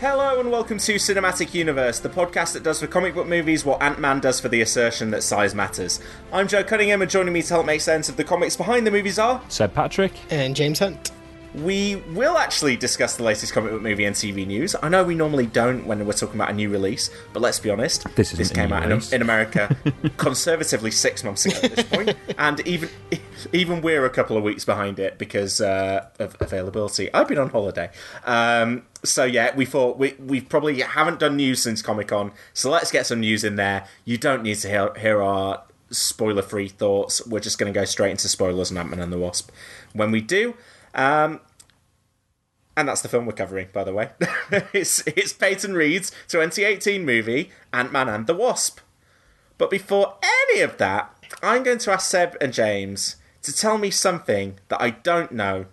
Hello 0.00 0.40
and 0.40 0.50
welcome 0.50 0.76
to 0.78 0.96
Cinematic 0.96 1.54
Universe, 1.54 2.00
the 2.00 2.10
podcast 2.10 2.52
that 2.52 2.62
does 2.62 2.80
for 2.80 2.86
comic 2.86 3.14
book 3.14 3.26
movies 3.26 3.64
what 3.64 3.80
Ant 3.80 3.98
Man 3.98 4.20
does 4.20 4.38
for 4.40 4.48
the 4.48 4.60
assertion 4.60 5.10
that 5.12 5.22
size 5.22 5.54
matters. 5.54 6.00
I'm 6.32 6.48
Joe 6.48 6.62
Cunningham, 6.62 7.00
and 7.00 7.10
joining 7.10 7.32
me 7.32 7.40
to 7.42 7.54
help 7.54 7.64
make 7.66 7.80
sense 7.80 8.10
of 8.10 8.16
the 8.18 8.24
comics 8.24 8.56
behind 8.56 8.86
the 8.86 8.90
movies 8.90 9.18
are. 9.18 9.40
Said 9.48 9.72
Patrick. 9.74 10.12
and 10.30 10.54
James 10.54 10.80
Hunt. 10.80 11.12
We 11.54 11.96
will 12.12 12.36
actually 12.36 12.76
discuss 12.76 13.16
the 13.16 13.22
latest 13.22 13.54
comic 13.54 13.70
book 13.72 13.80
movie 13.80 14.04
and 14.04 14.14
TV 14.14 14.46
news. 14.46 14.76
I 14.82 14.90
know 14.90 15.02
we 15.02 15.14
normally 15.14 15.46
don't 15.46 15.86
when 15.86 16.04
we're 16.04 16.12
talking 16.12 16.34
about 16.34 16.50
a 16.50 16.52
new 16.52 16.68
release, 16.68 17.08
but 17.32 17.40
let's 17.40 17.58
be 17.58 17.70
honest, 17.70 18.04
This 18.14 18.34
isn't 18.38 18.54
came 18.54 18.74
out 18.74 18.82
in, 18.92 19.00
in 19.14 19.22
America 19.22 19.74
conservatively 20.18 20.90
six 20.90 21.24
months 21.24 21.46
ago 21.46 21.56
at 21.62 21.74
this 21.74 21.84
point, 21.86 22.14
and 22.38 22.60
even 22.66 22.90
even 23.54 23.80
we're 23.80 24.04
a 24.04 24.10
couple 24.10 24.36
of 24.36 24.42
weeks 24.42 24.66
behind 24.66 24.98
it 24.98 25.16
because 25.16 25.62
uh, 25.62 26.08
of 26.18 26.36
availability. 26.40 27.08
I've 27.14 27.28
been 27.28 27.38
on 27.38 27.48
holiday, 27.48 27.88
um, 28.26 28.82
so 29.08 29.24
yeah, 29.24 29.54
we 29.54 29.64
thought 29.64 29.98
we 29.98 30.14
we 30.18 30.40
probably 30.40 30.80
haven't 30.80 31.20
done 31.20 31.36
news 31.36 31.62
since 31.62 31.82
Comic 31.82 32.08
Con, 32.08 32.32
so 32.52 32.70
let's 32.70 32.90
get 32.90 33.06
some 33.06 33.20
news 33.20 33.44
in 33.44 33.56
there. 33.56 33.86
You 34.04 34.18
don't 34.18 34.42
need 34.42 34.56
to 34.56 34.68
hear, 34.68 34.92
hear 34.94 35.22
our 35.22 35.62
spoiler-free 35.90 36.68
thoughts. 36.68 37.26
We're 37.26 37.40
just 37.40 37.58
going 37.58 37.72
to 37.72 37.78
go 37.78 37.84
straight 37.84 38.10
into 38.10 38.28
spoilers 38.28 38.70
and 38.70 38.78
Ant 38.78 38.90
Man 38.90 39.00
and 39.00 39.12
the 39.12 39.18
Wasp. 39.18 39.50
When 39.92 40.10
we 40.10 40.20
do. 40.20 40.54
Um, 40.94 41.40
and 42.76 42.88
that's 42.88 43.00
the 43.00 43.08
film 43.08 43.24
we're 43.24 43.32
covering, 43.32 43.68
by 43.72 43.84
the 43.84 43.92
way. 43.92 44.10
it's 44.72 45.02
it's 45.06 45.32
Peyton 45.32 45.74
Reed's 45.74 46.10
2018 46.28 47.04
movie 47.04 47.50
Ant 47.72 47.92
Man 47.92 48.08
and 48.08 48.26
the 48.26 48.34
Wasp. 48.34 48.80
But 49.58 49.70
before 49.70 50.16
any 50.22 50.60
of 50.60 50.76
that, 50.76 51.10
I'm 51.42 51.62
going 51.62 51.78
to 51.78 51.92
ask 51.92 52.10
Seb 52.10 52.36
and 52.40 52.52
James 52.52 53.16
to 53.42 53.52
tell 53.54 53.78
me 53.78 53.90
something 53.90 54.58
that 54.68 54.82
I 54.82 54.90
don't 54.90 55.32
know 55.32 55.66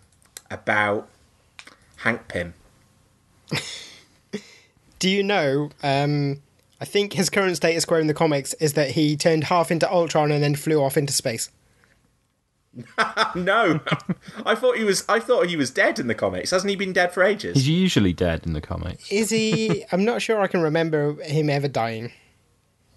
about 0.50 1.10
Hank 1.98 2.28
Pym. 2.28 2.54
Do 5.00 5.10
you 5.10 5.24
know? 5.24 5.70
Um, 5.82 6.42
I 6.80 6.86
think 6.86 7.14
his 7.14 7.30
current 7.30 7.56
status 7.56 7.86
quo 7.86 7.98
in 8.00 8.08
the 8.08 8.14
comics 8.14 8.54
is 8.56 8.74
that 8.74 8.92
he 8.92 9.16
turned 9.16 9.46
half 9.46 9.72
into 9.72 9.90
Ultron 9.92 10.32
and 10.32 10.44
then 10.44 10.56
flew 10.56 10.82
off 10.82 10.98
into 10.98 11.14
space. 11.14 11.50
No, 13.36 13.80
I 14.46 14.56
thought 14.56 14.78
he 14.78 14.84
was. 14.84 15.04
I 15.08 15.20
thought 15.20 15.48
he 15.48 15.56
was 15.56 15.70
dead 15.72 16.00
in 16.00 16.08
the 16.08 16.16
comics. 16.16 16.52
Hasn't 16.52 16.70
he 16.70 16.76
been 16.76 16.94
dead 16.94 17.14
for 17.14 17.24
ages? 17.24 17.56
He's 17.56 17.70
usually 17.70 18.14
dead 18.14 18.46
in 18.46 18.54
the 18.54 18.62
comics. 18.62 19.12
Is 19.12 19.30
he? 19.30 19.86
I'm 19.92 20.04
not 20.06 20.22
sure 20.22 20.40
I 20.40 20.48
can 20.48 20.62
remember 20.62 21.16
him 21.24 21.50
ever 21.50 21.68
dying. 21.68 22.12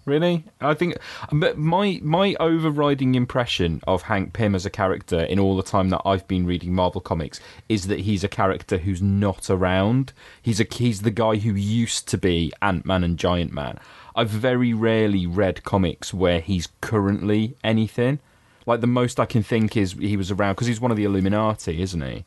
Really? 0.07 0.45
I 0.61 0.73
think 0.73 0.97
but 1.33 1.57
my 1.57 1.99
my 2.01 2.33
overriding 2.39 3.13
impression 3.15 3.81
of 3.85 4.03
Hank 4.03 4.31
Pym 4.31 4.55
as 4.55 4.65
a 4.65 4.69
character 4.69 5.19
in 5.19 5.37
all 5.37 5.57
the 5.57 5.63
time 5.63 5.89
that 5.89 6.01
I've 6.05 6.25
been 6.29 6.45
reading 6.45 6.73
Marvel 6.73 7.01
comics 7.01 7.41
is 7.67 7.87
that 7.87 7.99
he's 7.99 8.23
a 8.23 8.29
character 8.29 8.77
who's 8.77 9.01
not 9.01 9.49
around. 9.49 10.13
He's 10.41 10.61
a 10.61 10.65
he's 10.71 11.01
the 11.01 11.11
guy 11.11 11.35
who 11.35 11.51
used 11.51 12.07
to 12.07 12.17
be 12.17 12.53
Ant-Man 12.61 13.03
and 13.03 13.19
Giant 13.19 13.51
Man. 13.51 13.79
I've 14.15 14.29
very 14.29 14.73
rarely 14.73 15.27
read 15.27 15.65
comics 15.65 16.13
where 16.13 16.39
he's 16.39 16.69
currently 16.79 17.57
anything. 17.61 18.19
Like 18.65 18.79
the 18.79 18.87
most 18.87 19.19
I 19.19 19.25
can 19.25 19.43
think 19.43 19.75
is 19.75 19.91
he 19.91 20.15
was 20.15 20.31
around 20.31 20.53
because 20.53 20.67
he's 20.67 20.79
one 20.79 20.89
of 20.89 20.95
the 20.95 21.03
Illuminati, 21.03 21.81
isn't 21.81 22.01
he? 22.01 22.23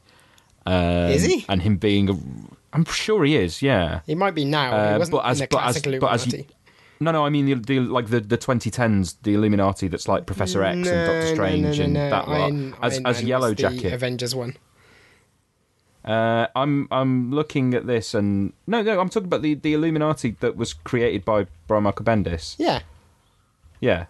Um, 0.67 1.11
Is 1.11 1.23
he? 1.25 1.45
And 1.49 1.63
him 1.63 1.79
being 1.79 2.11
a, 2.11 2.17
I'm 2.75 2.85
sure 2.85 3.25
he 3.25 3.37
is. 3.37 3.63
Yeah. 3.63 4.01
He 4.07 4.15
might 4.15 4.35
be 4.35 4.45
now. 4.45 4.73
Uh, 4.73 4.93
he 4.93 4.99
wasn't 4.99 5.13
but 5.17 5.25
as 5.27 5.41
in 5.41 5.45
the 5.45 5.49
but 5.49 5.63
as 5.65 5.83
classic 5.83 6.01
but 6.01 6.13
as 6.13 6.27
Illuminati. 6.27 6.55
No 7.01 7.11
no 7.11 7.25
I 7.25 7.31
mean 7.31 7.47
the, 7.47 7.55
the 7.55 7.81
like 7.81 8.09
the 8.09 8.21
the 8.21 8.39
2010s 8.39 9.17
the 9.23 9.35
Illuminati 9.35 9.89
that's 9.89 10.07
like 10.07 10.27
Professor 10.27 10.63
X 10.63 10.77
and 10.77 10.85
Doctor 10.85 11.27
Strange 11.35 11.63
no, 11.63 11.71
no, 11.73 11.85
and 11.85 11.93
no. 11.95 12.11
that 12.11 12.29
lot 12.29 12.53
as 12.83 12.95
Iron 12.95 13.07
as 13.07 13.19
Man 13.19 13.27
Yellow 13.27 13.55
Jacket. 13.55 13.93
Avengers 13.93 14.35
one. 14.35 14.57
Uh, 16.05 16.47
I'm 16.57 16.89
I'm 16.91 17.31
looking 17.31 17.75
at 17.75 17.87
this 17.87 18.15
and 18.15 18.53
no 18.67 18.83
no 18.83 19.01
I'm 19.01 19.09
talking 19.09 19.27
about 19.27 19.43
the 19.43 19.55
the 19.55 19.75
Illuminati 19.75 20.37
that 20.41 20.57
was 20.57 20.73
created 20.73 21.25
by 21.25 21.47
Brian 21.67 21.85
Michael 21.85 22.05
Bendis. 22.05 22.57
Yeah, 22.59 22.81
Yeah. 23.81 24.07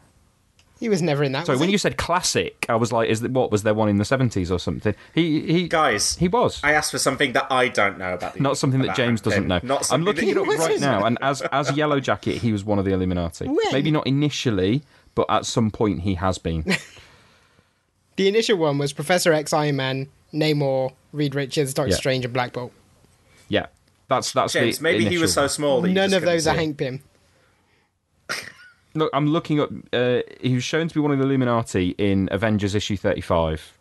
He 0.80 0.88
was 0.88 1.00
never 1.02 1.22
in 1.22 1.32
that. 1.32 1.46
Sorry, 1.46 1.54
was 1.54 1.60
when 1.60 1.68
he? 1.68 1.72
you 1.72 1.78
said 1.78 1.96
classic, 1.98 2.66
I 2.68 2.74
was 2.74 2.90
like, 2.90 3.08
is 3.08 3.20
that 3.20 3.30
what 3.30 3.52
was 3.52 3.62
there 3.62 3.74
one 3.74 3.88
in 3.88 3.98
the 3.98 4.04
70s 4.04 4.50
or 4.50 4.58
something? 4.58 4.94
He 5.14 5.40
he 5.42 5.68
Guys, 5.68 6.16
he 6.16 6.26
was. 6.26 6.58
I 6.64 6.72
asked 6.72 6.90
for 6.90 6.98
something 6.98 7.32
that 7.34 7.46
I 7.52 7.68
don't 7.68 7.98
know 7.98 8.14
about. 8.14 8.34
The, 8.34 8.40
not 8.40 8.56
something 8.58 8.80
that 8.82 8.96
James 8.96 9.20
doesn't 9.20 9.42
Pym. 9.42 9.48
know. 9.48 9.60
Not 9.62 9.92
I'm 9.92 10.02
looking 10.02 10.34
that 10.34 10.40
it 10.40 10.48
up 10.48 10.58
right 10.58 10.80
now, 10.80 11.04
and 11.04 11.18
as 11.20 11.42
as 11.42 11.70
Yellow 11.76 12.00
Jacket, 12.00 12.38
he 12.38 12.50
was 12.50 12.64
one 12.64 12.78
of 12.78 12.84
the 12.84 12.92
Illuminati. 12.92 13.46
When? 13.46 13.58
Maybe 13.72 13.90
not 13.90 14.06
initially, 14.06 14.82
but 15.14 15.26
at 15.28 15.44
some 15.46 15.70
point 15.70 16.00
he 16.00 16.14
has 16.14 16.38
been. 16.38 16.64
the 18.16 18.26
initial 18.28 18.56
one 18.56 18.78
was 18.78 18.92
Professor 18.92 19.32
X, 19.34 19.52
Iron 19.52 19.76
Man, 19.76 20.08
Namor, 20.32 20.92
Reed 21.12 21.34
Richards, 21.34 21.74
Doctor 21.74 21.90
Yeah. 21.90 21.96
Strange, 21.96 22.24
and 22.24 22.32
Black 22.34 22.54
Bolt. 22.54 22.72
Yeah, 23.48 23.66
that's 24.08 24.32
that's 24.32 24.54
James, 24.54 24.78
the 24.78 24.82
maybe 24.84 25.04
he 25.06 25.18
was 25.18 25.32
so 25.34 25.46
small 25.46 25.82
that 25.82 25.88
you 25.88 25.94
None 25.94 26.06
just 26.10 26.16
of 26.16 26.22
couldn't 26.22 26.34
those 26.36 26.46
are 26.46 26.52
see. 26.54 26.56
Hank 26.58 26.78
Pym. 26.78 27.02
Look, 28.94 29.10
I'm 29.12 29.28
looking 29.28 29.60
up. 29.60 29.70
Uh, 29.92 30.20
he 30.40 30.54
was 30.54 30.64
shown 30.64 30.88
to 30.88 30.94
be 30.94 31.00
one 31.00 31.12
of 31.12 31.18
the 31.18 31.24
Illuminati 31.24 31.94
in 31.98 32.28
Avengers 32.32 32.74
issue 32.74 32.96
35. 32.96 33.78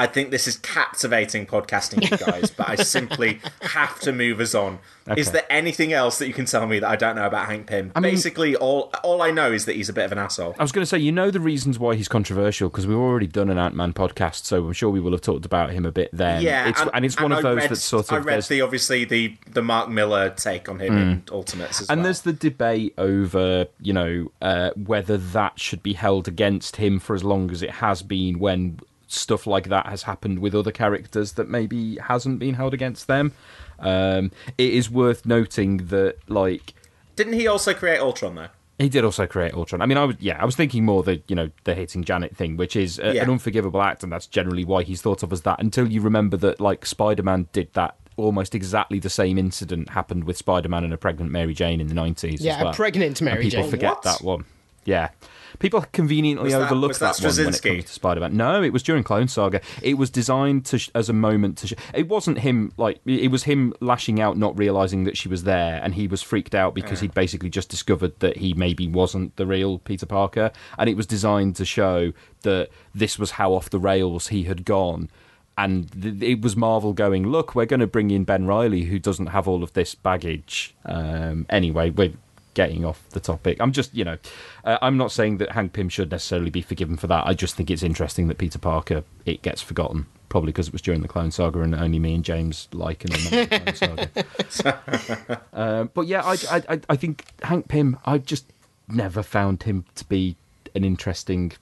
I 0.00 0.06
think 0.06 0.30
this 0.30 0.48
is 0.48 0.56
captivating 0.56 1.44
podcasting, 1.46 2.10
you 2.10 2.16
guys, 2.16 2.50
but 2.50 2.68
I 2.70 2.76
simply 2.76 3.38
have 3.60 4.00
to 4.00 4.12
move 4.12 4.40
us 4.40 4.54
on. 4.54 4.78
Is 5.16 5.32
there 5.32 5.44
anything 5.50 5.92
else 5.92 6.18
that 6.20 6.28
you 6.28 6.32
can 6.32 6.46
tell 6.46 6.66
me 6.66 6.78
that 6.78 6.88
I 6.88 6.96
don't 6.96 7.16
know 7.16 7.26
about 7.26 7.46
Hank 7.46 7.66
Pym? 7.66 7.92
mean- 7.94 8.02
Basically, 8.02 8.56
all 8.56 8.90
all 9.04 9.20
I 9.20 9.30
know 9.30 9.52
is 9.52 9.66
that 9.66 9.76
he's 9.76 9.88
a 9.88 9.92
bit 9.92 10.04
of 10.06 10.12
an 10.12 10.18
asshole. 10.18 10.54
I 10.58 10.62
was 10.62 10.72
going 10.72 10.82
to 10.82 10.86
say, 10.86 10.98
you 10.98 11.12
know, 11.12 11.30
the 11.30 11.40
reasons 11.40 11.78
why 11.78 11.96
he's 11.96 12.08
controversial 12.08 12.70
because 12.70 12.86
we've 12.86 12.96
already 12.96 13.26
done 13.26 13.50
an 13.50 13.58
Ant 13.58 13.74
Man 13.74 13.92
podcast, 13.92 14.44
so 14.44 14.64
I'm 14.66 14.72
sure 14.72 14.88
we 14.88 15.00
will 15.00 15.12
have 15.12 15.20
talked 15.20 15.44
about 15.44 15.70
him 15.70 15.84
a 15.84 15.92
bit 15.92 16.08
then. 16.14 16.40
yeah, 16.42 16.68
it's, 16.68 16.80
and, 16.94 17.04
it's 17.04 17.16
one 17.20 17.32
and 17.32 17.40
of 17.40 17.44
I 17.44 17.48
those 17.50 17.56
read, 17.62 17.70
that 17.70 17.76
sort 17.76 18.10
of 18.10 18.12
I 18.14 18.18
read 18.18 18.42
the 18.44 18.62
obviously 18.62 19.04
the 19.04 19.36
the 19.50 19.62
Mark 19.62 19.90
Millar 19.90 20.30
take 20.30 20.68
on 20.68 20.78
him 20.80 20.96
in 20.96 21.22
Ultimates 21.30 21.82
as 21.82 21.90
and 21.90 21.98
well. 21.98 22.04
there's 22.04 22.22
the 22.22 22.32
debate 22.32 22.94
over, 22.96 23.66
you 23.82 23.92
know, 23.92 24.32
uh, 24.40 24.70
whether 24.76 25.18
that 25.18 25.58
should 25.60 25.82
be 25.82 25.92
held 25.92 26.26
against 26.26 26.76
him 26.76 26.98
for 27.00 27.14
as 27.14 27.22
long 27.24 27.50
as 27.50 27.62
it 27.62 27.70
has 27.70 28.02
been 28.02 28.38
when 28.38 28.78
stuff 29.12 29.46
like 29.46 29.68
that 29.68 29.86
has 29.86 30.02
happened 30.04 30.38
with 30.38 30.54
other 30.54 30.72
characters 30.72 31.32
that 31.32 31.48
maybe 31.48 31.96
hasn't 31.96 32.38
been 32.38 32.54
held 32.54 32.74
against 32.74 33.06
them. 33.06 33.32
Um, 33.78 34.30
it 34.58 34.72
is 34.72 34.90
worth 34.90 35.24
noting 35.26 35.78
that, 35.88 36.16
like, 36.28 36.74
Didn't 37.16 37.32
he 37.34 37.46
also 37.46 37.72
create 37.74 37.98
Ultron 38.00 38.34
though? 38.34 38.48
He 38.78 38.88
did 38.88 39.04
also 39.04 39.26
create 39.26 39.52
Ultron. 39.52 39.82
I 39.82 39.86
mean, 39.86 39.98
I 39.98 40.04
was 40.04 40.16
yeah, 40.20 40.40
I 40.40 40.46
was 40.46 40.56
thinking 40.56 40.86
more 40.86 41.02
the 41.02 41.20
you 41.28 41.36
know 41.36 41.50
the 41.64 41.74
hitting 41.74 42.02
Janet 42.02 42.34
thing, 42.34 42.56
which 42.56 42.76
is 42.76 42.98
a, 42.98 43.14
Yeah. 43.14 43.24
an 43.24 43.30
unforgivable 43.30 43.82
act, 43.82 44.02
and 44.02 44.10
that's 44.10 44.26
generally 44.26 44.64
why 44.64 44.84
he's 44.84 45.02
thought 45.02 45.22
of 45.22 45.32
as 45.34 45.42
that. 45.42 45.60
Until 45.60 45.86
you 45.92 46.00
remember 46.00 46.38
that 46.38 46.60
like 46.60 46.86
Spider 46.86 47.22
Man 47.22 47.46
did 47.52 47.70
that 47.74 47.96
almost 48.16 48.54
exactly 48.54 48.98
the 48.98 49.10
same 49.10 49.36
incident 49.36 49.90
happened 49.90 50.24
with 50.24 50.38
Spider 50.38 50.70
Man 50.70 50.82
and 50.84 50.94
a 50.94 50.96
pregnant 50.96 51.30
Mary 51.30 51.52
Jane 51.52 51.78
in 51.78 51.88
the 51.88 51.94
nineties. 51.94 52.40
Yeah, 52.42 52.56
as 52.56 52.62
well. 52.62 52.72
a 52.72 52.74
pregnant 52.74 53.20
Mary 53.20 53.42
and 53.42 53.50
people 53.50 53.62
Jane. 53.64 53.70
forget 53.70 53.90
What? 53.96 54.02
that 54.04 54.22
one. 54.22 54.44
Yeah. 54.84 55.10
People 55.58 55.84
conveniently 55.92 56.50
that- 56.52 56.62
overlook 56.62 56.92
that 56.92 57.16
that, 57.18 57.22
one 57.26 57.36
when 57.36 57.54
it 57.54 57.62
comes 57.62 57.84
to 57.84 57.92
Spider-Man. 57.92 58.36
No, 58.36 58.62
it 58.62 58.72
was 58.72 58.82
during 58.82 59.02
Clone 59.02 59.28
Saga. 59.28 59.60
It 59.82 59.94
was 59.98 60.08
designed 60.08 60.64
to 60.66 60.78
sh- 60.78 60.90
as 60.94 61.08
a 61.08 61.12
moment 61.12 61.58
to. 61.58 61.66
Sh- 61.66 61.74
it 61.92 62.08
wasn't 62.08 62.38
him 62.38 62.72
like 62.78 63.00
it 63.04 63.30
was 63.30 63.42
him 63.42 63.74
lashing 63.80 64.20
out, 64.20 64.38
not 64.38 64.56
realizing 64.56 65.04
that 65.04 65.16
she 65.18 65.28
was 65.28 65.42
there, 65.42 65.80
and 65.82 65.94
he 65.94 66.06
was 66.06 66.22
freaked 66.22 66.54
out 66.54 66.74
because 66.74 67.00
he'd 67.00 67.12
basically 67.14 67.50
just 67.50 67.68
discovered 67.68 68.18
that 68.20 68.38
he 68.38 68.54
maybe 68.54 68.88
wasn't 68.88 69.36
the 69.36 69.44
real 69.46 69.78
Peter 69.80 70.06
Parker, 70.06 70.50
and 70.78 70.88
it 70.88 70.96
was 70.96 71.06
designed 71.06 71.56
to 71.56 71.64
show 71.64 72.12
that 72.42 72.70
this 72.94 73.18
was 73.18 73.32
how 73.32 73.52
off 73.52 73.68
the 73.68 73.80
rails 73.80 74.28
he 74.28 74.44
had 74.44 74.64
gone. 74.64 75.10
And 75.58 75.90
th- 76.00 76.22
it 76.22 76.40
was 76.40 76.56
Marvel 76.56 76.94
going, 76.94 77.26
look, 77.28 77.54
we're 77.54 77.66
going 77.66 77.80
to 77.80 77.86
bring 77.86 78.10
in 78.10 78.24
Ben 78.24 78.46
Reilly, 78.46 78.84
who 78.84 78.98
doesn't 78.98 79.26
have 79.26 79.46
all 79.46 79.62
of 79.62 79.74
this 79.74 79.94
baggage. 79.94 80.74
Um, 80.86 81.44
anyway, 81.50 81.90
we're 81.90 82.14
getting 82.54 82.84
off 82.84 83.08
the 83.10 83.20
topic. 83.20 83.58
I'm 83.60 83.72
just, 83.72 83.94
you 83.94 84.04
know, 84.04 84.18
uh, 84.64 84.78
I'm 84.82 84.96
not 84.96 85.12
saying 85.12 85.38
that 85.38 85.52
Hank 85.52 85.72
Pym 85.72 85.88
should 85.88 86.10
necessarily 86.10 86.50
be 86.50 86.62
forgiven 86.62 86.96
for 86.96 87.06
that. 87.06 87.26
I 87.26 87.32
just 87.34 87.54
think 87.54 87.70
it's 87.70 87.82
interesting 87.82 88.26
that 88.28 88.38
Peter 88.38 88.58
Parker 88.58 89.04
it 89.24 89.42
gets 89.42 89.62
forgotten, 89.62 90.06
probably 90.28 90.50
because 90.52 90.66
it 90.68 90.72
was 90.72 90.82
during 90.82 91.02
the 91.02 91.08
Clone 91.08 91.30
Saga 91.30 91.60
and 91.62 91.74
only 91.74 91.98
me 91.98 92.14
and 92.14 92.24
James 92.24 92.68
like 92.72 93.04
and 93.04 93.12
the 93.14 93.72
Clone 93.72 94.48
Saga. 94.50 95.42
um, 95.52 95.90
but 95.94 96.06
yeah, 96.06 96.22
I, 96.24 96.32
I, 96.50 96.62
I- 96.74 96.80
I 96.88 96.96
think 96.96 97.24
Hank 97.42 97.68
Pym. 97.68 97.98
I 98.04 98.18
just 98.18 98.46
never 98.88 99.22
found 99.22 99.62
him 99.62 99.84
to 99.94 100.04
be 100.06 100.36
an 100.74 100.84
interesting 100.84 101.52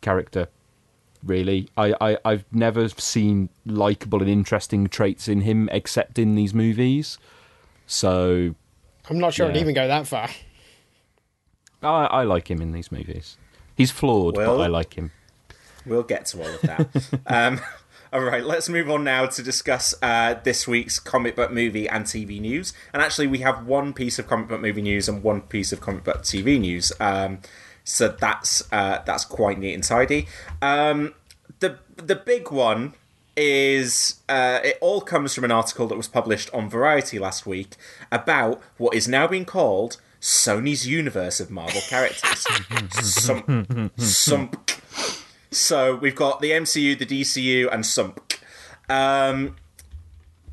character. 0.00 0.48
Really, 1.22 1.68
I, 1.76 1.94
I 2.00 2.18
I've 2.24 2.44
never 2.52 2.88
seen 2.88 3.48
likable 3.64 4.20
and 4.20 4.30
interesting 4.30 4.86
traits 4.86 5.26
in 5.28 5.40
him 5.40 5.68
except 5.72 6.18
in 6.18 6.36
these 6.36 6.54
movies. 6.54 7.18
So 7.86 8.54
I'm 9.08 9.18
not 9.18 9.34
sure 9.34 9.48
I'd 9.48 9.56
even 9.56 9.74
go 9.74 9.86
that 9.86 10.06
far. 10.06 10.28
I, 11.82 12.06
I 12.06 12.22
like 12.24 12.50
him 12.50 12.60
in 12.60 12.72
these 12.72 12.90
movies. 12.90 13.36
He's 13.76 13.90
flawed, 13.90 14.36
Well- 14.36 14.56
but 14.58 14.62
I 14.64 14.66
like 14.66 14.94
him. 14.94 15.12
We'll 15.84 16.02
get 16.02 16.26
to 16.26 16.42
all 16.42 16.48
of 16.48 16.60
that. 16.62 17.20
um, 17.28 17.60
all 18.12 18.22
right, 18.24 18.44
let's 18.44 18.68
move 18.68 18.90
on 18.90 19.04
now 19.04 19.26
to 19.26 19.42
discuss 19.42 19.94
uh, 20.02 20.34
this 20.42 20.66
week's 20.66 20.98
comic 20.98 21.36
book 21.36 21.52
movie 21.52 21.88
and 21.88 22.04
TV 22.04 22.40
news. 22.40 22.72
And 22.92 23.00
actually, 23.00 23.28
we 23.28 23.38
have 23.38 23.66
one 23.66 23.92
piece 23.92 24.18
of 24.18 24.26
comic 24.26 24.48
book 24.48 24.60
movie 24.60 24.82
news 24.82 25.08
and 25.08 25.22
one 25.22 25.42
piece 25.42 25.70
of 25.72 25.80
comic 25.80 26.02
book 26.02 26.22
TV 26.22 26.58
news. 26.58 26.92
Um, 26.98 27.38
so 27.84 28.08
that's 28.08 28.64
uh, 28.72 29.02
that's 29.06 29.24
quite 29.24 29.60
neat 29.60 29.74
and 29.74 29.84
tidy. 29.84 30.26
Um, 30.60 31.14
the 31.60 31.78
the 31.96 32.16
big 32.16 32.50
one 32.50 32.94
is 33.36 34.16
uh, 34.28 34.60
it 34.64 34.78
all 34.80 35.00
comes 35.00 35.34
from 35.34 35.44
an 35.44 35.50
article 35.50 35.86
that 35.88 35.96
was 35.96 36.08
published 36.08 36.48
on 36.54 36.68
Variety 36.70 37.18
last 37.18 37.46
week 37.46 37.74
about 38.10 38.62
what 38.78 38.94
is 38.94 39.06
now 39.06 39.26
being 39.26 39.44
called 39.44 39.98
Sony's 40.20 40.86
universe 40.86 41.38
of 41.40 41.50
Marvel 41.50 41.80
characters. 41.88 42.44
Sump, 43.04 43.92
sump. 44.00 44.70
So 45.50 45.96
we've 45.96 46.16
got 46.16 46.40
the 46.40 46.50
MCU, 46.50 46.98
the 46.98 47.06
DCU, 47.06 47.72
and 47.72 47.84
Sump. 47.86 48.34
Um, 48.88 49.56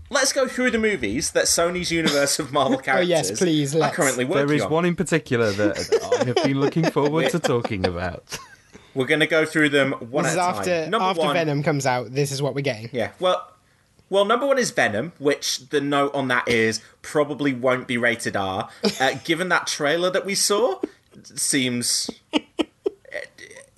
let's 0.09 0.31
go 0.33 0.47
through 0.47 0.71
the 0.71 0.77
movies 0.79 1.31
that 1.31 1.45
Sony's 1.45 1.91
universe 1.91 2.37
of 2.39 2.51
Marvel 2.51 2.77
characters 2.77 3.07
Oh, 3.07 3.09
yes, 3.09 3.37
please, 3.37 3.75
are 3.75 3.79
let's. 3.79 3.95
currently 3.95 4.25
working 4.25 4.47
There 4.47 4.55
is 4.55 4.61
on. 4.63 4.71
one 4.71 4.85
in 4.85 4.95
particular 4.95 5.51
that, 5.51 5.75
that 5.75 6.19
I 6.21 6.25
have 6.25 6.35
been 6.43 6.59
looking 6.59 6.89
forward 6.91 7.29
to 7.31 7.39
talking 7.39 7.85
about. 7.85 8.37
We're 8.95 9.05
going 9.05 9.21
to 9.21 9.27
go 9.27 9.45
through 9.45 9.69
them 9.69 9.93
one 9.93 10.23
This 10.23 10.33
is 10.33 10.37
at 10.37 10.43
a 10.43 10.47
after 10.57 10.81
time. 10.83 10.89
Number 10.91 11.05
after 11.05 11.21
one, 11.21 11.33
Venom 11.33 11.63
comes 11.63 11.85
out. 11.85 12.13
This 12.13 12.31
is 12.31 12.41
what 12.41 12.53
we're 12.55 12.61
getting. 12.61 12.89
Yeah. 12.91 13.11
Well, 13.19 13.47
well, 14.09 14.25
number 14.25 14.45
one 14.45 14.59
is 14.59 14.69
Venom, 14.71 15.13
which 15.17 15.69
the 15.69 15.81
note 15.81 16.13
on 16.13 16.27
that 16.27 16.47
is 16.47 16.81
probably 17.01 17.53
won't 17.53 17.87
be 17.87 17.97
rated 17.97 18.35
R. 18.35 18.69
Uh, 18.99 19.13
given 19.23 19.49
that 19.49 19.65
trailer 19.67 20.11
that 20.11 20.25
we 20.25 20.35
saw, 20.35 20.79
seems 21.23 22.09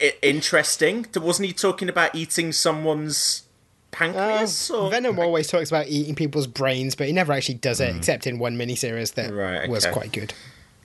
i- 0.02 0.14
interesting. 0.22 1.06
Wasn't 1.16 1.46
he 1.46 1.54
talking 1.54 1.88
about 1.90 2.16
eating 2.16 2.52
someone's 2.52 3.44
pancreas? 3.92 4.70
or... 4.70 4.88
Uh, 4.88 4.90
Venom 4.90 5.20
always 5.20 5.48
talks 5.48 5.70
about 5.70 5.88
eating 5.88 6.16
people's 6.16 6.48
brains, 6.48 6.96
but 6.96 7.08
he 7.08 7.14
never 7.14 7.32
actually 7.32 7.56
does 7.56 7.80
it, 7.80 7.96
except 7.96 8.28
in 8.28 8.40
one 8.40 8.58
miniseries 8.58 9.14
that. 9.14 9.34
Right, 9.34 9.70
was 9.70 9.86
quite 9.86 10.12
good. 10.12 10.34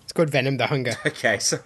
It's 0.05 0.12
called 0.12 0.31
Venom: 0.31 0.59
The 0.59 0.67
Hunger. 0.69 0.94
Okay, 1.06 1.38
so 1.38 1.59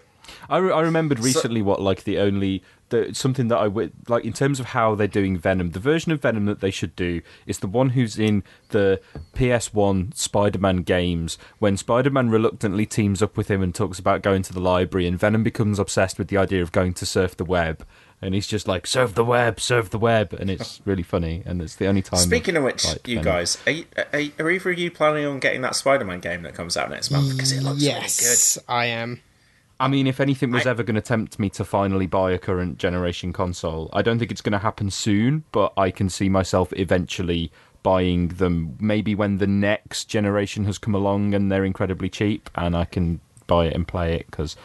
I, 0.49 0.59
re- 0.59 0.73
I 0.73 0.81
remembered 0.81 1.21
recently 1.21 1.63
what 1.63 1.81
like 1.81 2.05
the 2.05 2.19
only 2.19 2.63
the 2.91 3.15
something 3.15 3.49
that 3.49 3.57
I 3.59 3.67
would 3.67 3.93
like 4.09 4.25
in 4.25 4.33
terms 4.33 4.61
of 4.61 4.67
how 4.67 4.95
they're 4.95 5.07
doing 5.07 5.37
Venom. 5.39 5.71
The 5.71 5.81
version 5.81 6.13
of 6.13 6.21
Venom 6.21 6.45
that 6.47 6.61
they 6.61 6.71
should 6.71 6.95
do 6.95 7.23
is 7.47 7.59
the 7.59 7.67
one 7.67 7.91
who's 7.91 8.19
in 8.19 8.43
the 8.69 9.01
PS1 9.35 10.17
Spider-Man 10.17 10.79
games 10.79 11.39
when 11.59 11.77
Spider-Man 11.77 12.31
reluctantly 12.31 12.87
teams 12.87 13.23
up 13.23 13.37
with 13.37 13.51
him 13.51 13.63
and 13.63 13.75
talks 13.75 13.99
about 13.99 14.23
going 14.23 14.43
to 14.43 14.53
the 14.53 14.61
library, 14.61 15.07
and 15.07 15.19
Venom 15.19 15.43
becomes 15.43 15.79
obsessed 15.79 16.19
with 16.19 16.29
the 16.29 16.37
idea 16.37 16.63
of 16.63 16.73
going 16.73 16.95
to 16.95 17.07
surf 17.07 17.37
the 17.37 17.45
web. 17.45 17.87
And 18.23 18.35
he's 18.35 18.47
just 18.47 18.67
like, 18.67 18.87
"Surf 18.87 19.15
the 19.15 19.25
web, 19.25 19.61
surf 19.61 19.91
the 19.91 19.99
web," 19.99 20.33
and 20.33 20.49
it's 20.49 20.81
really 20.87 21.03
funny. 21.03 21.43
And 21.45 21.61
it's 21.61 21.77
the 21.77 21.87
only 21.87 22.01
time. 22.01 22.21
Speaking 22.21 22.57
of 22.57 22.63
which, 22.65 22.87
like, 22.87 23.07
you 23.07 23.17
Venom. 23.17 23.33
guys, 23.33 23.59
are, 23.67 23.73
you, 23.73 23.85
are, 23.97 24.07
are 24.39 24.51
either 24.51 24.71
of 24.71 24.79
you 24.79 24.91
planning 24.91 25.27
on 25.27 25.41
getting 25.41 25.61
that 25.61 25.77
Spider-Man 25.77 26.21
game 26.21 26.43
that 26.43 26.55
comes 26.55 26.77
out 26.77 26.89
next 26.89 27.11
month? 27.11 27.33
Because 27.33 27.53
it 27.53 27.63
looks 27.63 27.81
good. 27.81 27.85
yes, 27.85 28.59
I 28.67 28.87
am. 28.87 29.21
I 29.81 29.89
mean, 29.89 30.07
if 30.07 30.21
anything 30.21 30.51
was 30.51 30.67
I- 30.67 30.71
ever 30.71 30.83
going 30.83 30.95
to 30.95 31.01
tempt 31.01 31.39
me 31.39 31.51
to 31.51 31.65
finally 31.65 32.07
buy 32.07 32.31
a 32.33 32.39
current 32.39 32.79
generation 32.79 33.33
console, 33.33 33.91
I 33.93 34.03
don't 34.03 34.19
think 34.19 34.31
it's 34.31 34.41
going 34.41 34.53
to 34.53 34.59
happen 34.59 34.91
soon, 34.91 35.45
but 35.53 35.73
I 35.77 35.91
can 35.91 36.09
see 36.09 36.29
myself 36.29 36.73
eventually 36.75 37.51
buying 37.83 38.29
them 38.29 38.77
maybe 38.81 39.15
when 39.15 39.39
the 39.39 39.47
next 39.47 40.05
generation 40.07 40.65
has 40.65 40.79
come 40.79 40.95
along 40.95 41.35
and 41.35 41.53
they're 41.53 41.65
incredibly 41.67 42.09
cheap 42.09 42.49
and 42.55 42.75
I 42.77 42.87
can 42.87 43.21
buy 43.47 43.67
it 43.67 43.75
and 43.75 43.87
play 43.87 44.15
it 44.15 44.27
because 44.31 44.57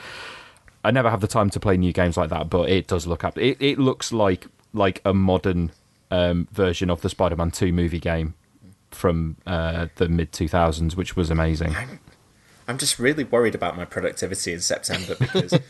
I 0.85 0.91
never 0.91 1.09
have 1.09 1.19
the 1.19 1.27
time 1.27 1.49
to 1.49 1.59
play 1.59 1.75
new 1.75 1.91
games 1.91 2.15
like 2.15 2.29
that, 2.29 2.49
but 2.49 2.69
it 2.69 2.87
does 2.87 3.05
look 3.07 3.25
up. 3.25 3.37
It, 3.37 3.57
it 3.59 3.77
looks 3.77 4.13
like 4.13 4.47
like 4.73 5.01
a 5.03 5.13
modern 5.13 5.71
um, 6.11 6.47
version 6.51 6.89
of 6.89 7.01
the 7.01 7.09
Spider-Man 7.09 7.51
2 7.51 7.73
movie 7.73 7.99
game 7.99 8.35
from 8.91 9.35
uh, 9.45 9.87
the 9.95 10.07
mid 10.07 10.31
2000s, 10.31 10.95
which 10.95 11.15
was 11.15 11.29
amazing. 11.29 11.75
I'm 12.69 12.77
just 12.77 12.99
really 12.99 13.23
worried 13.23 13.55
about 13.55 13.75
my 13.75 13.83
productivity 13.83 14.53
in 14.53 14.59
September 14.59 15.15
because 15.15 15.49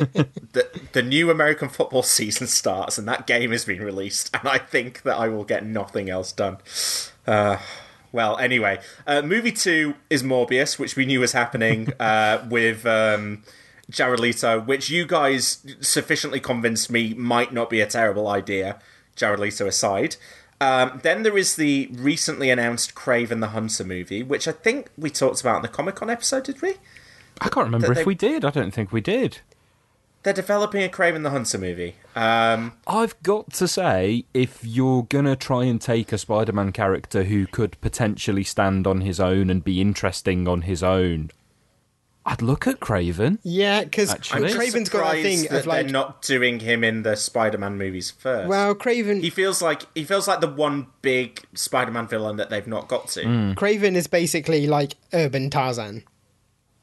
the 0.52 0.68
the 0.92 1.02
new 1.02 1.32
American 1.32 1.70
football 1.70 2.04
season 2.04 2.46
starts 2.46 2.98
and 2.98 3.08
that 3.08 3.26
game 3.26 3.52
has 3.52 3.64
been 3.64 3.82
released, 3.82 4.30
and 4.36 4.46
I 4.46 4.58
think 4.58 5.04
that 5.04 5.16
I 5.16 5.30
will 5.30 5.46
get 5.46 5.66
nothing 5.66 6.10
else 6.10 6.34
done. 6.34 6.58
Uh, 7.26 7.60
well, 8.12 8.38
anyway, 8.38 8.82
uh, 9.08 9.22
movie 9.22 9.54
two 9.54 9.96
is 10.10 10.24
Morbius, 10.24 10.78
which 10.78 10.98
we 10.98 11.06
knew 11.06 11.22
was 11.22 11.32
happening 11.32 11.94
uh, 12.02 12.46
with 12.50 12.86
um, 12.86 13.44
Jared 13.90 14.20
Leto, 14.20 14.60
which 14.60 14.90
you 14.90 15.08
guys 15.08 15.66
sufficiently 15.80 16.42
convinced 16.42 16.92
me 16.92 17.14
might 17.14 17.54
not 17.54 17.70
be 17.70 17.80
a 17.80 17.88
terrible 17.88 18.28
idea. 18.28 18.78
Jared 19.16 19.40
Leto 19.40 19.68
aside. 19.68 20.18
Um, 20.62 21.00
then 21.04 21.24
there 21.24 21.38
is 21.38 21.56
the 21.56 21.90
recently 21.94 22.50
announced 22.50 22.94
Kraven 22.96 23.40
the 23.40 23.50
Hunter 23.50 23.84
movie, 23.84 24.24
which 24.24 24.48
I 24.48 24.52
think 24.52 24.90
we 24.98 25.10
talked 25.10 25.42
about 25.42 25.58
in 25.58 25.62
the 25.62 25.68
Comic 25.70 25.96
Con 25.96 26.10
episode, 26.10 26.44
did 26.44 26.62
we? 26.62 26.76
I 27.40 27.48
can't 27.48 27.66
remember 27.66 27.88
That 27.94 28.02
if 28.02 28.06
we 28.06 28.16
did. 28.16 28.44
I 28.44 28.50
don't 28.50 28.72
think 28.72 28.92
we 28.92 29.00
did. 29.00 29.40
They're 30.24 30.34
developing 30.34 30.84
a 30.84 30.90
Kraven 30.90 31.24
the 31.24 31.30
Hunter 31.30 31.58
movie. 31.58 31.96
Um, 32.14 32.74
I've 32.86 33.22
got 33.24 33.54
to 33.54 33.70
say, 33.70 34.26
if 34.34 34.60
you're 34.66 35.04
gonna 35.04 35.38
try 35.38 35.64
and 35.64 35.80
take 35.80 36.12
a 36.12 36.18
Spider-Man 36.18 36.74
character 36.74 37.24
who 37.24 37.48
could 37.48 37.80
potentially 37.80 38.44
stand 38.44 38.86
on 38.86 39.00
his 39.00 39.22
own 39.22 39.50
and 39.50 39.64
be 39.64 39.80
interesting 39.80 40.46
on 40.46 40.64
his 40.64 40.84
own, 40.84 41.32
I'd 42.30 42.44
look 42.44 42.68
at 42.68 42.80
Kraven. 42.80 43.40
Yeah, 43.42 43.84
because 43.84 44.12
Actually- 44.12 44.52
Kraven's 44.54 44.88
got 44.88 45.00
that 45.00 45.08
surprised 45.10 45.24
thing 45.24 45.42
that 45.50 45.60
of 45.62 45.66
like, 45.66 45.84
they're 45.86 45.92
not 45.92 46.22
doing 46.22 46.60
him 46.60 46.84
in 46.84 47.02
the 47.02 47.16
Spider-Man 47.16 47.78
movies 47.78 48.12
first. 48.12 48.48
well, 48.48 48.76
Kraven. 48.76 49.22
he 49.22 49.32
feels 49.32 49.62
like 49.64 49.84
he 49.96 50.04
feels 50.04 50.28
like 50.28 50.40
the 50.40 50.48
one 50.48 50.88
big 51.02 51.42
Spider-Man 51.56 52.08
villain 52.08 52.38
that 52.38 52.52
they've 52.52 52.68
not 52.68 52.88
got 52.88 53.08
to. 53.10 53.24
Mm. 53.24 53.56
Kraven 53.56 53.96
is 53.96 54.06
basically 54.06 54.68
like 54.68 54.94
urban 55.12 55.50
Tarzan. 55.50 56.04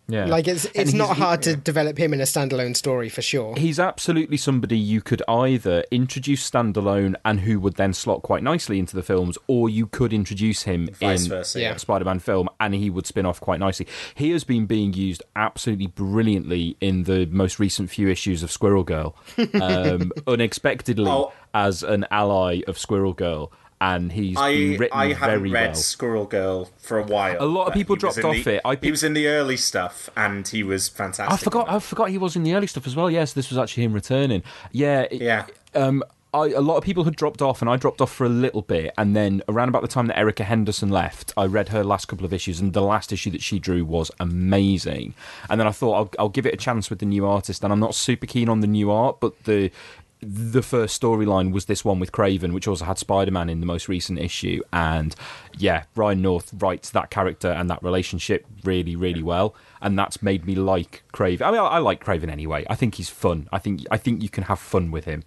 Yeah, 0.08 0.26
Like 0.26 0.46
it's 0.46 0.66
it's 0.66 0.76
he's- 0.76 0.94
not 0.94 1.16
hard 1.16 1.42
to 1.42 1.56
develop 1.56 1.98
him 1.98 2.14
in 2.14 2.20
a 2.20 2.24
standalone 2.24 2.76
story 2.76 3.08
for 3.08 3.22
sure. 3.22 3.56
He's 3.56 3.80
absolutely 3.80 4.36
somebody 4.36 4.78
you 4.78 5.00
could 5.00 5.20
either 5.26 5.82
introduce 5.90 6.48
standalone 6.48 7.16
and 7.24 7.40
who 7.40 7.58
would 7.58 7.74
then 7.74 7.92
slot 7.92 8.22
quite 8.22 8.42
nicely 8.44 8.78
into 8.78 8.94
the 8.94 9.02
films, 9.02 9.36
or 9.48 9.68
you 9.68 9.86
could 9.86 10.12
introduce 10.12 10.62
him 10.62 10.88
Vice 10.92 11.24
in 11.24 11.28
versa, 11.30 11.60
Yeah. 11.60 11.70
yeah. 11.70 11.74
a 11.74 11.78
Spider-Man 11.80 12.20
film 12.20 12.48
and 12.60 12.74
he 12.74 12.88
would 12.88 13.06
spin 13.06 13.26
off 13.26 13.40
quite 13.40 13.58
nicely. 13.58 13.86
He 14.14 14.30
has 14.30 14.44
been 14.44 14.66
being 14.66 14.92
used 14.92 15.24
absolutely 15.34 15.88
brilliantly 15.88 16.76
in 16.80 17.02
the 17.02 17.26
most 17.26 17.58
recent 17.58 17.90
few 17.90 18.08
issues 18.08 18.42
of 18.44 18.52
Squirrel 18.52 18.84
Girl, 18.84 19.16
um, 19.60 20.12
unexpectedly 20.26 21.10
Oh. 21.10 21.32
as 21.52 21.82
an 21.82 22.06
ally 22.10 22.60
of 22.68 22.78
Squirrel 22.78 23.12
Girl, 23.12 23.50
and 23.80 24.12
he's 24.12 24.36
I 24.38 24.52
written 24.52 24.88
I 24.92 25.12
haven't 25.12 25.38
very 25.40 25.50
read 25.50 25.66
well. 25.68 25.74
Squirrel 25.74 26.24
Girl 26.24 26.70
for 26.78 26.98
a 26.98 27.02
while. 27.02 27.36
A 27.38 27.44
lot 27.46 27.68
of 27.68 27.74
people 27.74 27.96
dropped 27.96 28.22
off 28.24 28.44
the- 28.44 28.54
it. 28.56 28.60
I 28.64 28.76
he 28.80 28.90
was 28.90 29.02
in 29.04 29.12
the 29.12 29.26
early 29.28 29.56
stuff, 29.56 30.08
and 30.16 30.46
he 30.48 30.62
was 30.62 30.88
fantastic. 30.88 31.32
I 31.32 31.36
forgot. 31.36 31.70
I 31.70 31.78
forgot 31.78 32.10
he 32.10 32.18
was 32.18 32.36
in 32.36 32.42
the 32.42 32.54
early 32.54 32.66
stuff 32.66 32.86
as 32.86 32.96
well. 32.96 33.10
Yes, 33.10 33.32
this 33.32 33.50
was 33.50 33.58
actually 33.58 33.84
him 33.84 33.92
returning. 33.92 34.42
Yeah, 34.72 35.02
it- 35.10 35.20
Yeah. 35.20 35.46
Um, 35.74 36.02
I, 36.34 36.48
a 36.50 36.60
lot 36.60 36.76
of 36.76 36.84
people 36.84 37.04
had 37.04 37.16
dropped 37.16 37.40
off, 37.40 37.62
and 37.62 37.70
I 37.70 37.76
dropped 37.76 38.02
off 38.02 38.12
for 38.12 38.26
a 38.26 38.28
little 38.28 38.60
bit. 38.60 38.92
And 38.98 39.16
then 39.16 39.42
around 39.48 39.68
about 39.70 39.80
the 39.80 39.88
time 39.88 40.06
that 40.08 40.18
Erica 40.18 40.44
Henderson 40.44 40.90
left, 40.90 41.32
I 41.34 41.46
read 41.46 41.70
her 41.70 41.82
last 41.82 42.06
couple 42.08 42.26
of 42.26 42.32
issues, 42.32 42.60
and 42.60 42.74
the 42.74 42.82
last 42.82 43.10
issue 43.10 43.30
that 43.30 43.42
she 43.42 43.58
drew 43.58 43.86
was 43.86 44.10
amazing. 44.20 45.14
And 45.48 45.58
then 45.58 45.66
I 45.66 45.70
thought 45.70 45.92
I'll, 45.94 46.10
I'll 46.18 46.28
give 46.28 46.44
it 46.44 46.52
a 46.52 46.56
chance 46.58 46.90
with 46.90 46.98
the 46.98 47.06
new 47.06 47.24
artist. 47.26 47.64
And 47.64 47.72
I'm 47.72 47.80
not 47.80 47.94
super 47.94 48.26
keen 48.26 48.48
on 48.50 48.60
the 48.60 48.66
new 48.66 48.90
art, 48.90 49.18
but 49.20 49.44
the 49.44 49.70
the 50.20 50.62
first 50.62 51.00
storyline 51.00 51.52
was 51.52 51.66
this 51.66 51.84
one 51.84 52.00
with 52.00 52.10
Kraven, 52.10 52.52
which 52.52 52.66
also 52.66 52.84
had 52.84 52.98
Spider 52.98 53.30
Man 53.30 53.48
in 53.50 53.60
the 53.60 53.66
most 53.66 53.88
recent 53.88 54.18
issue. 54.18 54.62
And 54.72 55.14
yeah, 55.58 55.84
Ryan 55.94 56.22
North 56.22 56.52
writes 56.54 56.90
that 56.90 57.10
character 57.10 57.48
and 57.48 57.68
that 57.70 57.82
relationship 57.82 58.46
really, 58.64 58.96
really 58.96 59.22
well. 59.22 59.54
And 59.82 59.98
that's 59.98 60.22
made 60.22 60.46
me 60.46 60.54
like 60.54 61.02
Kraven. 61.12 61.42
I 61.42 61.50
mean, 61.50 61.60
I, 61.60 61.64
I 61.64 61.78
like 61.78 62.02
Kraven 62.02 62.30
anyway. 62.30 62.64
I 62.70 62.74
think 62.74 62.94
he's 62.94 63.10
fun. 63.10 63.48
I 63.52 63.58
think 63.58 63.82
I 63.90 63.98
think 63.98 64.22
you 64.22 64.28
can 64.28 64.44
have 64.44 64.58
fun 64.58 64.90
with 64.90 65.04
him. 65.04 65.22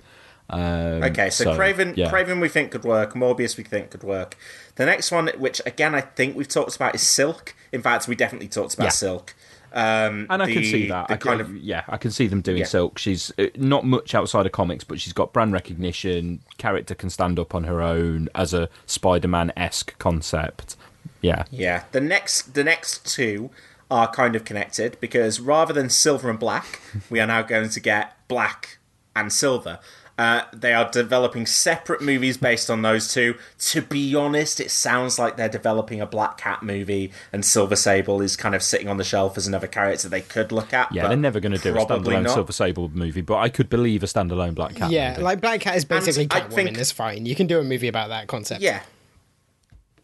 Um, 0.49 1.03
Okay, 1.03 1.29
so, 1.29 1.43
so, 1.43 1.55
Kraven, 1.55 1.95
yeah. 1.95 2.09
Kraven, 2.09 2.41
we 2.41 2.49
think 2.49 2.71
could 2.71 2.83
work. 2.83 3.13
Morbius, 3.13 3.55
we 3.57 3.63
think 3.63 3.91
could 3.91 4.03
work. 4.03 4.35
The 4.75 4.85
next 4.85 5.11
one, 5.11 5.29
which 5.37 5.61
again 5.65 5.93
I 5.93 6.01
think 6.01 6.35
we've 6.35 6.47
talked 6.47 6.75
about, 6.75 6.95
is 6.95 7.01
Silk. 7.03 7.53
In 7.71 7.83
fact, 7.83 8.07
we 8.07 8.15
definitely 8.15 8.47
talked 8.47 8.73
about 8.73 8.85
Yeah. 8.85 8.89
Silk. 8.89 9.35
Um, 9.73 10.27
and 10.29 10.41
I 10.41 10.51
can 10.51 10.63
see 10.63 10.87
that. 10.87 11.05
I 11.09 11.17
kind 11.17 11.41
can, 11.41 11.41
of 11.41 11.57
yeah, 11.57 11.83
I 11.87 11.97
can 11.97 12.11
see 12.11 12.27
them 12.27 12.41
doing 12.41 12.59
Yeah. 12.59 12.65
Silk. 12.65 12.97
She's 12.97 13.31
uh, 13.37 13.47
not 13.55 13.85
much 13.85 14.15
outside 14.15 14.45
of 14.45 14.51
comics, 14.51 14.83
but 14.83 14.99
she's 14.99 15.13
got 15.13 15.33
brand 15.33 15.53
recognition. 15.53 16.41
Character 16.57 16.95
can 16.95 17.09
stand 17.09 17.39
up 17.39 17.53
on 17.53 17.65
her 17.65 17.81
own 17.81 18.29
as 18.35 18.53
a 18.53 18.69
Spider-Man 18.85 19.51
esque 19.55 19.97
concept. 19.99 20.75
Yeah, 21.21 21.43
yeah. 21.51 21.83
The 21.91 22.01
next, 22.01 22.53
the 22.53 22.63
next 22.63 23.05
two 23.05 23.49
are 23.91 24.09
kind 24.09 24.35
of 24.35 24.45
connected 24.45 24.97
because 24.99 25.39
rather 25.39 25.73
than 25.73 25.89
silver 25.89 26.29
and 26.29 26.39
black, 26.39 26.79
we 27.09 27.19
are 27.19 27.27
now 27.27 27.41
going 27.41 27.69
to 27.69 27.79
get 27.79 28.15
black 28.27 28.77
and 29.15 29.33
silver. 29.33 29.79
Uh, 30.19 30.43
they 30.51 30.73
are 30.73 30.91
developing 30.91 31.45
separate 31.45 32.01
movies 32.01 32.35
based 32.35 32.69
on 32.69 32.81
those 32.81 33.07
two. 33.13 33.35
To 33.59 33.81
be 33.81 34.13
honest, 34.13 34.59
it 34.59 34.69
sounds 34.69 35.17
like 35.17 35.37
they're 35.37 35.47
developing 35.47 36.01
a 36.01 36.05
Black 36.05 36.37
Cat 36.37 36.61
movie, 36.61 37.13
and 37.31 37.45
Silver 37.45 37.77
Sable 37.77 38.21
is 38.21 38.35
kind 38.35 38.53
of 38.53 38.61
sitting 38.61 38.89
on 38.89 38.97
the 38.97 39.05
shelf 39.05 39.37
as 39.37 39.47
another 39.47 39.65
character 39.67 40.09
they 40.09 40.19
could 40.19 40.51
look 40.51 40.73
at. 40.73 40.91
yeah. 40.93 41.03
but 41.03 41.07
They're 41.07 41.17
never 41.17 41.39
going 41.39 41.53
to 41.53 41.57
do 41.57 41.69
a 41.71 41.73
probably 41.85 42.15
standalone 42.15 42.23
not. 42.23 42.33
Silver 42.33 42.51
Sable 42.51 42.89
movie, 42.89 43.21
but 43.21 43.37
I 43.37 43.47
could 43.47 43.69
believe 43.69 44.03
a 44.03 44.07
standalone 44.07 44.55
Black 44.55 44.75
Cat. 44.75 44.91
yeah, 44.91 45.11
movie. 45.11 45.23
like 45.23 45.39
Black 45.39 45.61
Cat 45.61 45.77
is 45.77 45.85
basically 45.85 46.27
I 46.29 46.41
Catwoman. 46.41 46.53
think- 46.53 46.77
It's 46.77 46.91
fine. 46.91 47.25
You 47.25 47.33
can 47.35 47.47
do 47.47 47.57
a 47.59 47.63
movie 47.63 47.87
about 47.87 48.09
that 48.09 48.27
concept. 48.27 48.61
Yeah. 48.61 48.81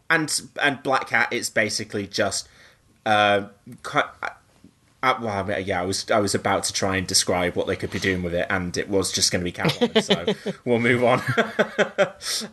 And 0.08 0.40
and 0.62 0.82
Black 0.82 1.08
Cat 1.08 1.30
is 1.32 1.50
basically 1.50 2.06
just 2.06 2.48
uh, 3.04 3.48
cu- 5.02 5.08
uh, 5.08 5.18
well, 5.20 5.38
I 5.38 5.42
mean, 5.42 5.66
yeah, 5.66 5.80
I 5.80 5.84
was 5.84 6.10
I 6.10 6.18
was 6.20 6.34
about 6.34 6.64
to 6.64 6.72
try 6.72 6.96
and 6.96 7.06
describe 7.06 7.54
what 7.54 7.66
they 7.66 7.76
could 7.76 7.90
be 7.90 7.98
doing 7.98 8.22
with 8.22 8.34
it, 8.34 8.46
and 8.50 8.76
it 8.76 8.88
was 8.88 9.12
just 9.12 9.30
going 9.30 9.44
to 9.44 9.44
be 9.44 9.52
Catwoman. 9.52 10.02
so 10.02 10.52
we'll 10.64 10.78
move 10.78 11.04
on. 11.04 11.20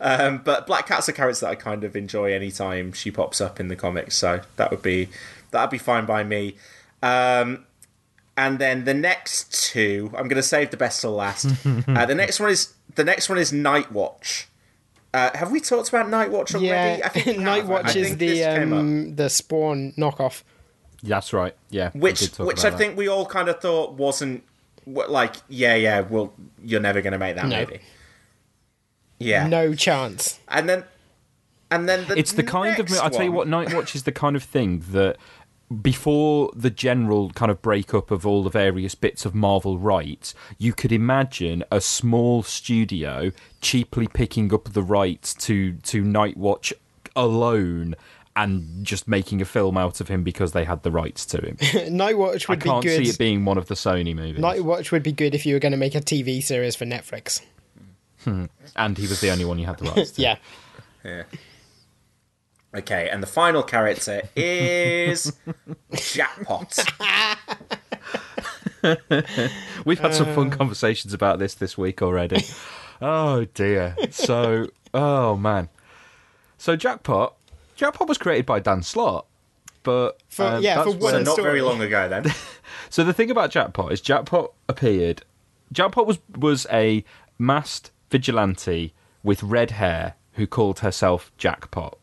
um, 0.00 0.42
but 0.44 0.66
Black 0.66 0.86
Cat's 0.86 1.08
a 1.08 1.12
character 1.12 1.46
that 1.46 1.50
I 1.50 1.54
kind 1.54 1.84
of 1.84 1.96
enjoy 1.96 2.32
anytime 2.32 2.92
she 2.92 3.10
pops 3.10 3.40
up 3.40 3.60
in 3.60 3.68
the 3.68 3.76
comics, 3.76 4.16
so 4.16 4.40
that 4.56 4.70
would 4.70 4.82
be 4.82 5.08
that 5.50 5.62
would 5.62 5.70
be 5.70 5.78
fine 5.78 6.06
by 6.06 6.24
me. 6.24 6.56
Um, 7.02 7.66
and 8.36 8.58
then 8.58 8.84
the 8.84 8.94
next 8.94 9.52
two, 9.70 10.10
I'm 10.16 10.28
going 10.28 10.36
to 10.36 10.42
save 10.42 10.70
the 10.70 10.76
best 10.76 11.00
till 11.00 11.12
last. 11.12 11.46
uh, 11.88 12.06
the 12.06 12.14
next 12.14 12.40
one 12.40 12.50
is 12.50 12.74
the 12.94 13.04
next 13.04 13.28
one 13.28 13.38
is 13.38 13.52
Night 13.52 13.92
Watch. 13.92 14.48
Uh, 15.12 15.30
have 15.36 15.52
we 15.52 15.60
talked 15.60 15.88
about 15.88 16.08
Night 16.08 16.30
Watch 16.30 16.54
already? 16.54 16.98
Yeah, 16.98 17.06
I 17.06 17.08
think 17.08 17.38
Night 17.38 17.66
Watch 17.66 17.94
is 17.94 18.16
the 18.16 18.26
this 18.26 18.44
came 18.44 18.72
up. 18.72 18.80
um, 18.80 19.14
the 19.14 19.30
Spawn 19.30 19.92
knockoff. 19.96 20.42
That's 21.04 21.32
right. 21.32 21.54
Yeah, 21.70 21.90
which 21.92 22.20
did 22.20 22.38
which 22.46 22.58
about 22.60 22.66
I 22.66 22.70
that. 22.70 22.78
think 22.78 22.96
we 22.96 23.08
all 23.08 23.26
kind 23.26 23.48
of 23.48 23.60
thought 23.60 23.92
wasn't 23.94 24.42
like 24.86 25.36
yeah 25.48 25.74
yeah 25.74 26.00
well 26.02 26.32
you're 26.62 26.80
never 26.80 27.00
going 27.00 27.12
to 27.12 27.18
make 27.18 27.36
that 27.36 27.46
No. 27.46 27.60
movie. 27.60 27.80
Yeah, 29.18 29.46
No 29.46 29.74
chance. 29.74 30.40
and 30.48 30.68
then 30.68 30.84
and 31.70 31.88
then 31.88 32.04
the 32.06 32.18
it's 32.18 32.32
the 32.32 32.42
kind 32.42 32.78
of 32.78 32.88
next 32.90 33.00
I'll 33.00 33.10
tell 33.10 33.24
you 33.24 33.32
what 33.32 33.48
Night 33.48 33.72
Watch 33.74 33.94
is 33.94 34.02
the 34.02 34.12
kind 34.12 34.36
of 34.36 34.42
thing 34.42 34.82
that 34.90 35.16
before 35.82 36.50
the 36.54 36.68
general 36.70 37.30
kind 37.30 37.50
of 37.50 37.62
breakup 37.62 38.10
of 38.10 38.26
all 38.26 38.42
the 38.42 38.50
various 38.50 38.94
bits 38.94 39.24
of 39.24 39.34
Marvel 39.34 39.78
rights, 39.78 40.34
you 40.58 40.72
could 40.74 40.92
imagine 40.92 41.64
a 41.70 41.80
small 41.80 42.42
studio 42.42 43.32
cheaply 43.62 44.06
picking 44.06 44.52
up 44.52 44.72
the 44.72 44.82
rights 44.82 45.32
to 45.34 45.72
to 45.72 46.02
Night 46.02 46.36
Watch 46.36 46.72
alone 47.16 47.94
and 48.36 48.84
just 48.84 49.06
making 49.06 49.40
a 49.40 49.44
film 49.44 49.76
out 49.76 50.00
of 50.00 50.08
him 50.08 50.22
because 50.22 50.52
they 50.52 50.64
had 50.64 50.82
the 50.82 50.90
rights 50.90 51.24
to 51.26 51.40
him. 51.40 51.56
Night 51.96 52.18
Watch 52.18 52.48
I 52.48 52.52
would 52.52 52.60
be 52.60 52.68
can't 52.68 52.82
good. 52.82 53.04
see 53.04 53.10
it 53.10 53.18
being 53.18 53.44
one 53.44 53.58
of 53.58 53.66
the 53.66 53.74
Sony 53.74 54.14
movies. 54.14 54.40
Night 54.40 54.64
Watch 54.64 54.90
would 54.92 55.02
be 55.02 55.12
good 55.12 55.34
if 55.34 55.46
you 55.46 55.54
were 55.54 55.60
going 55.60 55.72
to 55.72 55.78
make 55.78 55.94
a 55.94 56.00
TV 56.00 56.42
series 56.42 56.74
for 56.74 56.84
Netflix. 56.84 57.40
Hmm. 58.24 58.46
and 58.74 58.96
he 58.96 59.06
was 59.06 59.20
the 59.20 59.30
only 59.30 59.44
one 59.44 59.58
you 59.58 59.66
had 59.66 59.76
the 59.78 59.90
rights 59.90 60.12
to. 60.12 60.22
Yeah. 60.22 60.36
Okay, 62.74 63.08
and 63.08 63.22
the 63.22 63.26
final 63.26 63.62
character 63.62 64.22
is 64.34 65.32
Jackpot. 65.92 66.78
We've 69.84 70.00
had 70.00 70.14
some 70.14 70.34
fun 70.34 70.50
conversations 70.50 71.14
about 71.14 71.38
this 71.38 71.54
this 71.54 71.78
week 71.78 72.02
already. 72.02 72.44
oh 73.02 73.44
dear. 73.54 73.94
So, 74.10 74.68
oh 74.92 75.36
man. 75.36 75.68
So 76.58 76.74
Jackpot, 76.74 77.36
Jackpot 77.76 78.08
was 78.08 78.18
created 78.18 78.46
by 78.46 78.60
Dan 78.60 78.82
Slott, 78.82 79.26
but 79.82 80.20
For- 80.28 80.44
um, 80.44 80.62
yeah, 80.62 80.82
for 80.82 80.90
one 80.92 81.12
so 81.12 81.22
not 81.22 81.32
story. 81.34 81.42
very 81.48 81.62
long 81.62 81.80
ago 81.80 82.08
then. 82.08 82.24
So 82.90 83.02
the 83.02 83.12
thing 83.12 83.30
about 83.30 83.50
Jackpot 83.50 83.90
is 83.92 84.00
Jackpot 84.00 84.52
appeared. 84.68 85.22
Jackpot 85.72 86.06
was 86.06 86.18
was 86.36 86.64
a 86.70 87.04
masked 87.38 87.90
vigilante 88.10 88.94
with 89.24 89.42
red 89.42 89.72
hair 89.72 90.14
who 90.34 90.46
called 90.46 90.78
herself 90.80 91.32
Jackpot, 91.36 91.98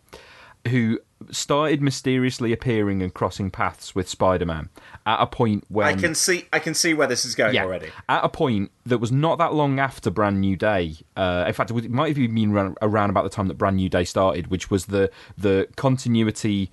who 0.68 1.00
started 1.30 1.82
mysteriously 1.82 2.52
appearing 2.54 3.02
and 3.02 3.14
crossing 3.14 3.52
paths 3.52 3.94
with 3.94 4.10
Spider-Man 4.10 4.70
at 5.06 5.22
a 5.22 5.28
point 5.28 5.66
when 5.70 5.88
I 5.88 5.96
can 5.96 6.16
see 6.16 6.46
I 6.52 6.60
can 6.60 6.74
see 6.74 6.94
where 6.94 7.08
this 7.08 7.26
is 7.26 7.36
going 7.36 7.56
yeah, 7.56 7.64
already. 7.64 7.90
at 8.10 8.24
a 8.24 8.30
point 8.30 8.72
that 8.86 8.98
was 8.98 9.12
not 9.12 9.38
that 9.38 9.54
long 9.54 9.80
after 9.80 10.10
Brand 10.10 10.42
New 10.42 10.56
Day. 10.56 10.98
Uh, 11.16 11.46
in 11.48 11.54
fact, 11.54 11.72
it, 11.72 11.92
might 11.92 12.10
have 12.10 12.18
even 12.18 12.36
been 12.36 12.52
around, 12.52 12.78
around 12.82 13.10
about 13.10 13.24
the 13.24 13.30
time 13.30 13.48
that 13.48 13.58
Brand 13.58 13.78
New 13.78 13.90
Day 13.90 14.04
started, 14.04 14.48
which 14.48 14.70
was 14.70 14.88
the 14.88 15.12
the 15.38 15.68
continuity 15.76 16.72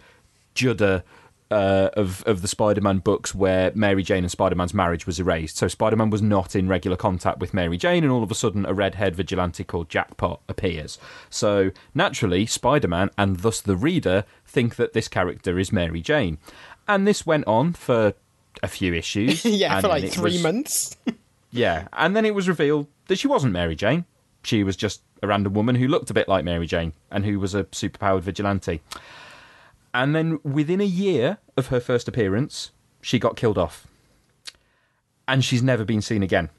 judder 0.55 1.05
uh, 1.51 1.91
of 1.95 2.23
of 2.27 2.43
the 2.43 2.49
Spider-Man 2.49 2.99
books 2.99 3.35
where 3.35 3.73
Mary 3.75 4.03
Jane 4.03 4.25
and 4.25 4.31
Spider-Man's 4.31 4.75
marriage 4.75 5.07
was 5.07 5.19
erased. 5.19 5.57
So 5.57 5.69
Spider-Man 5.69 6.11
was 6.11 6.23
not 6.23 6.55
in 6.55 6.69
regular 6.69 6.97
contact 6.97 7.39
with 7.39 7.55
Mary 7.55 7.79
Jane, 7.79 8.05
and 8.05 8.13
all 8.13 8.23
of 8.23 8.31
a 8.31 8.35
sudden, 8.35 8.67
a 8.67 8.75
red-haired 8.75 9.17
vigilante 9.17 9.65
called 9.65 9.89
Jackpot 9.89 10.41
appears. 10.49 10.99
So 11.31 11.71
naturally, 11.95 12.47
Spider-Man 12.47 13.11
and 13.17 13.39
thus 13.39 13.61
the 13.61 13.77
reader 13.77 14.25
think 14.45 14.77
that 14.77 14.93
this 14.93 15.09
character 15.09 15.59
is 15.59 15.73
Mary 15.73 16.01
Jane, 16.01 16.39
and 16.87 17.07
this 17.07 17.25
went 17.25 17.47
on 17.47 17.73
for 17.73 18.15
a 18.63 18.69
few 18.69 18.95
issues. 18.95 19.45
yeah, 19.45 19.75
and 19.75 19.83
for 19.83 19.89
like 19.89 20.11
three 20.11 20.33
was- 20.33 20.43
months. 20.43 20.97
yeah, 21.51 21.89
and 21.95 22.15
then 22.15 22.27
it 22.27 22.35
was 22.35 22.49
revealed 22.49 22.87
that 23.07 23.19
she 23.19 23.29
wasn't 23.29 23.53
Mary 23.53 23.75
Jane. 23.75 24.05
She 24.43 24.63
was 24.63 24.77
just 24.77 25.03
a 25.23 25.27
random 25.27 25.53
woman 25.53 25.75
who 25.75 25.89
looked 25.89 26.11
a 26.11 26.15
bit 26.15 26.29
like 26.29 26.45
Mary 26.45 26.67
Jane 26.67 26.93
and 27.11 27.25
who 27.25 27.41
was 27.41 27.55
a 27.55 27.65
superpowered 27.65 28.21
vigilante. 28.21 28.81
And 29.95 30.15
then 30.15 30.39
within 30.43 30.81
a 30.81 30.85
year 30.85 31.39
of 31.57 31.69
her 31.69 31.81
first 31.81 32.09
appearance, 32.09 32.71
she 33.01 33.19
got 33.19 33.37
killed 33.37 33.59
off. 33.59 33.87
And 35.27 35.45
she's 35.45 35.63
never 35.63 35.85
been 35.85 36.03
seen 36.03 36.23
again. 36.23 36.51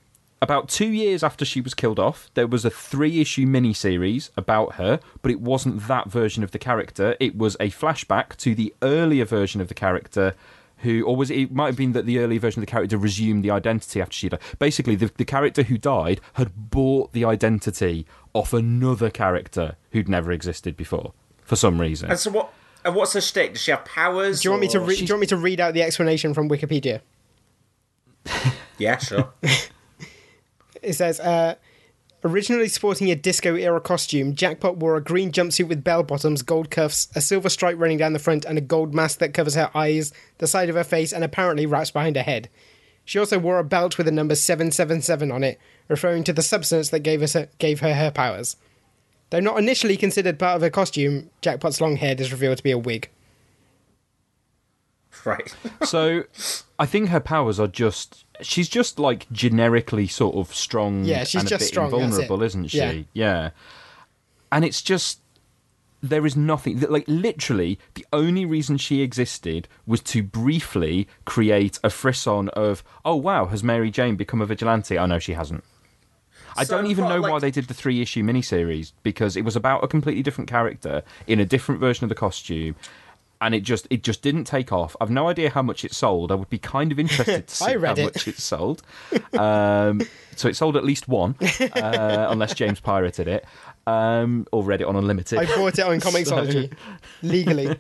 About 0.42 0.70
two 0.70 0.88
years 0.88 1.22
after 1.22 1.44
she 1.44 1.60
was 1.60 1.74
killed 1.74 2.00
off, 2.00 2.30
there 2.34 2.48
was 2.48 2.64
a 2.64 2.70
three 2.70 3.20
issue 3.20 3.46
miniseries 3.46 4.30
about 4.38 4.76
her, 4.76 5.00
but 5.22 5.32
it 5.32 5.42
wasn't 5.42 5.86
that 5.88 6.10
version 6.10 6.44
of 6.44 6.52
the 6.52 6.60
character. 6.60 7.18
It 7.20 7.38
was 7.38 7.58
a 7.60 7.70
flashback 7.70 8.38
to 8.38 8.56
the 8.56 8.74
earlier 8.82 9.26
version 9.26 9.60
of 9.60 9.68
the 9.68 9.74
character 9.74 10.36
who, 10.78 11.04
or 11.04 11.18
was 11.18 11.30
it, 11.30 11.38
it 11.40 11.52
might 11.52 11.68
have 11.68 11.76
been 11.76 11.92
that 11.92 12.06
the 12.06 12.20
earlier 12.20 12.40
version 12.40 12.62
of 12.62 12.66
the 12.66 12.72
character 12.72 12.98
resumed 12.98 13.44
the 13.44 13.52
identity 13.52 14.02
after 14.02 14.14
she 14.14 14.30
died. 14.30 14.40
Basically, 14.60 14.96
the, 14.96 15.12
the 15.18 15.26
character 15.26 15.64
who 15.64 15.78
died 15.78 16.22
had 16.34 16.70
bought 16.70 17.12
the 17.12 17.26
identity 17.26 18.06
off 18.34 18.54
another 18.54 19.10
character 19.10 19.76
who'd 19.92 20.08
never 20.08 20.32
existed 20.32 20.78
before 20.78 21.12
for 21.44 21.58
some 21.58 21.82
reason. 21.82 22.10
And 22.10 22.20
so 22.20 22.32
what? 22.32 22.54
And 22.90 22.96
what's 22.96 23.14
her 23.14 23.22
shtick? 23.22 23.54
Does 23.54 23.62
she 23.62 23.70
have 23.70 23.86
powers? 23.86 24.42
Do 24.42 24.48
you 24.48 24.52
want 24.52 24.62
me 24.62 24.68
to 24.70 24.80
or- 24.80 24.86
re- 24.86 24.96
do 24.96 25.04
you 25.06 25.14
want 25.14 25.22
me 25.22 25.28
to 25.28 25.38
read 25.38 25.60
out 25.60 25.76
the 25.76 25.84
explanation 25.84 26.34
from 26.34 26.50
Wikipedia? 26.50 27.02
Yeah, 28.80 28.98
sure. 28.98 29.32
It 30.82 30.94
says, 30.94 31.20
uh, 31.20 31.56
originally 32.24 32.70
sporting 32.70 33.12
a 33.12 33.16
disco 33.16 33.56
era 33.56 33.80
costume, 33.82 34.34
Jackpot 34.34 34.78
wore 34.78 34.96
a 34.96 35.04
green 35.04 35.32
jumpsuit 35.32 35.68
with 35.68 35.84
bell 35.84 36.02
bottoms, 36.02 36.42
gold 36.42 36.72
cuffs, 36.72 37.10
a 37.14 37.22
silver 37.22 37.50
stripe 37.50 37.76
running 37.78 37.98
down 37.98 38.14
the 38.14 38.20
front, 38.20 38.46
and 38.46 38.58
a 38.58 38.62
gold 38.62 38.94
mask 38.96 39.20
that 39.20 39.34
covers 39.34 39.56
her 39.56 39.70
eyes, 39.76 40.14
the 40.40 40.48
side 40.48 40.70
of 40.70 40.76
her 40.76 40.84
face, 40.86 41.12
and 41.12 41.24
apparently 41.24 41.66
wraps 41.68 41.92
behind 41.92 42.16
her 42.16 42.24
head. 42.24 42.50
She 43.06 43.20
also 43.20 43.38
wore 43.38 43.60
a 43.60 43.64
belt 43.66 43.98
with 43.98 44.06
the 44.06 44.12
number 44.12 44.36
777 44.36 45.32
on 45.32 45.44
it, 45.44 45.60
referring 45.90 46.24
to 46.24 46.32
the 46.34 46.42
substance 46.42 46.90
that 46.90 47.02
gave, 47.02 47.22
us 47.22 47.36
gave 47.58 47.82
her 47.82 47.94
her 47.94 48.10
powers. 48.10 48.56
Though 49.30 49.40
not 49.40 49.60
initially 49.60 49.96
considered 49.98 50.40
part 50.40 50.56
of 50.56 50.62
her 50.62 50.70
costume, 50.70 51.30
Jackpot's 51.42 51.80
long 51.82 51.98
hair 51.98 52.16
is 52.18 52.32
revealed 52.32 52.58
to 52.58 52.64
be 52.64 52.72
a 52.72 52.78
wig. 52.78 53.10
Right. 55.26 55.54
So 55.84 56.24
I 56.78 56.86
think 56.86 57.10
her 57.10 57.20
powers 57.20 57.60
are 57.60 57.68
just 57.68 58.24
she's 58.42 58.70
just 58.70 59.00
like 59.00 59.30
generically 59.34 60.08
sort 60.08 60.36
of 60.36 60.54
strong 60.56 61.04
Yeah, 61.04 61.26
she's 61.26 61.42
and 61.42 61.48
a 61.48 61.50
just 61.50 61.60
bit 61.64 61.68
strong, 61.68 61.92
that's 61.92 62.04
invulnerable, 62.04 62.42
it. 62.42 62.46
isn't 62.46 62.68
she? 62.68 62.78
Yeah. 62.78 63.02
yeah. 63.14 63.50
And 64.52 64.64
it's 64.64 64.82
just 64.82 65.20
there 66.02 66.26
is 66.26 66.38
nothing 66.38 66.80
like 66.80 67.04
literally 67.08 67.78
the 67.96 68.06
only 68.14 68.46
reason 68.46 68.78
she 68.78 69.02
existed 69.02 69.68
was 69.86 70.00
to 70.00 70.24
briefly 70.24 71.06
create 71.26 71.78
a 71.84 71.90
frisson 71.90 72.48
of 72.50 72.82
oh 73.04 73.16
wow 73.16 73.46
has 73.48 73.62
Mary 73.62 73.92
Jane 73.92 74.16
become 74.16 74.40
a 74.40 74.46
vigilante? 74.46 74.98
Oh 74.98 75.06
no, 75.06 75.20
she 75.20 75.34
hasn't. 75.34 75.66
I 76.60 76.64
So, 76.66 76.78
don't 76.78 76.88
even 76.92 77.06
know 77.10 77.22
why 77.22 77.40
they 77.40 77.52
did 77.52 77.68
the 77.68 77.74
three 77.74 78.02
issue 78.02 78.24
miniseries 78.24 78.92
because 79.04 79.36
it 79.36 79.44
was 79.44 79.56
about 79.56 79.84
a 79.84 79.88
completely 79.88 80.22
different 80.24 80.50
character 80.50 81.02
in 81.28 81.40
a 81.40 81.46
different 81.46 81.80
version 81.82 82.04
of 82.06 82.10
the 82.10 82.16
costume. 82.16 82.76
And 83.42 83.56
it 83.56 83.62
just 83.62 83.88
it 83.90 84.04
just 84.04 84.22
didn't 84.22 84.44
take 84.44 84.74
off. 84.74 84.98
I've 85.00 85.10
no 85.10 85.30
idea 85.30 85.50
how 85.50 85.62
much 85.62 85.86
it 85.86 85.94
sold. 85.94 86.30
I 86.30 86.36
would 86.36 86.50
be 86.50 86.58
kind 86.60 86.92
of 86.92 87.00
interested 87.00 87.48
to 87.48 87.56
see 87.64 87.72
how 87.78 87.94
it. 87.94 88.04
much 88.04 88.28
it 88.28 88.38
sold. 88.38 88.82
Um, 89.38 90.02
so 90.36 90.50
it 90.50 90.58
sold 90.58 90.76
at 90.76 90.84
least 90.84 91.08
one, 91.08 91.36
uh, 91.42 92.28
unless 92.30 92.54
James 92.54 92.82
pirated 92.82 93.30
it 93.30 93.46
um, 93.88 94.46
or 94.52 94.62
read 94.64 94.82
it 94.82 94.88
on 94.88 94.98
Unlimited. 94.98 95.40
I 95.40 95.46
bought 95.46 95.80
it 95.80 95.86
on 95.86 96.00
Comixology 96.02 96.74
legally. 97.22 97.78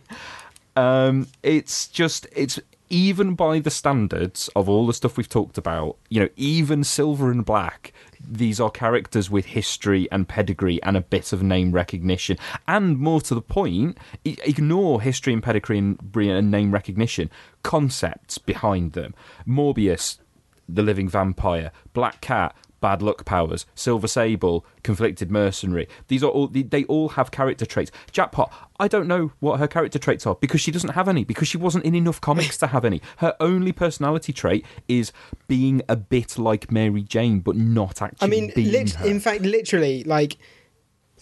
Um, 0.77 1.27
it's 1.43 1.87
just 1.89 2.25
it's 2.33 2.57
even 2.89 3.35
by 3.35 3.59
the 3.59 3.69
standards 3.69 4.49
of 4.55 4.67
all 4.69 4.87
the 4.87 4.93
stuff 4.93 5.17
we've 5.17 5.29
talked 5.29 5.57
about. 5.57 5.97
You 6.09 6.21
know, 6.21 6.29
even 6.37 6.83
Silver 6.85 7.31
and 7.31 7.43
Black. 7.43 7.91
These 8.21 8.59
are 8.59 8.69
characters 8.69 9.29
with 9.29 9.45
history 9.45 10.07
and 10.11 10.27
pedigree 10.27 10.81
and 10.83 10.95
a 10.97 11.01
bit 11.01 11.33
of 11.33 11.41
name 11.41 11.71
recognition. 11.71 12.37
And 12.67 12.99
more 12.99 13.21
to 13.21 13.33
the 13.33 13.41
point, 13.41 13.97
ignore 14.23 15.01
history 15.01 15.33
and 15.33 15.41
pedigree 15.41 15.79
and 15.79 16.51
name 16.51 16.71
recognition. 16.71 17.31
Concepts 17.63 18.37
behind 18.37 18.93
them. 18.93 19.15
Morbius, 19.47 20.19
the 20.67 20.83
living 20.83 21.09
vampire. 21.09 21.71
Black 21.93 22.21
Cat, 22.21 22.55
bad 22.81 23.01
luck 23.01 23.25
powers. 23.25 23.65
Silver 23.75 24.07
Sable, 24.07 24.65
conflicted 24.83 25.31
mercenary. 25.31 25.87
These 26.07 26.23
are 26.23 26.29
all 26.29 26.47
they 26.47 26.83
all 26.85 27.09
have 27.09 27.31
character 27.31 27.65
traits. 27.65 27.91
Jackpot, 28.11 28.51
I 28.79 28.87
don't 28.87 29.07
know 29.07 29.31
what 29.39 29.59
her 29.59 29.67
character 29.67 29.99
traits 29.99 30.25
are 30.25 30.35
because 30.35 30.61
she 30.61 30.71
doesn't 30.71 30.91
have 30.91 31.07
any 31.07 31.23
because 31.23 31.47
she 31.47 31.57
wasn't 31.57 31.85
in 31.85 31.95
enough 31.95 32.21
comics 32.21 32.57
to 32.57 32.67
have 32.67 32.85
any. 32.85 33.01
Her 33.17 33.35
only 33.39 33.71
personality 33.71 34.33
trait 34.33 34.65
is 34.87 35.11
being 35.47 35.81
a 35.89 35.95
bit 35.95 36.37
like 36.37 36.71
Mary 36.71 37.03
Jane 37.03 37.39
but 37.39 37.55
not 37.55 38.01
actually 38.01 38.25
I 38.25 38.29
mean, 38.29 38.51
lit- 38.55 38.99
in 39.01 39.19
fact, 39.19 39.41
literally, 39.41 40.03
like 40.03 40.37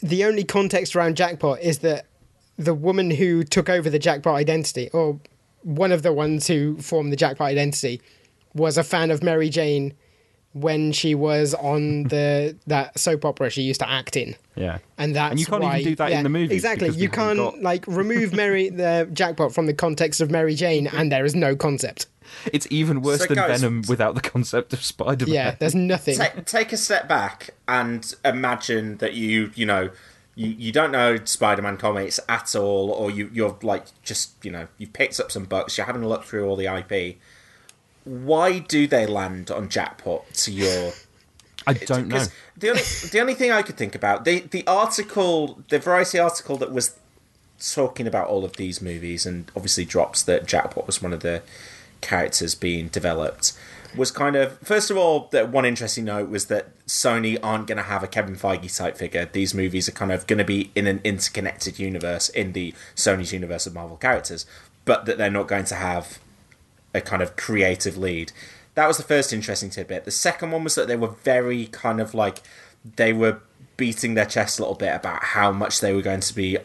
the 0.02 0.26
only 0.26 0.44
context 0.44 0.96
around 0.96 1.18
Jackpot 1.18 1.62
is 1.62 1.80
that 1.80 2.06
the 2.58 2.74
woman 2.74 3.12
who 3.12 3.44
took 3.44 3.70
over 3.70 3.90
the 3.90 4.00
Jackpot 4.00 4.36
identity, 4.36 4.90
or 4.92 5.20
one 5.62 5.92
of 5.92 6.04
the 6.04 6.14
ones 6.14 6.48
who 6.48 6.78
formed 6.78 7.12
the 7.12 7.16
Jackpot 7.16 7.48
identity, 7.48 8.02
was 8.54 8.78
a 8.78 8.84
fan 8.84 9.12
of 9.12 9.24
Mary 9.24 9.50
Jane 9.50 9.94
when 10.54 10.92
she 10.92 11.14
was 11.14 11.54
on 11.54 12.04
the 12.04 12.56
that 12.66 12.98
soap 12.98 13.26
opera 13.26 13.50
she 13.50 13.62
used 13.62 13.80
to 13.80 13.90
act 13.90 14.16
in. 14.18 14.36
yeah. 14.56 14.80
And 14.98 15.16
that's 15.16 15.32
And 15.32 15.40
you 15.40 15.46
can't 15.46 15.62
why, 15.62 15.80
even 15.80 15.92
do 15.92 15.96
that 15.98 16.10
yeah, 16.12 16.18
in 16.18 16.24
the 16.24 16.30
movie. 16.30 16.56
Exactly, 16.56 16.90
you 16.90 17.10
can't 17.10 17.38
got- 17.38 17.62
like 17.62 17.86
remove 17.88 18.34
Mary 18.34 18.70
the 18.84 19.08
jackpot 19.14 19.54
from 19.54 19.68
the 19.68 19.74
context 19.74 20.20
of 20.22 20.32
Mary 20.32 20.56
Jane, 20.56 20.88
and 20.88 21.12
there 21.12 21.26
is 21.26 21.36
no 21.36 21.56
concept. 21.56 22.08
It's 22.52 22.68
even 22.72 23.02
worse 23.02 23.22
So, 23.22 23.28
than 23.28 23.36
guys- 23.36 23.62
Venom 23.62 23.84
without 23.88 24.16
the 24.16 24.22
concept 24.22 24.74
of 24.74 24.84
Spider-Man. 24.84 25.34
Yeah, 25.34 25.56
there's 25.60 25.76
nothing. 25.76 26.18
Ta 26.18 26.30
take 26.46 26.74
a 26.74 26.78
step 26.78 27.08
back 27.08 27.52
and 27.68 28.14
imagine 28.26 28.98
that 28.98 29.14
you, 29.14 29.52
you 29.56 29.66
know, 29.66 29.92
you, 30.36 30.50
you 30.50 30.72
don't 30.72 30.92
know 30.92 31.18
Spider-Man 31.24 31.78
comics 31.78 32.20
at 32.28 32.56
all, 32.56 32.90
or 32.92 33.12
you, 33.12 33.30
you're 33.34 33.58
like 33.62 33.86
just, 34.04 34.44
you 34.44 34.52
know, 34.52 34.68
you've 34.78 34.94
picked 34.94 35.20
up 35.20 35.32
some 35.32 35.46
books, 35.46 35.78
you're 35.78 35.86
having 35.88 36.04
a 36.04 36.08
look 36.08 36.24
through 36.26 36.48
all 36.48 36.56
the 36.56 36.66
IP. 36.68 37.18
Why 38.08 38.60
do 38.60 38.88
they 38.88 39.06
land 39.06 39.52
on 39.52 39.70
Jackpot 39.70 40.34
to 40.34 40.52
your 40.52 40.94
I 41.68 41.74
don't 41.74 42.08
know. 42.08 42.24
The 42.56 42.70
only 42.70 42.82
the 43.12 43.20
only 43.20 43.34
thing 43.34 43.52
I 43.52 43.62
could 43.62 43.76
think 43.76 43.94
about 43.94 44.24
the 44.24 44.40
the 44.40 44.66
article, 44.66 45.62
the 45.70 45.78
Variety 45.78 46.18
article 46.18 46.56
that 46.58 46.72
was 46.72 46.98
talking 47.60 48.08
about 48.08 48.30
all 48.30 48.46
of 48.46 48.56
these 48.56 48.82
movies, 48.82 49.26
and 49.26 49.52
obviously 49.56 49.84
drops 49.84 50.24
that 50.24 50.48
Jackpot 50.48 50.88
was 50.88 51.02
one 51.02 51.12
of 51.12 51.20
the 51.20 51.44
characters 52.00 52.56
being 52.56 52.88
developed. 52.88 53.52
Was 53.96 54.12
kind 54.12 54.36
of 54.36 54.58
first 54.60 54.90
of 54.90 54.98
all 54.98 55.28
that 55.32 55.50
one 55.50 55.66
interesting 55.66 56.06
note 56.06 56.30
was 56.30 56.46
that 56.46 56.68
Sony 56.88 57.38
aren't 57.44 57.68
going 57.68 57.78
to 57.78 57.84
have 57.84 58.02
a 58.02 58.08
Kevin 58.08 58.38
Feige 58.38 58.76
type 58.76 58.98
figure. 58.98 59.28
These 59.30 59.54
movies 59.54 59.90
are 59.90 59.94
kind 59.94 60.12
of 60.14 60.26
going 60.26 60.40
to 60.40 60.46
be 60.46 60.72
in 60.74 60.88
an 60.88 61.02
interconnected 61.04 61.80
universe 61.80 62.30
in 62.30 62.54
the 62.54 62.74
Sony's 62.96 63.34
universe 63.34 63.68
of 63.68 63.74
Marvel 63.74 63.98
characters, 63.98 64.46
but 64.86 65.06
that 65.06 65.18
they're 65.18 65.30
not 65.30 65.48
going 65.48 65.66
to 65.66 65.76
have 65.76 66.20
a 66.98 67.02
kind 67.02 67.22
of 67.22 67.36
creative 67.36 67.98
lead. 67.98 68.32
That 68.76 68.88
was 68.88 68.98
the 68.98 69.04
first 69.04 69.34
interesting 69.34 69.70
tidbit. 69.70 70.06
The 70.06 70.12
second 70.12 70.52
one 70.52 70.64
was 70.64 70.76
that 70.76 70.88
they 70.88 70.98
were 70.98 71.16
very 71.24 71.68
kind 71.68 72.00
of 72.00 72.14
like 72.14 72.42
they 72.96 73.14
were 73.14 73.40
beating 73.78 74.16
their 74.16 74.26
chest 74.26 74.60
a 74.60 74.64
little 74.64 74.76
bit 74.76 74.94
about 74.94 75.24
how 75.24 75.52
much 75.52 75.80
they 75.80 75.94
were 75.94 76.02
going 76.02 76.20
to 76.20 76.34
be 76.34 76.58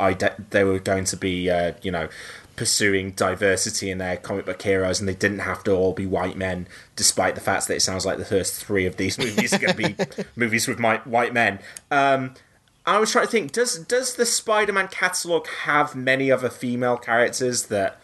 they 0.50 0.64
were 0.64 0.78
going 0.78 1.04
to 1.04 1.16
be 1.16 1.50
uh, 1.50 1.72
you 1.82 1.90
know 1.90 2.08
pursuing 2.56 3.12
diversity 3.12 3.90
in 3.90 3.98
their 3.98 4.16
comic 4.16 4.44
book 4.44 4.60
heroes 4.60 4.98
and 5.00 5.08
they 5.08 5.14
didn't 5.14 5.40
have 5.40 5.64
to 5.64 5.72
all 5.72 5.92
be 5.92 6.06
white 6.06 6.36
men 6.36 6.66
despite 6.96 7.34
the 7.34 7.40
fact 7.40 7.66
that 7.66 7.76
it 7.76 7.80
sounds 7.80 8.04
like 8.04 8.18
the 8.18 8.24
first 8.24 8.62
three 8.62 8.86
of 8.86 8.96
these 8.96 9.18
movies 9.24 9.52
are 9.52 9.58
going 9.58 9.74
to 9.74 9.94
be 9.94 10.24
movies 10.36 10.68
with 10.68 10.78
my, 10.78 10.98
white 10.98 11.32
men 11.32 11.58
um, 11.90 12.34
I 12.84 12.98
was 12.98 13.12
trying 13.12 13.26
to 13.26 13.30
think 13.30 13.52
does 13.52 13.78
does 13.78 14.16
the 14.16 14.26
Spider-Man 14.26 14.88
catalog 14.88 15.46
have 15.64 15.94
many 15.94 16.30
other 16.30 16.50
female 16.50 16.96
characters 16.96 17.66
that 17.66 18.00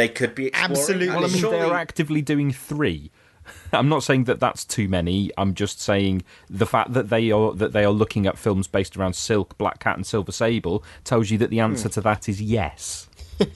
they 0.00 0.08
could 0.08 0.34
be 0.34 0.46
exploring? 0.48 0.72
Absolutely. 0.72 1.08
Well, 1.08 1.18
I 1.24 1.28
mean, 1.28 1.36
Surely- 1.38 1.58
they're 1.58 1.74
actively 1.74 2.22
doing 2.22 2.52
three. 2.52 3.10
I'm 3.72 3.88
not 3.88 4.02
saying 4.02 4.24
that 4.24 4.40
that's 4.40 4.64
too 4.64 4.88
many. 4.88 5.30
I'm 5.38 5.54
just 5.54 5.80
saying 5.80 6.22
the 6.48 6.66
fact 6.66 6.92
that 6.94 7.08
they 7.10 7.30
are 7.30 7.52
that 7.54 7.72
they 7.72 7.84
are 7.84 7.92
looking 7.92 8.26
at 8.26 8.38
films 8.38 8.66
based 8.66 8.96
around 8.96 9.14
Silk, 9.14 9.56
Black 9.58 9.78
Cat, 9.80 9.96
and 9.96 10.06
Silver 10.06 10.32
Sable 10.32 10.82
tells 11.04 11.30
you 11.30 11.38
that 11.38 11.50
the 11.50 11.60
answer 11.60 11.88
Hmm. 11.88 11.92
to 11.94 12.00
that 12.02 12.28
is 12.28 12.40
yes. 12.42 13.08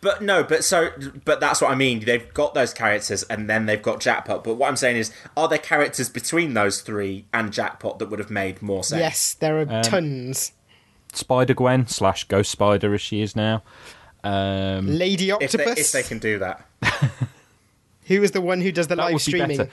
But 0.00 0.20
no, 0.20 0.44
but 0.44 0.64
so, 0.64 0.90
but 1.24 1.40
that's 1.40 1.62
what 1.62 1.70
I 1.70 1.74
mean. 1.74 2.00
They've 2.04 2.30
got 2.34 2.52
those 2.52 2.74
characters, 2.74 3.22
and 3.22 3.48
then 3.48 3.64
they've 3.64 3.80
got 3.80 4.00
Jackpot. 4.00 4.44
But 4.44 4.56
what 4.56 4.68
I'm 4.68 4.76
saying 4.76 4.98
is, 4.98 5.10
are 5.34 5.48
there 5.48 5.56
characters 5.56 6.10
between 6.10 6.52
those 6.52 6.82
three 6.82 7.24
and 7.32 7.50
Jackpot 7.50 7.98
that 8.00 8.10
would 8.10 8.18
have 8.18 8.28
made 8.30 8.60
more 8.60 8.84
sense? 8.84 9.00
yes, 9.00 9.32
there 9.32 9.60
Um, 9.60 9.70
are 9.70 9.82
tons. 9.82 10.52
Spider 11.14 11.54
Gwen 11.54 11.86
slash 11.86 12.24
Ghost 12.24 12.50
Spider 12.50 12.92
as 12.92 13.00
she 13.00 13.22
is 13.22 13.34
now. 13.34 13.62
Um, 14.24 14.86
Lady 14.88 15.30
if 15.30 15.52
they, 15.52 15.64
Octopus, 15.64 15.78
if 15.78 15.92
they 15.92 16.02
can 16.02 16.18
do 16.18 16.38
that. 16.38 16.66
who 18.06 18.22
is 18.22 18.32
the 18.32 18.40
one 18.40 18.60
who 18.60 18.72
does 18.72 18.88
the 18.88 18.96
that 18.96 19.04
live 19.04 19.12
would 19.14 19.22
streaming. 19.22 19.48
be 19.48 19.56
better. 19.58 19.70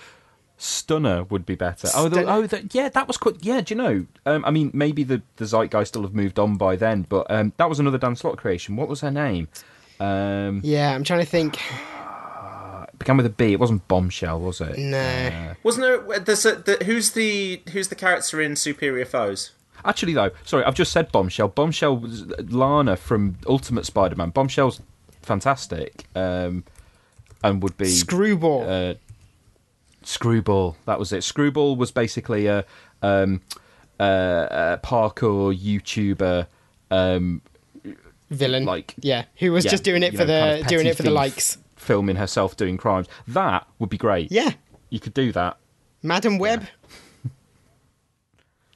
Stunner 0.58 1.24
would 1.24 1.46
be 1.46 1.56
better. 1.56 1.90
Oh, 1.96 2.08
the, 2.08 2.24
oh, 2.24 2.46
the, 2.46 2.70
yeah, 2.72 2.90
that 2.90 3.08
was 3.08 3.18
quite. 3.18 3.44
Yeah, 3.44 3.62
do 3.62 3.74
you 3.74 3.82
know? 3.82 4.06
Um, 4.28 4.46
I 4.46 4.52
mean, 4.52 4.70
maybe 4.74 5.04
the 5.04 5.24
the 5.38 5.46
zeitgeist 5.46 5.96
will 5.96 6.04
have 6.04 6.14
moved 6.14 6.38
on 6.38 6.56
by 6.56 6.76
then, 6.76 7.08
but 7.10 7.26
um, 7.32 7.54
that 7.58 7.68
was 7.68 7.80
another 7.80 7.98
Dan 7.98 8.16
Slott 8.16 8.38
creation. 8.38 8.76
What 8.76 8.88
was 8.88 9.02
her 9.02 9.10
name? 9.10 9.48
Um, 10.00 10.62
Yeah, 10.64 10.94
I'm 10.94 11.04
trying 11.04 11.22
to 11.22 11.26
think. 11.26 11.60
it 11.60 13.00
began 13.00 13.18
with 13.18 13.26
a 13.26 13.30
B. 13.30 13.54
It 13.54 13.60
wasn't 13.60 13.88
Bombshell, 13.88 14.40
was 14.40 14.62
it? 14.62 14.78
No. 14.78 15.56
Wasn't 15.64 15.84
there? 15.84 16.20
There's 16.20 16.46
a, 16.46 16.56
the, 16.56 16.78
who's 16.86 17.12
the 17.12 17.64
who's 17.72 17.88
the 17.88 17.96
character 17.96 18.40
in 18.40 18.56
Superior 18.56 19.06
Foes? 19.06 19.52
Actually, 19.86 20.14
though, 20.14 20.32
sorry, 20.46 20.64
I've 20.64 20.76
just 20.76 20.92
said 20.92 21.12
Bombshell. 21.12 21.50
Bombshell 21.50 21.98
was 21.98 22.26
Lana 22.52 22.96
from 22.96 23.38
Ultimate 23.48 23.86
Spider-Man. 23.86 24.30
Bombshell's 24.32 24.82
fantastic, 25.22 26.06
um, 26.16 26.64
and 27.44 27.62
would 27.64 27.78
be 27.78 27.86
Screwball. 27.86 28.64
uh, 28.70 28.94
Screwball. 30.04 30.76
That 30.86 31.00
was 31.00 31.12
it. 31.14 31.24
Screwball 31.24 31.76
was 31.76 31.92
basically 31.92 32.48
a, 32.48 32.66
um, 33.02 33.42
uh, 34.00 34.48
a 34.50 34.80
parkour 34.84 35.56
YouTuber. 35.58 36.48
Um, 36.90 37.42
villain. 38.30 38.66
like- 38.66 38.96
yeah, 39.00 39.26
who 39.38 39.52
was 39.52 39.66
yeah, 39.66 39.72
just 39.72 39.84
doing 39.84 40.04
it 40.04 40.12
for 40.12 40.26
know, 40.26 40.40
kind 40.40 40.58
the 40.58 40.62
of 40.62 40.68
doing 40.68 40.88
it 40.88 40.98
for 40.98 41.04
the 41.04 41.12
likes. 41.12 41.58
filming 41.76 42.16
herself 42.18 42.56
doing 42.58 42.78
crimes. 42.78 43.08
That 43.28 43.68
would 43.80 43.90
be 43.90 43.98
great. 43.98 44.32
Yeah, 44.32 44.52
you 44.90 45.00
could 45.00 45.14
do 45.14 45.32
that. 45.34 45.58
Madame 46.04 46.38
Web, 46.40 46.66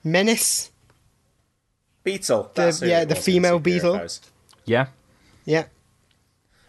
Menace. 0.04 0.72
Beetle. 2.06 2.52
The- 2.54 2.80
yeah, 2.88 3.04
the 3.04 3.16
female 3.16 3.60
Beetle. 3.60 3.98
Foes. 3.98 4.22
Yeah. 4.64 4.88
Yeah, 5.44 5.66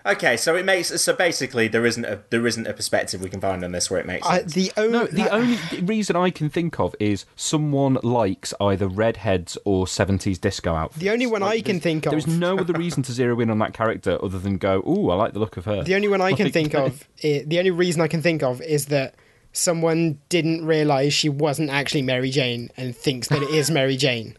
Okay, 0.05 0.37
so 0.37 0.55
it 0.55 0.65
makes 0.65 0.89
so 1.03 1.13
basically 1.15 1.67
there 1.67 1.85
isn't 1.85 2.05
a 2.05 2.21
there 2.31 2.47
isn't 2.47 2.67
a 2.69 2.73
perspective 2.73 3.21
we 3.21 3.29
can 3.29 3.41
find 3.41 3.65
on 3.65 3.73
this 3.73 3.91
where 3.91 3.99
it 3.99 4.07
makes 4.07 4.25
I, 4.25 4.39
sense. 4.39 4.53
the 4.55 4.71
only 4.77 4.93
No, 4.93 5.05
the 5.07 5.29
only 5.31 5.59
reason 5.83 6.15
I 6.15 6.31
can 6.31 6.49
think 6.49 6.79
of 6.79 6.95
is 7.01 7.25
someone 7.35 7.99
likes 8.05 8.55
either 8.61 8.87
redheads 8.87 9.59
or 9.65 9.87
70s 9.87 10.41
disco 10.41 10.75
outfits. 10.75 11.01
The 11.01 11.11
only 11.11 11.27
one 11.27 11.43
I 11.43 11.57
can 11.61 11.65
there's- 11.79 11.83
think 11.83 12.07
of- 12.07 12.13
There's 12.13 12.27
no 12.29 12.57
other 12.59 12.75
reason 12.75 13.03
to 13.05 13.13
zero 13.13 13.41
in 13.41 13.51
on 13.51 13.59
that 13.59 13.73
character 13.73 14.17
other 14.23 14.39
than 14.39 14.59
go, 14.59 14.77
ooh, 14.87 15.11
I 15.11 15.17
like 15.17 15.33
the 15.33 15.41
look 15.41 15.57
of 15.57 15.65
her. 15.65 15.83
the 15.83 15.97
only 15.97 16.07
one 16.09 16.21
I 16.21 16.35
can 16.35 16.47
Like, 16.47 16.53
think 16.53 16.75
of. 16.75 17.09
i 17.25 17.43
the 17.45 17.59
only 17.59 17.73
reason 17.73 18.01
I 18.01 18.07
can 18.09 18.23
think 18.23 18.45
of 18.45 18.61
is 18.63 18.87
that 18.87 19.17
someone 19.53 20.21
didn't 20.29 20.65
realize 20.67 21.15
she 21.15 21.29
wasn't 21.31 21.71
actually 21.71 22.03
Mary 22.03 22.31
Jane 22.31 22.71
and 22.77 22.95
thinks 22.95 23.27
that 23.29 23.43
it 23.43 23.51
is 23.51 23.71
Mary 23.73 23.97
Jane. 23.97 24.37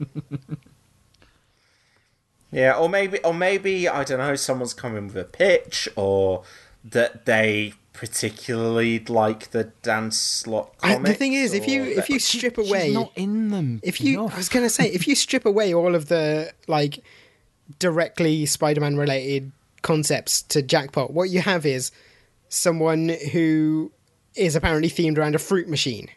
Yeah, 2.50 2.74
or 2.76 2.88
maybe, 2.88 3.18
or 3.20 3.32
maybe 3.32 3.88
I 3.88 4.04
don't 4.04 4.18
know. 4.18 4.36
Someone's 4.36 4.74
coming 4.74 5.06
with 5.06 5.16
a 5.16 5.24
pitch, 5.24 5.88
or 5.96 6.42
that 6.84 7.24
they 7.24 7.72
particularly 7.94 8.98
like 8.98 9.52
the 9.52 9.72
Dan 9.82 10.10
Slott 10.10 10.74
I- 10.82 10.96
the 10.98 11.14
thing 11.14 11.32
is, 11.32 11.54
if 11.54 11.66
you 11.66 11.82
if 11.82 12.10
you 12.10 12.16
that- 12.16 12.20
strip 12.22 12.56
She's 12.56 12.68
away, 12.68 12.92
not 12.92 13.10
in 13.16 13.48
them. 13.48 13.80
if 13.82 14.02
you, 14.02 14.20
enough. 14.20 14.34
I 14.34 14.36
was 14.36 14.50
gonna 14.50 14.68
say, 14.68 14.86
if 14.88 15.08
you 15.08 15.14
strip 15.14 15.46
away 15.46 15.72
all 15.72 15.94
of 15.94 16.08
the 16.08 16.52
like 16.68 17.02
directly 17.78 18.44
Spider-Man 18.44 18.98
related 18.98 19.50
concepts 19.80 20.42
to 20.42 20.60
Jackpot, 20.60 21.10
what 21.10 21.30
you 21.30 21.40
have 21.40 21.64
is 21.64 21.90
someone 22.50 23.08
who 23.32 23.90
is 24.36 24.54
apparently 24.56 24.90
themed 24.90 25.16
around 25.16 25.34
a 25.34 25.38
fruit 25.38 25.68
machine. 25.70 26.10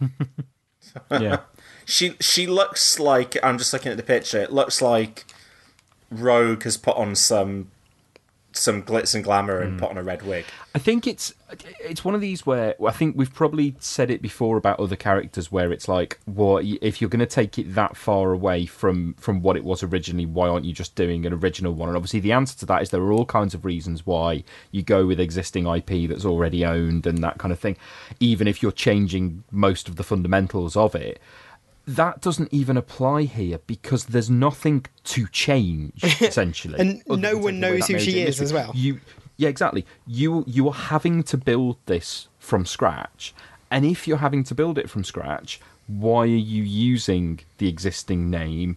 yeah. 1.10 1.40
She 1.88 2.16
she 2.20 2.46
looks 2.46 3.00
like 3.00 3.36
I'm 3.42 3.56
just 3.56 3.72
looking 3.72 3.90
at 3.90 3.96
the 3.96 4.02
picture. 4.02 4.38
It 4.38 4.52
looks 4.52 4.82
like 4.82 5.24
Rogue 6.10 6.62
has 6.64 6.76
put 6.76 6.96
on 6.98 7.16
some 7.16 7.70
some 8.52 8.82
glitz 8.82 9.14
and 9.14 9.24
glamour 9.24 9.60
and 9.60 9.76
mm. 9.76 9.80
put 9.80 9.90
on 9.90 9.96
a 9.96 10.02
red 10.02 10.22
wig. 10.22 10.44
I 10.74 10.80
think 10.80 11.06
it's 11.06 11.32
it's 11.80 12.04
one 12.04 12.14
of 12.14 12.20
these 12.20 12.44
where 12.44 12.74
I 12.86 12.90
think 12.90 13.16
we've 13.16 13.32
probably 13.32 13.74
said 13.78 14.10
it 14.10 14.20
before 14.20 14.58
about 14.58 14.78
other 14.78 14.96
characters 14.96 15.50
where 15.50 15.72
it's 15.72 15.88
like, 15.88 16.18
well, 16.26 16.60
if 16.62 17.00
you're 17.00 17.08
going 17.08 17.20
to 17.20 17.26
take 17.26 17.58
it 17.58 17.74
that 17.74 17.96
far 17.96 18.32
away 18.32 18.66
from 18.66 19.14
from 19.14 19.40
what 19.40 19.56
it 19.56 19.64
was 19.64 19.82
originally, 19.82 20.26
why 20.26 20.46
aren't 20.46 20.66
you 20.66 20.74
just 20.74 20.94
doing 20.94 21.24
an 21.24 21.32
original 21.32 21.72
one? 21.72 21.88
And 21.88 21.96
obviously, 21.96 22.20
the 22.20 22.32
answer 22.32 22.58
to 22.58 22.66
that 22.66 22.82
is 22.82 22.90
there 22.90 23.00
are 23.00 23.12
all 23.12 23.24
kinds 23.24 23.54
of 23.54 23.64
reasons 23.64 24.04
why 24.04 24.44
you 24.72 24.82
go 24.82 25.06
with 25.06 25.20
existing 25.20 25.66
IP 25.66 26.06
that's 26.06 26.26
already 26.26 26.66
owned 26.66 27.06
and 27.06 27.24
that 27.24 27.38
kind 27.38 27.50
of 27.50 27.58
thing, 27.58 27.78
even 28.20 28.46
if 28.46 28.62
you're 28.62 28.72
changing 28.72 29.42
most 29.50 29.88
of 29.88 29.96
the 29.96 30.04
fundamentals 30.04 30.76
of 30.76 30.94
it. 30.94 31.18
That 31.88 32.20
doesn't 32.20 32.52
even 32.52 32.76
apply 32.76 33.22
here 33.22 33.60
because 33.66 34.04
there's 34.06 34.28
nothing 34.28 34.84
to 35.04 35.26
change 35.28 36.04
essentially, 36.20 36.78
And 36.78 37.02
no 37.08 37.36
one 37.38 37.60
knows 37.60 37.86
who 37.86 37.98
she 37.98 38.14
major 38.16 38.28
is 38.28 38.40
as 38.42 38.52
well. 38.52 38.72
You, 38.74 39.00
yeah, 39.38 39.48
exactly. 39.48 39.86
You 40.06 40.44
you 40.46 40.68
are 40.68 40.74
having 40.74 41.22
to 41.24 41.36
build 41.38 41.78
this 41.86 42.28
from 42.38 42.66
scratch, 42.66 43.34
and 43.70 43.86
if 43.86 44.06
you're 44.06 44.18
having 44.18 44.44
to 44.44 44.54
build 44.54 44.76
it 44.78 44.90
from 44.90 45.02
scratch, 45.02 45.60
why 45.86 46.22
are 46.22 46.26
you 46.26 46.62
using 46.62 47.40
the 47.56 47.68
existing 47.68 48.28
name 48.28 48.76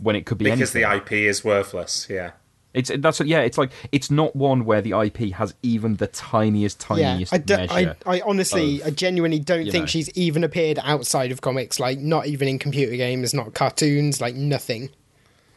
when 0.00 0.16
it 0.16 0.24
could 0.24 0.38
be 0.38 0.44
Because 0.46 0.74
anything? 0.74 0.82
the 0.90 0.96
IP 0.96 1.12
is 1.12 1.44
worthless, 1.44 2.06
yeah. 2.08 2.30
It's 2.76 2.90
that's 2.98 3.20
yeah. 3.22 3.40
It's 3.40 3.56
like 3.56 3.70
it's 3.90 4.10
not 4.10 4.36
one 4.36 4.66
where 4.66 4.82
the 4.82 4.92
IP 5.00 5.32
has 5.32 5.54
even 5.62 5.96
the 5.96 6.06
tiniest, 6.08 6.84
Yeah, 6.90 6.96
tiniest 6.96 7.32
I, 7.32 7.38
do, 7.38 7.54
I. 7.54 7.94
I 8.04 8.20
honestly, 8.20 8.82
of, 8.82 8.88
I 8.88 8.90
genuinely 8.90 9.38
don't 9.38 9.64
think 9.70 9.84
know. 9.84 9.86
she's 9.86 10.10
even 10.10 10.44
appeared 10.44 10.78
outside 10.82 11.32
of 11.32 11.40
comics. 11.40 11.80
Like, 11.80 11.98
not 11.98 12.26
even 12.26 12.48
in 12.48 12.58
computer 12.58 12.94
games, 12.94 13.32
not 13.32 13.54
cartoons, 13.54 14.20
like 14.20 14.34
nothing. 14.34 14.90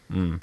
Hmm. 0.09 0.37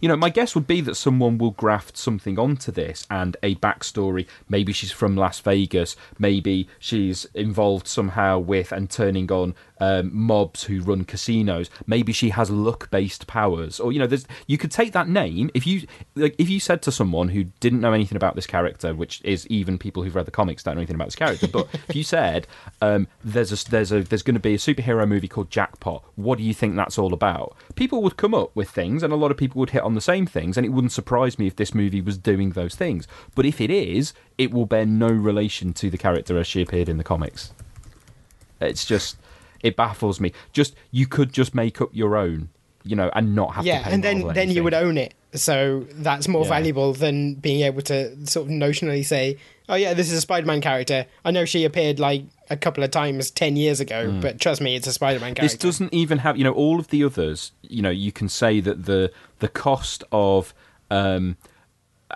You 0.00 0.08
know, 0.08 0.16
my 0.16 0.28
guess 0.28 0.54
would 0.54 0.66
be 0.66 0.82
that 0.82 0.96
someone 0.96 1.38
will 1.38 1.52
graft 1.52 1.96
something 1.96 2.38
onto 2.38 2.70
this 2.70 3.06
and 3.10 3.38
a 3.42 3.54
backstory. 3.54 4.26
Maybe 4.50 4.70
she's 4.74 4.92
from 4.92 5.16
Las 5.16 5.40
Vegas. 5.40 5.96
Maybe 6.18 6.68
she's 6.78 7.24
involved 7.32 7.86
somehow 7.86 8.38
with 8.38 8.70
and 8.70 8.90
turning 8.90 9.32
on 9.32 9.54
um, 9.80 10.10
mobs 10.12 10.64
who 10.64 10.80
run 10.80 11.04
casinos. 11.04 11.70
Maybe 11.86 12.12
she 12.12 12.30
has 12.30 12.50
luck-based 12.50 13.26
powers, 13.26 13.80
or 13.80 13.92
you 13.92 13.98
know, 13.98 14.06
there's 14.06 14.26
you 14.46 14.58
could 14.58 14.70
take 14.70 14.92
that 14.92 15.08
name 15.08 15.50
if 15.54 15.66
you 15.66 15.86
like 16.14 16.34
if 16.38 16.48
you 16.48 16.60
said 16.60 16.82
to 16.82 16.92
someone 16.92 17.28
who 17.28 17.44
didn't 17.60 17.80
know 17.80 17.92
anything 17.92 18.16
about 18.16 18.34
this 18.34 18.46
character, 18.46 18.94
which 18.94 19.20
is 19.24 19.46
even 19.48 19.78
people 19.78 20.02
who've 20.02 20.14
read 20.14 20.26
the 20.26 20.30
comics 20.30 20.62
don't 20.62 20.74
know 20.74 20.80
anything 20.80 20.96
about 20.96 21.08
this 21.08 21.16
character. 21.16 21.48
But 21.48 21.68
if 21.88 21.96
you 21.96 22.04
said 22.04 22.46
um, 22.80 23.08
there's 23.24 23.52
a 23.52 23.70
there's 23.70 23.92
a 23.92 24.02
there's 24.02 24.22
going 24.22 24.34
to 24.34 24.40
be 24.40 24.54
a 24.54 24.58
superhero 24.58 25.06
movie 25.08 25.28
called 25.28 25.50
Jackpot, 25.50 26.04
what 26.16 26.38
do 26.38 26.44
you 26.44 26.54
think 26.54 26.76
that's 26.76 26.98
all 26.98 27.12
about? 27.12 27.56
People 27.74 28.02
would 28.02 28.16
come 28.16 28.34
up 28.34 28.54
with 28.54 28.70
things, 28.70 29.02
and 29.02 29.12
a 29.12 29.16
lot 29.16 29.30
of 29.30 29.36
people 29.36 29.58
would 29.60 29.70
hit 29.70 29.82
on 29.82 29.94
the 29.94 30.00
same 30.00 30.26
things, 30.26 30.56
and 30.56 30.64
it 30.64 30.70
wouldn't 30.70 30.92
surprise 30.92 31.38
me 31.38 31.46
if 31.46 31.56
this 31.56 31.74
movie 31.74 32.00
was 32.00 32.18
doing 32.18 32.50
those 32.50 32.74
things. 32.74 33.08
But 33.34 33.46
if 33.46 33.60
it 33.60 33.70
is, 33.70 34.12
it 34.38 34.52
will 34.52 34.66
bear 34.66 34.86
no 34.86 35.08
relation 35.08 35.72
to 35.74 35.90
the 35.90 35.98
character 35.98 36.38
as 36.38 36.46
she 36.46 36.62
appeared 36.62 36.88
in 36.88 36.98
the 36.98 37.04
comics. 37.04 37.52
It's 38.60 38.84
just 38.84 39.16
it 39.64 39.74
baffles 39.74 40.20
me. 40.20 40.32
Just 40.52 40.76
you 40.92 41.06
could 41.08 41.32
just 41.32 41.54
make 41.54 41.80
up 41.80 41.88
your 41.92 42.16
own, 42.16 42.50
you 42.84 42.94
know, 42.94 43.10
and 43.16 43.34
not 43.34 43.54
have 43.54 43.64
to 43.64 43.68
yeah, 43.68 43.88
and 43.88 44.04
then 44.04 44.28
then 44.34 44.50
you 44.50 44.62
would 44.62 44.74
own 44.74 44.96
it. 44.96 45.14
So 45.34 45.84
that's 45.94 46.28
more 46.28 46.42
Yeah. 46.44 46.50
valuable 46.50 46.92
than 46.92 47.34
being 47.34 47.62
able 47.62 47.82
to 47.82 48.24
sort 48.26 48.46
of 48.46 48.52
notionally 48.52 49.04
say, 49.04 49.36
"Oh 49.68 49.74
yeah, 49.74 49.92
this 49.92 50.06
is 50.12 50.18
a 50.18 50.20
Spider-Man 50.20 50.60
character." 50.60 51.06
I 51.24 51.32
know 51.32 51.44
she 51.44 51.64
appeared 51.64 51.98
like 51.98 52.22
a 52.50 52.56
couple 52.56 52.84
of 52.84 52.92
times 52.92 53.32
ten 53.32 53.56
years 53.56 53.80
ago, 53.80 54.16
but 54.20 54.38
trust 54.38 54.60
me, 54.60 54.76
it's 54.76 54.86
a 54.86 54.92
Spider-Man 54.92 55.34
character. 55.34 55.56
This 55.56 55.56
doesn't 55.56 55.92
even 55.92 56.18
have, 56.18 56.36
you 56.36 56.44
know, 56.44 56.52
all 56.52 56.78
of 56.78 56.88
the 56.88 57.02
others. 57.02 57.50
You 57.62 57.82
know, 57.82 57.90
you 57.90 58.12
can 58.12 58.28
say 58.28 58.60
that 58.60 58.84
the 58.84 59.10
the 59.40 59.48
cost 59.48 60.04
of 60.12 60.54
um, 60.90 61.36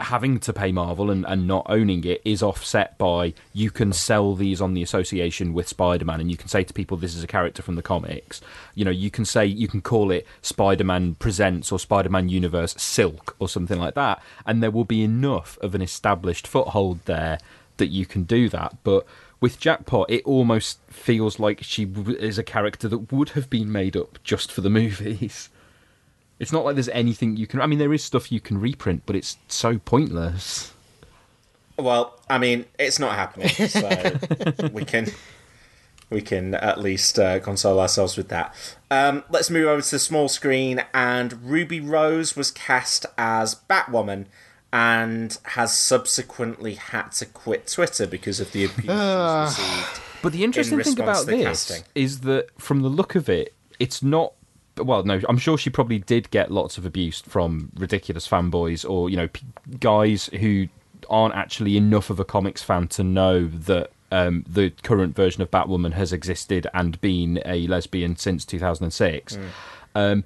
having 0.01 0.39
to 0.41 0.53
pay 0.53 0.73
Marvel 0.73 1.11
and, 1.11 1.25
and 1.27 1.47
not 1.47 1.67
owning 1.69 2.05
it 2.05 2.21
is 2.25 2.43
offset 2.43 2.97
by 2.99 3.35
you 3.53 3.71
can 3.71 3.93
sell 3.93 4.35
these 4.35 4.61
on 4.61 4.75
the 4.75 4.83
association 4.83 5.53
with 5.53 5.69
Spider-Man, 5.69 6.21
and 6.21 6.31
you 6.31 6.37
can 6.37 6.49
say 6.49 6.65
to 6.65 6.73
people, 6.73 6.97
"This 6.97 7.15
is 7.15 7.23
a 7.23 7.29
character 7.29 7.63
from 7.63 7.77
the 7.77 7.83
comics." 7.83 8.41
You 8.75 8.85
know, 8.85 8.91
you 8.91 9.11
can 9.11 9.25
say 9.25 9.47
you 9.47 9.69
can 9.69 9.83
call 9.83 10.11
it 10.11 10.27
Spider-Man 10.43 11.17
Presents 11.17 11.73
or 11.73 11.79
Spider-Man 11.79 12.29
Universe 12.29 12.75
Silk 12.79 13.37
or 13.39 13.49
something 13.49 13.79
like 13.79 13.95
that, 13.95 14.23
and 14.47 14.63
there 14.63 14.71
will 14.71 14.85
be 14.85 15.03
enough 15.03 15.59
of 15.61 15.75
an 15.75 15.83
established 15.83 16.47
foothold 16.47 17.01
there 17.05 17.39
that 17.77 17.89
you 17.89 18.07
can 18.07 18.25
do 18.25 18.49
that, 18.49 18.77
but 18.85 19.07
with 19.41 19.61
Jackpot, 19.61 20.11
it 20.11 20.25
almost 20.25 20.81
feels 20.89 21.39
like 21.39 21.63
she 21.63 21.85
is 22.19 22.39
a 22.39 22.43
character 22.43 22.89
that 22.89 23.13
would 23.13 23.31
have 23.31 23.49
been 23.49 23.71
made 23.71 23.97
up 23.97 24.19
just 24.25 24.51
for 24.51 24.61
the 24.61 24.71
movies. 24.83 25.49
It's 26.39 26.53
not 26.53 26.65
like 26.65 26.77
there's 26.77 26.89
anything 26.91 27.37
you 27.37 27.47
can. 27.47 27.61
I 27.61 27.67
mean, 27.67 27.79
there 27.79 27.93
is 27.93 28.05
stuff 28.05 28.31
you 28.31 28.41
can 28.41 28.61
reprint, 28.61 29.03
but 29.07 29.17
it's 29.17 29.37
so 29.49 29.79
pointless. 29.79 30.73
Well, 31.77 32.19
I 32.29 32.39
mean, 32.39 32.67
it's 32.79 32.99
not 32.99 33.15
happening, 33.15 33.49
so 33.69 34.69
we 34.73 34.85
can 34.85 35.09
we 36.11 36.21
can 36.21 36.55
at 36.55 36.81
least 36.81 37.19
uh, 37.19 37.39
console 37.41 37.79
ourselves 37.81 38.17
with 38.17 38.29
that. 38.29 38.55
Um, 38.91 39.25
let's 39.31 39.51
move 39.51 39.69
over 39.69 39.83
to 39.83 39.91
the 39.91 39.99
small 39.99 40.29
screen, 40.29 40.85
and 40.95 41.45
Ruby 41.45 41.81
Rose 41.81 42.37
was 42.37 42.51
cast 42.51 43.07
as 43.17 43.55
Batwoman 43.55 44.27
and 44.73 45.39
has 45.45 45.73
subsequently 45.77 46.75
had 46.75 47.11
to 47.11 47.27
quit 47.27 47.67
Twitter 47.67 48.07
because 48.07 48.39
of 48.41 48.53
the 48.53 48.65
abuse 48.65 49.57
she's 49.57 49.65
received. 49.65 50.01
But 50.23 50.33
the 50.33 50.45
interesting 50.45 50.83
thing 50.83 51.01
about 51.01 51.27
this 51.27 51.45
casting. 51.45 51.85
is 51.95 52.21
that, 52.21 52.49
from 52.59 52.83
the 52.83 52.89
look 52.89 53.15
of 53.15 53.29
it, 53.29 53.55
it's 53.79 54.03
not. 54.03 54.33
Well, 54.79 55.03
no, 55.05 55.21
I'm 55.29 55.39
sure 55.39 55.59
she 55.59 55.71
probably 55.71 55.99
did 55.99 56.31
get 56.31 56.51
lots 56.51 56.79
of 56.79 56.87
abuse 56.87 57.21
from 57.21 57.71
ridiculous 57.75 58.27
fanboys 58.29 58.89
or 58.89 59.11
you 59.11 59.17
know 59.17 59.29
p- 59.29 59.47
guys 59.81 60.27
who 60.27 60.69
aren't 61.09 61.35
actually 61.35 61.77
enough 61.77 62.11
of 62.11 62.21
a 62.21 62.25
comics 62.25 62.63
fan 62.63 62.89
to 62.89 63.03
know 63.03 63.47
that 63.47 63.91
um, 64.11 64.45
the 64.49 64.71
current 64.83 65.15
version 65.15 65.43
of 65.43 65.51
Batwoman 65.51 65.93
has 65.93 66.13
existed 66.13 66.67
and 66.75 67.01
been 67.01 67.41
a 67.45 67.67
lesbian 67.67 68.17
since 68.17 68.45
2006. 68.45 69.39
Um, 69.95 70.25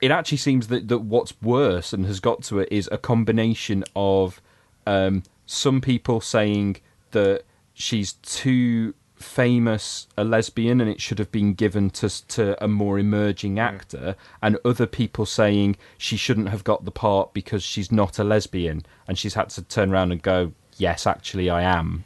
it 0.00 0.10
actually 0.10 0.38
seems 0.38 0.68
that, 0.68 0.88
that 0.88 0.98
what's 0.98 1.34
worse 1.42 1.92
and 1.92 2.06
has 2.06 2.20
got 2.20 2.42
to 2.44 2.58
it 2.58 2.68
is 2.70 2.88
a 2.90 2.98
combination 2.98 3.84
of 3.94 4.40
um, 4.86 5.22
some 5.46 5.80
people 5.80 6.20
saying 6.20 6.76
that 7.10 7.42
she's 7.74 8.14
too 8.14 8.94
famous 9.20 10.06
a 10.16 10.24
lesbian 10.24 10.80
and 10.80 10.88
it 10.90 11.00
should 11.00 11.18
have 11.18 11.30
been 11.30 11.52
given 11.54 11.90
to 11.90 12.26
to 12.26 12.62
a 12.64 12.66
more 12.66 12.98
emerging 12.98 13.58
actor 13.58 14.16
and 14.42 14.58
other 14.64 14.86
people 14.86 15.26
saying 15.26 15.76
she 15.98 16.16
shouldn't 16.16 16.48
have 16.48 16.64
got 16.64 16.84
the 16.84 16.90
part 16.90 17.32
because 17.34 17.62
she's 17.62 17.92
not 17.92 18.18
a 18.18 18.24
lesbian 18.24 18.82
and 19.06 19.18
she's 19.18 19.34
had 19.34 19.50
to 19.50 19.62
turn 19.62 19.92
around 19.92 20.10
and 20.10 20.22
go 20.22 20.52
yes 20.78 21.06
actually 21.06 21.50
I 21.50 21.62
am 21.62 22.04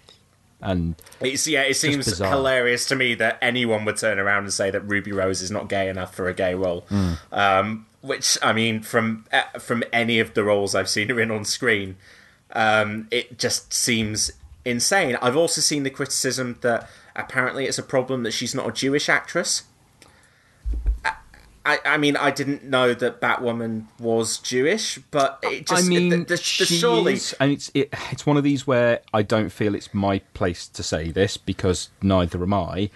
and 0.61 0.95
It's, 1.21 1.47
yeah, 1.47 1.63
it 1.63 1.75
seems 1.75 2.07
bizarre. 2.07 2.31
hilarious 2.31 2.87
to 2.87 2.97
me 2.97 3.15
that 3.17 3.39
anyone 3.43 3.85
would 3.85 3.99
turn 3.99 4.19
around 4.19 4.45
and 4.45 4.53
say 4.53 4.71
that 4.71 4.81
Ruby 4.81 5.13
Rose 5.13 5.43
is 5.43 5.51
not 5.51 5.69
gay 5.69 5.89
enough 5.91 6.15
for 6.15 6.27
a 6.27 6.33
gay 6.35 6.55
role. 6.55 6.87
Hmm. 6.89 7.13
Um, 7.31 7.87
which 8.01 8.39
I 8.43 8.53
mean, 8.55 8.81
from 8.81 9.27
uh, 9.31 9.59
from 9.59 9.85
any 9.93 10.21
of 10.21 10.33
the 10.33 10.43
roles 10.43 10.75
I've 10.75 10.89
seen 10.89 11.09
her 11.11 11.21
in 11.21 11.31
on 11.31 11.45
screen, 11.45 11.97
um, 12.53 13.09
it 13.11 13.39
just 13.39 13.75
seems 13.75 14.31
insane. 14.65 15.19
I've 15.21 15.37
also 15.37 15.61
seen 15.61 15.83
the 15.83 15.91
criticism 15.91 16.57
that 16.63 16.89
apparently 17.17 17.67
it's 17.67 17.79
a 17.79 17.83
problem 17.83 18.23
that 18.25 18.33
she's 18.33 18.55
not 18.55 18.69
a 18.69 18.73
Jewish 18.73 19.09
actress. 19.09 19.65
I, 21.67 21.79
I 21.85 21.97
mean, 21.97 22.15
I 22.17 22.31
didn't 22.31 22.63
know 22.65 22.93
that 22.93 23.23
Batwoman 23.23 23.87
was 23.99 24.37
Jewish, 24.37 24.99
but 25.11 25.39
it 25.43 25.67
just 25.67 25.85
I 25.85 25.89
mean, 25.89 26.11
the, 26.11 26.17
the, 26.19 26.25
the, 26.25 26.37
she 26.37 26.65
surely 26.67 27.15
is, 27.15 27.35
and 27.41 27.53
it's 27.53 27.71
it, 27.73 27.89
it's 28.11 28.27
one 28.27 28.37
of 28.37 28.45
these 28.45 28.67
where 28.67 29.01
I 29.15 29.23
don't 29.23 29.49
feel 29.49 29.75
it's 29.75 29.95
my 29.95 30.19
place 30.35 30.69
to 30.69 30.83
say 30.83 31.11
this 31.11 31.39
because 31.39 31.89
neither 32.03 32.43
am 32.43 32.53
I, 32.53 32.91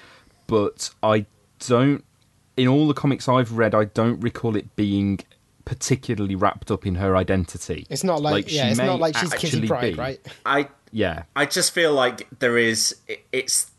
but 0.46 0.90
I 1.02 1.24
don't. 1.66 2.04
In 2.58 2.68
all 2.68 2.86
the 2.88 2.94
comics 2.94 3.26
I've 3.26 3.52
read, 3.52 3.74
I 3.74 3.84
don't 3.84 4.20
recall 4.20 4.54
it 4.54 4.74
being 4.76 5.20
particularly 5.64 6.34
wrapped 6.34 6.70
up 6.70 6.84
in 6.86 6.96
her 6.96 7.16
identity. 7.16 7.86
It's 7.88 8.04
not 8.04 8.20
like, 8.20 8.48
she 8.50 8.56
yeah, 8.56 8.68
it's 8.68 8.78
not 8.78 9.00
like 9.00 9.16
she's 9.16 9.32
Kitty 9.32 9.46
actually 9.46 9.68
Pride, 9.68 9.92
be. 9.94 9.98
right? 9.98 10.20
I 10.44 10.68
Yeah, 10.92 11.22
I 11.34 11.46
just 11.46 11.72
feel 11.72 11.94
like 11.94 12.26
there 12.40 12.58
is. 12.58 12.96
it- 13.06 13.24
It's 13.32 13.70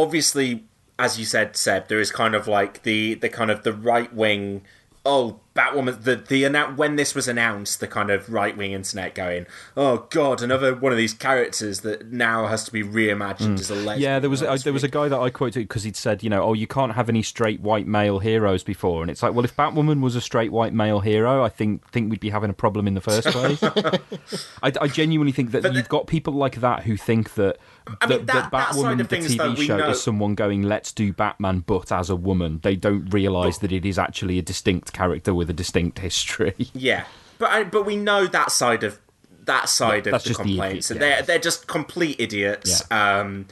obviously, 0.00 0.64
as 0.98 1.18
you 1.18 1.24
said, 1.24 1.56
Seb. 1.56 1.88
There 1.88 2.00
is 2.00 2.10
kind 2.10 2.34
of 2.34 2.46
like 2.48 2.82
the 2.82 3.14
the 3.14 3.28
kind 3.28 3.50
of 3.50 3.62
the 3.62 3.72
right 3.72 4.12
wing. 4.14 4.62
Oh, 5.02 5.40
Batwoman, 5.54 6.04
the 6.04 6.14
the 6.16 6.46
when 6.76 6.96
this 6.96 7.14
was 7.14 7.26
announced, 7.26 7.80
the 7.80 7.88
kind 7.88 8.10
of 8.10 8.30
right 8.30 8.54
wing 8.54 8.72
internet 8.72 9.14
going, 9.14 9.46
"Oh 9.74 10.06
God, 10.10 10.42
another 10.42 10.74
one 10.74 10.92
of 10.92 10.98
these 10.98 11.14
characters 11.14 11.80
that 11.80 12.12
now 12.12 12.48
has 12.48 12.64
to 12.64 12.70
be 12.72 12.82
reimagined 12.82 13.58
as 13.58 13.70
a 13.70 13.74
lesbian." 13.76 13.98
Mm. 13.98 14.00
Yeah, 14.02 14.18
there 14.18 14.28
was 14.28 14.40
there 14.62 14.74
was 14.74 14.84
a 14.84 14.88
guy 14.88 15.08
that 15.08 15.18
I 15.18 15.30
quoted 15.30 15.60
because 15.66 15.84
he'd 15.84 15.96
said, 15.96 16.22
you 16.22 16.28
know, 16.28 16.42
oh, 16.42 16.52
you 16.52 16.66
can't 16.66 16.92
have 16.92 17.08
any 17.08 17.22
straight 17.22 17.60
white 17.60 17.86
male 17.86 18.18
heroes 18.18 18.62
before, 18.62 19.00
and 19.00 19.10
it's 19.10 19.22
like, 19.22 19.32
well, 19.32 19.44
if 19.46 19.56
Batwoman 19.56 20.02
was 20.02 20.16
a 20.16 20.20
straight 20.20 20.52
white 20.52 20.74
male 20.74 21.00
hero, 21.00 21.42
I 21.42 21.48
think 21.48 21.90
think 21.90 22.10
we'd 22.10 22.20
be 22.20 22.28
having 22.30 22.50
a 22.50 22.54
problem 22.54 22.86
in 22.86 22.92
the 22.92 23.00
first 23.00 23.28
place. 23.28 23.62
I, 24.62 24.72
I 24.82 24.86
genuinely 24.86 25.32
think 25.32 25.52
that 25.52 25.62
But 25.62 25.72
you've 25.72 25.84
the- 25.84 25.88
got 25.88 26.08
people 26.08 26.34
like 26.34 26.56
that 26.60 26.82
who 26.82 26.98
think 26.98 27.34
that 27.34 27.56
I 28.00 28.06
mean, 28.06 28.26
that- 28.26 28.50
that 28.50 28.74
side 28.74 28.74
Batwoman, 28.76 28.92
of 28.92 28.98
the 28.98 29.04
things, 29.16 29.36
TV 29.36 29.66
show, 29.66 29.76
know- 29.78 29.90
is 29.90 30.02
someone 30.02 30.34
going, 30.34 30.62
let's 30.62 30.92
do 30.92 31.12
Batman, 31.12 31.60
but 31.66 31.90
as 31.92 32.10
a 32.10 32.16
woman. 32.16 32.60
They 32.62 32.76
don't 32.76 33.08
realise 33.12 33.58
that 33.58 33.72
it 33.72 33.84
is 33.86 33.98
actually 33.98 34.38
a 34.38 34.42
distinct 34.42 34.92
character 34.92 35.34
with 35.34 35.50
a 35.50 35.54
distinct 35.54 35.98
history. 35.98 36.54
Yeah, 36.74 37.04
but 37.38 37.50
I, 37.50 37.64
but 37.64 37.84
we 37.86 37.96
know 37.96 38.26
that 38.26 38.50
side 38.52 38.84
of 38.84 38.98
that 39.44 39.68
side 39.68 40.04
That's 40.04 40.16
of 40.16 40.22
the 40.24 40.28
just 40.28 40.38
the 40.42 40.44
complaints. 40.44 40.90
idiot, 40.90 41.00
they're 41.00 41.22
they're 41.22 41.38
just 41.38 41.66
complete 41.66 42.16
idiots. 42.20 42.84
Um, 42.90 43.46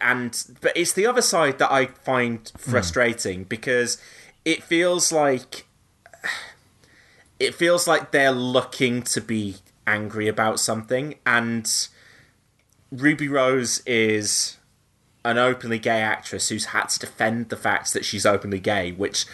and 0.00 0.44
but 0.60 0.72
it's 0.76 0.92
the 0.92 1.06
other 1.06 1.22
side 1.22 1.58
that 1.58 1.70
I 1.72 1.86
find 1.86 2.50
Hmm. 2.64 2.70
frustrating 2.70 3.44
because 3.44 3.98
it 4.44 4.62
feels 4.62 5.10
like 5.12 5.66
it 7.38 7.54
feels 7.54 7.86
like 7.86 8.10
they're 8.10 8.32
looking 8.32 9.02
to 9.02 9.20
be 9.20 9.56
angry 9.86 10.28
about 10.28 10.60
something, 10.60 11.14
and 11.24 11.70
Ruby 12.90 13.28
Rose 13.28 13.82
is 13.86 14.56
an 15.24 15.38
openly 15.38 15.78
gay 15.78 16.00
actress 16.00 16.48
who's 16.48 16.66
had 16.66 16.88
to 16.90 16.98
defend 16.98 17.48
the 17.48 17.56
fact 17.56 17.92
that 17.92 18.04
she's 18.04 18.24
openly 18.24 18.60
gay, 18.60 18.92
which 18.92 19.26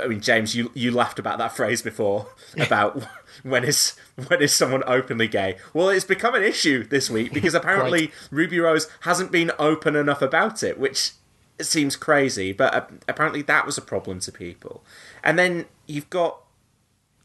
I 0.00 0.06
mean, 0.06 0.20
James, 0.20 0.54
you 0.54 0.70
you 0.74 0.92
laughed 0.92 1.18
about 1.18 1.38
that 1.38 1.56
phrase 1.56 1.82
before 1.82 2.28
about 2.56 3.02
when 3.42 3.64
is 3.64 3.96
when 4.28 4.40
is 4.40 4.54
someone 4.54 4.82
openly 4.86 5.28
gay? 5.28 5.56
Well, 5.74 5.88
it's 5.88 6.04
become 6.04 6.34
an 6.34 6.42
issue 6.42 6.84
this 6.84 7.10
week 7.10 7.32
because 7.34 7.54
apparently 7.54 8.12
Ruby 8.30 8.60
Rose 8.60 8.88
hasn't 9.00 9.32
been 9.32 9.50
open 9.58 9.96
enough 9.96 10.22
about 10.22 10.62
it, 10.62 10.78
which 10.78 11.12
seems 11.60 11.96
crazy, 11.96 12.52
but 12.52 12.74
uh, 12.74 12.86
apparently 13.08 13.42
that 13.42 13.66
was 13.66 13.78
a 13.78 13.82
problem 13.82 14.20
to 14.20 14.32
people. 14.32 14.82
And 15.22 15.38
then 15.38 15.66
you've 15.86 16.10
got 16.10 16.42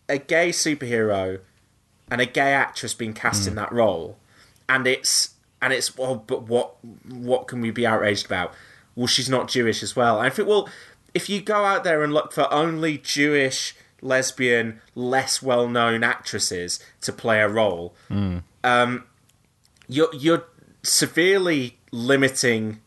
a 0.10 0.18
gay 0.18 0.50
superhero 0.50 1.40
and 2.10 2.22
a 2.22 2.26
gay 2.26 2.54
actress 2.54 2.94
being 2.94 3.14
cast 3.14 3.48
in 3.48 3.56
that 3.56 3.72
role, 3.72 4.18
and 4.70 4.88
it's 4.88 5.32
and 5.62 5.74
it's 5.74 5.98
well, 5.98 6.16
but 6.16 6.44
what 6.44 6.76
what 7.10 7.48
can 7.48 7.62
we 7.62 7.72
be 7.72 7.86
outraged 7.86 8.26
about? 8.26 8.54
Well, 8.96 9.08
she's 9.08 9.30
not 9.30 9.48
Jewish 9.48 9.84
as 9.84 9.96
well. 9.96 10.18
And 10.18 10.28
I 10.28 10.30
think 10.30 10.48
well, 10.48 10.70
if 11.14 11.30
you 11.30 11.42
go 11.42 11.66
out 11.66 11.84
there 11.84 12.04
and 12.04 12.14
look 12.14 12.32
for 12.32 12.52
only 12.54 12.98
Jewish, 12.98 13.76
lesbian, 14.02 14.82
less 14.96 15.42
well 15.42 15.68
known 15.68 16.04
actresses 16.04 16.80
to 17.02 17.12
play 17.12 17.42
a 17.42 17.48
role, 17.48 17.96
um, 18.64 19.04
you're 19.88 20.14
you're 20.14 20.46
severely 20.84 21.78
limiting 21.92 22.80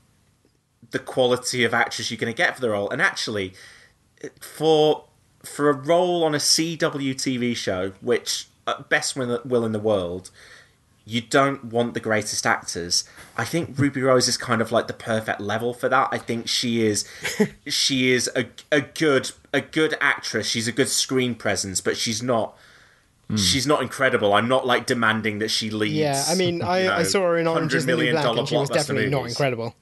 the 0.91 0.99
quality 0.99 1.65
of 1.65 1.73
actress 1.73 2.11
you're 2.11 2.19
going 2.19 2.33
to 2.33 2.37
get 2.37 2.55
for 2.55 2.61
the 2.61 2.71
role. 2.71 2.91
And 2.91 3.01
actually, 3.01 3.55
for 4.41 5.05
for 5.43 5.71
a 5.71 5.73
role 5.73 6.25
on 6.25 6.35
a 6.35 6.39
CW 6.39 7.15
TV 7.15 7.57
show, 7.57 7.93
which 8.01 8.49
uh, 8.67 8.83
best 8.83 9.17
will 9.17 9.41
will 9.45 9.65
in 9.65 9.73
the 9.73 9.79
world, 9.81 10.31
you 11.11 11.21
don't 11.21 11.65
want 11.65 11.95
the 11.95 12.01
greatest 12.01 12.47
actors. 12.47 13.03
I 13.37 13.45
think 13.45 13.77
Ruby 13.77 14.01
Rose 14.01 14.29
is 14.29 14.37
kind 14.37 14.63
of 14.63 14.71
like 14.71 14.87
the 14.87 14.93
perfect 14.93 15.41
level 15.41 15.75
for 15.75 15.89
that. 15.89 16.09
I 16.13 16.19
think 16.19 16.49
she 16.49 16.87
is 16.87 17.05
she 17.67 18.13
is 18.13 18.31
a 18.37 18.47
a 18.71 18.81
good 18.81 19.33
a 19.53 19.61
good 19.61 19.97
actress. 20.01 20.47
She's 20.47 20.69
a 20.69 20.73
good 20.73 20.89
screen 20.89 21.35
presence, 21.35 21.81
but 21.81 21.97
she's 21.97 22.23
not. 22.23 22.57
Hmm. 23.29 23.37
She's 23.37 23.67
not 23.67 23.83
incredible. 23.83 24.33
I'm 24.35 24.49
not 24.49 24.67
like 24.67 24.87
demanding 24.87 25.41
that 25.41 25.51
she 25.51 25.71
leads. 25.71 25.95
Yeah, 25.95 26.25
I 26.29 26.35
mean, 26.37 26.63
I, 26.63 26.81
you 26.81 26.87
know, 26.87 26.95
I 26.95 27.03
saw 27.03 27.23
her 27.23 27.39
in 27.39 27.47
Orange 27.47 27.75
is 27.75 27.87
the 27.87 27.97
New 27.97 28.11
Black, 28.13 28.25
and 28.25 28.49
she 28.49 28.57
was 28.57 28.71
definitely 28.71 29.11
not 29.11 29.27
incredible. 29.27 29.75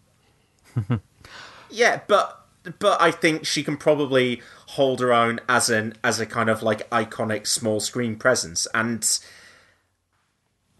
Yeah, 1.71 2.01
but 2.07 2.47
but 2.79 3.01
I 3.01 3.11
think 3.11 3.47
she 3.47 3.62
can 3.62 3.77
probably 3.77 4.43
hold 4.69 5.01
her 5.01 5.12
own 5.12 5.41
as 5.49 5.69
an 5.69 5.95
as 6.03 6.21
a 6.21 6.27
kind 6.27 6.49
of 6.49 6.62
like 6.62 6.88
iconic 6.91 7.47
small 7.47 7.81
screen 7.81 8.17
presence, 8.17 8.67
and 8.73 9.07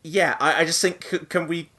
yeah, 0.03 0.37
I, 0.41 0.63
I 0.63 0.65
just 0.65 0.81
think 0.81 1.05
c- 1.05 1.19
can 1.19 1.49
we 1.49 1.71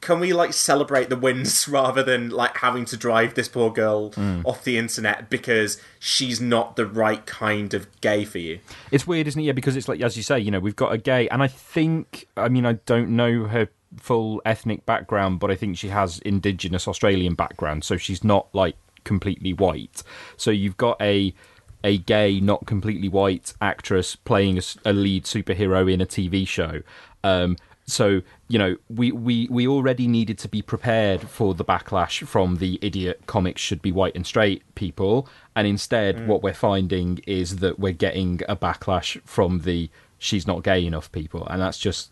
can 0.00 0.18
we 0.18 0.32
like 0.32 0.52
celebrate 0.52 1.08
the 1.08 1.16
wins 1.16 1.66
rather 1.68 2.02
than 2.02 2.28
like 2.28 2.58
having 2.58 2.84
to 2.86 2.96
drive 2.96 3.34
this 3.34 3.48
poor 3.48 3.72
girl 3.72 4.10
hmm. 4.10 4.40
off 4.44 4.64
the 4.64 4.76
internet 4.76 5.30
because 5.30 5.80
she's 5.98 6.40
not 6.40 6.76
the 6.76 6.84
right 6.84 7.24
kind 7.24 7.72
of 7.72 7.88
gay 8.00 8.24
for 8.24 8.38
you. 8.38 8.58
It's 8.90 9.06
weird, 9.06 9.28
isn't 9.28 9.40
it? 9.40 9.44
Yeah, 9.44 9.52
because 9.52 9.76
it's 9.76 9.88
like 9.88 10.00
as 10.00 10.16
you 10.16 10.22
say, 10.22 10.38
you 10.38 10.50
know, 10.50 10.60
we've 10.60 10.76
got 10.76 10.92
a 10.92 10.98
gay, 10.98 11.28
and 11.28 11.42
I 11.42 11.48
think, 11.48 12.26
I 12.36 12.48
mean, 12.48 12.66
I 12.66 12.74
don't 12.74 13.10
know 13.10 13.44
her 13.44 13.68
full 13.98 14.42
ethnic 14.44 14.84
background, 14.86 15.40
but 15.40 15.50
I 15.50 15.54
think 15.54 15.76
she 15.78 15.88
has 15.88 16.18
Indigenous 16.20 16.88
Australian 16.88 17.34
background, 17.34 17.84
so 17.84 17.96
she's 17.96 18.24
not 18.24 18.52
like 18.54 18.76
completely 19.04 19.52
white. 19.52 20.02
So 20.36 20.50
you've 20.50 20.76
got 20.76 21.00
a 21.00 21.34
a 21.84 21.98
gay, 21.98 22.40
not 22.40 22.66
completely 22.66 23.08
white 23.08 23.54
actress 23.60 24.16
playing 24.16 24.60
a 24.84 24.92
lead 24.92 25.24
superhero 25.24 25.92
in 25.92 26.00
a 26.00 26.06
TV 26.06 26.46
show. 26.46 26.82
Um, 27.24 27.56
so 27.86 28.22
you 28.48 28.58
know, 28.58 28.76
we, 28.88 29.12
we 29.12 29.48
we 29.50 29.66
already 29.66 30.06
needed 30.06 30.38
to 30.38 30.48
be 30.48 30.62
prepared 30.62 31.22
for 31.22 31.54
the 31.54 31.64
backlash 31.64 32.26
from 32.26 32.56
the 32.56 32.78
idiot 32.80 33.22
comics 33.26 33.60
should 33.60 33.82
be 33.82 33.90
white 33.92 34.14
and 34.14 34.26
straight 34.26 34.62
people, 34.74 35.28
and 35.56 35.66
instead, 35.66 36.26
what 36.28 36.42
we're 36.42 36.54
finding 36.54 37.20
is 37.26 37.56
that 37.56 37.78
we're 37.78 37.92
getting 37.92 38.40
a 38.48 38.56
backlash 38.56 39.20
from 39.22 39.60
the 39.60 39.90
she's 40.18 40.46
not 40.46 40.62
gay 40.62 40.84
enough 40.86 41.10
people, 41.12 41.46
and 41.48 41.60
that's 41.60 41.78
just 41.78 42.10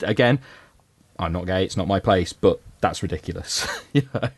again, 0.00 0.38
I'm 1.18 1.32
not 1.32 1.46
gay, 1.46 1.64
it's 1.64 1.76
not 1.76 1.88
my 1.88 2.00
place, 2.00 2.32
but 2.32 2.60
that's 2.80 3.02
ridiculous. 3.02 3.66
you 3.92 4.02
know. 4.14 4.28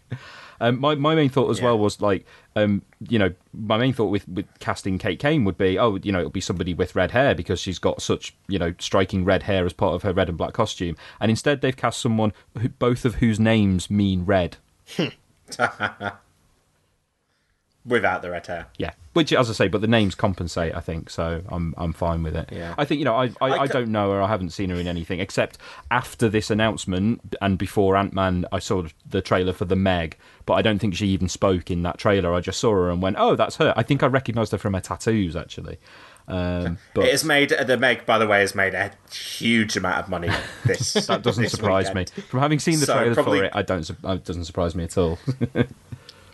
Um, 0.60 0.80
my 0.80 0.94
my 0.94 1.14
main 1.14 1.28
thought 1.28 1.50
as 1.50 1.60
well 1.62 1.78
was 1.78 2.00
like, 2.00 2.26
um, 2.56 2.82
you 3.08 3.18
know, 3.18 3.32
my 3.52 3.76
main 3.78 3.92
thought 3.92 4.06
with, 4.06 4.28
with 4.28 4.46
casting 4.58 4.98
Kate 4.98 5.18
Kane 5.18 5.44
would 5.44 5.58
be, 5.58 5.78
oh, 5.78 5.96
you 6.02 6.12
know, 6.12 6.18
it'll 6.20 6.30
be 6.30 6.40
somebody 6.40 6.74
with 6.74 6.94
red 6.96 7.12
hair 7.12 7.34
because 7.34 7.60
she's 7.60 7.78
got 7.78 8.02
such, 8.02 8.34
you 8.48 8.58
know, 8.58 8.74
striking 8.78 9.24
red 9.24 9.44
hair 9.44 9.64
as 9.64 9.72
part 9.72 9.94
of 9.94 10.02
her 10.02 10.12
red 10.12 10.28
and 10.28 10.38
black 10.38 10.52
costume, 10.52 10.96
and 11.20 11.30
instead 11.30 11.60
they've 11.60 11.76
cast 11.76 12.00
someone 12.00 12.32
who, 12.58 12.68
both 12.68 13.04
of 13.04 13.16
whose 13.16 13.38
names 13.40 13.90
mean 13.90 14.24
red. 14.24 14.56
Without 17.88 18.22
the 18.22 18.30
red 18.30 18.46
hair. 18.46 18.66
Yeah, 18.78 18.92
which, 19.14 19.32
as 19.32 19.50
I 19.50 19.52
say, 19.52 19.68
but 19.68 19.80
the 19.80 19.86
names 19.88 20.14
compensate. 20.14 20.74
I 20.74 20.80
think 20.80 21.10
so. 21.10 21.42
I'm 21.48 21.74
I'm 21.76 21.92
fine 21.92 22.22
with 22.22 22.36
it. 22.36 22.50
Yeah. 22.52 22.74
I 22.78 22.84
think 22.84 22.98
you 23.00 23.04
know 23.04 23.14
I 23.16 23.24
I, 23.40 23.48
I 23.48 23.58
I 23.62 23.66
don't 23.66 23.90
know 23.90 24.12
her. 24.12 24.22
I 24.22 24.28
haven't 24.28 24.50
seen 24.50 24.70
her 24.70 24.76
in 24.76 24.86
anything 24.86 25.20
except 25.20 25.58
after 25.90 26.28
this 26.28 26.50
announcement 26.50 27.34
and 27.42 27.58
before 27.58 27.96
Ant 27.96 28.12
Man. 28.12 28.44
I 28.52 28.58
saw 28.58 28.84
the 29.08 29.20
trailer 29.22 29.52
for 29.52 29.64
the 29.64 29.76
Meg, 29.76 30.16
but 30.46 30.54
I 30.54 30.62
don't 30.62 30.78
think 30.78 30.94
she 30.94 31.08
even 31.08 31.28
spoke 31.28 31.70
in 31.70 31.82
that 31.82 31.98
trailer. 31.98 32.32
I 32.34 32.40
just 32.40 32.60
saw 32.60 32.72
her 32.72 32.90
and 32.90 33.00
went, 33.02 33.16
"Oh, 33.18 33.34
that's 33.36 33.56
her." 33.56 33.72
I 33.76 33.82
think 33.82 34.02
I 34.02 34.06
recognised 34.06 34.52
her 34.52 34.58
from 34.58 34.74
her 34.74 34.80
tattoos 34.80 35.34
actually. 35.34 35.78
Um, 36.30 36.76
but 36.92 37.06
It 37.06 37.12
has 37.12 37.24
made 37.24 37.48
the 37.66 37.78
Meg, 37.78 38.04
by 38.04 38.18
the 38.18 38.26
way, 38.26 38.40
has 38.40 38.54
made 38.54 38.74
a 38.74 38.90
huge 39.10 39.78
amount 39.78 39.96
of 39.96 40.08
money. 40.10 40.28
This 40.66 40.92
that 41.06 41.22
doesn't 41.22 41.42
this 41.44 41.52
surprise 41.52 41.88
weekend. 41.88 42.12
me. 42.18 42.22
From 42.24 42.40
having 42.40 42.58
seen 42.58 42.80
the 42.80 42.84
So, 42.84 42.94
trailer 42.98 43.14
probably- 43.14 43.38
for 43.38 43.44
it, 43.46 43.52
I 43.54 43.62
don't. 43.62 43.88
It 43.88 44.24
doesn't 44.24 44.44
surprise 44.44 44.74
me 44.74 44.84
at 44.84 44.98
all. 44.98 45.18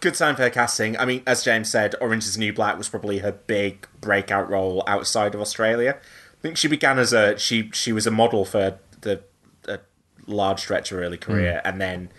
good 0.05 0.15
sign 0.15 0.37
for 0.37 0.43
her 0.43 0.51
casting. 0.51 0.97
I 0.99 1.05
mean, 1.05 1.23
as 1.27 1.43
James 1.43 1.71
said, 1.71 1.95
Orange 2.01 2.25
is 2.25 2.35
the 2.35 2.41
New 2.41 2.53
Black 2.53 2.79
was 2.79 2.89
probably 2.89 3.19
her 3.19 3.33
big 3.33 3.89
breakout 4.01 4.49
role 4.49 4.85
outside 4.87 5.35
of 5.35 5.41
Australia. 5.41 5.97
I 5.99 6.41
think 6.43 6.57
she 6.57 6.69
began 6.69 6.99
as 6.99 7.13
a 7.13 7.37
she 7.39 7.71
she 7.73 7.93
was 7.93 8.07
a 8.07 8.11
model 8.11 8.45
for 8.45 8.79
the 9.01 9.23
a 9.67 9.81
large 10.27 10.61
stretch 10.61 10.93
of 10.93 10.99
her 10.99 11.05
early 11.05 11.17
career, 11.17 11.61
hmm. 11.63 11.69
and 11.69 11.81
then 11.81 12.11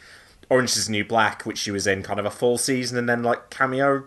Orange 0.50 0.71
is 0.71 0.88
the 0.88 0.91
New 0.91 1.06
Black, 1.06 1.43
which 1.43 1.60
she 1.60 1.71
was 1.71 1.88
in 1.88 2.04
kind 2.04 2.19
of 2.19 2.26
a 2.26 2.32
full 2.32 2.58
season, 2.58 2.98
and 2.98 3.08
then 3.08 3.24
like 3.24 3.50
cameo 3.50 4.06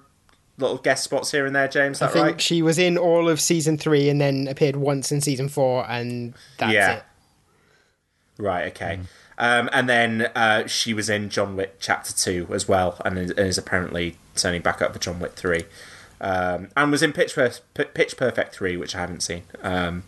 little 0.59 0.79
guest 0.79 1.05
spots 1.05 1.31
here 1.31 1.47
and 1.47 1.55
there. 1.55 1.69
James, 1.69 2.03
I 2.03 2.09
think 2.09 2.27
right? 2.27 2.41
she 2.41 2.62
was 2.62 2.79
in 2.79 2.99
all 2.99 3.29
of 3.29 3.41
season 3.41 3.79
three 3.79 4.09
and 4.09 4.21
then 4.21 4.49
appeared 4.49 4.77
once 4.77 5.12
in 5.12 5.21
season 5.21 5.49
four, 5.49 5.88
and 5.88 6.35
that's 6.59 6.73
Yeah. 6.73 6.97
it. 6.97 7.03
Right. 8.38 8.67
Okay. 8.73 8.97
Hmm. 8.97 9.03
Um, 9.38 9.70
and 9.72 9.88
then 9.88 10.31
uh, 10.35 10.66
she 10.66 10.92
was 10.92 11.09
in 11.09 11.31
John 11.31 11.57
Wick 11.57 11.77
Chapter 11.79 12.12
Two 12.12 12.48
as 12.53 12.66
well, 12.66 13.01
and 13.05 13.16
is, 13.38 13.57
apparently 13.57 14.16
turning 14.35 14.62
back 14.62 14.83
up 14.83 14.92
for 14.92 14.98
John 14.98 15.20
Wick 15.20 15.33
Three, 15.33 15.64
um, 16.20 16.68
and 16.77 16.90
was 16.90 17.03
in 17.03 17.12
Pitch, 17.12 17.37
Pitch 17.74 18.16
Perfect 18.16 18.55
Three, 18.55 18.77
which 18.77 18.96
I 18.96 19.01
haven't 19.01 19.22
seen. 19.22 19.44
Um, 19.62 20.03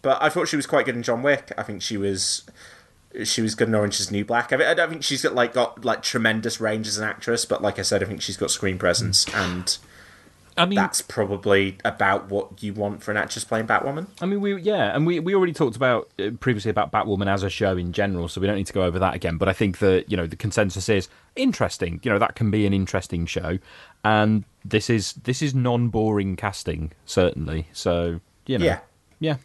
but 0.00 0.20
I 0.22 0.30
thought 0.30 0.48
she 0.48 0.56
was 0.56 0.66
quite 0.66 0.86
good 0.86 0.96
in 0.96 1.02
John 1.02 1.22
Wick. 1.22 1.52
I 1.56 1.62
think 1.62 1.82
she 1.82 1.96
was 1.96 2.44
she 3.24 3.42
was 3.42 3.54
good 3.54 3.68
in 3.68 3.74
Orange 3.74 4.00
Is 4.00 4.10
New 4.10 4.24
Black. 4.24 4.52
I, 4.52 4.70
I 4.70 4.74
don't 4.74 4.88
think 4.88 5.02
she's 5.02 5.22
got 5.22 5.34
like 5.34 5.52
got 5.52 5.84
like 5.84 6.02
tremendous 6.02 6.60
range 6.60 6.86
as 6.86 6.98
an 6.98 7.04
actress, 7.04 7.44
but 7.44 7.62
like 7.62 7.78
I 7.78 7.82
said, 7.82 8.02
I 8.02 8.06
think 8.06 8.22
she's 8.22 8.36
got 8.36 8.50
screen 8.50 8.78
presence 8.78 9.26
and 9.34 9.76
I 10.56 10.66
mean- 10.66 10.76
that's 10.76 11.00
probably 11.00 11.78
about 11.84 12.28
what 12.28 12.62
you 12.62 12.74
want 12.74 13.02
for 13.02 13.10
an 13.10 13.16
actress 13.16 13.42
playing 13.44 13.66
Batwoman. 13.66 14.06
I 14.20 14.26
mean, 14.26 14.40
we 14.40 14.60
yeah, 14.60 14.94
and 14.94 15.06
we, 15.06 15.18
we 15.20 15.34
already 15.34 15.52
talked 15.52 15.76
about 15.76 16.10
uh, 16.18 16.30
previously 16.40 16.70
about 16.70 16.92
Batwoman 16.92 17.26
as 17.26 17.42
a 17.42 17.48
show 17.50 17.76
in 17.76 17.92
general, 17.92 18.28
so 18.28 18.40
we 18.40 18.46
don't 18.46 18.56
need 18.56 18.66
to 18.66 18.72
go 18.72 18.82
over 18.82 18.98
that 18.98 19.14
again. 19.14 19.38
But 19.38 19.48
I 19.48 19.52
think 19.54 19.78
that 19.78 20.10
you 20.10 20.16
know 20.16 20.26
the 20.26 20.36
consensus 20.36 20.88
is 20.88 21.08
interesting. 21.36 22.00
You 22.02 22.10
know 22.10 22.18
that 22.18 22.34
can 22.34 22.50
be 22.50 22.66
an 22.66 22.74
interesting 22.74 23.24
show, 23.26 23.58
and 24.04 24.44
this 24.64 24.90
is 24.90 25.14
this 25.14 25.40
is 25.42 25.54
non 25.54 25.88
boring 25.88 26.36
casting 26.36 26.92
certainly. 27.06 27.68
So 27.72 28.20
you 28.46 28.58
know, 28.58 28.64
Yeah. 28.64 28.80
yeah. 29.20 29.36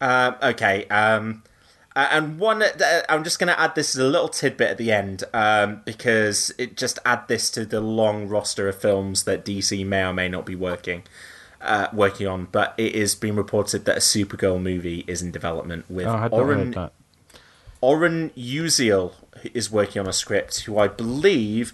Um, 0.00 0.36
okay. 0.42 0.86
Um, 0.88 1.42
uh, 1.98 2.08
and 2.12 2.38
one, 2.38 2.62
uh, 2.62 3.02
I'm 3.08 3.24
just 3.24 3.40
going 3.40 3.48
to 3.48 3.58
add 3.58 3.74
this 3.74 3.96
as 3.96 4.00
a 4.00 4.06
little 4.06 4.28
tidbit 4.28 4.70
at 4.70 4.78
the 4.78 4.92
end 4.92 5.24
um, 5.34 5.82
because 5.84 6.54
it 6.56 6.76
just 6.76 7.00
add 7.04 7.26
this 7.26 7.50
to 7.50 7.66
the 7.66 7.80
long 7.80 8.28
roster 8.28 8.68
of 8.68 8.80
films 8.80 9.24
that 9.24 9.44
DC 9.44 9.84
may 9.84 10.04
or 10.04 10.12
may 10.12 10.28
not 10.28 10.46
be 10.46 10.54
working 10.54 11.02
uh, 11.60 11.88
working 11.92 12.28
on. 12.28 12.46
But 12.52 12.74
it 12.78 12.94
is 12.94 13.16
being 13.16 13.34
reported 13.34 13.84
that 13.86 13.96
a 13.96 14.00
Supergirl 14.00 14.62
movie 14.62 15.04
is 15.08 15.22
in 15.22 15.32
development 15.32 15.86
with 15.90 16.06
Oh, 16.06 16.12
I 16.12 16.20
had 16.20 16.30
not 16.30 16.40
Oren. 16.40 16.90
Oren 17.80 18.30
Uziel 18.36 19.14
is 19.52 19.68
working 19.68 19.98
on 19.98 20.06
a 20.06 20.12
script, 20.12 20.60
who 20.60 20.78
I 20.78 20.86
believe 20.86 21.72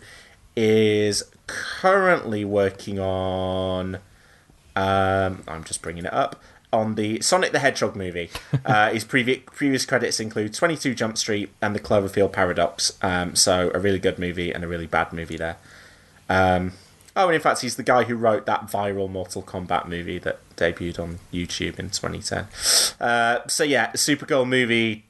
is 0.56 1.22
currently 1.46 2.46
working 2.46 2.98
on. 2.98 3.96
Um, 4.74 5.42
I'm 5.46 5.64
just 5.64 5.82
bringing 5.82 6.06
it 6.06 6.14
up 6.14 6.42
on 6.74 6.96
the 6.96 7.20
Sonic 7.20 7.52
the 7.52 7.60
Hedgehog 7.60 7.96
movie. 7.96 8.30
Uh, 8.64 8.90
his 8.90 9.04
previous 9.04 9.40
previous 9.44 9.84
credits 9.84 10.20
include 10.20 10.54
22 10.54 10.94
Jump 10.94 11.18
Street 11.18 11.50
and 11.60 11.74
the 11.74 11.80
Cloverfield 11.80 12.32
Paradox. 12.32 12.96
Um, 13.02 13.36
so 13.36 13.70
a 13.74 13.78
really 13.78 13.98
good 13.98 14.18
movie 14.18 14.52
and 14.52 14.64
a 14.64 14.68
really 14.68 14.86
bad 14.86 15.12
movie 15.12 15.36
there. 15.36 15.56
Um, 16.30 16.72
oh, 17.14 17.26
and 17.26 17.34
in 17.34 17.42
fact, 17.42 17.60
he's 17.60 17.76
the 17.76 17.82
guy 17.82 18.04
who 18.04 18.16
wrote 18.16 18.46
that 18.46 18.62
viral 18.68 19.10
Mortal 19.10 19.42
Kombat 19.42 19.86
movie 19.86 20.18
that 20.18 20.38
debuted 20.56 20.98
on 20.98 21.18
YouTube 21.30 21.78
in 21.78 21.90
2010. 21.90 22.46
Uh, 22.98 23.46
so 23.46 23.64
yeah, 23.64 23.92
Supergirl 23.92 24.48
movie 24.48 25.04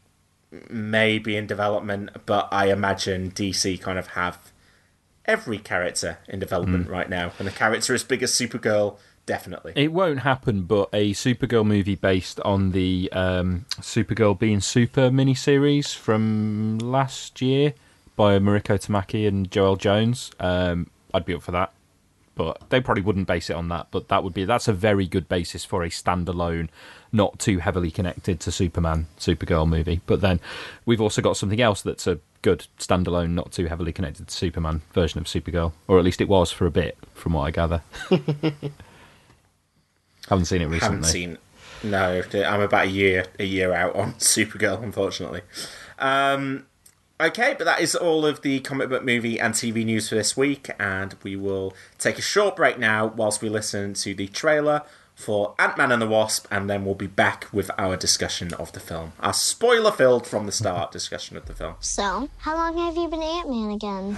may 0.68 1.20
be 1.20 1.36
in 1.36 1.46
development, 1.46 2.10
but 2.26 2.48
I 2.50 2.72
imagine 2.72 3.30
DC 3.30 3.80
kind 3.80 4.00
of 4.00 4.08
have 4.08 4.52
every 5.26 5.58
character 5.58 6.18
in 6.28 6.38
development 6.38 6.88
right 6.88 7.08
now, 7.08 7.32
and 7.38 7.48
a 7.48 7.52
character 7.52 7.94
as 7.94 8.04
big 8.04 8.22
as 8.22 8.32
Supergirl, 8.32 8.98
definitely. 9.26 9.72
It 9.76 9.92
won't 9.92 10.20
happen, 10.20 10.62
but 10.62 10.88
a 10.92 11.12
Supergirl 11.12 11.66
movie 11.66 11.94
based 11.94 12.40
on 12.40 12.72
the 12.72 13.08
um, 13.12 13.66
Supergirl 13.80 14.38
being 14.38 14.60
Super 14.60 15.10
miniseries 15.10 15.94
from 15.94 16.78
last 16.78 17.40
year 17.40 17.74
by 18.16 18.38
Mariko 18.38 18.78
Tamaki 18.78 19.26
and 19.26 19.50
Joëlle 19.50 19.78
Jones. 19.78 20.30
Um, 20.38 20.88
I'd 21.12 21.24
be 21.24 21.34
up 21.34 21.42
for 21.42 21.52
that, 21.52 21.72
but 22.34 22.60
they 22.70 22.80
probably 22.80 23.02
wouldn't 23.02 23.26
base 23.26 23.50
it 23.50 23.56
on 23.56 23.68
that. 23.68 23.88
But 23.90 24.08
that 24.08 24.24
would 24.24 24.34
be 24.34 24.44
that's 24.44 24.68
a 24.68 24.72
very 24.72 25.06
good 25.06 25.28
basis 25.28 25.64
for 25.64 25.82
a 25.82 25.88
standalone, 25.88 26.68
not 27.12 27.38
too 27.38 27.58
heavily 27.58 27.90
connected 27.90 28.40
to 28.40 28.52
Superman 28.52 29.06
Supergirl 29.18 29.68
movie. 29.68 30.00
But 30.06 30.20
then 30.20 30.40
we've 30.84 31.00
also 31.00 31.22
got 31.22 31.36
something 31.36 31.60
else 31.60 31.82
that's 31.82 32.06
a 32.06 32.18
good 32.42 32.66
standalone, 32.78 33.30
not 33.30 33.52
too 33.52 33.66
heavily 33.66 33.92
connected 33.92 34.28
to 34.28 34.34
Superman 34.34 34.82
version 34.92 35.18
of 35.18 35.26
Supergirl, 35.26 35.72
or 35.88 35.98
at 35.98 36.04
least 36.04 36.20
it 36.20 36.28
was 36.28 36.52
for 36.52 36.66
a 36.66 36.70
bit, 36.70 36.98
from 37.14 37.32
what 37.32 37.42
I 37.42 37.50
gather. 37.50 37.82
Haven't 40.28 40.46
seen 40.46 40.62
it 40.62 40.66
recently. 40.66 40.96
Haven't 40.96 41.04
seen. 41.04 41.38
No, 41.82 42.22
I'm 42.32 42.60
about 42.60 42.86
a 42.86 42.90
year 42.90 43.26
a 43.38 43.44
year 43.44 43.72
out 43.74 43.94
on 43.94 44.14
Supergirl, 44.18 44.82
unfortunately. 44.82 45.42
Um, 45.98 46.66
okay, 47.20 47.54
but 47.56 47.64
that 47.64 47.80
is 47.80 47.94
all 47.94 48.24
of 48.24 48.42
the 48.42 48.60
comic 48.60 48.88
book 48.88 49.04
movie 49.04 49.38
and 49.38 49.54
TV 49.54 49.84
news 49.84 50.08
for 50.08 50.14
this 50.14 50.36
week, 50.36 50.70
and 50.78 51.14
we 51.22 51.36
will 51.36 51.74
take 51.98 52.18
a 52.18 52.22
short 52.22 52.56
break 52.56 52.78
now 52.78 53.06
whilst 53.06 53.42
we 53.42 53.48
listen 53.48 53.94
to 53.94 54.14
the 54.14 54.28
trailer 54.28 54.82
for 55.14 55.54
Ant 55.58 55.78
Man 55.78 55.92
and 55.92 56.02
the 56.02 56.08
Wasp, 56.08 56.46
and 56.50 56.68
then 56.68 56.84
we'll 56.84 56.94
be 56.94 57.06
back 57.06 57.46
with 57.52 57.70
our 57.78 57.96
discussion 57.96 58.52
of 58.54 58.72
the 58.72 58.80
film. 58.80 59.12
Our 59.20 59.32
spoiler 59.32 59.92
filled 59.92 60.26
from 60.26 60.46
the 60.46 60.52
start 60.52 60.90
discussion 60.90 61.36
of 61.36 61.46
the 61.46 61.54
film. 61.54 61.74
So, 61.80 62.28
how 62.38 62.56
long 62.56 62.76
have 62.78 62.96
you 62.96 63.08
been 63.08 63.22
Ant 63.22 63.48
Man 63.48 63.70
again? 63.70 64.16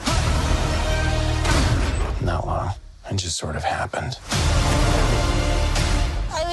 Not 2.24 2.46
long. 2.46 2.70
It 3.10 3.16
just 3.16 3.36
sort 3.36 3.56
of 3.56 3.64
happened. 3.64 4.18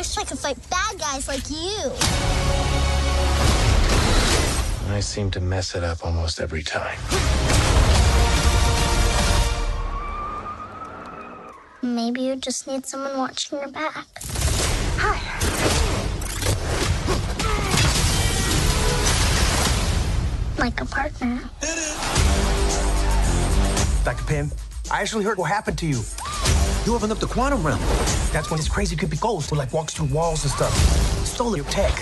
I 0.04 0.06
wish 0.06 0.18
I 0.18 0.26
could 0.26 0.38
fight 0.38 0.58
bad 0.70 1.00
guys 1.00 1.30
like 1.30 1.50
you. 1.50 1.92
I 4.94 5.00
seem 5.00 5.32
to 5.32 5.40
mess 5.40 5.76
it 5.76 5.84
up 5.86 6.04
almost 6.04 6.42
every 6.42 6.62
time. 6.62 6.98
Maybe 11.82 12.20
you 12.20 12.36
just 12.36 12.68
need 12.68 12.86
someone 12.86 13.18
watching 13.18 13.60
your 13.60 13.70
back. 13.70 14.06
Hi. 14.98 15.22
Like 20.58 20.82
a 20.82 20.86
partner. 20.86 21.50
Dr. 24.04 24.24
Pym, 24.26 24.52
I 24.92 25.00
actually 25.00 25.24
heard 25.24 25.38
what 25.38 25.50
happened 25.50 25.78
to 25.78 25.86
you. 25.86 26.02
You 26.86 26.94
opened 26.96 27.14
up 27.14 27.20
the 27.20 27.28
quantum 27.28 27.66
realm. 27.66 27.80
That's 28.34 28.52
when 28.52 28.58
this 28.58 28.68
crazy 28.68 28.98
creepy 28.98 29.16
ghost 29.16 29.50
who 29.50 29.56
like 29.56 29.72
walks 29.72 29.94
through 29.94 30.08
walls 30.08 30.44
and 30.44 30.52
stuff. 30.52 30.74
Stole 31.26 31.56
your 31.56 31.66
tech. 31.66 31.94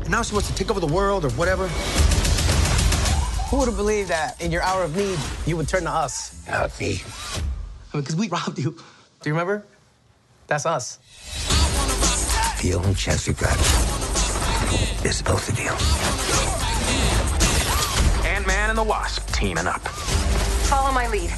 And 0.00 0.10
now 0.10 0.20
she 0.22 0.34
wants 0.34 0.48
to 0.48 0.54
take 0.54 0.70
over 0.70 0.80
the 0.80 0.86
world 0.86 1.24
or 1.24 1.30
whatever. 1.30 1.66
Who 3.48 3.56
would 3.56 3.68
have 3.68 3.76
believed 3.76 4.10
that 4.10 4.38
in 4.42 4.52
your 4.52 4.60
hour 4.62 4.82
of 4.82 4.94
need, 4.94 5.18
you 5.46 5.56
would 5.56 5.66
turn 5.66 5.84
to 5.84 5.90
us? 5.90 6.46
Not 6.46 6.78
me. 6.78 7.00
Because 7.90 8.16
we 8.16 8.28
robbed 8.36 8.58
you. 8.58 8.72
Do 8.72 9.30
you 9.30 9.32
remember? 9.32 9.64
That's 10.46 10.66
us. 10.66 10.98
The 12.60 12.74
only 12.74 12.94
chance 12.94 13.26
we've 13.26 13.38
got 13.38 13.56
is 15.06 15.22
both 15.22 15.48
of 15.48 15.58
you. 15.58 15.70
Ant-Man 18.28 18.68
and 18.68 18.78
the 18.78 18.84
Wasp 18.84 19.26
teaming 19.32 19.66
up. 19.66 19.80
Follow 20.70 20.92
my 20.92 21.08
lead. 21.08 21.30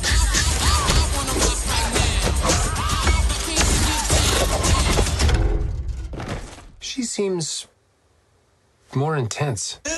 She 6.81 7.03
seems 7.03 7.67
more 8.95 9.17
intense. 9.17 9.81
get 9.85 9.95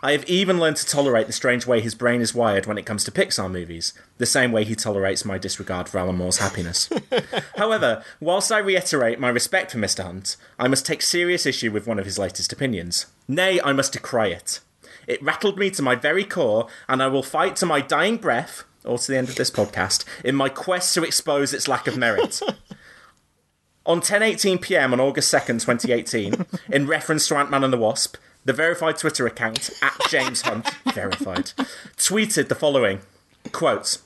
I 0.02 0.14
have 0.14 0.28
even 0.28 0.60
learned 0.60 0.78
to 0.78 0.86
tolerate 0.88 1.28
the 1.28 1.34
strange 1.34 1.68
way 1.68 1.80
his 1.80 1.94
brain 1.94 2.22
is 2.22 2.34
wired 2.34 2.66
when 2.66 2.80
it 2.80 2.88
comes 2.88 3.04
to 3.04 3.12
Pixar 3.12 3.52
movies, 3.52 3.94
the 4.18 4.26
same 4.26 4.52
way 4.52 4.64
he 4.64 4.74
tolerates 4.74 5.26
my 5.26 5.38
disregard 5.38 5.88
for 5.88 6.00
Alan 6.00 6.16
Moore's 6.16 6.38
happiness. 6.38 6.90
However, 7.58 8.04
whilst 8.20 8.52
I 8.52 8.58
reiterate 8.58 9.20
my 9.20 9.30
respect 9.30 9.72
for 9.72 9.78
Mr. 9.78 10.04
Hunt, 10.04 10.38
I 10.58 10.68
must 10.68 10.88
take 10.88 11.04
serious 11.04 11.46
issue 11.46 11.72
with 11.72 11.86
one 11.86 12.00
of 12.00 12.06
his 12.06 12.18
latest 12.18 12.52
opinions. 12.52 13.06
Nay, 13.28 13.62
I 13.62 13.74
must 13.74 13.94
decry 13.94 14.30
it. 14.30 14.62
It 15.10 15.24
rattled 15.24 15.58
me 15.58 15.72
to 15.72 15.82
my 15.82 15.96
very 15.96 16.24
core, 16.24 16.68
and 16.88 17.02
I 17.02 17.08
will 17.08 17.24
fight 17.24 17.56
to 17.58 17.66
my 17.66 17.82
dying 17.82 18.18
breath, 18.18 18.64
or 18.86 19.00
to 19.00 19.12
the 19.12 19.18
end 19.18 19.28
of 19.28 19.36
this 19.36 19.50
podcast, 19.50 20.06
in 20.24 20.36
my 20.36 20.50
quest 20.50 20.94
to 20.94 21.04
expose 21.04 21.52
its 21.52 21.68
lack 21.68 21.88
of 21.88 21.98
merit. 21.98 22.40
On 23.88 24.02
10:18 24.02 24.62
p.m. 24.62 24.94
on 24.94 25.00
August 25.00 25.34
2nd, 25.34 25.66
2018, 25.66 26.46
in 26.70 26.86
reference 26.86 27.28
to 27.28 27.36
Ant-Man 27.36 27.64
and 27.64 27.74
the 27.74 27.78
Wasp, 27.78 28.18
the 28.46 28.54
verified 28.54 28.98
Twitter 28.98 29.26
account 29.26 29.72
at 29.82 29.98
James 30.10 30.42
Hunt 30.44 30.70
verified 30.94 31.54
tweeted 31.98 32.48
the 32.48 32.54
following 32.54 33.00
quote: 33.52 33.98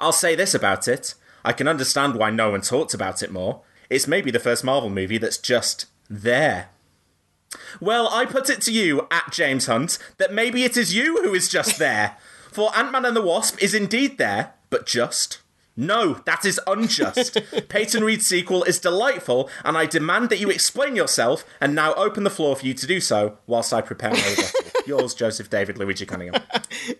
"I'll 0.00 0.10
say 0.10 0.34
this 0.34 0.52
about 0.52 0.88
it: 0.88 1.14
I 1.44 1.52
can 1.52 1.68
understand 1.68 2.16
why 2.16 2.30
no 2.30 2.50
one 2.50 2.62
talked 2.62 2.92
about 2.92 3.22
it 3.22 3.30
more. 3.30 3.60
It's 3.88 4.08
maybe 4.08 4.32
the 4.32 4.40
first 4.40 4.64
Marvel 4.64 4.90
movie 4.90 5.18
that's 5.18 5.38
just 5.38 5.86
there." 6.10 6.71
Well, 7.80 8.08
I 8.10 8.24
put 8.26 8.48
it 8.50 8.60
to 8.62 8.72
you, 8.72 9.06
at 9.10 9.32
James 9.32 9.66
Hunt, 9.66 9.98
that 10.18 10.32
maybe 10.32 10.64
it 10.64 10.76
is 10.76 10.94
you 10.94 11.22
who 11.22 11.34
is 11.34 11.48
just 11.48 11.78
there. 11.78 12.16
For 12.52 12.70
Ant 12.76 12.92
Man 12.92 13.04
and 13.04 13.16
the 13.16 13.22
Wasp 13.22 13.62
is 13.62 13.74
indeed 13.74 14.18
there, 14.18 14.52
but 14.70 14.84
just. 14.86 15.38
No, 15.74 16.20
that 16.26 16.44
is 16.44 16.60
unjust. 16.66 17.38
Peyton 17.70 18.04
Reed's 18.04 18.26
sequel 18.26 18.62
is 18.64 18.78
delightful, 18.78 19.48
and 19.64 19.76
I 19.78 19.86
demand 19.86 20.28
that 20.28 20.38
you 20.38 20.50
explain 20.50 20.94
yourself, 20.94 21.46
and 21.62 21.74
now 21.74 21.94
open 21.94 22.24
the 22.24 22.30
floor 22.30 22.54
for 22.56 22.66
you 22.66 22.74
to 22.74 22.86
do 22.86 23.00
so 23.00 23.38
whilst 23.46 23.72
I 23.72 23.80
prepare 23.80 24.10
my 24.10 24.18
rebuttal. 24.28 24.60
Yours, 24.86 25.14
Joseph 25.14 25.48
David 25.48 25.78
Luigi 25.78 26.04
Cunningham. 26.04 26.42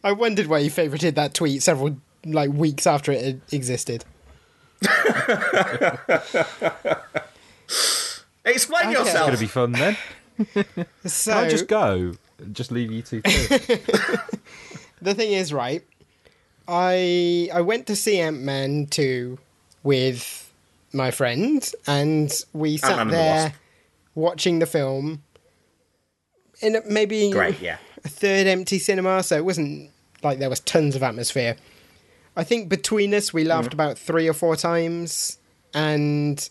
I 0.03 0.13
wondered 0.13 0.47
why 0.47 0.59
you 0.61 0.71
favorited 0.71 1.17
that 1.17 1.35
tweet 1.35 1.63
several 1.63 1.99
like 2.25 2.51
weeks 2.51 2.87
after 2.87 3.13
it 3.13 3.41
existed. 3.53 4.05
Explain 8.45 8.89
Okay. 8.89 8.93
yourself. 8.93 9.07
It's 9.07 9.13
going 9.15 9.33
to 9.33 9.39
be 9.41 9.47
fun 9.47 9.73
then. 9.73 9.97
So 11.07 11.33
Can 11.33 11.45
I 11.45 11.49
just 11.49 11.69
go? 11.69 12.15
Just 12.53 12.73
leave 12.73 12.91
you 12.91 13.03
two. 13.03 13.21
the 15.01 15.15
thing 15.15 15.33
is, 15.33 15.53
right? 15.53 15.85
I 16.69 17.49
I 17.53 17.61
went 17.61 17.87
to 17.89 17.97
see 17.97 18.19
Ant 18.19 18.41
Man 18.41 18.87
two 18.87 19.39
with 19.83 20.53
my 20.93 21.11
friend, 21.11 21.71
and 21.87 22.33
we 22.53 22.77
sat 22.77 22.99
Ant-Man 22.99 23.01
and 23.03 23.11
the 23.11 23.15
there 23.15 23.55
watching 24.15 24.59
the 24.59 24.67
film 24.67 25.23
in 26.61 26.77
a- 26.77 26.83
maybe 26.87 27.31
Great, 27.31 27.61
yeah. 27.61 27.79
a 28.05 28.09
third 28.09 28.47
empty 28.47 28.79
cinema, 28.79 29.23
so 29.23 29.37
it 29.37 29.45
wasn't 29.45 29.91
like 30.23 30.39
there 30.39 30.51
was 30.51 30.61
tons 30.61 30.95
of 30.95 31.03
atmosphere. 31.03 31.57
I 32.37 32.45
think 32.45 32.69
between 32.69 33.13
us 33.15 33.33
we 33.33 33.45
laughed 33.45 33.75
about 33.75 33.99
three 33.99 34.29
or 34.29 34.33
four 34.33 34.57
times, 34.57 35.39
and 35.75 36.49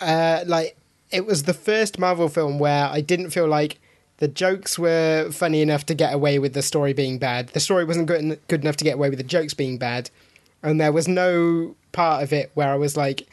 uh, 0.00 0.44
like 0.46 0.76
it 1.10 1.26
was 1.26 1.44
the 1.44 1.54
first 1.54 1.98
Marvel 1.98 2.28
film 2.28 2.58
where 2.58 2.86
I 2.86 3.00
didn't 3.00 3.30
feel 3.30 3.46
like 3.46 3.80
the 4.18 4.28
jokes 4.28 4.78
were 4.78 5.30
funny 5.30 5.62
enough 5.62 5.86
to 5.86 5.94
get 5.94 6.14
away 6.14 6.38
with 6.38 6.52
the 6.52 6.62
story 6.62 6.92
being 6.92 7.18
bad. 7.18 7.48
The 7.48 7.60
story 7.60 7.84
wasn't 7.84 8.06
good, 8.06 8.38
good 8.48 8.60
enough 8.62 8.76
to 8.76 8.84
get 8.84 8.94
away 8.94 9.08
with 9.10 9.18
the 9.18 9.24
jokes 9.24 9.54
being 9.54 9.78
bad, 9.78 10.10
and 10.62 10.80
there 10.80 10.92
was 10.92 11.08
no 11.08 11.74
part 11.92 12.22
of 12.22 12.32
it 12.32 12.50
where 12.54 12.68
I 12.68 12.76
was 12.76 12.96
like 12.96 13.28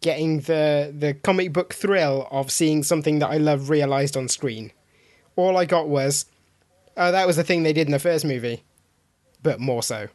getting 0.00 0.40
the 0.40 0.94
the 0.96 1.14
comic 1.14 1.52
book 1.52 1.74
thrill 1.74 2.28
of 2.30 2.50
seeing 2.50 2.82
something 2.82 3.18
that 3.18 3.30
I 3.30 3.36
love 3.38 3.70
realized 3.70 4.16
on 4.16 4.28
screen. 4.28 4.72
All 5.36 5.56
I 5.56 5.64
got 5.64 5.88
was, 5.88 6.26
oh, 6.96 7.12
that 7.12 7.26
was 7.26 7.36
the 7.36 7.44
thing 7.44 7.62
they 7.62 7.72
did 7.72 7.88
in 7.88 7.92
the 7.92 7.98
first 7.98 8.24
movie, 8.24 8.62
but 9.42 9.60
more 9.60 9.82
so. 9.82 10.08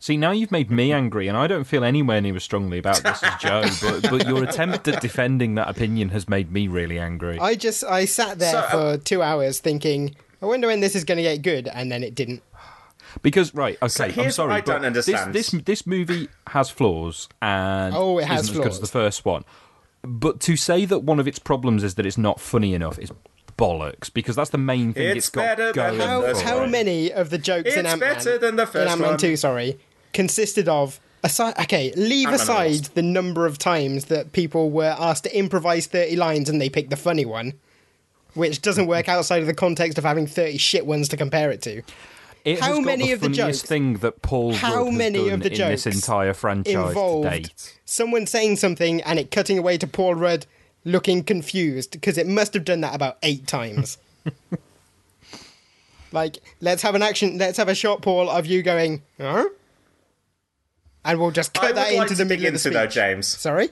See, 0.00 0.16
now 0.16 0.30
you've 0.30 0.52
made 0.52 0.70
me 0.70 0.92
angry, 1.02 1.28
and 1.28 1.36
I 1.36 1.46
don't 1.46 1.64
feel 1.64 1.84
anywhere 1.84 2.20
near 2.20 2.36
as 2.36 2.44
strongly 2.44 2.78
about 2.78 3.02
this 3.02 3.22
as 3.22 3.40
Joe. 3.40 3.62
But, 3.82 4.10
but 4.10 4.28
your 4.28 4.44
attempt 4.44 4.86
at 4.88 5.00
defending 5.00 5.54
that 5.56 5.68
opinion 5.68 6.10
has 6.10 6.28
made 6.28 6.52
me 6.52 6.68
really 6.68 6.98
angry. 6.98 7.38
I 7.38 7.54
just 7.54 7.84
I 7.84 8.04
sat 8.04 8.38
there 8.38 8.52
So, 8.52 8.58
uh, 8.58 8.70
for 8.96 9.02
two 9.02 9.22
hours 9.22 9.60
thinking, 9.60 10.14
I 10.40 10.46
wonder 10.46 10.68
when 10.68 10.80
this 10.80 10.94
is 10.94 11.04
going 11.04 11.16
to 11.16 11.22
get 11.22 11.42
good, 11.42 11.68
and 11.68 11.90
then 11.90 12.02
it 12.02 12.14
didn't. 12.14 12.42
Because 13.22 13.54
right, 13.54 13.78
okay, 13.82 14.12
So 14.12 14.22
I'm 14.22 14.30
sorry, 14.30 14.52
I 14.52 14.60
but 14.60 14.66
don't 14.66 14.84
understand. 14.84 15.32
This, 15.32 15.50
this 15.50 15.62
this 15.62 15.86
movie 15.86 16.28
has 16.48 16.68
flaws, 16.68 17.26
and 17.40 17.94
Oh, 17.94 18.18
it 18.18 18.26
has 18.26 18.42
isn't 18.42 18.54
as 18.54 18.58
good 18.58 18.66
as 18.68 18.76
flaws. 18.76 18.80
the 18.80 18.86
first 18.86 19.24
one. 19.24 19.44
But 20.02 20.40
to 20.40 20.56
say 20.56 20.84
that 20.84 21.00
one 21.00 21.18
of 21.18 21.26
its 21.26 21.38
problems 21.38 21.82
is 21.82 21.94
that 21.94 22.04
it's 22.04 22.18
not 22.18 22.38
funny 22.38 22.74
enough 22.74 22.98
is 22.98 23.10
bollocks. 23.56 24.12
Because 24.12 24.36
that's 24.36 24.50
the 24.50 24.58
main 24.58 24.92
thing 24.94 25.08
It's 25.08 25.26
it's 25.26 25.30
got 25.30 25.56
better 25.56 25.72
than 25.72 25.74
going 25.74 25.98
the 25.98 26.06
How, 26.06 26.34
for 26.34 26.40
how 26.44 26.66
many 26.66 27.12
of 27.12 27.30
the 27.30 27.38
jokes 27.38 27.72
in 27.74 27.80
It's 27.80 27.88
Ant 27.92 28.00
Man 28.00 28.14
better 28.14 28.38
than 28.38 28.56
the 28.56 28.66
first 28.66 28.86
in 28.86 28.88
Ant 28.92 29.00
Man 29.00 29.10
one. 29.10 29.18
Two, 29.18 29.36
sorry, 29.36 29.78
consisted 30.12 30.68
of 30.68 31.00
aside? 31.22 31.58
Okay, 31.58 31.92
leave 31.96 32.28
Ant-Man 32.28 32.32
and 32.32 32.38
the 32.38 32.42
aside 32.42 32.84
the 32.94 33.02
number 33.02 33.46
of 33.46 33.58
times 33.58 34.06
that 34.06 34.32
people 34.32 34.70
were 34.70 34.96
asked 34.98 35.24
to 35.24 35.36
improvise 35.38 35.86
thirty 35.86 36.16
lines 36.16 36.48
and 36.48 36.60
they 36.60 36.68
picked 36.68 36.90
the 36.90 36.96
funny 36.96 37.24
one, 37.24 37.54
which 38.34 38.62
doesn't 38.62 38.86
work 38.86 39.08
outside 39.14 39.40
of 39.40 39.46
the 39.46 39.54
context 39.54 39.98
of 39.98 40.04
having 40.04 40.26
thirty 40.26 40.58
shit 40.58 40.86
ones 40.86 41.08
to 41.08 41.16
compare 41.16 41.50
it 41.50 41.62
to. 41.62 41.82
It 42.44 42.60
How 42.60 42.68
has 42.68 42.76
got 42.76 42.84
many 42.84 43.06
the 43.08 43.12
of 43.12 43.20
the 43.20 43.26
funniest 43.26 43.60
jokes- 43.62 43.68
thing 43.68 43.94
that 43.94 44.22
Paul 44.22 44.54
How 44.54 44.76
Rudd 44.84 44.86
has 44.86 44.94
many 44.98 45.18
done 45.24 45.32
of 45.34 45.40
the 45.42 45.52
in 45.52 45.70
this 45.70 45.86
entire 45.86 46.32
franchise 46.32 46.72
to 46.72 46.88
involved 46.88 47.28
date? 47.28 47.78
someone 47.84 48.26
saying 48.26 48.56
something 48.56 49.02
and 49.02 49.18
it 49.18 49.30
cutting 49.30 49.58
away 49.58 49.76
to 49.78 49.86
Paul 49.86 50.14
Rudd 50.14 50.46
looking 50.84 51.24
confused 51.24 51.90
because 51.90 52.16
it 52.16 52.26
must 52.26 52.54
have 52.54 52.64
done 52.64 52.80
that 52.80 52.94
about 52.94 53.18
eight 53.22 53.46
times. 53.46 53.98
like, 56.12 56.38
let's 56.60 56.82
have 56.82 56.94
an 56.94 57.02
action. 57.02 57.38
Let's 57.38 57.58
have 57.58 57.68
a 57.68 57.74
shot, 57.74 58.02
Paul, 58.02 58.30
of 58.30 58.46
you 58.46 58.62
going, 58.62 59.02
huh? 59.20 59.48
And 61.08 61.18
we'll 61.18 61.30
just 61.30 61.54
cut 61.54 61.74
that 61.74 61.94
like 61.94 62.02
into 62.02 62.14
the 62.14 62.26
middle 62.26 62.46
of 62.46 62.52
the 62.52 62.68
into 62.68 62.70
though. 62.70 62.86
James. 62.86 63.26
Sorry. 63.26 63.70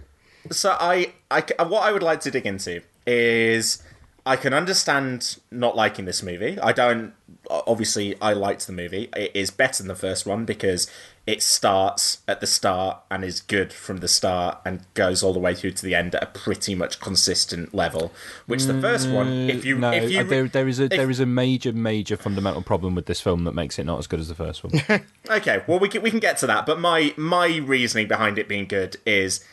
So 0.50 0.76
I, 0.80 1.12
I, 1.30 1.44
what 1.64 1.82
I 1.82 1.92
would 1.92 2.02
like 2.02 2.20
to 2.20 2.30
dig 2.30 2.46
into 2.46 2.80
is 3.06 3.82
I 4.24 4.36
can 4.36 4.54
understand 4.54 5.36
not 5.50 5.76
liking 5.76 6.06
this 6.06 6.22
movie. 6.22 6.58
I 6.58 6.72
don't. 6.72 7.12
Obviously, 7.48 8.20
I 8.20 8.32
liked 8.32 8.66
the 8.66 8.72
movie. 8.72 9.10
It 9.14 9.32
is 9.34 9.50
better 9.50 9.82
than 9.82 9.88
the 9.88 9.94
first 9.94 10.24
one 10.24 10.46
because 10.46 10.90
it 11.26 11.42
starts 11.42 12.18
at 12.28 12.40
the 12.40 12.46
start 12.46 13.00
and 13.10 13.24
is 13.24 13.40
good 13.40 13.72
from 13.72 13.96
the 13.98 14.06
start 14.06 14.58
and 14.64 14.80
goes 14.94 15.24
all 15.24 15.32
the 15.32 15.40
way 15.40 15.54
through 15.54 15.72
to 15.72 15.84
the 15.84 15.94
end 15.94 16.14
at 16.14 16.22
a 16.22 16.26
pretty 16.26 16.74
much 16.74 17.00
consistent 17.00 17.74
level. 17.74 18.12
Which 18.46 18.64
the 18.64 18.80
first 18.80 19.10
one, 19.10 19.50
if 19.50 19.64
you, 19.64 19.76
no, 19.76 19.90
if 19.90 20.10
you, 20.10 20.20
uh, 20.20 20.24
there, 20.24 20.46
there 20.46 20.68
is 20.68 20.78
a 20.78 20.84
if- 20.84 20.90
there 20.90 21.10
is 21.10 21.18
a 21.18 21.26
major 21.26 21.72
major 21.72 22.16
fundamental 22.16 22.62
problem 22.62 22.94
with 22.94 23.06
this 23.06 23.20
film 23.20 23.44
that 23.44 23.54
makes 23.54 23.78
it 23.78 23.84
not 23.84 23.98
as 23.98 24.06
good 24.06 24.20
as 24.20 24.28
the 24.28 24.34
first 24.34 24.62
one. 24.64 24.72
Okay, 25.28 25.64
well 25.66 25.80
we 25.80 25.88
can 25.88 26.02
we 26.02 26.10
can 26.10 26.20
get 26.20 26.36
to 26.38 26.46
that, 26.46 26.66
but 26.66 26.78
my 26.78 27.12
my 27.16 27.56
reasoning 27.56 28.06
behind 28.06 28.38
it 28.38 28.46
being 28.46 28.66
good 28.66 28.96
is 29.04 29.44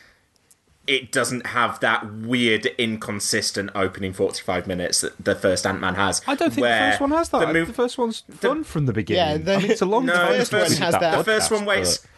it 0.86 1.10
doesn't 1.12 1.46
have 1.46 1.80
that 1.80 2.12
weird 2.12 2.66
inconsistent 2.78 3.70
opening 3.74 4.12
45 4.12 4.66
minutes 4.66 5.00
that 5.00 5.24
the 5.24 5.34
first 5.34 5.66
Ant-Man 5.66 5.94
has. 5.94 6.20
I 6.26 6.34
don't 6.34 6.50
think 6.52 6.64
the 6.66 6.90
first 6.90 7.00
one 7.00 7.10
has 7.12 7.28
that. 7.30 7.52
The, 7.52 7.64
The, 7.64 7.72
first 7.72 7.96
one's 7.98 8.22
fun 8.30 8.64
from 8.64 8.86
the 8.86 8.92
beginning. 8.92 9.22
Yeah, 9.24 9.36
the- 9.38 9.54
I 9.54 9.58
mean, 9.62 9.70
it's 9.70 9.82
a 9.82 9.86
long 9.86 10.04
No, 10.06 10.12
time 10.14 10.38
the 10.38 10.44
first 10.44 10.72
one 10.80 10.82
has 10.82 10.92
that. 11.00 11.16
the 11.18 11.24
first 11.24 11.50
one 11.50 11.64
waits 11.64 11.98
but- 11.98 12.08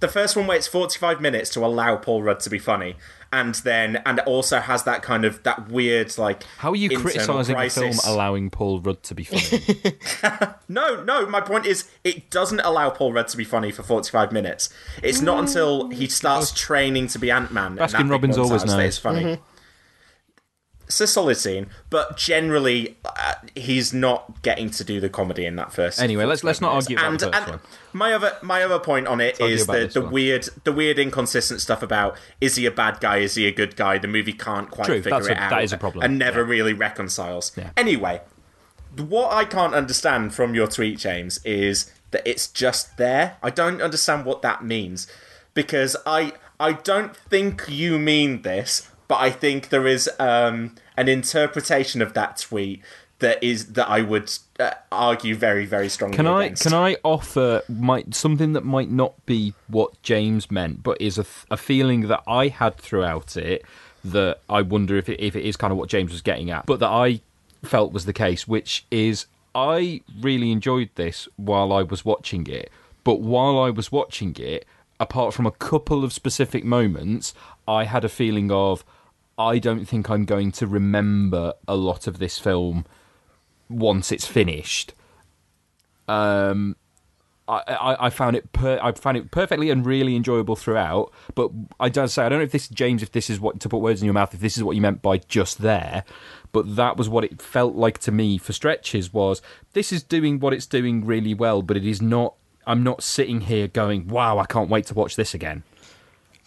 the 0.00 0.08
first 0.08 0.36
one 0.36 0.46
waits 0.46 0.66
45 0.66 1.20
minutes 1.20 1.50
to 1.50 1.64
allow 1.64 1.96
Paul 1.96 2.22
Rudd 2.22 2.40
to 2.40 2.50
be 2.50 2.58
funny 2.58 2.96
and 3.32 3.54
then 3.56 3.96
and 4.06 4.18
it 4.18 4.26
also 4.26 4.58
has 4.58 4.84
that 4.84 5.02
kind 5.02 5.24
of 5.24 5.42
that 5.42 5.68
weird 5.68 6.16
like 6.16 6.44
How 6.58 6.70
are 6.70 6.76
you 6.76 6.88
internal 6.90 7.10
criticising 7.10 7.56
a 7.56 7.70
film 7.70 7.94
allowing 8.06 8.50
Paul 8.50 8.80
Rudd 8.80 9.02
to 9.04 9.14
be 9.14 9.24
funny? 9.24 9.96
No, 10.70 11.02
no, 11.02 11.26
my 11.26 11.40
point 11.40 11.64
is 11.64 11.88
it 12.04 12.28
doesn't 12.30 12.60
allow 12.60 12.90
Paul 12.90 13.14
Rudd 13.14 13.28
to 13.28 13.36
be 13.38 13.44
funny 13.44 13.72
for 13.72 13.82
45 13.82 14.32
minutes. 14.32 14.68
It's 15.02 15.22
not 15.22 15.38
until 15.38 15.88
he 15.88 16.08
starts 16.08 16.52
mm. 16.52 16.56
training 16.56 17.06
to 17.08 17.18
be 17.18 17.30
Ant-Man 17.30 17.72
and 17.72 17.78
that 17.78 17.90
Baskin 17.90 18.02
big 18.02 18.10
Robbins 18.10 18.36
always 18.38 18.62
montage 18.62 18.66
that 18.66 18.76
knows. 18.76 18.86
it's 18.86 18.98
funny. 18.98 19.22
Mm-hmm. 19.22 19.42
It's 20.88 21.00
a 21.02 21.06
solid 21.06 21.36
scene, 21.36 21.66
but 21.90 22.16
generally 22.16 22.96
uh, 23.04 23.34
he's 23.54 23.92
not 23.92 24.40
getting 24.42 24.70
to 24.70 24.82
do 24.84 25.00
the 25.00 25.08
comedy 25.10 25.44
in 25.44 25.54
that 25.56 25.70
first. 25.72 26.00
Anyway, 26.00 26.24
let's- 26.24 26.42
let's 26.42 26.60
not 26.62 26.72
argue 26.72 26.96
about 26.96 27.04
minutes. 27.12 27.24
the 27.24 27.30
first 27.32 27.42
and 27.42 27.50
one. 27.52 27.60
My 27.92 28.12
other 28.14 28.32
my 28.42 28.62
other 28.62 28.78
point 28.78 29.06
on 29.06 29.20
it 29.20 29.38
is 29.40 29.66
the, 29.66 29.90
the 29.92 30.00
one. 30.00 30.12
weird 30.12 30.48
the 30.64 30.72
weird 30.72 30.98
inconsistent 30.98 31.60
stuff 31.60 31.82
about 31.82 32.16
is 32.40 32.56
he 32.56 32.64
a 32.64 32.70
bad 32.70 33.00
guy, 33.00 33.18
is 33.18 33.34
he 33.34 33.46
a 33.46 33.52
good 33.52 33.76
guy? 33.76 33.98
The 33.98 34.08
movie 34.08 34.32
can't 34.32 34.70
quite 34.70 34.86
True, 34.86 35.02
figure 35.02 35.20
it 35.30 35.36
a- 35.36 35.40
out. 35.42 35.50
that 35.50 35.62
is 35.62 35.72
a 35.74 35.78
problem. 35.78 36.04
and 36.04 36.18
never 36.18 36.40
Yeah. 36.40 36.48
really 36.50 36.72
reconciles. 36.72 37.52
Yeah. 37.56 37.70
Anyway, 37.76 38.22
what 38.96 39.32
I 39.32 39.44
can't 39.44 39.74
understand 39.74 40.34
from 40.34 40.54
your 40.54 40.66
tweet, 40.66 40.98
James, 40.98 41.38
is 41.44 41.92
that 42.10 42.22
it's 42.26 42.48
just 42.48 42.96
there. 42.96 43.36
I 43.42 43.50
don't 43.50 43.82
understand 43.82 44.24
what 44.24 44.40
that 44.42 44.64
means 44.64 45.06
because 45.52 45.96
I 46.06 46.32
I 46.58 46.72
don't 46.72 47.14
think 47.14 47.64
you 47.68 47.98
mean 47.98 48.42
this, 48.42 48.88
but 49.08 49.16
I 49.16 49.30
think 49.30 49.70
there 49.70 49.86
is 49.86 50.08
um, 50.18 50.76
an 50.96 51.08
interpretation 51.08 52.00
of 52.02 52.12
that 52.14 52.38
tweet 52.38 52.82
that 53.18 53.42
is 53.42 53.72
that 53.72 53.88
I 53.88 54.02
would 54.02 54.32
uh, 54.60 54.72
argue 54.92 55.34
very 55.34 55.66
very 55.66 55.88
strongly. 55.88 56.16
Can 56.16 56.26
I 56.26 56.44
against. 56.44 56.62
can 56.62 56.74
I 56.74 56.96
offer 57.02 57.62
might 57.68 58.14
something 58.14 58.52
that 58.52 58.64
might 58.64 58.90
not 58.90 59.26
be 59.26 59.54
what 59.66 60.00
James 60.02 60.50
meant, 60.50 60.82
but 60.82 61.00
is 61.00 61.18
a, 61.18 61.26
a 61.50 61.56
feeling 61.56 62.02
that 62.08 62.22
I 62.26 62.48
had 62.48 62.76
throughout 62.76 63.36
it 63.36 63.64
that 64.04 64.38
I 64.48 64.62
wonder 64.62 64.96
if 64.96 65.08
it, 65.08 65.20
if 65.20 65.34
it 65.34 65.44
is 65.44 65.56
kind 65.56 65.72
of 65.72 65.78
what 65.78 65.88
James 65.88 66.12
was 66.12 66.22
getting 66.22 66.50
at, 66.50 66.66
but 66.66 66.78
that 66.80 66.88
I 66.88 67.20
felt 67.64 67.92
was 67.92 68.04
the 68.04 68.12
case, 68.12 68.46
which 68.46 68.86
is 68.90 69.26
I 69.54 70.02
really 70.20 70.52
enjoyed 70.52 70.90
this 70.94 71.28
while 71.36 71.72
I 71.72 71.82
was 71.82 72.04
watching 72.04 72.46
it, 72.46 72.70
but 73.02 73.20
while 73.20 73.58
I 73.58 73.70
was 73.70 73.90
watching 73.90 74.36
it, 74.38 74.64
apart 75.00 75.34
from 75.34 75.46
a 75.46 75.50
couple 75.50 76.04
of 76.04 76.12
specific 76.12 76.64
moments, 76.64 77.34
I 77.66 77.84
had 77.84 78.04
a 78.04 78.08
feeling 78.08 78.52
of 78.52 78.84
I 79.38 79.58
don't 79.58 79.86
think 79.86 80.10
I'm 80.10 80.24
going 80.24 80.50
to 80.52 80.66
remember 80.66 81.54
a 81.68 81.76
lot 81.76 82.06
of 82.06 82.18
this 82.18 82.38
film 82.38 82.84
once 83.68 84.10
it's 84.10 84.26
finished. 84.26 84.94
Um, 86.08 86.74
I, 87.46 87.62
I, 87.66 88.06
I 88.06 88.10
found 88.10 88.34
it 88.36 88.52
per, 88.52 88.78
I 88.82 88.92
found 88.92 89.16
it 89.16 89.30
perfectly 89.30 89.70
and 89.70 89.86
really 89.86 90.16
enjoyable 90.16 90.56
throughout. 90.56 91.12
But 91.34 91.50
I 91.78 91.88
don't 91.88 92.08
say 92.08 92.24
I 92.24 92.28
don't 92.28 92.38
know 92.38 92.44
if 92.44 92.52
this 92.52 92.68
James, 92.68 93.02
if 93.02 93.12
this 93.12 93.30
is 93.30 93.40
what 93.40 93.60
to 93.60 93.68
put 93.68 93.80
words 93.80 94.02
in 94.02 94.06
your 94.06 94.14
mouth, 94.14 94.34
if 94.34 94.40
this 94.40 94.56
is 94.56 94.64
what 94.64 94.74
you 94.74 94.82
meant 94.82 95.02
by 95.02 95.18
just 95.18 95.58
there. 95.58 96.04
But 96.50 96.76
that 96.76 96.96
was 96.96 97.08
what 97.08 97.24
it 97.24 97.40
felt 97.40 97.74
like 97.74 97.98
to 98.00 98.12
me 98.12 98.38
for 98.38 98.52
stretches. 98.52 99.12
Was 99.12 99.40
this 99.72 99.92
is 99.92 100.02
doing 100.02 100.40
what 100.40 100.52
it's 100.52 100.66
doing 100.66 101.06
really 101.06 101.34
well, 101.34 101.62
but 101.62 101.76
it 101.76 101.86
is 101.86 102.02
not. 102.02 102.34
I'm 102.66 102.82
not 102.82 103.02
sitting 103.02 103.42
here 103.42 103.68
going, 103.68 104.08
"Wow, 104.08 104.38
I 104.38 104.44
can't 104.44 104.68
wait 104.68 104.86
to 104.86 104.94
watch 104.94 105.16
this 105.16 105.32
again." 105.32 105.62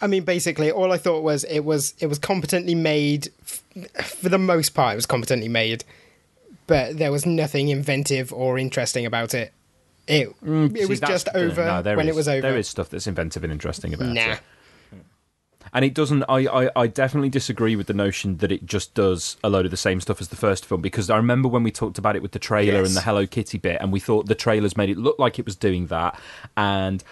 I 0.02 0.06
mean, 0.08 0.24
basically, 0.24 0.70
all 0.70 0.92
I 0.92 0.98
thought 0.98 1.22
was 1.22 1.44
it 1.44 1.60
was 1.60 1.94
it 2.00 2.06
was 2.08 2.18
competently 2.18 2.74
made. 2.74 3.28
For 4.04 4.28
the 4.28 4.38
most 4.38 4.70
part, 4.70 4.92
it 4.92 4.96
was 4.96 5.06
competently 5.06 5.48
made, 5.48 5.84
but 6.66 6.98
there 6.98 7.10
was 7.12 7.24
nothing 7.24 7.68
inventive 7.68 8.32
or 8.32 8.58
interesting 8.58 9.06
about 9.06 9.32
it. 9.32 9.52
It 10.08 10.28
it 10.28 10.44
Mm, 10.44 10.76
See, 10.76 10.86
was 10.86 11.00
just 11.00 11.28
over 11.34 11.64
no, 11.64 11.96
when 11.96 12.08
is- 12.08 12.14
it 12.14 12.16
was 12.16 12.28
over. 12.28 12.42
There 12.42 12.58
is 12.58 12.68
stuff 12.68 12.90
that's 12.90 13.06
inventive 13.06 13.44
and 13.44 13.52
interesting 13.52 13.94
about 13.94 14.08
nah. 14.12 14.32
it. 14.32 14.40
And 15.74 15.84
it 15.86 15.94
doesn't. 15.94 16.24
I, 16.28 16.64
I, 16.66 16.70
I 16.76 16.86
definitely 16.86 17.30
disagree 17.30 17.76
with 17.76 17.86
the 17.86 17.94
notion 17.94 18.36
that 18.38 18.52
it 18.52 18.66
just 18.66 18.92
does 18.94 19.38
a 19.42 19.48
load 19.48 19.64
of 19.64 19.70
the 19.70 19.76
same 19.78 20.02
stuff 20.02 20.20
as 20.20 20.28
the 20.28 20.36
first 20.36 20.66
film 20.66 20.82
because 20.82 21.08
I 21.08 21.16
remember 21.16 21.48
when 21.48 21.62
we 21.62 21.70
talked 21.70 21.96
about 21.96 22.14
it 22.14 22.20
with 22.20 22.32
the 22.32 22.38
trailer 22.38 22.80
Yes. 22.80 22.88
and 22.88 22.96
the 22.96 23.00
Hello 23.00 23.26
Kitty 23.26 23.56
bit, 23.56 23.78
and 23.80 23.90
we 23.90 23.98
thought 24.00 24.26
the 24.26 24.34
trailers 24.34 24.76
made 24.76 24.90
it 24.90 24.98
look 24.98 25.18
like 25.18 25.38
it 25.38 25.46
was 25.46 25.56
doing 25.56 25.86
that. 25.86 26.20
And 26.58 27.02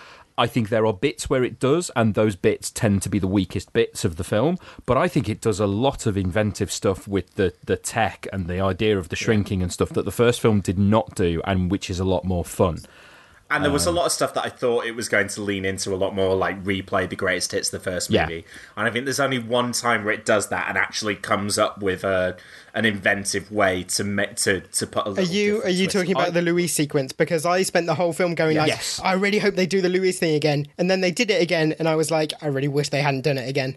I 0.40 0.46
think 0.46 0.70
there 0.70 0.86
are 0.86 0.94
bits 0.94 1.28
where 1.28 1.44
it 1.44 1.60
does, 1.60 1.90
and 1.94 2.14
those 2.14 2.34
bits 2.34 2.70
tend 2.70 3.02
to 3.02 3.10
be 3.10 3.18
the 3.18 3.26
weakest 3.26 3.74
bits 3.74 4.06
of 4.06 4.16
the 4.16 4.24
film. 4.24 4.56
But 4.86 4.96
I 4.96 5.06
think 5.06 5.28
it 5.28 5.42
does 5.42 5.60
a 5.60 5.66
lot 5.66 6.06
of 6.06 6.16
inventive 6.16 6.72
stuff 6.72 7.06
with 7.06 7.34
the, 7.34 7.52
the 7.66 7.76
tech 7.76 8.26
and 8.32 8.46
the 8.46 8.58
idea 8.58 8.98
of 8.98 9.10
the 9.10 9.16
shrinking 9.16 9.62
and 9.62 9.70
stuff 9.70 9.90
that 9.90 10.06
the 10.06 10.10
first 10.10 10.40
film 10.40 10.60
did 10.60 10.78
not 10.78 11.14
do, 11.14 11.42
and 11.44 11.70
which 11.70 11.90
is 11.90 12.00
a 12.00 12.06
lot 12.06 12.24
more 12.24 12.42
fun. 12.42 12.78
And 13.50 13.64
there 13.64 13.72
was 13.72 13.86
Um, 13.86 13.94
a 13.94 13.98
lot 13.98 14.06
of 14.06 14.12
stuff 14.12 14.32
that 14.34 14.44
I 14.44 14.48
thought 14.48 14.86
it 14.86 14.94
was 14.94 15.08
going 15.08 15.26
to 15.28 15.40
lean 15.42 15.64
into 15.64 15.92
a 15.92 15.96
lot 15.96 16.14
more, 16.14 16.36
like 16.36 16.62
replay 16.62 17.08
the 17.08 17.16
greatest 17.16 17.50
hits 17.52 17.72
of 17.72 17.82
the 17.82 17.90
first 17.90 18.08
Yeah. 18.10 18.22
movie. 18.26 18.44
And 18.76 18.86
I 18.86 18.90
think 18.90 19.06
there's 19.06 19.18
only 19.18 19.38
one 19.40 19.72
time 19.72 20.04
where 20.04 20.14
it 20.14 20.24
does 20.24 20.48
that 20.48 20.68
and 20.68 20.78
actually 20.78 21.16
comes 21.16 21.58
up 21.58 21.82
with 21.82 22.04
a 22.04 22.36
an 22.72 22.84
inventive 22.84 23.50
way 23.50 23.82
to 23.82 24.04
ma- 24.04 24.26
to 24.36 24.60
to 24.60 24.86
put 24.86 25.04
a 25.06 25.10
Are 25.10 25.22
you 25.22 25.60
are 25.64 25.68
you 25.68 25.86
twist. 25.86 25.96
talking 25.96 26.12
about 26.12 26.32
the 26.34 26.42
Louis 26.42 26.68
sequence? 26.68 27.12
Because 27.12 27.44
I 27.44 27.62
spent 27.64 27.86
the 27.86 27.96
whole 27.96 28.12
film 28.12 28.36
going 28.36 28.56
like, 28.56 28.68
Yes. 28.68 29.00
I 29.02 29.14
really 29.14 29.40
hope 29.40 29.56
they 29.56 29.66
do 29.66 29.80
the 29.80 29.88
Louis 29.88 30.12
thing 30.12 30.34
again, 30.36 30.68
and 30.78 30.88
then 30.88 31.00
they 31.00 31.10
did 31.10 31.30
it 31.32 31.42
again, 31.42 31.74
and 31.80 31.88
I 31.88 31.96
was 31.96 32.10
like, 32.12 32.32
I 32.40 32.46
really 32.46 32.68
wish 32.68 32.90
they 32.90 33.02
hadn't 33.02 33.22
done 33.22 33.38
it 33.38 33.48
again. 33.48 33.76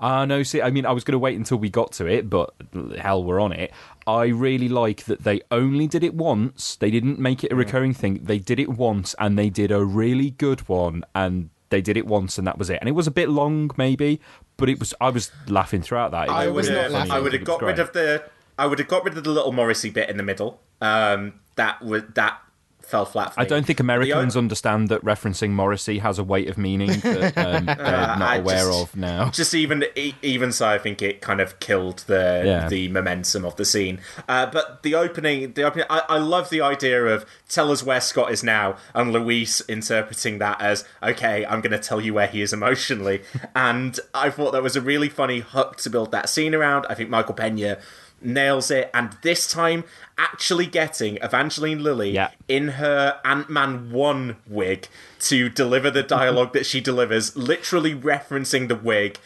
Ah, 0.00 0.24
no, 0.24 0.42
see, 0.42 0.62
I 0.62 0.70
mean, 0.70 0.86
I 0.86 0.92
was 0.92 1.04
going 1.04 1.12
to 1.12 1.18
wait 1.18 1.36
until 1.36 1.58
we 1.58 1.70
got 1.70 1.92
to 1.92 2.06
it, 2.06 2.30
but 2.30 2.54
hell, 2.98 3.24
we're 3.24 3.40
on 3.40 3.52
it. 3.52 3.72
I 4.06 4.26
really 4.26 4.68
like 4.68 5.04
that 5.04 5.24
they 5.24 5.40
only 5.50 5.86
did 5.86 6.04
it 6.04 6.14
once. 6.14 6.76
They 6.76 6.90
didn't 6.90 7.18
make 7.18 7.44
it 7.44 7.52
a 7.52 7.56
recurring 7.56 7.94
thing. 7.94 8.20
They 8.22 8.38
did 8.38 8.58
it 8.58 8.68
once, 8.68 9.14
and 9.18 9.38
they 9.38 9.50
did 9.50 9.70
a 9.70 9.84
really 9.84 10.30
good 10.30 10.68
one, 10.68 11.04
and 11.14 11.50
they 11.70 11.80
did 11.80 11.96
it 11.96 12.06
once, 12.06 12.38
and 12.38 12.46
that 12.46 12.58
was 12.58 12.70
it. 12.70 12.78
And 12.80 12.88
it 12.88 12.92
was 12.92 13.06
a 13.06 13.10
bit 13.10 13.28
long, 13.28 13.70
maybe, 13.76 14.20
but 14.56 14.68
it 14.68 14.78
was. 14.78 14.94
I 15.00 15.10
was 15.10 15.30
laughing 15.46 15.82
throughout 15.82 16.12
that. 16.12 16.28
It 16.28 16.32
I 16.32 16.48
was 16.48 16.68
would 16.68 16.74
not 16.74 16.82
have 16.84 16.92
laughing. 16.92 17.12
I 17.12 17.20
would 17.20 17.32
have 17.32 17.42
It 17.42 17.48
was 17.48 17.58
got 17.58 17.66
rid 17.66 17.78
of 17.78 17.92
the 17.92 18.24
I 18.58 18.66
would 18.66 18.78
have 18.80 18.88
got 18.88 19.04
rid 19.04 19.16
of 19.16 19.24
the 19.24 19.30
little 19.30 19.52
Morrissey 19.52 19.90
bit 19.90 20.10
in 20.10 20.16
the 20.16 20.22
middle. 20.22 20.60
Um, 20.80 21.34
that 21.54 21.80
would 21.82 22.14
that 22.16 22.40
fell 22.88 23.04
flat. 23.04 23.34
For 23.34 23.40
I 23.40 23.44
don't 23.44 23.66
think 23.66 23.80
Americans 23.80 24.36
understand 24.36 24.88
that 24.88 25.04
referencing 25.04 25.50
Morrissey 25.50 25.98
has 25.98 26.18
a 26.18 26.24
weight 26.24 26.48
of 26.48 26.56
meaning 26.58 27.00
that 27.00 27.36
um, 27.36 27.64
they're 27.66 27.80
Uh, 27.80 28.16
not 28.18 28.22
I 28.22 28.36
aware 28.36 28.64
just- 28.66 28.82
of 28.82 28.96
now. 28.96 29.30
Just 29.30 29.54
even 29.54 29.84
even 30.22 30.52
so, 30.52 30.66
I 30.68 30.78
think 30.78 31.02
it 31.02 31.20
kind 31.20 31.40
of 31.40 31.60
killed 31.60 32.04
the 32.06 32.42
Yeah. 32.44 32.68
the 32.68 32.88
momentum 32.88 33.44
of 33.44 33.56
the 33.56 33.64
scene. 33.64 34.00
Uh, 34.28 34.46
but 34.46 34.82
the 34.82 34.94
opening, 34.94 35.52
the 35.52 35.62
opening, 35.64 35.86
I, 35.90 36.02
I 36.08 36.18
love 36.18 36.50
the 36.50 36.60
idea 36.62 37.04
of 37.06 37.26
tell 37.48 37.70
us 37.70 37.82
where 37.82 38.00
Scott 38.00 38.32
is 38.32 38.42
now, 38.42 38.76
and 38.94 39.12
Luis 39.12 39.60
interpreting 39.68 40.38
that 40.38 40.60
as 40.60 40.84
okay, 41.02 41.44
I'm 41.46 41.60
going 41.60 41.72
to 41.72 41.78
tell 41.78 42.00
you 42.00 42.14
where 42.14 42.26
he 42.26 42.42
is 42.42 42.52
emotionally. 42.52 43.22
and 43.54 43.98
I 44.14 44.30
thought 44.30 44.52
that 44.52 44.62
was 44.62 44.76
a 44.76 44.80
really 44.80 45.08
funny 45.08 45.40
hook 45.40 45.76
to 45.78 45.90
build 45.90 46.10
that 46.12 46.28
scene 46.28 46.54
around. 46.54 46.86
I 46.88 46.94
think 46.94 47.10
Michael 47.10 47.34
Pena 47.34 47.78
nails 48.20 48.70
it, 48.70 48.90
and 48.94 49.16
this 49.22 49.46
time 49.50 49.84
actually 50.16 50.66
getting 50.66 51.16
Evangeline 51.22 51.82
Lilly 51.82 52.10
Yeah. 52.10 52.30
in 52.48 52.68
her 52.68 53.20
Ant 53.24 53.48
Man 53.48 53.90
1 53.92 54.36
wig 54.46 54.88
to 55.20 55.48
deliver 55.48 55.90
the 55.90 56.02
dialogue 56.02 56.52
that 56.52 56.66
she 56.66 56.80
delivers, 56.80 57.36
literally 57.36 57.94
referencing 57.94 58.68
the 58.68 58.74
wig. 58.76 59.18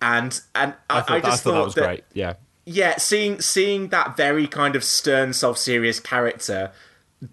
And 0.00 0.40
and 0.54 0.74
I, 0.88 0.98
I 0.98 1.00
thought, 1.02 1.10
I 1.10 1.16
I 1.16 1.20
just 1.20 1.42
thought 1.42 1.52
that 1.52 1.64
was 1.64 1.74
that, 1.74 1.84
great. 1.84 2.04
Yeah. 2.14 2.34
Yeah, 2.64 2.96
seeing 2.98 3.40
seeing 3.40 3.88
that 3.88 4.16
very 4.16 4.46
kind 4.46 4.76
of 4.76 4.84
stern, 4.84 5.32
self 5.32 5.58
serious 5.58 6.00
character 6.00 6.70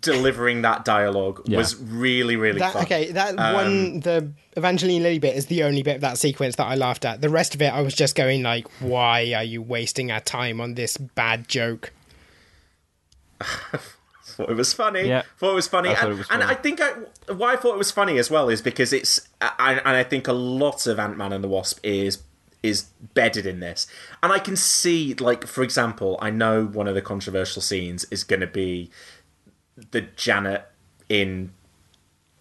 delivering 0.02 0.64
that 0.64 0.84
dialogue 0.84 1.42
Yeah. 1.46 1.58
was 1.58 1.76
really, 1.76 2.36
really 2.36 2.60
That 2.60 2.74
fun. 2.74 2.84
okay, 2.84 3.12
that 3.12 3.38
Um, 3.38 3.54
one 3.54 4.00
the 4.00 4.32
Evangeline 4.56 5.04
Lilly 5.04 5.20
bit 5.20 5.36
is 5.36 5.48
the 5.48 5.64
only 5.64 5.84
bit 5.84 5.96
of 5.96 6.02
that 6.02 6.18
sequence 6.18 6.56
that 6.56 6.66
I 6.66 6.76
laughed 6.76 7.06
at. 7.06 7.22
The 7.22 7.30
rest 7.30 7.56
of 7.56 7.62
it, 7.62 7.74
I 7.74 7.82
was 7.82 7.94
just 7.94 8.16
going 8.16 8.44
like, 8.44 8.68
why 8.80 9.34
are 9.34 9.44
you 9.44 9.62
wasting 9.62 10.12
our 10.12 10.22
time 10.22 10.62
on 10.62 10.76
this 10.76 10.98
bad 10.98 11.48
joke? 11.48 11.92
thought 14.36 14.50
it 14.50 14.56
was 14.56 14.74
funny. 14.74 15.08
Yeah. 15.08 15.24
Thought 15.38 15.52
it 15.52 15.56
was 15.56 15.68
funny. 15.68 15.90
I 15.90 16.02
and 16.02 16.12
it 16.12 16.18
was 16.18 16.28
and. 16.30 16.44
I 16.44 16.56
think 16.56 16.82
I, 16.82 16.92
why 17.34 17.54
I 17.54 17.56
thought 17.56 17.76
it 17.76 17.78
was 17.78 17.92
funny 17.92 18.18
as 18.18 18.30
well 18.30 18.50
is 18.50 18.62
because 18.62 18.94
it's 18.94 19.28
I, 19.42 19.74
and 19.74 19.96
I 19.96 20.04
think 20.04 20.28
a 20.28 20.34
lot 20.34 20.88
of 20.88 21.00
Ant 21.00 21.18
Man 21.18 21.34
and 21.34 21.44
the 21.44 21.48
Wasp 21.48 21.80
is 21.84 22.22
is 22.62 22.84
bedded 23.14 23.46
in 23.46 23.60
this, 23.60 23.88
and 24.22 24.32
I 24.32 24.40
can 24.40 24.56
see 24.56 25.14
like 25.16 25.48
for 25.48 25.64
example, 25.64 26.18
I 26.22 26.30
know 26.30 26.66
one 26.66 26.88
of 26.88 26.96
the 26.96 27.02
controversial 27.02 27.62
scenes 27.62 28.04
is 28.06 28.24
going 28.24 28.42
to 28.42 28.48
be 28.48 28.92
the 29.92 30.02
Janet 30.02 30.66
in 31.10 31.52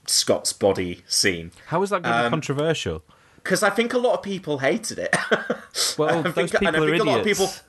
Scott's 0.07 0.53
body 0.53 1.03
scene 1.07 1.51
How 1.67 1.83
is 1.83 1.91
that 1.91 2.03
going 2.03 2.15
to 2.15 2.21
be 2.21 2.25
Um, 2.27 2.31
controversial? 2.31 3.03
because 3.37 3.63
I 3.63 3.71
think 3.71 3.93
a 3.93 3.99
lot 3.99 4.15
of 4.15 4.23
people 4.23 4.59
hated 4.59 4.99
it. 4.99 5.15
Well, 5.99 6.19
I 6.21 6.23
those 6.23 6.35
think, 6.35 6.51
people 6.53 6.69
are 6.69 6.73
think 6.89 7.01
a 7.03 7.05
lot 7.05 7.19
of 7.21 7.25
people 7.25 7.45
idiots. 7.47 7.63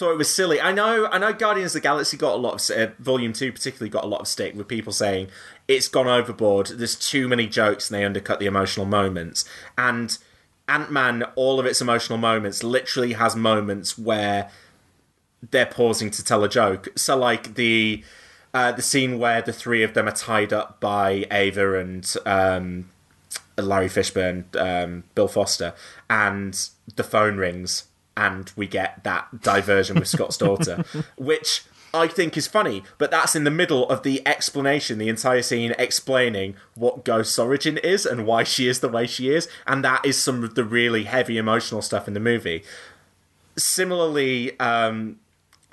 thought 0.00 0.12
it 0.12 0.16
was 0.16 0.32
silly. 0.32 0.60
I 0.60 0.70
know, 0.72 1.06
I 1.06 1.18
know. 1.18 1.32
Guardians 1.32 1.74
of 1.74 1.82
the 1.82 1.86
Galaxy 1.88 2.16
got 2.16 2.34
a 2.34 2.36
lot 2.36 2.70
of 2.70 2.76
uh, 2.76 2.92
Volume 3.00 3.32
Two, 3.32 3.52
particularly 3.52 3.90
got 3.90 4.04
a 4.04 4.06
lot 4.06 4.20
of 4.20 4.28
stick 4.28 4.54
with 4.54 4.68
people 4.68 4.92
saying 4.92 5.28
it's 5.68 5.88
gone 5.88 6.06
overboard. 6.06 6.66
There's 6.68 6.94
too 6.94 7.26
many 7.28 7.46
jokes, 7.48 7.90
and 7.90 7.98
they 7.98 8.04
undercut 8.04 8.38
the 8.38 8.46
emotional 8.46 8.86
moments. 8.86 9.44
And 9.76 10.16
Ant 10.68 10.90
Man, 10.92 11.24
all 11.34 11.58
of 11.60 11.66
its 11.66 11.80
emotional 11.80 12.18
moments, 12.18 12.62
literally 12.62 13.14
has 13.14 13.34
moments 13.36 13.98
where 13.98 14.50
they're 15.50 15.66
pausing 15.66 16.10
to 16.12 16.24
tell 16.24 16.42
a 16.44 16.48
joke. 16.48 16.88
So, 16.96 17.16
like 17.16 17.54
the 17.56 18.02
uh, 18.56 18.72
the 18.72 18.80
scene 18.80 19.18
where 19.18 19.42
the 19.42 19.52
three 19.52 19.82
of 19.82 19.92
them 19.92 20.08
are 20.08 20.12
tied 20.12 20.50
up 20.50 20.80
by 20.80 21.26
Ava 21.30 21.78
and 21.78 22.14
um, 22.24 22.90
Larry 23.58 23.88
Fishburne, 23.88 24.44
um, 24.56 25.04
Bill 25.14 25.28
Foster, 25.28 25.74
and 26.08 26.70
the 26.94 27.04
phone 27.04 27.36
rings, 27.36 27.84
and 28.16 28.50
we 28.56 28.66
get 28.66 29.04
that 29.04 29.42
diversion 29.42 29.98
with 29.98 30.08
Scott's 30.08 30.38
daughter, 30.38 30.86
which 31.18 31.64
I 31.92 32.08
think 32.08 32.34
is 32.38 32.46
funny, 32.46 32.82
but 32.96 33.10
that's 33.10 33.36
in 33.36 33.44
the 33.44 33.50
middle 33.50 33.86
of 33.90 34.04
the 34.04 34.26
explanation, 34.26 34.96
the 34.96 35.10
entire 35.10 35.42
scene 35.42 35.74
explaining 35.78 36.54
what 36.74 37.04
Ghost's 37.04 37.38
origin 37.38 37.76
is 37.76 38.06
and 38.06 38.24
why 38.24 38.42
she 38.42 38.68
is 38.68 38.80
the 38.80 38.88
way 38.88 39.06
she 39.06 39.28
is, 39.28 39.50
and 39.66 39.84
that 39.84 40.02
is 40.06 40.16
some 40.16 40.42
of 40.42 40.54
the 40.54 40.64
really 40.64 41.04
heavy 41.04 41.36
emotional 41.36 41.82
stuff 41.82 42.08
in 42.08 42.14
the 42.14 42.20
movie. 42.20 42.64
Similarly, 43.58 44.58
um, 44.58 45.18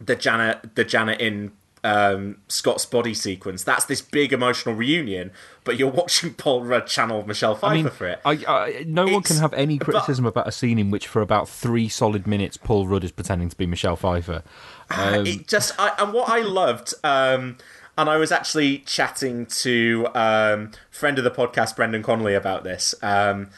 the 0.01 0.17
Janet, 0.17 0.75
the 0.75 0.84
Janet 0.84 1.21
in 1.21 1.53
um, 1.84 2.38
Scott's 2.47 2.86
body 2.86 3.13
sequence. 3.13 3.63
That's 3.63 3.86
this 3.86 4.01
big 4.01 4.31
emotional 4.34 4.75
reunion, 4.75 5.31
but 5.63 5.77
you're 5.77 5.91
watching 5.91 6.34
Paul 6.34 6.63
Rudd 6.63 6.88
channel 6.88 7.25
Michelle 7.25 7.55
Pfeiffer 7.55 7.67
I 7.67 7.75
mean, 7.75 7.89
for 7.89 8.07
it. 8.07 8.21
I, 8.25 8.31
I, 8.47 8.84
no 8.88 9.05
one 9.07 9.23
can 9.23 9.38
have 9.38 9.53
any 9.53 9.77
but- 9.77 9.86
criticism 9.86 10.25
about 10.25 10.47
a 10.47 10.51
scene 10.51 10.79
in 10.79 10.91
which, 10.91 11.07
for 11.07 11.21
about 11.21 11.49
three 11.49 11.89
solid 11.89 12.25
minutes, 12.25 12.57
Paul 12.57 12.88
Rudd 12.88 13.03
is 13.03 13.11
pretending 13.11 13.49
to 13.49 13.57
be 13.57 13.65
Michelle 13.65 13.95
Pfeiffer. 13.95 14.43
Um, 14.89 15.25
it 15.25 15.47
just 15.47 15.73
I, 15.79 15.93
and 15.99 16.13
what 16.13 16.29
I 16.29 16.41
loved, 16.41 16.93
um, 17.03 17.57
and 17.97 18.09
I 18.09 18.17
was 18.17 18.31
actually 18.31 18.79
chatting 18.79 19.45
to 19.47 20.07
um, 20.15 20.71
friend 20.89 21.17
of 21.17 21.23
the 21.23 21.31
podcast 21.31 21.75
Brendan 21.75 22.03
Connolly 22.03 22.34
about 22.34 22.63
this. 22.63 22.95
Um, 23.01 23.49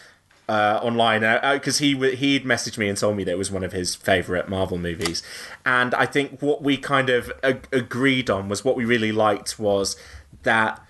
uh, 0.48 0.80
online 0.82 1.22
because 1.56 1.80
he 1.80 1.96
he'd 2.16 2.44
messaged 2.44 2.78
me 2.78 2.88
and 2.88 2.98
told 2.98 3.18
me 3.18 3.24
that 3.24 3.32
it 3.32 3.38
was 3.38 3.52
one 3.52 3.64
of 3.64 3.72
his 3.72 3.96
favorite 3.96 4.48
Marvel 4.48 4.78
movies, 4.78 5.24
and 5.66 5.94
I 5.96 6.06
think 6.06 6.42
what 6.42 6.62
we 6.62 6.78
kind 6.78 7.10
of 7.10 7.32
ag- 7.44 7.68
agreed 7.72 8.30
on 8.30 8.48
was 8.48 8.64
what 8.64 8.76
we 8.76 8.86
really 8.86 9.12
liked 9.12 9.58
was 9.60 9.96
that 10.44 10.82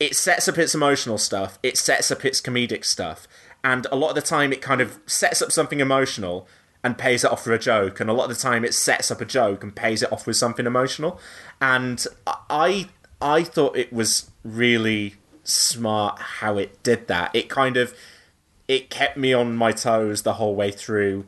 it 0.00 0.16
sets 0.16 0.48
up 0.48 0.58
its 0.58 0.74
emotional 0.74 1.18
stuff, 1.18 1.58
it 1.62 1.76
sets 1.76 2.10
up 2.10 2.24
its 2.24 2.40
comedic 2.40 2.84
stuff, 2.84 3.28
and 3.62 3.86
a 3.92 3.96
lot 3.96 4.08
of 4.10 4.16
the 4.16 4.22
time 4.22 4.52
it 4.52 4.60
kind 4.60 4.80
of 4.80 4.98
sets 5.06 5.40
up 5.40 5.52
something 5.52 5.80
emotional 5.80 6.48
and 6.82 6.98
pays 6.98 7.24
it 7.24 7.30
off 7.30 7.44
for 7.44 7.52
a 7.52 7.58
joke, 7.58 8.00
and 8.00 8.10
a 8.10 8.12
lot 8.12 8.28
of 8.28 8.36
the 8.36 8.42
time 8.42 8.64
it 8.64 8.74
sets 8.74 9.10
up 9.10 9.20
a 9.20 9.24
joke 9.24 9.62
and 9.62 9.76
pays 9.76 10.02
it 10.02 10.12
off 10.12 10.26
with 10.26 10.36
something 10.36 10.66
emotional, 10.66 11.20
and 11.60 12.06
I 12.26 12.88
I 13.22 13.44
thought 13.44 13.76
it 13.76 13.92
was 13.92 14.30
really 14.42 15.14
smart 15.44 16.18
how 16.18 16.58
it 16.58 16.82
did 16.82 17.06
that. 17.08 17.34
It 17.34 17.48
kind 17.48 17.76
of 17.76 17.94
it 18.66 18.90
kept 18.90 19.16
me 19.16 19.32
on 19.32 19.56
my 19.56 19.72
toes 19.72 20.22
the 20.22 20.34
whole 20.34 20.54
way 20.54 20.70
through, 20.70 21.26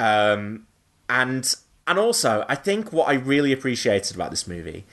um, 0.00 0.66
and 1.08 1.54
and 1.86 1.98
also 1.98 2.44
I 2.48 2.54
think 2.54 2.92
what 2.92 3.08
I 3.08 3.14
really 3.14 3.52
appreciated 3.52 4.16
about 4.16 4.30
this 4.30 4.46
movie 4.46 4.84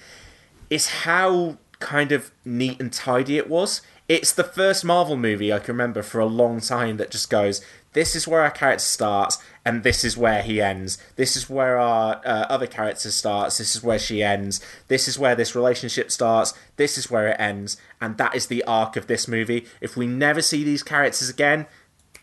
is 0.70 0.88
how 0.88 1.58
kind 1.80 2.12
of 2.12 2.32
neat 2.44 2.80
and 2.80 2.92
tidy 2.92 3.38
it 3.38 3.50
was. 3.50 3.82
It's 4.08 4.32
the 4.32 4.44
first 4.44 4.86
Marvel 4.86 5.18
movie 5.18 5.52
I 5.52 5.60
can 5.60 5.74
remember 5.74 6.04
for 6.04 6.20
a 6.20 6.26
long 6.26 6.60
time 6.60 6.98
that 6.98 7.12
just 7.12 7.30
goes, 7.30 7.64
this 7.94 8.16
is 8.16 8.28
where 8.28 8.42
our 8.42 8.52
character 8.52 8.84
starts, 8.84 9.38
and 9.66 9.84
this 9.84 10.04
is 10.04 10.16
where 10.16 10.44
he 10.44 10.62
ends. 10.62 11.00
This 11.16 11.36
is 11.36 11.50
where 11.50 11.78
our 11.80 12.22
uh, 12.24 12.46
other 12.48 12.68
character 12.68 13.10
starts. 13.10 13.58
This 13.58 13.76
is 13.76 13.84
where 13.84 13.98
she 13.98 14.22
ends. 14.22 14.62
This 14.88 15.08
is 15.08 15.18
where 15.18 15.36
this 15.36 15.56
relationship 15.56 16.12
starts. 16.12 16.54
This 16.78 16.98
is 16.98 17.10
where 17.10 17.30
it 17.30 17.40
ends, 17.40 17.78
and 18.00 18.18
that 18.18 18.36
is 18.36 18.48
the 18.48 18.64
arc 18.66 18.96
of 18.96 19.08
this 19.08 19.28
movie. 19.28 19.66
If 19.82 19.98
we 19.98 20.06
never 20.06 20.42
see 20.42 20.64
these 20.64 20.84
characters 20.84 21.30
again, 21.30 21.66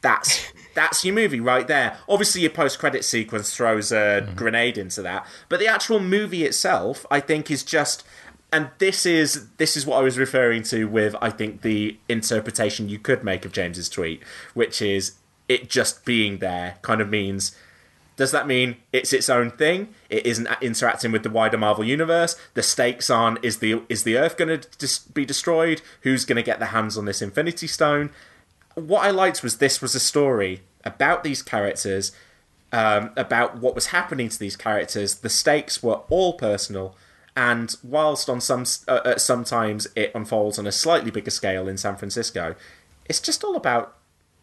that's 0.03 0.53
that's 0.74 1.05
your 1.05 1.14
movie 1.14 1.40
right 1.40 1.66
there. 1.66 1.99
Obviously, 2.09 2.43
your 2.43 2.51
post 2.51 2.78
credit 2.78 3.05
sequence 3.05 3.55
throws 3.55 3.90
a 3.90 4.32
grenade 4.36 4.78
into 4.78 5.03
that, 5.03 5.26
but 5.49 5.59
the 5.59 5.66
actual 5.66 5.99
movie 5.99 6.45
itself, 6.45 7.05
I 7.11 7.20
think, 7.20 7.51
is 7.51 7.64
just. 7.64 8.05
And 8.55 8.68
this 8.76 9.07
is 9.07 9.49
this 9.57 9.78
is 9.78 9.86
what 9.86 9.97
I 9.97 10.03
was 10.03 10.18
referring 10.18 10.62
to 10.64 10.84
with 10.84 11.16
I 11.22 11.30
think 11.30 11.62
the 11.62 11.97
interpretation 12.07 12.90
you 12.90 12.99
could 12.99 13.24
make 13.24 13.47
of 13.47 13.53
James's 13.53 13.88
tweet, 13.88 14.22
which 14.53 14.82
is 14.82 15.12
it 15.53 15.69
just 15.69 16.05
being 16.05 16.39
there 16.39 16.77
kind 16.83 17.01
of 17.01 17.09
means 17.09 17.57
does 18.17 18.31
that 18.31 18.47
mean 18.47 18.77
it's 18.93 19.13
its 19.13 19.31
own 19.31 19.51
thing? 19.51 19.89
It 20.11 20.27
isn't 20.27 20.47
interacting 20.61 21.13
with 21.13 21.23
the 21.23 21.31
wider 21.31 21.57
marvel 21.57 21.83
universe? 21.83 22.37
The 22.55 22.63
stakes 22.63 23.09
on 23.09 23.39
is 23.43 23.59
the 23.59 23.83
is 23.89 24.05
the 24.05 24.17
earth 24.17 24.37
going 24.37 24.61
to 24.61 24.69
dis- 24.79 24.99
be 24.99 25.25
destroyed? 25.25 25.81
Who's 26.03 26.25
going 26.25 26.37
to 26.37 26.43
get 26.43 26.59
their 26.59 26.69
hands 26.69 26.99
on 26.99 27.07
this 27.07 27.23
infinity 27.23 27.67
stone? 27.67 28.11
What 28.75 29.05
i 29.05 29.11
liked 29.11 29.43
was 29.43 29.59
this 29.59 29.83
was 29.83 29.95
a 29.95 30.01
story 30.01 30.63
about 30.85 31.25
these 31.25 31.43
characters 31.43 32.13
um, 32.71 33.11
about 33.17 33.59
what 33.59 33.75
was 33.75 33.87
happening 33.87 34.29
to 34.29 34.39
these 34.39 34.57
characters. 34.57 35.17
The 35.17 35.29
stakes 35.29 35.83
were 35.83 36.01
all 36.09 36.35
personal 36.35 36.95
and 37.35 37.77
whilst 37.83 38.29
on 38.29 38.41
some 38.41 38.65
uh, 38.89 39.17
sometimes 39.17 39.89
it 39.97 40.13
unfolds 40.15 40.59
on 40.59 40.67
a 40.67 40.73
slightly 40.73 41.11
bigger 41.11 41.31
scale 41.31 41.67
in 41.67 41.77
san 41.79 41.97
francisco 41.97 42.55
it's 43.07 43.21
just 43.21 43.43
all 43.43 43.57
about 43.57 43.97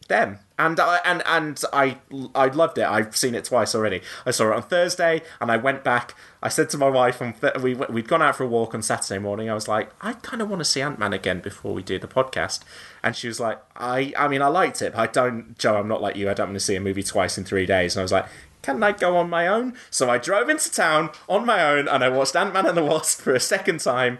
them. 0.09 0.39
And 0.57 0.77
I 0.77 0.99
and 1.05 1.23
and 1.25 1.63
I 1.71 1.97
I 2.35 2.47
loved 2.47 2.77
it. 2.77 2.83
I've 2.83 3.15
seen 3.15 3.33
it 3.33 3.45
twice 3.45 3.73
already. 3.73 4.01
I 4.25 4.31
saw 4.31 4.51
it 4.51 4.55
on 4.55 4.63
Thursday, 4.63 5.21
and 5.39 5.49
I 5.49 5.55
went 5.55 5.85
back. 5.85 6.15
I 6.43 6.49
said 6.49 6.69
to 6.71 6.77
my 6.77 6.89
wife, 6.89 7.21
on 7.21 7.33
th- 7.33 7.55
we 7.61 7.75
we'd 7.75 8.09
gone 8.09 8.21
out 8.21 8.35
for 8.35 8.43
a 8.43 8.47
walk 8.47 8.75
on 8.75 8.81
Saturday 8.81 9.19
morning. 9.19 9.49
I 9.49 9.53
was 9.53 9.69
like, 9.69 9.91
I 10.01 10.13
kind 10.13 10.41
of 10.41 10.49
want 10.49 10.59
to 10.59 10.65
see 10.65 10.81
Ant 10.81 10.99
Man 10.99 11.13
again 11.13 11.39
before 11.39 11.73
we 11.73 11.81
do 11.81 11.97
the 11.97 12.09
podcast. 12.09 12.59
And 13.01 13.15
she 13.15 13.29
was 13.29 13.39
like, 13.39 13.61
I 13.77 14.13
I 14.17 14.27
mean, 14.27 14.41
I 14.41 14.47
liked 14.47 14.81
it. 14.81 14.93
But 14.93 14.99
I 14.99 15.07
don't, 15.07 15.57
Joe. 15.57 15.77
I'm 15.77 15.87
not 15.87 16.01
like 16.01 16.17
you. 16.17 16.29
I 16.29 16.33
don't 16.33 16.49
want 16.49 16.59
to 16.59 16.65
see 16.65 16.75
a 16.75 16.81
movie 16.81 17.03
twice 17.03 17.37
in 17.37 17.45
three 17.45 17.65
days. 17.65 17.95
And 17.95 18.01
I 18.01 18.03
was 18.03 18.11
like. 18.11 18.25
Can 18.61 18.83
I 18.83 18.91
go 18.91 19.15
on 19.15 19.29
my 19.29 19.47
own? 19.47 19.75
So 19.89 20.09
I 20.09 20.17
drove 20.17 20.49
into 20.49 20.69
town 20.69 21.11
on 21.29 21.45
my 21.45 21.63
own 21.63 21.87
and 21.87 22.03
I 22.03 22.09
watched 22.09 22.35
Ant 22.35 22.53
Man 22.53 22.65
and 22.65 22.75
the 22.75 22.83
Wasp 22.83 23.21
for 23.21 23.33
a 23.33 23.39
second 23.39 23.79
time 23.79 24.19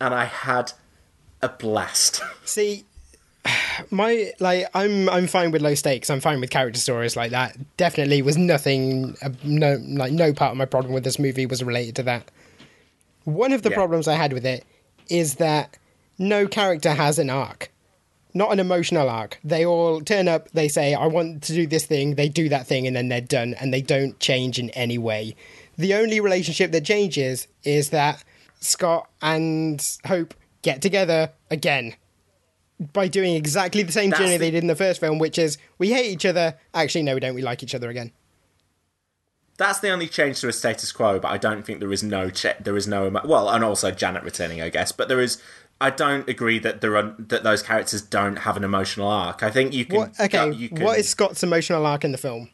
and 0.00 0.14
I 0.14 0.26
had 0.26 0.72
a 1.42 1.48
blast. 1.48 2.22
See, 2.44 2.84
my 3.90 4.32
like 4.40 4.66
I'm 4.74 5.08
I'm 5.08 5.26
fine 5.26 5.50
with 5.50 5.62
low 5.62 5.74
stakes. 5.74 6.10
I'm 6.10 6.20
fine 6.20 6.40
with 6.40 6.50
character 6.50 6.78
stories 6.80 7.16
like 7.16 7.30
that. 7.30 7.56
Definitely 7.76 8.22
was 8.22 8.36
nothing. 8.36 9.16
Uh, 9.22 9.30
no, 9.42 9.74
like 9.88 10.12
no 10.12 10.32
part 10.32 10.52
of 10.52 10.56
my 10.58 10.66
problem 10.66 10.92
with 10.92 11.04
this 11.04 11.18
movie 11.18 11.46
was 11.46 11.62
related 11.62 11.96
to 11.96 12.02
that. 12.04 12.30
One 13.24 13.52
of 13.52 13.62
the 13.62 13.70
Yeah. 13.70 13.76
problems 13.76 14.08
I 14.08 14.14
had 14.14 14.32
with 14.32 14.44
it 14.46 14.64
is 15.08 15.36
that 15.36 15.76
no 16.18 16.46
character 16.46 16.92
has 16.92 17.18
an 17.18 17.30
arc, 17.30 17.70
not 18.34 18.52
an 18.52 18.60
emotional 18.60 19.08
arc. 19.08 19.38
They 19.42 19.64
all 19.64 20.00
turn 20.02 20.28
up. 20.28 20.50
They 20.52 20.68
say, 20.68 20.94
"I 20.94 21.06
want 21.06 21.42
to 21.44 21.52
do 21.54 21.66
this 21.66 21.86
thing." 21.86 22.14
They 22.16 22.28
do 22.28 22.48
that 22.50 22.66
thing, 22.66 22.86
and 22.86 22.94
then 22.94 23.08
they're 23.08 23.20
done, 23.20 23.54
and 23.58 23.72
they 23.72 23.80
don't 23.82 24.18
change 24.20 24.58
in 24.58 24.70
any 24.70 24.98
way. 24.98 25.34
The 25.78 25.94
only 25.94 26.20
relationship 26.20 26.72
that 26.72 26.84
changes 26.84 27.46
is 27.64 27.88
that 27.90 28.22
Scott 28.60 29.08
and 29.22 29.82
Hope 30.06 30.34
get 30.62 30.82
together 30.82 31.30
again 31.50 31.94
by 32.92 33.08
doing 33.08 33.34
exactly 33.36 33.82
the 33.82 33.92
same 33.92 34.10
That's 34.10 34.20
journey 34.20 34.32
the- 34.32 34.38
they 34.38 34.50
did 34.50 34.64
in 34.64 34.68
the 34.68 34.74
first 34.76 35.00
film, 35.00 35.18
which 35.18 35.38
is 35.38 35.58
we 35.78 35.90
hate 35.92 36.10
each 36.10 36.24
other. 36.24 36.56
Actually, 36.74 37.02
no, 37.02 37.14
we 37.14 37.20
don't. 37.20 37.34
We 37.34 37.42
like 37.42 37.62
each 37.62 37.74
other 37.74 37.90
again. 37.90 38.12
That's 39.58 39.80
the 39.80 39.90
only 39.90 40.08
change 40.08 40.40
to 40.40 40.48
a 40.48 40.52
status 40.54 40.90
quo, 40.90 41.20
but 41.20 41.28
I 41.28 41.36
don't 41.36 41.66
think 41.66 41.80
there 41.80 41.92
is 41.92 42.02
no 42.02 42.30
che- 42.30 42.56
there 42.60 42.76
is 42.78 42.88
no 42.88 43.10
well, 43.24 43.50
and 43.50 43.62
also 43.62 43.90
Janet 43.90 44.22
returning, 44.22 44.62
I 44.62 44.70
guess. 44.70 44.90
But 44.92 45.08
there 45.08 45.20
is. 45.20 45.40
I 45.82 45.88
don't 45.90 46.28
agree 46.28 46.58
that 46.58 46.80
there 46.82 46.96
are 46.96 47.14
that 47.18 47.42
those 47.42 47.62
characters 47.62 48.02
don't 48.02 48.36
have 48.40 48.56
an 48.56 48.64
emotional 48.64 49.08
arc. 49.08 49.42
I 49.42 49.50
think 49.50 49.72
you 49.74 49.84
can. 49.84 49.96
What, 49.96 50.20
okay, 50.20 50.52
you 50.52 50.68
can, 50.70 50.84
what 50.84 50.98
is 50.98 51.08
Scott's 51.08 51.42
emotional 51.42 51.84
arc 51.86 52.04
in 52.04 52.12
the 52.12 52.18
film? 52.18 52.48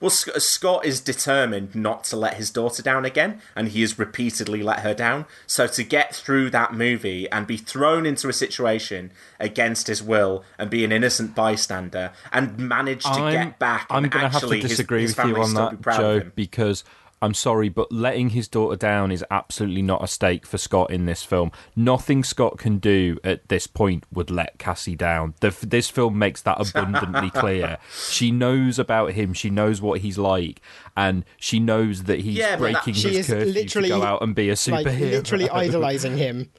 Well, 0.00 0.10
Scott 0.10 0.84
is 0.84 1.00
determined 1.00 1.74
not 1.74 2.04
to 2.04 2.16
let 2.16 2.34
his 2.34 2.50
daughter 2.50 2.82
down 2.82 3.04
again, 3.04 3.40
and 3.56 3.68
he 3.68 3.80
has 3.80 3.98
repeatedly 3.98 4.62
let 4.62 4.80
her 4.80 4.94
down. 4.94 5.26
So 5.46 5.66
to 5.66 5.82
get 5.82 6.14
through 6.14 6.50
that 6.50 6.72
movie 6.72 7.28
and 7.30 7.48
be 7.48 7.56
thrown 7.56 8.06
into 8.06 8.28
a 8.28 8.32
situation 8.32 9.10
against 9.40 9.88
his 9.88 10.00
will 10.00 10.44
and 10.56 10.70
be 10.70 10.84
an 10.84 10.92
innocent 10.92 11.34
bystander 11.34 12.12
and 12.32 12.56
manage 12.58 13.02
to 13.02 13.08
I'm, 13.10 13.32
get 13.32 13.58
back, 13.58 13.88
I'm 13.90 14.04
and 14.04 14.12
going 14.12 14.24
to 14.24 14.28
have 14.28 14.40
to 14.40 14.46
actually 14.46 14.60
his- 14.60 14.70
his 14.78 14.86
with 14.86 15.26
you 15.26 15.36
on 15.42 15.48
still 15.48 15.70
be 15.70 15.76
that, 15.76 15.82
proud 15.82 15.96
of 15.96 16.00
Joe, 16.00 16.20
him. 16.20 16.32
because 16.36 16.84
I'm 17.20 17.34
sorry, 17.34 17.68
but 17.68 17.90
letting 17.90 18.30
his 18.30 18.46
daughter 18.48 18.76
down 18.76 19.10
is 19.10 19.24
absolutely 19.30 19.82
not 19.82 20.02
a 20.04 20.06
stake 20.06 20.46
for 20.46 20.56
Scott 20.58 20.90
in 20.90 21.06
this 21.06 21.22
film. 21.22 21.50
Nothing 21.74 22.22
Scott 22.22 22.58
can 22.58 22.78
do 22.78 23.18
at 23.24 23.48
this 23.48 23.66
point 23.66 24.04
would 24.12 24.30
let 24.30 24.58
Cassie 24.58 24.94
down. 24.96 25.34
The, 25.40 25.50
this 25.66 25.90
film 25.90 26.18
makes 26.18 26.42
that 26.42 26.60
abundantly 26.60 27.30
clear. 27.34 27.78
She 28.08 28.30
knows 28.30 28.78
about 28.78 29.12
him. 29.12 29.34
She 29.34 29.50
knows 29.50 29.80
what 29.82 30.00
he's 30.00 30.18
like, 30.18 30.60
and 30.96 31.24
she 31.36 31.58
knows 31.58 32.04
that 32.04 32.20
he's 32.20 32.36
Yeah, 32.36 32.50
that- 32.50 32.58
breaking 32.58 32.94
She 32.94 33.08
his 33.16 33.28
is 33.30 33.34
curfew 33.34 33.64
to 33.82 33.88
go 33.88 34.02
out 34.02 34.22
and 34.22 34.34
be 34.34 34.50
a 34.50 34.54
superhero. 34.54 34.84
Like 34.84 34.98
literally 35.00 35.50
idolizing 35.50 36.16
him. 36.16 36.50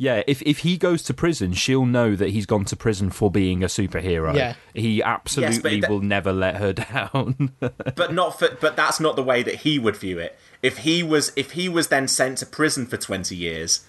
Yeah, 0.00 0.22
if 0.28 0.40
if 0.42 0.58
he 0.58 0.78
goes 0.78 1.02
to 1.04 1.12
prison, 1.14 1.52
she'll 1.54 1.84
know 1.84 2.14
that 2.14 2.30
he's 2.30 2.46
gone 2.46 2.64
to 2.66 2.76
prison 2.76 3.10
for 3.10 3.32
being 3.32 3.64
a 3.64 3.66
superhero. 3.66 4.32
Yeah. 4.34 4.54
He 4.72 5.02
absolutely 5.02 5.80
that- 5.80 5.90
will 5.90 6.00
never 6.00 6.32
let 6.32 6.56
her 6.56 6.72
down. 7.12 7.50
but 7.60 8.14
not 8.14 8.38
for 8.38 8.56
but 8.60 8.76
that's 8.76 9.00
not 9.00 9.16
the 9.16 9.24
way 9.24 9.42
that 9.42 9.56
he 9.56 9.78
would 9.78 9.96
view 9.96 10.18
it 10.20 10.38
if 10.62 10.78
he 10.78 11.02
was 11.02 11.32
if 11.34 11.52
he 11.52 11.68
was 11.68 11.88
then 11.88 12.06
sent 12.06 12.38
to 12.38 12.46
prison 12.46 12.86
for 12.86 12.96
20 12.96 13.34
years 13.34 13.84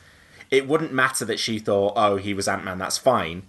it 0.52 0.68
wouldn't 0.68 0.92
matter 0.92 1.26
that 1.26 1.40
she 1.40 1.60
thought 1.60 1.94
oh 1.96 2.16
he 2.18 2.34
was 2.34 2.48
ant-man 2.48 2.78
that's 2.80 2.98
fine 2.98 3.44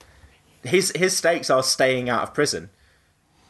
his 0.63 0.93
his 0.95 1.17
stakes 1.17 1.49
are 1.51 1.63
staying 1.63 2.09
out 2.11 2.23
of 2.23 2.35
prison 2.35 2.69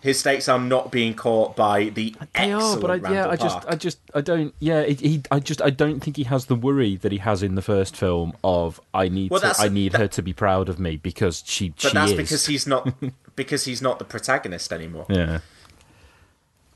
his 0.01 0.19
stakes 0.21 0.49
are 0.49 0.59
not 0.59 0.91
being 0.91 1.15
caught 1.15 1.55
by 1.57 1.85
the 1.91 2.15
They 2.35 2.53
are, 2.53 2.57
excellent 2.57 2.81
but 2.81 2.91
I, 2.91 2.95
yeah, 2.95 3.03
Randall 3.27 3.31
I 3.33 3.37
just, 3.37 3.69
I 3.69 3.75
just, 3.77 3.99
I 4.15 4.21
don't, 4.23 4.55
yeah, 4.59 4.81
it, 4.81 5.01
he, 5.01 5.23
I 5.31 5.41
just, 5.41 5.61
I 5.61 5.71
don't 5.71 6.01
think 6.01 6.17
he 6.17 6.25
has 6.25 6.47
the 6.47 6.55
worry 6.55 6.97
that 6.97 7.13
he 7.13 7.19
has 7.19 7.43
in 7.43 7.55
the 7.55 7.63
first 7.63 7.95
film 7.97 8.33
of 8.43 8.81
I 8.95 9.09
need, 9.09 9.31
Well, 9.31 9.41
to, 9.41 9.47
that's- 9.49 9.61
I 9.65 9.69
need 9.69 9.93
that- 9.93 10.01
her 10.01 10.09
to 10.09 10.23
be 10.23 10.33
proud 10.33 10.69
of 10.69 10.79
me 10.81 10.97
because 10.97 11.43
she, 11.47 11.71
but 11.71 11.81
she 11.81 11.91
that's 11.93 12.13
is. 12.13 12.17
because 12.17 12.47
he's 12.47 12.67
not 12.67 12.93
because 13.37 13.65
he's 13.65 13.83
not 13.83 13.99
the 13.99 14.05
protagonist 14.05 14.73
anymore 14.73 15.07
yeah. 15.09 15.41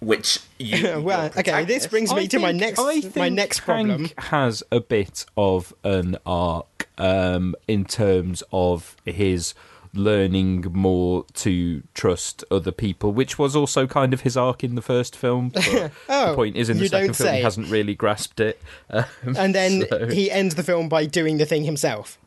which 0.00 0.40
you 0.58 1.00
well, 1.04 1.30
okay, 1.36 1.64
this 1.64 1.86
brings 1.86 2.12
me 2.12 2.22
I 2.22 2.26
to 2.26 2.38
my 2.38 2.52
next 2.52 2.78
I 2.78 2.82
my 2.96 3.00
think 3.00 3.34
next 3.34 3.60
problem. 3.60 4.10
Has 4.18 4.62
a 4.70 4.80
bit 4.80 5.24
of 5.36 5.72
an 5.82 6.16
arc 6.26 6.88
um, 6.98 7.54
in 7.66 7.84
terms 7.84 8.42
of 8.52 8.96
his 9.04 9.54
learning 9.94 10.66
more 10.72 11.24
to 11.34 11.82
trust 11.94 12.44
other 12.50 12.72
people, 12.72 13.12
which 13.12 13.38
was 13.38 13.54
also 13.56 13.86
kind 13.86 14.12
of 14.14 14.22
his 14.22 14.36
arc 14.36 14.62
in 14.64 14.74
the 14.74 14.82
first 14.82 15.14
film. 15.16 15.48
But 15.50 15.64
the 15.64 15.90
Oh, 16.08 16.32
point 16.34 16.56
is, 16.56 16.68
in 16.68 16.78
the 16.78 16.88
second 16.88 17.06
don't 17.08 17.16
film, 17.16 17.34
he 17.34 17.40
hasn't 17.42 17.68
really 17.70 17.94
grasped 17.94 18.40
it. 18.40 18.60
Um, 18.90 19.04
and 19.36 19.54
then 19.54 19.86
so- 19.90 20.06
he 20.08 20.30
ends 20.30 20.54
the 20.54 20.62
film 20.62 20.88
by 20.88 21.06
doing 21.06 21.38
the 21.38 21.46
thing 21.46 21.64
himself. 21.64 22.18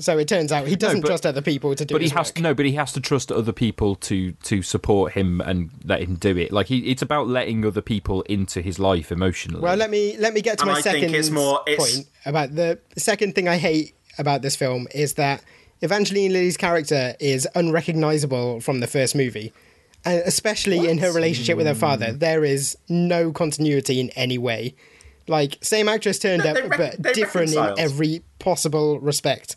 So 0.00 0.16
it 0.16 0.28
turns 0.28 0.52
out 0.52 0.68
he 0.68 0.76
doesn't 0.76 1.00
but- 1.00 1.08
trust 1.08 1.26
other 1.26 1.42
people 1.42 1.74
to 1.74 1.84
do 1.84 1.94
but 1.94 2.00
he 2.00 2.04
his 2.04 2.12
has 2.12 2.28
work. 2.28 2.34
to 2.36 2.42
no, 2.42 2.54
but 2.54 2.66
he 2.66 2.72
has 2.72 2.92
to 2.92 3.00
trust 3.00 3.32
other 3.32 3.50
people 3.52 3.96
to 3.96 4.30
to 4.30 4.62
support 4.62 5.14
him 5.14 5.40
and 5.40 5.70
let 5.84 6.00
him 6.02 6.14
do 6.14 6.36
it. 6.36 6.52
Like 6.52 6.66
he, 6.68 6.78
it's 6.90 7.02
about 7.02 7.26
letting 7.26 7.64
other 7.64 7.80
people 7.80 8.22
into 8.22 8.62
his 8.62 8.78
life 8.78 9.10
emotionally. 9.10 9.60
Well, 9.60 9.74
let 9.76 9.90
me 9.90 10.16
let 10.16 10.34
me 10.34 10.40
get 10.40 10.58
to 10.58 10.62
And 10.64 10.70
my 10.72 10.78
I 10.78 10.82
think 10.82 10.98
second 11.02 11.14
it's 11.16 11.30
more- 11.30 11.62
it's- 11.66 11.96
point 11.96 12.08
about 12.26 12.54
the 12.54 12.78
second 12.96 13.34
thing 13.34 13.48
I 13.48 13.56
hate 13.56 13.96
about 14.18 14.42
this 14.42 14.54
film 14.54 14.86
is 14.94 15.14
that 15.14 15.42
Evangeline 15.80 16.32
Lilly's 16.32 16.56
character 16.56 17.14
is 17.20 17.46
unrecognizable 17.54 18.60
from 18.60 18.80
the 18.80 18.86
first 18.86 19.14
movie. 19.14 19.52
And 20.04 20.22
especially 20.24 20.88
in 20.88 20.98
her 20.98 21.12
relationship 21.12 21.56
with 21.56 21.66
her 21.66 21.74
father, 21.74 22.12
hmm. 22.12 22.18
there 22.18 22.44
is 22.44 22.76
no 22.88 23.32
continuity 23.32 24.00
in 24.00 24.10
any 24.10 24.38
way. 24.38 24.74
Like, 25.26 25.58
same 25.60 25.88
actress 25.88 26.18
turned 26.18 26.44
No, 26.44 26.52
up, 26.52 26.70
rec- 26.70 26.96
but 26.98 27.14
different 27.14 27.52
in 27.52 27.74
every 27.78 28.22
possible 28.38 28.98
respect. 29.00 29.56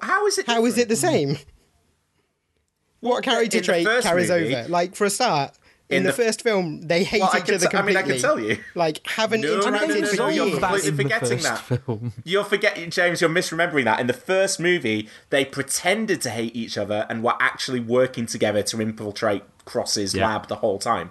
How 0.00 0.26
is 0.26 0.38
it? 0.38 0.46
How 0.46 0.64
is 0.64 0.78
it 0.78 0.88
the 0.88 0.96
same? 0.96 1.38
What 3.00 3.24
character 3.24 3.60
trait 3.60 3.86
carries 4.02 4.30
movie- 4.30 4.54
over? 4.54 4.68
Like, 4.68 4.94
for 4.94 5.04
a 5.06 5.10
start, 5.10 5.56
in, 5.90 5.98
In 5.98 6.02
the, 6.04 6.10
the- 6.10 6.16
first 6.16 6.42
film, 6.42 6.82
they 6.82 7.02
hate 7.04 7.20
Well, 7.20 7.30
each 7.36 7.44
can 7.46 7.54
other 7.54 7.66
t- 7.68 7.76
I 7.76 7.82
mean, 7.82 7.94
completely. 7.96 7.96
I 7.96 8.02
can 8.02 8.20
tell 8.20 8.38
you. 8.40 8.58
Like, 8.74 9.06
haven't 9.06 9.40
No, 9.40 9.58
no, 9.60 9.70
no, 9.70 9.86
no, 9.86 10.06
for 10.06 10.16
no, 10.16 10.28
you're 10.28 10.50
completely 10.58 10.90
the 10.90 11.02
forgetting 11.02 11.38
first 11.38 11.68
that. 11.68 11.80
film. 11.86 12.12
You're 12.24 12.44
forgetting, 12.44 12.90
James. 12.90 13.20
You're 13.20 13.30
misremembering 13.30 13.84
that. 13.84 13.98
In 14.00 14.06
the 14.06 14.12
first 14.12 14.60
movie, 14.60 15.08
they 15.30 15.44
pretended 15.44 16.20
to 16.22 16.30
hate 16.30 16.54
each 16.54 16.76
other 16.76 17.06
and 17.08 17.22
were 17.22 17.34
actually 17.40 17.80
working 17.80 18.26
together 18.26 18.62
to 18.64 18.80
infiltrate 18.82 19.44
Cross's 19.64 20.14
Yeah. 20.14 20.26
lab 20.28 20.48
the 20.48 20.56
whole 20.56 20.78
time. 20.78 21.10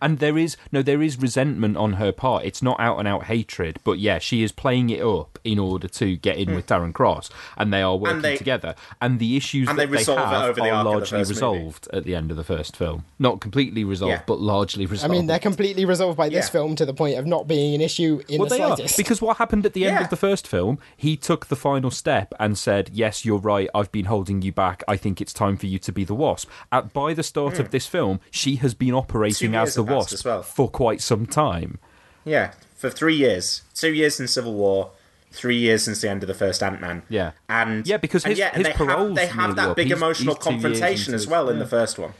And 0.00 0.18
there 0.18 0.36
is 0.38 0.56
no, 0.72 0.82
there 0.82 1.02
is 1.02 1.18
resentment 1.18 1.76
on 1.76 1.94
her 1.94 2.12
part. 2.12 2.44
It's 2.44 2.62
not 2.62 2.78
out 2.80 2.98
and 2.98 3.06
out 3.08 3.24
hatred, 3.24 3.78
but 3.84 3.98
yeah, 3.98 4.18
she 4.18 4.42
is 4.42 4.52
playing 4.52 4.90
it 4.90 5.02
up 5.02 5.38
in 5.44 5.58
order 5.58 5.88
to 5.88 6.16
get 6.16 6.36
in 6.38 6.54
with 6.54 6.66
Darren 6.66 6.92
Cross, 6.92 7.30
and 7.58 7.72
they 7.72 7.82
are 7.82 7.96
working 7.96 8.16
Hmm. 8.18 8.22
they- 8.22 8.36
together. 8.36 8.74
And 9.00 9.18
the 9.18 9.36
issues 9.36 9.68
and 9.68 9.78
that 9.78 9.90
they 9.90 9.96
resolve 9.98 10.18
it 10.20 10.24
have 10.26 10.42
over 10.50 10.60
the 10.60 10.70
are 10.70 10.74
arc 10.74 10.84
the 10.84 10.90
largely 10.90 11.18
first 11.18 11.30
movie. 11.30 11.58
resolved 11.58 11.88
at 11.92 12.04
the 12.04 12.14
end 12.14 12.30
of 12.30 12.36
the 12.36 12.44
first 12.44 12.76
film. 12.76 13.04
Not 13.18 13.40
completely 13.40 13.84
resolved, 13.84 14.10
Yeah. 14.12 14.22
but 14.26 14.40
largely 14.40 14.86
resolved. 14.86 15.12
I 15.12 15.16
mean, 15.16 15.26
they're 15.26 15.38
completely 15.38 15.84
resolved 15.84 16.16
by 16.16 16.28
this 16.28 16.46
Yeah. 16.46 16.50
film 16.50 16.76
to 16.76 16.86
the 16.86 16.94
point 16.94 17.18
of 17.18 17.26
not 17.26 17.46
being 17.46 17.74
an 17.74 17.80
issue 17.80 18.22
in 18.28 18.38
well, 18.38 18.48
the 18.48 18.56
they 18.56 18.62
are 18.62 18.76
slightest. 18.76 18.96
because 18.96 19.20
what 19.20 19.36
happened 19.36 19.66
at 19.66 19.72
the 19.74 19.84
end 19.84 19.96
Yeah. 19.96 20.04
of 20.04 20.10
the 20.10 20.16
first 20.16 20.46
film, 20.46 20.78
he 20.96 21.16
took 21.16 21.46
the 21.46 21.56
final 21.56 21.90
step 21.90 22.32
and 22.40 22.56
said, 22.56 22.90
"Yes, 22.92 23.24
you're 23.24 23.38
right. 23.38 23.68
I've 23.74 23.92
been 23.92 24.06
holding 24.06 24.42
you 24.42 24.52
back. 24.52 24.82
I 24.88 24.96
think 24.96 25.20
it's 25.20 25.32
time 25.32 25.56
for 25.56 25.66
you 25.66 25.78
to 25.80 25.92
be 25.92 26.04
the 26.04 26.14
Wasp." 26.14 26.48
At 26.72 26.92
by 26.92 27.12
the 27.14 27.22
start 27.22 27.58
of 27.58 27.70
this 27.70 27.86
film, 27.86 28.20
she 28.30 28.56
has 28.56 28.74
been 28.74 28.94
operating 28.94 29.50
Hmm. 29.50 29.56
Two 29.74 29.84
the 29.84 29.94
Wasp 29.94 30.12
as 30.12 30.24
well. 30.24 30.42
for 30.42 30.68
quite 30.68 31.00
some 31.00 31.26
time. 31.26 31.78
Yeah, 32.24 32.52
for 32.76 32.90
three 32.90 33.16
years. 33.16 33.62
Two 33.74 33.92
years 33.92 34.18
in 34.20 34.28
Civil 34.28 34.54
War, 34.54 34.90
three 35.30 35.56
years 35.56 35.84
since 35.84 36.00
the 36.00 36.08
end 36.10 36.22
of 36.22 36.26
the 36.28 36.34
first 36.34 36.62
Ant 36.62 36.80
Man. 36.80 37.02
Yeah. 37.08 37.32
And 37.48 37.86
Yeah, 37.86 37.96
because 37.98 38.24
and 38.24 38.30
his- 38.30 38.38
yeah, 38.38 38.50
and 38.54 38.66
his 38.66 38.76
they 38.76 38.84
have, 38.84 39.14
they 39.14 39.26
have 39.26 39.56
that 39.56 39.68
up. 39.70 39.76
big 39.76 39.86
He's- 39.88 39.96
emotional 39.98 40.34
he's 40.34 40.44
confrontation 40.44 41.10
into 41.12 41.16
as 41.16 41.22
his- 41.22 41.26
well 41.28 41.48
in 41.48 41.56
yeah. 41.56 41.62
the 41.64 41.68
first 41.68 41.98
one. 41.98 42.12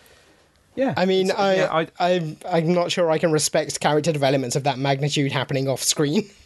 Yeah, 0.76 0.92
I 0.96 1.06
mean, 1.06 1.30
I, 1.30 1.54
yeah, 1.54 1.72
I- 1.72 1.88
I, 2.00 2.36
I'm 2.50 2.74
not 2.74 2.90
sure 2.90 3.08
I 3.10 3.18
can 3.18 3.30
respect 3.30 3.78
character 3.80 4.10
developments 4.12 4.56
of 4.56 4.64
that 4.64 4.76
magnitude 4.78 5.30
happening 5.32 5.68
off 5.68 5.82
screen. 5.82 6.28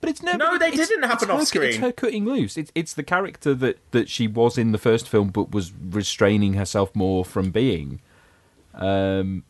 But 0.00 0.08
it's 0.10 0.20
no, 0.20 0.32
No, 0.32 0.58
they 0.58 0.66
it's- 0.72 0.88
didn't 0.88 1.04
happen 1.04 1.30
off 1.30 1.48
her, 1.52 1.60
off 1.60 1.64
It's 1.64 1.76
her 1.76 1.92
cutting 1.92 2.24
loose. 2.24 2.56
It's 2.56 2.72
it's 2.74 2.92
the 2.92 3.04
character 3.04 3.54
that 3.54 3.78
that 3.92 4.08
she 4.08 4.26
was 4.26 4.58
in 4.58 4.72
the 4.72 4.78
first 4.78 5.08
film, 5.08 5.28
but 5.28 5.52
was 5.52 5.70
restraining 5.72 6.54
herself 6.54 6.90
more 6.96 7.24
from 7.24 7.52
being. 7.52 8.00
Um. 8.74 9.44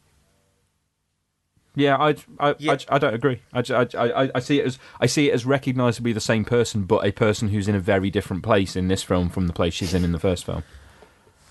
Yeah, 1.75 1.97
I 1.97 2.17
I, 2.39 2.55
Yeah. 2.59 2.73
I, 2.73 2.79
I 2.89 2.99
don't 2.99 3.15
agree. 3.15 3.41
I, 3.53 3.63
I, 3.71 3.87
I, 3.95 4.31
I 4.35 4.41
see 4.41 4.61
it 4.61 4.67
as 4.67 4.79
I 5.01 5.07
see 5.07 5.31
it 5.31 5.35
as 5.35 5.47
recognisably 5.47 6.13
the 6.13 6.21
same 6.21 6.45
person, 6.45 6.85
but 6.85 7.05
a 7.07 7.13
person 7.13 7.49
who's 7.49 7.69
in 7.69 7.75
a 7.75 7.81
very 7.81 8.11
different 8.11 8.43
place 8.43 8.77
in 8.77 8.89
this 8.89 9.03
film 9.03 9.31
from 9.31 9.47
the 9.47 9.53
place 9.53 9.75
she's 9.75 9.95
in 9.95 10.05
in 10.05 10.13
the 10.13 10.19
first 10.19 10.45
film. 10.45 10.63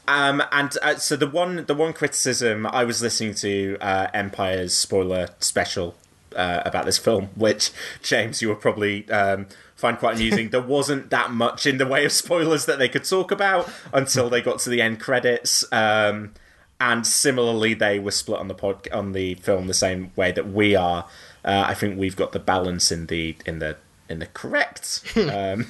Um, 0.08 0.44
and 0.52 0.76
uh, 0.82 0.96
so 0.96 1.16
the 1.16 1.28
one 1.28 1.66
the 1.66 1.74
one 1.74 1.94
criticism 1.94 2.66
I 2.66 2.84
was 2.84 3.02
listening 3.02 3.34
to 3.36 3.78
uh, 3.82 4.08
Empire's 4.14 4.76
spoiler 4.76 5.30
special 5.40 5.96
uh, 6.36 6.62
about 6.66 6.86
this 6.86 6.98
film, 6.98 7.30
which 7.36 7.72
James 8.02 8.42
you 8.42 8.50
will 8.50 8.56
probably 8.56 9.10
um, 9.10 9.48
find 9.76 9.98
quite 9.98 10.16
amusing. 10.16 10.50
there 10.52 10.62
wasn't 10.62 11.10
that 11.10 11.32
much 11.32 11.66
in 11.66 11.78
the 11.78 11.88
way 11.88 12.06
of 12.06 12.12
spoilers 12.12 12.66
that 12.66 12.80
they 12.80 12.90
could 12.90 13.04
talk 13.04 13.32
about 13.32 13.70
until 13.94 14.30
they 14.30 14.42
got 14.42 14.60
to 14.60 14.70
the 14.70 14.82
end 14.82 15.00
credits. 15.00 15.64
Um, 15.72 16.34
and 16.82 17.06
similarly, 17.08 17.74
they 17.76 18.00
were 18.00 18.12
split 18.12 18.40
on 18.40 18.48
the 18.50 18.54
pod 18.56 18.88
on 18.92 19.12
the 19.14 19.36
film 19.36 19.68
the 19.68 19.74
same 19.74 20.12
way 20.16 20.32
that 20.32 20.52
we 20.52 20.76
are. 20.76 21.06
Uh, 21.46 21.64
I 21.68 21.74
think 21.76 21.98
we've 21.98 22.16
got 22.16 22.32
the 22.34 22.40
balance 22.40 22.92
in 22.92 23.06
the 23.08 23.36
in 23.46 23.60
the 23.60 23.78
in 24.10 24.20
the 24.20 24.26
correct 24.28 25.04
um, 25.16 25.68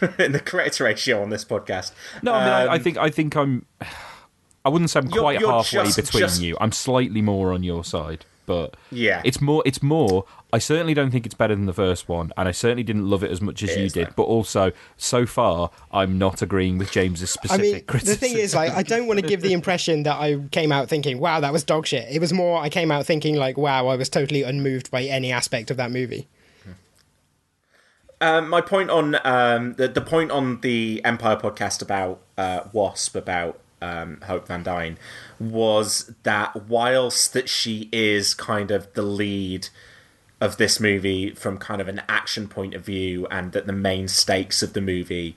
in 0.18 0.32
the 0.32 0.40
correct 0.44 0.80
ratio 0.80 1.22
on 1.22 1.30
this 1.30 1.44
podcast. 1.44 1.92
No, 2.22 2.32
I 2.32 2.44
mean, 2.44 2.52
I, 2.52 2.60
I 2.72 2.76
Um, 2.76 2.82
think 2.82 2.96
I 2.98 3.10
think 3.10 3.36
I'm. 3.36 3.66
I 4.64 4.68
wouldn't 4.68 4.90
say 4.90 5.00
I'm 5.00 5.06
You're- 5.08 5.20
quite 5.20 5.40
you're 5.40 5.50
halfway 5.52 5.84
just- 5.84 5.96
between 5.96 6.20
just- 6.20 6.40
you. 6.42 6.56
I'm 6.60 6.72
slightly 6.72 7.22
more 7.22 7.52
on 7.52 7.62
your 7.62 7.82
side, 7.84 8.24
but 8.46 8.74
Yeah. 8.90 9.22
it's 9.24 9.40
more. 9.40 9.62
It's 9.66 9.82
more. 9.82 10.24
I 10.52 10.58
certainly 10.58 10.94
don't 10.94 11.10
think 11.12 11.26
it's 11.26 11.34
better 11.34 11.54
than 11.54 11.66
the 11.66 11.72
first 11.72 12.08
one, 12.08 12.32
and 12.36 12.48
I 12.48 12.50
certainly 12.50 12.82
didn't 12.82 13.08
love 13.08 13.22
it 13.22 13.30
as 13.30 13.40
much 13.40 13.62
as 13.62 13.70
It 13.70 13.78
you 13.78 13.84
is, 13.84 13.92
did. 13.92 14.08
though. 14.08 14.12
But 14.16 14.22
also, 14.24 14.72
so 14.96 15.24
far, 15.26 15.70
I'm 15.92 16.18
not 16.18 16.42
agreeing 16.42 16.76
with 16.78 16.90
James's 16.90 17.30
specific 17.30 17.84
I 17.94 17.98
specific 17.98 18.04
mean, 18.06 18.14
the 18.14 18.16
thing 18.16 18.36
is, 18.38 18.54
like, 18.54 18.72
I 18.72 18.82
don't 18.82 19.06
want 19.06 19.20
to 19.20 19.26
give 19.26 19.42
the 19.42 19.52
impression 19.52 20.02
that 20.02 20.16
I 20.16 20.38
came 20.50 20.72
out 20.72 20.88
thinking, 20.88 21.20
"Wow, 21.20 21.38
that 21.40 21.52
was 21.52 21.62
dog 21.62 21.86
shit." 21.86 22.06
It 22.10 22.20
was 22.20 22.32
more, 22.32 22.60
I 22.60 22.68
came 22.68 22.90
out 22.90 23.06
thinking, 23.06 23.36
like, 23.36 23.56
"Wow, 23.56 23.86
I 23.86 23.96
was 23.96 24.08
totally 24.08 24.42
unmoved 24.42 24.90
by 24.90 25.04
any 25.04 25.30
aspect 25.30 25.70
of 25.70 25.76
that 25.76 25.90
movie." 25.92 26.26
Um, 28.22 28.50
my 28.50 28.60
point 28.60 28.90
on 28.90 29.16
um, 29.24 29.74
the 29.74 29.88
the 29.88 30.02
point 30.02 30.30
on 30.30 30.60
the 30.60 31.00
Empire 31.04 31.36
podcast 31.36 31.80
about 31.80 32.20
uh, 32.36 32.62
Wasp 32.72 33.16
about 33.16 33.58
um, 33.80 34.20
Hope 34.26 34.46
Van 34.46 34.62
Dyne 34.62 34.98
was 35.40 36.14
that 36.22 36.68
whilst 36.68 37.32
that 37.32 37.48
she 37.48 37.88
is 37.90 38.34
kind 38.34 38.70
of 38.70 38.92
the 38.92 39.02
lead 39.02 39.68
of 40.40 40.58
this 40.58 40.78
movie 40.78 41.30
from 41.30 41.58
kind 41.58 41.80
of 41.80 41.88
an 41.88 42.02
action 42.08 42.46
point 42.46 42.74
of 42.74 42.84
view, 42.84 43.26
and 43.30 43.52
that 43.52 43.66
the 43.66 43.72
main 43.72 44.06
stakes 44.06 44.62
of 44.62 44.74
the 44.74 44.80
movie 44.80 45.36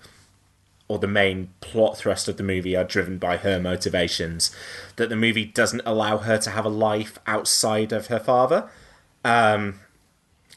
or 0.87 0.99
the 0.99 1.07
main 1.07 1.49
plot 1.61 1.97
thrust 1.97 2.27
of 2.27 2.37
the 2.37 2.43
movie 2.43 2.75
are 2.75 2.83
driven 2.83 3.17
by 3.17 3.37
her 3.37 3.59
motivations, 3.59 4.53
that 4.97 5.09
the 5.09 5.15
movie 5.15 5.45
doesn't 5.45 5.81
allow 5.85 6.17
her 6.17 6.37
to 6.37 6.49
have 6.49 6.65
a 6.65 6.69
life 6.69 7.17
outside 7.25 7.91
of 7.91 8.07
her 8.07 8.19
father. 8.19 8.69
Um, 9.23 9.79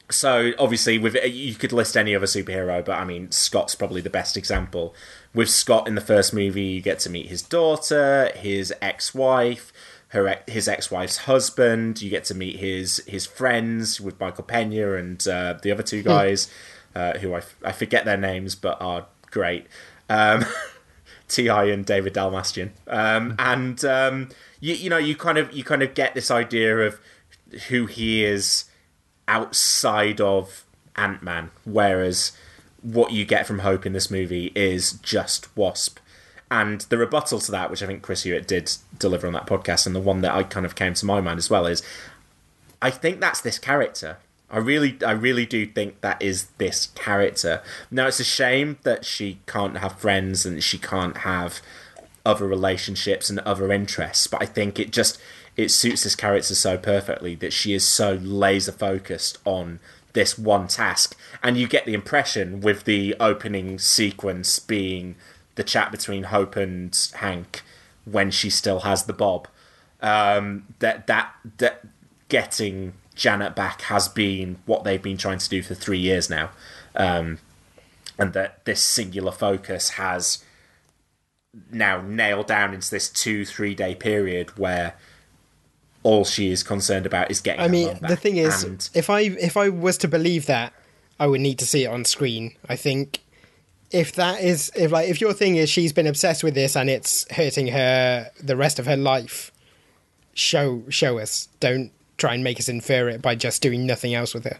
so 0.09 0.51
obviously, 0.59 0.97
with 0.97 1.15
you 1.25 1.55
could 1.55 1.73
list 1.73 1.97
any 1.97 2.15
other 2.15 2.25
superhero, 2.25 2.83
but 2.83 2.93
I 2.93 3.05
mean 3.05 3.31
Scott's 3.31 3.75
probably 3.75 4.01
the 4.01 4.09
best 4.09 4.37
example. 4.37 4.93
With 5.33 5.49
Scott 5.49 5.87
in 5.87 5.95
the 5.95 6.01
first 6.01 6.33
movie, 6.33 6.63
you 6.63 6.81
get 6.81 6.99
to 6.99 7.09
meet 7.09 7.27
his 7.27 7.41
daughter, 7.41 8.31
his 8.35 8.73
ex-wife, 8.81 9.71
her 10.09 10.39
his 10.47 10.67
ex-wife's 10.67 11.17
husband. 11.19 12.01
You 12.01 12.09
get 12.09 12.23
to 12.25 12.35
meet 12.35 12.57
his 12.57 13.03
his 13.07 13.25
friends 13.25 14.01
with 14.01 14.19
Michael 14.19 14.45
Pena 14.45 14.93
and 14.93 15.25
uh, 15.27 15.55
the 15.61 15.71
other 15.71 15.83
two 15.83 16.01
guys, 16.01 16.51
uh, 16.95 17.17
who 17.19 17.33
I, 17.33 17.37
f- 17.37 17.55
I 17.63 17.71
forget 17.71 18.05
their 18.05 18.17
names, 18.17 18.55
but 18.55 18.81
are 18.81 19.05
great. 19.29 19.67
Um, 20.09 20.45
Ti 21.27 21.49
and 21.49 21.85
David 21.85 22.13
Dalmastian, 22.13 22.71
um, 22.87 23.35
and 23.37 23.83
um, 23.83 24.29
you 24.61 24.73
you 24.75 24.89
know 24.89 24.97
you 24.97 25.15
kind 25.15 25.37
of 25.37 25.51
you 25.51 25.63
kind 25.63 25.83
of 25.83 25.93
get 25.93 26.15
this 26.15 26.31
idea 26.31 26.79
of 26.79 27.01
who 27.67 27.85
he 27.85 28.23
is 28.23 28.65
outside 29.27 30.21
of 30.21 30.63
Ant 30.95 31.21
Man, 31.21 31.51
whereas 31.65 32.31
what 32.81 33.11
you 33.11 33.25
get 33.25 33.47
from 33.47 33.59
Hope 33.59 33.85
in 33.85 33.93
this 33.93 34.11
movie 34.11 34.51
is 34.55 34.93
just 34.93 35.55
Wasp. 35.55 35.99
And 36.49 36.81
the 36.81 36.97
rebuttal 36.97 37.39
to 37.39 37.51
that, 37.51 37.69
which 37.69 37.83
I 37.83 37.87
think 37.87 38.01
Chris 38.01 38.23
Hewitt 38.23 38.47
did 38.47 38.71
deliver 38.97 39.27
on 39.27 39.33
that 39.33 39.47
podcast, 39.47 39.85
and 39.85 39.95
the 39.95 39.99
one 39.99 40.21
that 40.21 40.33
I 40.33 40.43
kind 40.43 40.65
of 40.65 40.75
came 40.75 40.93
to 40.93 41.05
my 41.05 41.19
mind 41.19 41.39
as 41.39 41.49
well, 41.49 41.65
is 41.65 41.83
I 42.81 42.89
think 42.89 43.19
that's 43.19 43.41
this 43.41 43.59
character. 43.59 44.17
I 44.49 44.59
really, 44.59 44.97
I 45.05 45.11
really 45.11 45.45
do 45.45 45.65
think 45.65 45.99
that 46.01 46.21
is 46.21 46.45
this 46.57 46.87
character. 46.95 47.61
Now 47.91 48.07
it's 48.07 48.21
a 48.21 48.23
shame 48.23 48.77
that 48.83 49.03
she 49.03 49.39
can't 49.45 49.77
have 49.79 49.99
friends 49.99 50.45
and 50.45 50.63
she 50.63 50.77
can't 50.77 51.17
have 51.17 51.59
other 52.25 52.47
relationships 52.47 53.29
and 53.29 53.39
other 53.39 53.71
interests, 53.73 54.27
but 54.27 54.41
I 54.41 54.45
think 54.45 54.79
it 54.79 54.91
just 54.91 55.19
it 55.57 55.69
suits 55.69 56.03
this 56.03 56.15
character 56.15 56.53
so 56.55 56.77
perfectly 56.77 57.35
that 57.35 57.51
she 57.51 57.73
is 57.73 57.85
so 57.85 58.13
laser 58.21 58.71
focused 58.71 59.39
on 59.43 59.79
this 60.17 60.35
one 60.35 60.67
task, 60.67 61.15
and 61.43 61.57
you 61.57 61.67
get 61.67 61.85
the 61.85 61.93
impression 61.93 62.59
with 62.59 62.85
the 62.85 63.15
opening 63.19 63.77
sequence 63.77 64.57
being 64.57 65.15
the 65.53 65.63
chat 65.63 65.91
between 65.91 66.23
Hope 66.23 66.55
and 66.55 66.97
Hank 67.15 67.61
when 68.03 68.31
she 68.31 68.49
still 68.49 68.79
has 68.79 69.03
the 69.03 69.13
bob 69.13 69.47
um, 70.01 70.65
that 70.79 71.07
that 71.07 71.33
that 71.57 71.85
getting 72.29 72.93
Janet 73.15 73.55
back 73.55 73.81
has 73.83 74.07
been 74.07 74.57
what 74.65 74.83
they've 74.83 75.01
been 75.01 75.17
trying 75.17 75.39
to 75.39 75.49
do 75.49 75.61
for 75.61 75.75
three 75.75 75.99
years 75.99 76.29
now, 76.29 76.49
um, 76.95 77.39
and 78.17 78.33
that 78.33 78.65
this 78.65 78.81
singular 78.81 79.31
focus 79.31 79.91
has 79.91 80.43
now 81.71 82.01
nailed 82.01 82.47
down 82.47 82.73
into 82.73 82.89
this 82.89 83.09
two 83.09 83.45
three 83.45 83.73
day 83.73 83.95
period 83.95 84.57
where 84.57 84.95
all 86.07 86.23
she 86.23 86.51
is 86.51 86.63
concerned 86.63 87.05
about 87.05 87.29
is 87.29 87.41
getting. 87.41 87.59
I 87.59 87.67
mean, 87.67 87.99
the 88.01 88.15
thing 88.15 88.37
is, 88.37 88.63
And- 88.63 88.89
if 88.93 89.09
I 89.09 89.21
if 89.21 89.57
I 89.57 89.67
was 89.67 89.97
to 89.99 90.07
believe 90.07 90.45
that, 90.45 90.71
I 91.19 91.27
would 91.27 91.41
need 91.41 91.59
to 91.59 91.65
see 91.65 91.83
it 91.83 91.87
on 91.87 92.05
screen. 92.05 92.55
I 92.69 92.77
think 92.77 93.19
if 93.91 94.13
that 94.13 94.41
is 94.41 94.71
if 94.73 94.91
like 94.91 95.09
if 95.09 95.19
your 95.19 95.33
thing 95.33 95.57
is 95.57 95.69
she's 95.69 95.91
been 95.91 96.07
obsessed 96.07 96.43
with 96.45 96.55
this 96.55 96.77
and 96.77 96.89
it's 96.89 97.29
hurting 97.33 97.67
her 97.67 98.31
the 98.41 98.55
rest 98.55 98.79
of 98.79 98.85
her 98.85 98.95
life, 98.95 99.51
show 100.33 100.83
show 100.87 101.19
us. 101.19 101.49
Don't 101.59 101.91
try 102.17 102.33
and 102.33 102.43
make 102.43 102.57
us 102.57 102.69
infer 102.69 103.09
it 103.09 103.21
by 103.21 103.35
just 103.35 103.61
doing 103.61 103.85
nothing 103.85 104.13
else 104.13 104.33
with 104.33 104.45
it. 104.45 104.57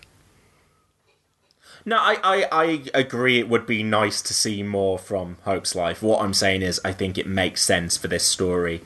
No, 1.85 1.95
I, 1.95 2.17
I, 2.21 2.47
I 2.51 2.83
agree 2.93 3.39
it 3.39 3.47
would 3.47 3.65
be 3.65 3.81
nice 3.81 4.21
to 4.23 4.33
see 4.33 4.61
more 4.61 4.99
from 4.99 5.37
Hope's 5.45 5.73
life. 5.73 6.03
What 6.03 6.21
I'm 6.21 6.33
saying 6.33 6.61
is, 6.61 6.81
I 6.83 6.91
think 6.91 7.17
it 7.17 7.25
makes 7.25 7.61
sense 7.63 7.95
for 7.95 8.09
this 8.09 8.25
story. 8.25 8.81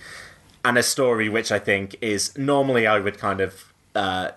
And 0.64 0.78
a 0.78 0.84
story 0.84 1.28
which 1.28 1.52
I 1.52 1.60
think 1.60 1.96
is 2.02 2.38
normally 2.38 2.86
I 2.86 3.00
would 3.00 3.18
kind 3.18 3.42
of 3.42 3.74
uh, 3.96 4.32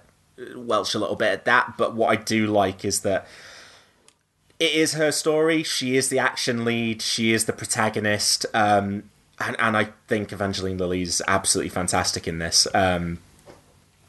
welch 0.57 0.95
a 0.95 0.99
little 0.99 1.17
bit 1.17 1.33
at 1.33 1.45
that, 1.45 1.75
but 1.77 1.95
what 1.95 2.09
I 2.09 2.17
do 2.17 2.47
like 2.47 2.85
is 2.85 3.01
that 3.01 3.27
it 4.59 4.73
is 4.73 4.95
her 4.95 5.13
story. 5.13 5.63
She 5.63 5.97
is 5.97 6.09
the 6.09 6.19
action 6.19 6.65
lead, 6.65 7.03
she 7.03 7.33
is 7.33 7.45
the 7.45 7.53
protagonist. 7.53 8.47
Um, 8.55 9.11
and, 9.41 9.57
and 9.59 9.77
I 9.77 9.89
think 10.07 10.33
Evangeline 10.33 10.81
is 10.81 11.23
absolutely 11.27 11.71
fantastic 11.71 12.29
in 12.29 12.39
this. 12.39 12.67
Um, 12.73 13.19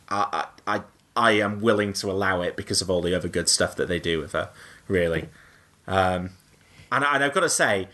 I, 0.10 0.48
I, 0.68 0.82
I 1.16 1.32
am 1.32 1.62
willing 1.62 1.94
to 1.94 2.12
allow 2.12 2.42
it 2.42 2.56
because 2.56 2.82
of 2.82 2.90
all 2.90 3.02
the 3.02 3.16
other 3.16 3.28
good 3.28 3.50
stuff 3.50 3.76
that 3.76 3.88
they 3.88 4.00
do 4.00 4.20
with 4.20 4.34
her, 4.34 4.50
really. 4.88 5.30
Um, 5.88 6.32
and, 6.92 7.04
and 7.04 7.24
I've 7.24 7.34
got 7.34 7.42
to 7.42 7.50
say, 7.50 7.88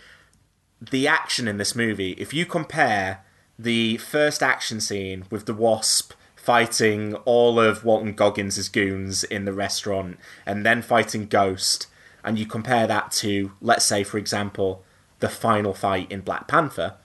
the 0.81 1.07
action 1.07 1.47
in 1.47 1.57
this 1.57 1.75
movie, 1.75 2.11
if 2.13 2.33
you 2.33 2.45
compare 2.45 3.23
the 3.61 3.97
first 3.97 4.41
action 4.41 4.81
scene 4.81 5.25
with 5.29 5.45
the 5.45 5.53
Wasp 5.53 6.13
fighting 6.35 7.13
all 7.25 7.59
of 7.59 7.85
Walton 7.85 8.13
Goggins' 8.13 8.67
goons 8.67 9.23
in 9.23 9.45
the 9.45 9.53
restaurant 9.53 10.17
and 10.45 10.65
then 10.65 10.81
fighting 10.81 11.27
Ghost, 11.27 11.87
and 12.23 12.39
you 12.39 12.45
compare 12.45 12.87
that 12.87 13.11
to, 13.13 13.51
let's 13.61 13.85
say, 13.85 14.03
for 14.03 14.17
example, 14.17 14.83
the 15.19 15.29
final 15.29 15.73
fight 15.73 16.11
in 16.11 16.21
Black 16.21 16.47
Panther. 16.47 16.95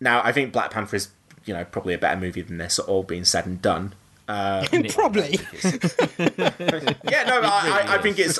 Now, 0.00 0.22
I 0.24 0.32
think 0.32 0.52
Black 0.52 0.70
Panther 0.70 0.96
is, 0.96 1.08
you 1.44 1.52
know, 1.52 1.64
probably 1.64 1.92
a 1.92 1.98
better 1.98 2.18
movie 2.18 2.40
than 2.40 2.56
this, 2.56 2.78
all 2.78 3.02
being 3.02 3.24
said 3.24 3.44
and 3.44 3.60
done. 3.60 3.94
Uh, 4.26 4.66
Probably. 4.90 5.40
yeah, 5.62 7.24
no, 7.24 7.40
I, 7.42 7.84
I, 7.86 7.94
I 7.94 7.98
think 8.02 8.18
it's, 8.18 8.38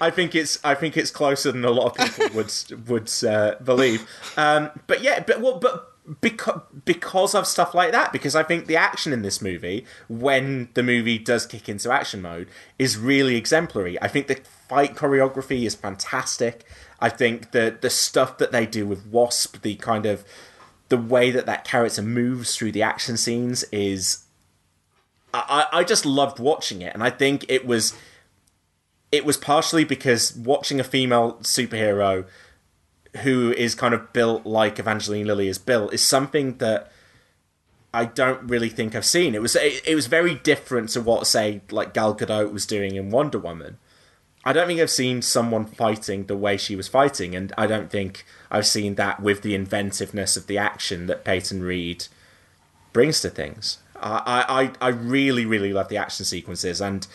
I 0.00 0.10
think 0.10 0.36
it's, 0.36 0.64
I 0.64 0.76
think 0.76 0.96
it's 0.96 1.10
closer 1.10 1.50
than 1.50 1.64
a 1.64 1.70
lot 1.70 1.98
of 1.98 2.16
people 2.16 2.36
would 2.36 2.88
would 2.88 3.12
uh, 3.28 3.56
believe. 3.62 4.08
Um, 4.36 4.70
but 4.86 5.02
yeah, 5.02 5.24
but 5.26 5.40
well, 5.40 5.58
but 5.58 5.87
because 6.20 6.60
because 6.84 7.34
of 7.34 7.46
stuff 7.46 7.74
like 7.74 7.92
that, 7.92 8.12
because 8.12 8.34
I 8.34 8.42
think 8.42 8.66
the 8.66 8.76
action 8.76 9.12
in 9.12 9.22
this 9.22 9.42
movie, 9.42 9.84
when 10.08 10.68
the 10.74 10.82
movie 10.82 11.18
does 11.18 11.46
kick 11.46 11.68
into 11.68 11.90
action 11.90 12.22
mode, 12.22 12.48
is 12.78 12.96
really 12.96 13.36
exemplary. 13.36 14.00
I 14.00 14.08
think 14.08 14.26
the 14.26 14.40
fight 14.68 14.94
choreography 14.94 15.64
is 15.64 15.74
fantastic. 15.74 16.64
I 17.00 17.08
think 17.08 17.52
the 17.52 17.76
the 17.80 17.90
stuff 17.90 18.38
that 18.38 18.52
they 18.52 18.66
do 18.66 18.86
with 18.86 19.06
Wasp, 19.06 19.62
the 19.62 19.76
kind 19.76 20.06
of 20.06 20.24
the 20.88 20.98
way 20.98 21.30
that 21.30 21.46
that 21.46 21.64
character 21.64 22.02
moves 22.02 22.56
through 22.56 22.72
the 22.72 22.82
action 22.82 23.16
scenes 23.16 23.62
is 23.64 24.24
I, 25.34 25.66
I 25.70 25.84
just 25.84 26.06
loved 26.06 26.38
watching 26.38 26.80
it 26.80 26.94
and 26.94 27.02
I 27.02 27.10
think 27.10 27.44
it 27.48 27.66
was 27.66 27.92
it 29.12 29.24
was 29.24 29.36
partially 29.36 29.84
because 29.84 30.34
watching 30.34 30.80
a 30.80 30.84
female 30.84 31.34
superhero 31.42 32.26
who 33.18 33.52
is 33.52 33.74
kind 33.74 33.94
of 33.94 34.12
built 34.12 34.46
like 34.46 34.78
Evangeline 34.78 35.26
Lilly 35.26 35.48
is 35.48 35.58
built 35.58 35.92
is 35.92 36.02
something 36.02 36.58
that 36.58 36.92
I 37.92 38.04
don't 38.04 38.42
really 38.42 38.68
think 38.68 38.94
I've 38.94 39.04
seen. 39.04 39.34
It 39.34 39.42
was 39.42 39.56
it, 39.56 39.82
it 39.86 39.94
was 39.94 40.06
very 40.06 40.34
different 40.34 40.90
to 40.90 41.00
what 41.00 41.26
say 41.26 41.62
like 41.70 41.94
Gal 41.94 42.14
Gadot 42.14 42.52
was 42.52 42.66
doing 42.66 42.96
in 42.96 43.10
Wonder 43.10 43.38
Woman. 43.38 43.78
I 44.44 44.52
don't 44.52 44.66
think 44.66 44.80
I've 44.80 44.90
seen 44.90 45.20
someone 45.20 45.66
fighting 45.66 46.26
the 46.26 46.36
way 46.36 46.56
she 46.56 46.76
was 46.76 46.88
fighting, 46.88 47.34
and 47.34 47.52
I 47.58 47.66
don't 47.66 47.90
think 47.90 48.24
I've 48.50 48.66
seen 48.66 48.94
that 48.94 49.20
with 49.20 49.42
the 49.42 49.54
inventiveness 49.54 50.36
of 50.36 50.46
the 50.46 50.58
action 50.58 51.06
that 51.06 51.24
Peyton 51.24 51.62
Reed 51.62 52.06
brings 52.92 53.20
to 53.22 53.30
things. 53.30 53.78
I, 54.00 54.70
I, 54.80 54.86
I 54.86 54.88
really, 54.90 55.44
really 55.44 55.72
love 55.72 55.88
the 55.88 55.96
action 55.96 56.24
sequences, 56.24 56.80
and 56.80 57.06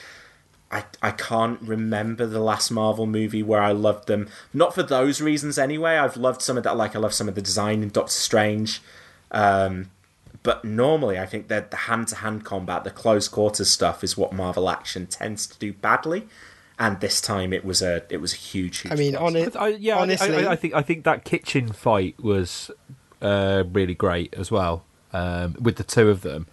I, 0.74 0.84
I 1.04 1.12
can't 1.12 1.62
remember 1.62 2.26
the 2.26 2.40
last 2.40 2.72
Marvel 2.72 3.06
movie 3.06 3.44
where 3.44 3.62
I 3.62 3.72
loved 3.74 4.08
them. 4.08 4.28
Not 4.54 4.74
for 4.74 4.82
those 4.82 5.22
reasons, 5.22 5.60
anyway. 5.60 5.98
I've 5.98 6.18
loved 6.18 6.42
some 6.42 6.58
of 6.58 6.64
that, 6.64 6.76
like 6.76 6.96
I 6.96 7.00
love 7.00 7.14
some 7.14 7.30
of 7.30 7.36
the 7.36 7.44
design 7.44 7.84
in 7.84 7.90
Doctor 7.90 8.12
Strange. 8.12 8.82
Um, 9.32 9.92
but 10.42 10.66
normally, 10.66 11.20
I 11.20 11.28
think 11.28 11.48
that 11.48 11.70
the 11.70 11.78
hand 11.78 12.08
to 12.08 12.16
hand 12.16 12.44
combat, 12.44 12.84
the 12.84 12.90
close 12.90 13.28
quarters 13.28 13.70
stuff, 13.70 14.04
is 14.04 14.18
what 14.18 14.34
Marvel 14.34 14.68
action 14.68 15.06
tends 15.06 15.46
to 15.46 15.60
do 15.60 15.74
badly. 15.74 16.28
And 16.80 17.00
this 17.00 17.22
time, 17.22 17.54
it 17.54 17.64
was 17.64 17.84
a 17.84 18.04
it 18.10 18.18
was 18.18 18.34
a 18.34 18.38
huge. 18.38 18.80
huge 18.80 18.92
I 18.92 18.96
mean, 18.96 19.14
plus. 19.14 19.24
on 19.24 19.36
it, 19.36 19.56
I, 19.56 19.68
yeah, 19.70 19.98
I- 19.98 20.02
honestly, 20.02 20.46
I, 20.46 20.54
I 20.54 20.56
think 20.56 20.74
I 20.74 20.82
think 20.82 21.04
that 21.04 21.24
kitchen 21.24 21.72
fight 21.72 22.16
was 22.20 22.72
uh, 23.22 23.64
really 23.72 23.94
great 23.94 24.34
as 24.34 24.50
well 24.50 24.84
um, 25.14 25.56
with 25.62 25.76
the 25.76 25.84
two 25.84 26.10
of 26.10 26.22
them. 26.22 26.48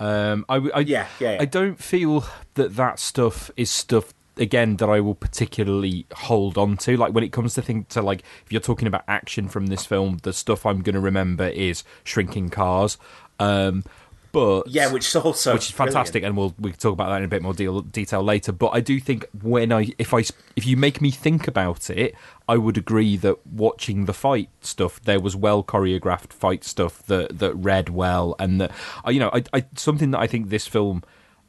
Um, 0.00 0.44
I, 0.48 0.56
I, 0.56 0.80
Yeah, 0.80 1.06
yeah, 1.18 1.32
yeah. 1.32 1.38
I 1.40 1.44
don't 1.44 1.78
feel 1.78 2.24
that 2.54 2.76
that 2.76 2.98
stuff 2.98 3.50
is 3.56 3.70
stuff 3.70 4.14
again 4.36 4.76
that 4.76 4.88
I 4.88 5.00
will 5.00 5.14
particularly 5.14 6.06
hold 6.14 6.56
on 6.56 6.76
to. 6.78 6.96
Like 6.96 7.12
when 7.12 7.24
it 7.24 7.32
comes 7.32 7.54
to 7.54 7.62
think 7.62 7.88
to 7.88 8.02
like 8.02 8.22
if 8.44 8.52
you're 8.52 8.60
talking 8.60 8.88
about 8.88 9.04
action 9.08 9.48
from 9.48 9.66
this 9.66 9.84
film, 9.84 10.18
the 10.22 10.32
stuff 10.32 10.64
I'm 10.64 10.82
going 10.82 10.94
to 10.94 11.00
remember 11.00 11.48
is 11.48 11.84
shrinking 12.04 12.50
cars. 12.50 12.98
Um, 13.40 13.84
but 14.30 14.68
yeah, 14.68 14.92
which 14.92 15.06
is 15.06 15.16
also 15.16 15.54
which 15.54 15.70
is 15.70 15.70
fantastic, 15.70 16.22
and 16.22 16.36
we'll 16.36 16.54
we 16.58 16.70
can 16.70 16.78
talk 16.78 16.92
about 16.92 17.08
that 17.08 17.18
in 17.18 17.24
a 17.24 17.28
bit 17.28 17.42
more 17.42 17.54
deal, 17.54 17.80
detail 17.80 18.22
later. 18.22 18.52
But 18.52 18.68
I 18.68 18.80
do 18.80 19.00
think 19.00 19.26
when 19.42 19.72
I 19.72 19.88
if 19.98 20.12
I 20.12 20.22
if 20.54 20.66
you 20.66 20.76
make 20.76 21.00
me 21.00 21.10
think 21.10 21.48
about 21.48 21.90
it, 21.90 22.14
I 22.48 22.56
would 22.56 22.78
agree 22.78 23.16
that 23.18 23.46
watching 23.46 24.06
the 24.06 24.14
fight 24.14 24.48
stuff, 24.60 25.02
there 25.02 25.20
was 25.20 25.36
well 25.36 25.62
choreographed 25.62 26.32
fight 26.32 26.64
stuff 26.64 27.04
that 27.06 27.38
that 27.38 27.54
read 27.54 27.90
well, 27.90 28.34
and 28.38 28.60
that 28.60 28.72
you 29.06 29.20
know, 29.20 29.30
I, 29.32 29.44
I 29.52 29.66
something 29.76 30.10
that 30.12 30.20
I 30.20 30.26
think 30.26 30.48
this 30.48 30.66
film 30.66 31.02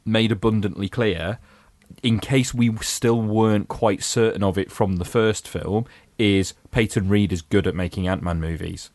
made 0.04 0.30
abundantly 0.30 0.88
clear. 0.88 1.38
In 2.04 2.20
case 2.20 2.54
we 2.54 2.76
still 2.76 3.20
weren't 3.20 3.66
quite 3.66 4.04
certain 4.04 4.44
of 4.44 4.56
it 4.56 4.70
from 4.70 4.96
the 4.96 5.04
first 5.04 5.48
film, 5.48 5.86
is 6.18 6.54
Peyton 6.70 7.08
Reed 7.08 7.32
is 7.32 7.42
good 7.42 7.66
at 7.66 7.74
making 7.74 8.06
Ant 8.06 8.22
Man 8.22 8.40
movies 8.40 8.90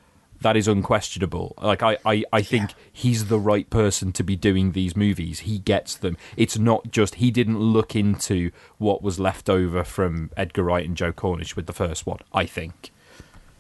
that 0.46 0.56
is 0.56 0.68
unquestionable. 0.68 1.56
Like 1.60 1.82
I, 1.82 1.98
I, 2.06 2.24
I 2.32 2.44
think 2.44 2.76
he's 2.94 3.30
the 3.30 3.40
right 3.40 3.68
person 3.68 4.12
to 4.12 4.24
be 4.24 4.36
doing 4.36 4.74
these 4.74 4.96
movies. 4.96 5.40
He 5.40 5.58
gets 5.58 5.96
them. 5.96 6.18
It's 6.38 6.56
not 6.56 6.92
just 6.92 7.16
he 7.16 7.32
didn't 7.32 7.58
look 7.58 7.96
into 7.96 8.52
what 8.78 9.02
was 9.02 9.20
left 9.20 9.50
over 9.50 9.84
from 9.84 10.30
Edgar 10.38 10.62
Wright 10.62 10.86
and 10.86 10.96
Joe 10.96 11.12
Cornish 11.12 11.56
with 11.56 11.66
the 11.66 11.74
first 11.74 12.06
one. 12.06 12.20
I 12.32 12.46
think. 12.46 12.92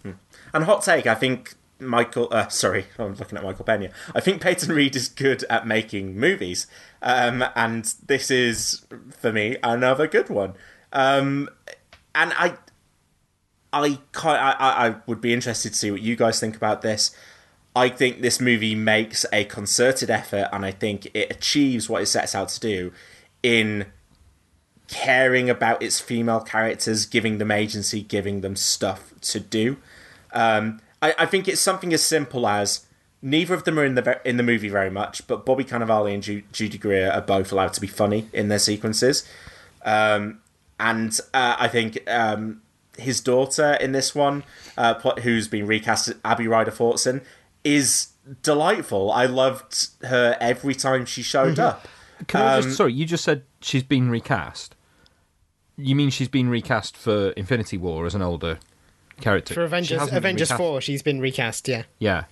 And 0.04 0.64
hot 0.66 0.84
take, 0.84 1.08
I 1.08 1.16
think 1.16 1.56
Michael. 1.80 2.28
Uh, 2.30 2.50
sorry, 2.50 2.86
I'm 3.00 3.16
looking 3.16 3.40
at 3.40 3.44
Michael 3.44 3.66
Pena. 3.66 3.90
I 4.14 4.20
think 4.20 4.40
Peyton 4.44 4.72
Reed 4.72 4.96
is 4.96 5.08
good 5.08 5.44
at 5.50 5.66
making 5.66 6.20
movies, 6.20 6.68
um, 7.02 7.44
and 7.56 7.96
this 8.06 8.30
is 8.30 8.86
for 9.10 9.34
me 9.34 9.58
another 9.64 10.06
good 10.06 10.30
one. 10.30 10.54
Um, 10.94 11.50
and 12.14 12.32
I, 12.38 12.58
I, 13.84 14.00
I 14.14 14.88
I 14.88 14.96
would 15.06 15.22
be 15.22 15.34
interested 15.34 15.70
to 15.74 15.76
see 15.76 15.92
what 15.92 16.02
you 16.02 16.16
guys 16.16 16.40
think 16.40 16.56
about 16.56 16.82
this. 16.82 17.16
I 17.76 17.90
think 17.90 18.22
this 18.22 18.40
movie 18.40 18.74
makes 18.74 19.26
a 19.34 19.44
concerted 19.44 20.10
effort, 20.10 20.48
and 20.54 20.66
I 20.66 20.72
think 20.72 21.08
it 21.14 21.30
achieves 21.30 21.90
what 21.90 22.02
it 22.02 22.06
sets 22.06 22.34
out 22.34 22.50
to 22.50 22.60
do 22.60 22.94
in 23.44 23.88
caring 24.88 25.50
about 25.50 25.82
its 25.84 26.00
female 26.00 26.40
characters, 26.40 27.06
giving 27.06 27.38
them 27.38 27.52
agency, 27.52 28.02
giving 28.02 28.42
them 28.42 28.56
stuff 28.56 29.14
to 29.22 29.40
do. 29.40 29.78
Um, 30.32 30.80
I, 31.02 31.14
I 31.20 31.26
think 31.26 31.48
it's 31.48 31.62
something 31.62 31.94
as 31.94 32.04
simple 32.04 32.48
as 32.48 32.86
neither 33.22 33.54
of 33.54 33.64
them 33.64 33.80
are 33.80 33.86
in 33.86 33.96
the 33.96 34.22
in 34.24 34.38
the 34.38 34.44
movie 34.44 34.70
very 34.70 34.90
much, 34.90 35.28
but 35.28 35.46
Bobby 35.46 35.64
Cannavale 35.64 36.14
and 36.14 36.24
Ju- 36.24 36.44
Judy 36.52 36.78
Greer 36.78 37.12
are 37.12 37.22
both 37.22 37.52
allowed 37.52 37.74
to 37.74 37.82
be 37.82 37.88
funny 37.88 38.30
in 38.32 38.48
their 38.48 38.60
sequences. 38.60 39.28
Um, 39.84 40.40
and 40.80 41.18
uh, 41.34 41.56
I 41.60 41.68
think 41.68 42.10
um, 42.10 42.62
his 42.98 43.22
daughter 43.22 43.74
in 43.74 43.92
this 43.92 44.14
one, 44.16 44.44
uh, 44.78 44.94
who's 45.22 45.48
been 45.48 45.66
recast 45.68 46.08
as 46.10 46.16
Abby 46.24 46.48
Ryder 46.48 46.72
Fortson, 46.72 47.22
is 47.64 48.08
delightful. 48.44 49.12
I 49.12 49.26
loved 49.26 49.90
her 50.04 50.38
every 50.40 50.76
time 50.76 51.06
she 51.06 51.22
showed 51.22 51.60
up. 51.60 51.88
Can 52.28 52.42
I 52.42 52.56
Um, 52.58 52.64
just 52.64 52.78
sorry? 52.78 52.94
You 52.94 53.06
just 53.06 53.24
said 53.24 53.44
she's 53.62 53.84
been 53.84 54.10
recast. 54.10 54.76
You 55.78 55.96
mean 55.96 56.10
she's 56.10 56.30
been 56.30 56.48
recast 56.50 56.96
for 56.96 57.32
Infinity 57.32 57.78
War 57.78 58.06
as 58.06 58.16
an 58.16 58.22
older 58.22 58.60
character? 59.20 59.54
for 59.54 59.64
Avengers 59.64 60.02
Avengers 60.12 60.50
recast- 60.50 60.58
Four, 60.58 60.82
she's 60.82 61.02
been 61.02 61.20
recast. 61.20 61.68
Yeah. 61.68 61.84
Yeah. 62.00 62.24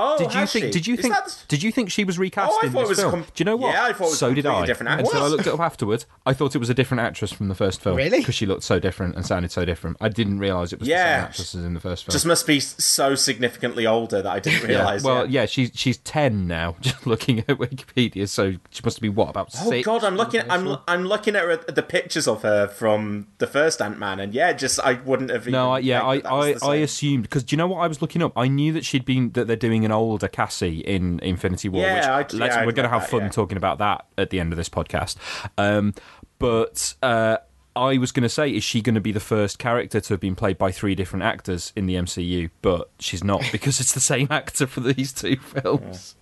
Oh, 0.00 0.18
did 0.18 0.32
you 0.34 0.46
think? 0.46 0.64
she? 0.66 0.70
Did 0.70 0.86
you 0.86 0.94
Is 0.94 1.00
think? 1.00 1.14
that- 1.14 1.44
Did 1.48 1.62
you 1.62 1.72
think 1.72 1.90
she 1.90 2.04
was 2.04 2.18
recast 2.18 2.52
Oh, 2.52 2.60
I 2.62 2.66
in 2.66 2.72
this 2.72 2.88
was 2.88 2.98
film? 3.00 3.10
com- 3.10 3.20
Do 3.22 3.28
you 3.36 3.44
know 3.44 3.56
what? 3.56 3.74
Yeah, 3.74 3.84
I 3.84 3.92
thought 3.92 4.04
it 4.06 4.10
was 4.10 4.18
so 4.18 4.34
did 4.34 4.46
I. 4.46 4.64
different 4.66 5.00
Until 5.00 5.22
I 5.22 5.26
looked 5.28 5.46
it 5.46 5.52
up 5.52 5.60
afterwards, 5.60 6.06
I 6.26 6.32
thought 6.32 6.54
it 6.54 6.58
was 6.58 6.70
a 6.70 6.74
different 6.74 7.00
actress 7.02 7.32
from 7.32 7.48
the 7.48 7.54
first 7.54 7.80
film. 7.80 7.96
Really? 7.96 8.18
Because 8.20 8.34
she 8.34 8.46
looked 8.46 8.62
so 8.62 8.78
different 8.78 9.16
and 9.16 9.26
sounded 9.26 9.50
so 9.52 9.64
different. 9.64 9.96
I 10.00 10.08
didn't 10.08 10.38
realise 10.38 10.72
it 10.72 10.78
was 10.78 10.88
the 10.88 10.94
same 10.94 11.00
actress 11.24 11.54
as 11.54 11.64
in 11.64 11.74
the 11.74 11.80
first 11.80 12.04
film. 12.04 12.12
Just 12.12 12.26
must 12.26 12.46
be 12.46 12.60
so 12.60 13.14
significantly 13.14 13.86
older 13.86 14.22
that 14.22 14.30
I 14.32 14.40
didn't 14.40 14.62
yeah. 14.70 14.78
realise. 14.78 15.02
Well, 15.02 15.26
yeah. 15.26 15.40
yeah, 15.42 15.46
she's 15.46 15.70
she's 15.74 15.96
ten 15.98 16.46
now. 16.46 16.76
Just 16.80 17.06
looking 17.06 17.40
at 17.40 17.46
Wikipedia, 17.58 18.28
so 18.28 18.52
she 18.70 18.80
must 18.84 19.00
be 19.00 19.08
what 19.08 19.28
about 19.30 19.50
Oh 19.60 19.70
six? 19.70 19.84
God, 19.84 20.04
I'm 20.04 20.16
looking. 20.16 20.42
I'm 20.50 20.76
I'm 20.86 21.04
looking 21.04 21.36
at 21.36 21.44
her- 21.44 21.56
the 21.72 21.82
pictures 21.82 22.26
of 22.28 22.42
her 22.42 22.68
from 22.68 23.26
the 23.38 23.46
first 23.46 23.80
Ant 23.82 23.98
Man, 23.98 24.20
and 24.20 24.32
yeah, 24.34 24.52
just 24.52 24.78
I 24.80 24.94
wouldn't 24.94 25.30
have. 25.30 25.46
No, 25.46 25.72
I, 25.72 25.78
yeah, 25.80 26.02
I, 26.02 26.20
I, 26.24 26.54
I 26.62 26.74
assumed 26.76 27.22
because 27.22 27.42
do 27.44 27.54
you 27.54 27.58
know 27.58 27.66
what 27.66 27.78
I 27.78 27.86
was 27.88 28.00
looking 28.02 28.22
up? 28.22 28.32
I 28.36 28.48
knew 28.48 28.72
that 28.72 28.84
she'd 28.84 29.04
been 29.04 29.30
that 29.32 29.46
they're 29.46 29.56
doing 29.56 29.84
an 29.88 29.92
older 29.92 30.28
Cassie 30.28 30.80
in 30.80 31.18
Infinity 31.20 31.68
War. 31.68 31.82
Yeah, 31.82 31.94
which 31.94 32.04
I'd- 32.04 32.36
let's, 32.36 32.56
yeah, 32.56 32.66
we're 32.66 32.72
going 32.72 32.88
to 32.88 32.92
have 32.92 33.02
that, 33.02 33.10
fun 33.10 33.22
yeah. 33.22 33.28
talking 33.28 33.56
about 33.56 33.78
that 33.78 34.04
at 34.16 34.30
the 34.30 34.38
end 34.40 34.52
of 34.52 34.56
this 34.56 34.68
podcast. 34.68 35.16
Um, 35.56 35.94
but 36.38 36.94
uh, 37.02 37.38
I 37.74 37.96
was 37.98 38.12
going 38.12 38.22
to 38.22 38.28
say, 38.28 38.50
is 38.50 38.62
she 38.64 38.82
going 38.82 38.94
to 38.94 39.00
be 39.00 39.12
the 39.12 39.20
first 39.20 39.58
character 39.58 40.00
to 40.00 40.12
have 40.12 40.20
been 40.20 40.36
played 40.36 40.58
by 40.58 40.70
three 40.70 40.94
different 40.94 41.24
actors 41.24 41.72
in 41.74 41.86
the 41.86 41.94
MCU? 41.94 42.50
But 42.60 42.90
she's 42.98 43.24
not 43.24 43.42
because 43.52 43.80
it's 43.80 43.92
the 43.92 44.00
same 44.00 44.28
actor 44.30 44.66
for 44.66 44.80
these 44.80 45.12
two 45.12 45.36
films. 45.36 46.14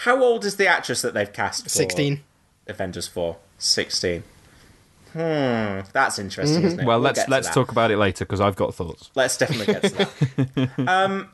How 0.00 0.22
old 0.22 0.44
is 0.44 0.56
the 0.56 0.66
actress 0.66 1.02
that 1.02 1.14
they've 1.14 1.32
cast 1.32 1.62
for 1.62 1.68
16. 1.68 2.22
Avengers 2.66 3.08
4? 3.08 3.36
16. 3.58 4.24
Hmm, 5.16 5.88
that's 5.94 6.18
interesting, 6.18 6.58
Mm-hmm. 6.58 6.66
isn't 6.66 6.80
it? 6.80 6.84
Well, 6.86 6.98
We'll 6.98 7.04
let's 7.06 7.26
let's 7.28 7.46
that. 7.48 7.54
talk 7.54 7.72
about 7.72 7.90
it 7.90 7.96
later 7.96 8.26
because 8.26 8.38
I've 8.40 8.54
got 8.56 8.74
thoughts. 8.74 9.10
Let's 9.14 9.38
definitely 9.38 9.66
get 9.72 9.82
to 9.84 9.88
that. 9.96 10.78
um, 10.88 11.30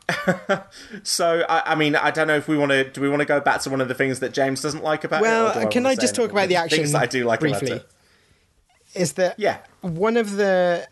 so, 1.02 1.44
I, 1.48 1.72
I 1.72 1.74
mean, 1.74 1.96
I 1.96 2.12
don't 2.12 2.28
know 2.28 2.36
if 2.36 2.46
we 2.46 2.56
want 2.56 2.70
to. 2.70 2.88
Do 2.88 3.00
we 3.00 3.08
want 3.08 3.20
to 3.20 3.26
go 3.26 3.40
back 3.40 3.60
to 3.62 3.70
one 3.70 3.80
of 3.80 3.88
the 3.88 3.94
things 3.94 4.20
that 4.20 4.32
James 4.32 4.62
doesn't 4.62 4.84
like 4.84 5.02
about 5.02 5.22
it? 5.22 5.26
or 5.26 5.30
Well, 5.30 5.52
can 5.68 5.82
wanna 5.82 5.94
I 5.94 5.96
just 5.96 6.14
talk 6.14 6.30
about 6.30 6.48
the 6.48 6.56
action 6.56 6.78
Things 6.78 6.92
that 6.92 7.02
I 7.02 7.06
do 7.06 7.24
like 7.24 7.40
briefly? 7.40 7.72
about 7.72 7.84
it. 7.84 7.90
Is 8.94 9.14
that 9.14 9.38
Yeah. 9.38 9.58
one 9.80 10.16
of 10.16 10.36
the 10.36 10.86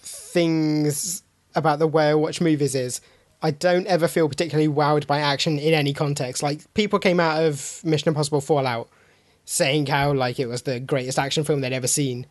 things 0.00 1.22
about 1.54 1.78
the 1.78 1.86
way 1.86 2.08
I 2.08 2.14
watch 2.14 2.40
movies 2.40 2.74
is 2.74 3.00
I 3.42 3.50
don't 3.50 3.86
ever 3.86 4.08
feel 4.08 4.28
particularly 4.28 4.68
wowed 4.68 5.06
by 5.06 5.18
action 5.20 5.58
in 5.58 5.74
any 5.74 5.92
context. 5.92 6.42
Like 6.42 6.62
people 6.74 6.98
came 6.98 7.20
out 7.20 7.42
of 7.42 7.80
Mission 7.84 8.08
Impossible 8.08 8.40
Fallout 8.40 8.88
saying 9.46 9.86
how 9.86 10.12
like 10.12 10.38
it 10.38 10.46
was 10.46 10.62
the 10.62 10.78
greatest 10.78 11.18
action 11.18 11.44
film 11.44 11.62
they'd 11.62 11.72
ever 11.72 11.86
seen. 11.86 12.26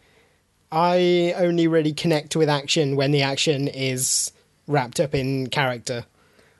I 0.72 1.34
only 1.38 1.68
really 1.68 1.94
connect 1.94 2.36
with 2.36 2.50
action 2.50 2.96
when 2.96 3.12
the 3.12 3.24
action 3.24 3.68
is 3.68 4.32
wrapped 4.68 5.00
up 5.00 5.16
in 5.16 5.48
character. 5.48 6.06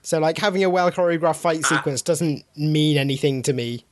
So 0.02 0.20
like 0.20 0.38
having 0.38 0.64
a 0.64 0.70
well 0.70 0.90
choreographed 0.92 1.36
fight 1.38 1.62
Ah. 1.66 1.68
sequence 1.68 2.02
doesn't 2.02 2.46
mean 2.56 2.98
anything 2.98 3.42
to 3.44 3.54
me. 3.54 3.84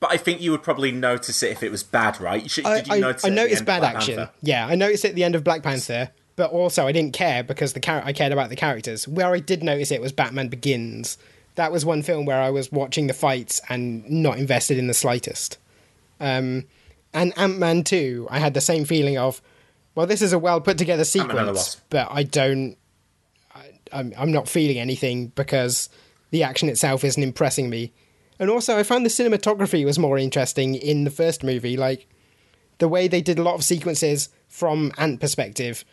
But 0.00 0.10
I 0.10 0.16
think 0.16 0.40
you 0.40 0.50
would 0.50 0.64
probably 0.64 0.90
notice 0.90 1.42
it 1.44 1.52
if 1.52 1.62
it 1.62 1.70
was 1.70 1.84
bad, 1.84 2.20
right? 2.20 2.50
Should, 2.50 2.66
I, 2.66 2.82
I, 2.90 2.98
notice 2.98 3.24
I 3.24 3.28
noticed 3.28 3.64
bad 3.64 3.84
action. 3.84 4.16
Panther? 4.16 4.32
Yeah, 4.42 4.66
I 4.66 4.74
noticed 4.74 5.04
it 5.04 5.10
at 5.10 5.14
the 5.14 5.22
end 5.22 5.36
of 5.36 5.44
Black 5.44 5.62
Panther, 5.62 6.10
but 6.34 6.50
also 6.50 6.88
I 6.88 6.92
didn't 6.92 7.14
care 7.14 7.44
because 7.44 7.72
the 7.72 7.78
char- 7.78 8.02
I 8.04 8.12
cared 8.12 8.32
about 8.32 8.50
the 8.50 8.56
characters. 8.56 9.06
Where 9.06 9.32
I 9.32 9.38
did 9.38 9.62
notice 9.62 9.92
it 9.92 10.00
was 10.00 10.10
Batman 10.10 10.48
Begins. 10.48 11.18
That 11.56 11.72
was 11.72 11.84
one 11.84 12.02
film 12.02 12.24
where 12.24 12.40
I 12.40 12.50
was 12.50 12.72
watching 12.72 13.06
the 13.06 13.14
fights 13.14 13.60
and 13.68 14.08
not 14.10 14.38
invested 14.38 14.78
in 14.78 14.86
the 14.86 14.94
slightest. 14.94 15.58
Um, 16.18 16.64
and 17.12 17.36
Ant 17.36 17.58
Man 17.58 17.84
2, 17.84 18.28
I 18.30 18.38
had 18.38 18.54
the 18.54 18.60
same 18.60 18.84
feeling 18.84 19.18
of, 19.18 19.42
well, 19.94 20.06
this 20.06 20.22
is 20.22 20.32
a 20.32 20.38
well 20.38 20.60
put 20.60 20.78
together 20.78 21.02
Ant-Man 21.02 21.38
and 21.38 21.48
the 21.48 21.60
sequence, 21.60 21.82
but 21.90 22.08
I 22.10 22.22
don't. 22.22 22.76
I, 23.54 23.70
I'm, 23.92 24.14
I'm 24.16 24.32
not 24.32 24.48
feeling 24.48 24.78
anything 24.78 25.28
because 25.28 25.90
the 26.30 26.42
action 26.42 26.70
itself 26.70 27.04
isn't 27.04 27.22
impressing 27.22 27.68
me. 27.68 27.92
And 28.38 28.48
also, 28.48 28.78
I 28.78 28.82
found 28.82 29.04
the 29.04 29.10
cinematography 29.10 29.84
was 29.84 29.98
more 29.98 30.16
interesting 30.16 30.74
in 30.74 31.04
the 31.04 31.10
first 31.10 31.44
movie. 31.44 31.76
Like, 31.76 32.08
the 32.78 32.88
way 32.88 33.06
they 33.06 33.20
did 33.20 33.38
a 33.38 33.42
lot 33.42 33.54
of 33.54 33.62
sequences 33.62 34.30
from 34.48 34.90
ant 34.98 35.20
perspective. 35.20 35.84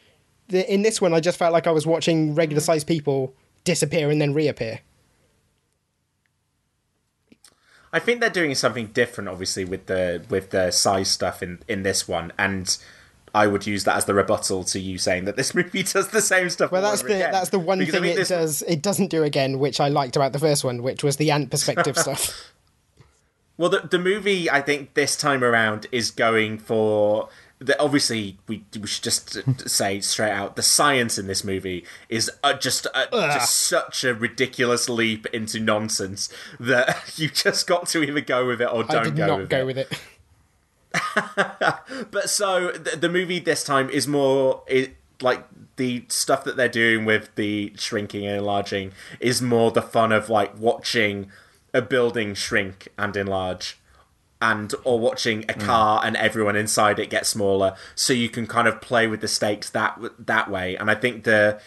The, 0.47 0.71
in 0.73 0.81
this 0.81 0.99
one, 0.99 1.13
I 1.13 1.19
just 1.19 1.37
felt 1.37 1.53
like 1.53 1.67
I 1.67 1.71
was 1.71 1.85
watching 1.85 2.33
regular 2.33 2.61
sized 2.61 2.87
people 2.87 3.35
disappear 3.63 4.09
and 4.09 4.19
then 4.21 4.33
reappear. 4.33 4.79
I 7.91 7.99
think 7.99 8.19
they're 8.21 8.29
doing 8.29 8.53
something 8.55 8.87
different, 8.87 9.29
obviously, 9.29 9.65
with 9.65 9.87
the 9.87 10.23
with 10.29 10.51
the 10.51 10.71
size 10.71 11.09
stuff 11.09 11.41
in 11.41 11.59
in 11.67 11.83
this 11.83 12.07
one, 12.07 12.31
and 12.37 12.77
I 13.33 13.47
would 13.47 13.65
use 13.67 13.83
that 13.85 13.95
as 13.97 14.05
the 14.05 14.13
rebuttal 14.13 14.63
to 14.65 14.79
you 14.79 14.97
saying 14.97 15.25
that 15.25 15.35
this 15.35 15.53
movie 15.55 15.83
does 15.83 16.09
the 16.09 16.21
same 16.21 16.49
stuff. 16.49 16.71
Well, 16.71 16.81
that's 16.81 17.01
the 17.01 17.15
again. 17.15 17.31
that's 17.31 17.49
the 17.49 17.59
one 17.59 17.79
Because 17.79 17.95
I 17.95 17.97
thing 17.97 18.03
mean, 18.03 18.11
it 18.13 18.15
this- 18.17 18.29
does 18.29 18.61
it 18.67 18.81
doesn't 18.81 19.07
do 19.07 19.23
again, 19.23 19.59
which 19.59 19.79
I 19.79 19.87
liked 19.87 20.15
about 20.15 20.33
the 20.33 20.39
first 20.39 20.63
one, 20.63 20.83
which 20.83 21.03
was 21.03 21.17
the 21.17 21.31
ant 21.31 21.49
perspective 21.51 21.97
stuff. 22.05 22.51
Well, 23.57 23.69
the, 23.69 23.79
the 23.81 23.99
movie, 23.99 24.49
I 24.49 24.61
think, 24.61 24.93
this 24.93 25.17
time 25.17 25.43
around 25.43 25.87
is 25.91 26.11
going 26.11 26.59
for. 26.59 27.27
The, 27.59 27.77
obviously, 27.81 28.37
we, 28.47 28.63
we 28.79 28.87
should 28.87 29.03
just 29.03 29.69
say 29.69 29.99
straight 29.99 30.31
out 30.31 30.55
the 30.55 30.63
science 30.63 31.17
in 31.17 31.27
this 31.27 31.43
movie 31.43 31.83
is 32.07 32.31
uh, 32.41 32.53
just 32.53 32.87
uh, 32.93 33.05
just 33.11 33.53
such 33.53 34.05
a 34.05 34.13
ridiculous 34.13 34.87
leap 34.87 35.25
into 35.33 35.59
nonsense 35.59 36.29
that 36.59 37.13
you 37.17 37.29
just 37.29 37.67
got 37.67 37.87
to 37.89 38.01
either 38.01 38.21
go 38.21 38.47
with 38.47 38.61
it 38.61 38.69
or 38.71 38.83
don't 38.83 38.95
I 38.95 39.03
did 39.03 39.17
go 39.17 39.27
not 39.27 39.39
with 39.39 39.49
go 39.49 39.59
it. 39.59 39.65
with 39.65 39.77
it. 39.77 39.99
But 42.11 42.29
so 42.29 42.71
the, 42.71 42.97
the 42.97 43.09
movie 43.09 43.39
this 43.39 43.63
time 43.63 43.89
is 43.89 44.07
more 44.07 44.63
it, 44.67 44.95
like 45.21 45.45
the 45.75 46.05
stuff 46.07 46.43
that 46.45 46.57
they're 46.57 46.67
doing 46.69 47.05
with 47.05 47.33
the 47.35 47.73
shrinking 47.77 48.25
and 48.25 48.37
enlarging 48.37 48.91
is 49.19 49.41
more 49.41 49.71
the 49.71 49.81
fun 49.81 50.11
of 50.11 50.29
like 50.29 50.57
watching 50.57 51.31
a 51.73 51.81
building 51.81 52.33
shrink 52.33 52.87
and 52.97 53.15
enlarge 53.15 53.77
and 54.41 54.73
or 54.85 54.99
watching 54.99 55.43
a 55.49 55.53
car 55.53 56.01
and 56.03 56.15
everyone 56.15 56.55
inside 56.55 56.97
it 56.99 57.09
get 57.09 57.25
smaller 57.25 57.75
so 57.93 58.13
you 58.13 58.29
can 58.29 58.47
kind 58.47 58.67
of 58.69 58.79
play 58.79 59.05
with 59.05 59.19
the 59.19 59.27
stakes 59.27 59.69
that 59.69 59.99
that 60.17 60.49
way 60.49 60.75
and 60.77 60.89
i 60.89 60.95
think 60.95 61.23
the 61.25 61.59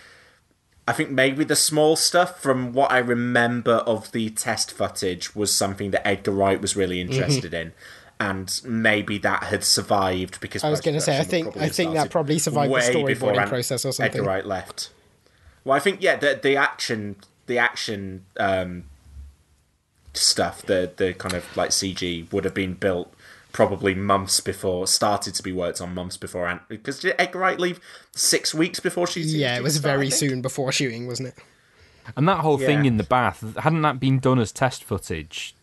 I 0.89 0.93
think 0.93 1.11
maybe 1.11 1.45
the 1.45 1.55
small 1.55 1.95
stuff 1.95 2.41
from 2.43 2.73
what 2.73 2.91
I 2.91 2.99
remember 2.99 3.75
of 3.87 4.11
the 4.11 4.31
test 4.31 4.73
footage 4.73 5.33
was 5.33 5.55
something 5.55 5.93
that 5.93 6.05
Edgar 6.05 6.33
Wright 6.33 6.61
was 6.61 6.75
really 6.75 7.01
Mm-hmm. 7.01 7.13
interested 7.13 7.55
in. 7.55 7.73
And 8.19 8.61
maybe 8.65 9.17
that 9.19 9.45
had 9.45 9.63
survived 9.63 10.41
because 10.41 10.65
I 10.65 10.71
was 10.71 10.81
gonna 10.81 11.01
say, 11.01 11.21
I 11.21 11.23
think- 11.23 11.57
I 11.57 11.69
think 11.69 11.95
that 11.95 12.11
probably 12.11 12.41
survived 12.41 12.73
the 12.75 12.79
storyboarding 12.79 13.07
before 13.07 13.41
Ant- 13.41 13.49
process 13.49 13.85
or 13.85 13.93
something. 13.93 14.13
Edgar 14.21 14.29
Wright 14.29 14.45
left. 14.45 14.91
Well, 15.65 15.77
I 15.77 15.79
think 15.79 16.03
yeah, 16.03 16.17
the 16.17 16.41
the 16.43 16.57
action, 16.57 17.15
the 17.47 17.59
action 17.59 18.25
um, 18.41 18.83
stuff, 20.15 20.63
the 20.63 20.91
the 20.97 21.15
kind 21.15 21.35
of 21.35 21.57
like 21.57 21.71
CG 21.71 22.31
would 22.33 22.45
have 22.45 22.55
been 22.55 22.75
built 22.75 23.13
probably 23.53 23.95
months 23.95 24.41
before, 24.41 24.87
started 24.87 25.35
to 25.35 25.43
be 25.43 25.53
worked 25.53 25.81
on 25.81 25.95
months 25.95 26.17
before. 26.17 26.47
Ant- 26.49 26.67
because 26.69 27.01
did 27.01 27.15
Edgar 27.19 27.39
Wright 27.41 27.61
leave 27.61 27.81
six 28.15 28.55
weeks 28.55 28.81
before 28.81 29.07
she? 29.07 29.21
Yeah, 29.21 29.57
it 29.57 29.63
was 29.63 29.75
started, 29.77 29.97
very 29.97 30.11
soon 30.11 30.41
before 30.43 30.73
shooting, 30.73 31.07
wasn't 31.07 31.29
it? 31.29 31.35
And 32.17 32.27
that 32.29 32.39
whole 32.41 32.59
thing 32.59 32.85
in 32.85 32.97
the 32.97 33.05
bath 33.05 33.57
hadn't 33.59 33.83
that 33.83 34.01
been 34.01 34.19
done 34.19 34.39
as 34.39 34.53
test 34.53 34.83
footage 34.85 35.55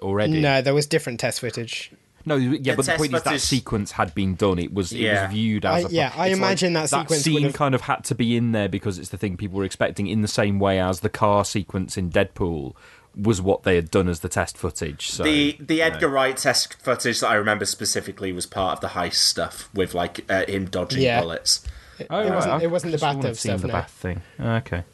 already? 0.00 0.40
No, 0.40 0.62
there 0.62 0.74
was 0.74 0.86
different 0.86 1.20
test 1.20 1.40
footage. 1.40 1.92
No, 2.24 2.36
yeah, 2.36 2.50
The 2.50 2.76
but 2.76 2.76
the 2.76 2.82
test 2.92 2.98
point 2.98 3.14
is 3.14 3.22
that 3.24 3.40
sequence 3.40 3.90
had 3.92 4.14
been 4.14 4.36
done. 4.36 4.60
It 4.60 4.72
was 4.72 4.92
it 4.92 5.10
was 5.10 5.30
viewed 5.32 5.64
as 5.66 5.84
I- 5.84 5.88
a 5.88 5.90
yeah, 5.90 6.12
I 6.16 6.28
it's 6.28 6.38
like 6.38 6.46
imagine 6.48 6.72
that 6.74 6.88
sequence 6.88 7.22
scene 7.22 7.34
would've- 7.42 7.54
kind 7.56 7.74
of 7.74 7.80
had 7.82 8.04
to 8.04 8.14
be 8.14 8.36
in 8.36 8.52
there 8.52 8.68
because 8.68 8.98
it's 9.00 9.08
the 9.08 9.18
thing 9.18 9.36
people 9.36 9.58
were 9.58 9.64
expecting. 9.64 10.06
In 10.06 10.22
the 10.22 10.28
same 10.28 10.60
way 10.60 10.78
as 10.80 11.00
the 11.00 11.08
car 11.08 11.44
sequence 11.44 11.96
in 11.96 12.10
Deadpool 12.10 12.74
was 13.16 13.42
what 13.42 13.62
they 13.64 13.74
had 13.76 13.90
done 13.90 14.08
as 14.08 14.20
the 14.20 14.28
test 14.28 14.56
footage. 14.56 15.08
So 15.10 15.22
the 15.24 15.56
the 15.60 15.74
you 15.76 15.80
know. 15.80 15.86
Edgar 15.86 16.08
Wright 16.08 16.36
test 16.36 16.74
footage 16.82 17.20
that 17.20 17.28
I 17.28 17.34
remember 17.34 17.64
specifically 17.64 18.32
was 18.32 18.46
part 18.46 18.74
of 18.74 18.80
the 18.80 18.98
heist 18.98 19.14
stuff 19.14 19.68
with 19.74 19.94
like 19.94 20.24
uh, 20.30 20.44
him 20.46 20.66
dodging 20.66 21.02
Yeah. 21.02 21.20
bullets. 21.20 21.64
Oh, 22.10 22.18
it 22.20 22.24
right, 22.30 22.34
wasn't- 22.34 22.62
it 22.62 22.70
wasn't 22.70 22.92
the 22.92 22.98
just 22.98 23.14
bathtub 23.16 23.36
stuff, 23.36 23.60
The 23.60 23.66
no. 23.68 23.72
bath 23.74 23.90
thing. 23.90 24.22
Okay. 24.40 24.84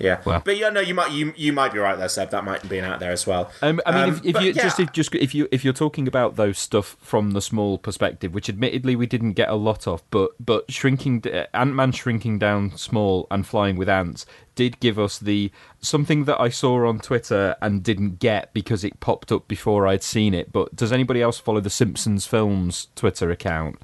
Yeah, 0.00 0.20
Well. 0.24 0.42
but 0.44 0.56
yeah, 0.56 0.70
no, 0.70 0.80
you 0.80 0.94
might 0.94 1.12
you 1.12 1.32
you 1.36 1.52
might 1.52 1.72
be 1.72 1.78
right 1.78 1.96
there, 1.96 2.08
Seb. 2.08 2.30
That 2.30 2.44
might 2.44 2.62
have 2.62 2.70
been 2.70 2.84
out 2.84 3.00
there 3.00 3.12
as 3.12 3.26
well. 3.26 3.50
Um, 3.62 3.80
I 3.84 3.92
mean, 3.92 4.02
Um, 4.14 4.20
if, 4.24 4.36
if 4.36 4.42
you 4.42 4.52
yeah. 4.52 4.62
just 4.62 4.80
if, 4.80 4.92
just 4.92 5.14
if 5.14 5.34
you 5.34 5.46
if 5.52 5.64
you're 5.64 5.72
talking 5.74 6.08
about 6.08 6.36
those 6.36 6.58
stuff 6.58 6.96
from 7.00 7.32
the 7.32 7.40
small 7.42 7.78
perspective, 7.78 8.32
which 8.34 8.48
admittedly 8.48 8.96
we 8.96 9.06
didn't 9.06 9.34
get 9.34 9.48
a 9.50 9.54
lot 9.54 9.86
of, 9.86 10.02
but 10.10 10.30
but 10.40 10.70
shrinking 10.72 11.22
Ant 11.52 11.74
Man 11.74 11.92
shrinking 11.92 12.38
down 12.38 12.76
small 12.76 13.26
and 13.30 13.46
flying 13.46 13.76
with 13.76 13.88
ants 13.88 14.24
did 14.56 14.80
give 14.80 14.98
us 14.98 15.18
the 15.18 15.50
something 15.80 16.24
that 16.24 16.38
I 16.40 16.48
saw 16.50 16.86
on 16.86 16.98
Twitter 16.98 17.56
and 17.62 17.82
didn't 17.82 18.18
get 18.18 18.52
because 18.52 18.84
it 18.84 19.00
popped 19.00 19.30
up 19.32 19.48
before 19.48 19.86
I'd 19.86 20.02
seen 20.02 20.34
it. 20.34 20.52
But 20.52 20.74
does 20.76 20.92
anybody 20.92 21.22
else 21.22 21.38
follow 21.38 21.60
the 21.60 21.70
Simpsons 21.70 22.26
Films 22.26 22.88
Twitter 22.94 23.30
account? 23.30 23.80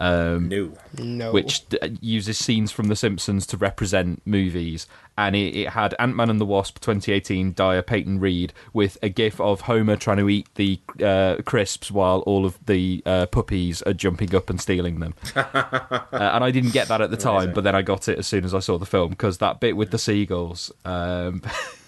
Um, 0.00 0.48
no, 0.48 0.72
No. 0.96 1.30
which 1.30 1.68
d- 1.68 1.78
uses 2.00 2.38
scenes 2.38 2.72
from 2.72 2.88
The 2.88 2.96
Simpsons 2.96 3.46
to 3.48 3.58
represent 3.58 4.22
movies, 4.24 4.86
and 5.18 5.36
it, 5.36 5.54
it 5.54 5.68
had 5.70 5.94
Ant 5.98 6.16
Man 6.16 6.30
and 6.30 6.40
the 6.40 6.46
Wasp 6.46 6.80
2018 6.80 7.52
Dyer 7.52 7.82
Peyton 7.82 8.18
Reed 8.18 8.54
with 8.72 8.96
a 9.02 9.10
gif 9.10 9.38
of 9.40 9.62
Homer 9.62 9.96
trying 9.96 10.16
to 10.16 10.28
eat 10.30 10.48
the 10.54 10.80
uh, 11.04 11.36
crisps 11.44 11.90
while 11.90 12.20
all 12.20 12.46
of 12.46 12.58
the 12.64 13.02
uh, 13.04 13.26
puppies 13.26 13.82
are 13.82 13.92
jumping 13.92 14.34
up 14.34 14.48
and 14.48 14.58
stealing 14.58 15.00
them. 15.00 15.14
uh, 15.36 16.00
and 16.10 16.42
I 16.42 16.50
didn't 16.50 16.72
get 16.72 16.88
that 16.88 17.02
at 17.02 17.10
the 17.10 17.18
time, 17.18 17.52
but 17.52 17.62
then 17.64 17.74
I 17.74 17.82
got 17.82 18.08
it 18.08 18.18
as 18.18 18.26
soon 18.26 18.46
as 18.46 18.54
I 18.54 18.60
saw 18.60 18.78
the 18.78 18.86
film 18.86 19.10
because 19.10 19.36
that 19.38 19.60
bit 19.60 19.76
with 19.76 19.90
the 19.90 19.98
seagulls 19.98 20.72
um, 20.86 21.42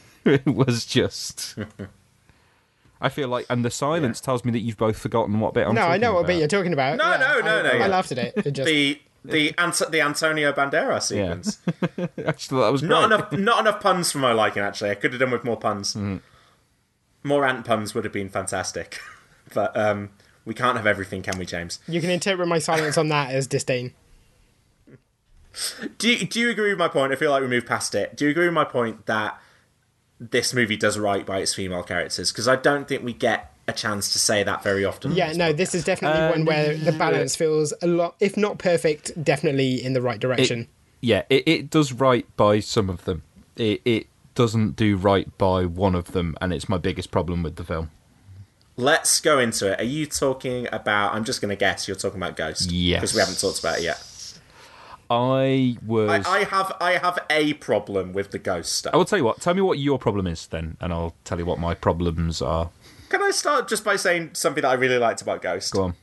was 0.44 0.84
just. 0.84 1.56
I 3.02 3.08
feel 3.08 3.28
like, 3.28 3.44
and 3.50 3.64
the 3.64 3.70
silence 3.70 4.20
tells 4.20 4.44
me 4.44 4.52
that 4.52 4.60
you've 4.60 4.76
both 4.76 4.96
forgotten 4.98 5.38
what 5.40 5.54
bit 5.54 5.66
I'm 5.66 5.74
no, 5.74 5.82
I 5.82 5.98
know 5.98 6.12
what 6.14 6.20
about. 6.20 6.26
bit 6.28 6.38
you're 6.38 6.48
talking 6.48 6.72
about. 6.72 6.96
No, 6.96 7.10
Yeah, 7.10 7.16
no, 7.18 7.40
no, 7.40 7.58
I, 7.58 7.62
no, 7.62 7.68
I 7.70 7.76
yeah. 7.78 7.86
laughed 7.88 8.12
at 8.12 8.18
it. 8.18 8.34
It 8.36 8.52
just 8.52 8.66
the 8.66 9.00
the 9.24 9.54
Ant- 9.58 9.90
the 9.90 10.00
Antonio 10.00 10.52
Banderas 10.52 11.02
sequence. 11.02 11.58
Actually, 12.26 12.62
that 12.62 12.72
was 12.72 12.80
great. 12.80 12.90
Not 12.90 13.04
enough, 13.12 13.32
not 13.32 13.60
enough 13.60 13.80
puns 13.80 14.10
for 14.12 14.18
my 14.18 14.32
liking. 14.32 14.62
Actually, 14.62 14.90
I 14.90 14.94
could 14.94 15.12
have 15.12 15.20
done 15.20 15.30
with 15.30 15.44
more 15.44 15.56
puns. 15.56 15.94
Mm-hmm. 15.94 16.16
More 17.24 17.44
ant 17.46 17.64
puns 17.64 17.94
would 17.94 18.04
have 18.04 18.12
been 18.12 18.28
fantastic, 18.28 18.98
but 19.54 19.76
um, 19.76 20.10
we 20.44 20.54
can't 20.54 20.76
have 20.76 20.86
everything, 20.86 21.22
can 21.22 21.38
we, 21.38 21.46
James? 21.46 21.78
you 21.86 22.00
can 22.00 22.10
interpret 22.10 22.48
my 22.48 22.58
silence 22.58 22.98
on 22.98 23.08
that 23.08 23.30
as 23.30 23.46
disdain. 23.46 23.92
Do 25.98 26.10
you, 26.10 26.26
do 26.26 26.40
you 26.40 26.50
agree 26.50 26.70
with 26.70 26.78
my 26.78 26.88
point? 26.88 27.12
I 27.12 27.16
feel 27.16 27.30
like 27.30 27.42
we 27.42 27.48
moved 27.48 27.66
past 27.66 27.94
it. 27.94 28.16
Do 28.16 28.24
you 28.24 28.30
agree 28.30 28.46
with 28.46 28.54
my 28.54 28.64
point 28.64 29.06
that 29.06 29.38
this 30.30 30.54
movie 30.54 30.76
does 30.76 30.98
right 30.98 31.26
by 31.26 31.38
its 31.38 31.54
female 31.54 31.82
characters? 31.82 32.30
Because 32.30 32.48
I 32.48 32.56
don't 32.56 32.86
think 32.86 33.02
we 33.02 33.12
get 33.12 33.52
a 33.68 33.72
chance 33.72 34.12
to 34.12 34.18
say 34.18 34.42
that 34.42 34.62
very 34.62 34.84
often. 34.84 35.12
Yeah, 35.12 35.32
no, 35.32 35.52
this 35.52 35.74
is 35.74 35.84
definitely 35.84 36.20
one 36.38 36.44
where 36.44 36.76
the 36.76 36.92
balance 36.92 37.36
feels 37.36 37.72
a 37.82 37.86
lot, 37.86 38.16
if 38.20 38.36
not 38.36 38.58
perfect, 38.58 39.22
definitely 39.22 39.82
in 39.82 39.92
the 39.92 40.02
right 40.02 40.20
direction. 40.20 40.60
It, 40.60 40.68
yeah, 41.00 41.22
it, 41.28 41.48
it 41.48 41.70
does 41.70 41.92
right 41.92 42.26
by 42.36 42.60
some 42.60 42.88
of 42.88 43.04
them. 43.04 43.22
It, 43.56 43.82
it 43.84 44.06
doesn't 44.34 44.76
do 44.76 44.96
right 44.96 45.36
by 45.38 45.64
one 45.64 45.94
of 45.94 46.12
them, 46.12 46.36
and 46.40 46.52
it's 46.52 46.68
my 46.68 46.78
biggest 46.78 47.10
problem 47.10 47.42
with 47.42 47.56
the 47.56 47.64
film. 47.64 47.90
Let's 48.76 49.20
go 49.20 49.38
into 49.38 49.72
it. 49.72 49.80
Are 49.80 49.84
you 49.84 50.06
talking 50.06 50.66
about? 50.72 51.14
I'm 51.14 51.24
just 51.24 51.40
going 51.40 51.50
to 51.50 51.56
guess 51.56 51.86
you're 51.86 51.96
talking 51.96 52.16
about 52.16 52.36
Ghost. 52.36 52.72
Yes. 52.72 53.00
because 53.00 53.14
we 53.14 53.20
haven't 53.20 53.38
talked 53.38 53.60
about 53.60 53.78
it 53.78 53.84
yet. 53.84 54.02
I 55.10 55.76
was. 55.86 56.26
I, 56.26 56.40
I 56.40 56.44
have 56.44 56.76
I 56.80 56.92
have 56.92 57.18
a 57.30 57.54
problem 57.54 58.12
with 58.12 58.30
the 58.30 58.38
Ghost 58.38 58.74
stuff. 58.74 58.94
I 58.94 58.96
will 58.96 59.04
tell 59.04 59.18
you 59.18 59.24
what. 59.24 59.40
Tell 59.40 59.54
me 59.54 59.60
what 59.60 59.78
your 59.78 59.98
problem 59.98 60.26
is 60.26 60.46
then, 60.46 60.76
and 60.80 60.92
I'll 60.92 61.14
tell 61.24 61.38
you 61.38 61.46
what 61.46 61.58
my 61.58 61.74
problems 61.74 62.40
are. 62.40 62.70
Can 63.08 63.22
I 63.22 63.30
start 63.30 63.68
just 63.68 63.84
by 63.84 63.96
saying 63.96 64.30
something 64.32 64.62
that 64.62 64.68
I 64.68 64.74
really 64.74 64.98
liked 64.98 65.20
about 65.20 65.42
Ghost? 65.42 65.72
Go 65.72 65.82
on. 65.82 65.94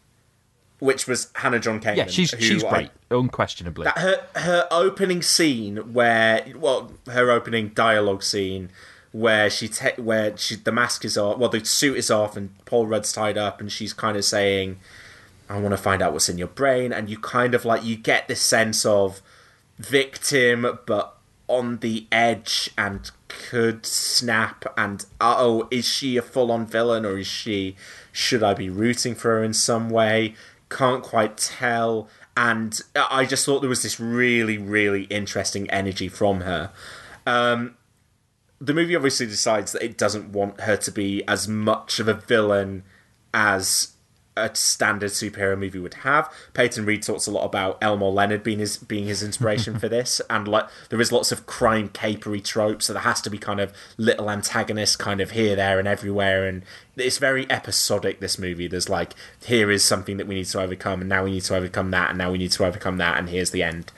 Which 0.78 1.08
was 1.08 1.30
Hannah 1.36 1.60
John 1.60 1.82
Kamen. 1.82 1.98
Yeah, 1.98 2.08
she's 2.08 2.32
who 2.32 2.40
she's 2.40 2.64
I- 2.64 2.70
great, 2.70 2.92
unquestionably. 3.12 3.86
That 3.86 3.98
her 3.98 4.26
her 4.36 4.68
opening 4.72 5.22
scene 5.22 5.94
where 5.94 6.46
well 6.56 6.94
her 7.08 7.32
opening 7.32 7.70
dialogue 7.70 8.24
scene 8.24 8.70
where 9.12 9.50
she 9.50 9.68
te- 9.68 10.00
where 10.00 10.38
she 10.38 10.56
the 10.56 10.72
mask 10.72 11.04
is 11.04 11.18
off 11.18 11.40
well 11.40 11.50
the 11.50 11.66
suit 11.66 11.98
is 11.98 12.12
off 12.12 12.38
and 12.38 12.52
Paul 12.66 12.86
Rudd's 12.86 13.12
tied 13.12 13.38
up 13.40 13.60
and 13.60 13.72
she's 13.72 13.92
kind 13.92 14.16
of 14.16 14.24
saying 14.24 14.80
I 15.50 15.60
want 15.60 15.72
to 15.72 15.78
find 15.78 16.02
out 16.02 16.14
what's 16.14 16.30
in 16.30 16.38
your 16.38 16.48
brain 16.48 16.94
and 16.94 17.10
you 17.10 17.18
kind 17.18 17.56
of 17.56 17.66
like 17.66 17.84
you 17.84 17.98
get 17.98 18.28
this 18.28 18.42
sense 18.42 18.86
of 18.86 19.22
victim 19.78 20.80
but 20.86 21.16
on 21.48 21.80
the 21.80 22.06
edge 22.12 22.70
and 22.78 23.10
could 23.28 23.86
snap 23.86 24.66
and 24.78 25.06
oh 25.20 25.68
is 25.72 25.88
she 25.88 26.18
a 26.18 26.22
full 26.22 26.52
on 26.52 26.68
villain 26.68 27.06
or 27.06 27.18
is 27.18 27.28
she 27.28 27.76
should 28.12 28.44
I 28.44 28.54
be 28.54 28.70
rooting 28.70 29.16
for 29.16 29.32
her 29.32 29.44
in 29.44 29.54
some 29.54 29.90
way? 29.90 30.36
Can't 30.70 31.04
quite 31.04 31.38
tell 31.38 32.08
and 32.38 32.80
I 32.96 33.26
just 33.26 33.46
thought 33.46 33.62
there 33.62 33.70
was 33.70 33.82
this 33.82 34.00
really 34.00 34.60
really 34.60 35.04
interesting 35.06 35.68
energy 35.72 36.08
from 36.08 36.42
her. 36.42 36.72
Um 37.26 37.76
the 38.62 38.74
movie 38.74 38.96
obviously 38.96 39.26
decides 39.26 39.72
that 39.72 39.84
it 39.84 39.98
doesn't 39.98 40.32
want 40.32 40.62
her 40.62 40.78
to 40.78 40.92
be 40.92 41.24
as 41.28 41.48
much 41.48 42.00
of 42.00 42.08
a 42.08 42.14
villain 42.14 42.84
as 43.34 43.94
a 44.38 44.56
standard 44.56 45.12
superhero 45.12 45.58
movie 45.58 45.80
would 45.80 45.96
have. 45.96 46.32
Peyton 46.54 46.86
Reed 46.86 47.04
talks 47.04 47.28
a 47.28 47.32
lot 47.32 47.46
about 47.46 47.78
Elmore 47.82 48.12
Leonard 48.12 48.44
being 48.44 48.60
his 48.60 48.78
being 48.78 49.06
his 49.06 49.22
inspiration 49.22 49.80
for 49.80 49.90
this, 49.90 50.22
and 50.30 50.48
like 50.48 50.68
there 50.90 51.02
is 51.02 51.12
lots 51.12 51.32
of 51.32 51.46
crime 51.46 51.90
capery 51.90 52.44
tropes, 52.44 52.86
so 52.86 52.94
there 52.94 53.02
has 53.02 53.22
to 53.22 53.30
be 53.30 53.38
kind 53.38 53.60
of 53.60 53.74
little 53.98 54.30
antagonists 54.30 54.96
kind 54.96 55.22
of 55.22 55.32
here, 55.32 55.56
there, 55.56 55.80
and 55.80 55.88
everywhere, 55.88 56.48
and 56.48 56.64
it's 56.96 57.18
very 57.18 57.50
episodic. 57.52 58.20
This 58.20 58.40
movie, 58.40 58.68
there's 58.68 58.90
like 58.90 59.14
here 59.46 59.70
is 59.72 59.84
something 59.84 60.18
that 60.18 60.28
we 60.28 60.36
need 60.36 60.48
to 60.48 60.62
overcome, 60.62 61.02
and 61.02 61.10
now 61.10 61.24
we 61.24 61.32
need 61.32 61.44
to 61.44 61.56
overcome 61.56 61.92
that, 61.92 62.10
and 62.10 62.18
now 62.18 62.32
we 62.32 62.38
need 62.38 62.52
to 62.52 62.66
overcome 62.66 62.98
that, 62.98 63.18
and 63.18 63.30
here's 63.30 63.52
the 63.52 63.64
end. 63.64 63.92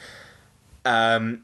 Um, 0.83 1.43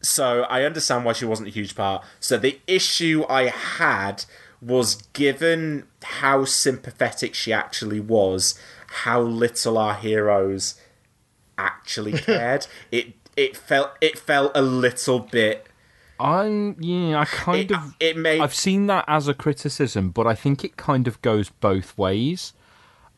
so 0.00 0.42
I 0.44 0.62
understand 0.62 1.04
why 1.04 1.12
she 1.12 1.24
wasn't 1.24 1.48
a 1.48 1.52
huge 1.52 1.74
part. 1.74 2.04
So 2.20 2.38
the 2.38 2.60
issue 2.66 3.24
I 3.28 3.48
had 3.48 4.24
was 4.60 4.96
given 5.12 5.86
how 6.02 6.44
sympathetic 6.44 7.34
she 7.34 7.52
actually 7.52 8.00
was, 8.00 8.58
how 9.04 9.20
little 9.20 9.78
our 9.78 9.94
heroes 9.94 10.74
actually 11.56 12.12
cared. 12.18 12.66
it 12.90 13.14
it 13.36 13.56
felt 13.56 13.92
it 14.00 14.18
felt 14.18 14.52
a 14.54 14.62
little 14.62 15.20
bit. 15.20 15.66
I'm 16.20 16.76
yeah, 16.80 17.20
I 17.20 17.24
kind 17.24 17.70
It- 17.70 17.76
of 17.76 17.94
it 18.00 18.16
made- 18.16 18.40
I've 18.40 18.54
seen 18.54 18.86
that 18.88 19.04
as 19.06 19.28
a 19.28 19.34
criticism, 19.34 20.10
but 20.10 20.26
I 20.26 20.34
think 20.34 20.64
it 20.64 20.76
kind 20.76 21.06
of 21.06 21.20
goes 21.22 21.50
both 21.50 21.96
ways. 21.96 22.52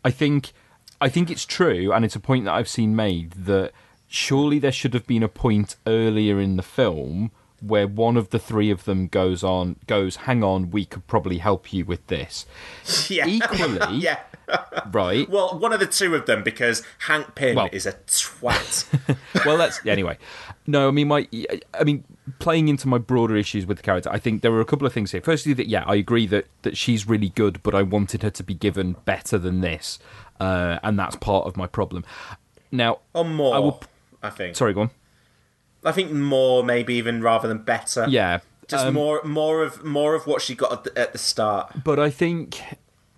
I 0.04 0.10
think 0.10 0.52
I 1.00 1.08
think 1.08 1.30
it's 1.30 1.46
true, 1.46 1.92
and 1.92 2.04
it's 2.04 2.16
a 2.16 2.20
point 2.20 2.44
that 2.44 2.52
I've 2.52 2.68
seen 2.68 2.94
made 2.94 3.32
that 3.32 3.72
surely 4.06 4.58
there 4.58 4.72
should 4.72 4.92
have 4.92 5.06
been 5.06 5.22
a 5.22 5.28
point 5.28 5.76
earlier 5.86 6.38
in 6.38 6.56
the 6.56 6.62
film 6.62 7.30
where 7.60 7.86
one 7.86 8.16
of 8.16 8.30
the 8.30 8.38
three 8.38 8.70
of 8.70 8.84
them 8.84 9.06
goes 9.06 9.44
on 9.44 9.76
goes, 9.86 10.16
hang 10.16 10.42
on, 10.42 10.70
we 10.70 10.84
could 10.84 11.06
probably 11.06 11.38
help 11.38 11.72
you 11.72 11.84
with 11.84 12.06
this. 12.08 12.46
Yeah. 13.08 13.26
Equally, 13.26 13.96
yeah. 13.98 14.20
right. 14.92 15.28
Well, 15.28 15.58
one 15.58 15.72
of 15.72 15.80
the 15.80 15.86
two 15.86 16.14
of 16.14 16.26
them 16.26 16.42
because 16.42 16.82
Hank 17.06 17.34
Pym 17.34 17.56
Well- 17.56 17.68
is 17.72 17.86
a 17.86 17.92
twat. 17.92 18.86
well, 19.46 19.56
that's 19.58 19.84
anyway. 19.84 20.16
No, 20.66 20.88
I 20.88 20.90
mean 20.90 21.08
my, 21.08 21.28
I 21.74 21.84
mean 21.84 22.04
playing 22.38 22.68
into 22.68 22.86
my 22.88 22.98
broader 22.98 23.36
issues 23.36 23.66
with 23.66 23.78
the 23.78 23.82
character. 23.82 24.10
I 24.12 24.18
think 24.18 24.42
there 24.42 24.52
were 24.52 24.60
a 24.60 24.64
couple 24.64 24.86
of 24.86 24.92
things 24.92 25.12
here. 25.12 25.20
Firstly, 25.20 25.52
that 25.54 25.68
yeah, 25.68 25.84
I 25.86 25.96
agree 25.96 26.26
that 26.28 26.46
that 26.62 26.76
she's 26.76 27.08
really 27.08 27.30
good, 27.30 27.62
but 27.62 27.74
I 27.74 27.82
wanted 27.82 28.22
her 28.22 28.30
to 28.30 28.42
be 28.42 28.54
given 28.54 28.96
better 29.04 29.38
than 29.38 29.60
this, 29.60 29.98
uh, 30.38 30.78
and 30.82 30.98
that's 30.98 31.16
part 31.16 31.46
of 31.46 31.56
my 31.56 31.66
problem. 31.66 32.04
Now, 32.70 32.98
or 33.14 33.24
more, 33.24 33.80
I 34.22 34.26
I, 34.28 34.30
think. 34.30 34.56
Sorry, 34.56 34.72
go 34.72 34.82
on. 34.82 34.90
I 35.84 35.92
think 35.92 36.12
more, 36.12 36.62
maybe 36.62 36.94
even 36.94 37.22
rather 37.22 37.48
than 37.48 37.58
better. 37.58 38.06
Yeah, 38.08 38.40
Just 38.68 38.86
um, 38.86 38.94
more, 38.94 39.22
more 39.24 39.62
of 39.62 39.84
more 39.84 40.14
of 40.14 40.26
what 40.26 40.42
she 40.42 40.54
got 40.54 40.72
at 40.72 40.84
the, 40.84 40.98
at 40.98 41.12
the 41.12 41.18
start. 41.18 41.84
But 41.84 41.98
I 41.98 42.10
think 42.10 42.60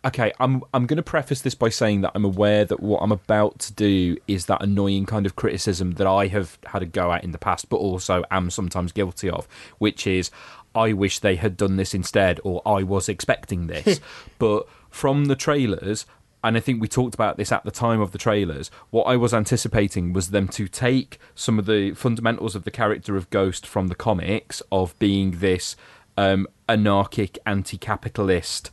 okay, 0.04 0.32
I'm 0.40 0.62
I'm 0.74 0.86
going 0.86 0.96
to 0.96 1.02
preface 1.02 1.40
this 1.40 1.54
by 1.54 1.68
saying 1.68 2.02
that 2.02 2.12
I'm 2.14 2.24
aware 2.24 2.64
that 2.64 2.80
what 2.80 3.00
I'm 3.00 3.12
about 3.12 3.58
to 3.60 3.72
do 3.72 4.16
is 4.26 4.46
that 4.46 4.62
annoying 4.62 5.06
kind 5.06 5.26
of 5.26 5.36
criticism 5.36 5.92
that 5.92 6.06
I 6.06 6.26
have 6.28 6.58
had 6.66 6.82
a 6.82 6.86
go 6.86 7.12
at 7.12 7.24
in 7.24 7.32
the 7.32 7.38
past, 7.38 7.68
but 7.68 7.76
also 7.76 8.24
am 8.30 8.50
sometimes 8.50 8.92
guilty 8.92 9.30
of, 9.30 9.46
which 9.78 10.06
is 10.06 10.30
I 10.74 10.92
wish 10.92 11.18
they 11.18 11.36
had 11.36 11.56
done 11.56 11.76
this 11.76 11.94
instead, 11.94 12.40
or 12.44 12.62
I 12.66 12.82
was 12.82 13.08
expecting 13.08 13.66
this. 13.66 14.00
but 14.38 14.66
from 14.90 15.26
the 15.26 15.36
trailers. 15.36 16.06
And 16.44 16.56
I 16.56 16.60
think 16.60 16.80
we 16.80 16.88
talked 16.88 17.14
about 17.14 17.36
this 17.36 17.52
at 17.52 17.64
the 17.64 17.70
time 17.70 18.00
of 18.00 18.12
the 18.12 18.18
trailers. 18.18 18.70
What 18.90 19.04
I 19.04 19.16
was 19.16 19.32
anticipating 19.32 20.12
was 20.12 20.30
them 20.30 20.48
to 20.48 20.66
take 20.68 21.18
some 21.34 21.58
of 21.58 21.66
the 21.66 21.92
fundamentals 21.92 22.56
of 22.56 22.64
the 22.64 22.70
character 22.70 23.16
of 23.16 23.30
Ghost 23.30 23.66
from 23.66 23.88
the 23.88 23.94
comics, 23.94 24.62
of 24.72 24.98
being 24.98 25.38
this 25.38 25.76
um, 26.16 26.46
anarchic, 26.68 27.38
anti-capitalist 27.46 28.70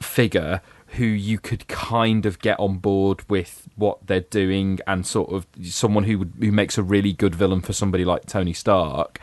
figure 0.00 0.60
who 0.94 1.04
you 1.04 1.38
could 1.38 1.68
kind 1.68 2.26
of 2.26 2.40
get 2.40 2.58
on 2.58 2.78
board 2.78 3.22
with 3.28 3.68
what 3.76 4.06
they're 4.06 4.20
doing 4.20 4.80
and 4.86 5.06
sort 5.06 5.30
of 5.30 5.46
someone 5.62 6.04
who 6.04 6.18
would 6.18 6.32
who 6.40 6.50
makes 6.50 6.76
a 6.76 6.82
really 6.82 7.12
good 7.12 7.34
villain 7.34 7.60
for 7.60 7.72
somebody 7.72 8.04
like 8.04 8.26
Tony 8.26 8.52
Stark 8.52 9.20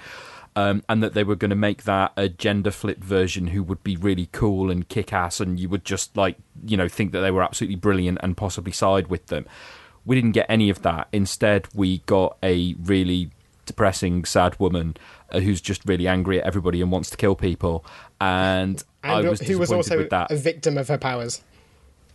um, 0.57 0.83
and 0.89 1.03
that 1.03 1.13
they 1.13 1.23
were 1.23 1.35
going 1.35 1.51
to 1.51 1.55
make 1.55 1.83
that 1.83 2.11
a 2.17 2.27
gender 2.27 2.71
flip 2.71 2.97
version 2.97 3.47
who 3.47 3.61
would 3.61 3.83
be 3.83 3.95
really 3.95 4.27
cool 4.31 4.71
and 4.71 4.89
kick 4.89 5.13
ass 5.13 5.39
and 5.39 5.59
you 5.59 5.69
would 5.69 5.85
just 5.85 6.17
like 6.17 6.35
you 6.65 6.75
know 6.75 6.87
think 6.87 7.11
that 7.11 7.21
they 7.21 7.29
were 7.29 7.43
absolutely 7.43 7.75
brilliant 7.75 8.17
and 8.23 8.35
possibly 8.35 8.71
side 8.71 9.05
with 9.05 9.27
them 9.27 9.45
we 10.03 10.15
didn't 10.15 10.31
get 10.31 10.47
any 10.49 10.71
of 10.71 10.81
that 10.81 11.07
instead 11.13 11.67
we 11.75 11.99
got 11.99 12.37
a 12.41 12.73
really 12.81 13.29
depressing 13.67 14.25
sad 14.25 14.59
woman 14.59 14.97
uh, 15.31 15.39
who's 15.39 15.61
just 15.61 15.87
really 15.87 16.07
angry 16.07 16.39
at 16.41 16.47
everybody 16.47 16.81
and 16.81 16.91
wants 16.91 17.11
to 17.11 17.17
kill 17.17 17.35
people 17.35 17.85
and, 18.19 18.83
I 19.03 19.21
was 19.21 19.39
who 19.39 19.59
was 19.59 19.71
also 19.71 19.95
with 19.95 20.09
that. 20.09 20.31
a 20.31 20.35
victim 20.35 20.77
of 20.77 20.87
her 20.87 20.97
powers. 20.97 21.41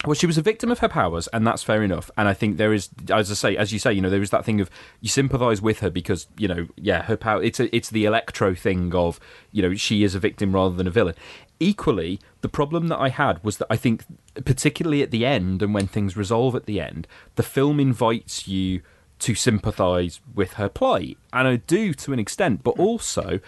Well, 0.05 0.15
she 0.15 0.27
was 0.27 0.37
a 0.37 0.43
victim 0.43 0.71
of 0.73 0.81
her 0.81 0.89
powers, 0.89 1.29
and 1.29 1.47
that's 1.47 1.63
fair 1.63 1.83
enough. 1.83 2.11
And 2.17 2.27
I 2.27 2.35
think 2.35 2.57
there 2.57 2.73
is, 2.73 2.89
as 3.09 3.31
I 3.31 3.35
say, 3.35 3.57
as 3.57 3.73
you 3.73 3.79
say, 3.79 3.93
you 3.93 4.01
know, 4.01 4.11
there 4.11 4.23
is 4.23 4.31
that 4.31 4.45
thing 4.45 4.61
of 4.61 4.69
you 5.01 5.09
sympathise 5.09 5.63
with 5.63 5.79
her 5.79 5.91
because 5.91 6.27
you 6.37 6.49
know, 6.49 6.67
yeah, 6.77 7.03
her 7.03 7.17
power. 7.17 7.43
It's 7.43 7.61
a, 7.61 7.75
it's 7.75 7.89
the 7.89 8.05
electro 8.05 8.55
thing 8.55 8.95
of 8.95 9.21
you 9.53 9.63
know 9.63 9.75
she 9.75 10.03
is 10.03 10.15
a 10.15 10.19
victim 10.19 10.55
rather 10.55 10.75
than 10.75 10.89
a 10.89 10.91
villain. 10.91 11.15
Equally, 11.61 12.19
the 12.41 12.49
problem 12.49 12.89
that 12.89 12.99
I 12.99 13.11
had 13.11 13.43
was 13.45 13.59
that 13.59 13.69
I 13.71 13.77
think, 13.77 14.05
particularly 14.45 15.03
at 15.03 15.13
the 15.13 15.25
end 15.25 15.63
and 15.63 15.73
when 15.73 15.87
things 15.87 16.17
resolve 16.17 16.57
at 16.57 16.67
the 16.67 16.81
end, 16.81 17.07
the 17.37 17.45
film 17.45 17.79
invites 17.79 18.49
you 18.49 18.83
to 19.21 19.37
sympathise 19.37 20.21
with 20.35 20.55
her 20.55 20.69
plight, 20.69 21.17
and 21.33 21.47
I 21.47 21.57
do 21.57 21.95
to 21.95 22.13
an 22.13 22.19
extent, 22.19 22.65
but 22.65 22.77
also 22.77 23.39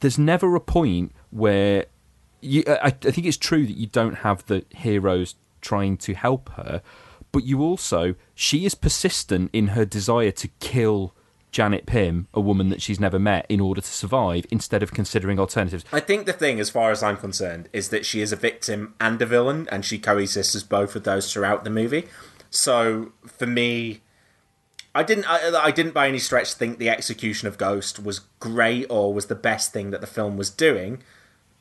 there's 0.00 0.18
never 0.18 0.56
a 0.56 0.60
point 0.60 1.12
where 1.30 1.84
you, 2.40 2.64
I, 2.66 2.86
I 2.86 2.90
think 2.90 3.26
it's 3.26 3.36
true 3.36 3.66
that 3.66 3.76
you 3.76 3.86
don't 3.86 4.16
have 4.16 4.46
the 4.46 4.64
heroes 4.70 5.34
trying 5.60 5.96
to 5.98 6.14
help 6.14 6.50
her, 6.50 6.82
but 7.32 7.44
you 7.44 7.62
also 7.62 8.14
she 8.34 8.64
is 8.64 8.74
persistent 8.74 9.50
in 9.52 9.68
her 9.68 9.84
desire 9.84 10.32
to 10.32 10.48
kill 10.60 11.14
Janet 11.50 11.86
Pym, 11.86 12.28
a 12.32 12.40
woman 12.40 12.68
that 12.68 12.80
she's 12.80 13.00
never 13.00 13.18
met, 13.18 13.44
in 13.48 13.60
order 13.60 13.80
to 13.80 13.86
survive, 13.88 14.46
instead 14.50 14.82
of 14.82 14.92
considering 14.92 15.38
alternatives. 15.38 15.84
I 15.92 16.00
think 16.00 16.26
the 16.26 16.32
thing, 16.32 16.60
as 16.60 16.70
far 16.70 16.90
as 16.90 17.02
I'm 17.02 17.16
concerned, 17.16 17.68
is 17.72 17.88
that 17.88 18.06
she 18.06 18.20
is 18.20 18.32
a 18.32 18.36
victim 18.36 18.94
and 19.00 19.20
a 19.20 19.26
villain, 19.26 19.68
and 19.72 19.84
she 19.84 19.98
coexists 19.98 20.54
as 20.54 20.62
both 20.62 20.94
of 20.94 21.04
those 21.04 21.32
throughout 21.32 21.64
the 21.64 21.70
movie. 21.70 22.06
So 22.50 23.12
for 23.26 23.46
me, 23.46 24.00
I 24.94 25.02
didn't, 25.02 25.28
I, 25.28 25.58
I 25.60 25.70
didn't 25.70 25.94
by 25.94 26.08
any 26.08 26.18
stretch 26.18 26.54
think 26.54 26.78
the 26.78 26.88
execution 26.88 27.48
of 27.48 27.58
Ghost 27.58 28.02
was 28.02 28.20
great 28.38 28.86
or 28.90 29.12
was 29.12 29.26
the 29.26 29.34
best 29.34 29.72
thing 29.72 29.90
that 29.90 30.00
the 30.00 30.06
film 30.06 30.36
was 30.36 30.50
doing, 30.50 31.02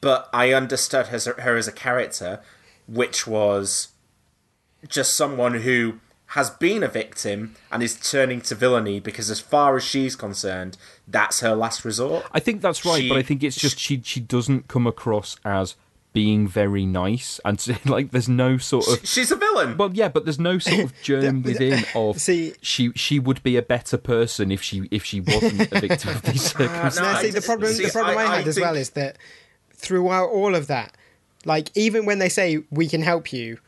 but 0.01 0.29
I 0.33 0.53
understood 0.53 1.07
her, 1.07 1.19
her 1.39 1.55
as 1.55 1.67
a 1.67 1.71
character, 1.71 2.41
which 2.91 3.27
was 3.27 3.89
just 4.87 5.15
someone 5.15 5.55
who 5.61 5.99
has 6.33 6.49
been 6.51 6.83
a 6.83 6.87
victim 6.87 7.55
and 7.71 7.81
is 7.81 7.95
turning 7.99 8.39
to 8.41 8.55
villainy 8.55 8.99
because, 8.99 9.29
as 9.29 9.39
far 9.39 9.75
as 9.77 9.83
she's 9.83 10.15
concerned, 10.15 10.77
that's 11.07 11.39
her 11.41 11.55
last 11.55 11.83
resort. 11.83 12.25
I 12.31 12.39
think 12.39 12.61
that's 12.61 12.85
right, 12.85 13.01
She- 13.01 13.09
but 13.09 13.17
I 13.17 13.23
think 13.23 13.43
it's 13.43 13.55
just 13.57 13.79
she 13.79 14.01
she 14.03 14.19
doesn't 14.19 14.67
come 14.67 14.85
across 14.87 15.37
as 15.43 15.75
being 16.13 16.47
very 16.47 16.85
nice, 16.85 17.39
and 17.45 17.59
so, 17.65 17.75
like 17.85 18.11
there's 18.11 18.29
no 18.29 18.57
sort 18.57 18.87
of 18.87 19.05
she's 19.07 19.31
a 19.31 19.35
villain. 19.35 19.75
Well, 19.77 19.91
yeah, 19.93 20.07
but 20.07 20.23
there's 20.25 20.39
no 20.39 20.59
sort 20.59 20.79
of 20.81 20.93
germ 21.03 21.41
within 21.43 21.83
of 21.95 22.19
See- 22.21 22.53
she 22.61 22.91
she 22.95 23.19
would 23.19 23.41
be 23.43 23.57
a 23.57 23.61
better 23.63 23.97
person 23.97 24.51
if 24.51 24.61
she 24.61 24.87
if 24.91 25.03
she 25.03 25.21
wasn't 25.21 25.61
a 25.71 25.79
victim 25.79 26.09
of 26.15 26.21
these 26.21 26.43
circumstances. 26.43 26.99
Now, 26.99 27.19
see, 27.19 27.31
the 27.31 27.41
problem, 27.41 27.73
see, 27.73 27.85
the 27.85 27.91
problem 27.91 28.17
I, 28.17 28.21
I- 28.21 28.25
I 28.33 28.35
had 28.37 28.47
as 28.47 28.55
think- 28.55 28.65
well 28.65 28.75
is 28.75 28.91
that 28.91 29.17
throughout 29.73 30.29
all 30.29 30.53
of 30.55 30.67
that, 30.67 30.95
like 31.45 31.69
even 31.75 32.05
when 32.05 32.19
they 32.19 32.29
say 32.29 32.59
we 32.69 32.87
can 32.87 33.01
help 33.01 33.31
you, 33.33 33.59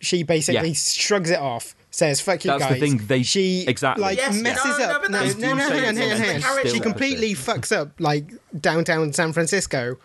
she 0.00 0.22
basically 0.22 0.68
Yeah. 0.70 0.74
shrugs 0.74 1.30
it 1.30 1.38
off, 1.38 1.74
says 1.90 2.20
"fuck 2.20 2.44
you 2.44 2.50
guys. 2.50 2.60
That's 2.60 2.74
the 2.74 2.80
thing, 2.80 3.00
they- 3.06 3.22
she 3.22 3.64
exactly. 3.66 4.02
like 4.02 4.18
Yes, 4.18 4.34
messes 4.42 4.64
no, 4.64 4.78
no, 4.78 4.84
up. 4.92 5.02
but 5.02 5.10
No, 5.10 5.18
that's- 5.18 5.36
no, 5.36 5.54
no, 5.54 5.64
you 5.64 5.68
say 5.70 5.74
hang 5.78 5.88
on, 5.88 5.96
hang 5.96 6.06
on, 6.06 6.12
it's 6.12 6.20
hang 6.20 6.36
on. 6.36 6.42
character. 6.42 6.68
She 6.70 6.80
completely 6.80 7.34
fucks 7.34 7.74
up 7.74 7.92
like 7.98 8.26
downtown 8.60 9.12
San 9.12 9.32
Francisco, 9.32 9.96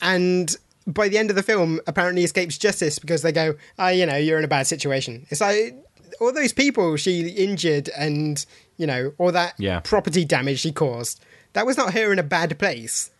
and 0.00 0.56
by 0.86 1.08
the 1.08 1.16
end 1.16 1.30
of 1.30 1.36
the 1.36 1.42
film, 1.42 1.80
apparently 1.86 2.24
escapes 2.24 2.58
justice 2.58 2.98
because 2.98 3.22
they 3.22 3.32
go, 3.32 3.54
"Ah, 3.78 3.88
you 3.88 4.04
know, 4.04 4.16
you're 4.16 4.38
in 4.38 4.44
a 4.44 4.48
bad 4.48 4.66
situation." 4.66 5.26
It's 5.30 5.40
like 5.40 5.74
all 6.20 6.32
those 6.32 6.52
people 6.52 6.96
she 6.96 7.26
injured 7.28 7.88
and 7.96 8.44
you 8.76 8.86
know 8.86 9.12
all 9.18 9.32
that 9.32 9.54
Yeah. 9.58 9.80
property 9.80 10.24
damage 10.24 10.60
she 10.60 10.72
caused. 10.72 11.20
That 11.54 11.64
was 11.66 11.76
not 11.78 11.94
her 11.94 12.12
in 12.12 12.18
a 12.18 12.22
bad 12.22 12.58
place. 12.58 13.10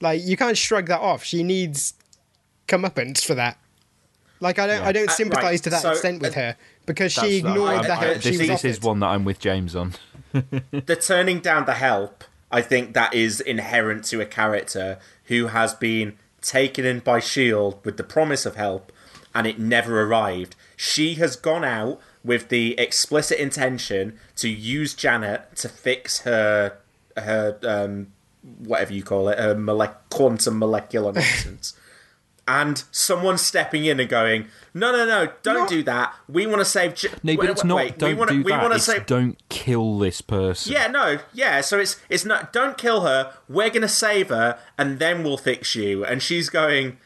Like 0.00 0.22
you 0.24 0.36
can't 0.36 0.56
shrug 0.56 0.86
that 0.86 1.00
off. 1.00 1.24
She 1.24 1.42
needs 1.42 1.94
comeuppance 2.68 3.24
for 3.24 3.34
that. 3.34 3.58
Like 4.40 4.58
I 4.58 4.66
don't, 4.66 4.82
I 4.82 4.92
don't 4.92 5.08
Uh, 5.08 5.12
sympathise 5.12 5.44
right, 5.44 5.62
to 5.64 5.70
that 5.70 5.82
so, 5.82 5.90
extent 5.92 6.20
with 6.20 6.36
uh, 6.36 6.40
her 6.40 6.56
because 6.86 7.12
she 7.12 7.36
ignored 7.38 7.78
I- 7.80 7.86
the 7.86 7.92
I- 7.92 7.96
help 7.96 8.22
this, 8.22 8.38
was 8.38 8.48
this 8.48 8.64
is 8.64 8.80
one 8.80 9.00
that 9.00 9.06
I'm 9.08 9.24
with 9.24 9.38
James 9.38 9.76
on. 9.76 9.94
the 10.32 10.96
turning 11.00 11.40
down 11.40 11.66
the 11.66 11.74
help, 11.74 12.24
I 12.50 12.60
think 12.62 12.94
that 12.94 13.14
is 13.14 13.40
inherent 13.40 14.04
to 14.06 14.20
a 14.20 14.26
character 14.26 14.98
who 15.26 15.48
has 15.48 15.74
been 15.74 16.16
taken 16.40 16.84
in 16.84 16.98
by 17.00 17.18
S.H.I.E.L.D. 17.18 17.76
with 17.84 17.96
the 17.98 18.02
promise 18.04 18.44
of 18.44 18.56
help 18.56 18.90
and 19.34 19.46
it 19.46 19.58
never 19.60 20.02
arrived. 20.02 20.56
She 20.76 21.14
has 21.14 21.36
gone 21.36 21.64
out 21.64 22.00
with 22.24 22.48
the 22.48 22.78
explicit 22.78 23.38
intention 23.38 24.18
to 24.36 24.48
use 24.48 24.94
Janet 24.94 25.54
to 25.56 25.68
fix 25.68 26.20
her 26.20 26.78
her 27.16 27.58
um 27.62 28.08
whatever 28.58 28.92
you 28.92 29.04
call 29.04 29.28
it, 29.28 29.38
her 29.38 29.54
molec- 29.54 29.94
quantum 30.10 30.58
molecular 30.58 31.12
nonsense. 31.12 31.74
and 32.48 32.82
someone 32.90 33.38
stepping 33.38 33.84
in 33.84 34.00
and 34.00 34.08
going, 34.08 34.46
"No, 34.74 34.90
no, 34.92 35.04
no, 35.06 35.32
don't 35.42 35.68
do 35.68 35.82
that. 35.84 36.14
We 36.28 36.46
want 36.46 36.60
to 36.60 36.64
save." 36.64 36.94
J- 36.94 37.08
No, 37.22 37.36
but 37.36 37.42
wait, 37.42 37.50
it's 37.50 37.64
not. 37.64 37.76
wait, 37.76 37.98
don't 37.98 38.10
we 38.10 38.14
wanna, 38.14 38.32
do 38.32 38.42
we 38.42 38.50
that. 38.52 38.62
wanna 38.62 38.74
It's 38.76 38.84
save. 38.84 39.06
don't 39.06 39.38
kill 39.48 39.98
this 39.98 40.20
person. 40.20 40.72
Yeah, 40.72 40.88
no, 40.88 41.18
yeah. 41.32 41.60
So 41.60 41.78
it's 41.78 41.96
it's 42.08 42.24
not. 42.24 42.52
Don't 42.52 42.76
kill 42.76 43.02
her. 43.02 43.32
We're 43.48 43.70
gonna 43.70 43.88
save 43.88 44.28
her, 44.30 44.58
and 44.76 44.98
then 44.98 45.22
we'll 45.22 45.36
fix 45.38 45.74
you. 45.74 46.04
And 46.04 46.22
she's 46.22 46.48
going. 46.50 46.98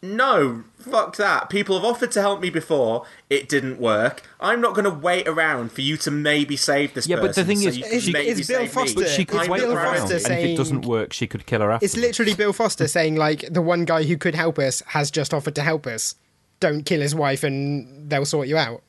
No, 0.00 0.62
fuck 0.78 1.16
that. 1.16 1.50
People 1.50 1.74
have 1.76 1.84
offered 1.84 2.12
to 2.12 2.20
help 2.20 2.40
me 2.40 2.50
before. 2.50 3.04
It 3.28 3.48
didn't 3.48 3.80
work. 3.80 4.22
I'm 4.40 4.60
not 4.60 4.74
going 4.74 4.84
to 4.84 4.90
wait 4.90 5.26
around 5.26 5.72
for 5.72 5.80
you 5.80 5.96
to 5.98 6.10
maybe 6.10 6.56
save 6.56 6.94
this 6.94 7.06
person. 7.06 7.18
Yeah, 7.18 7.26
but 7.26 7.34
the 7.34 7.44
thing 7.44 7.58
so 7.58 7.68
is, 7.68 7.76
you 7.76 7.82
can 8.12 8.22
It's- 8.22 8.46
Bill 8.46 8.58
save 8.58 8.60
me. 8.60 8.68
Foster. 8.68 9.06
She 9.08 9.24
could 9.24 9.40
It's 9.40 9.48
wait 9.48 9.60
Bill 9.60 9.72
around, 9.72 9.96
Foster 9.98 10.14
and 10.14 10.38
if 10.38 10.44
it 10.50 10.56
doesn't 10.56 10.86
work, 10.86 11.12
she 11.12 11.26
could 11.26 11.44
kill 11.46 11.60
her 11.60 11.70
after. 11.72 11.84
It's 11.84 11.96
literally 11.96 12.34
Bill 12.34 12.52
Foster 12.52 12.86
saying 12.86 13.16
like 13.16 13.44
the 13.50 13.62
one 13.62 13.84
guy 13.84 14.04
who 14.04 14.16
could 14.16 14.34
help 14.36 14.58
us 14.58 14.80
has 14.88 15.10
just 15.10 15.34
offered 15.34 15.54
to 15.56 15.62
help 15.62 15.86
us. 15.86 16.14
Don't 16.60 16.84
kill 16.84 17.00
his 17.00 17.14
wife 17.14 17.42
and 17.42 18.08
they'll 18.10 18.24
sort 18.24 18.48
you 18.48 18.56
out. 18.56 18.82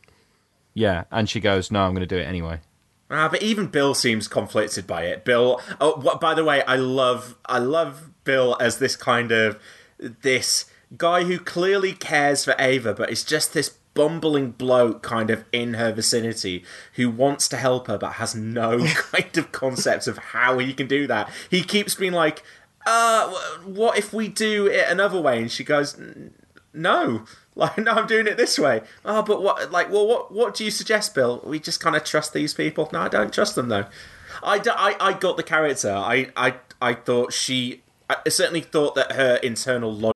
Yeah, 0.73 1.05
and 1.11 1.27
she 1.29 1.39
goes, 1.39 1.71
"No, 1.71 1.81
I'm 1.81 1.91
going 1.93 2.01
to 2.01 2.15
do 2.15 2.17
it 2.17 2.25
anyway." 2.25 2.59
Ah, 3.11 3.27
but 3.27 3.41
even 3.41 3.67
Bill 3.67 3.95
seems 3.95 4.27
conflicted 4.27 4.85
by 4.85 5.05
it. 5.05 5.25
Bill. 5.25 5.59
Oh, 5.81 5.99
what, 5.99 6.21
by 6.21 6.35
the 6.35 6.43
way, 6.45 6.63
I 6.63 6.75
love 6.75 7.35
I 7.45 7.57
love 7.57 8.11
Bill 8.23 8.55
as 8.59 8.77
this 8.77 8.95
kind 8.95 9.31
of 9.31 9.59
this 9.97 10.65
guy 10.95 11.23
who 11.23 11.39
clearly 11.39 11.93
cares 11.93 12.45
for 12.45 12.55
Ava, 12.59 12.93
but 12.93 13.09
is 13.09 13.23
just 13.23 13.53
this 13.53 13.69
bumbling 13.93 14.51
bloke 14.51 15.01
kind 15.03 15.29
of 15.29 15.43
in 15.51 15.73
her 15.73 15.91
vicinity 15.91 16.63
who 16.93 17.09
wants 17.09 17.47
to 17.49 17.57
help 17.57 17.87
her 17.87 17.97
but 17.97 18.13
has 18.13 18.35
no 18.35 18.85
kind 18.95 19.37
of 19.37 19.51
concept 19.51 20.07
of 20.07 20.17
how 20.17 20.57
he 20.57 20.73
can 20.73 20.87
do 20.87 21.07
that. 21.07 21.29
He 21.49 21.63
keeps 21.63 21.95
being 21.95 22.13
like, 22.13 22.43
"Uh, 22.85 23.29
what 23.63 23.97
if 23.97 24.13
we 24.13 24.27
do 24.27 24.67
it 24.67 24.89
another 24.89 25.19
way?" 25.19 25.39
And 25.41 25.51
she 25.51 25.63
goes, 25.63 25.99
"No." 26.73 27.25
Like 27.55 27.77
no, 27.77 27.91
I'm 27.91 28.07
doing 28.07 28.25
it 28.25 28.37
this 28.37 28.57
way. 28.57 28.83
Oh, 29.03 29.21
but 29.21 29.43
what? 29.43 29.69
Like, 29.69 29.91
well, 29.91 30.07
what? 30.07 30.31
What 30.31 30.53
do 30.55 30.63
you 30.63 30.71
suggest, 30.71 31.13
Bill? 31.13 31.41
We 31.43 31.59
just 31.59 31.81
kind 31.81 31.93
of 31.93 32.05
trust 32.05 32.31
these 32.31 32.53
people. 32.53 32.89
No, 32.93 33.01
I 33.01 33.09
don't 33.09 33.33
trust 33.33 33.55
them 33.55 33.67
though. 33.67 33.85
I, 34.41 34.61
I, 34.65 34.95
I 34.99 35.13
got 35.13 35.35
the 35.35 35.43
character. 35.43 35.91
I, 35.91 36.29
I, 36.37 36.55
I 36.81 36.93
thought 36.93 37.33
she. 37.33 37.81
I 38.09 38.29
certainly 38.29 38.61
thought 38.61 38.95
that 38.95 39.11
her 39.11 39.35
internal 39.37 39.93
logic. 39.93 40.15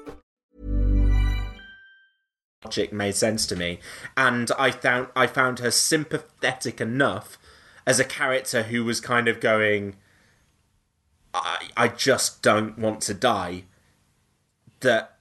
logic 2.63 2.93
made 2.93 3.15
sense 3.15 3.45
to 3.47 3.55
me, 3.55 3.79
and 4.15 4.51
I 4.57 4.71
found 4.71 5.07
I 5.15 5.27
found 5.27 5.59
her 5.59 5.71
sympathetic 5.71 6.79
enough 6.81 7.37
as 7.85 7.99
a 7.99 8.05
character 8.05 8.63
who 8.63 8.83
was 8.83 8.99
kind 9.01 9.27
of 9.27 9.39
going, 9.39 9.95
I 11.33 11.69
I 11.75 11.87
just 11.87 12.41
don't 12.41 12.77
want 12.77 13.01
to 13.01 13.13
die. 13.13 13.63
That 14.81 15.17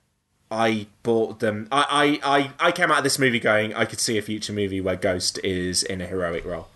I 0.51 0.87
bought 1.03 1.41
them. 1.41 1.69
I 1.71 2.19
I 2.23 2.39
I, 2.39 2.69
I 2.69 2.73
came 2.73 2.91
out 2.91 2.99
of 2.99 3.05
this 3.05 3.19
movie 3.19 3.41
going, 3.41 3.75
I 3.75 3.85
could 3.85 4.01
see 4.01 4.19
a 4.19 4.23
future 4.23 4.53
movie 4.53 4.81
where 4.81 4.97
Ghost 4.97 5.39
is 5.45 5.83
in 5.83 6.01
a 6.01 6.07
heroic 6.07 6.45
role. 6.45 6.69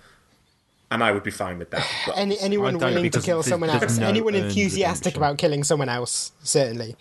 And 0.91 1.03
I 1.03 1.11
would 1.11 1.24
be 1.24 1.31
fine 1.32 1.59
with 1.59 1.70
that. 1.70 1.85
But 2.07 2.12
Any 2.19 2.39
anyone 2.39 2.74
I 2.82 2.91
willing 2.91 3.11
to 3.11 3.20
kill 3.20 3.43
someone 3.43 3.70
else, 3.70 3.99
no 3.99 4.07
anyone 4.07 4.35
enthusiastic 4.35 5.15
redemption. 5.15 5.23
about 5.23 5.39
killing 5.39 5.65
someone 5.65 5.89
else, 5.89 6.32
certainly 6.43 6.97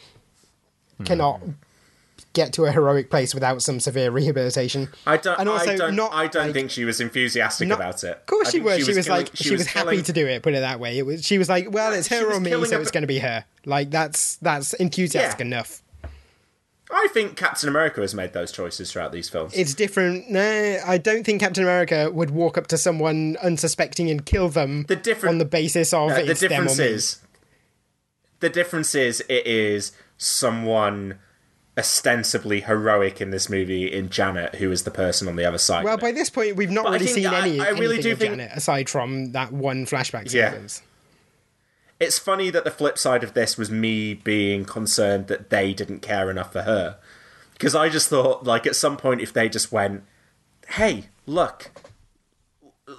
Hmm. 0.98 1.03
cannot 1.06 1.41
get 2.34 2.51
to 2.53 2.65
a 2.65 2.72
heroic 2.72 3.10
place 3.10 3.34
without 3.34 3.61
some 3.61 3.80
severe 3.80 4.11
rehabilitation. 4.11 4.89
I 5.05 5.18
don't. 5.18 5.39
And 5.39 5.47
also 5.47 5.72
I 5.72 5.76
don't. 5.76 5.95
not, 5.95 6.11
I 6.14 6.27
don't 6.27 6.45
like- 6.47 6.53
think 6.53 6.72
she 6.72 6.84
was 6.85 6.99
enthusiastic 6.99 7.68
Not- 7.68 7.76
about 7.80 8.03
it. 8.03 8.11
Of 8.18 8.26
course 8.26 8.51
she 8.51 8.60
was. 8.60 8.77
She 8.85 8.93
was, 8.93 9.05
killing- 9.05 9.26
like 9.26 9.31
she, 9.35 9.51
was, 9.51 9.68
happy 9.68 9.89
killing- 9.89 10.03
to 10.03 10.14
do 10.14 10.27
it. 10.27 10.43
Put 10.43 10.53
it 10.53 10.60
that 10.61 10.80
way. 10.80 10.97
It 10.97 11.05
was. 11.05 11.23
She 11.26 11.38
was 11.38 11.47
like, 11.49 11.72
well, 11.72 11.93
it's 11.93 12.07
her 12.07 12.31
or 12.34 12.39
me, 12.39 12.51
so 12.51 12.81
it's 12.81 12.91
going 12.91 13.03
to 13.03 13.07
be 13.07 13.19
her. 13.19 13.45
Like 13.65 13.91
that's 13.91 14.35
that's 14.38 14.73
enthusiastic 14.73 15.39
Yeah. 15.39 15.45
enough. 15.45 15.81
I 16.95 17.07
think 17.11 17.38
Captain 17.38 17.69
America 17.69 18.01
has 18.01 18.14
made 18.14 18.34
those 18.34 18.51
choices 18.51 18.91
throughout 18.91 19.11
these 19.11 19.27
films. 19.27 19.53
It's 19.55 19.73
different. 19.73 20.30
No, 20.30 20.77
I 20.85 20.99
don't 20.99 21.23
think 21.26 21.39
Captain 21.39 21.64
America 21.64 22.11
would 22.11 22.30
walk 22.30 22.55
up 22.55 22.68
to 22.68 22.77
someone 22.77 23.35
unsuspecting 23.41 24.11
and 24.11 24.23
kill 24.23 24.49
them 24.49 24.84
The 24.88 24.95
different- 24.95 25.34
on 25.34 25.38
the 25.39 25.45
basis 25.45 25.91
of 25.93 26.11
Uh, 26.11 26.15
the 26.15 26.31
it's 26.31 26.41
them 26.41 26.47
or 26.47 26.49
difference 26.49 26.77
me. 26.80 26.85
is 26.85 27.18
the 28.41 28.49
difference 28.49 28.93
is 28.93 29.22
it 29.30 29.47
is 29.47 29.91
someone 30.18 31.18
ostensibly 31.78 32.62
heroic 32.62 33.20
in 33.20 33.32
this 33.32 33.50
movie 33.50 33.91
in 33.91 34.10
Janet, 34.10 34.56
who 34.56 34.72
is 34.72 34.84
the 34.84 34.91
person 34.91 35.28
on 35.28 35.36
the 35.36 35.45
other 35.45 35.58
side. 35.58 35.84
Well, 35.84 35.98
by 35.98 36.12
this 36.12 36.30
point, 36.30 36.56
we've 36.56 36.70
not 36.70 36.86
But 36.86 36.94
really 36.94 37.08
seen 37.08 37.26
I- 37.28 37.41
any. 37.48 37.60
I 37.60 37.70
really 37.70 38.00
do 38.02 38.12
of 38.14 38.20
think- 38.20 38.32
Janet 38.34 38.52
aside 38.54 38.90
from 38.90 39.32
that 39.32 39.52
one 39.52 39.86
flashback 39.86 40.32
Yeah. 40.32 40.52
sequence. 40.52 40.82
it's 42.00 42.20
funny 42.20 42.50
that 42.50 42.66
the 42.66 42.72
flip 42.72 42.98
side 42.98 43.24
of 43.24 43.34
this 43.34 43.58
was 43.58 43.72
me 43.72 44.14
being 44.14 44.66
concerned 44.66 45.28
that 45.28 45.50
they 45.50 45.74
didn't 45.74 46.02
care 46.02 46.30
enough 46.30 46.52
for 46.52 46.64
her, 46.64 46.98
because 47.54 47.74
I 47.76 47.88
just 47.90 48.10
thought 48.10 48.44
like 48.44 48.68
at 48.68 48.76
some 48.76 48.98
point 48.98 49.22
if 49.22 49.32
they 49.32 49.48
just 49.48 49.72
went, 49.72 50.04
"Hey, 50.70 51.06
look." 51.26 51.72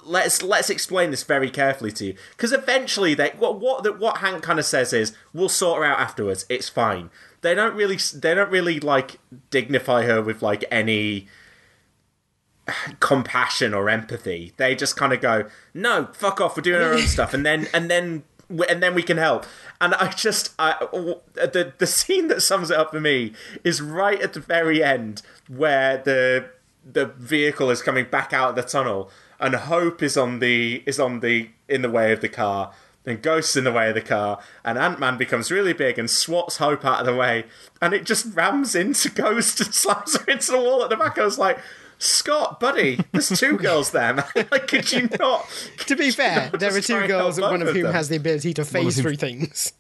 Let's 0.07 0.43
let's 0.43 0.71
explain 0.71 1.11
this 1.11 1.23
very 1.25 1.51
carefully 1.51 1.93
to 1.93 2.07
you, 2.07 2.15
because 2.31 2.53
eventually 2.55 3.13
they 3.13 3.31
what 3.37 3.61
what 3.61 3.99
what 3.99 4.19
Hank 4.19 4.43
kind 4.43 4.59
of 4.59 4.65
says 4.65 4.95
is 4.95 5.13
we'll 5.35 5.51
sort 5.51 5.79
her 5.81 5.85
out 5.85 6.01
afterwards. 6.01 6.47
It's 6.49 6.71
fine. 6.71 7.11
They 7.45 7.55
don't 7.55 7.75
really 7.75 7.99
they 8.15 8.35
don't 8.35 8.51
really 8.51 8.81
like 8.81 9.19
dignify 9.51 10.05
her 10.05 10.23
with 10.23 10.41
like 10.41 10.65
any 10.71 11.29
compassion 13.01 13.75
or 13.75 13.91
empathy. 13.91 14.55
They 14.57 14.75
just 14.75 14.97
kind 14.97 15.13
of 15.13 15.21
go, 15.21 15.45
"No, 15.75 16.09
fuck 16.15 16.41
off. 16.41 16.57
We're 16.57 16.63
doing 16.63 16.81
our 16.81 16.95
own 16.95 17.03
stuff," 17.03 17.35
and 17.35 17.45
then 17.45 17.69
and 17.75 17.91
then 17.91 18.23
and 18.49 18.83
then 18.83 18.95
we 18.95 19.03
can 19.03 19.19
help. 19.19 19.45
And 19.79 19.93
I 19.97 20.09
just, 20.13 20.55
I, 20.59 20.87
the 21.35 21.75
the 21.77 21.87
scene 21.87 22.29
that 22.29 22.41
sums 22.41 22.71
it 22.71 22.79
up 22.79 22.93
for 22.93 23.01
me 23.01 23.35
is 23.63 23.83
right 23.83 24.23
at 24.23 24.33
the 24.33 24.41
very 24.41 24.83
end 24.83 25.21
where 25.47 25.99
the 25.99 26.47
the 26.91 27.05
vehicle 27.05 27.69
is 27.69 27.83
coming 27.83 28.07
back 28.11 28.33
out 28.33 28.49
of 28.51 28.57
the 28.57 28.63
tunnel, 28.63 29.11
and 29.39 29.55
Hope 29.55 30.03
is 30.03 30.17
on 30.17 30.39
the 30.39 30.83
is 30.87 30.99
on 30.99 31.21
the 31.21 31.51
in 31.69 31.83
the 31.83 31.91
way 31.91 32.11
of 32.11 32.23
the 32.23 32.29
car. 32.31 32.73
Then 33.05 33.21
Ghost's 33.21 33.55
in 33.57 33.65
the 33.65 33.73
way 33.73 33.89
of 33.91 33.95
the 33.95 34.01
car, 34.01 34.41
and 34.65 34.79
Ant 34.79 34.99
Man 34.99 35.19
becomes 35.19 35.51
really 35.51 35.75
big 35.75 35.99
and 35.99 36.11
swats 36.11 36.57
Hope 36.57 36.85
out 36.87 37.01
of 37.01 37.07
the 37.07 37.15
way, 37.15 37.45
and 37.83 37.93
it 37.93 38.05
just 38.07 38.35
rams 38.35 38.75
into 38.75 39.11
Ghost 39.15 39.61
and 39.61 39.75
slams 39.75 40.17
her 40.19 40.25
into 40.31 40.53
the 40.53 40.59
wall 40.59 40.83
at 40.83 40.89
the 40.91 40.97
back. 40.97 41.19
I 41.19 41.25
was 41.25 41.39
like, 41.39 41.59
Scott, 41.99 42.59
buddy, 42.61 42.99
there's 43.13 43.29
two 43.29 43.57
girls 43.59 43.91
there, 43.91 44.15
man. 44.15 44.25
Like, 44.51 44.67
could 44.69 44.91
you 44.91 45.09
not? 45.19 45.47
To 45.87 45.97
be 45.97 46.11
fair, 46.11 46.51
there 46.59 46.75
are 46.75 46.81
two 46.81 47.07
girls, 47.07 47.37
help 47.37 47.51
one 47.51 47.63
of 47.63 47.69
whom 47.69 47.83
them? 47.85 47.93
has 47.93 48.09
the 48.09 48.17
ability 48.17 48.55
to 48.55 48.65
phase 48.65 48.99
through 49.01 49.17
things. 49.17 49.73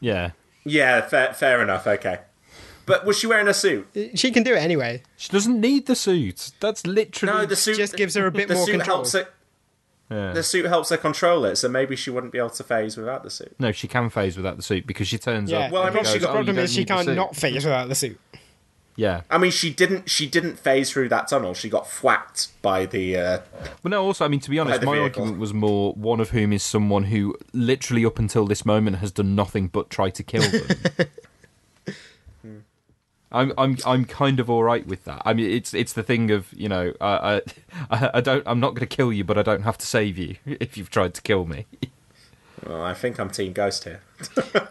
Yeah. 0.00 0.30
Yeah, 0.64 1.02
fair, 1.02 1.34
fair 1.34 1.62
enough. 1.62 1.86
Okay, 1.86 2.20
but 2.86 3.04
was 3.04 3.18
she 3.18 3.26
wearing 3.26 3.48
a 3.48 3.54
suit? 3.54 3.86
Uh, 3.96 4.14
she 4.14 4.30
can 4.30 4.44
do 4.44 4.54
it 4.54 4.58
anyway. 4.58 5.02
She 5.16 5.28
doesn't 5.30 5.60
need 5.60 5.86
the 5.86 5.94
suit. 5.96 6.52
That's 6.60 6.86
literally. 6.86 7.34
No, 7.40 7.46
the 7.46 7.56
suit 7.56 7.76
Just 7.76 7.96
gives 7.96 8.14
her 8.14 8.26
a 8.26 8.30
bit 8.30 8.48
the 8.48 8.54
more 8.54 8.64
suit 8.66 8.72
control. 8.72 8.96
helps 8.98 9.12
her. 9.12 9.28
Yeah. 10.12 10.32
The 10.32 10.42
suit 10.42 10.66
helps 10.66 10.90
her 10.90 10.96
control 10.96 11.44
it, 11.46 11.56
so 11.56 11.68
maybe 11.68 11.96
she 11.96 12.10
wouldn't 12.10 12.32
be 12.32 12.38
able 12.38 12.50
to 12.50 12.62
phase 12.64 12.96
without 12.96 13.22
the 13.22 13.30
suit. 13.30 13.54
No, 13.58 13.72
she 13.72 13.88
can 13.88 14.10
phase 14.10 14.36
without 14.36 14.56
the 14.56 14.62
suit 14.62 14.86
because 14.86 15.08
she 15.08 15.16
turns 15.18 15.50
Yeah. 15.50 15.60
up. 15.66 15.72
Well, 15.72 15.82
I 15.82 15.86
and 15.86 15.94
mean, 15.94 16.04
goes, 16.04 16.12
the 16.12 16.18
got- 16.20 16.30
"Oh, 16.30 16.34
problem 16.34 16.58
is 16.58 16.72
she 16.72 16.84
can't 16.84 17.08
not 17.14 17.34
phase 17.34 17.64
without 17.64 17.88
the 17.88 17.94
suit. 17.94 18.18
Yeah. 18.94 19.22
I 19.30 19.38
mean, 19.38 19.50
she 19.50 19.70
didn't. 19.72 20.10
She 20.10 20.26
didn't 20.26 20.58
phase 20.58 20.90
through 20.92 21.08
that 21.08 21.26
tunnel. 21.28 21.54
She 21.54 21.70
got 21.70 21.86
whacked 22.02 22.48
by 22.60 22.84
the. 22.84 23.16
Uh, 23.16 23.38
But 23.82 23.88
no, 23.88 24.04
also, 24.04 24.22
I 24.26 24.28
mean, 24.28 24.40
to 24.40 24.50
be 24.50 24.58
honest, 24.58 24.82
my 24.82 24.96
vehicle. 24.98 25.22
argument 25.22 25.38
was 25.40 25.54
more 25.54 25.94
one 25.94 26.20
of 26.20 26.28
whom 26.30 26.52
is 26.52 26.62
someone 26.62 27.04
who 27.04 27.34
literally 27.54 28.04
up 28.04 28.18
until 28.18 28.44
this 28.46 28.66
moment 28.66 28.98
has 28.98 29.10
done 29.10 29.34
nothing 29.34 29.68
but 29.68 29.88
try 29.88 30.10
to 30.10 30.22
kill 30.22 30.42
them. 30.42 30.66
I'm 33.32 33.52
I'm 33.56 33.78
I'm 33.86 34.04
kind 34.04 34.38
of 34.40 34.50
all 34.50 34.62
right 34.62 34.86
with 34.86 35.04
that. 35.04 35.22
I 35.24 35.32
mean, 35.32 35.50
it's 35.50 35.74
it's 35.74 35.92
the 35.92 36.02
thing 36.02 36.30
of 36.30 36.52
you 36.52 36.68
know, 36.68 36.92
I 37.00 37.42
I, 37.90 38.10
I 38.14 38.20
don't 38.20 38.42
I'm 38.46 38.60
not 38.60 38.70
going 38.70 38.86
to 38.86 38.96
kill 38.96 39.12
you, 39.12 39.24
but 39.24 39.38
I 39.38 39.42
don't 39.42 39.62
have 39.62 39.78
to 39.78 39.86
save 39.86 40.18
you 40.18 40.36
if 40.46 40.76
you've 40.76 40.90
tried 40.90 41.14
to 41.14 41.22
kill 41.22 41.46
me. 41.46 41.66
well, 42.66 42.82
I 42.82 42.94
think 42.94 43.18
I'm 43.18 43.30
Team 43.30 43.52
Ghost 43.52 43.84
here. 43.84 44.00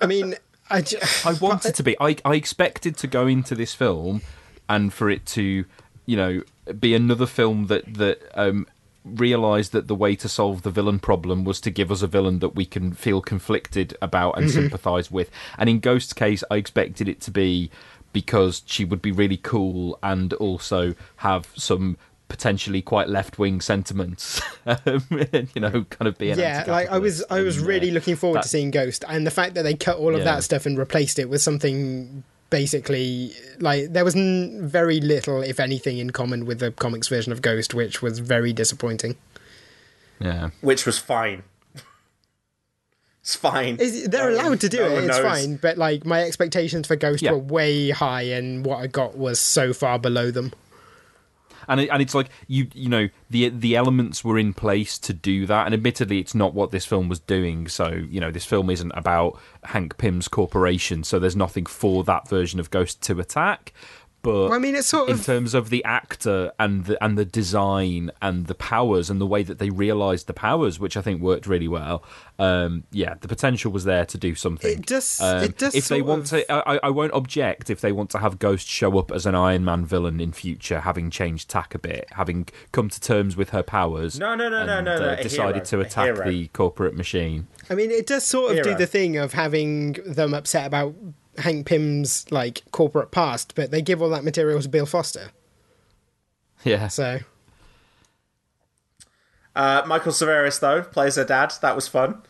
I 0.02 0.06
mean, 0.06 0.36
I, 0.70 0.82
ju- 0.82 0.98
I 1.26 1.34
wanted 1.34 1.76
to 1.76 1.84
be. 1.84 1.96
I, 2.00 2.16
I 2.24 2.36
expected 2.36 2.98
to 2.98 3.08
go 3.08 3.28
into 3.28 3.56
this 3.56 3.74
film 3.74 4.22
and 4.70 4.94
for 4.94 5.10
it 5.10 5.26
to, 5.28 5.66
you 6.06 6.18
know, 6.18 6.44
be 6.80 6.96
another 6.96 7.26
film 7.26 7.68
that 7.68 7.94
that 7.96 8.22
um, 8.36 8.68
realised 9.04 9.72
that 9.72 9.88
the 9.88 9.96
way 9.96 10.16
to 10.16 10.30
solve 10.30 10.62
the 10.62 10.70
villain 10.70 11.00
problem 11.00 11.44
was 11.44 11.60
to 11.62 11.70
give 11.70 11.92
us 11.92 12.02
a 12.02 12.08
villain 12.08 12.40
that 12.40 12.56
we 12.56 12.66
can 12.66 12.94
feel 12.94 13.22
conflicted 13.22 13.98
about 14.02 14.38
and 14.38 14.50
sympathise 14.50 15.10
with. 15.12 15.30
And 15.58 15.70
in 15.70 15.80
Ghost's 15.80 16.14
case, 16.14 16.44
I 16.52 16.56
expected 16.56 17.10
it 17.10 17.20
to 17.22 17.32
be 17.32 17.72
because 18.14 18.64
she 18.66 18.84
would 18.86 19.02
be 19.02 19.12
really 19.12 19.38
cool 19.38 19.98
and 20.04 20.34
also 20.34 20.96
have 21.18 21.48
some 21.56 21.98
potentially 22.28 22.82
quite 22.82 23.10
left 23.10 23.38
wing 23.38 23.60
sentiments. 23.62 24.42
um, 24.66 25.06
you 25.54 25.60
know, 25.62 25.84
kind 25.90 26.08
of 26.08 26.18
be 26.18 26.32
an 26.32 26.40
yeah, 26.40 26.64
like 26.68 26.90
I 26.90 26.98
was, 26.98 27.24
I 27.30 27.42
was 27.42 27.58
and, 27.58 27.66
uh, 27.66 27.70
really 27.70 27.92
looking 27.92 28.16
forward 28.16 28.38
that- 28.38 28.44
to 28.44 28.50
seeing 28.50 28.72
Ghost, 28.72 29.04
and 29.08 29.28
the 29.28 29.32
fact 29.32 29.54
that 29.56 29.64
they 29.64 29.74
cut 29.74 29.98
all 29.98 30.14
of 30.14 30.20
Yeah. 30.20 30.26
that 30.36 30.44
stuff 30.44 30.66
and 30.66 30.78
replaced 30.78 31.20
it 31.20 31.30
with 31.30 31.42
something 31.42 32.24
basically 32.50 33.32
like 33.60 33.94
there 33.94 34.04
was 34.06 34.16
n- 34.16 34.60
very 34.68 35.00
little, 35.00 35.42
if 35.42 35.60
anything, 35.60 35.98
in 36.00 36.10
common 36.12 36.46
with 36.46 36.60
the 36.60 36.72
comics 36.72 37.08
version 37.08 37.32
of 37.32 37.42
Ghost, 37.42 37.74
which 37.74 38.02
was 38.02 38.20
very 38.20 38.54
disappointing. 38.54 39.16
Yeah. 40.20 40.52
which 40.62 40.86
was 40.86 40.98
fine. 41.00 41.44
It's 43.22 43.36
fine. 43.36 43.76
Is, 43.78 44.08
they're 44.10 44.32
No 44.32 44.36
allowed 44.36 44.62
to 44.62 44.70
do 44.70 44.78
no 44.80 44.86
it; 44.88 45.04
it's 45.06 45.08
knows. 45.08 45.22
fine. 45.22 45.56
But 45.58 45.78
like 45.78 46.06
my 46.06 46.24
expectations 46.24 46.88
for 46.88 46.96
Ghost 46.96 47.22
Yeah. 47.22 47.32
were 47.34 47.38
way 47.38 47.92
high, 47.92 48.24
and 48.24 48.66
what 48.66 48.80
I 48.80 48.88
got 48.88 49.16
was 49.18 49.40
so 49.40 49.74
far 49.74 50.00
below 50.00 50.32
them. 50.32 50.52
and 51.68 51.80
it, 51.82 51.90
and 51.90 52.02
it's 52.02 52.16
like 52.16 52.30
you 52.48 52.68
you 52.74 52.90
know 52.90 53.08
the 53.30 53.50
the 53.50 53.76
elements 53.76 54.24
were 54.24 54.40
in 54.40 54.52
place 54.54 54.98
to 54.98 55.14
do 55.14 55.46
that 55.46 55.66
and 55.68 55.74
admittedly 55.76 56.18
it's 56.20 56.34
not 56.34 56.56
what 56.56 56.72
this 56.72 56.86
film 56.88 57.08
was 57.08 57.20
doing 57.20 57.68
so 57.68 57.90
you 58.10 58.20
know 58.20 58.32
this 58.32 58.46
film 58.46 58.72
isn't 58.72 58.92
about 58.96 59.40
Hank 59.66 59.98
Pym's 60.00 60.28
corporation 60.28 61.04
so 61.04 61.20
there's 61.20 61.36
nothing 61.36 61.68
for 61.68 62.04
that 62.06 62.28
version 62.28 62.60
of 62.60 62.72
Ghost 62.72 63.02
to 63.04 63.20
attack 63.20 63.74
but 64.24 64.34
Well, 64.50 64.54
I 64.54 64.58
mean, 64.60 64.76
it's 64.76 64.88
sort 64.88 65.10
in 65.10 65.16
of- 65.16 65.26
terms 65.26 65.54
of 65.54 65.70
the 65.70 65.84
actor 65.84 66.52
and 66.60 66.86
the 66.86 67.04
and 67.04 67.18
the 67.18 67.26
design 67.26 68.12
and 68.22 68.48
the 68.48 68.56
powers 68.56 69.10
and 69.10 69.20
the 69.20 69.26
way 69.28 69.44
that 69.44 69.60
they 69.60 69.70
realized 69.70 70.28
the 70.28 70.34
powers 70.34 70.80
which 70.80 70.96
I 70.96 71.02
think 71.02 71.22
worked 71.22 71.48
really 71.48 71.68
well 71.68 72.04
um 72.40 72.84
yeah 72.92 73.14
the 73.22 73.28
potential 73.28 73.72
was 73.72 73.84
there 73.84 74.06
to 74.06 74.18
do 74.18 74.34
something 74.36 74.80
It 74.80 74.86
does- 74.86 75.22
um, 75.22 75.44
it 75.44 75.58
does 75.58 75.76
if 75.76 75.88
they 75.88 76.02
want 76.02 76.24
of- 76.24 76.30
to 76.30 76.52
I, 76.52 76.80
I 76.84 76.90
won't 76.90 77.14
object 77.14 77.70
if 77.70 77.82
they 77.82 77.92
want 77.92 78.10
to 78.12 78.18
have 78.20 78.40
Ghost 78.40 78.68
show 78.68 78.98
up 78.98 79.12
as 79.12 79.26
an 79.26 79.36
Iron 79.36 79.64
Man 79.66 79.86
villain 79.86 80.20
in 80.20 80.32
future, 80.32 80.80
having 80.82 81.10
changed 81.10 81.50
tack 81.50 81.76
a 81.76 81.80
bit, 81.80 82.08
having 82.12 82.48
come 82.72 82.90
to 82.90 83.00
terms 83.00 83.36
with 83.38 83.50
her 83.52 83.64
powers. 83.64 84.20
No, 84.20 84.34
no, 84.36 84.50
no, 84.50 84.66
no, 84.66 84.78
and, 84.78 84.86
no, 84.86 84.98
no, 85.00 85.10
uh, 85.10 85.14
a 85.20 85.24
decided 85.24 85.56
hero, 85.56 85.66
to 85.66 85.80
attack 85.82 86.26
the 86.26 86.48
corporate 86.48 86.96
machine. 86.96 87.48
I 87.70 87.76
mean, 87.76 87.92
it 87.92 88.08
does 88.08 88.24
sort 88.26 88.58
of 88.58 88.64
do 88.64 88.76
the 88.76 88.88
thing 88.88 89.18
of 89.18 89.34
having 89.34 89.94
them 90.06 90.34
upset 90.34 90.66
about 90.68 90.96
Hank 91.38 91.66
Pym's 91.66 92.30
like 92.32 92.64
corporate 92.72 93.12
past, 93.12 93.54
but 93.56 93.72
they 93.72 93.82
give 93.82 94.02
all 94.02 94.10
that 94.10 94.24
material 94.24 94.62
to 94.62 94.70
Bill 94.70 94.86
Foster. 94.86 95.32
Yeah. 96.64 96.88
So 96.88 97.20
Uh, 99.56 99.84
Michael 99.86 100.12
Cerveris 100.12 100.60
though 100.60 100.82
plays 100.82 101.16
her 101.16 101.26
dad. 101.26 101.54
That 101.62 101.76
was 101.76 101.88
fun. 101.88 102.22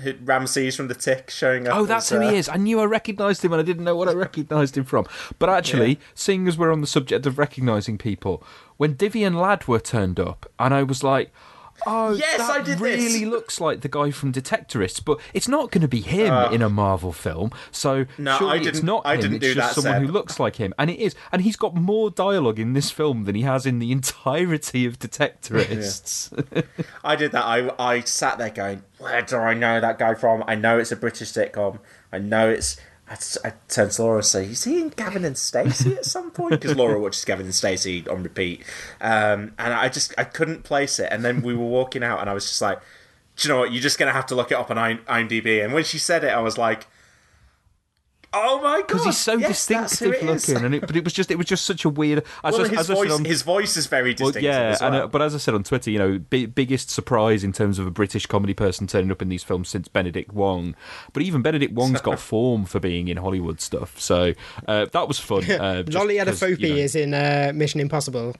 Who- 0.00 0.14
Ramses 0.22 0.76
from 0.76 0.88
the 0.88 0.94
Tick 0.94 1.30
showing 1.30 1.66
up. 1.66 1.74
Oh, 1.74 1.86
that's 1.86 2.12
as, 2.12 2.18
who 2.18 2.24
uh, 2.24 2.30
he 2.30 2.36
is. 2.36 2.48
I 2.50 2.56
knew 2.56 2.80
I 2.80 2.84
recognised 2.84 3.42
him, 3.44 3.52
and 3.52 3.60
I 3.60 3.64
didn't 3.64 3.84
know 3.84 3.96
what 3.96 4.08
I 4.08 4.12
recognised 4.12 4.76
him 4.76 4.84
from. 4.84 5.06
But 5.38 5.48
actually, 5.48 5.98
seeing 6.14 6.46
as 6.46 6.58
we're 6.58 6.72
on 6.72 6.82
the 6.82 6.86
subject 6.86 7.24
of 7.24 7.38
recognising 7.38 7.96
people, 7.96 8.42
when 8.76 8.92
Divian 8.94 9.34
Ladwa 9.34 9.82
turned 9.82 10.20
up, 10.20 10.50
and 10.58 10.74
I 10.74 10.82
was 10.82 11.02
like, 11.02 11.32
"Oh, 11.86 12.12
Yes, 12.12 12.40
I 12.40 12.60
did 12.62 12.80
really 12.80 12.96
this." 13.20 13.22
looks 13.22 13.60
like 13.60 13.80
the 13.80 13.88
guy 13.88 14.10
from 14.10 14.32
Detectorists," 14.32 15.04
but 15.04 15.18
it's 15.34 15.48
not 15.48 15.70
going 15.70 15.82
to 15.82 15.88
be 15.88 16.00
him 16.00 16.32
ah. 16.32 16.50
in 16.50 16.62
a 16.62 16.68
Marvel 16.70 17.12
film. 17.12 17.50
So 17.70 18.06
No, 18.18 18.38
surely 18.38 18.52
I 18.52 18.56
it's 18.56 18.64
didn't- 18.66 18.84
not 18.84 19.02
I 19.04 19.14
him. 19.14 19.20
didn't 19.20 19.36
it's 19.36 19.44
do 19.46 19.54
just 19.54 19.74
that, 19.74 19.82
someone 19.82 20.04
who 20.06 20.12
looks 20.12 20.38
like 20.40 20.56
him, 20.56 20.72
and 20.78 20.90
it 20.90 20.98
is. 20.98 21.14
And 21.32 21.42
he's 21.42 21.56
got 21.56 21.74
more 21.74 22.10
dialogue 22.10 22.58
in 22.58 22.72
this 22.72 22.90
film 22.90 23.24
than 23.24 23.34
he 23.34 23.42
has 23.42 23.66
in 23.66 23.78
the 23.78 23.92
entirety 23.92 24.86
of 24.86 24.98
Detectorists. 24.98 26.30
I 27.04 27.16
did 27.16 27.32
that. 27.32 27.44
I 27.44 27.70
I 27.78 28.00
sat 28.00 28.38
there 28.38 28.50
going, 28.50 28.82
"Where 28.98 29.22
do 29.22 29.36
I 29.36 29.54
know 29.54 29.80
that 29.80 29.98
guy 29.98 30.14
from? 30.14 30.44
I 30.46 30.54
know 30.54 30.78
it's 30.78 30.92
a 30.92 30.96
British 30.96 31.32
sitcom. 31.32 31.78
I 32.12 32.18
know 32.18 32.48
it's." 32.48 32.76
I, 33.08 33.16
I 33.44 33.52
turned 33.68 33.92
to 33.92 34.02
Laura 34.02 34.16
and 34.16 34.26
say, 34.26 34.46
"Is 34.46 34.64
he 34.64 34.80
in 34.80 34.88
Gavin 34.88 35.24
and 35.24 35.38
Stacey 35.38 35.94
at 35.94 36.04
some 36.04 36.30
point?" 36.30 36.50
Because 36.50 36.76
Laura 36.76 36.98
watches 36.98 37.24
Gavin 37.24 37.46
and 37.46 37.54
Stacey 37.54 38.06
on 38.08 38.22
repeat, 38.22 38.62
um, 39.00 39.52
and 39.58 39.72
I 39.72 39.88
just 39.88 40.12
I 40.18 40.24
couldn't 40.24 40.64
place 40.64 40.98
it. 40.98 41.08
And 41.12 41.24
then 41.24 41.42
we 41.42 41.54
were 41.54 41.66
walking 41.66 42.02
out, 42.02 42.20
and 42.20 42.28
I 42.28 42.34
was 42.34 42.46
just 42.46 42.60
like, 42.60 42.80
"Do 43.36 43.46
you 43.46 43.54
know 43.54 43.60
what? 43.60 43.72
You're 43.72 43.82
just 43.82 43.98
gonna 43.98 44.12
have 44.12 44.26
to 44.26 44.34
look 44.34 44.50
it 44.50 44.56
up 44.56 44.70
on 44.70 44.76
IMDb." 44.76 45.64
And 45.64 45.72
when 45.72 45.84
she 45.84 45.98
said 45.98 46.24
it, 46.24 46.28
I 46.28 46.40
was 46.40 46.58
like, 46.58 46.88
"Oh 48.44 48.60
my 48.62 48.78
god!" 48.78 48.86
because 48.88 49.04
he's 49.04 49.16
so 49.18 49.36
yes, 49.36 49.66
distinctive 49.66 50.22
looking, 50.22 50.64
and 50.64 50.74
it, 50.74 50.80
but 50.86 50.96
it 50.96 51.04
was 51.04 51.12
just 51.12 51.30
it 51.30 51.36
was 51.36 51.46
just 51.46 51.64
such 51.64 51.84
a 51.84 51.88
weird. 51.88 52.24
As 52.44 52.52
Well, 52.54 52.64
I- 52.66 52.68
his 52.68 52.78
as 52.78 52.86
voice, 52.88 53.12
on- 53.12 53.24
his 53.24 53.42
voice 53.42 53.76
is 53.76 53.86
very 53.86 54.10
Well, 54.18 54.30
distinctive. 54.32 54.42
yeah, 54.42 54.60
as 54.60 54.80
well. 54.80 54.92
and, 54.92 55.02
uh, 55.02 55.06
but 55.08 55.22
as 55.22 55.34
I 55.34 55.38
said 55.38 55.54
on 55.54 55.62
Twitter, 55.64 55.90
you 55.90 55.98
know, 55.98 56.18
bi- 56.18 56.46
biggest 56.46 56.90
surprise 56.90 57.42
in 57.44 57.52
terms 57.52 57.78
of 57.78 57.86
a 57.86 57.90
British 57.90 58.26
comedy 58.26 58.54
person 58.54 58.86
turning 58.86 59.10
up 59.10 59.20
in 59.22 59.28
these 59.28 59.42
films 59.42 59.68
since 59.68 59.88
Benedict 59.88 60.32
Wong. 60.32 60.74
But 61.12 61.22
even 61.22 61.42
Benedict 61.42 61.72
Wong's 61.72 62.00
got 62.00 62.18
form 62.18 62.64
for 62.64 62.80
being 62.80 63.08
in 63.08 63.16
Hollywood 63.18 63.60
stuff, 63.60 64.00
so 64.00 64.32
uh, 64.68 64.86
that 64.92 65.08
was 65.08 65.18
fun. 65.18 65.44
Uh, 65.56 65.82
just 65.82 65.96
Lolly 65.96 66.18
'cause, 66.18 66.40
Adefope 66.40 66.60
you 66.60 66.68
know, 66.70 66.74
is 66.76 66.94
in 66.94 67.14
uh, 67.14 67.50
Mission 67.54 67.80
Impossible 67.80 68.36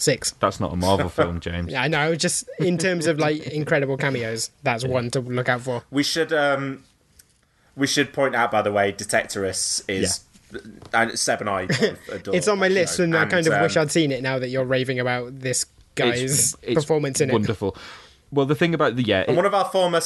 Six. 0.00 0.30
That's 0.38 0.60
not 0.60 0.72
a 0.72 0.76
Marvel 0.76 1.08
film, 1.18 1.40
James. 1.40 1.72
Yeah, 1.72 1.82
I 1.82 1.88
know. 1.88 2.14
Just 2.14 2.48
in 2.60 2.78
terms 2.78 3.06
of 3.08 3.18
like 3.18 3.46
incredible 3.48 3.96
cameos, 3.96 4.50
that's 4.62 4.84
one 4.84 5.10
to 5.10 5.20
look 5.20 5.48
out 5.48 5.62
for. 5.62 5.82
We 5.90 6.04
should 6.04 6.32
um, 6.32 6.84
we 7.78 7.86
should 7.86 8.12
point 8.12 8.34
out, 8.34 8.50
by 8.50 8.62
the 8.62 8.72
way, 8.72 8.92
Detectorists 8.92 9.82
is 9.88 10.24
and 10.92 11.18
Seb 11.18 11.40
and 11.40 11.50
I. 11.50 11.62
adore 12.12 12.34
It's 12.34 12.48
on 12.48 12.58
my 12.58 12.68
list, 12.68 12.96
show. 12.96 13.04
and 13.04 13.16
I 13.16 13.26
kind 13.26 13.46
of 13.46 13.52
um, 13.52 13.62
wish 13.62 13.76
I'd 13.76 13.90
seen 13.90 14.12
it 14.12 14.22
now 14.22 14.38
that 14.38 14.48
you're 14.48 14.64
raving 14.64 14.98
about 14.98 15.40
this 15.40 15.66
guy's 15.94 16.22
It's- 16.22 16.56
it's 16.62 16.74
performance 16.74 17.20
in 17.20 17.30
it. 17.30 17.32
Wonderful. 17.32 17.76
Well, 18.30 18.46
the 18.46 18.54
thing 18.54 18.74
about 18.74 18.96
the 18.96 19.02
yeah, 19.02 19.24
And 19.26 19.36
one 19.36 19.46
of 19.46 19.54
our 19.54 19.64
former 19.64 20.00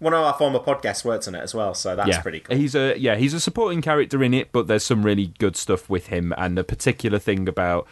one 0.00 0.14
of 0.14 0.20
our 0.20 0.34
former 0.34 0.60
podcasts 0.60 1.04
worked 1.04 1.26
on 1.26 1.34
it 1.34 1.40
as 1.40 1.54
well, 1.54 1.74
so 1.74 1.96
that's 1.96 2.08
yeah, 2.08 2.20
pretty 2.22 2.40
cool. 2.40 2.56
He's 2.56 2.74
a 2.74 2.96
yeah, 2.98 3.16
he's 3.16 3.34
a 3.34 3.40
supporting 3.40 3.82
character 3.82 4.22
in 4.22 4.34
it, 4.34 4.52
but 4.52 4.66
there's 4.66 4.84
some 4.84 5.04
really 5.04 5.32
good 5.38 5.56
stuff 5.56 5.88
with 5.90 6.08
him, 6.08 6.32
and 6.36 6.58
a 6.58 6.64
particular 6.64 7.18
thing 7.18 7.48
about 7.48 7.86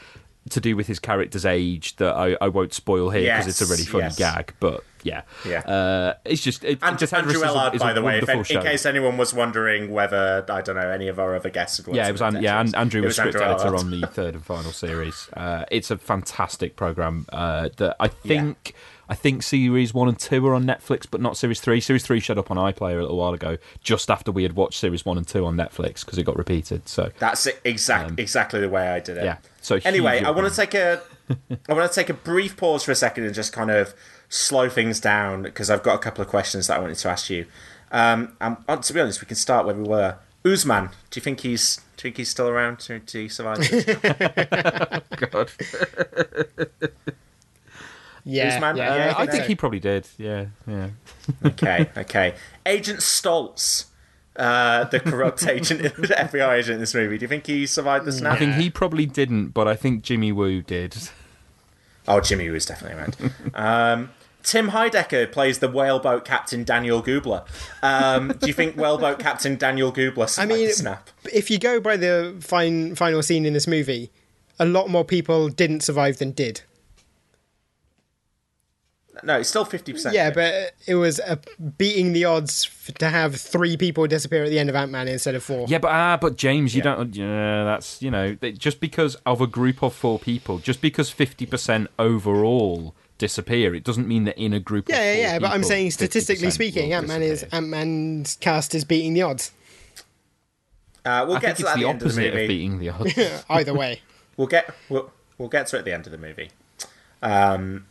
to 0.51 0.61
do 0.61 0.77
with 0.77 0.87
his 0.87 0.99
character's 1.01 1.45
age 1.45 1.97
that 1.97 2.15
I, 2.15 2.37
I 2.41 2.49
won't 2.49 2.73
spoil 2.73 3.11
here 3.11 3.23
because 3.33 3.49
it's 3.49 3.61
a 3.61 3.67
really 3.67 3.85
funny 3.85 4.05
yes. 4.05 4.17
gag. 4.17 4.55
But 4.61 4.85
yeah, 5.07 5.23
Yeah. 5.47 5.61
uh, 5.61 6.15
it's 6.25 6.43
just 6.43 6.65
it, 6.65 6.79
And 6.83 6.99
just 6.99 7.15
Andrew 7.15 7.31
is 7.33 7.43
a- 7.43 7.71
is 7.75 7.81
by 7.81 7.93
the 7.93 8.03
way, 8.03 8.19
if, 8.19 8.29
in 8.29 8.43
show. 8.45 8.63
case 8.63 8.85
anyone 8.85 9.17
was 9.17 9.33
wondering 9.33 9.93
whether 9.93 10.45
I 10.49 10.61
don't 10.61 10.77
know 10.77 10.91
any 10.91 11.09
of 11.09 11.19
our 11.19 11.35
other 11.37 11.51
guests 11.51 11.81
Yeah, 11.91 12.09
it 12.09 12.13
was 12.13 12.21
An- 12.21 12.43
yeah, 12.43 12.61
and 12.61 12.75
Andrew 12.75 13.03
It 13.03 13.07
was 13.07 13.17
script 13.17 13.37
Andrew 13.37 13.51
editor 13.55 13.77
on 13.77 13.91
the 13.91 14.07
third 14.19 14.35
and 14.35 14.45
final 14.45 14.73
series. 14.73 15.29
Uh, 15.33 15.65
it's 15.71 15.91
a 15.91 15.97
fantastic 15.99 16.77
program 16.77 17.27
uh, 17.33 17.69
that 17.77 17.97
I 18.01 18.09
think 18.09 18.75
I 19.09 19.15
think 19.15 19.45
series 19.45 19.95
one 19.95 20.09
and 20.09 20.19
two 20.19 20.45
are 20.49 20.55
on 20.55 20.65
Netflix, 20.65 21.07
but 21.09 21.21
not 21.21 21.37
series 21.37 21.61
three. 21.61 21.81
Series 21.81 22.05
three 22.05 22.19
showed 22.19 22.39
up 22.39 22.51
on 22.51 22.57
iPlayer 22.57 22.99
a 22.99 23.03
little 23.03 23.17
while 23.17 23.35
ago, 23.35 23.57
just 23.81 24.11
after 24.11 24.33
we 24.33 24.43
had 24.43 24.55
watched 24.55 24.81
series 24.81 25.05
one 25.07 25.17
and 25.17 25.29
two 25.29 25.47
on 25.47 25.55
Netflix 25.57 26.05
because 26.05 26.19
it 26.19 26.25
got 26.25 26.37
repeated. 26.37 26.89
So 26.89 27.13
That's 27.21 27.47
it, 27.47 27.61
exact, 27.65 28.19
exactly 28.19 28.59
the 28.61 28.69
way 28.69 28.89
I 28.89 28.99
did 28.99 29.19
it. 29.19 29.21
Um, 29.21 29.27
yeah. 29.27 29.37
So 29.61 29.79
anyway, 29.85 30.23
I 30.25 30.31
want 30.31 30.49
to 30.49 30.55
take 30.57 30.75
a, 30.75 31.01
I 31.69 31.73
want 31.73 31.89
to 31.91 31.95
take 31.95 32.11
a 32.11 32.15
brief 32.15 32.57
pause 32.57 32.83
for 32.83 32.91
a 32.91 32.97
second 32.97 33.25
and 33.27 33.35
just 33.35 33.53
kind 33.53 33.71
of 33.71 33.95
slow 34.29 34.69
things 34.69 35.01
down 35.01 35.43
because 35.43 35.71
I've 35.71 35.83
got 35.83 35.95
a 35.95 35.99
couple 35.99 36.23
of 36.23 36.29
questions 36.29 36.67
that 36.67 36.77
I 36.77 36.81
wanted 36.81 36.99
to 36.99 37.09
ask 37.09 37.31
you. 37.31 37.47
Um, 37.93 38.37
and 38.41 38.57
uh, 38.69 38.77
to 38.77 38.93
be 38.93 39.01
honest, 39.01 39.21
we 39.21 39.27
can 39.27 39.37
start 39.37 39.67
where 39.67 39.75
we 39.75 39.85
were. 39.85 40.17
Uzman, 40.45 40.91
do 41.11 41.19
you 41.19 41.23
think 41.23 41.41
he's, 41.41 41.77
do 41.77 41.83
you 41.83 42.03
think 42.03 42.17
he's 42.19 42.29
still 42.29 42.49
around 42.49 42.79
to, 42.81 43.01
to 43.01 43.29
survive? 43.29 43.59
This? 43.59 43.85
God. 45.31 45.51
Yeah, 48.25 48.59
Uzman? 48.59 48.77
yeah, 48.77 48.97
Yeah, 48.97 49.13
I 49.13 49.19
think 49.19 49.31
think 49.31 49.43
so. 49.45 49.49
he 49.49 49.55
probably 49.55 49.81
did. 49.81 50.09
Yeah, 50.19 50.47
yeah. 50.67 50.89
okay, 51.45 51.89
okay. 51.97 52.35
Agent 52.65 52.99
Stoltz, 53.01 53.87
uh, 54.35 54.85
the 54.85 54.99
corrupt 54.99 55.47
agent, 55.49 55.81
FBI 55.83 56.59
agent 56.59 56.75
in 56.75 56.81
this 56.81 56.95
movie. 56.95 57.19
Do 57.19 57.23
you 57.23 57.29
think 57.29 57.47
he 57.47 57.67
survived 57.67 58.05
the 58.05 58.13
snap? 58.13 58.35
I 58.35 58.39
think 58.39 58.55
he 58.55 58.69
probably 58.69 59.07
didn't, 59.07 59.49
but 59.51 59.69
I 59.69 59.77
think 59.77 60.03
Jimmy 60.03 60.33
Woo 60.33 60.61
did. 60.61 60.97
Oh, 62.09 62.21
Jimmy 62.21 62.49
was 62.51 62.67
definitely 62.67 62.99
around. 62.99 63.17
um, 63.55 64.11
Tim 64.47 64.71
Heidecker 64.71 65.31
plays 65.31 65.59
the 65.59 65.67
whaleboat 65.69 66.25
captain 66.25 66.63
Daniel 66.63 67.03
Goobler. 67.03 67.45
Um, 67.83 68.29
do 68.39 68.47
you 68.47 68.53
think 68.53 68.77
whaleboat 68.77 69.19
captain 69.19 69.57
Daniel 69.57 69.93
Goobler 69.93 70.23
I 70.23 70.27
survived 70.27 70.51
mean, 70.61 70.73
snap? 70.73 71.11
if 71.33 71.51
you 71.51 71.59
go 71.59 71.81
by 71.81 71.97
the 71.97 72.37
fine, 72.41 72.95
final 72.95 73.25
scene 73.25 73.45
in 73.45 73.55
this 73.55 73.67
movie, 73.67 74.13
a 74.61 74.65
lot 74.65 74.89
more 74.89 75.05
people 75.05 75.49
didn't 75.49 75.81
survive 75.81 76.19
than 76.19 76.31
did. 76.31 76.61
No, 79.25 79.41
it's 79.41 79.49
still 79.49 79.65
fifty 79.65 79.93
percent. 79.93 80.15
Yeah, 80.15 80.31
but 80.31 80.75
it 80.87 80.95
was 80.95 81.19
uh, 81.19 81.37
beating 81.77 82.13
the 82.13 82.27
odds 82.27 82.67
f- 82.67 82.95
to 82.99 83.09
have 83.09 83.35
three 83.35 83.77
people 83.77 84.07
disappear 84.07 84.45
at 84.45 84.51
the 84.51 84.61
end 84.61 84.69
of 84.69 84.77
Ant 84.77 84.93
Man 84.93 85.09
instead 85.09 85.35
of 85.35 85.43
four. 85.43 85.67
Yeah, 85.69 85.79
but 85.79 85.91
ah, 85.91 86.19
but 86.21 86.37
James, 86.37 86.77
you 86.77 86.83
don't. 86.83 87.17
Yeah, 87.17 87.65
that's 87.65 88.01
you 88.01 88.13
know, 88.13 88.35
just 88.35 88.79
because 88.79 89.17
of 89.27 89.41
a 89.41 89.47
group 89.47 89.83
of 89.83 89.95
four 89.95 90.19
people, 90.19 90.59
just 90.59 90.81
because 90.83 91.11
fifty 91.11 91.47
percent 91.47 91.89
overall 91.99 92.95
disappear, 93.19 93.75
it 93.75 93.85
doesn't 93.85 94.07
mean 94.09 94.25
that 94.25 94.39
in 94.39 94.53
a 94.53 94.61
group. 94.61 94.89
Yeah, 94.89 94.97
of 94.97 95.05
yeah, 95.05 95.13
four 95.13 95.21
yeah. 95.23 95.39
But 95.39 95.51
I'm 95.53 95.65
saying 95.65 95.91
statistically 95.93 96.51
speaking, 96.51 96.93
Ant 96.93 97.09
Man 97.09 97.23
is. 97.23 97.43
Ant 97.45 97.69
Man's 97.69 98.37
cast 98.37 98.75
is 98.75 98.85
beating 98.85 99.15
the 99.15 99.23
odds. 99.23 99.53
Uh, 101.05 101.25
we'll 101.27 101.37
I 101.37 101.41
get 101.41 101.57
think 101.57 101.57
to 101.59 101.63
it's 101.63 101.63
that 101.63 101.69
at 101.71 101.75
the 101.77 101.83
the 101.83 101.89
end 101.89 102.03
of 102.03 102.15
the 102.15 102.29
of, 102.29 102.35
movie. 102.35 102.47
beating 102.49 102.79
the 102.79 102.89
odds. 102.91 103.45
Either 103.51 103.75
way. 103.75 104.01
We'll 104.37 104.49
get 104.49 104.75
we'll, 104.89 105.11
we'll 105.39 105.49
get 105.49 105.67
to 105.69 105.77
it 105.77 105.81
at 105.81 105.85
the 105.85 105.93
end 105.93 106.07
of 106.07 106.13
the 106.13 106.19
movie. 106.19 106.51
Um, 107.23 107.87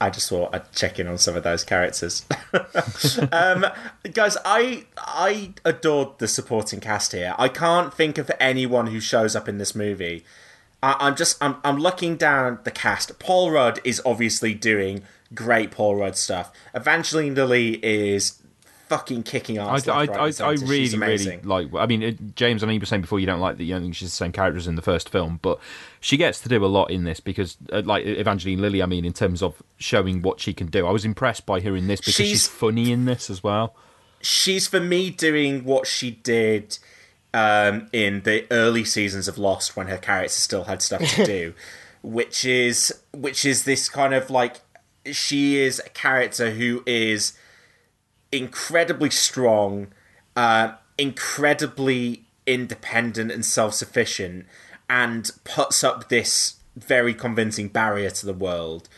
I 0.00 0.10
just 0.10 0.28
thought 0.28 0.54
I'd 0.54 0.70
check 0.72 0.98
in 0.98 1.06
on 1.06 1.16
some 1.16 1.36
of 1.36 1.44
those 1.44 1.64
characters. 1.64 2.24
um, 3.32 3.66
guys, 4.12 4.36
I 4.44 4.84
I 4.98 5.54
adored 5.64 6.18
the 6.18 6.28
supporting 6.28 6.80
cast 6.80 7.12
here. 7.12 7.34
I 7.38 7.48
can't 7.48 7.94
think 7.94 8.18
of 8.18 8.30
anyone 8.40 8.88
who 8.88 9.00
shows 9.00 9.34
up 9.36 9.48
in 9.48 9.58
this 9.58 9.74
movie. 9.74 10.24
I, 10.82 10.96
I'm 10.98 11.16
just 11.16 11.42
I'm 11.42 11.56
I'm 11.64 11.78
looking 11.78 12.16
down 12.16 12.58
the 12.64 12.70
cast. 12.70 13.18
Paul 13.18 13.50
Rudd 13.50 13.80
is 13.84 14.02
obviously 14.04 14.54
doing 14.54 15.02
great 15.34 15.70
Paul 15.70 15.96
Rudd 15.96 16.16
stuff. 16.16 16.52
Evangeline 16.74 17.34
Lilly 17.34 17.74
is 17.84 18.38
fucking 18.88 19.22
kicking 19.22 19.56
ass. 19.56 19.88
I, 19.88 20.04
left, 20.04 20.10
right, 20.10 20.40
I, 20.40 20.44
I 20.44 20.52
really, 20.52 20.98
really 20.98 21.38
like. 21.44 21.68
I 21.74 21.86
mean, 21.86 22.02
it, 22.02 22.36
James, 22.36 22.62
I 22.62 22.66
know 22.66 22.72
you 22.74 22.80
were 22.80 22.84
saying 22.86 23.00
before 23.00 23.20
you 23.20 23.26
don't 23.26 23.40
like 23.40 23.56
that. 23.56 23.64
You 23.64 23.74
don't 23.74 23.82
think 23.82 23.94
she's 23.94 24.10
the 24.10 24.14
same 24.14 24.32
character 24.32 24.58
as 24.58 24.66
in 24.66 24.74
the 24.74 24.82
first 24.82 25.08
film, 25.08 25.38
but 25.40 25.58
she 26.00 26.18
gets 26.18 26.40
to 26.40 26.48
do 26.50 26.62
a 26.62 26.66
lot 26.66 26.90
in 26.90 27.04
this 27.04 27.18
because, 27.18 27.56
uh, 27.72 27.80
like 27.84 28.04
Evangeline 28.04 28.60
Lilly, 28.60 28.82
I 28.82 28.86
mean, 28.86 29.06
in 29.06 29.14
terms 29.14 29.42
of 29.42 29.62
showing 29.78 30.20
what 30.20 30.40
she 30.40 30.52
can 30.52 30.66
do. 30.66 30.86
I 30.86 30.90
was 30.90 31.06
impressed 31.06 31.46
by 31.46 31.60
her 31.60 31.74
in 31.74 31.86
this 31.86 32.00
because 32.00 32.14
she's, 32.14 32.28
She's- 32.28 32.46
funny 32.46 32.92
in 32.92 33.06
this 33.06 33.30
as 33.30 33.42
well. 33.42 33.74
she's 34.20 34.66
for 34.66 34.80
me 34.80 35.08
doing 35.10 35.64
what 35.64 35.86
she 35.86 36.10
did 36.10 36.78
um, 37.34 37.88
in 37.92 38.22
the 38.22 38.46
early 38.50 38.84
seasons 38.84 39.28
of 39.28 39.38
Lost 39.38 39.76
when 39.76 39.88
her 39.88 39.98
character 39.98 40.30
still 40.30 40.64
had 40.64 40.82
stuff 40.82 41.02
to 41.14 41.24
do, 41.24 41.54
which 42.02 42.44
is 42.44 43.02
which 43.12 43.44
is 43.44 43.64
this 43.64 43.88
kind 43.88 44.14
of 44.14 44.30
like 44.30 44.60
she 45.10 45.58
is 45.58 45.80
a 45.84 45.88
character 45.90 46.52
who 46.52 46.82
is 46.86 47.36
incredibly 48.30 49.10
strong, 49.10 49.88
uh, 50.36 50.72
incredibly 50.98 52.24
independent 52.46 53.30
and 53.30 53.44
self 53.44 53.74
sufficient, 53.74 54.46
and 54.88 55.30
puts 55.44 55.82
up 55.82 56.08
this 56.08 56.56
very 56.76 57.14
convincing 57.14 57.68
barrier 57.68 58.10
to 58.10 58.24
the 58.24 58.32
world 58.32 58.88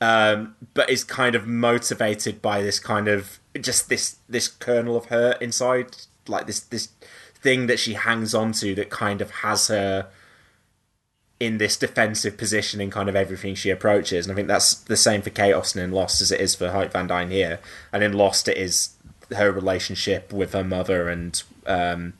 um, 0.00 0.56
but 0.74 0.88
is 0.88 1.04
kind 1.04 1.34
of 1.34 1.46
motivated 1.46 2.40
by 2.40 2.62
this 2.62 2.78
kind 2.78 3.08
of 3.08 3.38
just 3.60 3.88
this 3.88 4.16
this 4.28 4.48
kernel 4.48 4.96
of 4.96 5.06
hurt 5.06 5.40
inside, 5.42 5.96
like 6.26 6.46
this 6.46 6.60
this 6.60 6.88
thing 7.40 7.66
that 7.66 7.78
she 7.78 7.94
hangs 7.94 8.34
on 8.34 8.52
to 8.52 8.74
that 8.74 8.90
kind 8.90 9.20
of 9.20 9.30
has 9.30 9.68
her 9.68 10.08
in 11.38 11.56
this 11.56 11.76
defensive 11.76 12.36
position 12.36 12.80
in 12.82 12.90
kind 12.90 13.08
of 13.08 13.16
everything 13.16 13.54
she 13.54 13.70
approaches. 13.70 14.26
And 14.26 14.32
I 14.32 14.36
think 14.36 14.46
that's 14.48 14.74
the 14.74 14.96
same 14.96 15.22
for 15.22 15.30
Kate 15.30 15.54
Austen 15.54 15.82
in 15.82 15.90
Lost 15.90 16.20
as 16.20 16.30
it 16.30 16.38
is 16.40 16.54
for 16.54 16.70
Hope 16.70 16.92
Van 16.92 17.06
Dyne 17.06 17.30
here. 17.30 17.60
And 17.92 18.04
in 18.04 18.12
Lost, 18.12 18.46
it 18.46 18.58
is 18.58 18.90
her 19.34 19.50
relationship 19.50 20.32
with 20.34 20.52
her 20.52 20.64
mother 20.64 21.08
and 21.08 21.42
um, 21.66 22.12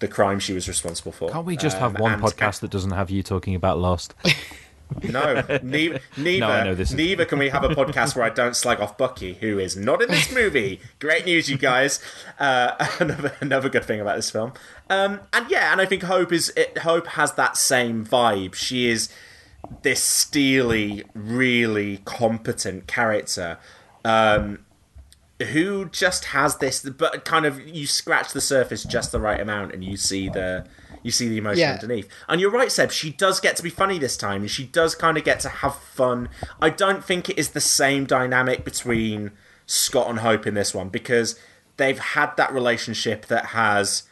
the 0.00 0.08
crime 0.08 0.40
she 0.40 0.52
was 0.52 0.68
responsible 0.68 1.12
for. 1.12 1.30
Can't 1.30 1.46
we 1.46 1.56
just 1.56 1.76
Um, 1.76 1.82
have 1.92 2.00
one 2.00 2.12
and 2.14 2.22
podcast 2.22 2.60
that 2.60 2.70
doesn't 2.70 2.90
have 2.90 3.08
you 3.08 3.22
talking 3.22 3.54
about 3.54 3.78
Lost? 3.78 4.14
No, 5.02 5.44
neither. 5.62 6.00
Neither, 6.16 6.44
I 6.44 6.64
know 6.64 6.74
this 6.74 6.92
neither 6.92 7.24
can 7.24 7.38
we 7.38 7.48
have 7.48 7.64
a 7.64 7.68
podcast 7.68 8.16
where 8.16 8.24
I 8.24 8.30
don't 8.30 8.54
slag 8.56 8.80
off 8.80 8.98
Bucky, 8.98 9.34
who 9.34 9.58
is 9.58 9.76
not 9.76 10.02
in 10.02 10.08
this 10.08 10.32
movie. 10.34 10.80
Great 10.98 11.24
news, 11.24 11.48
you 11.48 11.56
guys. 11.56 12.00
Uh, 12.38 12.72
another 13.00 13.32
another 13.40 13.68
good 13.68 13.84
thing 13.84 14.00
about 14.00 14.16
this 14.16 14.30
film. 14.30 14.52
Um, 14.88 15.20
and 15.32 15.50
yeah, 15.50 15.72
and 15.72 15.80
I 15.80 15.86
think 15.86 16.02
Hope 16.02 16.32
is 16.32 16.52
it, 16.56 16.78
Hope 16.78 17.06
has 17.08 17.32
that 17.34 17.56
same 17.56 18.04
vibe. 18.04 18.54
She 18.54 18.88
is 18.88 19.08
this 19.82 20.02
steely, 20.02 21.04
really 21.14 21.98
competent 22.04 22.86
character. 22.86 23.58
Um, 24.04 24.64
who 25.52 25.86
just 25.86 26.26
has 26.26 26.58
this, 26.58 26.82
but 26.82 27.24
kind 27.24 27.46
of 27.46 27.66
you 27.66 27.86
scratch 27.86 28.32
the 28.32 28.40
surface 28.40 28.84
just 28.84 29.12
the 29.12 29.20
right 29.20 29.40
amount, 29.40 29.72
and 29.72 29.82
you 29.82 29.96
see 29.96 30.28
the 30.28 30.66
you 31.02 31.10
see 31.10 31.28
the 31.28 31.38
emotion 31.38 31.60
Yeah. 31.60 31.72
underneath. 31.72 32.08
And 32.28 32.40
you're 32.40 32.50
right, 32.50 32.70
Seb. 32.70 32.90
She 32.92 33.10
does 33.10 33.40
get 33.40 33.56
to 33.56 33.62
be 33.62 33.70
funny 33.70 33.98
this 33.98 34.16
time, 34.16 34.42
and 34.42 34.50
she 34.50 34.64
does 34.64 34.94
kind 34.94 35.16
of 35.16 35.24
get 35.24 35.40
to 35.40 35.48
have 35.48 35.76
fun. 35.76 36.28
I 36.60 36.70
don't 36.70 37.04
think 37.04 37.28
it 37.28 37.38
is 37.38 37.50
the 37.50 37.60
same 37.60 38.04
dynamic 38.04 38.64
between 38.64 39.32
Scott 39.66 40.08
and 40.08 40.20
Hope 40.20 40.46
in 40.46 40.54
this 40.54 40.74
one 40.74 40.88
because 40.88 41.38
they've 41.76 41.98
had 41.98 42.36
that 42.36 42.52
relationship 42.52 43.26
that 43.26 43.46
has 43.46 44.04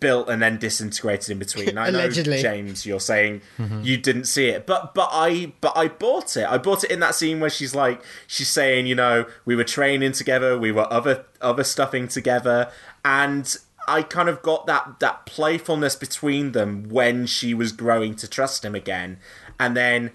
built 0.00 0.30
and 0.30 0.42
then 0.42 0.56
disintegrated 0.58 1.30
in 1.30 1.38
between. 1.38 1.76
I 1.78 1.88
Allegedly. 1.88 2.36
know, 2.36 2.42
James, 2.42 2.86
you're 2.86 3.00
saying 3.00 3.42
mm-hmm. 3.58 3.82
you 3.82 3.96
didn't 3.96 4.24
see 4.24 4.48
it, 4.48 4.66
but 4.66 4.94
but 4.94 5.08
I 5.12 5.52
but 5.60 5.76
I 5.76 5.88
bought 5.88 6.36
it. 6.36 6.46
I 6.46 6.58
bought 6.58 6.84
it 6.84 6.90
in 6.90 7.00
that 7.00 7.14
scene 7.14 7.40
where 7.40 7.50
she's 7.50 7.74
like 7.74 8.02
she's 8.26 8.48
saying, 8.48 8.86
you 8.86 8.94
know, 8.94 9.26
we 9.44 9.54
were 9.54 9.64
training 9.64 10.12
together, 10.12 10.58
we 10.58 10.72
were 10.72 10.90
other 10.92 11.26
other 11.40 11.64
stuffing 11.64 12.08
together, 12.08 12.70
and 13.04 13.56
I 13.86 14.02
kind 14.02 14.28
of 14.28 14.42
got 14.42 14.66
that 14.66 15.00
that 15.00 15.26
playfulness 15.26 15.96
between 15.96 16.52
them 16.52 16.88
when 16.88 17.26
she 17.26 17.54
was 17.54 17.72
growing 17.72 18.14
to 18.16 18.28
trust 18.28 18.64
him 18.64 18.74
again, 18.74 19.18
and 19.58 19.76
then 19.76 20.12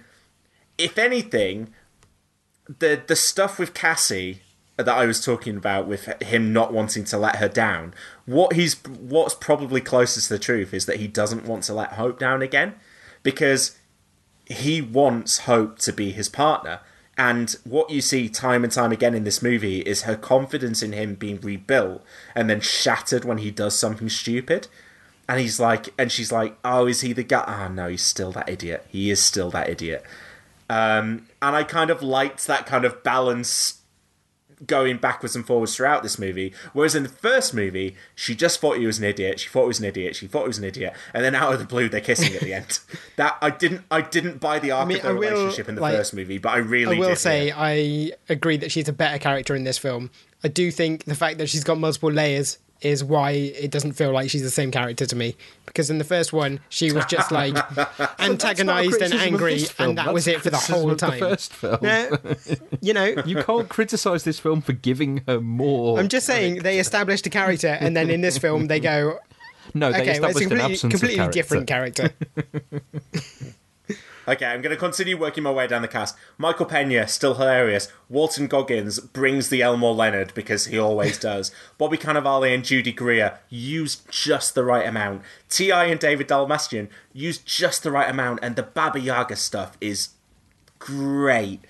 if 0.78 0.98
anything, 0.98 1.74
the 2.68 3.02
the 3.06 3.16
stuff 3.16 3.60
with 3.60 3.74
Cassie 3.74 4.42
that 4.78 4.88
I 4.88 5.06
was 5.06 5.24
talking 5.24 5.58
about 5.58 5.88
with 5.88 6.06
him 6.22 6.54
not 6.54 6.72
wanting 6.72 7.04
to 7.06 7.18
let 7.18 7.38
her 7.38 7.50
down, 7.50 7.94
what 8.26 8.54
he's 8.54 8.76
what's 8.86 9.36
probably 9.36 9.82
closest 9.82 10.28
to 10.28 10.36
the 10.36 10.40
truth 10.40 10.74
is 10.74 10.86
that 10.86 10.98
he 10.98 11.08
doesn't 11.08 11.46
want 11.46 11.64
to 11.64 11.74
let 11.74 11.94
Hope 11.94 12.18
down 12.18 12.42
again 12.42 12.76
because 13.22 13.78
he 14.46 14.82
wants 14.82 15.40
Hope 15.40 15.80
to 15.80 15.92
be 15.94 16.12
his 16.12 16.30
partner. 16.30 16.80
And 17.20 17.54
what 17.66 17.90
you 17.90 18.00
see 18.00 18.30
time 18.30 18.64
and 18.64 18.72
time 18.72 18.94
again 18.94 19.14
in 19.14 19.26
this 19.26 19.42
movie 19.42 19.82
is 19.82 20.04
her 20.04 20.16
confidence 20.16 20.82
in 20.82 20.94
him 20.94 21.16
being 21.16 21.42
rebuilt 21.42 22.02
and 22.34 22.50
then 22.50 22.62
shattered 22.62 23.26
when 23.26 23.40
he 23.40 23.52
does 23.52 23.78
something 23.78 24.08
stupid. 24.08 24.70
And 25.28 25.38
he's 25.38 25.60
like, 25.60 25.94
and 25.98 26.14
she's 26.14 26.32
like, 26.32 26.56
oh, 26.64 26.88
is 26.88 27.02
he 27.02 27.12
the 27.12 27.24
guy? 27.24 27.44
Oh, 27.46 27.74
no, 27.74 27.90
he's 27.90 28.04
still 28.04 28.32
that 28.32 28.48
idiot. 28.48 28.86
He 28.88 29.12
is 29.12 29.22
still 29.22 29.52
that 29.52 29.68
idiot. 29.68 30.06
Um, 30.70 31.28
and 31.42 31.58
I 31.58 31.66
kind 31.66 31.90
of 31.90 32.02
liked 32.02 32.48
that 32.48 32.66
kind 32.66 32.86
of 32.86 33.04
balance 33.04 33.79
going 34.66 34.98
backwards 34.98 35.36
and 35.36 35.46
forwards 35.46 35.76
throughout 35.76 36.04
this 36.04 36.20
movie. 36.20 36.54
Whereas 36.74 36.96
in 36.96 37.04
the 37.04 37.10
first 37.10 37.54
movie, 37.54 37.96
she 38.16 38.36
just 38.36 38.60
thought 38.60 38.78
he 38.78 38.86
was 38.86 39.00
an 39.00 39.06
idiot. 39.06 39.40
She 39.40 39.50
thought 39.50 39.64
he 39.64 39.68
was 39.70 39.80
an 39.80 39.86
idiot. 39.86 40.16
She 40.16 40.28
thought 40.28 40.42
he 40.44 40.48
was 40.48 40.58
an 40.58 40.64
idiot. 40.66 40.94
And 41.14 41.24
then 41.24 41.36
out 41.36 41.54
of 41.54 41.60
the 41.60 41.66
blue, 41.66 41.90
they're 41.90 42.02
kissing 42.02 42.34
at 42.34 42.42
the 42.42 42.54
end. 42.54 42.80
that 43.16 43.38
I 43.42 43.50
didn't. 43.50 43.84
I 43.90 44.02
didn't 44.02 44.40
buy 44.40 44.60
the 44.60 44.72
arc 44.72 44.88
mean, 44.88 44.98
of 44.98 45.04
their 45.04 45.16
will, 45.16 45.32
relationship 45.32 45.70
in 45.70 45.76
the 45.76 45.82
like- 45.82 45.96
first 45.96 46.14
movie, 46.14 46.38
but 46.38 46.50
I 46.50 46.58
really 46.58 46.98
I 46.98 47.00
will 47.00 47.16
say. 47.16 47.52
I 47.52 48.12
agree 48.28 48.58
that 48.58 48.72
she's 48.72 48.88
a 48.88 48.94
better 48.94 49.18
character 49.18 49.56
in 49.56 49.64
this 49.64 49.78
film. 49.78 50.10
I 50.44 50.48
do 50.48 50.72
think 50.72 51.06
the 51.06 51.16
fact 51.16 51.38
that 51.40 51.50
she's 51.50 51.64
got 51.64 51.78
multiple 51.78 52.12
layers 52.12 52.58
is 52.82 53.04
why 53.04 53.32
it 53.32 53.72
doesn't 53.72 53.94
feel 53.94 54.12
like 54.12 54.30
she's 54.30 54.42
the 54.42 54.50
same 54.50 54.72
character 54.72 55.06
to 55.06 55.16
me. 55.16 55.36
Because 55.66 55.90
in 55.90 55.98
the 55.98 56.04
first 56.04 56.34
one, 56.34 56.60
she 56.70 56.92
was 56.92 57.06
just 57.06 57.32
like 57.32 57.56
antagonized 58.20 59.02
and 59.02 59.14
angry, 59.14 59.64
and 59.78 59.98
that 59.98 60.06
that's 60.06 60.14
was 60.14 60.28
it 60.28 60.42
for 60.42 60.50
the 60.50 60.58
whole 60.58 60.92
of 60.92 61.00
the 61.00 61.08
time. 61.08 61.20
first 61.20 61.54
film. 61.54 61.80
Yeah, 61.82 62.16
you 62.82 62.94
know, 62.94 63.14
You 63.26 63.44
can't 63.44 63.70
criticize 63.70 64.24
this 64.24 64.40
film 64.40 64.62
for 64.62 64.74
giving 64.74 65.24
her 65.28 65.40
more. 65.40 66.00
I'm 66.00 66.08
just 66.08 66.26
saying 66.26 66.64
they 66.64 66.80
established 66.80 67.26
a 67.28 67.30
character, 67.30 67.78
and 67.80 67.96
then 67.96 68.10
in 68.10 68.22
this 68.22 68.38
film 68.38 68.68
they 68.68 68.80
go, 68.80 69.20
no, 69.74 69.92
they 69.92 70.02
okay, 70.02 70.20
well, 70.20 70.30
it's 70.32 70.40
a 70.40 70.44
established 70.44 70.44
an 70.44 70.50
completely, 70.50 70.74
absence 70.74 70.92
completely 70.92 71.26
of 71.26 71.32
different 71.32 71.68
character. 71.68 72.14
Okay, 74.30 74.46
I'm 74.46 74.62
going 74.62 74.70
to 74.70 74.78
continue 74.78 75.18
working 75.18 75.42
my 75.42 75.52
way 75.52 75.66
down 75.66 75.82
the 75.82 75.88
cast. 75.88 76.16
Michael 76.38 76.68
Pena, 76.68 77.08
still 77.08 77.34
hilarious. 77.34 77.88
Walton 78.10 78.46
Goggins 78.48 79.00
brings 79.00 79.50
the 79.50 79.64
Elmore 79.64 79.96
Leonard 79.96 80.34
because 80.36 80.68
he 80.68 80.78
always 80.78 81.18
does. 81.30 81.52
Bobby 81.80 81.98
Cannavale 81.98 82.54
and 82.54 82.64
Judy 82.64 82.92
Greer 82.92 83.40
use 83.50 83.96
just 84.12 84.54
the 84.54 84.64
right 84.64 84.88
amount. 84.88 85.24
T.I. 85.50 85.86
and 85.86 86.00
David 86.00 86.28
Dastmalchian 86.28 86.90
use 87.12 87.40
just 87.40 87.82
the 87.82 87.90
right 87.90 88.08
amount, 88.08 88.40
and 88.44 88.56
the 88.56 88.62
Baba 88.62 89.00
Yaga 89.00 89.36
stuff 89.36 89.76
is 89.82 90.10
great. 90.78 91.62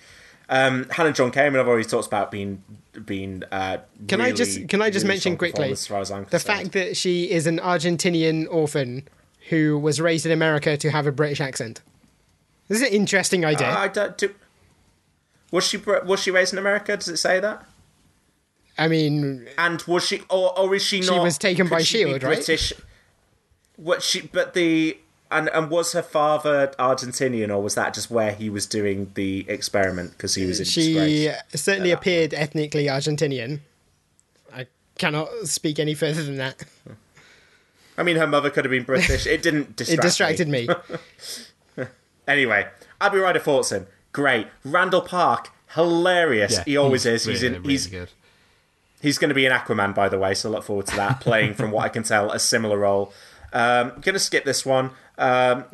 Um, 0.50 0.86
Hannah 0.90 1.12
John 1.12 1.32
Kamen, 1.32 1.58
I've 1.58 1.68
already 1.68 1.88
talked 1.88 2.08
about 2.08 2.30
being 2.30 2.62
being. 3.06 3.42
Uh, 3.50 3.78
Can 4.06 4.20
I 4.20 4.32
just 4.32 4.68
can 4.68 4.82
I 4.82 4.90
just 4.90 5.04
really 5.04 5.14
mention 5.14 5.36
quickly 5.38 5.70
as 5.70 5.86
far 5.86 6.00
as 6.00 6.10
I'm 6.10 6.26
the 6.28 6.40
fact 6.40 6.72
that 6.72 6.96
she 6.96 7.30
is 7.30 7.46
an 7.46 7.58
Argentinian 7.58 8.46
orphan 8.50 9.08
who 9.48 9.78
was 9.78 10.00
raised 10.00 10.26
in 10.26 10.32
America 10.32 10.76
to 10.76 10.90
have 10.90 11.06
a 11.06 11.12
British 11.12 11.40
accent. 11.40 11.80
This 12.70 12.82
is 12.82 12.88
an 12.88 12.94
interesting 12.94 13.44
idea. 13.44 13.68
Uh, 13.68 13.78
I 13.78 13.88
don't 13.88 14.16
do. 14.16 14.32
Was 15.50 15.66
she 15.66 15.76
was 15.76 16.20
she 16.20 16.30
raised 16.30 16.52
in 16.52 16.58
America? 16.60 16.96
Does 16.96 17.08
it 17.08 17.16
say 17.16 17.40
that? 17.40 17.66
I 18.78 18.86
mean, 18.86 19.48
And 19.58 19.82
was 19.82 20.06
she, 20.06 20.22
or, 20.30 20.56
or 20.56 20.72
is 20.76 20.82
she 20.82 21.02
She 21.02 21.10
was 21.10 21.36
taken 21.36 21.66
by 21.66 21.82
she 21.82 21.98
Shield, 21.98 22.22
right? 22.22 22.36
British. 22.36 22.72
What 23.74 24.04
she? 24.04 24.20
But 24.20 24.54
the 24.54 24.96
and 25.32 25.48
and 25.48 25.68
was 25.68 25.94
her 25.94 26.02
father 26.02 26.72
Argentinian, 26.78 27.50
or 27.50 27.60
was 27.60 27.74
that 27.74 27.92
just 27.92 28.08
where 28.08 28.30
he 28.32 28.48
was 28.48 28.66
doing 28.66 29.10
the 29.14 29.44
experiment 29.48 30.12
because 30.12 30.36
he 30.36 30.46
was 30.46 30.60
in 30.60 30.66
she 30.66 30.94
disgrace? 30.94 31.36
certainly 31.60 31.90
appeared 31.90 32.32
ethnically 32.34 32.84
Argentinian. 32.86 33.58
I 34.54 34.68
cannot 34.96 35.28
speak 35.42 35.80
any 35.80 35.94
further 35.94 36.22
than 36.22 36.36
that. 36.36 36.62
I 37.98 38.04
mean, 38.04 38.14
her 38.14 38.28
mother 38.28 38.48
could 38.48 38.64
have 38.64 38.70
been 38.70 38.84
British. 38.84 39.26
It 39.26 39.42
didn't 39.42 39.74
distract 39.76 39.98
it 39.98 40.02
distracted 40.02 40.48
me. 40.48 40.68
me. 40.68 40.74
Anyway, 42.30 42.68
Abby 43.00 43.18
Ryder 43.18 43.40
Fortson, 43.40 43.86
great. 44.12 44.46
Randall 44.64 45.00
Park, 45.00 45.50
hilarious. 45.74 46.52
Yeah, 46.52 46.64
he 46.64 46.76
always 46.76 47.04
is. 47.04 47.24
He's 47.24 47.42
in. 47.42 47.54
really 47.54 47.70
he's 47.70 47.86
good. 47.88 48.10
He's 49.02 49.18
going 49.18 49.30
to 49.30 49.34
be 49.34 49.46
an 49.46 49.52
Aquaman, 49.52 49.94
by 49.94 50.08
the 50.08 50.18
way, 50.18 50.34
so 50.34 50.48
look 50.48 50.62
forward 50.62 50.86
to 50.86 50.96
that. 50.96 51.20
Playing, 51.20 51.54
from 51.54 51.72
what 51.72 51.84
I 51.84 51.88
can 51.88 52.04
tell, 52.04 52.30
a 52.30 52.38
similar 52.38 52.78
role. 52.78 53.12
Um, 53.52 53.94
going 54.00 54.12
to 54.12 54.20
skip 54.20 54.44
this 54.44 54.64
one. 54.64 54.90
Um, 55.18 55.64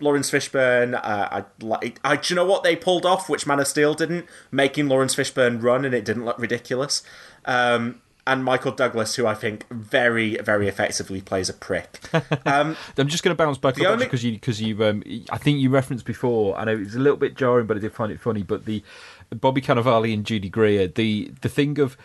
Laurence 0.00 0.30
Fishburne. 0.30 0.94
Uh, 0.94 1.28
I 1.30 1.44
like. 1.60 2.00
I, 2.02 2.16
do 2.16 2.34
you 2.34 2.36
know 2.36 2.46
what 2.46 2.64
they 2.64 2.74
pulled 2.74 3.06
off, 3.06 3.28
which 3.28 3.46
Man 3.46 3.60
of 3.60 3.68
Steel 3.68 3.94
didn't? 3.94 4.26
Making 4.50 4.88
Laurence 4.88 5.14
Fishburne 5.14 5.62
run, 5.62 5.84
and 5.84 5.94
it 5.94 6.04
didn't 6.04 6.24
look 6.24 6.38
ridiculous. 6.38 7.04
Um, 7.44 8.00
and 8.26 8.44
Michael 8.44 8.72
Douglas, 8.72 9.16
who 9.16 9.26
I 9.26 9.34
think 9.34 9.66
very, 9.70 10.36
very 10.36 10.68
effectively 10.68 11.20
plays 11.20 11.48
a 11.48 11.52
prick. 11.54 11.98
Um, 12.46 12.76
I'm 12.98 13.08
just 13.08 13.22
going 13.24 13.34
to 13.36 13.42
bounce 13.42 13.58
back 13.58 13.80
only- 13.80 14.04
because 14.04 14.24
you 14.24 14.32
because 14.32 14.60
you 14.60 14.84
um, 14.84 15.02
I 15.30 15.38
think 15.38 15.58
you 15.60 15.70
referenced 15.70 16.04
before. 16.04 16.56
I 16.58 16.64
know 16.64 16.72
it 16.72 16.78
was 16.80 16.94
a 16.94 16.98
little 17.00 17.16
bit 17.16 17.36
jarring, 17.36 17.66
but 17.66 17.76
I 17.76 17.80
did 17.80 17.92
find 17.92 18.10
it 18.12 18.20
funny. 18.20 18.42
But 18.42 18.64
the 18.64 18.82
Bobby 19.30 19.60
Cannavale 19.60 20.12
and 20.12 20.24
Judy 20.26 20.48
Greer, 20.48 20.86
the 20.88 21.32
the 21.40 21.48
thing 21.48 21.78
of 21.78 21.96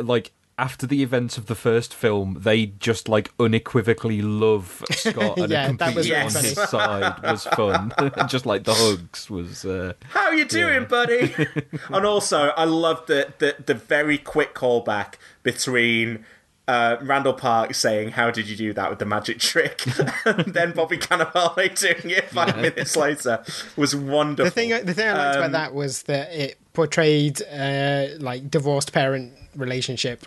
like 0.00 0.32
after 0.58 0.86
the 0.86 1.02
events 1.02 1.38
of 1.38 1.46
the 1.46 1.54
first 1.54 1.94
film, 1.94 2.38
they 2.40 2.66
just 2.66 3.08
like 3.08 3.30
unequivocally 3.38 4.20
love 4.22 4.84
Scott 4.90 5.38
and 5.38 5.50
Yeah, 5.52 5.70
are 5.70 5.72
that 5.74 5.94
was 5.94 6.06
completely 6.08 6.16
on 6.16 6.30
funny. 6.30 6.48
his 6.48 6.58
side 6.68 7.22
was 7.22 7.44
fun. 7.44 7.92
just 8.28 8.44
like 8.44 8.64
the 8.64 8.74
hugs 8.74 9.30
was. 9.30 9.64
Uh, 9.64 9.92
How 10.10 10.32
you 10.32 10.44
doing, 10.44 10.84
buddy? 10.86 11.34
and 11.90 12.04
also, 12.04 12.48
I 12.56 12.64
love 12.64 13.06
the, 13.06 13.32
the 13.38 13.56
the 13.64 13.74
very 13.74 14.18
quick 14.18 14.54
callback 14.54 15.14
between 15.44 16.24
uh, 16.66 16.96
Randall 17.00 17.32
Park 17.34 17.74
saying, 17.74 18.10
"How 18.10 18.30
did 18.30 18.48
you 18.48 18.56
do 18.56 18.72
that 18.74 18.90
with 18.90 18.98
the 18.98 19.06
magic 19.06 19.38
trick?" 19.38 19.82
and 20.26 20.52
then 20.52 20.72
Bobby 20.72 20.98
Cannavale 20.98 21.78
doing 21.78 22.10
it 22.16 22.28
five 22.30 22.56
minutes 22.56 22.96
later 22.96 23.42
was 23.76 23.94
wonderful. 23.96 24.44
The 24.46 24.50
thing, 24.50 24.70
the 24.84 24.92
thing 24.94 25.08
I 25.08 25.12
liked 25.16 25.36
Um, 25.36 25.42
about 25.44 25.52
that 25.52 25.74
was 25.74 26.02
that 26.04 26.32
it 26.32 26.58
portrayed 26.74 27.40
uh, 27.50 28.08
like 28.18 28.50
divorced 28.50 28.92
parent 28.92 29.32
relationship 29.56 30.26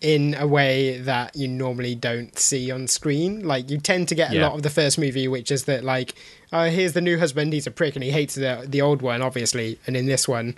in 0.00 0.34
a 0.38 0.46
way 0.46 0.98
that 0.98 1.34
you 1.34 1.48
normally 1.48 1.94
don't 1.94 2.38
see 2.38 2.70
on 2.70 2.86
screen. 2.86 3.44
Like 3.46 3.68
you 3.70 3.78
tend 3.78 4.08
to 4.08 4.14
get 4.14 4.30
a 4.30 4.36
Yeah. 4.36 4.46
lot 4.48 4.54
of 4.54 4.62
the 4.62 4.70
first 4.70 4.98
movie, 4.98 5.26
which 5.26 5.50
is 5.50 5.64
that 5.64 5.82
like, 5.82 6.14
oh, 6.52 6.66
here's 6.70 6.92
the 6.92 7.00
new 7.00 7.18
husband, 7.18 7.52
he's 7.52 7.66
a 7.66 7.70
prick, 7.72 7.96
and 7.96 8.04
he 8.04 8.10
hates 8.12 8.34
the 8.36 8.64
the 8.66 8.80
old 8.80 9.02
one, 9.02 9.22
obviously. 9.22 9.78
And 9.86 9.96
in 9.96 10.06
this 10.06 10.28
one, 10.28 10.56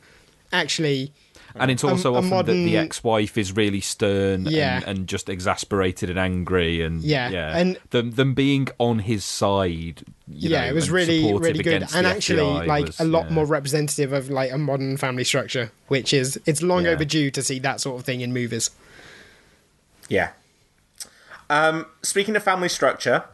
actually, 0.53 1.13
and 1.57 1.71
it's 1.71 1.83
also 1.83 2.15
a 2.15 2.19
often 2.19 2.31
that 2.31 2.37
modern- 2.37 2.65
the 2.65 2.77
ex-wife 2.77 3.37
is 3.37 3.57
really 3.57 3.81
stern 3.81 4.45
Yeah. 4.47 4.77
and, 4.77 4.99
and 4.99 5.07
just 5.09 5.29
exasperated 5.29 6.09
and 6.11 6.19
angry 6.19 6.81
and 6.83 7.03
Yeah, 7.03 7.29
yeah 7.31 7.57
and- 7.57 7.77
them 7.91 8.13
them 8.13 8.35
being 8.35 8.69
on 8.79 9.01
his 9.01 9.25
side 9.25 10.03
you 10.33 10.51
yeah, 10.51 10.61
know, 10.61 10.67
it 10.69 10.75
was 10.75 10.91
really 10.91 11.33
really 11.35 11.63
good, 11.65 11.83
and 11.95 12.07
actually 12.07 12.43
FBI 12.43 12.67
like 12.67 12.87
was- 12.87 13.01
a 13.01 13.05
lot 13.05 13.27
yeah. 13.29 13.35
more 13.35 13.47
representative 13.47 14.13
of 14.13 14.31
like 14.31 14.53
a 14.53 14.59
modern 14.59 14.97
family 14.97 15.25
structure, 15.25 15.73
which 15.89 16.13
is 16.15 16.39
it's 16.47 16.63
long 16.63 16.87
overdue 16.87 17.31
to 17.33 17.43
see 17.43 17.59
that 17.59 17.81
sort 17.81 17.99
of 17.99 18.05
thing 18.05 18.21
in 18.21 18.33
movies. 18.33 18.71
Yeah. 20.11 20.33
Um, 21.49 21.87
speaking 22.03 22.37
of 22.37 22.43
family 22.43 22.69
structure, 22.69 23.25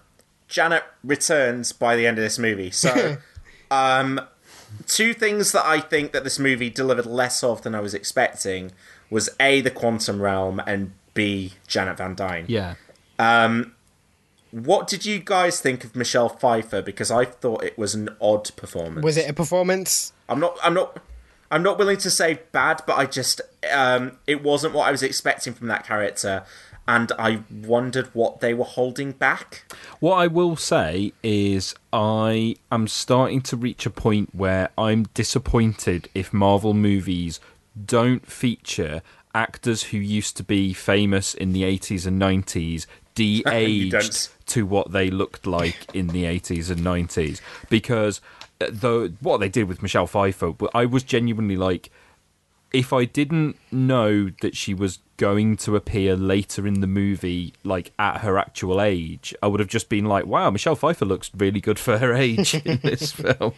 Janet 0.47 0.85
returns 1.03 1.73
by 1.73 1.97
the 1.97 2.07
end 2.07 2.19
of 2.19 2.23
this 2.23 2.39
movie. 2.39 2.71
So, 2.71 3.17
um, 3.71 4.21
two 4.87 5.13
things 5.13 5.51
that 5.53 5.67
I 5.67 5.81
think 5.81 6.13
that 6.13 6.23
this 6.23 6.39
movie 6.39 6.71
delivered 6.71 7.07
less 7.07 7.43
of 7.43 7.63
than 7.63 7.75
I 7.75 7.81
was 7.81 7.95
expecting 7.95 8.71
was 9.11 9.29
a 9.41 9.61
the 9.61 9.71
quantum 9.71 10.23
realm 10.23 10.61
and 10.67 10.93
b 11.15 11.55
Janet 11.67 11.97
Van 11.97 12.15
Dyne. 12.15 12.45
yeah 12.49 12.75
What 14.51 14.87
did 14.87 15.05
you 15.05 15.19
guys 15.19 15.61
think 15.61 15.85
of 15.85 15.95
Michelle 15.97 16.29
Pfeiffer? 16.29 16.81
Because 16.83 17.11
I 17.11 17.25
thought 17.25 17.65
it 17.65 17.77
was 17.77 17.95
an 17.95 18.11
odd 18.21 18.55
performance. 18.57 19.05
Was 19.05 19.17
it 19.17 19.29
a 19.29 19.33
performance? 19.33 20.13
I'm 20.29 20.41
not. 20.41 20.57
I'm 20.63 20.75
not. 20.75 20.99
I'm 21.51 21.63
not 21.63 21.79
willing 21.79 21.99
to 21.99 22.11
say 22.11 22.41
bad, 22.53 22.83
but 22.87 22.97
I 22.97 23.07
just 23.07 23.41
um, 23.73 24.19
it 24.27 24.43
wasn't 24.43 24.75
what 24.75 24.89
I 24.89 24.91
was 24.91 25.03
expecting 25.03 25.53
from 25.53 25.69
that 25.69 25.87
character, 25.87 26.45
and 26.89 27.13
I 27.19 27.43
wondered 27.51 28.07
what 28.13 28.41
they 28.41 28.55
were 28.55 28.65
holding 28.65 29.13
back. 29.13 29.73
What 30.01 30.17
I 30.17 30.27
will 30.27 30.57
say 30.57 31.13
is, 31.23 31.75
I 31.93 32.57
am 32.71 32.87
starting 32.87 33.41
to 33.43 33.57
reach 33.57 33.87
a 33.87 33.91
point 33.91 34.35
where 34.35 34.71
I'm 34.79 35.05
disappointed 35.15 36.09
if 36.15 36.33
Marvel 36.33 36.75
movies 36.75 37.41
don't 37.85 38.27
feature 38.27 39.03
actors 39.35 39.85
who 39.85 39.99
used 39.99 40.37
to 40.39 40.43
be 40.43 40.73
famous 40.73 41.35
in 41.35 41.53
the 41.53 41.63
80s 41.63 42.07
and 42.07 42.21
90s 42.21 42.87
de-aged 43.15 44.29
to 44.47 44.67
what 44.67 44.93
they 44.93 45.11
looked 45.11 45.47
like 45.47 45.95
in 45.95 46.09
the 46.09 46.25
80s 46.25 46.71
and 46.71 46.81
90s 46.81 47.41
because 47.69 48.21
uh, 48.61 48.67
though 48.71 49.09
what 49.21 49.39
they 49.39 49.49
did 49.49 49.69
with 49.69 49.83
Michelle 49.83 50.07
Pfeiffer 50.07 50.53
I 50.75 50.85
was 50.85 51.03
genuinely 51.03 51.57
like 51.57 51.91
if 52.73 52.93
I 52.93 53.05
didn't 53.05 53.57
know 53.71 54.31
that 54.41 54.57
she 54.57 54.75
was 54.75 54.99
going 55.17 55.57
to 55.59 55.77
appear 55.77 56.17
later 56.17 56.67
in 56.67 56.81
the 56.81 56.87
movie, 56.87 57.55
like 57.65 57.93
at 57.99 58.19
her 58.19 58.39
actual 58.39 58.81
age, 58.81 59.35
I 59.43 59.47
would 59.47 59.61
have 59.61 59.69
just 59.69 59.89
been 59.89 60.05
like, 60.05 60.27
"Wow, 60.27 60.51
Michelle 60.51 60.77
Pfeiffer 60.77 61.05
looks 61.05 61.31
really 61.37 61.61
good 61.61 61.79
for 61.79 61.99
her 61.99 62.15
age 62.29 62.55
in 62.55 62.81
this 62.83 63.13
film." 63.13 63.55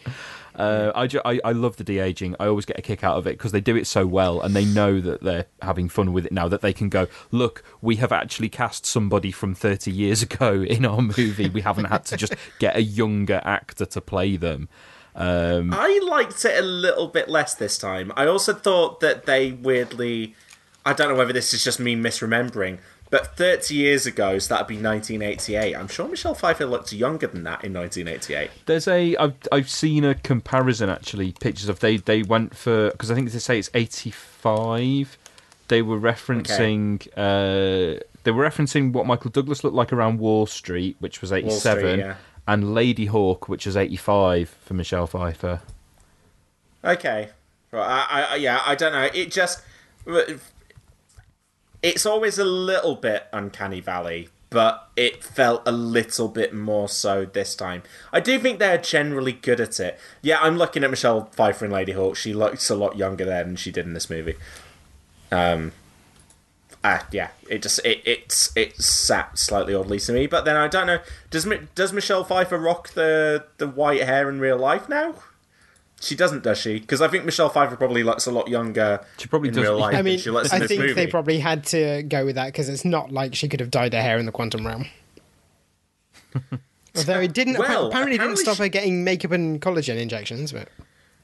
Uh, 0.55 0.91
I, 0.93 1.07
ju- 1.07 1.21
I 1.23 1.39
I 1.45 1.51
love 1.53 1.77
the 1.77 1.83
de 1.83 1.99
aging. 1.99 2.35
I 2.39 2.47
always 2.47 2.65
get 2.65 2.77
a 2.77 2.81
kick 2.81 3.03
out 3.03 3.17
of 3.17 3.27
it 3.27 3.37
because 3.37 3.51
they 3.51 3.61
do 3.61 3.75
it 3.75 3.87
so 3.87 4.05
well, 4.05 4.41
and 4.41 4.55
they 4.55 4.65
know 4.65 4.99
that 4.99 5.21
they're 5.21 5.45
having 5.61 5.87
fun 5.89 6.11
with 6.11 6.25
it 6.25 6.31
now. 6.31 6.47
That 6.47 6.61
they 6.61 6.73
can 6.73 6.89
go, 6.89 7.07
"Look, 7.31 7.63
we 7.81 7.97
have 7.97 8.11
actually 8.11 8.49
cast 8.49 8.85
somebody 8.85 9.31
from 9.31 9.55
thirty 9.55 9.91
years 9.91 10.21
ago 10.21 10.61
in 10.67 10.85
our 10.85 11.01
movie. 11.01 11.49
We 11.49 11.61
haven't 11.61 11.85
had 11.85 12.05
to 12.05 12.17
just 12.17 12.33
get 12.59 12.75
a 12.75 12.81
younger 12.81 13.41
actor 13.45 13.85
to 13.85 14.01
play 14.01 14.35
them." 14.35 14.67
Um, 15.15 15.73
I 15.73 15.99
liked 16.03 16.45
it 16.45 16.57
a 16.57 16.61
little 16.65 17.07
bit 17.07 17.27
less 17.29 17.53
this 17.55 17.77
time. 17.77 18.11
I 18.15 18.25
also 18.25 18.53
thought 18.53 18.99
that 19.01 19.25
they 19.25 19.51
weirdly. 19.51 20.35
I 20.85 20.93
don't 20.93 21.09
know 21.09 21.15
whether 21.15 21.33
this 21.33 21.53
is 21.53 21.63
just 21.63 21.79
me 21.79 21.95
misremembering, 21.95 22.79
but 23.09 23.35
30 23.37 23.73
years 23.73 24.05
ago, 24.05 24.37
so 24.39 24.53
that'd 24.53 24.67
be 24.67 24.75
1988. 24.75 25.75
I'm 25.75 25.87
sure 25.87 26.07
Michelle 26.07 26.35
Pfeiffer 26.35 26.65
looked 26.65 26.93
younger 26.93 27.27
than 27.27 27.43
that 27.43 27.63
in 27.63 27.73
1988. 27.73 28.51
There's 28.65 28.87
a 28.87 29.15
I've 29.17 29.35
I've 29.51 29.69
seen 29.69 30.05
a 30.05 30.15
comparison 30.15 30.89
actually 30.89 31.33
pictures 31.33 31.69
of 31.69 31.79
they 31.79 31.97
they 31.97 32.23
went 32.23 32.55
for 32.55 32.91
because 32.91 33.09
I 33.11 33.15
think 33.15 33.31
they 33.31 33.39
say 33.39 33.59
it's 33.59 33.69
85. 33.73 35.17
They 35.67 35.81
were 35.81 35.99
referencing 35.99 37.07
uh 37.17 37.99
they 38.23 38.31
were 38.31 38.47
referencing 38.47 38.91
what 38.93 39.05
Michael 39.05 39.31
Douglas 39.31 39.63
looked 39.63 39.75
like 39.75 39.93
around 39.93 40.19
Wall 40.19 40.45
Street, 40.45 40.97
which 40.99 41.21
was 41.21 41.31
87, 41.31 41.59
Street, 41.59 41.99
yeah. 41.99 42.15
and 42.47 42.63
Ladyhawke, 42.65 43.47
which 43.47 43.65
was 43.65 43.77
85 43.77 44.49
for 44.49 44.73
Michelle 44.73 45.07
Pfeiffer. 45.07 45.61
Okay. 46.83 47.29
Right, 47.71 48.07
I, 48.09 48.23
I, 48.23 48.35
yeah, 48.35 48.61
I 48.65 48.75
don't 48.75 48.93
know. 48.93 49.09
It 49.13 49.31
just. 49.31 49.61
It's 51.81 52.05
always 52.05 52.37
a 52.37 52.45
little 52.45 52.95
bit 52.95 53.27
uncanny 53.31 53.79
valley, 53.79 54.29
but 54.49 54.89
it 54.95 55.23
felt 55.23 55.61
a 55.65 55.71
little 55.71 56.27
bit 56.27 56.53
more 56.53 56.89
so 56.89 57.25
this 57.25 57.55
time. 57.55 57.83
I 58.11 58.19
do 58.19 58.37
think 58.39 58.59
they're 58.59 58.77
generally 58.77 59.31
good 59.31 59.59
at 59.59 59.79
it. 59.79 59.99
Yeah, 60.21 60.39
I'm 60.41 60.57
looking 60.57 60.83
at 60.83 60.89
Michelle 60.89 61.25
Pfeiffer 61.25 61.65
in 61.65 61.71
Ladyhawke. 61.71 62.15
She 62.15 62.33
looks 62.33 62.69
a 62.69 62.75
lot 62.75 62.97
younger 62.97 63.25
there 63.25 63.43
than 63.43 63.55
she 63.55 63.71
did 63.71 63.85
in 63.85 63.93
this 63.93 64.09
movie. 64.09 64.35
Um, 65.31 65.71
ah, 66.83 67.05
yeah, 67.11 67.29
it 67.47 67.61
just 67.61 67.79
it 67.85 68.01
it's 68.05 68.55
it 68.57 68.81
sat 68.81 69.37
slightly 69.37 69.73
oddly 69.73 69.99
to 69.99 70.11
me. 70.11 70.27
But 70.27 70.45
then 70.45 70.57
I 70.57 70.67
don't 70.67 70.87
know. 70.87 70.99
Does 71.29 71.47
does 71.75 71.93
Michelle 71.93 72.23
Pfeiffer 72.23 72.57
rock 72.57 72.89
the 72.89 73.45
the 73.57 73.67
white 73.67 74.01
hair 74.01 74.29
in 74.29 74.39
real 74.39 74.57
life 74.57 74.89
now? 74.89 75.15
She 76.01 76.15
doesn't, 76.15 76.43
does 76.43 76.57
she? 76.57 76.79
Because 76.79 77.01
I 77.01 77.07
think 77.09 77.25
Michelle 77.25 77.49
Pfeiffer 77.49 77.75
probably 77.75 78.03
looks 78.03 78.25
a 78.25 78.31
lot 78.31 78.47
younger. 78.47 79.05
She 79.17 79.27
probably 79.27 79.49
in 79.49 79.55
does. 79.55 79.63
real 79.63 79.77
life 79.77 79.93
I 79.93 79.97
than 79.97 80.05
mean, 80.05 80.19
she 80.19 80.29
looks 80.31 80.49
in 80.51 80.55
I 80.55 80.59
this 80.59 80.67
think 80.69 80.81
movie. 80.81 80.93
they 80.93 81.07
probably 81.07 81.39
had 81.39 81.65
to 81.67 82.03
go 82.03 82.23
with 82.25 82.35
that 82.35 82.47
because 82.47 82.69
it's 82.69 82.85
not 82.85 83.11
like 83.11 83.35
she 83.35 83.49
could 83.49 83.59
have 83.59 83.69
dyed 83.69 83.93
her 83.93 84.01
hair 84.01 84.17
in 84.17 84.25
the 84.25 84.31
quantum 84.31 84.65
realm. 84.65 84.85
Although 86.95 87.19
it 87.19 87.33
didn't, 87.33 87.57
Well, 87.57 87.87
apparently, 87.87 88.15
it 88.15 88.19
didn't 88.19 88.37
stop 88.37 88.57
she- 88.57 88.63
her 88.63 88.69
getting 88.69 89.03
makeup 89.03 89.31
and 89.31 89.61
collagen 89.61 89.97
injections. 89.97 90.51
But 90.51 90.69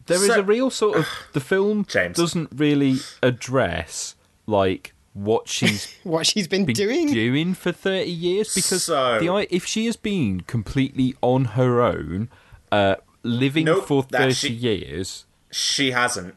There 0.05 0.17
is 0.17 0.27
So- 0.27 0.39
a 0.39 0.43
real 0.43 0.69
sort 0.69 0.97
of 0.97 1.07
the 1.33 1.39
film 1.39 1.85
James. 1.87 2.17
doesn't 2.17 2.49
really 2.55 2.97
address 3.23 4.15
like 4.45 4.93
what 5.13 5.47
she's 5.47 5.93
what 6.03 6.27
she's 6.27 6.47
been, 6.47 6.65
been 6.65 6.75
doing, 6.75 7.07
doing 7.07 7.53
for 7.53 7.71
30 7.71 8.09
years 8.11 8.53
because 8.53 8.83
So- 8.83 9.19
the 9.19 9.47
if 9.55 9.65
she 9.65 9.85
has 9.87 9.95
been 9.95 10.41
completely 10.41 11.15
on 11.21 11.45
her 11.45 11.81
own 11.81 12.29
uh, 12.71 12.95
living 13.25 13.65
Nope, 13.65 13.87
for 13.87 14.03
30 14.03 14.33
she- 14.33 14.53
years 14.53 15.25
She 15.51 15.91
hasn't. 15.91 16.35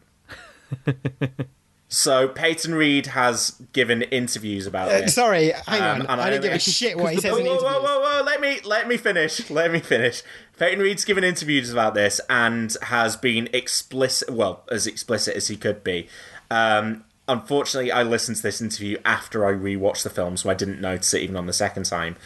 so 1.89 2.29
Peyton 2.29 2.75
Reed 2.75 3.07
has 3.09 3.55
given 3.73 4.03
interviews 4.03 4.67
about 4.67 4.89
Uh, 4.89 5.01
this. 5.03 5.15
sorry, 5.15 5.53
hang 5.67 5.81
Um, 5.83 6.01
on. 6.03 6.07
and 6.07 6.21
I 6.21 6.31
don't 6.31 6.43
give 6.43 6.53
a 6.53 6.59
shit 6.59 6.97
what 6.99 7.11
he 7.13 7.17
because 7.17 7.23
the- 7.23 7.37
says 7.37 7.39
in 7.39 7.45
Whoa, 7.47 7.57
whoa, 7.57 7.69
interviews. 7.69 7.83
whoa, 7.83 8.01
whoa, 8.01 8.19
whoa! 8.19 8.25
Let 8.25 8.41
me 8.41 8.61
let 8.65 8.87
me 8.89 8.97
finish. 8.97 9.49
Let 9.51 9.71
me 9.73 9.81
finish. 9.81 10.23
Peyton 10.59 10.81
Reed's 10.81 11.05
given 11.05 11.25
interviews 11.25 11.73
about 11.73 11.95
this 11.95 12.21
and 12.29 12.77
has 12.83 13.17
been 13.17 13.49
explicit. 13.53 14.31
Well, 14.31 14.65
as 14.71 14.87
explicit 14.87 15.37
as 15.37 15.49
he 15.49 15.57
could 15.57 15.83
be. 15.83 16.09
Um, 16.51 17.05
unfortunately, 17.27 17.91
I 17.93 18.03
listened 18.03 18.37
to 18.39 18.43
this 18.43 18.61
interview 18.61 18.99
after 19.05 19.47
I 19.47 19.53
rewatched 19.53 20.03
the 20.03 20.11
film, 20.11 20.37
so 20.37 20.51
I 20.51 20.55
didn't 20.55 20.81
notice 20.81 21.13
it 21.15 21.23
even 21.23 21.37
on 21.37 21.47
the 21.47 21.53
second 21.53 21.85
time. 21.85 22.17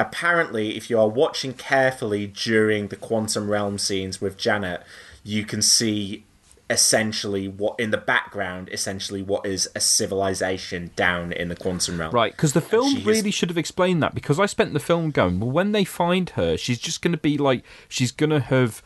Apparently, 0.00 0.76
if 0.78 0.88
you 0.88 0.98
are 0.98 1.08
watching 1.08 1.52
carefully 1.52 2.26
during 2.26 2.88
the 2.88 2.96
quantum 2.96 3.50
realm 3.50 3.76
scenes 3.76 4.18
with 4.18 4.38
Janet, 4.38 4.82
you 5.22 5.44
can 5.44 5.60
see 5.60 6.24
essentially 6.70 7.48
what 7.48 7.78
in 7.80 7.90
the 7.90 7.98
background 7.98 8.68
essentially 8.70 9.22
what 9.22 9.44
is 9.44 9.68
a 9.74 9.80
civilization 9.80 10.90
down 10.94 11.32
in 11.32 11.48
the 11.48 11.56
quantum 11.56 11.98
realm. 12.00 12.12
Right 12.14 12.32
because 12.32 12.52
the 12.52 12.60
film 12.60 12.92
she 12.94 13.00
is- 13.00 13.06
really 13.06 13.30
should 13.32 13.50
have 13.50 13.58
explained 13.58 14.00
that 14.04 14.14
because 14.14 14.38
i 14.38 14.46
spent 14.46 14.72
the 14.72 14.78
film 14.78 15.10
going 15.10 15.40
well 15.40 15.50
when 15.50 15.72
they 15.72 15.82
find 15.82 16.30
her 16.30 16.56
she's 16.56 16.78
just 16.78 17.02
going 17.02 17.10
to 17.10 17.18
be 17.18 17.36
like 17.36 17.64
she's 17.88 18.12
going 18.12 18.30
to 18.30 18.38
have 18.38 18.84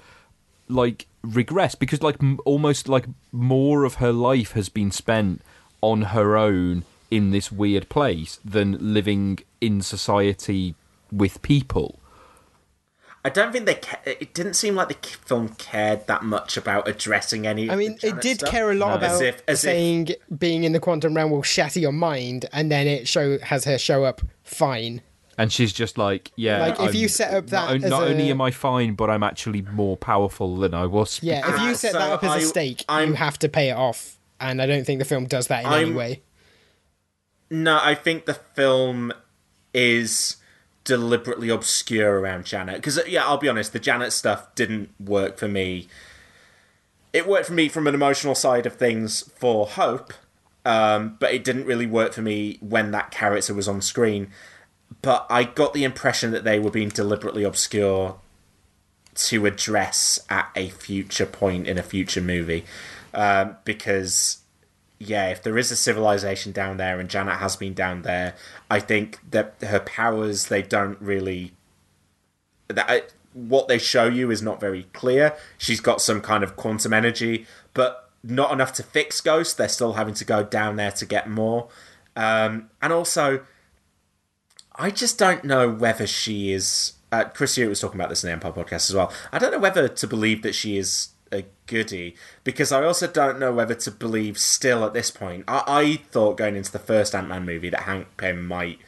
like 0.67 1.07
regressed 1.23 1.79
because 1.79 2.03
like 2.03 2.17
m- 2.23 2.41
almost 2.47 2.89
like 2.89 3.05
more 3.33 3.85
of 3.85 3.97
her 3.97 4.13
life 4.13 4.53
has 4.53 4.71
been 4.71 4.91
spent 4.91 5.43
on 5.83 6.03
her 6.17 6.39
own 6.39 6.85
in 7.11 7.33
this 7.33 7.53
weird 7.53 7.91
place 7.91 8.41
than 8.43 8.95
living 8.95 9.41
in 9.61 9.83
society 9.83 10.75
with 11.17 11.41
people 11.43 12.01
I 13.27 13.31
don't 13.31 13.53
think 13.53 13.65
they. 13.65 13.77
Ca- 13.77 14.01
it 14.05 14.35
didn't 14.35 14.53
seem 14.53 14.75
like 14.75 14.89
the 14.89 15.09
film 15.25 15.49
cared 15.57 16.07
that 16.09 16.23
much 16.25 16.59
about 16.59 16.87
addressing 16.87 17.47
any. 17.47 17.71
I 17.71 17.73
of 17.73 17.79
mean, 17.79 17.97
the 18.03 18.09
it 18.09 18.21
did 18.21 18.41
stuff. 18.41 18.51
care 18.51 18.71
a 18.71 18.75
lot 18.75 19.03
As 19.03 19.13
about 19.19 19.23
if- 19.27 19.43
as 19.49 19.65
if- 19.65 19.71
saying 19.71 20.09
being 20.37 20.65
in 20.65 20.73
the 20.73 20.79
quantum 20.79 21.15
realm 21.17 21.31
will 21.31 21.43
shatter 21.43 21.81
your 21.81 21.91
mind, 21.91 22.45
and 22.53 22.71
then 22.71 22.87
it 22.87 23.09
show 23.09 23.39
has 23.39 23.65
her 23.65 23.79
show 23.79 24.05
up 24.05 24.21
fine. 24.43 25.01
and 25.39 25.51
she's 25.51 25.73
just 25.73 25.97
like 25.97 26.33
yeah 26.37 26.59
Like, 26.61 26.75
if 26.75 26.81
I'm- 26.81 26.95
you 26.95 27.09
set 27.09 27.33
up 27.33 27.47
that 27.47 27.67
not, 27.67 27.85
as 27.85 27.91
not 27.91 28.03
a- 28.03 28.07
only 28.09 28.31
am 28.31 28.43
i 28.43 28.51
fine 28.51 28.93
but 28.95 29.09
i'm 29.11 29.23
actually 29.25 29.63
more 29.63 29.97
powerful 29.97 30.57
than 30.59 30.75
i 30.75 30.85
was 30.87 31.19
Yeah, 31.23 31.41
if 31.53 31.61
you 31.63 31.75
set 31.75 31.93
so 31.93 31.99
that 31.99 32.11
up 32.13 32.23
as 32.25 32.31
a 32.31 32.35
I- 32.35 32.41
stake, 32.41 32.85
I'm- 32.91 33.09
you 33.09 33.15
have 33.15 33.39
to 33.39 33.49
pay 33.49 33.71
it 33.71 33.77
off, 33.77 34.19
and 34.39 34.61
I 34.61 34.67
don't 34.67 34.85
think 34.85 34.99
the 34.99 35.07
film 35.07 35.25
does 35.25 35.47
that 35.47 35.61
in 35.65 35.73
any 35.73 35.77
I'm- 35.87 35.95
way. 35.95 36.23
No, 37.51 37.81
I 37.83 37.95
think 37.95 38.27
the 38.27 38.35
film 38.35 39.13
is 39.73 40.37
deliberately 40.85 41.49
obscure 41.49 42.21
around 42.21 42.45
Janet 42.45 42.77
because 42.77 43.01
yeah, 43.09 43.25
I'll 43.25 43.39
be 43.39 43.49
honest, 43.49 43.73
the 43.73 43.79
Janet 43.79 44.13
stuff 44.13 44.55
didn't 44.55 44.91
work 45.01 45.39
for 45.39 45.49
me. 45.49 45.89
It 47.13 47.27
worked 47.27 47.47
for 47.47 47.53
me 47.53 47.69
from 47.69 47.87
an 47.87 47.95
emotional 47.95 48.35
side 48.35 48.67
of 48.67 48.75
things 48.75 49.23
for 49.37 49.67
Hope, 49.67 50.13
um, 50.65 51.17
but 51.19 51.33
it 51.33 51.45
didn't 51.45 51.67
really 51.67 51.87
work 51.87 52.13
for 52.13 52.23
me 52.23 52.59
when 52.61 52.91
that 52.91 53.11
character 53.11 53.55
was 53.55 53.69
on 53.69 53.81
screen. 53.81 54.29
But 55.01 55.27
I 55.31 55.45
got 55.45 55.75
the 55.75 55.85
impression 55.85 56.31
that 56.33 56.45
they 56.45 56.59
were 56.59 56.71
being 56.71 56.89
deliberately 56.89 57.45
obscure 57.45 58.19
to 59.15 59.47
address 59.47 60.19
at 60.29 60.51
a 60.57 60.71
future 60.71 61.27
point 61.27 61.67
in 61.67 61.79
a 61.79 61.83
future 61.83 62.21
movie, 62.21 62.65
um, 63.13 63.57
because 63.65 64.39
yeah, 65.09 65.29
if 65.29 65.43
there 65.43 65.59
is 65.59 65.71
a 65.71 65.77
civilization 65.77 66.53
down 66.53 66.77
there 66.77 67.01
and 67.01 67.09
Janet 67.09 67.37
has 67.39 67.57
been 67.57 67.75
down 67.75 68.03
there, 68.03 68.35
I 68.71 68.81
think 68.81 69.19
that 69.31 69.55
her 69.63 69.81
powers 69.81 70.47
they 70.47 70.63
don't 70.63 71.01
really 71.01 71.53
that 72.69 73.13
what 73.35 73.69
they 73.69 73.79
show 73.79 74.07
you 74.07 74.31
is 74.31 74.43
not 74.43 74.61
very 74.61 74.85
clear. 74.93 75.37
She's 75.59 75.81
got 75.81 76.01
some 76.01 76.21
kind 76.21 76.43
of 76.45 76.57
quantum 76.57 76.93
energy, 76.93 77.47
but 77.75 78.11
not 78.23 78.53
enough 78.53 78.73
to 78.75 78.83
fix 78.83 79.21
Ghost. 79.21 79.59
They're 79.59 79.69
still 79.69 79.95
having 79.95 80.15
to 80.15 80.25
go 80.25 80.43
down 80.43 80.77
there 80.77 80.93
to 80.93 81.05
get 81.05 81.29
more. 81.29 81.69
Um, 82.17 82.71
and 82.81 82.93
also, 82.93 83.45
I 84.77 84.91
just 84.91 85.19
don't 85.19 85.45
know 85.45 85.69
whether 85.69 86.07
she 86.07 86.53
is. 86.53 86.95
Uh, 87.13 87.25
Chris 87.25 87.57
Hewitt 87.57 87.69
was 87.69 87.81
talking 87.81 88.01
about 88.01 88.09
this 88.09 88.25
in 88.25 88.29
the 88.29 88.33
Empire 88.33 88.53
podcast 88.53 88.89
as 88.89 88.95
well. 88.95 89.13
I 89.33 89.39
don't 89.39 89.53
know 89.53 89.59
whether 89.59 89.87
to 89.89 90.07
believe 90.07 90.43
that 90.43 90.55
she 90.55 90.79
is 90.79 91.11
a 91.35 91.47
goody 91.67 92.17
because 92.45 92.73
I 92.73 92.85
also 92.85 93.07
don't 93.07 93.39
know 93.39 93.53
whether 93.53 93.75
to 93.75 93.91
believe 93.91 94.39
still 94.39 94.85
at 94.85 94.95
this 94.95 95.11
point. 95.11 95.45
I, 95.49 95.63
I 95.67 95.97
thought 95.97 96.39
going 96.39 96.57
into 96.57 96.73
the 96.73 96.79
first 96.79 97.15
Ant 97.15 97.29
Man 97.29 97.45
movie 97.45 97.71
that 97.71 97.83
Hank 97.83 98.07
Pym 98.17 98.47
might 98.47 98.79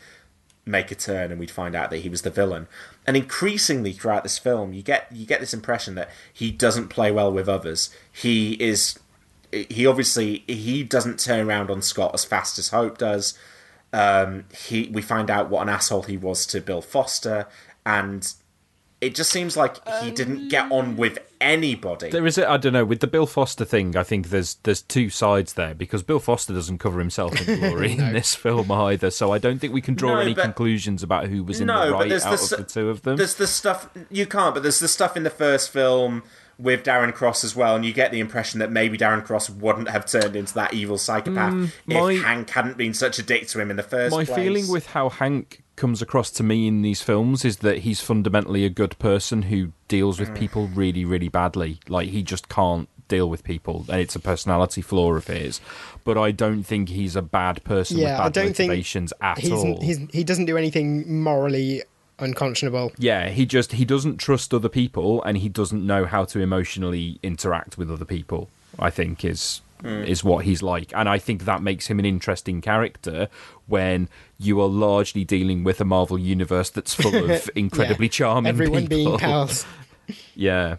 make 0.64 0.90
a 0.90 0.94
turn 0.96 1.30
and 1.30 1.38
we'd 1.38 1.50
find 1.50 1.76
out 1.76 1.90
that 1.90 1.98
he 1.98 2.08
was 2.08 2.22
the 2.22 2.30
villain. 2.30 2.66
And 3.06 3.16
increasingly 3.16 3.92
throughout 3.92 4.24
this 4.24 4.38
film, 4.38 4.72
you 4.72 4.82
get 4.82 5.06
you 5.12 5.26
get 5.26 5.40
this 5.40 5.54
impression 5.54 5.94
that 5.94 6.10
he 6.32 6.50
doesn't 6.50 6.88
play 6.88 7.10
well 7.10 7.32
with 7.32 7.48
others. 7.48 7.90
He 8.12 8.54
is 8.54 8.98
he 9.52 9.86
obviously 9.86 10.44
he 10.46 10.82
doesn't 10.82 11.20
turn 11.20 11.46
around 11.46 11.70
on 11.70 11.82
Scott 11.82 12.12
as 12.14 12.24
fast 12.24 12.58
as 12.58 12.70
Hope 12.70 12.98
does. 12.98 13.38
Um, 13.92 14.44
he 14.66 14.90
we 14.92 15.02
find 15.02 15.30
out 15.30 15.48
what 15.48 15.62
an 15.62 15.68
asshole 15.68 16.02
he 16.02 16.16
was 16.16 16.44
to 16.46 16.60
Bill 16.60 16.82
Foster, 16.82 17.46
and 17.84 18.32
it 19.00 19.14
just 19.14 19.30
seems 19.30 19.56
like 19.56 19.76
he 20.02 20.10
didn't 20.10 20.48
get 20.48 20.70
on 20.72 20.96
with 20.96 21.18
anybody. 21.40 22.10
There 22.10 22.26
is, 22.26 22.38
a, 22.38 22.48
I 22.50 22.56
don't 22.56 22.72
know, 22.72 22.84
with 22.84 23.00
the 23.00 23.06
Bill 23.06 23.26
Foster 23.26 23.64
thing. 23.64 23.96
I 23.96 24.02
think 24.02 24.30
there's 24.30 24.54
there's 24.62 24.80
two 24.82 25.10
sides 25.10 25.52
there 25.52 25.74
because 25.74 26.02
Bill 26.02 26.18
Foster 26.18 26.52
doesn't 26.54 26.78
cover 26.78 26.98
himself 26.98 27.46
in 27.46 27.60
glory 27.60 27.92
in 27.92 28.12
this 28.12 28.34
film 28.34 28.70
either. 28.72 29.10
So 29.10 29.32
I 29.32 29.38
don't 29.38 29.58
think 29.58 29.72
we 29.74 29.80
can 29.82 29.94
draw 29.94 30.14
No, 30.14 30.20
any 30.20 30.34
but- 30.34 30.42
conclusions 30.42 31.02
about 31.02 31.26
who 31.28 31.44
was 31.44 31.60
in 31.60 31.66
no, 31.66 31.86
the 31.86 31.92
but 31.92 31.98
right 32.00 32.08
there's 32.08 32.24
out 32.24 32.38
the, 32.38 32.56
of 32.56 32.66
the 32.66 32.72
two 32.72 32.88
of 32.88 33.02
them. 33.02 33.16
There's 33.16 33.34
the 33.34 33.46
stuff 33.46 33.88
you 34.10 34.26
can't, 34.26 34.54
but 34.54 34.62
there's 34.62 34.80
the 34.80 34.88
stuff 34.88 35.16
in 35.16 35.22
the 35.24 35.30
first 35.30 35.70
film 35.70 36.22
with 36.58 36.82
Darren 36.82 37.12
Cross 37.12 37.44
as 37.44 37.54
well, 37.54 37.76
and 37.76 37.84
you 37.84 37.92
get 37.92 38.10
the 38.12 38.18
impression 38.20 38.60
that 38.60 38.72
maybe 38.72 38.96
Darren 38.96 39.22
Cross 39.22 39.50
wouldn't 39.50 39.90
have 39.90 40.06
turned 40.06 40.34
into 40.34 40.54
that 40.54 40.72
evil 40.72 40.96
psychopath 40.96 41.52
Mm, 41.52 41.70
my- 41.84 42.12
if 42.12 42.22
Hank 42.22 42.48
hadn't 42.48 42.78
been 42.78 42.94
such 42.94 43.18
a 43.18 43.22
dick 43.22 43.46
to 43.48 43.60
him 43.60 43.70
in 43.70 43.76
the 43.76 43.82
first 43.82 44.16
My 44.16 44.24
place. 44.24 44.36
feeling 44.38 44.68
with 44.68 44.86
how 44.86 45.10
Hank 45.10 45.62
comes 45.76 46.00
across 46.02 46.30
to 46.32 46.42
me 46.42 46.66
in 46.66 46.82
these 46.82 47.02
films 47.02 47.44
is 47.44 47.58
that 47.58 47.78
he's 47.80 48.00
fundamentally 48.00 48.64
a 48.64 48.70
good 48.70 48.98
person 48.98 49.42
who 49.42 49.72
deals 49.88 50.18
with 50.18 50.30
Mm. 50.30 50.38
people 50.38 50.66
really, 50.68 51.04
really 51.04 51.28
badly. 51.28 51.78
Like 51.88 52.08
he 52.08 52.22
just 52.22 52.48
can't 52.48 52.88
deal 53.08 53.28
with 53.30 53.44
people, 53.44 53.84
and 53.88 54.00
it's 54.00 54.16
a 54.16 54.20
personality 54.20 54.80
flaw 54.82 55.12
of 55.14 55.26
his. 55.28 55.60
But 56.02 56.18
I 56.18 56.32
don't 56.32 56.64
think 56.64 56.88
he's 56.88 57.14
a 57.14 57.22
bad 57.22 57.62
person 57.62 57.98
Yeah, 57.98 58.18
I 58.20 58.24
with 58.24 58.34
bad 58.34 58.42
don't 58.42 58.56
think 58.56 58.72
at 59.20 59.38
he's, 59.38 59.52
all. 59.52 59.80
he's 59.80 59.98
he 60.12 60.24
doesn't 60.24 60.46
do 60.46 60.56
anything 60.56 61.20
morally 61.22 61.82
unconscionable. 62.18 62.92
Yeah, 62.98 63.28
he 63.28 63.46
just 63.46 63.72
he 63.72 63.84
doesn't 63.84 64.16
trust 64.18 64.52
other 64.54 64.68
people 64.68 65.22
and 65.24 65.36
he 65.38 65.48
doesn't 65.48 65.86
know 65.86 66.04
how 66.06 66.24
to 66.24 66.40
emotionally 66.40 67.18
interact 67.22 67.78
with 67.78 67.90
other 67.90 68.04
people. 68.04 68.48
I 68.78 68.90
think 68.90 69.24
is 69.24 69.60
Mm. 69.82 70.06
is 70.06 70.24
what 70.24 70.44
he's 70.44 70.62
like, 70.62 70.92
and 70.94 71.08
I 71.08 71.18
think 71.18 71.44
that 71.44 71.62
makes 71.62 71.86
him 71.88 71.98
an 71.98 72.04
interesting 72.04 72.60
character 72.60 73.28
when 73.66 74.08
you 74.38 74.60
are 74.60 74.68
largely 74.68 75.24
dealing 75.24 75.64
with 75.64 75.80
a 75.80 75.84
Marvel 75.84 76.18
universe 76.18 76.70
that's 76.70 76.94
full 76.94 77.14
of 77.30 77.50
incredibly 77.54 78.06
Yeah, 78.06 78.10
charming 78.10 78.48
Everyone 78.48 78.82
people. 78.86 78.96
being 78.96 79.18
pals. 79.18 79.66
yeah, 80.34 80.76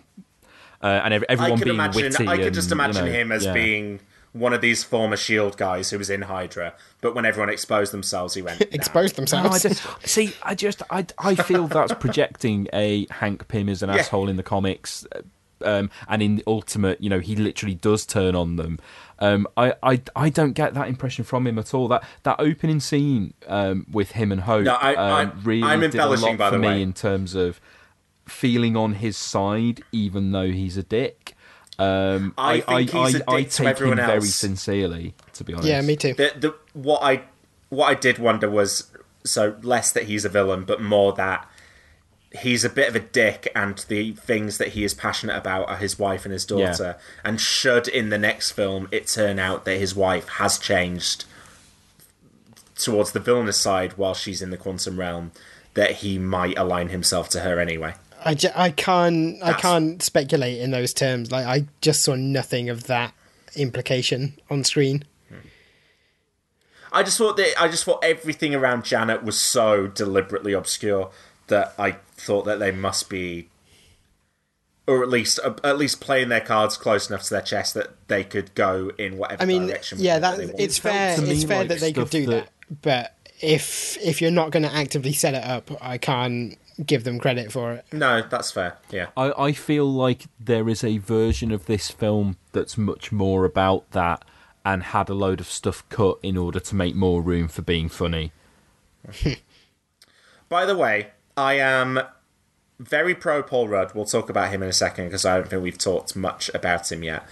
uh, 0.82 0.88
and 1.04 1.14
ev- 1.14 1.24
everyone 1.30 1.60
being 1.60 1.76
imagine, 1.76 2.04
witty. 2.04 2.28
I 2.28 2.38
could 2.38 2.54
just 2.54 2.72
and, 2.72 2.80
you 2.80 2.84
imagine 2.86 3.06
know, 3.06 3.12
him 3.12 3.32
as 3.32 3.46
yeah. 3.46 3.54
being 3.54 4.00
one 4.34 4.54
of 4.54 4.62
these 4.62 4.84
former 4.84 5.18
Shield 5.18 5.58
guys 5.58 5.90
who 5.90 5.98
was 5.98 6.10
in 6.10 6.24
Hydra, 6.24 6.74
but 7.02 7.16
when 7.16 7.26
everyone 7.26 7.50
exposed 7.50 7.92
themselves, 7.92 8.34
he 8.36 8.42
went 8.42 8.62
exposed 8.72 9.18
No, 9.18 9.24
I 9.24 9.58
themselves. 9.58 9.62
just, 9.64 10.08
see, 10.08 10.34
I 10.44 10.54
just, 10.54 10.84
I, 10.92 11.06
I 11.18 11.34
feel 11.36 11.68
that's 11.68 11.94
projecting 11.96 12.68
a 12.74 13.08
Hank 13.10 13.48
Pym 13.48 13.68
as 13.70 13.82
an 13.84 13.90
Yeah. 13.90 13.98
asshole 13.98 14.30
in 14.30 14.36
the 14.38 14.44
comics. 14.44 15.08
Um, 15.64 15.90
and 16.08 16.22
in 16.22 16.36
the 16.38 16.44
ultimate, 16.48 17.02
you 17.02 17.10
know, 17.10 17.20
he 17.20 17.36
literally 17.36 17.76
does 17.76 18.06
turn 18.06 18.36
on 18.36 18.56
them. 18.56 18.80
Um, 19.20 19.48
I, 19.58 19.74
I 19.82 20.02
I 20.16 20.30
don't 20.30 20.54
get 20.54 20.74
that 20.76 20.88
impression 20.88 21.24
from 21.26 21.48
him 21.48 21.58
at 21.58 21.74
all. 21.74 21.88
That 21.88 22.04
that 22.24 22.40
opening 22.40 22.80
scene 22.80 23.34
um, 23.48 23.86
with 23.92 24.12
him 24.12 24.32
and 24.32 24.42
Hope 24.42 24.66
No, 24.66 24.74
I- 24.76 24.96
um, 24.96 25.12
I- 25.36 25.42
really 25.44 25.64
I'm 25.64 25.80
did 25.80 25.96
a 25.96 25.98
embellishing, 26.04 26.30
lot 26.30 26.38
by 26.38 26.50
for 26.50 26.56
the 26.56 26.62
me 26.62 26.68
way. 26.68 26.82
in 26.82 26.94
terms 26.94 27.34
of 27.36 27.60
feeling 28.28 28.76
on 28.76 28.94
his 28.96 29.18
side, 29.18 29.82
even 29.92 30.32
though 30.32 30.52
he's 30.52 30.78
a 30.78 30.84
dick. 30.84 31.34
Um, 31.80 32.34
I 32.38 32.60
think 32.62 32.90
he's 32.92 33.16
a 33.16 33.30
I, 33.30 33.34
I 33.36 33.42
dick 33.42 33.50
to 33.52 33.58
take 33.58 33.68
everyone 33.68 34.00
him 34.00 34.06
very 34.08 34.22
sincerely, 34.22 35.14
to 35.34 35.44
be 35.44 35.54
honest. 35.54 35.68
Yeah, 35.70 35.82
me 35.82 35.96
too. 35.96 36.14
The, 36.14 36.34
the, 36.38 36.56
what 36.74 37.02
I 37.04 37.24
what 37.70 37.88
I 37.88 37.94
did 37.94 38.18
wonder 38.20 38.50
was 38.50 38.92
so 39.24 39.58
less 39.62 39.92
that 39.92 40.04
he's 40.04 40.26
a 40.26 40.30
villain, 40.30 40.64
but 40.64 40.82
more 40.82 41.14
that 41.14 41.48
he's 42.42 42.64
a 42.66 42.70
bit 42.70 42.88
of 42.90 42.96
a 42.96 43.00
dick, 43.00 43.52
and 43.56 43.78
the 43.88 44.12
things 44.14 44.58
that 44.58 44.70
he 44.70 44.84
is 44.84 44.94
passionate 44.94 45.36
about 45.36 45.68
are 45.70 45.78
his 45.78 45.98
wife 45.98 46.26
and 46.26 46.32
his 46.34 46.46
daughter. 46.46 46.98
And 47.24 47.40
should 47.40 47.88
in 47.88 48.10
the 48.10 48.18
next 48.18 48.52
film 48.52 48.88
it 48.92 49.08
turn 49.08 49.40
out 49.40 49.66
that 49.66 49.78
his 49.78 49.96
wife 49.96 50.28
has 50.30 50.58
changed 50.58 51.26
towards 52.76 53.12
the 53.12 53.20
villainous 53.20 53.58
side 53.60 53.94
while 53.98 54.14
she's 54.14 54.42
in 54.42 54.50
the 54.52 54.58
quantum 54.58 55.00
realm, 55.00 55.32
that 55.74 55.92
he 55.98 56.20
might 56.20 56.58
align 56.58 56.90
himself 56.90 57.30
to 57.30 57.40
her 57.42 57.60
anyway. 57.60 57.94
I, 58.24 58.34
ju- 58.34 58.50
I 58.56 58.72
can't 58.72 59.42
I 59.44 59.54
can't 59.54 60.02
speculate 60.02 60.60
in 60.60 60.72
those 60.72 60.94
terms. 60.94 61.32
Like 61.32 61.46
I 61.46 61.66
just 61.82 62.04
saw 62.04 62.16
nothing 62.16 62.70
of 62.70 62.86
that 62.88 63.14
implication 63.56 64.40
on 64.50 64.64
screen. 64.64 65.04
I 66.92 67.04
just 67.04 67.18
thought 67.18 67.38
that 67.38 67.54
I 67.62 67.68
just 67.68 67.84
thought 67.84 68.04
everything 68.04 68.56
around 68.56 68.86
Janet 68.86 69.24
was 69.24 69.38
so 69.38 69.88
deliberately 69.88 70.54
obscure 70.54 71.12
that 71.48 71.74
I 71.78 71.92
thought 72.16 72.44
that 72.46 72.60
they 72.60 72.72
must 72.72 73.10
be, 73.10 73.50
or 74.88 75.04
at 75.04 75.10
least 75.10 75.40
uh, 75.44 75.56
at 75.64 75.78
least 75.78 76.00
playing 76.02 76.30
their 76.30 76.42
cards 76.42 76.78
close 76.78 77.10
enough 77.10 77.24
to 77.24 77.30
their 77.32 77.42
chest 77.42 77.74
that 77.74 78.08
they 78.08 78.24
could 78.24 78.54
go 78.56 78.92
in 78.98 79.18
whatever 79.18 79.44
I 79.44 79.46
mean, 79.46 79.68
direction. 79.68 80.00
yeah, 80.00 80.20
they 80.20 80.46
that 80.48 80.56
it's 80.60 80.78
fair. 80.78 81.16
to 81.18 81.26
It's 81.30 81.44
fair 81.44 81.60
like 81.60 81.68
that 81.70 81.80
they 81.80 81.94
could 81.94 82.10
do 82.10 82.26
that. 82.28 82.46
that- 82.70 82.82
but 82.82 83.14
if 83.40 83.98
if 84.04 84.22
you're 84.22 84.32
not 84.32 84.52
going 84.52 84.64
to 84.64 84.74
actively 84.74 85.14
set 85.14 85.34
it 85.34 85.44
up, 85.44 85.70
I 85.82 85.98
can't 85.98 86.58
give 86.86 87.04
them 87.06 87.18
credit 87.18 87.52
for 87.52 87.74
it. 87.74 87.86
No, 87.92 88.22
that's 88.22 88.52
fair. 88.52 88.78
Yeah, 88.92 89.08
I, 89.16 89.32
I 89.38 89.52
feel 89.54 89.86
like 89.92 90.24
there 90.40 90.68
is 90.70 90.84
a 90.84 90.98
version 90.98 91.52
of 91.52 91.66
this 91.66 91.90
film 91.90 92.38
that's 92.52 92.78
much 92.78 93.12
more 93.12 93.46
about 93.46 93.90
that 93.92 94.24
and 94.66 94.84
had 94.84 95.08
a 95.10 95.14
load 95.14 95.40
of 95.40 95.48
stuff 95.48 95.88
cut 95.90 96.18
in 96.22 96.36
order 96.36 96.60
to 96.60 96.76
make 96.76 96.94
more 96.94 97.22
room 97.22 97.48
for 97.48 97.62
being 97.62 97.88
funny. 97.88 98.32
By 100.50 100.66
the 100.66 100.76
way, 100.76 101.12
I 101.38 101.54
am 101.54 102.02
very 102.80 103.14
pro 103.14 103.44
Paul 103.44 103.68
Rudd. 103.68 103.94
We'll 103.94 104.06
talk 104.06 104.30
about 104.30 104.50
him 104.50 104.64
in 104.64 104.70
a 104.70 104.74
second 104.74 105.06
because 105.06 105.24
I 105.24 105.38
don't 105.38 105.48
think 105.48 105.62
we've 105.62 105.78
talked 105.78 106.16
much 106.16 106.50
about 106.54 106.92
him 106.92 107.04
yet. 107.04 107.24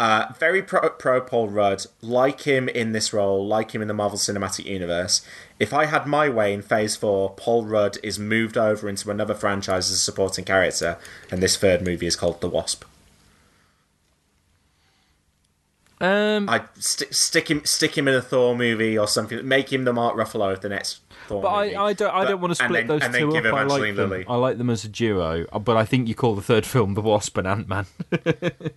Uh, 0.00 0.32
very 0.38 0.62
pro, 0.62 0.88
pro 0.88 1.20
Paul 1.20 1.48
Rudd. 1.48 1.84
Like 2.00 2.40
him 2.40 2.68
in 2.68 2.92
this 2.92 3.12
role, 3.12 3.46
like 3.46 3.72
him 3.72 3.82
in 3.82 3.88
the 3.88 3.94
Marvel 3.94 4.18
Cinematic 4.18 4.64
Universe. 4.64 5.24
If 5.60 5.72
I 5.72 5.84
had 5.84 6.06
my 6.06 6.28
way 6.28 6.52
in 6.54 6.62
Phase 6.62 6.96
4, 6.96 7.34
Paul 7.36 7.66
Rudd 7.66 7.98
is 8.02 8.18
moved 8.18 8.56
over 8.56 8.88
into 8.88 9.10
another 9.10 9.34
franchise 9.34 9.90
as 9.90 9.96
a 9.96 10.00
supporting 10.00 10.44
character, 10.44 10.98
and 11.30 11.42
this 11.42 11.56
third 11.56 11.82
movie 11.82 12.06
is 12.06 12.16
called 12.16 12.40
The 12.40 12.48
Wasp. 12.48 12.84
Um, 16.00 16.48
I 16.48 16.64
st- 16.80 17.14
stick 17.14 17.48
him, 17.48 17.64
stick 17.64 17.96
him 17.96 18.08
in 18.08 18.14
a 18.14 18.22
Thor 18.22 18.56
movie 18.56 18.98
or 18.98 19.06
something. 19.06 19.46
Make 19.46 19.72
him 19.72 19.84
the 19.84 19.92
Mark 19.92 20.16
Ruffalo 20.16 20.52
of 20.52 20.62
the 20.62 20.68
next 20.68 21.00
but 21.40 21.64
movie. 21.64 21.76
I, 21.76 21.84
I 21.86 21.92
don't 21.94 22.10
I 22.14 22.24
But- 22.24 22.28
don't 22.30 22.40
want 22.40 22.50
to 22.50 22.54
split 22.64 22.86
then- 22.86 22.98
those 22.98 23.16
two 23.16 23.36
up. 23.36 23.44
I 23.54 23.62
like 23.62 23.96
them. 23.96 24.24
I 24.28 24.34
like 24.36 24.58
them 24.58 24.68
as 24.70 24.84
a 24.84 24.88
duo, 24.88 25.46
but 25.60 25.76
I 25.76 25.84
think 25.84 26.08
you 26.08 26.14
call 26.14 26.34
the 26.34 26.42
third 26.42 26.66
film 26.66 26.94
The 26.94 27.00
Wasp 27.00 27.36
and 27.38 27.46
Ant 27.46 27.68
Man. 27.68 27.86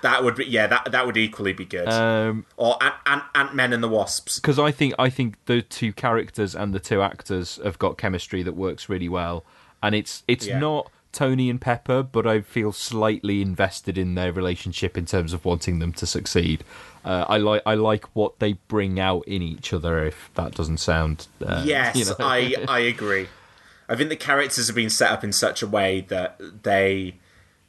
That 0.00 0.22
would 0.22 0.36
be 0.36 0.44
yeah. 0.44 0.68
That 0.68 0.92
that 0.92 1.06
would 1.06 1.16
equally 1.16 1.52
be 1.52 1.64
good. 1.64 1.88
Um, 1.88 2.46
or 2.56 2.80
Ant 2.80 2.94
Ant 3.06 3.22
Ant 3.34 3.54
Men 3.56 3.72
and 3.72 3.82
the 3.82 3.88
Wasps. 3.88 4.38
because 4.38 4.56
I 4.56 4.70
think 4.70 4.94
I 4.96 5.10
think 5.10 5.34
the 5.46 5.60
two 5.60 5.92
characters 5.92 6.54
and 6.54 6.72
the 6.72 6.78
two 6.78 7.02
actors 7.02 7.58
have 7.64 7.80
got 7.80 7.98
chemistry 7.98 8.44
that 8.44 8.52
works 8.54 8.88
really 8.88 9.08
well, 9.08 9.44
and 9.82 9.96
it's 9.96 10.22
it's 10.28 10.46
Yeah. 10.46 10.60
not 10.60 10.88
Tony 11.10 11.50
and 11.50 11.60
Pepper, 11.60 12.04
but 12.04 12.28
I 12.28 12.42
feel 12.42 12.70
slightly 12.70 13.42
invested 13.42 13.98
in 13.98 14.14
their 14.14 14.30
relationship 14.32 14.96
in 14.96 15.04
terms 15.04 15.32
of 15.32 15.44
wanting 15.44 15.80
them 15.80 15.92
to 15.94 16.06
succeed. 16.06 16.62
Uh, 17.04 17.24
I 17.28 17.36
like 17.38 17.62
I 17.64 17.74
like 17.74 18.04
what 18.14 18.38
they 18.38 18.54
bring 18.68 18.98
out 19.00 19.26
in 19.26 19.42
each 19.42 19.72
other. 19.72 20.04
If 20.04 20.30
that 20.34 20.54
doesn't 20.54 20.78
sound 20.78 21.26
uh, 21.44 21.62
yes, 21.64 21.96
you 21.96 22.04
know. 22.04 22.14
I 22.20 22.54
I 22.68 22.80
agree. 22.80 23.28
I 23.88 23.96
think 23.96 24.10
the 24.10 24.16
characters 24.16 24.66
have 24.66 24.76
been 24.76 24.90
set 24.90 25.10
up 25.10 25.24
in 25.24 25.32
such 25.32 25.62
a 25.62 25.66
way 25.66 26.02
that 26.08 26.38
they 26.62 27.14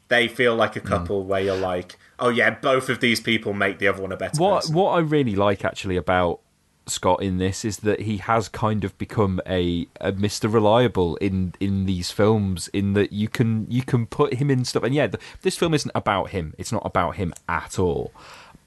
they 0.10 0.28
feel 0.28 0.56
like 0.56 0.74
Hmm. 0.74 0.80
a 0.80 0.90
couple 0.90 1.24
where 1.24 1.40
you're 1.42 1.56
like, 1.56 1.98
oh 2.20 2.30
yeah, 2.30 2.50
both 2.50 2.90
of 2.90 3.00
these 3.00 3.22
people 3.22 3.54
make 3.54 3.80
the 3.80 3.88
other 3.88 4.02
one 4.02 4.12
a 4.12 4.18
better 4.18 4.42
what 4.42 4.62
person. 4.62 4.76
what 4.76 4.92
I 4.92 5.00
really 5.00 5.36
like 5.36 5.64
actually 5.64 5.96
about 5.98 6.40
Scott 6.88 7.22
in 7.22 7.38
this 7.38 7.64
is 7.64 7.78
that 7.78 8.02
he 8.02 8.18
has 8.18 8.50
kind 8.50 8.84
of 8.84 8.98
become 8.98 9.40
a, 9.46 9.88
a 10.02 10.12
Mr. 10.12 10.52
Reliable 10.52 11.16
in 11.18 11.54
in 11.60 11.86
these 11.86 12.10
films 12.10 12.68
in 12.70 12.94
that 12.94 13.14
you 13.14 13.28
can 13.30 13.68
you 13.70 13.84
can 13.84 14.08
put 14.08 14.34
him 14.34 14.50
in 14.50 14.66
stuff 14.66 14.82
and 14.84 14.96
yeah 14.96 15.06
the, 15.06 15.20
this 15.44 15.56
film 15.56 15.76
isn't 15.76 15.92
about 15.94 16.32
him 16.32 16.56
it's 16.58 16.72
not 16.72 16.82
about 16.84 17.16
him 17.18 17.32
at 17.48 17.78
all 17.78 18.12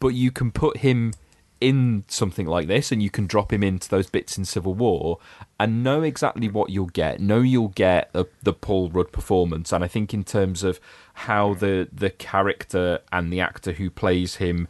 but 0.03 0.15
you 0.15 0.31
can 0.31 0.51
put 0.51 0.79
him 0.79 1.13
in 1.61 2.03
something 2.09 2.47
like 2.47 2.67
this 2.67 2.91
and 2.91 3.01
you 3.01 3.09
can 3.09 3.25
drop 3.29 3.53
him 3.53 3.63
into 3.63 3.89
those 3.89 4.11
bits 4.11 4.37
in 4.37 4.45
Civil 4.45 4.75
War 4.75 5.19
and 5.61 5.85
know 5.85 6.03
exactly 6.03 6.49
what 6.49 6.71
you'll 6.71 6.87
get 6.87 7.21
know 7.21 7.39
you'll 7.41 7.69
get 7.69 8.13
the, 8.13 8.25
the 8.43 8.53
Paul 8.53 8.91
Rudd 8.91 9.13
performance 9.13 9.73
and 9.73 9.85
I 9.85 9.87
think 9.89 10.13
in 10.13 10.25
terms 10.25 10.65
of 10.65 10.81
how 11.15 11.55
the 11.55 11.89
the 11.93 12.11
character 12.11 12.99
and 13.13 13.33
the 13.33 13.41
actor 13.41 13.73
who 13.73 13.91
plays 13.91 14.37
him 14.37 14.67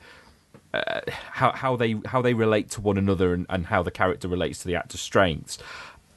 uh, 0.75 1.01
how 1.11 1.53
how 1.53 1.77
they 1.77 1.97
how 2.05 2.21
they 2.21 2.35
relate 2.35 2.69
to 2.73 2.81
one 2.83 2.99
another 2.99 3.33
and, 3.33 3.47
and 3.49 3.67
how 3.67 3.83
the 3.83 3.91
character 3.91 4.29
relates 4.29 4.59
to 4.61 4.67
the 4.69 4.77
actor's 4.77 5.01
strengths. 5.01 5.57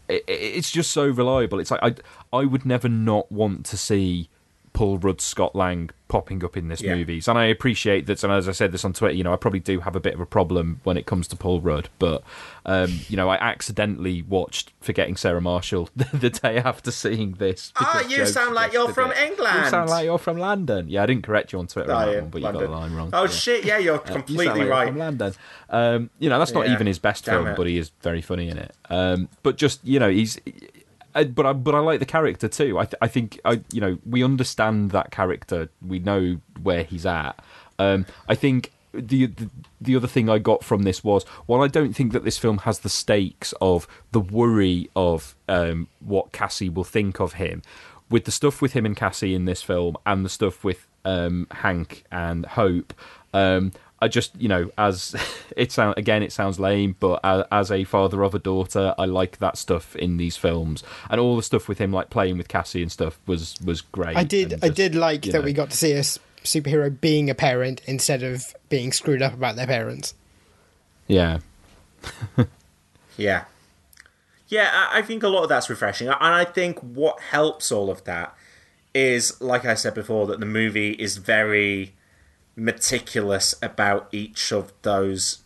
It, 0.09 0.23
it- 0.27 0.33
it's 0.57 0.71
just 0.71 0.91
so 0.91 1.07
reliable. 1.07 1.59
It's 1.59 1.71
like 1.71 1.83
I 1.83 1.95
I 2.37 2.43
would 2.45 2.65
never 2.65 2.89
not 2.89 3.31
want 3.31 3.65
to 3.67 3.77
see 3.77 4.29
Paul 4.75 4.97
Rudd, 4.99 5.21
Scott 5.21 5.55
Lang 5.55 5.89
popping 6.07 6.43
up 6.45 6.55
in 6.55 6.67
this 6.67 6.81
Yeah. 6.81 6.93
movies, 6.95 7.27
and 7.27 7.37
I 7.39 7.45
appreciate 7.45 8.05
that. 8.05 8.23
And 8.23 8.31
as 8.31 8.47
I 8.47 8.51
said 8.51 8.71
this 8.71 8.85
on 8.85 8.93
Twitter, 8.93 9.15
you 9.15 9.23
know, 9.23 9.33
I 9.33 9.37
probably 9.37 9.59
do 9.61 9.79
have 9.79 9.95
a 9.95 9.99
bit 9.99 10.13
of 10.13 10.19
a 10.19 10.25
problem 10.25 10.81
when 10.83 10.97
it 10.97 11.05
comes 11.07 11.27
to 11.29 11.35
Paul 11.35 11.61
Rudd, 11.61 11.89
but 11.97 12.21
um, 12.65 12.99
you 13.09 13.15
know, 13.17 13.29
I 13.29 13.35
accidentally 13.35 14.21
watched 14.21 14.71
Forgetting 14.81 15.15
Sarah 15.15 15.41
Marshall 15.41 15.89
the 15.95 16.29
day 16.29 16.57
after 16.57 16.91
seeing 16.91 17.33
this. 17.33 17.71
Ah, 17.77 17.99
because 18.03 18.11
you 18.17 18.25
sound 18.27 18.53
like 18.53 18.73
you're 18.73 18.93
from 18.93 19.11
it. 19.11 19.17
England. 19.17 19.63
You 19.63 19.69
sound 19.69 19.89
like 19.89 20.05
you're 20.05 20.17
from 20.19 20.37
London. 20.37 20.89
Yeah, 20.89 21.03
I 21.03 21.05
didn't 21.05 21.23
correct 21.23 21.53
you 21.53 21.59
on 21.59 21.67
Twitter 21.67 21.91
on 21.91 22.03
Oh, 22.03 22.05
that 22.05 22.11
yeah, 22.13 22.21
one, 22.21 22.29
but 22.29 22.41
London. 22.41 22.61
you 22.61 22.67
got 22.67 22.71
the 22.73 22.79
line 22.79 22.93
wrong. 22.95 23.09
Oh 23.13 23.23
Yeah. 23.23 23.29
shit, 23.29 23.65
yeah, 23.65 23.77
you're 23.79 23.95
Uh, 23.95 24.03
you 24.07 24.13
completely 24.13 24.45
like 24.47 24.57
you're 24.57 24.67
right. 24.69 24.87
From 24.89 24.97
London. 24.97 25.33
Um, 25.69 26.09
you 26.19 26.29
know, 26.29 26.37
that's 26.37 26.53
not 26.53 26.67
even 26.67 26.85
his 26.85 26.99
best 26.99 27.25
damn 27.25 27.35
film, 27.35 27.47
it. 27.47 27.55
but 27.57 27.65
he 27.67 27.77
is 27.77 27.91
very 28.01 28.21
funny 28.21 28.49
in 28.49 28.57
it. 28.57 28.75
Um, 28.89 29.29
but 29.41 29.55
just 29.57 29.85
you 29.87 29.99
know, 29.99 30.09
he's. 30.09 30.37
But 31.23 31.45
I, 31.45 31.53
but 31.53 31.73
I 31.73 31.79
like 31.79 31.99
the 31.99 32.05
character 32.05 32.47
too. 32.47 32.77
I, 32.77 32.85
th- 32.85 32.95
I 33.01 33.07
think 33.07 33.39
I, 33.45 33.61
you 33.71 33.79
know, 33.79 33.97
we 34.05 34.23
understand 34.23 34.91
that 34.91 35.11
character. 35.11 35.69
We 35.85 35.99
know 35.99 36.39
where 36.61 36.83
he's 36.83 37.05
at. 37.05 37.39
Um, 37.79 38.05
I 38.27 38.35
think 38.35 38.71
the, 38.93 39.27
the 39.27 39.49
the 39.81 39.95
other 39.95 40.07
thing 40.07 40.29
I 40.29 40.39
got 40.39 40.63
from 40.63 40.83
this 40.83 41.03
was 41.03 41.23
while 41.45 41.61
I 41.61 41.67
don't 41.67 41.93
think 41.93 42.13
that 42.13 42.23
this 42.23 42.37
film 42.37 42.59
has 42.59 42.79
the 42.79 42.89
stakes 42.89 43.53
of 43.61 43.87
the 44.11 44.19
worry 44.19 44.89
of 44.95 45.35
um, 45.47 45.87
what 45.99 46.31
Cassie 46.31 46.69
will 46.69 46.83
think 46.83 47.19
of 47.19 47.33
him, 47.33 47.61
with 48.09 48.25
the 48.25 48.31
stuff 48.31 48.61
with 48.61 48.73
him 48.73 48.85
and 48.85 48.95
Cassie 48.95 49.35
in 49.35 49.45
this 49.45 49.61
film 49.61 49.97
and 50.05 50.25
the 50.25 50.29
stuff 50.29 50.63
with 50.63 50.87
um, 51.03 51.47
Hank 51.51 52.03
and 52.11 52.45
Hope. 52.45 52.93
Um, 53.33 53.73
I 53.99 54.07
just, 54.07 54.39
you 54.39 54.47
know, 54.47 54.71
as 54.77 55.15
it 55.57 55.71
sound 55.71 55.97
again, 55.97 56.23
it 56.23 56.31
sounds 56.31 56.59
lame, 56.59 56.95
but 56.99 57.19
as, 57.23 57.45
as 57.51 57.71
a 57.71 57.83
father 57.83 58.23
of 58.23 58.35
a 58.35 58.39
daughter, 58.39 58.93
I 58.97 59.05
like 59.05 59.37
that 59.37 59.57
stuff 59.57 59.95
in 59.95 60.17
these 60.17 60.37
films, 60.37 60.83
and 61.09 61.19
all 61.19 61.35
the 61.35 61.43
stuff 61.43 61.67
with 61.67 61.77
him, 61.77 61.91
like 61.91 62.09
playing 62.09 62.37
with 62.37 62.47
Cassie 62.47 62.81
and 62.81 62.91
stuff, 62.91 63.19
was 63.25 63.55
was 63.63 63.81
great. 63.81 64.17
I 64.17 64.23
did 64.23 64.53
and 64.53 64.63
I 64.63 64.69
did 64.69 64.95
like 64.95 65.23
that 65.23 65.33
know. 65.33 65.41
we 65.41 65.53
got 65.53 65.71
to 65.71 65.77
see 65.77 65.93
a 65.93 66.01
superhero 66.43 66.99
being 66.99 67.29
a 67.29 67.35
parent 67.35 67.81
instead 67.85 68.21
of 68.21 68.55
being 68.69 68.91
screwed 68.91 69.21
up 69.21 69.33
about 69.33 69.55
their 69.55 69.67
parents. 69.67 70.13
Yeah, 71.07 71.39
Yeah. 73.17 73.45
Yeah, 74.47 74.69
I 74.73 74.99
I 74.99 75.01
think 75.01 75.23
a 75.23 75.27
lot 75.27 75.43
of 75.43 75.49
that's 75.49 75.69
refreshing. 75.69 76.07
And 76.07 76.17
I 76.19 76.45
think 76.45 76.79
what 76.79 77.19
helps 77.19 77.71
all 77.71 77.89
of 77.89 78.03
that 78.03 78.35
is, 78.93 79.39
like 79.41 79.65
I 79.65 79.73
said 79.73 79.93
before, 79.93 80.27
that 80.27 80.39
the 80.39 80.45
movie 80.45 80.91
is 80.91 81.17
very 81.17 81.95
meticulous 82.55 83.55
about 83.61 84.07
each 84.11 84.51
of 84.51 84.71
those 84.81 85.39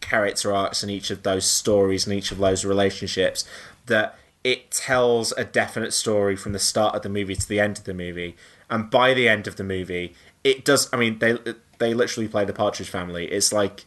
character 0.00 0.52
arcs 0.52 0.82
and 0.82 0.90
each 0.90 1.10
of 1.10 1.22
those 1.22 1.50
stories 1.50 2.06
and 2.06 2.14
each 2.16 2.30
of 2.32 2.38
those 2.38 2.64
relationships. 2.64 3.44
That 3.86 4.18
it 4.44 4.70
tells 4.70 5.32
a 5.32 5.44
definite 5.44 5.92
story 5.92 6.36
from 6.36 6.52
the 6.52 6.58
start 6.58 6.94
of 6.94 7.02
the 7.02 7.08
movie 7.08 7.34
to 7.34 7.48
the 7.48 7.58
end 7.60 7.78
of 7.78 7.84
the 7.84 7.94
movie. 7.94 8.36
And 8.70 8.90
by 8.90 9.14
the 9.14 9.28
end 9.28 9.46
of 9.46 9.56
the 9.56 9.64
movie, 9.64 10.14
it 10.44 10.64
does. 10.64 10.88
I 10.92 10.96
mean, 10.96 11.18
they 11.18 11.36
they 11.78 11.94
literally 11.94 12.28
play 12.28 12.44
the 12.44 12.52
Partridge 12.52 12.88
Family. 12.88 13.26
It's 13.26 13.52
like 13.52 13.84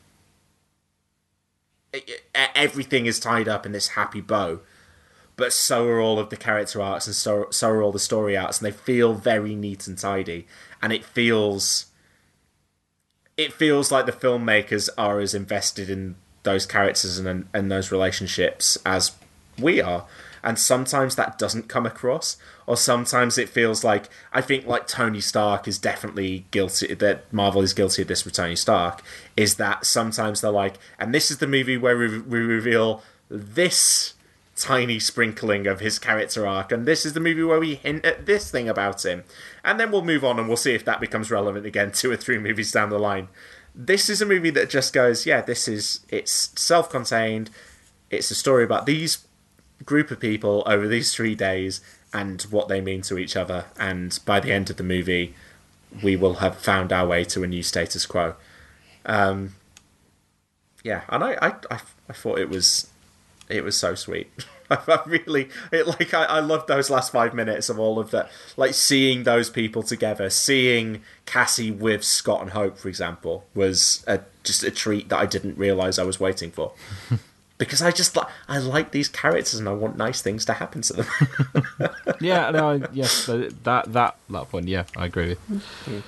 everything 2.55 3.05
is 3.05 3.19
tied 3.19 3.47
up 3.47 3.65
in 3.65 3.71
this 3.71 3.89
happy 3.89 4.21
bow. 4.21 4.59
but 5.39 5.53
so 5.53 5.87
are 5.87 6.01
all 6.01 6.19
of 6.19 6.29
the 6.29 6.35
character 6.35 6.81
arcs 6.81 7.07
and 7.07 7.15
so 7.15 7.47
so 7.49 7.69
are 7.69 7.81
all 7.81 7.93
the 7.93 7.97
story 7.99 8.35
arcs, 8.35 8.59
and 8.59 8.65
they 8.67 8.75
feel 8.77 9.13
very 9.13 9.55
neat 9.55 9.87
and 9.87 9.97
tidy, 9.97 10.45
and 10.81 10.91
it 10.91 11.05
feels 11.05 11.85
it 13.39 13.53
feels 13.53 13.89
like 13.89 14.05
the 14.05 14.11
filmmakers 14.11 14.89
are 14.97 15.19
as 15.19 15.33
invested 15.33 15.89
in 15.89 16.15
those 16.43 16.65
characters 16.65 17.17
and 17.17 17.47
and 17.53 17.71
those 17.71 17.91
relationships 17.91 18.77
as 18.85 19.13
we 19.57 19.81
are. 19.81 20.05
And 20.43 20.59
sometimes 20.59 21.15
that 21.15 21.37
doesn't 21.37 21.67
come 21.67 21.85
across 21.85 22.37
or 22.69 22.77
sometimes 22.77 23.37
it 23.39 23.49
feels 23.49 23.83
like 23.83 24.07
i 24.31 24.39
think 24.39 24.65
like 24.67 24.87
tony 24.87 25.19
stark 25.19 25.67
is 25.67 25.79
definitely 25.79 26.45
guilty 26.51 26.93
that 26.93 27.25
marvel 27.33 27.61
is 27.61 27.73
guilty 27.73 28.03
of 28.03 28.07
this 28.07 28.23
with 28.23 28.33
tony 28.35 28.55
stark 28.55 29.01
is 29.35 29.55
that 29.55 29.85
sometimes 29.85 30.39
they're 30.39 30.51
like 30.51 30.75
and 30.99 31.13
this 31.13 31.31
is 31.31 31.39
the 31.39 31.47
movie 31.47 31.77
where 31.77 31.97
we, 31.97 32.19
we 32.19 32.39
reveal 32.39 33.01
this 33.27 34.13
tiny 34.59 34.99
sprinkling 34.99 35.67
of 35.67 35.79
his 35.79 35.97
character 35.99 36.45
arc 36.45 36.71
and 36.71 36.85
this 36.85 37.05
is 37.05 37.13
the 37.13 37.19
movie 37.19 37.43
where 37.43 37.59
we 37.59 37.75
hint 37.75 38.05
at 38.05 38.25
this 38.25 38.51
thing 38.51 38.67
about 38.67 39.05
him 39.05 39.23
and 39.63 39.79
then 39.79 39.91
we'll 39.91 40.03
move 40.03 40.23
on 40.23 40.37
and 40.37 40.47
we'll 40.47 40.57
see 40.57 40.73
if 40.73 40.83
that 40.85 40.99
becomes 40.99 41.31
relevant 41.31 41.65
again 41.65 41.91
two 41.93 42.11
or 42.11 42.17
three 42.17 42.37
movies 42.37 42.71
down 42.71 42.89
the 42.89 42.99
line 42.99 43.27
this 43.73 44.09
is 44.09 44.21
a 44.21 44.25
movie 44.25 44.49
that 44.49 44.69
just 44.69 44.93
goes 44.93 45.25
yeah 45.25 45.41
this 45.41 45.67
is 45.67 46.01
it's 46.09 46.51
self-contained 46.59 47.49
it's 48.09 48.31
a 48.31 48.35
story 48.35 48.63
about 48.63 48.85
these 48.85 49.25
group 49.85 50.11
of 50.11 50.19
people 50.19 50.63
over 50.65 50.87
these 50.87 51.13
three 51.13 51.35
days 51.35 51.81
and 52.13 52.41
what 52.43 52.67
they 52.67 52.81
mean 52.81 53.01
to 53.03 53.17
each 53.17 53.35
other. 53.35 53.65
And 53.77 54.17
by 54.25 54.39
the 54.39 54.51
end 54.51 54.69
of 54.69 54.77
the 54.77 54.83
movie, 54.83 55.35
we 56.03 56.15
will 56.15 56.35
have 56.35 56.57
found 56.57 56.91
our 56.91 57.07
way 57.07 57.23
to 57.25 57.43
a 57.43 57.47
new 57.47 57.63
status 57.63 58.05
quo. 58.05 58.35
Um, 59.05 59.55
yeah, 60.83 61.01
and 61.09 61.23
I, 61.23 61.37
I, 61.41 61.47
I, 61.71 61.79
I 62.09 62.13
thought 62.13 62.39
it 62.39 62.49
was 62.49 62.89
it 63.49 63.63
was 63.63 63.77
so 63.77 63.95
sweet. 63.95 64.29
I 64.69 65.01
really 65.05 65.49
it 65.71 65.87
like 65.87 66.13
I, 66.13 66.25
I 66.25 66.39
loved 66.39 66.67
those 66.67 66.89
last 66.89 67.11
five 67.11 67.33
minutes 67.33 67.69
of 67.69 67.79
all 67.79 67.99
of 67.99 68.11
that, 68.11 68.29
like 68.55 68.73
seeing 68.73 69.23
those 69.23 69.49
people 69.49 69.81
together, 69.81 70.29
seeing 70.29 71.01
Cassie 71.25 71.71
with 71.71 72.03
Scott 72.03 72.41
and 72.41 72.51
Hope, 72.51 72.77
for 72.77 72.87
example, 72.87 73.45
was 73.55 74.03
a, 74.07 74.21
just 74.43 74.63
a 74.63 74.71
treat 74.71 75.09
that 75.09 75.17
I 75.17 75.25
didn't 75.25 75.57
realize 75.57 75.97
I 75.97 76.03
was 76.03 76.19
waiting 76.19 76.51
for. 76.51 76.73
because 77.57 77.81
I 77.81 77.91
just 77.91 78.15
like 78.15 78.27
I 78.47 78.59
like 78.59 78.91
these 78.91 79.09
characters 79.09 79.55
and 79.55 79.67
I 79.67 79.73
want 79.73 79.97
nice 79.97 80.21
things 80.21 80.45
to 80.45 80.53
happen 80.53 80.81
to 80.83 80.93
them. 80.93 81.07
yeah, 82.21 82.51
no, 82.51 82.81
yes, 82.93 83.25
that 83.25 83.63
that 83.93 84.17
that 84.29 84.53
one, 84.53 84.67
yeah, 84.67 84.85
I 84.95 85.07
agree 85.07 85.35
with. 85.49 86.03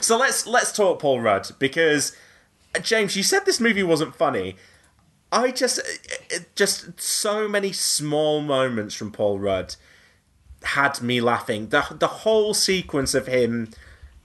So 0.00 0.16
let's 0.16 0.46
let's 0.46 0.72
talk 0.72 1.00
Paul 1.00 1.20
Rudd 1.20 1.50
because 1.58 2.16
uh, 2.74 2.78
James, 2.78 3.16
you 3.16 3.22
said 3.22 3.44
this 3.44 3.60
movie 3.60 3.82
wasn't 3.82 4.14
funny. 4.14 4.56
I 5.32 5.50
just 5.50 5.80
just 6.54 7.00
so 7.00 7.48
many 7.48 7.72
small 7.72 8.40
moments 8.40 8.94
from 8.94 9.10
Paul 9.10 9.38
Rudd 9.38 9.76
had 10.62 11.02
me 11.02 11.20
laughing. 11.20 11.68
The 11.68 11.96
the 11.98 12.06
whole 12.06 12.54
sequence 12.54 13.14
of 13.14 13.26
him 13.26 13.70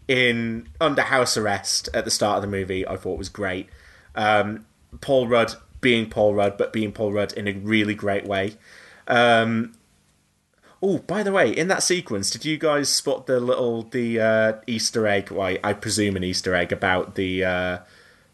in 0.07 0.69
under 0.79 1.03
house 1.03 1.37
arrest 1.37 1.89
at 1.93 2.05
the 2.05 2.11
start 2.11 2.37
of 2.37 2.41
the 2.41 2.47
movie, 2.47 2.87
I 2.87 2.97
thought 2.97 3.17
was 3.17 3.29
great. 3.29 3.69
Um, 4.15 4.65
Paul 4.99 5.27
Rudd 5.27 5.55
being 5.79 6.09
Paul 6.09 6.35
Rudd, 6.35 6.57
but 6.57 6.73
being 6.73 6.91
Paul 6.91 7.13
Rudd 7.13 7.33
in 7.33 7.47
a 7.47 7.53
really 7.53 7.95
great 7.95 8.25
way. 8.25 8.57
Um, 9.07 9.73
oh, 10.81 10.99
by 10.99 11.23
the 11.23 11.31
way, 11.31 11.49
in 11.49 11.67
that 11.69 11.81
sequence, 11.81 12.29
did 12.29 12.45
you 12.45 12.57
guys 12.57 12.89
spot 12.89 13.25
the 13.25 13.39
little 13.39 13.83
the 13.83 14.19
uh, 14.19 14.53
Easter 14.67 15.07
egg? 15.07 15.31
Well, 15.31 15.47
I, 15.47 15.59
I 15.63 15.73
presume 15.73 16.15
an 16.15 16.23
Easter 16.23 16.53
egg 16.53 16.71
about 16.71 17.15
the 17.15 17.43
uh, 17.43 17.77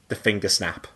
the 0.10 0.16
finger 0.16 0.50
snap 0.50 0.88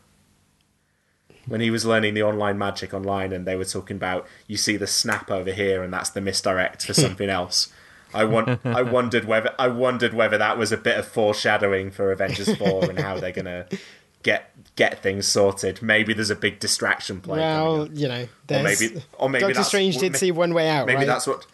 when 1.52 1.60
he 1.60 1.70
was 1.70 1.86
learning 1.86 2.14
the 2.14 2.24
online 2.24 2.58
magic 2.58 2.94
online, 2.94 3.34
and 3.34 3.46
they 3.46 3.58
were 3.58 3.66
talking 3.66 3.98
about 3.98 4.26
you 4.48 4.56
see 4.56 4.78
the 4.78 4.88
snap 4.88 5.30
over 5.30 5.52
here, 5.52 5.84
and 5.84 5.92
that's 5.92 6.10
the 6.10 6.22
misdirect 6.22 6.86
for 6.86 6.94
something 7.06 7.30
else. 7.30 7.68
I 8.14 8.24
want. 8.24 8.66
I 8.66 8.82
wondered 8.82 9.26
whether 9.26 9.54
I 9.60 9.68
wondered 9.68 10.14
whether 10.14 10.38
that 10.38 10.58
was 10.58 10.72
a 10.72 10.78
bit 10.78 10.98
of 10.98 11.06
foreshadowing 11.06 11.92
for 11.92 12.12
Avengers 12.12 12.56
Four 12.58 12.90
and 12.90 12.98
how 12.98 13.20
they're 13.20 13.34
gonna 13.34 13.68
get 14.24 14.54
get 14.78 15.04
things 15.04 15.28
sorted. 15.28 15.82
Maybe 15.82 16.14
there's 16.14 16.30
a 16.30 16.36
big 16.36 16.60
distraction 16.60 17.20
play. 17.20 17.40
Well, 17.40 17.90
you 17.92 18.08
know, 18.08 18.28
or 18.50 18.64
maybe, 18.64 19.04
or 19.14 19.30
maybe 19.30 19.48
Doctor 19.48 19.64
Strange 19.64 19.98
did 19.98 20.16
see 20.16 20.32
one 20.32 20.54
way 20.54 20.70
out. 20.70 20.88
Maybe 20.88 21.00
right? 21.00 21.08
that's 21.08 21.28
what. 21.28 21.46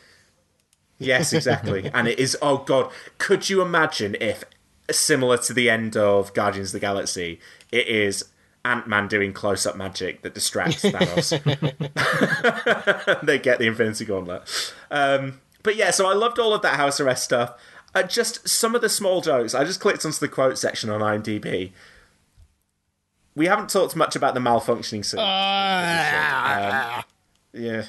Yes, 0.99 1.33
exactly, 1.33 1.89
and 1.93 2.07
it 2.07 2.19
is. 2.19 2.37
Oh 2.39 2.59
God, 2.59 2.91
could 3.17 3.49
you 3.49 3.63
imagine 3.63 4.15
if, 4.21 4.43
similar 4.91 5.37
to 5.39 5.53
the 5.53 5.71
end 5.71 5.97
of 5.97 6.33
Guardians 6.35 6.69
of 6.69 6.73
the 6.73 6.79
Galaxy, 6.79 7.39
it 7.71 7.87
is 7.87 8.25
Ant 8.67 8.87
Man 8.87 9.07
doing 9.07 9.33
close 9.33 9.65
up 9.65 9.75
magic 9.75 10.21
that 10.21 10.33
distracts 10.33 10.81
Thanos. 10.83 11.29
they 13.25 13.39
get 13.39 13.59
the 13.59 13.67
Infinity 13.67 14.05
Gauntlet. 14.05 14.73
Um, 14.91 15.41
but 15.63 15.75
yeah, 15.75 15.91
so 15.91 16.07
I 16.07 16.13
loved 16.13 16.39
all 16.39 16.53
of 16.53 16.61
that 16.61 16.75
house 16.75 16.99
arrest 16.99 17.23
stuff. 17.23 17.59
Uh, 17.95 18.03
just 18.03 18.47
some 18.47 18.75
of 18.75 18.81
the 18.81 18.89
small 18.89 19.21
jokes. 19.21 19.55
I 19.55 19.63
just 19.63 19.79
clicked 19.79 20.05
onto 20.05 20.19
the 20.19 20.27
quote 20.27 20.57
section 20.57 20.89
on 20.89 21.01
IMDb 21.01 21.71
we 23.37 23.45
haven't 23.45 23.69
talked 23.69 23.95
much 23.95 24.15
about 24.15 24.33
the 24.33 24.39
malfunctioning 24.39 25.05
suit. 25.05 25.19
Uh, 25.19 26.97
um, 26.97 27.03
yeah. 27.53 27.85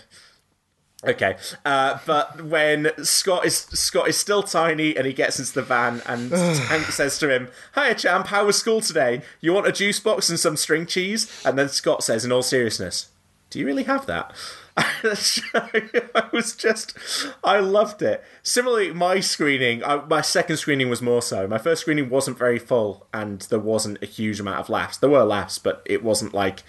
Okay, 1.06 1.36
uh, 1.64 1.98
but 2.06 2.42
when 2.42 2.90
Scott 3.04 3.44
is 3.44 3.56
Scott 3.56 4.08
is 4.08 4.18
still 4.18 4.42
tiny 4.42 4.96
and 4.96 5.06
he 5.06 5.12
gets 5.12 5.38
into 5.38 5.54
the 5.54 5.62
van 5.62 6.02
and 6.06 6.32
Hank 6.32 6.86
says 6.86 7.18
to 7.20 7.32
him, 7.32 7.48
"Hiya, 7.76 7.94
champ. 7.94 8.26
How 8.26 8.46
was 8.46 8.58
school 8.58 8.80
today? 8.80 9.22
You 9.40 9.52
want 9.52 9.68
a 9.68 9.72
juice 9.72 10.00
box 10.00 10.28
and 10.28 10.40
some 10.40 10.56
string 10.56 10.86
cheese?" 10.86 11.30
And 11.44 11.56
then 11.56 11.68
Scott 11.68 12.02
says, 12.02 12.24
in 12.24 12.32
all 12.32 12.42
seriousness, 12.42 13.10
"Do 13.50 13.60
you 13.60 13.66
really 13.66 13.84
have 13.84 14.06
that?" 14.06 14.32
I 14.78 16.28
was 16.32 16.54
just, 16.54 16.96
I 17.42 17.58
loved 17.58 18.00
it. 18.02 18.22
Similarly, 18.42 18.92
my 18.92 19.20
screening, 19.20 19.82
I, 19.82 20.04
my 20.04 20.20
second 20.20 20.56
screening 20.56 20.88
was 20.88 21.02
more 21.02 21.22
so. 21.22 21.48
My 21.48 21.58
first 21.58 21.80
screening 21.82 22.10
wasn't 22.10 22.38
very 22.38 22.58
full, 22.58 23.06
and 23.12 23.40
there 23.42 23.58
wasn't 23.58 24.02
a 24.02 24.06
huge 24.06 24.38
amount 24.38 24.60
of 24.60 24.68
laughs. 24.68 24.96
There 24.96 25.10
were 25.10 25.24
laughs, 25.24 25.58
but 25.58 25.82
it 25.84 26.04
wasn't 26.04 26.32
like 26.32 26.62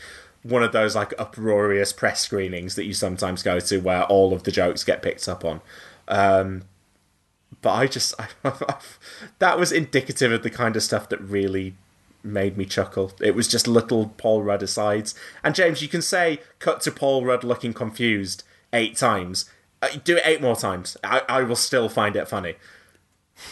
one 0.43 0.63
of 0.63 0.71
those 0.71 0.95
like 0.95 1.13
uproarious 1.19 1.91
press 1.91 2.21
screenings 2.21 2.75
that 2.75 2.85
you 2.85 2.93
sometimes 2.93 3.43
go 3.43 3.59
to 3.59 3.79
where 3.79 4.03
all 4.03 4.33
of 4.33 4.43
the 4.43 4.51
jokes 4.51 4.83
get 4.83 5.01
picked 5.01 5.27
up 5.27 5.43
on. 5.43 5.61
Um, 6.07 6.63
but 7.61 7.73
I 7.73 7.87
just, 7.87 8.15
I, 8.19 8.27
that 9.39 9.59
was 9.59 9.71
indicative 9.71 10.31
of 10.31 10.43
the 10.43 10.49
kind 10.49 10.75
of 10.75 10.83
stuff 10.83 11.09
that 11.09 11.21
really 11.21 11.75
made 12.23 12.57
me 12.57 12.65
chuckle. 12.65 13.13
It 13.21 13.35
was 13.35 13.47
just 13.47 13.67
little 13.67 14.13
Paul 14.17 14.43
Rudd 14.43 14.63
asides. 14.63 15.15
And 15.43 15.55
James, 15.55 15.81
you 15.81 15.87
can 15.87 16.01
say 16.01 16.39
cut 16.59 16.81
to 16.81 16.91
Paul 16.91 17.25
Rudd 17.25 17.43
looking 17.43 17.73
confused 17.73 18.43
eight 18.73 18.95
times. 18.97 19.49
Uh, 19.81 19.89
do 20.03 20.17
it 20.17 20.23
eight 20.25 20.41
more 20.41 20.55
times. 20.55 20.97
I, 21.03 21.21
I 21.29 21.43
will 21.43 21.55
still 21.55 21.89
find 21.89 22.15
it 22.15 22.27
funny. 22.27 22.55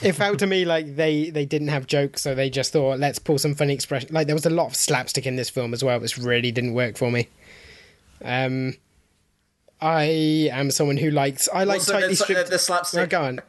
It 0.02 0.14
felt 0.14 0.40
to 0.40 0.48
me 0.48 0.66
like 0.66 0.96
they 0.96 1.30
they 1.30 1.46
didn't 1.46 1.70
have 1.70 1.88
jokes, 1.88 2.22
so 2.22 2.36
they 2.36 2.50
just 2.50 2.72
thought 2.74 3.00
let's 3.00 3.20
pull 3.20 3.38
some 3.38 3.56
funny 3.56 3.74
expression. 3.74 4.10
Like 4.14 4.28
there 4.28 4.36
was 4.36 4.46
a 4.46 4.50
lot 4.50 4.68
of 4.68 4.76
slapstick 4.76 5.26
in 5.26 5.36
this 5.38 5.50
film 5.50 5.74
as 5.74 5.84
well, 5.84 6.00
which 6.00 6.18
really 6.18 6.52
didn't 6.52 6.74
work 6.74 6.98
for 6.98 7.10
me. 7.10 7.30
Um, 8.24 8.76
I 9.82 10.50
am 10.52 10.72
someone 10.72 10.98
who 10.98 11.10
likes 11.12 11.48
I 11.54 11.64
like 11.64 11.78
What's 11.78 11.86
the- 11.88 11.94
tightly 11.94 12.10
the, 12.10 12.16
stripped. 12.16 12.50
the 12.50 12.60
slapstick. 12.60 13.00
No, 13.00 13.06
go 13.08 13.22
on. 13.24 13.42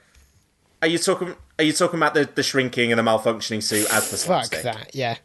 Are 0.83 0.89
you 0.89 0.99
talking? 0.99 1.35
Are 1.59 1.65
you 1.65 1.73
talking 1.73 1.99
about 1.99 2.15
the, 2.15 2.29
the 2.33 2.43
shrinking 2.43 2.93
and 2.93 2.99
the 2.99 3.03
malfunctioning 3.03 3.63
suit 3.63 3.93
as 3.93 4.11
the 4.11 4.17
Fuck 4.17 4.45
slapstick? 4.47 4.63
that. 4.63 4.95
Yeah. 4.95 5.17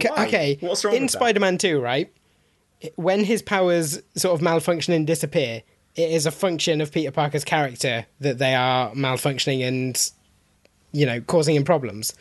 Why? 0.00 0.26
Okay. 0.26 0.58
What's 0.60 0.84
wrong 0.84 0.94
in? 0.94 1.08
Spider-Man 1.08 1.58
2, 1.58 1.80
right? 1.80 2.12
When 2.96 3.24
his 3.24 3.42
powers 3.42 4.00
sort 4.14 4.34
of 4.34 4.42
malfunction 4.42 4.92
and 4.92 5.06
disappear, 5.06 5.62
it 5.98 6.12
is 6.12 6.26
a 6.26 6.30
function 6.30 6.80
of 6.80 6.92
Peter 6.92 7.10
Parker's 7.10 7.44
character 7.44 8.06
that 8.20 8.38
they 8.38 8.54
are 8.54 8.92
malfunctioning 8.92 9.66
and 9.66 10.10
you 10.92 11.04
know 11.04 11.20
causing 11.20 11.56
him 11.56 11.64
problems. 11.64 12.14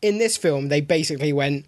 In 0.00 0.18
this 0.18 0.36
film, 0.36 0.68
they 0.68 0.80
basically 0.80 1.32
went, 1.32 1.66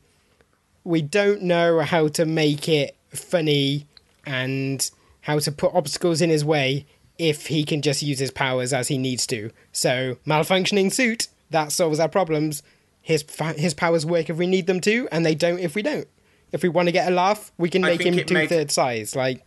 we 0.84 1.02
don't 1.02 1.42
know 1.42 1.80
how 1.80 2.08
to 2.08 2.24
make 2.24 2.68
it 2.68 2.96
funny 3.10 3.86
and 4.24 4.88
how 5.22 5.40
to 5.40 5.50
put 5.50 5.74
obstacles 5.74 6.20
in 6.22 6.30
his 6.30 6.44
way 6.44 6.86
if 7.18 7.48
he 7.48 7.64
can 7.64 7.82
just 7.82 8.02
use 8.02 8.20
his 8.20 8.30
powers 8.30 8.72
as 8.72 8.86
he 8.86 8.96
needs 8.96 9.26
to. 9.26 9.50
So, 9.72 10.18
malfunctioning 10.26 10.92
suit, 10.92 11.26
that 11.50 11.72
solves 11.72 11.98
our 11.98 12.08
problems. 12.08 12.62
His 13.02 13.22
fa- 13.22 13.54
his 13.54 13.74
powers 13.74 14.06
work 14.06 14.30
if 14.30 14.36
we 14.36 14.46
need 14.46 14.68
them 14.68 14.80
to, 14.82 15.08
and 15.10 15.26
they 15.26 15.34
don't 15.34 15.58
if 15.58 15.74
we 15.74 15.82
don't. 15.82 16.06
If 16.52 16.62
we 16.62 16.68
want 16.68 16.86
to 16.86 16.92
get 16.92 17.10
a 17.10 17.14
laugh, 17.14 17.50
we 17.58 17.68
can 17.68 17.82
I 17.84 17.88
make 17.88 18.02
him 18.02 18.24
two 18.24 18.34
made- 18.34 18.70
size. 18.70 19.16
Like, 19.16 19.44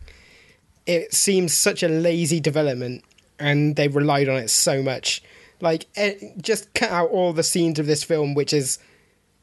it 0.86 1.14
seems 1.14 1.54
such 1.54 1.84
a 1.84 1.88
lazy 1.88 2.40
development, 2.40 3.04
and 3.40 3.76
they 3.76 3.88
relied 3.88 4.30
on 4.30 4.38
it 4.38 4.50
so 4.50 4.82
much. 4.82 5.24
Like, 5.60 5.88
eh, 5.96 6.16
just 6.40 6.74
cut 6.74 6.92
out 6.92 7.10
all 7.12 7.34
the 7.34 7.44
scenes 7.44 7.80
of 7.80 7.86
this 7.86 8.04
film, 8.04 8.34
which 8.34 8.54
is 8.54 8.80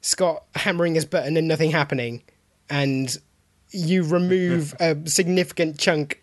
Scott 0.01 0.45
hammering 0.55 0.95
his 0.95 1.05
button 1.05 1.37
and 1.37 1.49
nothing 1.49 1.71
happening, 1.71 2.23
and 2.69 3.17
you 3.71 4.03
remove 4.03 4.75
a 4.81 4.97
significant 5.09 5.79
chunk 5.79 6.23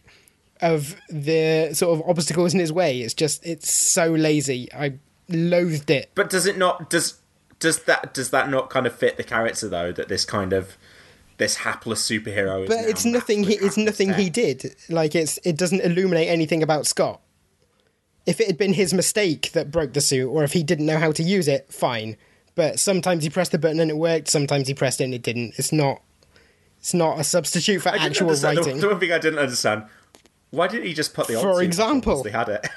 of 0.62 0.96
the 1.10 1.74
sort 1.74 2.00
of 2.00 2.10
obstacles 2.10 2.54
in 2.54 2.60
his 2.60 2.72
way. 2.72 3.02
It's 3.02 3.14
just 3.14 3.46
it's 3.46 3.72
so 3.72 4.12
lazy. 4.12 4.72
I 4.74 4.96
loathed 5.30 5.90
it. 5.90 6.12
But 6.16 6.30
does 6.30 6.46
it 6.46 6.58
not? 6.58 6.90
Does 6.90 7.20
does 7.60 7.84
that 7.84 8.14
does 8.14 8.32
that 8.32 8.50
not 8.50 8.70
kind 8.70 8.86
of 8.86 8.96
fit 8.96 9.18
the 9.18 9.24
character 9.24 9.68
though? 9.68 9.92
That 9.92 10.08
this 10.08 10.26
kind 10.26 10.54
of 10.54 10.78
this 11.38 11.56
hapless 11.57 12.07
superhero. 12.07 12.64
Is 12.64 12.70
But 12.70 12.80
it's 12.86 13.06
nothing. 13.06 13.44
He, 13.44 13.56
it's 13.56 13.78
nothing 13.78 14.14
he 14.14 14.30
did. 14.30 14.76
Like 14.90 15.16
it's 15.16 15.40
it 15.44 15.57
doesn't 15.57 15.82
illuminate 15.82 16.28
anything 16.28 16.64
about 16.64 16.86
Scott. 16.88 17.22
If 18.26 18.40
it 18.40 18.48
had 18.48 18.57
been 18.57 18.74
his 18.74 18.94
mistake 18.94 19.52
that 19.52 19.72
broke 19.72 19.94
the 19.94 20.02
suit, 20.02 20.28
or 20.30 20.44
if 20.44 20.53
he 20.53 20.64
didn't 20.64 20.86
know 20.88 20.98
how 20.98 21.12
to 21.12 21.24
use 21.24 21.48
it, 21.48 21.72
fine. 21.72 22.18
But 22.56 22.80
sometimes 22.80 23.24
he 23.24 23.30
pressed 23.30 23.52
the 23.52 23.60
button 23.60 23.80
and 23.80 23.91
it 23.91 23.98
worked. 23.98 24.30
Sometimes 24.30 24.68
he 24.68 24.74
pressed 24.74 25.02
it 25.02 25.06
and 25.06 25.14
it 25.14 25.22
didn't. 25.22 25.53
It's 25.57 25.72
not. 25.72 26.02
It's 26.80 26.94
not 26.94 27.20
a 27.20 27.24
substitute 27.24 27.82
for 27.82 27.90
actual 27.90 28.28
understand- 28.28 28.57
writing. 28.57 28.76
The, 28.76 28.82
the 28.82 28.88
one 28.90 28.99
thing 28.99 29.12
I 29.12 29.18
didn't 29.20 29.40
understand: 29.40 29.84
why 30.52 30.68
didn't 30.68 30.86
he 30.86 30.94
just 30.94 31.14
put 31.14 31.28
the 31.28 31.34
For 31.34 31.49
old 31.49 31.57
suit 31.57 31.62
on 31.62 31.66
example. 31.66 32.24
they 32.24 32.32
had 32.32 32.49
it? 32.49 32.68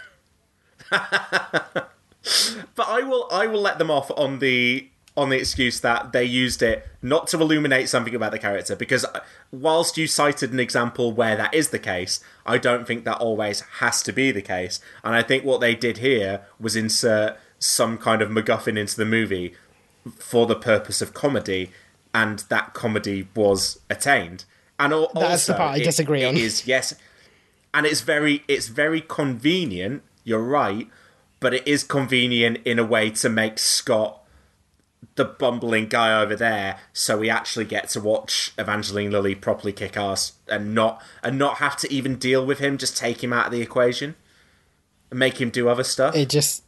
but 0.90 2.88
I 2.88 3.02
will, 3.02 3.28
I 3.30 3.46
will 3.46 3.60
let 3.60 3.78
them 3.78 3.90
off 3.90 4.10
on 4.16 4.38
the 4.38 4.88
on 5.18 5.28
the 5.30 5.36
excuse 5.36 5.80
that 5.80 6.12
they 6.12 6.24
used 6.24 6.62
it 6.62 6.86
not 7.02 7.26
to 7.26 7.36
illuminate 7.40 7.88
something 7.88 8.14
about 8.14 8.30
the 8.32 8.38
character 8.38 8.74
because 8.76 9.04
whilst 9.50 9.98
you 9.98 10.06
cited 10.06 10.52
an 10.52 10.60
example 10.60 11.12
where 11.12 11.36
that 11.36 11.52
is 11.52 11.68
the 11.70 11.78
case 11.78 12.20
i 12.46 12.56
don't 12.56 12.86
think 12.86 13.04
that 13.04 13.18
always 13.18 13.60
has 13.80 14.02
to 14.02 14.12
be 14.12 14.30
the 14.30 14.42
case 14.42 14.80
and 15.04 15.14
i 15.14 15.22
think 15.22 15.44
what 15.44 15.60
they 15.60 15.74
did 15.74 15.98
here 15.98 16.42
was 16.60 16.76
insert 16.76 17.36
some 17.58 17.98
kind 17.98 18.22
of 18.22 18.28
macguffin 18.30 18.78
into 18.78 18.96
the 18.96 19.04
movie 19.04 19.54
for 20.18 20.46
the 20.46 20.54
purpose 20.56 21.02
of 21.02 21.12
comedy 21.12 21.70
and 22.14 22.40
that 22.48 22.72
comedy 22.72 23.28
was 23.34 23.80
attained 23.90 24.44
and 24.78 24.92
al- 24.92 25.10
That's 25.14 25.46
the 25.46 25.54
part 25.54 25.76
I 25.76 25.80
it- 25.80 25.84
disagree 25.84 26.22
it 26.22 26.26
on. 26.28 26.36
is 26.36 26.66
yes 26.66 26.94
and 27.74 27.84
it's 27.86 28.00
very 28.02 28.44
it's 28.48 28.68
very 28.68 29.00
convenient 29.00 30.02
you're 30.24 30.38
right 30.62 30.88
but 31.40 31.54
it 31.54 31.66
is 31.66 31.84
convenient 31.84 32.58
in 32.64 32.78
a 32.78 32.84
way 32.84 33.10
to 33.10 33.28
make 33.28 33.58
scott 33.58 34.22
the 35.14 35.24
bumbling 35.24 35.86
guy 35.86 36.20
over 36.20 36.34
there 36.36 36.78
so 36.92 37.18
we 37.18 37.28
actually 37.30 37.64
get 37.64 37.88
to 37.88 38.00
watch 38.00 38.52
evangeline 38.58 39.10
lilly 39.10 39.34
properly 39.34 39.72
kick 39.72 39.96
ass 39.96 40.32
and 40.48 40.74
not 40.74 41.02
and 41.22 41.38
not 41.38 41.58
have 41.58 41.76
to 41.76 41.92
even 41.92 42.16
deal 42.16 42.44
with 42.44 42.58
him 42.58 42.78
just 42.78 42.96
take 42.96 43.22
him 43.22 43.32
out 43.32 43.46
of 43.46 43.52
the 43.52 43.60
equation 43.60 44.14
and 45.10 45.18
make 45.18 45.40
him 45.40 45.50
do 45.50 45.68
other 45.68 45.84
stuff 45.84 46.14
It 46.14 46.28
just 46.28 46.62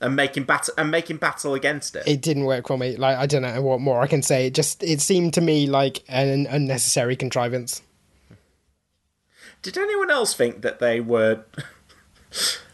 and 0.00 0.16
make 0.16 0.36
him 0.36 0.44
battle 0.44 0.74
and 0.76 0.90
make 0.90 1.08
him 1.10 1.16
battle 1.16 1.54
against 1.54 1.94
it 1.96 2.02
it 2.06 2.20
didn't 2.20 2.44
work 2.44 2.66
for 2.66 2.76
me. 2.76 2.96
Like 2.96 3.16
I 3.16 3.26
don't 3.26 3.42
know 3.42 3.62
what 3.62 3.80
more 3.80 4.02
I 4.02 4.06
can 4.06 4.22
say. 4.22 4.46
It 4.46 4.54
just 4.54 4.82
it 4.82 5.00
seemed 5.00 5.34
to 5.34 5.40
me 5.40 5.66
like 5.66 6.02
an 6.08 6.46
unnecessary 6.46 7.16
contrivance. 7.16 7.82
Did 9.62 9.78
anyone 9.78 10.10
else 10.10 10.34
think 10.34 10.62
that 10.62 10.80
they 10.80 11.00
were? 11.00 11.44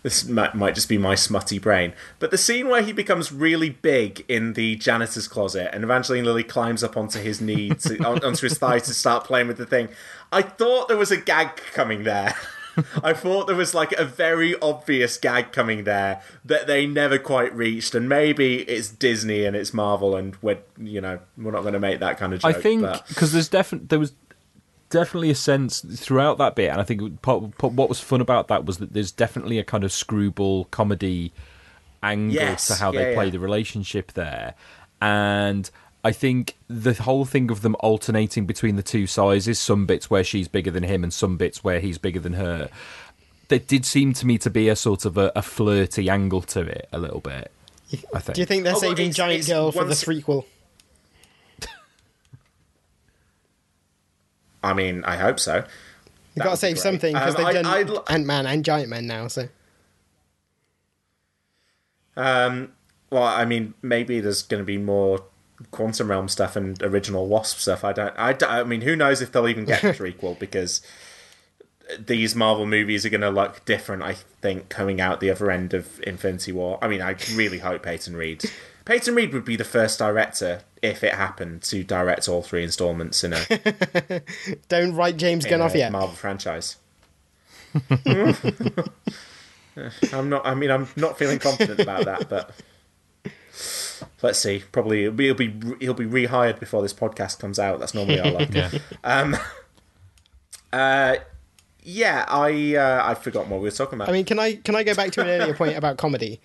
This 0.02 0.26
might, 0.26 0.54
might 0.54 0.74
just 0.74 0.88
be 0.88 0.98
my 0.98 1.14
smutty 1.14 1.58
brain, 1.58 1.92
but 2.18 2.30
the 2.30 2.38
scene 2.38 2.68
where 2.68 2.82
he 2.82 2.92
becomes 2.92 3.32
really 3.32 3.70
big 3.70 4.24
in 4.28 4.54
the 4.54 4.76
janitor's 4.76 5.28
closet 5.28 5.70
and 5.74 5.84
Evangeline 5.84 6.24
Lilly 6.24 6.44
climbs 6.44 6.82
up 6.84 6.96
onto 6.96 7.20
his 7.20 7.40
knee, 7.40 7.70
to, 7.80 7.98
on, 8.04 8.24
onto 8.24 8.46
his 8.46 8.58
thigh 8.58 8.78
to 8.78 8.94
start 8.94 9.24
playing 9.24 9.48
with 9.48 9.58
the 9.58 9.66
thing. 9.66 9.88
I 10.32 10.42
thought 10.42 10.88
there 10.88 10.96
was 10.96 11.10
a 11.10 11.16
gag 11.16 11.56
coming 11.72 12.04
there. 12.04 12.34
I 13.02 13.12
thought 13.12 13.46
there 13.46 13.56
was 13.56 13.74
like 13.74 13.92
a 13.92 14.04
very 14.04 14.58
obvious 14.60 15.18
gag 15.18 15.52
coming 15.52 15.84
there 15.84 16.22
that 16.44 16.66
they 16.66 16.86
never 16.86 17.18
quite 17.18 17.54
reached, 17.54 17.94
and 17.94 18.08
maybe 18.08 18.60
it's 18.62 18.88
Disney 18.88 19.44
and 19.44 19.56
it's 19.56 19.74
Marvel, 19.74 20.14
and 20.14 20.36
we're 20.42 20.58
you 20.78 21.00
know 21.00 21.18
we're 21.36 21.50
not 21.50 21.62
going 21.62 21.72
to 21.72 21.80
make 21.80 21.98
that 22.00 22.18
kind 22.18 22.32
of 22.32 22.40
joke. 22.40 22.56
I 22.56 22.60
think 22.60 22.86
because 23.08 23.32
there's 23.32 23.48
definitely 23.48 23.88
there 23.88 23.98
was 23.98 24.12
definitely 24.90 25.30
a 25.30 25.34
sense 25.34 25.80
throughout 25.80 26.38
that 26.38 26.54
bit, 26.54 26.70
and 26.70 26.80
I 26.80 26.84
think 26.84 27.22
part, 27.22 27.56
part, 27.58 27.72
what 27.74 27.88
was 27.88 28.00
fun 28.00 28.20
about 28.20 28.48
that 28.48 28.64
was 28.64 28.78
that 28.78 28.92
there's 28.92 29.12
definitely 29.12 29.58
a 29.58 29.64
kind 29.64 29.84
of 29.84 29.92
screwball 29.92 30.64
comedy 30.66 31.32
angle 32.02 32.34
Yes, 32.34 32.66
to 32.68 32.74
how 32.74 32.92
yeah, 32.92 33.04
they 33.04 33.14
play 33.14 33.24
yeah. 33.26 33.30
the 33.32 33.38
relationship 33.40 34.12
there, 34.12 34.54
and 35.00 35.70
I 36.04 36.12
think 36.12 36.56
the 36.68 36.94
whole 36.94 37.24
thing 37.24 37.50
of 37.50 37.62
them 37.62 37.74
alternating 37.80 38.46
between 38.46 38.76
the 38.76 38.82
two 38.82 39.06
sizes, 39.06 39.58
some 39.58 39.84
bits 39.86 40.08
where 40.08 40.24
she's 40.24 40.48
bigger 40.48 40.70
than 40.70 40.84
him 40.84 41.02
and 41.02 41.12
some 41.12 41.36
bits 41.36 41.62
where 41.64 41.80
he's 41.80 41.98
bigger 41.98 42.20
than 42.20 42.34
her. 42.34 42.68
There 43.48 43.58
did 43.58 43.84
seem 43.86 44.12
to 44.14 44.26
me 44.26 44.38
to 44.38 44.50
be 44.50 44.68
a 44.68 44.76
sort 44.76 45.04
of 45.04 45.16
a, 45.18 45.32
a 45.34 45.42
flirty 45.42 46.08
angle 46.10 46.42
to 46.42 46.60
it 46.60 46.88
a 46.92 46.98
little 46.98 47.20
bit. 47.20 47.50
I 48.14 48.20
think. 48.20 48.34
Do 48.36 48.42
you 48.42 48.46
think 48.46 48.64
they're 48.64 48.76
Oh, 48.76 48.78
saving 48.78 49.12
Giant 49.12 49.46
Girl 49.46 49.72
for 49.72 49.80
the 49.80 49.86
once- 49.86 50.00
I 54.62 54.74
mean, 54.74 55.04
I 55.04 55.16
hope 55.16 55.38
so. 55.40 55.64
You've 56.34 56.44
got 56.44 56.50
to 56.52 56.56
save 56.56 56.74
great. 56.74 56.82
something 56.82 57.12
because 57.14 57.34
Um, 57.34 57.44
they've 57.44 57.64
I- 57.66 57.82
done 57.84 57.98
Ant 58.08 58.26
Man 58.26 58.46
and 58.46 58.64
Giant 58.64 58.88
Man 58.88 59.06
now. 59.06 59.28
So 59.28 59.48
Um, 62.16 62.72
well, 63.10 63.22
I 63.24 63.44
mean, 63.44 63.74
maybe 63.82 64.20
there's 64.20 64.42
going 64.42 64.60
to 64.62 64.66
be 64.66 64.78
more 64.78 65.22
Quantum 65.70 66.10
Realm 66.10 66.28
stuff 66.28 66.56
and 66.56 66.80
original 66.82 67.26
Wasp 67.26 67.58
stuff. 67.58 67.84
I 67.84 67.92
don't, 67.92 68.14
I, 68.18 68.32
don't- 68.32 68.50
I 68.50 68.64
mean, 68.64 68.82
who 68.82 68.96
knows 68.96 69.20
if 69.20 69.32
they'll 69.32 69.48
even 69.48 69.64
get 69.64 69.82
a 69.84 69.88
threequel 69.92 70.38
because 70.38 70.80
these 71.98 72.34
Marvel 72.34 72.66
movies 72.66 73.06
are 73.06 73.10
going 73.10 73.20
to 73.22 73.30
look 73.30 73.64
different. 73.64 74.02
I 74.02 74.14
think 74.42 74.68
coming 74.68 75.00
out 75.00 75.20
the 75.20 75.30
other 75.30 75.50
end 75.50 75.72
of 75.74 76.00
Infinity 76.02 76.52
War. 76.52 76.78
I 76.82 76.88
mean, 76.88 77.00
I 77.00 77.16
really 77.34 77.58
hope 77.58 77.82
Peyton 77.82 78.14
Reed. 78.16 78.44
Peyton 78.88 79.14
Reed 79.14 79.34
would 79.34 79.44
be 79.44 79.54
the 79.54 79.64
first 79.64 79.98
director 79.98 80.62
if 80.80 81.04
it 81.04 81.12
happened 81.12 81.60
to 81.64 81.84
direct 81.84 82.26
all 82.26 82.40
three 82.40 82.62
installments 82.64 83.22
in 83.22 83.34
a, 83.34 84.22
don't 84.70 84.94
write 84.94 85.18
James 85.18 85.44
Gunn 85.44 85.60
off 85.60 85.74
yet. 85.74 85.92
Marvel 85.92 86.14
franchise. 86.14 86.76
I'm 90.10 90.30
not. 90.30 90.46
I 90.46 90.54
mean, 90.54 90.70
I'm 90.70 90.88
not 90.96 91.18
feeling 91.18 91.38
confident 91.38 91.80
about 91.80 92.06
that, 92.06 92.30
but 92.30 92.50
let's 94.22 94.38
see. 94.38 94.62
Probably 94.72 95.02
he'll 95.02 95.12
be 95.12 95.24
he'll 95.26 95.34
be, 95.34 95.52
he'll 95.80 95.92
be 95.92 96.06
rehired 96.06 96.58
before 96.58 96.80
this 96.80 96.94
podcast 96.94 97.38
comes 97.38 97.58
out. 97.58 97.80
That's 97.80 97.92
normally 97.92 98.20
our 98.20 98.30
luck. 98.30 98.48
Yeah. 98.54 98.70
Um. 99.04 99.36
Uh. 100.72 101.16
Yeah. 101.82 102.24
I. 102.26 102.74
Uh, 102.76 103.02
I 103.04 103.14
forgot 103.16 103.48
what 103.48 103.60
we 103.60 103.64
were 103.64 103.70
talking 103.70 103.98
about. 103.98 104.08
I 104.08 104.12
mean, 104.12 104.24
can 104.24 104.38
I 104.38 104.54
can 104.54 104.74
I 104.74 104.82
go 104.82 104.94
back 104.94 105.12
to 105.12 105.20
an 105.20 105.28
earlier 105.28 105.54
point 105.54 105.76
about 105.76 105.98
comedy, 105.98 106.40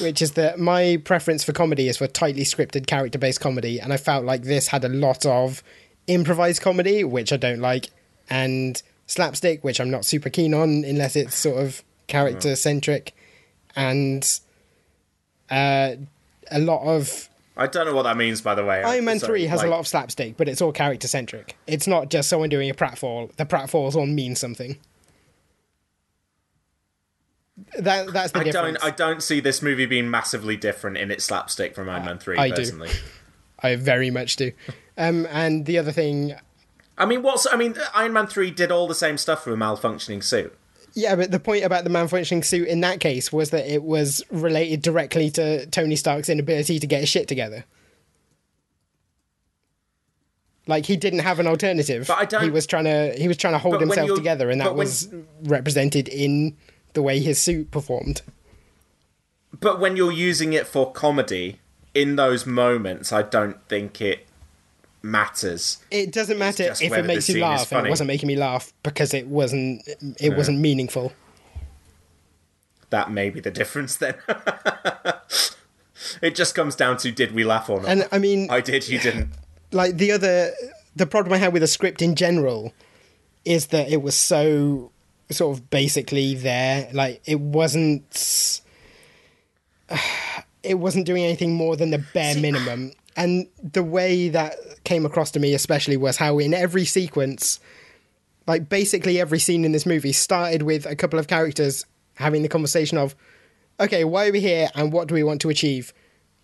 which 0.00 0.22
is 0.22 0.32
that 0.32 0.58
my 0.58 1.00
preference 1.04 1.42
for 1.44 1.52
comedy 1.52 1.88
is 1.88 1.96
for 1.98 2.06
tightly 2.06 2.44
scripted 2.44 2.86
character 2.86 3.18
based 3.18 3.40
comedy, 3.40 3.80
and 3.80 3.92
I 3.92 3.96
felt 3.96 4.24
like 4.24 4.42
this 4.42 4.68
had 4.68 4.84
a 4.84 4.88
lot 4.88 5.26
of 5.26 5.62
improvised 6.06 6.62
comedy, 6.62 7.04
which 7.04 7.32
I 7.32 7.36
don't 7.36 7.60
like, 7.60 7.90
and 8.30 8.80
slapstick, 9.06 9.62
which 9.64 9.80
I'm 9.80 9.90
not 9.90 10.04
super 10.04 10.30
keen 10.30 10.54
on 10.54 10.84
unless 10.84 11.16
it's 11.16 11.36
sort 11.36 11.62
of 11.64 11.82
character 12.06 12.54
centric, 12.56 13.14
and 13.76 14.40
uh, 15.50 15.96
a 16.50 16.58
lot 16.58 16.82
of 16.82 17.28
I 17.56 17.66
don't 17.66 17.86
know 17.86 17.94
what 17.94 18.04
that 18.04 18.16
means, 18.16 18.40
by 18.40 18.54
the 18.54 18.64
way. 18.64 18.82
Iron 18.82 19.04
Man 19.04 19.18
So, 19.18 19.26
3 19.26 19.44
has 19.44 19.58
like- 19.58 19.66
a 19.66 19.70
lot 19.70 19.80
of 19.80 19.86
slapstick, 19.86 20.36
but 20.38 20.48
it's 20.48 20.62
all 20.62 20.72
character 20.72 21.06
centric. 21.06 21.56
It's 21.66 21.86
not 21.86 22.08
just 22.08 22.28
someone 22.30 22.48
doing 22.48 22.70
a 22.70 22.74
pratfall. 22.74 23.30
The 23.36 23.44
pratfalls 23.44 23.94
all 23.94 24.06
mean 24.06 24.36
something. 24.36 24.78
That 27.78 28.12
that's 28.12 28.32
the 28.32 28.40
I 28.40 28.44
difference. 28.44 28.80
don't. 28.80 28.84
I 28.84 28.94
don't 28.94 29.22
see 29.22 29.40
this 29.40 29.62
movie 29.62 29.86
being 29.86 30.10
massively 30.10 30.56
different 30.56 30.96
in 30.98 31.10
its 31.10 31.24
slapstick 31.24 31.74
from 31.74 31.88
Iron 31.88 32.04
Man 32.04 32.18
Three. 32.18 32.36
I 32.38 32.48
do. 32.48 32.56
personally. 32.56 32.90
I 33.60 33.76
very 33.76 34.10
much 34.10 34.36
do. 34.36 34.52
Um, 34.98 35.26
and 35.30 35.64
the 35.66 35.78
other 35.78 35.92
thing, 35.92 36.34
I 36.98 37.06
mean, 37.06 37.22
what's? 37.22 37.46
I 37.52 37.56
mean, 37.56 37.74
Iron 37.94 38.12
Man 38.12 38.26
Three 38.26 38.50
did 38.50 38.70
all 38.72 38.86
the 38.88 38.94
same 38.94 39.16
stuff 39.16 39.46
with 39.46 39.54
a 39.54 39.58
malfunctioning 39.58 40.22
suit. 40.24 40.56
yeah, 40.94 41.14
but 41.16 41.30
the 41.30 41.38
point 41.40 41.64
about 41.64 41.84
the 41.84 41.90
malfunctioning 41.90 42.44
suit 42.44 42.68
in 42.68 42.80
that 42.80 43.00
case 43.00 43.32
was 43.32 43.50
that 43.50 43.66
it 43.72 43.82
was 43.82 44.22
related 44.30 44.82
directly 44.82 45.30
to 45.30 45.64
Tony 45.66 45.96
Stark's 45.96 46.28
inability 46.28 46.78
to 46.78 46.86
get 46.86 47.00
his 47.00 47.08
shit 47.08 47.28
together. 47.28 47.64
Like 50.66 50.86
he 50.86 50.96
didn't 50.96 51.20
have 51.20 51.40
an 51.40 51.46
alternative. 51.46 52.06
But 52.06 52.18
I 52.18 52.24
don't- 52.24 52.44
He 52.44 52.50
was 52.50 52.66
trying 52.66 52.84
to 52.84 53.14
he 53.16 53.26
was 53.28 53.36
trying 53.36 53.54
to 53.54 53.58
hold 53.58 53.80
himself 53.80 54.14
together, 54.14 54.50
and 54.50 54.60
that 54.60 54.74
was 54.74 55.08
represented 55.42 56.08
in 56.08 56.56
the 56.92 57.02
way 57.02 57.20
his 57.20 57.40
suit 57.40 57.70
performed. 57.70 58.22
But 59.58 59.80
when 59.80 59.96
you're 59.96 60.12
using 60.12 60.52
it 60.52 60.66
for 60.66 60.92
comedy, 60.92 61.60
in 61.94 62.16
those 62.16 62.46
moments, 62.46 63.12
I 63.12 63.22
don't 63.22 63.62
think 63.68 64.00
it 64.00 64.26
matters. 65.02 65.78
It 65.90 66.12
doesn't 66.12 66.38
matter 66.38 66.64
if 66.64 66.80
it 66.82 67.04
makes 67.04 67.28
you 67.28 67.40
laugh, 67.40 67.70
and 67.72 67.86
it 67.86 67.90
wasn't 67.90 68.08
making 68.08 68.26
me 68.28 68.36
laugh 68.36 68.72
because 68.82 69.12
it 69.14 69.26
wasn't 69.26 69.86
it 69.86 70.16
Yeah. 70.20 70.36
wasn't 70.36 70.58
meaningful. 70.60 71.12
That 72.90 73.10
may 73.10 73.30
be 73.30 73.40
the 73.40 73.50
difference 73.50 73.96
then. 73.96 74.14
it 76.22 76.34
just 76.34 76.54
comes 76.54 76.76
down 76.76 76.96
to 76.98 77.10
did 77.10 77.32
we 77.32 77.44
laugh 77.44 77.68
or 77.70 77.80
not? 77.80 77.88
And 77.88 78.08
I 78.12 78.18
mean, 78.18 78.48
I 78.50 78.60
did, 78.60 78.88
you 78.88 78.98
didn't. 78.98 79.30
like 79.72 79.96
the 79.96 80.12
other 80.12 80.52
the 80.94 81.06
problem 81.06 81.32
I 81.32 81.38
had 81.38 81.52
with 81.52 81.62
the 81.62 81.66
script 81.66 82.02
in 82.02 82.14
general 82.14 82.72
is 83.44 83.68
that 83.68 83.88
it 83.90 84.02
was 84.02 84.14
so 84.16 84.92
sort 85.30 85.56
of 85.56 85.70
basically 85.70 86.34
there. 86.34 86.88
Like 86.92 87.22
it 87.24 87.40
wasn't 87.40 88.60
it 90.62 90.74
wasn't 90.74 91.06
doing 91.06 91.24
anything 91.24 91.54
more 91.54 91.76
than 91.76 91.90
the 91.90 92.04
bare 92.12 92.36
minimum. 92.36 92.92
And 93.16 93.46
the 93.62 93.82
way 93.82 94.28
that 94.30 94.56
came 94.84 95.04
across 95.04 95.30
to 95.32 95.40
me 95.40 95.54
especially 95.54 95.96
was 95.96 96.16
how 96.16 96.38
in 96.38 96.54
every 96.54 96.84
sequence 96.84 97.60
like 98.46 98.68
basically 98.68 99.20
every 99.20 99.38
scene 99.38 99.64
in 99.64 99.72
this 99.72 99.86
movie 99.86 100.12
started 100.12 100.62
with 100.62 100.86
a 100.86 100.96
couple 100.96 101.18
of 101.18 101.28
characters 101.28 101.84
having 102.16 102.42
the 102.42 102.48
conversation 102.48 102.98
of 102.98 103.14
okay, 103.78 104.04
why 104.04 104.28
are 104.28 104.32
we 104.32 104.40
here 104.40 104.68
and 104.74 104.92
what 104.92 105.08
do 105.08 105.14
we 105.14 105.22
want 105.22 105.40
to 105.42 105.48
achieve? 105.48 105.92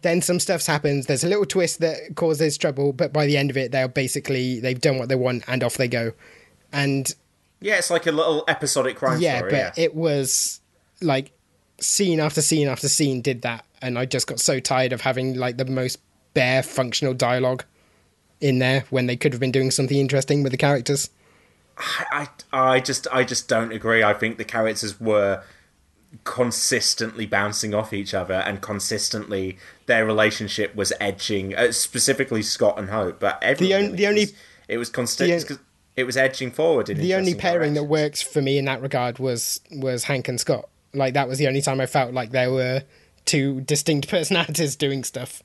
then 0.03 0.23
some 0.23 0.39
stuff's 0.39 0.67
happens. 0.67 1.07
There's 1.07 1.25
a 1.25 1.29
little 1.29 1.45
twist 1.45 1.81
that 1.81 2.15
causes 2.15 2.57
trouble, 2.57 2.93
but 2.93 3.13
by 3.13 3.27
the 3.27 3.37
end 3.37 3.51
of 3.51 3.57
it, 3.57 3.73
they're 3.73 3.89
basically 3.89 4.61
they've 4.61 4.81
done 4.81 4.99
what 4.99 5.09
they 5.09 5.17
want 5.17 5.45
and 5.49 5.63
off 5.65 5.77
they 5.77 5.89
go. 5.89 6.13
And 6.73 7.13
Yeah, 7.61 7.77
it's 7.77 7.91
like 7.91 8.07
a 8.07 8.13
little 8.13 8.45
episodic 8.49 8.97
crime 8.97 9.21
yeah, 9.21 9.39
story. 9.39 9.51
but 9.51 9.57
yeah. 9.57 9.85
it 9.85 9.95
was 9.95 10.61
like 11.01 11.33
scene 11.81 12.21
after 12.21 12.41
scene 12.41 12.69
after 12.69 12.89
scene 12.89 13.21
did 13.21 13.43
that, 13.43 13.65
and 13.83 13.99
I 13.99 14.05
just 14.05 14.27
got 14.27 14.41
so 14.41 14.61
tired 14.61 14.93
of 14.93 15.01
having 15.01 15.35
like 15.37 15.57
the 15.57 15.65
most 15.65 15.99
bare 16.35 16.63
functional 16.63 17.15
dialogue 17.15 17.65
in 18.41 18.59
there 18.59 18.85
when 18.91 19.07
they 19.07 19.17
could 19.17 19.33
have 19.33 19.41
been 19.41 19.53
doing 19.53 19.71
something 19.71 19.97
interesting 19.97 20.43
with 20.43 20.53
the 20.53 20.59
characters. 20.59 21.11
I, 21.79 22.29
I 22.53 22.81
just 22.81 23.07
I 23.13 23.25
just 23.25 23.49
don't 23.49 23.73
agree. 23.73 24.03
I 24.03 24.15
think 24.15 24.39
the 24.39 24.45
characters 24.45 25.01
were 25.01 25.43
consistently 26.25 27.27
bouncing 27.27 27.75
off 27.75 27.93
each 27.93 28.15
other 28.15 28.35
and 28.35 28.63
consistently 28.63 29.59
their 29.87 30.07
relationship 30.07 30.75
was 30.75 30.93
edging 30.99 31.55
uh, 31.55 31.71
specifically 31.71 32.43
Scott 32.43 32.79
and 32.79 32.89
Hope 32.89 33.21
but 33.21 33.39
everyone 33.43 33.91
on- 33.91 33.97
the 33.97 34.07
only- 34.07 34.23
was, 34.23 34.33
it 34.69 34.79
was 34.79 34.89
constant 34.89 35.47
the- 35.47 35.59
it 35.99 36.07
was 36.07 36.17
edging 36.17 36.53
forward 36.53 36.89
in 36.89 36.97
the 36.97 37.13
only 37.13 37.35
pairing 37.35 37.75
that 37.75 37.83
works 37.83 38.23
for 38.23 38.41
me 38.41 38.57
in 38.57 38.67
that 38.67 38.81
regard 38.81 39.19
was 39.19 39.61
was 39.73 40.05
Hank 40.05 40.29
and 40.29 40.39
Scott. 40.39 40.69
Like 40.95 41.15
that 41.15 41.27
was 41.27 41.39
the 41.39 41.49
only 41.49 41.61
time 41.61 41.81
I 41.81 41.87
felt 41.87 42.15
like 42.15 42.31
there 42.31 42.53
were 42.53 42.85
two 43.25 43.63
distinct 43.63 44.09
personalities 44.09 44.77
doing 44.77 45.03
stuff. 45.03 45.43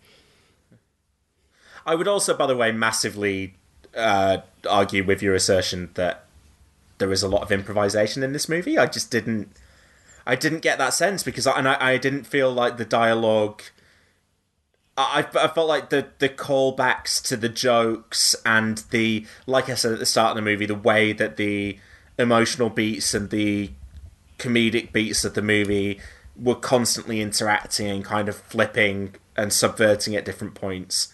I 1.88 1.96
would 1.96 2.08
also 2.08 2.38
by 2.38 2.46
the 2.46 2.56
way 2.56 2.72
massively 2.72 3.56
uh, 3.96 4.38
argue 4.70 5.04
with 5.04 5.24
your 5.24 5.34
assertion 5.34 5.90
that 5.96 6.26
there 7.00 7.12
is 7.12 7.24
a 7.24 7.28
lot 7.28 7.42
of 7.42 7.52
improvisation 7.52 8.22
in 8.22 8.32
this 8.32 8.48
movie 8.48 8.78
I 8.78 8.86
just 8.86 9.10
didn't 9.10 9.52
I 10.26 10.36
didn't 10.36 10.60
get 10.60 10.78
that 10.78 10.94
sense 10.94 11.24
because 11.24 11.48
I, 11.48 11.58
and 11.58 11.68
I, 11.68 11.78
I 11.80 11.98
didn't 11.98 12.26
feel 12.26 12.54
like 12.54 12.78
the 12.78 12.86
dialogue 12.86 13.64
I, 14.98 15.26
I 15.36 15.48
felt 15.48 15.68
like 15.68 15.90
the 15.90 16.08
the 16.20 16.30
callbacks 16.30 17.22
to 17.28 17.38
the 17.38 17.50
jokes 17.50 18.36
and 18.46 18.84
the 18.92 19.26
like 19.48 19.70
I 19.70 19.74
said 19.74 19.92
at 19.94 20.00
the 20.00 20.06
start 20.06 20.32
of 20.32 20.36
the 20.36 20.42
movie, 20.50 20.66
the 20.66 20.76
way 20.76 21.14
that 21.14 21.38
the 21.38 21.80
emotional 22.20 22.70
beats 22.70 23.14
and 23.14 23.30
the 23.30 23.72
comedic 24.38 24.92
beats 24.92 25.26
of 25.26 25.34
the 25.34 25.42
movie 25.42 26.00
were 26.40 26.56
constantly 26.56 27.22
interacting 27.22 27.88
and 27.88 28.06
kind 28.06 28.30
of 28.30 28.36
flipping 28.36 29.16
and 29.36 29.52
subverting 29.52 30.16
at 30.16 30.26
different 30.26 30.54
points. 30.54 31.12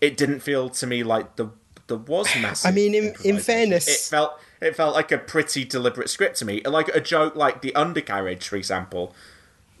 It 0.00 0.16
didn't 0.16 0.40
feel 0.40 0.68
to 0.70 0.86
me 0.86 1.02
like 1.02 1.36
the 1.36 1.50
there 1.88 1.96
was 1.96 2.28
massive. 2.40 2.68
I 2.68 2.72
mean, 2.72 2.94
in 2.94 3.14
in 3.24 3.38
fairness, 3.38 3.88
it 3.88 4.08
felt 4.08 4.40
it 4.60 4.76
felt 4.76 4.94
like 4.94 5.10
a 5.10 5.18
pretty 5.18 5.64
deliberate 5.64 6.08
script 6.08 6.36
to 6.38 6.44
me. 6.44 6.60
Like 6.62 6.88
a 6.94 7.00
joke 7.00 7.34
like 7.34 7.62
the 7.62 7.74
undercarriage, 7.74 8.46
for 8.46 8.56
example 8.56 9.12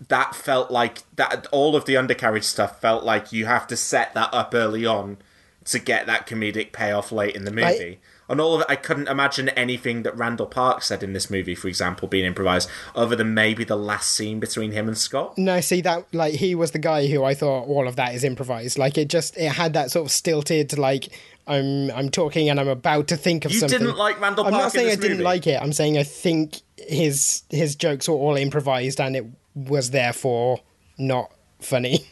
that 0.08 0.34
felt 0.34 0.70
like 0.70 0.98
that 1.16 1.46
all 1.50 1.74
of 1.74 1.84
the 1.84 1.96
undercarriage 1.96 2.44
stuff 2.44 2.80
felt 2.80 3.02
like 3.04 3.32
you 3.32 3.46
have 3.46 3.66
to 3.66 3.76
set 3.76 4.14
that 4.14 4.32
up 4.32 4.54
early 4.54 4.86
on 4.86 5.16
to 5.64 5.78
get 5.78 6.06
that 6.06 6.26
comedic 6.26 6.72
payoff 6.72 7.10
late 7.12 7.34
in 7.34 7.44
the 7.44 7.50
movie. 7.50 7.64
I- 7.94 7.98
and 8.30 8.42
all 8.42 8.54
of 8.54 8.60
it, 8.60 8.66
I 8.68 8.76
couldn't 8.76 9.08
imagine 9.08 9.48
anything 9.50 10.02
that 10.02 10.14
Randall 10.14 10.44
Park 10.44 10.82
said 10.82 11.02
in 11.02 11.14
this 11.14 11.30
movie, 11.30 11.54
for 11.54 11.66
example, 11.66 12.06
being 12.08 12.26
improvised, 12.26 12.68
other 12.94 13.16
than 13.16 13.32
maybe 13.32 13.64
the 13.64 13.74
last 13.74 14.10
scene 14.14 14.38
between 14.38 14.72
him 14.72 14.86
and 14.86 14.98
Scott. 14.98 15.38
No, 15.38 15.62
see 15.62 15.80
that 15.80 16.04
like 16.12 16.34
he 16.34 16.54
was 16.54 16.72
the 16.72 16.78
guy 16.78 17.06
who 17.06 17.24
I 17.24 17.32
thought 17.32 17.66
all 17.66 17.88
of 17.88 17.96
that 17.96 18.14
is 18.14 18.24
improvised. 18.24 18.76
Like 18.76 18.98
it 18.98 19.08
just 19.08 19.34
it 19.38 19.52
had 19.52 19.72
that 19.72 19.90
sort 19.90 20.04
of 20.04 20.12
stilted 20.12 20.76
like 20.76 21.08
I'm 21.46 21.90
I'm 21.92 22.10
talking 22.10 22.50
and 22.50 22.60
I'm 22.60 22.68
about 22.68 23.08
to 23.08 23.16
think 23.16 23.46
of 23.46 23.52
You 23.52 23.60
something. 23.60 23.80
You 23.80 23.86
didn't 23.86 23.98
like 23.98 24.20
Randall 24.20 24.44
I'm 24.44 24.52
not 24.52 24.72
saying 24.72 24.88
in 24.88 24.92
I 24.92 24.96
this 24.96 25.08
didn't 25.08 25.24
like 25.24 25.46
it. 25.46 25.62
I'm 25.62 25.72
saying 25.72 25.96
I 25.96 26.02
think 26.02 26.56
his 26.76 27.44
his 27.48 27.76
jokes 27.76 28.10
were 28.10 28.14
all 28.14 28.36
improvised 28.36 29.00
and 29.00 29.16
it 29.16 29.24
was 29.54 29.90
therefore 29.90 30.60
not 30.98 31.32
funny. 31.60 32.06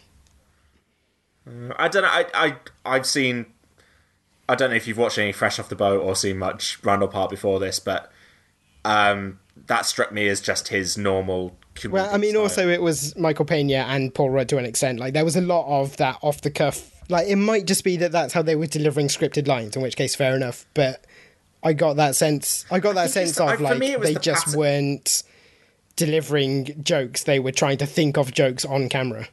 I 1.79 1.89
don't 1.89 2.03
know. 2.03 2.09
I, 2.09 2.27
I 2.35 2.57
I've 2.85 3.07
seen. 3.07 3.47
I 4.49 4.55
don't 4.55 4.71
know 4.71 4.77
if 4.77 4.87
you've 4.87 4.99
watched 4.99 5.19
any 5.19 5.33
Fresh 5.33 5.59
Off 5.59 5.69
the 5.69 5.77
Boat 5.77 6.03
or 6.03 6.15
seen 6.15 6.39
much 6.39 6.83
Randall 6.85 7.09
Park 7.09 7.31
before 7.31 7.59
this, 7.59 7.79
but 7.81 8.13
um, 8.85 9.41
that 9.67 9.87
struck 9.87 10.13
me 10.13 10.29
as 10.29 10.41
just 10.41 10.69
his 10.69 10.97
normal. 10.97 11.57
Well, 11.89 12.09
I 12.13 12.17
mean, 12.17 12.31
style. 12.31 12.43
also 12.43 12.69
it 12.69 12.81
was 12.81 13.17
Michael 13.17 13.45
Pena 13.45 13.85
and 13.89 14.15
Paul 14.15 14.31
Rudd 14.31 14.49
to 14.49 14.59
an 14.59 14.65
extent. 14.65 14.99
Like 14.99 15.15
there 15.15 15.25
was 15.25 15.37
a 15.37 15.41
lot 15.41 15.67
of 15.67 15.97
that 15.99 16.19
off 16.23 16.41
the 16.41 16.51
cuff. 16.51 16.91
Like 17.09 17.29
it 17.29 17.37
might 17.37 17.67
just 17.67 17.85
be 17.85 17.97
that 17.99 18.13
that's 18.13 18.33
how 18.33 18.43
they 18.43 18.57
were 18.57 18.67
delivering 18.67 19.09
scripted 19.09 19.47
lines, 19.47 19.77
in 19.77 19.83
which 19.83 19.97
case 19.97 20.15
fair 20.15 20.35
enough. 20.35 20.67
But 20.75 21.05
I 21.63 21.73
got 21.73 21.97
that 21.97 22.17
sense. 22.17 22.65
I 22.71 22.81
got 22.81 22.95
that 22.95 23.07
it's 23.07 23.15
sense 23.15 23.39
of 23.39 23.61
like 23.61 23.79
they 23.79 23.97
the 23.97 24.19
just 24.21 24.47
pattern. 24.47 24.59
weren't 24.59 25.23
delivering 25.97 26.83
jokes. 26.83 27.25
They 27.25 27.39
were 27.39 27.53
trying 27.53 27.79
to 27.79 27.87
think 27.87 28.17
of 28.17 28.33
jokes 28.33 28.65
on 28.65 28.89
camera. 28.89 29.29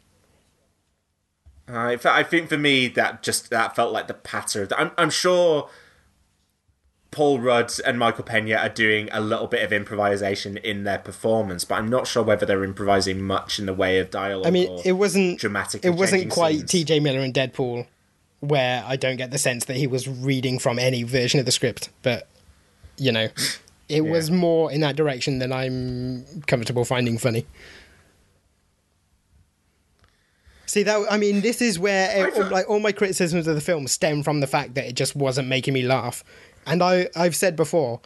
Uh, 1.67 1.95
I, 1.95 1.99
I 2.05 2.23
think 2.23 2.49
for 2.49 2.57
me 2.57 2.87
that 2.89 3.23
just 3.23 3.49
that 3.49 3.75
felt 3.75 3.93
like 3.93 4.07
the 4.07 4.13
patter. 4.13 4.67
I'm 4.77 4.91
I'm 4.97 5.09
sure 5.09 5.69
Paul 7.13 7.39
Rudd 7.39 7.71
and 7.85 7.99
Michael 7.99 8.23
Pena 8.23 8.55
are 8.55 8.69
doing 8.69 9.07
a 9.11 9.21
little 9.21 9.47
bit 9.47 9.63
of 9.63 9.71
improvisation 9.71 10.57
in 10.57 10.83
their 10.83 10.97
performance, 10.97 11.63
but 11.63 11.75
I'm 11.75 11.87
not 11.87 12.07
sure 12.07 12.23
whether 12.23 12.45
they're 12.45 12.63
improvising 12.63 13.21
much 13.21 13.59
in 13.59 13.67
the 13.67 13.73
way 13.73 13.99
of 13.99 14.09
dialogue. 14.09 14.47
I 14.47 14.49
mean, 14.49 14.67
or 14.67 14.81
it 14.83 14.93
wasn't 14.93 15.39
dramatic. 15.39 15.85
It 15.85 15.91
wasn't 15.91 16.31
quite 16.31 16.67
T.J. 16.67 16.99
Miller 17.01 17.19
and 17.19 17.33
Deadpool, 17.33 17.85
where 18.39 18.83
I 18.85 18.95
don't 18.95 19.17
get 19.17 19.29
the 19.29 19.37
sense 19.37 19.65
that 19.65 19.77
he 19.77 19.85
was 19.85 20.07
reading 20.07 20.57
from 20.57 20.79
any 20.79 21.03
version 21.03 21.39
of 21.39 21.45
the 21.45 21.51
script. 21.51 21.89
But 22.01 22.27
you 22.97 23.11
know, 23.11 23.29
it 23.93 24.01
was 24.01 24.31
more 24.31 24.71
in 24.71 24.81
that 24.81 24.95
direction 24.95 25.39
than 25.39 25.51
I'm 25.51 26.25
comfortable 26.47 26.85
finding 26.85 27.17
funny. 27.17 27.45
See 30.65 30.83
that? 30.83 31.05
I 31.11 31.17
mean, 31.17 31.41
this 31.41 31.61
is 31.61 31.77
where 31.77 32.31
all, 32.31 32.49
like 32.49 32.69
all 32.69 32.79
my 32.79 32.91
criticisms 32.91 33.45
of 33.45 33.53
the 33.53 33.61
film 33.61 33.87
stem 33.87 34.23
from 34.23 34.39
the 34.39 34.47
fact 34.47 34.73
that 34.75 34.85
it 34.85 34.95
just 34.95 35.15
wasn't 35.15 35.47
making 35.47 35.73
me 35.73 35.83
laugh. 35.83 36.23
And 36.65 36.81
I, 36.81 37.09
I've 37.15 37.35
said 37.35 37.55
before, 37.55 38.01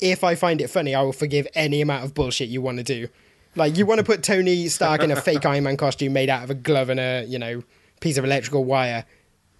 if 0.00 0.22
I 0.22 0.34
find 0.34 0.60
it 0.60 0.68
funny, 0.68 0.94
I 0.94 1.02
will 1.02 1.12
forgive 1.12 1.46
any 1.54 1.80
amount 1.80 2.04
of 2.04 2.14
bullshit 2.14 2.48
you 2.48 2.60
want 2.60 2.78
to 2.78 2.84
do. 2.84 3.08
Like 3.56 3.76
you 3.76 3.86
want 3.86 3.98
to 3.98 4.04
put 4.04 4.22
Tony 4.22 4.68
Stark 4.68 5.02
in 5.02 5.10
a 5.10 5.16
fake 5.16 5.46
Iron 5.46 5.64
Man 5.64 5.76
costume 5.76 6.12
made 6.12 6.28
out 6.28 6.44
of 6.44 6.50
a 6.50 6.54
glove 6.54 6.88
and 6.88 7.00
a 7.00 7.24
you 7.24 7.38
know 7.38 7.62
piece 8.00 8.16
of 8.18 8.24
electrical 8.24 8.64
wire. 8.64 9.04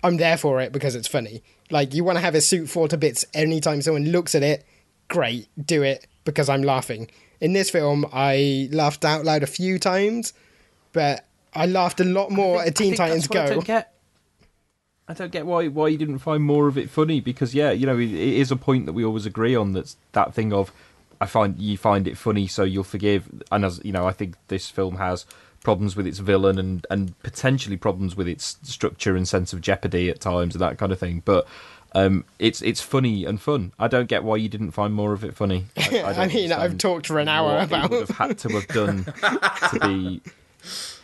I'm 0.02 0.16
there 0.16 0.36
for 0.36 0.60
it 0.60 0.72
because 0.72 0.94
it's 0.94 1.08
funny. 1.08 1.42
Like 1.70 1.94
you 1.94 2.04
want 2.04 2.16
to 2.16 2.22
have 2.22 2.34
his 2.34 2.46
suit 2.46 2.68
fall 2.68 2.88
to 2.88 2.96
bits 2.96 3.24
anytime 3.34 3.82
someone 3.82 4.06
looks 4.06 4.34
at 4.34 4.42
it. 4.42 4.64
Great, 5.10 5.48
do 5.66 5.82
it 5.82 6.06
because 6.24 6.48
I'm 6.48 6.62
laughing. 6.62 7.10
In 7.40 7.52
this 7.52 7.68
film, 7.68 8.06
I 8.12 8.68
laughed 8.70 9.04
out 9.04 9.24
loud 9.24 9.42
a 9.42 9.46
few 9.46 9.78
times, 9.78 10.32
but 10.92 11.26
I 11.52 11.66
laughed 11.66 11.98
a 12.00 12.04
lot 12.04 12.30
more 12.30 12.62
at 12.62 12.76
Teen 12.76 12.90
think 12.90 12.98
Titans 12.98 13.28
what 13.28 13.38
I 13.38 13.48
don't 13.48 13.64
get. 13.64 13.92
I 15.08 15.14
don't 15.14 15.32
get 15.32 15.46
why 15.46 15.66
why 15.66 15.88
you 15.88 15.98
didn't 15.98 16.20
find 16.20 16.44
more 16.44 16.68
of 16.68 16.78
it 16.78 16.88
funny 16.88 17.20
because 17.20 17.52
yeah, 17.56 17.72
you 17.72 17.86
know, 17.86 17.98
it, 17.98 18.12
it 18.12 18.34
is 18.34 18.52
a 18.52 18.56
point 18.56 18.86
that 18.86 18.92
we 18.92 19.04
always 19.04 19.26
agree 19.26 19.56
on. 19.56 19.72
That's 19.72 19.96
that 20.12 20.32
thing 20.32 20.52
of 20.52 20.72
I 21.20 21.26
find 21.26 21.58
you 21.58 21.76
find 21.76 22.06
it 22.06 22.16
funny, 22.16 22.46
so 22.46 22.62
you'll 22.62 22.84
forgive. 22.84 23.28
And 23.50 23.64
as 23.64 23.80
you 23.84 23.90
know, 23.90 24.06
I 24.06 24.12
think 24.12 24.36
this 24.46 24.70
film 24.70 24.96
has 24.98 25.26
problems 25.64 25.96
with 25.96 26.06
its 26.06 26.20
villain 26.20 26.58
and 26.58 26.86
and 26.88 27.20
potentially 27.24 27.76
problems 27.76 28.16
with 28.16 28.28
its 28.28 28.58
structure 28.62 29.16
and 29.16 29.26
sense 29.26 29.52
of 29.52 29.60
jeopardy 29.60 30.08
at 30.08 30.20
times 30.20 30.54
and 30.54 30.62
that 30.62 30.78
kind 30.78 30.92
of 30.92 31.00
thing. 31.00 31.22
But 31.24 31.48
um, 31.94 32.24
it's 32.38 32.62
it's 32.62 32.80
funny 32.80 33.24
and 33.24 33.40
fun. 33.40 33.72
I 33.78 33.88
don't 33.88 34.08
get 34.08 34.22
why 34.24 34.36
you 34.36 34.48
didn't 34.48 34.70
find 34.72 34.94
more 34.94 35.12
of 35.12 35.24
it 35.24 35.34
funny. 35.36 35.66
I, 35.76 35.80
I, 35.98 36.10
I, 36.10 36.12
don't 36.12 36.34
mean, 36.34 36.52
I've 36.52 36.78
talked 36.78 37.06
for 37.06 37.18
an 37.18 37.28
hour 37.28 37.54
what 37.54 37.64
about. 37.64 37.84
it 37.86 37.90
would 37.90 38.08
have 38.08 38.16
had 38.16 38.38
to 38.38 38.48
have 38.50 38.66
done 38.68 39.04
to 39.04 39.78
be. 39.82 40.20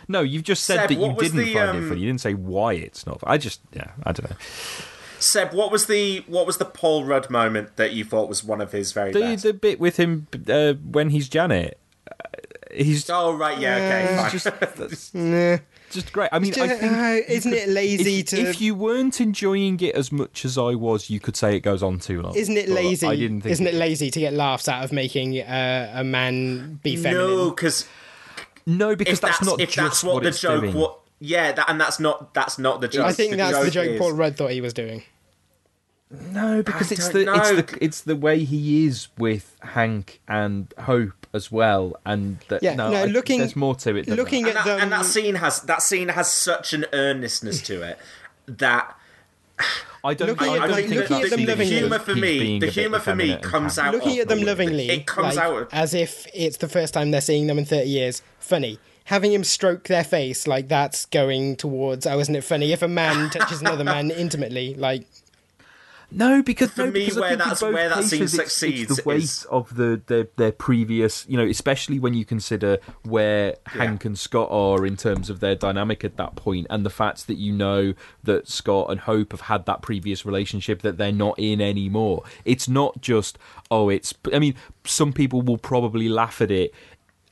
No, 0.08 0.20
you've 0.20 0.44
just 0.44 0.62
said 0.64 0.76
Seb, 0.76 0.88
that 0.90 0.94
you 1.04 1.12
didn't 1.14 1.38
the, 1.38 1.54
find 1.54 1.70
um, 1.70 1.84
it 1.84 1.88
funny. 1.88 2.00
You 2.02 2.06
didn't 2.06 2.20
say 2.20 2.34
why 2.34 2.74
it's 2.74 3.06
not. 3.06 3.18
I 3.24 3.38
just, 3.38 3.60
yeah, 3.72 3.90
I 4.04 4.12
don't 4.12 4.30
know. 4.30 4.36
Seb, 5.18 5.52
what 5.52 5.72
was 5.72 5.86
the 5.86 6.22
what 6.28 6.46
was 6.46 6.58
the 6.58 6.64
Paul 6.64 7.04
Rudd 7.04 7.28
moment 7.28 7.74
that 7.76 7.92
you 7.92 8.04
thought 8.04 8.28
was 8.28 8.44
one 8.44 8.60
of 8.60 8.70
his 8.70 8.92
very 8.92 9.12
The 9.12 9.20
best? 9.20 9.42
the 9.42 9.52
bit 9.52 9.80
with 9.80 9.96
him 9.96 10.28
uh, 10.48 10.74
when 10.74 11.10
he's 11.10 11.28
Janet, 11.28 11.78
uh, 12.08 12.12
he's 12.72 13.08
oh 13.10 13.34
right, 13.34 13.58
yeah, 13.58 13.76
okay, 13.76 14.14
Uh, 14.14 14.22
fine. 14.22 14.30
just 14.30 14.44
that's 14.76 15.14
Nah. 15.14 15.58
Just 15.90 16.12
great. 16.12 16.28
I 16.32 16.38
mean, 16.38 16.50
It's 16.50 16.58
I 16.58 16.68
think 16.68 16.92
uh, 16.92 17.32
isn't 17.32 17.50
could- 17.52 17.60
it 17.60 17.68
lazy 17.68 18.20
if, 18.20 18.26
to- 18.26 18.40
If 18.40 18.60
you 18.60 18.74
weren't 18.74 19.20
enjoying 19.20 19.80
it 19.80 19.94
as 19.94 20.10
much 20.12 20.44
as 20.44 20.56
I 20.58 20.74
was, 20.74 21.10
you 21.10 21.20
could 21.20 21.36
say 21.36 21.56
it 21.56 21.60
goes 21.60 21.82
on 21.82 21.98
too 21.98 22.22
long. 22.22 22.34
Isn't 22.36 22.56
it 22.56 22.68
lazy? 22.68 23.06
I 23.06 23.16
didn't 23.16 23.42
think. 23.42 23.52
Isn't 23.52 23.66
it 23.66 23.74
lazy 23.74 24.10
to 24.10 24.20
get 24.20 24.32
laughs 24.32 24.68
out 24.68 24.84
of 24.84 24.92
making 24.92 25.40
uh, 25.40 25.92
a 25.94 26.04
man 26.04 26.80
be 26.82 26.96
feminine? 26.96 27.26
no, 27.26 27.50
because 27.50 27.86
no, 28.66 28.96
because 28.96 29.20
that's, 29.20 29.38
that's, 29.38 29.46
not 29.48 29.60
if 29.60 29.70
just 29.70 29.76
that's 29.76 30.04
what, 30.04 30.14
what 30.14 30.22
the 30.24 30.30
joke. 30.32 30.60
doing. 30.62 30.74
What? 30.74 30.98
Yeah, 31.18 31.52
that, 31.52 31.70
and 31.70 31.80
that's 31.80 31.98
not 31.98 32.34
that's 32.34 32.58
not 32.58 32.80
the 32.80 32.88
joke. 32.88 33.06
I 33.06 33.12
think 33.12 33.36
that's 33.36 33.58
the 33.64 33.70
joke 33.70 33.86
is- 33.88 33.98
Paul 33.98 34.12
Rudd 34.12 34.36
thought 34.36 34.50
he 34.50 34.60
was 34.60 34.74
doing. 34.74 35.02
No, 36.30 36.62
because 36.62 36.92
I 36.92 36.94
it's 36.94 37.08
don't 37.08 37.24
the 37.24 37.34
it's 37.34 37.50
the 37.72 37.84
it's 37.84 38.00
the 38.02 38.16
way 38.16 38.44
he 38.44 38.84
is 38.86 39.08
with 39.18 39.56
Hank 39.60 40.20
and 40.28 40.72
Hope 40.78 41.15
as 41.32 41.50
well, 41.52 41.96
and 42.04 42.38
that 42.48 42.62
Yeah, 42.62 42.74
no, 42.74 42.90
no, 42.90 42.96
I- 43.02 43.04
looking- 43.06 43.38
there's 43.40 43.56
more 43.56 43.74
to 43.76 43.96
it. 43.96 44.06
than 44.06 44.16
looking 44.16 44.44
that. 44.44 44.50
and 44.50 44.58
at 44.58 44.64
that, 44.64 44.70
them- 44.74 44.82
and 44.82 44.92
that 44.92 45.04
scene 45.04 45.34
has 45.36 45.60
that 45.62 45.82
scene 45.82 46.08
has 46.08 46.30
such 46.32 46.72
an 46.72 46.86
earnestness 46.92 47.60
to 47.62 47.82
it 47.82 47.98
that 48.46 48.96
I 50.04 50.14
don't. 50.14 50.28
looking 50.28 50.48
I 50.48 50.54
at 50.54 50.60
don't 50.60 50.68
them- 50.70 50.76
think 50.76 51.00
looking 51.00 51.22
at 51.24 51.30
them 51.30 51.40
lovingly- 51.40 51.64
just 51.66 51.72
humour 51.80 51.98
for 51.98 52.14
me- 52.14 52.58
the 52.60 52.66
humour 52.68 52.98
for 53.00 53.14
me 53.16 53.36
comes 53.38 53.78
out 53.78 53.92
looking 53.94 54.18
at 54.18 54.28
them 54.28 54.40
the 54.40 54.44
way 54.46 54.54
that 54.54 54.58
lovingly, 54.64 54.90
it 54.90 55.06
comes 55.06 55.36
like, 55.36 55.44
out 55.44 55.62
of- 55.62 55.68
as 55.72 55.94
if 55.94 56.26
it's 56.34 56.58
the 56.58 56.68
first 56.68 56.94
time 56.94 57.10
they're 57.10 57.20
seeing 57.20 57.46
them 57.46 57.58
in 57.58 57.64
30 57.64 57.88
years. 57.88 58.22
Funny. 58.38 58.78
having 59.04 59.32
him 59.32 59.44
stroke 59.44 59.84
their 59.86 60.02
face 60.02 60.48
like 60.48 60.66
that's 60.66 61.04
going 61.06 61.54
towards 61.54 62.06
oh 62.08 62.18
isn't 62.18 62.34
it 62.34 62.42
funny 62.42 62.72
if 62.72 62.82
a 62.82 62.88
man 62.88 63.30
touches 63.30 63.60
another 63.60 63.84
man 63.84 64.10
intimately 64.24 64.74
like 64.74 65.06
No, 66.10 66.40
because 66.42 66.70
For 66.70 66.86
no, 66.86 66.92
me, 66.92 67.00
because 67.06 67.18
where 67.18 67.36
that's- 67.36 67.62
where 67.62 67.88
that 67.88 68.04
scene 68.04 68.22
it's- 68.22 68.32
succeeds 68.32 68.90
it's 68.92 69.02
the 69.02 69.08
weight 69.08 69.22
is- 69.24 69.44
of 69.50 69.74
the 69.74 70.00
their, 70.06 70.28
their 70.36 70.52
previous, 70.52 71.26
you 71.28 71.36
know, 71.36 71.44
especially 71.44 71.98
when 71.98 72.14
you 72.14 72.24
consider 72.24 72.78
where 73.02 73.56
Hank 73.66 74.04
and 74.04 74.16
Scott 74.16 74.48
are 74.50 74.86
in 74.86 74.96
terms 74.96 75.30
of 75.30 75.40
their 75.40 75.56
dynamic 75.56 76.04
at 76.04 76.16
that 76.16 76.36
point, 76.36 76.68
and 76.70 76.86
the 76.86 76.90
fact 76.90 77.26
that 77.26 77.34
you 77.38 77.52
know 77.52 77.92
that 78.22 78.48
Scott 78.48 78.90
and 78.90 79.00
Hope 79.00 79.32
have 79.32 79.42
had 79.42 79.66
that 79.66 79.82
previous 79.82 80.24
relationship 80.24 80.82
that 80.82 80.96
they're 80.96 81.10
not 81.12 81.34
in 81.38 81.60
anymore. 81.60 82.22
It's 82.44 82.68
not 82.68 83.00
just 83.00 83.36
oh, 83.70 83.88
it's. 83.88 84.14
I 84.32 84.38
mean, 84.38 84.54
some 84.84 85.12
people 85.12 85.42
will 85.42 85.58
probably 85.58 86.08
laugh 86.08 86.40
at 86.40 86.52
it 86.52 86.72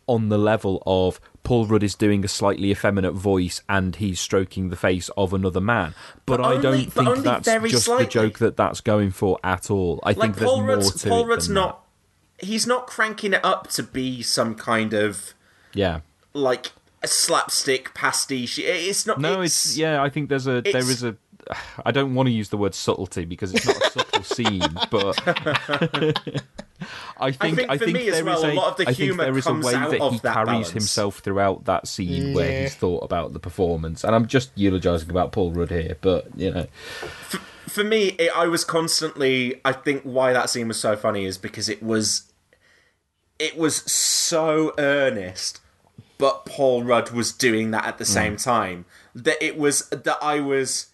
on 0.09 0.29
the 0.31 0.39
level 0.39 0.83
of 0.85 1.21
Paul 1.45 1.67
Rudd 1.67 1.83
is 1.85 1.95
doing 1.95 2.25
a 2.25 2.29
slightly 2.29 2.71
effeminate 2.73 3.13
voice 3.15 3.61
and 3.69 3.95
he's 3.95 4.19
stroking 4.19 4.71
the 4.71 4.77
face 4.77 5.09
of 5.17 5.33
another 5.33 5.61
man. 5.61 5.95
But, 6.27 6.39
But 6.39 6.41
I 6.41 6.51
only- 6.55 6.63
don't 6.63 6.93
think 6.93 7.25
that's 7.25 7.47
just 7.71 7.85
slightly. 7.85 8.07
the 8.07 8.11
joke 8.11 8.39
that 8.41 8.57
that's 8.57 8.81
going 8.81 9.13
for 9.13 9.39
at 9.45 9.71
all. 9.71 10.01
I 10.03 10.09
like 10.09 10.19
think 10.19 10.37
there's 10.37 10.51
Paul 10.51 10.57
more 10.63 10.69
Rudd's, 10.71 11.03
to 11.03 11.09
Paul 11.09 11.25
it 11.25 11.29
Rudd's 11.29 11.47
than 11.47 11.55
not. 11.55 11.85
He's 12.39 12.67
not 12.67 12.87
cranking 12.89 13.33
it 13.35 13.45
up 13.45 13.69
to 13.73 13.83
be 13.85 14.23
some 14.23 14.55
kind 14.57 14.93
of. 14.93 15.35
Yeah. 15.75 16.01
like 16.33 16.73
a 17.03 17.07
slapstick 17.07 17.93
pastiche. 17.95 18.59
It's 18.59 19.07
not. 19.07 19.21
No, 19.21 19.43
it's, 19.43 19.77
yeah. 19.77 20.03
I 20.03 20.09
think 20.09 20.31
there's 20.31 20.47
a 20.49 20.63
there 20.63 20.79
is 20.79 21.03
a. 21.05 21.17
I 21.85 21.91
don't 21.91 22.15
want 22.15 22.29
to 22.29 22.33
use 22.33 22.49
the 22.49 22.57
word 22.57 22.75
subtlety 22.75 23.25
because 23.25 23.55
it's 23.55 23.67
not 23.67 23.77
a 23.77 23.91
subtle 23.91 24.23
scene, 24.25 24.63
but 24.91 25.19
I 27.19 27.33
think 27.33 27.57
think 27.57 27.71
I 27.71 27.79
for 27.79 27.85
think 27.85 27.99
me 27.99 28.09
as 28.09 28.23
well, 28.23 28.45
is 28.45 28.45
a 28.45 28.55
lot 28.55 28.73
of 28.73 28.77
the 28.77 28.83
I 28.83 28.87
think 28.87 28.99
humour 28.99 29.25
there 29.25 29.39
is 29.39 29.47
a 29.47 29.51
comes 29.51 29.65
way 29.65 29.75
out 29.75 29.91
that 29.91 30.01
of 30.01 30.13
he 30.13 30.19
that 30.21 30.35
carries 30.35 30.47
balance. 30.47 30.71
himself 30.71 31.19
throughout 31.19 31.65
that 31.65 31.89
scene 31.89 32.35
where 32.35 32.63
he's 32.63 32.75
thought 32.75 33.05
about 33.05 33.33
the 33.33 33.41
performance, 33.41 34.05
and 34.05 34.15
I'm 34.15 34.27
just 34.27 34.51
eulogising 34.55 35.11
about 35.11 35.33
Paul 35.33 35.53
Rudd 35.53 35.71
here, 35.71 35.97
but 36.01 36.27
you 36.37 36.51
know, 36.51 36.67
for 37.75 37.85
me, 37.85 38.09
it, 38.19 38.31
I 38.37 38.47
was 38.47 38.65
constantly. 38.65 39.61
I 39.65 39.73
think 39.73 40.03
why 40.03 40.33
that 40.33 40.51
scene 40.51 40.69
was 40.69 40.79
so 40.79 40.97
funny 40.97 41.25
is 41.25 41.39
because 41.39 41.69
it 41.69 41.83
was, 41.83 42.33
it 43.39 43.57
was 43.57 43.91
so 43.91 44.73
earnest, 44.79 45.61
but 46.19 46.47
Paul 46.47 46.85
Rudd 46.85 47.11
was 47.11 47.33
doing 47.33 47.71
that 47.73 47.85
at 47.85 47.99
the 47.99 48.05
mm. 48.05 48.09
same 48.09 48.37
time. 48.37 48.85
That 49.15 49.43
it 49.43 49.59
was 49.59 49.89
that 49.89 50.19
I 50.23 50.41
was, 50.41 50.87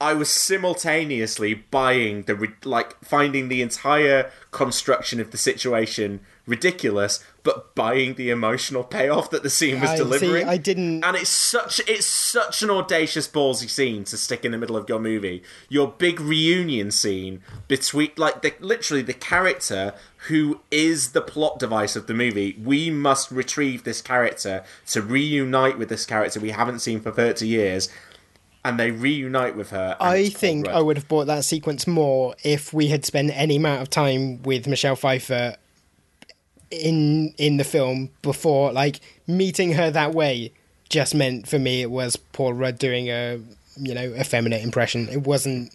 I 0.00 0.14
was 0.14 0.28
simultaneously 0.28 1.54
buying 1.54 2.22
the 2.22 2.52
like 2.64 3.02
finding 3.04 3.48
the 3.48 3.62
entire 3.62 4.30
construction 4.52 5.18
of 5.20 5.30
the 5.32 5.38
situation 5.38 6.20
ridiculous, 6.46 7.22
but 7.42 7.74
buying 7.74 8.14
the 8.14 8.30
emotional 8.30 8.82
payoff 8.82 9.28
that 9.30 9.42
the 9.42 9.50
scene 9.50 9.80
was 9.80 9.90
I- 9.90 9.96
see, 9.96 10.02
delivering. 10.02 10.48
I 10.48 10.56
didn't- 10.56 11.04
and 11.04 11.16
it's 11.16 11.28
such 11.28 11.80
it's 11.88 12.06
such 12.06 12.62
an 12.62 12.70
audacious 12.70 13.26
ballsy 13.28 13.68
scene 13.68 14.04
to 14.04 14.16
stick 14.16 14.44
in 14.44 14.52
the 14.52 14.58
middle 14.58 14.76
of 14.76 14.88
your 14.88 14.98
movie. 15.00 15.42
Your 15.68 15.88
big 15.88 16.20
reunion 16.20 16.90
scene 16.90 17.42
between 17.66 18.12
like 18.16 18.42
the 18.42 18.54
literally 18.60 19.02
the 19.02 19.12
character 19.14 19.94
who 20.28 20.60
is 20.70 21.10
the 21.10 21.20
plot 21.20 21.58
device 21.58 21.96
of 21.96 22.06
the 22.06 22.14
movie. 22.14 22.56
We 22.62 22.90
must 22.90 23.30
retrieve 23.30 23.84
this 23.84 24.00
character 24.00 24.64
to 24.88 25.02
reunite 25.02 25.76
with 25.78 25.88
this 25.88 26.06
character 26.06 26.40
we 26.40 26.50
haven't 26.50 26.80
seen 26.80 27.00
for 27.00 27.10
30 27.12 27.46
years. 27.46 27.88
And 28.68 28.78
they 28.78 28.90
reunite 28.90 29.56
with 29.56 29.70
her. 29.70 29.96
I 30.00 30.28
think 30.28 30.68
I 30.68 30.80
would 30.80 30.96
have 30.96 31.08
bought 31.08 31.26
that 31.26 31.44
sequence 31.44 31.86
more 31.86 32.34
if 32.44 32.72
we 32.72 32.88
had 32.88 33.04
spent 33.04 33.30
any 33.34 33.56
amount 33.56 33.82
of 33.82 33.90
time 33.90 34.42
with 34.42 34.66
Michelle 34.66 34.96
Pfeiffer 34.96 35.56
in 36.70 37.32
in 37.38 37.56
the 37.56 37.64
film 37.64 38.10
before 38.22 38.72
like 38.72 39.00
meeting 39.26 39.72
her 39.72 39.90
that 39.90 40.12
way 40.14 40.52
just 40.90 41.14
meant 41.14 41.48
for 41.48 41.58
me 41.58 41.80
it 41.82 41.90
was 41.90 42.16
Paul 42.16 42.52
Rudd 42.52 42.78
doing 42.78 43.08
a 43.08 43.40
you 43.76 43.94
know 43.94 44.12
effeminate 44.14 44.62
impression. 44.62 45.08
It 45.08 45.22
wasn't 45.26 45.74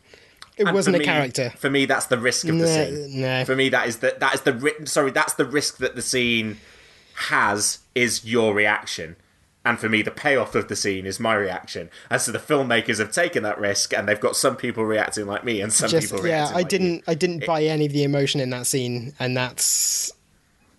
it 0.57 0.67
And 0.67 0.75
wasn't 0.75 0.97
a 0.97 0.99
me- 0.99 1.05
character. 1.05 1.49
For 1.57 1.69
me, 1.71 1.85
that's 1.85 2.05
the 2.07 2.17
risk 2.19 2.47
of 2.47 2.59
the 2.59 2.67
scene. 2.67 3.21
nah. 3.21 3.43
For 3.43 3.55
me, 3.55 3.69
that 3.69 3.87
is 3.87 3.97
the 3.97 4.15
that 4.19 4.35
is 4.35 4.41
the 4.41 4.53
ri- 4.53 4.85
sorry. 4.85 5.09
That's 5.11 5.33
the 5.33 5.45
risk 5.45 5.77
that 5.77 5.95
the 5.95 6.01
scene 6.03 6.57
has 7.29 7.79
is 7.95 8.23
your 8.25 8.53
reaction, 8.53 9.15
and 9.65 9.79
for 9.79 9.87
me, 9.89 10.01
the 10.01 10.11
payoff 10.11 10.55
of 10.55 10.67
the 10.67 10.75
scene 10.75 11.05
is 11.05 11.19
my 11.19 11.33
reaction. 11.35 11.89
And 12.09 12.21
so 12.21 12.31
the 12.31 12.39
filmmakers 12.39 12.99
have 12.99 13.11
taken 13.11 13.43
that 13.43 13.59
risk, 13.59 13.93
and 13.93 14.07
they've 14.07 14.19
got 14.19 14.35
some 14.35 14.55
people 14.55 14.85
reacting 14.85 15.25
like 15.25 15.43
me, 15.43 15.61
and 15.61 15.71
some 15.71 15.89
just 15.89 16.11
people 16.11 16.25
yeah, 16.25 16.35
reacting 16.35 16.55
I 16.55 16.59
like 16.59 16.69
didn't 16.69 16.93
you. 16.95 17.03
I 17.07 17.13
didn't 17.13 17.45
buy 17.45 17.63
any 17.63 17.85
of 17.85 17.93
the 17.93 18.03
emotion 18.03 18.41
in 18.41 18.49
that 18.49 18.67
scene 18.67 19.13
and 19.19 19.35
that's 19.35 20.11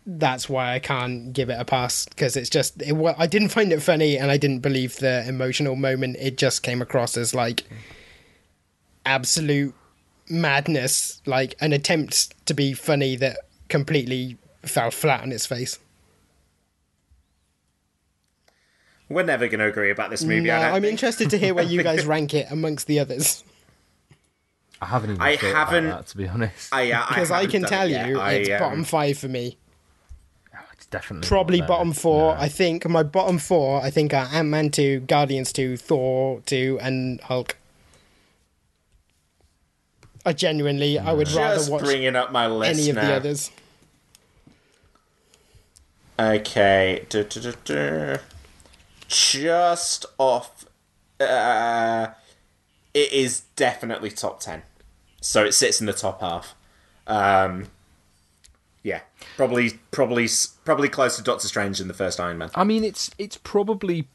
that's 0.06 0.48
why 0.48 0.74
I 0.74 0.78
can't 0.78 1.32
give 1.32 1.48
it 1.48 1.58
a 1.58 1.64
pass 1.64 2.04
because 2.04 2.36
it's 2.36 2.50
just 2.50 2.80
it, 2.82 2.94
I 3.18 3.26
didn't 3.26 3.48
find 3.48 3.72
it 3.72 3.82
funny 3.82 4.18
and 4.18 4.30
I 4.30 4.36
didn't 4.36 4.60
believe 4.60 4.96
the 4.98 5.26
emotional 5.26 5.76
moment. 5.76 6.16
It 6.20 6.36
just 6.36 6.62
came 6.62 6.82
across 6.82 7.16
as 7.16 7.34
like 7.34 7.64
absolute 9.06 9.74
madness, 10.28 11.22
like 11.26 11.54
an 11.60 11.72
attempt 11.72 12.34
to 12.46 12.54
be 12.54 12.74
funny 12.74 13.16
that 13.16 13.38
completely 13.68 14.36
fell 14.62 14.90
flat 14.90 15.22
on 15.22 15.32
its 15.32 15.46
face. 15.46 15.78
We're 19.14 19.22
never 19.22 19.46
going 19.48 19.60
to 19.60 19.66
agree 19.66 19.90
about 19.90 20.10
this 20.10 20.22
movie. 20.24 20.48
No, 20.48 20.54
I 20.54 20.70
I'm 20.72 20.82
think. 20.82 20.92
interested 20.92 21.30
to 21.30 21.38
hear 21.38 21.54
where 21.54 21.64
you 21.64 21.82
guys 21.82 22.04
rank 22.14 22.34
it 22.34 22.46
amongst 22.50 22.86
the 22.86 22.98
others 23.00 23.42
I 24.82 24.86
haven't 24.86 25.10
even 25.10 25.22
I 25.22 25.36
thought 25.36 25.50
about 25.50 25.66
haven't- 25.68 25.88
that, 25.90 26.06
to 26.08 26.16
be 26.16 26.28
honest. 26.28 26.74
I, 26.74 26.90
uh, 26.92 27.06
because 27.08 27.30
I, 27.30 27.46
can 27.54 27.62
tell 27.62 27.90
it 27.90 28.06
you 28.08 28.18
I, 28.20 28.32
it's 28.32 28.50
um, 28.50 28.58
bottom 28.58 28.84
five 28.84 29.16
for 29.16 29.28
me. 29.28 29.56
it's 30.74 30.86
definitely 30.86 31.26
probably 31.28 31.60
bottom 31.62 31.92
four. 31.92 32.34
No. 32.34 32.40
I 32.40 32.48
think 32.48 32.86
my 32.88 33.02
bottom 33.04 33.38
four. 33.38 33.80
I 33.82 33.90
think 33.90 34.12
are 34.12 34.26
Ant 34.32 34.48
Man 34.48 34.70
two, 34.70 35.00
Guardians 35.00 35.52
two, 35.52 35.76
Thor 35.78 36.40
two, 36.44 36.78
and 36.82 37.20
Hulk. 37.22 37.56
I 40.26 40.32
genuinely, 40.32 40.98
I 40.98 41.12
would 41.12 41.30
rather 41.32 41.56
Just 41.56 41.70
watch 41.70 41.82
bringing 41.84 42.16
up 42.16 42.32
my 42.32 42.46
list 42.46 42.80
any 42.80 42.90
of 42.90 42.96
now. 42.96 43.06
the 43.08 43.14
others. 43.14 43.50
Okay. 46.18 47.06
Du- 47.08 47.24
du- 47.24 47.40
du- 47.40 47.52
du. 47.64 48.18
Just 49.08 50.06
off. 50.18 50.66
Uh, 51.20 52.08
it 52.92 53.12
is 53.12 53.42
definitely 53.56 54.10
top 54.10 54.40
10. 54.40 54.62
So 55.20 55.44
it 55.44 55.52
sits 55.52 55.80
in 55.80 55.86
the 55.86 55.92
top 55.92 56.20
half. 56.20 56.54
Um, 57.06 57.68
yeah. 58.82 59.00
Probably, 59.36 59.78
probably, 59.90 60.28
probably 60.64 60.88
close 60.88 61.16
to 61.16 61.22
Doctor 61.22 61.48
Strange 61.48 61.80
in 61.80 61.88
the 61.88 61.94
first 61.94 62.20
Iron 62.20 62.38
Man. 62.38 62.50
I 62.54 62.64
mean, 62.64 62.84
it's 62.84 63.10
it's 63.18 63.38
probably 63.38 64.06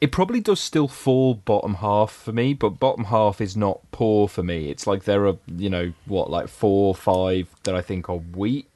it 0.00 0.12
probably 0.12 0.40
does 0.40 0.60
still 0.60 0.88
fall 0.88 1.34
bottom 1.34 1.74
half 1.74 2.12
for 2.12 2.32
me, 2.32 2.52
but 2.54 2.80
bottom 2.80 3.04
half 3.04 3.40
is 3.40 3.56
not 3.56 3.80
poor 3.92 4.28
for 4.28 4.42
me. 4.42 4.68
It's 4.68 4.86
like 4.86 5.04
there 5.04 5.26
are 5.26 5.36
you 5.46 5.70
know 5.70 5.92
what 6.06 6.30
like 6.30 6.48
four, 6.48 6.88
or 6.88 6.94
five 6.94 7.48
that 7.62 7.74
I 7.74 7.80
think 7.80 8.08
are 8.08 8.16
weak 8.16 8.68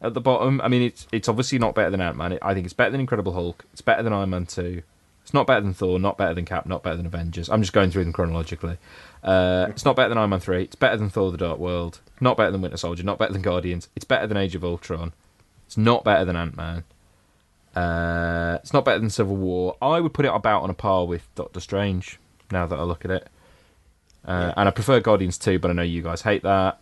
at 0.00 0.14
the 0.14 0.20
bottom. 0.20 0.60
I 0.60 0.68
mean, 0.68 0.82
it's 0.82 1.06
it's 1.12 1.28
obviously 1.28 1.58
not 1.58 1.74
better 1.74 1.90
than 1.90 2.00
Ant 2.00 2.16
Man. 2.16 2.38
I 2.42 2.54
think 2.54 2.64
it's 2.64 2.74
better 2.74 2.90
than 2.90 3.00
Incredible 3.00 3.32
Hulk. 3.32 3.64
It's 3.72 3.82
better 3.82 4.02
than 4.02 4.12
Iron 4.12 4.30
Man 4.30 4.46
two. 4.46 4.82
It's 5.22 5.34
not 5.34 5.46
better 5.46 5.60
than 5.60 5.74
Thor. 5.74 5.98
Not 5.98 6.16
better 6.16 6.34
than 6.34 6.46
Cap. 6.46 6.66
Not 6.66 6.82
better 6.82 6.96
than 6.96 7.06
Avengers. 7.06 7.50
I'm 7.50 7.60
just 7.60 7.72
going 7.72 7.90
through 7.90 8.04
them 8.04 8.12
chronologically. 8.12 8.78
Uh, 9.22 9.66
it's 9.68 9.84
not 9.84 9.96
better 9.96 10.08
than 10.08 10.18
Iron 10.18 10.30
Man 10.30 10.40
three. 10.40 10.62
It's 10.62 10.76
better 10.76 10.96
than 10.96 11.10
Thor: 11.10 11.30
The 11.30 11.38
Dark 11.38 11.58
World. 11.58 12.00
Not 12.20 12.36
better 12.36 12.50
than 12.50 12.62
Winter 12.62 12.76
Soldier. 12.76 13.02
Not 13.02 13.18
better 13.18 13.32
than 13.32 13.42
Guardians. 13.42 13.88
It's 13.94 14.04
better 14.04 14.26
than 14.26 14.36
Age 14.36 14.54
of 14.54 14.64
Ultron. 14.64 15.12
It's 15.66 15.76
not 15.76 16.04
better 16.04 16.24
than 16.24 16.36
Ant 16.36 16.56
Man. 16.56 16.84
Uh, 17.76 18.58
it's 18.62 18.72
not 18.72 18.84
better 18.84 18.98
than 18.98 19.10
Civil 19.10 19.36
War. 19.36 19.76
I 19.82 20.00
would 20.00 20.14
put 20.14 20.24
it 20.24 20.32
about 20.32 20.62
on 20.62 20.70
a 20.70 20.74
par 20.74 21.06
with 21.06 21.28
Doctor 21.34 21.60
Strange. 21.60 22.18
Now 22.50 22.66
that 22.66 22.78
I 22.78 22.82
look 22.82 23.04
at 23.04 23.10
it, 23.10 23.28
uh, 24.24 24.54
and 24.56 24.68
I 24.68 24.72
prefer 24.72 25.00
Guardians 25.00 25.36
2, 25.36 25.58
but 25.58 25.70
I 25.70 25.74
know 25.74 25.82
you 25.82 26.02
guys 26.02 26.22
hate 26.22 26.42
that. 26.42 26.80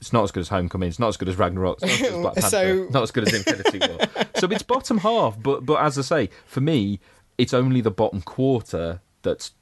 It's 0.00 0.12
not 0.12 0.24
as 0.24 0.30
good 0.30 0.40
as 0.40 0.48
Homecoming. 0.48 0.88
It's 0.88 0.98
not 0.98 1.08
as 1.08 1.16
good 1.16 1.28
as 1.28 1.36
Ragnarok. 1.36 1.78
It's 1.82 2.00
not 2.00 2.00
as 2.00 2.00
good 2.00 2.12
as 2.14 2.20
Black 2.22 2.34
Panther. 2.36 2.48
So- 2.50 2.88
Not 2.90 3.02
as 3.02 3.10
good 3.10 3.26
as 3.28 3.34
Infinity 3.34 3.78
War. 3.88 4.26
so 4.36 4.46
it's 4.48 4.62
bottom 4.62 4.98
half, 4.98 5.40
but 5.42 5.64
but 5.66 5.80
as 5.82 5.98
I 5.98 6.02
say, 6.02 6.30
for 6.46 6.60
me, 6.60 7.00
it's 7.38 7.54
only 7.54 7.80
the 7.80 7.90
bottom 7.90 8.22
quarter 8.22 9.00
that's 9.22 9.52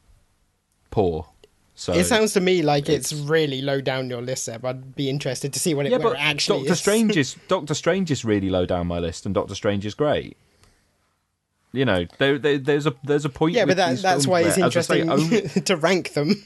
poor. 0.91 1.29
So 1.77 1.93
it 1.93 2.05
sounds 2.05 2.33
to 2.35 2.41
me 2.41 2.63
like 2.63 2.89
it's, 2.89 3.13
really 3.13 3.61
low 3.61 3.81
down 3.81 4.09
your 4.09 4.23
list, 4.23 4.45
Seb. 4.45 4.65
I'd 4.65 4.95
be 4.95 5.11
interested 5.11 5.53
to 5.55 5.59
see 5.59 5.75
what 5.75 5.87
it, 5.87 5.93
yeah, 5.93 5.99
but 5.99 6.13
it 6.13 6.19
actually 6.21 6.59
Doctor 6.61 6.73
is. 6.75 6.79
Strange 6.81 7.17
is 7.17 7.37
Doctor 7.49 7.75
Strange 7.75 8.11
is 8.13 8.25
really 8.25 8.49
low 8.49 8.65
down 8.65 8.87
my 8.87 9.01
list, 9.01 9.27
and 9.27 9.35
Doctor 9.35 9.55
Strange 9.57 9.85
is 9.85 9.95
great. 9.95 10.37
You 11.73 11.85
know, 11.85 12.07
there, 12.19 12.39
there, 12.39 12.59
there's 12.59 12.87
a 12.87 12.95
there's 13.03 13.25
a 13.25 13.29
point. 13.29 13.57
yeah, 13.57 13.65
but 13.65 13.77
that, 13.77 13.99
that's 13.99 14.27
why 14.27 14.43
it's 14.43 14.57
where, 14.57 14.67
as 14.67 14.77
I 14.77 14.81
say, 14.83 15.01
interesting 15.01 15.11
only- 15.11 15.41
to 15.65 15.77
rank 15.77 16.13
them. 16.13 16.45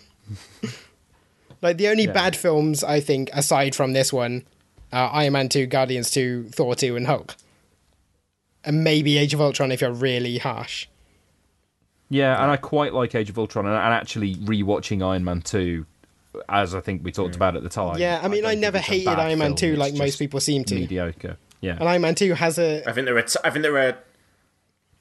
Like 1.62 1.76
the 1.76 1.88
only 1.88 2.04
Yeah. 2.04 2.12
bad 2.12 2.36
films 2.36 2.84
I 2.84 3.00
think, 3.00 3.30
aside 3.32 3.74
from 3.74 3.92
this 3.92 4.12
one, 4.12 4.44
are 4.92 5.10
Iron 5.12 5.32
Man 5.34 5.48
two, 5.48 5.66
Guardians 5.66 6.10
two, 6.10 6.48
Thor 6.50 6.74
two, 6.74 6.96
and 6.96 7.06
Hulk, 7.06 7.36
and 8.64 8.82
maybe 8.84 9.18
Age 9.18 9.34
of 9.34 9.40
Ultron 9.40 9.72
if 9.72 9.80
you're 9.80 9.92
really 9.92 10.38
harsh. 10.38 10.86
Yeah, 12.10 12.42
and 12.42 12.50
I 12.50 12.56
quite 12.56 12.94
like 12.94 13.14
Age 13.14 13.28
of 13.28 13.38
Ultron, 13.38 13.66
and, 13.66 13.74
and 13.74 13.94
actually 13.94 14.36
rewatching 14.36 15.06
Iron 15.06 15.24
Man 15.24 15.42
two, 15.42 15.84
as 16.48 16.74
I 16.74 16.80
think 16.80 17.04
we 17.04 17.12
talked 17.12 17.32
mm. 17.32 17.36
about 17.36 17.56
at 17.56 17.62
the 17.62 17.68
time. 17.68 17.98
Yeah, 17.98 18.20
I 18.22 18.28
mean, 18.28 18.44
I, 18.44 18.52
don't 18.52 18.60
never 18.60 18.78
think 18.78 18.88
it's 18.88 19.06
a 19.06 19.10
hated 19.10 19.22
Iron 19.22 19.38
Man 19.38 19.54
two 19.54 19.76
like 19.76 19.94
most 19.94 20.18
people 20.18 20.40
seem 20.40 20.64
to. 20.64 20.74
Mediocre. 20.74 21.36
Yeah. 21.60 21.76
And 21.78 21.88
Iron 21.88 22.02
Man 22.02 22.14
two 22.14 22.34
has 22.34 22.58
a 22.58 22.88
I 22.88 22.92
think 22.92 23.06
there 23.06 23.16
are. 23.16 23.22
T- 23.22 23.38
I 23.44 23.50
think 23.50 23.62
there 23.62 23.76
are. 23.76 23.98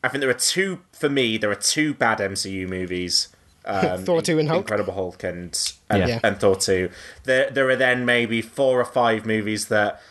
I 0.04 0.10
think 0.10 0.22
there 0.22 0.30
are 0.30 0.34
two 0.34 0.82
for 0.92 1.10
me. 1.10 1.38
There 1.38 1.52
are 1.52 1.56
two 1.56 1.94
bad 1.94 2.20
MCU 2.20 2.68
movies. 2.68 3.30
Um, 3.68 4.04
Thor 4.06 4.22
2 4.22 4.40
and 4.40 4.48
Hulk? 4.50 4.62
Incredible 4.62 4.94
Hulk, 4.94 5.24
and 5.24 5.74
and, 5.90 6.08
Yeah. 6.08 6.20
and 6.24 6.40
Thor 6.40 6.56
two. 6.56 6.90
There 7.26 7.50
there 7.52 7.70
are 7.70 7.76
then 7.76 8.06
maybe 8.06 8.42
four 8.42 8.80
or 8.80 8.86
five 8.86 9.26
movies 9.26 9.68
that 9.68 10.02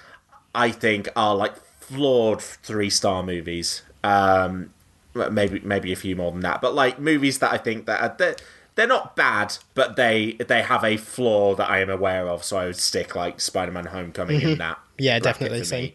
I 0.54 0.70
think 0.70 1.08
are 1.16 1.34
like 1.34 1.54
flawed 1.80 2.42
three 2.42 2.90
star 2.90 3.22
movies. 3.22 3.82
Um, 4.04 4.72
maybe 5.14 5.60
maybe 5.64 5.92
a 5.92 5.96
few 5.96 6.14
more 6.16 6.30
than 6.32 6.40
that, 6.42 6.60
but 6.60 6.74
like 6.74 6.98
movies 6.98 7.38
that 7.38 7.52
I 7.52 7.58
think 7.58 7.86
that 7.86 8.00
are, 8.02 8.14
they're, 8.18 8.36
they're 8.74 8.86
not 8.86 9.16
bad, 9.16 9.56
but 9.74 9.96
they 9.96 10.32
they 10.34 10.62
have 10.62 10.84
a 10.84 10.96
flaw 10.98 11.54
that 11.54 11.68
I 11.70 11.80
am 11.80 11.88
aware 11.90 12.28
of. 12.28 12.44
So 12.44 12.58
I 12.58 12.66
would 12.66 12.76
stick 12.76 13.16
like 13.16 13.40
Spider 13.40 13.72
Man 13.72 13.86
Homecoming 13.86 14.40
in 14.42 14.50
Mhm. 14.50 14.58
that. 14.58 14.78
Yeah, 14.98 15.18
definitely, 15.18 15.64
same. 15.64 15.84
me. 15.84 15.94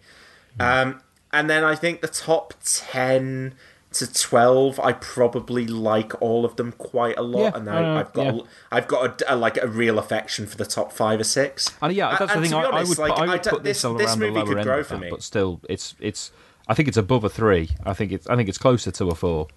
Um, 0.59 1.01
and 1.31 1.49
then 1.49 1.63
I 1.63 1.75
think 1.75 2.01
the 2.01 2.07
top 2.07 2.53
ten 2.63 3.53
to 3.93 4.11
twelve, 4.13 4.79
I 4.79 4.93
probably 4.93 5.67
like 5.67 6.19
all 6.21 6.45
of 6.45 6.55
them 6.55 6.71
quite 6.73 7.17
a 7.17 7.21
lot, 7.21 7.53
Yeah, 7.53 7.57
and 7.59 7.69
I 7.69 7.81
I, 7.81 7.99
I've 7.99 8.13
got 8.13 8.35
yeah. 8.35 8.41
a, 8.41 8.75
I've 8.75 8.87
got 8.87 9.21
a, 9.21 9.33
a- 9.33 9.35
like 9.35 9.57
a 9.57 9.67
real 9.67 9.99
affection 9.99 10.47
for 10.47 10.55
the 10.57 10.65
top 10.65 10.93
five 10.93 11.19
or 11.19 11.23
six. 11.25 11.69
And 11.81 11.93
yeah, 11.93 12.15
that's 12.17 12.33
the 12.33 12.41
thing. 12.41 12.43
to 12.43 12.49
be 12.49 12.55
I, 12.55 12.61
I 12.61 12.83
would, 12.83 12.97
like, 12.97 13.13
put, 13.15 13.21
I 13.29 13.31
would 13.33 13.43
put 13.43 13.63
this, 13.63 13.81
this 13.81 14.11
the 14.13 14.17
movie 14.17 14.31
lower 14.31 14.45
could 14.45 14.57
end 14.59 14.65
grow 14.65 14.83
for 14.83 14.93
that, 14.95 15.01
me. 15.01 15.09
but 15.09 15.21
still, 15.23 15.59
it's 15.69 15.95
it's. 15.99 16.31
I 16.67 16.73
think 16.73 16.87
it's 16.87 16.97
above 16.97 17.23
a 17.25 17.29
three. 17.29 17.69
I 17.85 17.93
think 17.93 18.11
it's 18.13 18.27
I 18.27 18.35
think 18.35 18.47
it's 18.47 18.57
closer 18.57 18.91
to 18.91 19.07
a 19.09 19.15
four. 19.15 19.47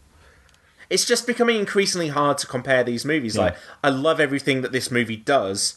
it's 0.90 1.05
just 1.05 1.27
becoming 1.27 1.56
increasingly 1.59 2.09
hard 2.09 2.39
to 2.39 2.47
compare 2.47 2.82
these 2.82 3.05
movies. 3.05 3.36
Yeah. 3.36 3.43
Like, 3.43 3.56
I 3.85 3.90
love 3.90 4.19
everything 4.20 4.62
that 4.62 4.73
this 4.73 4.90
movie 4.90 5.16
does, 5.16 5.77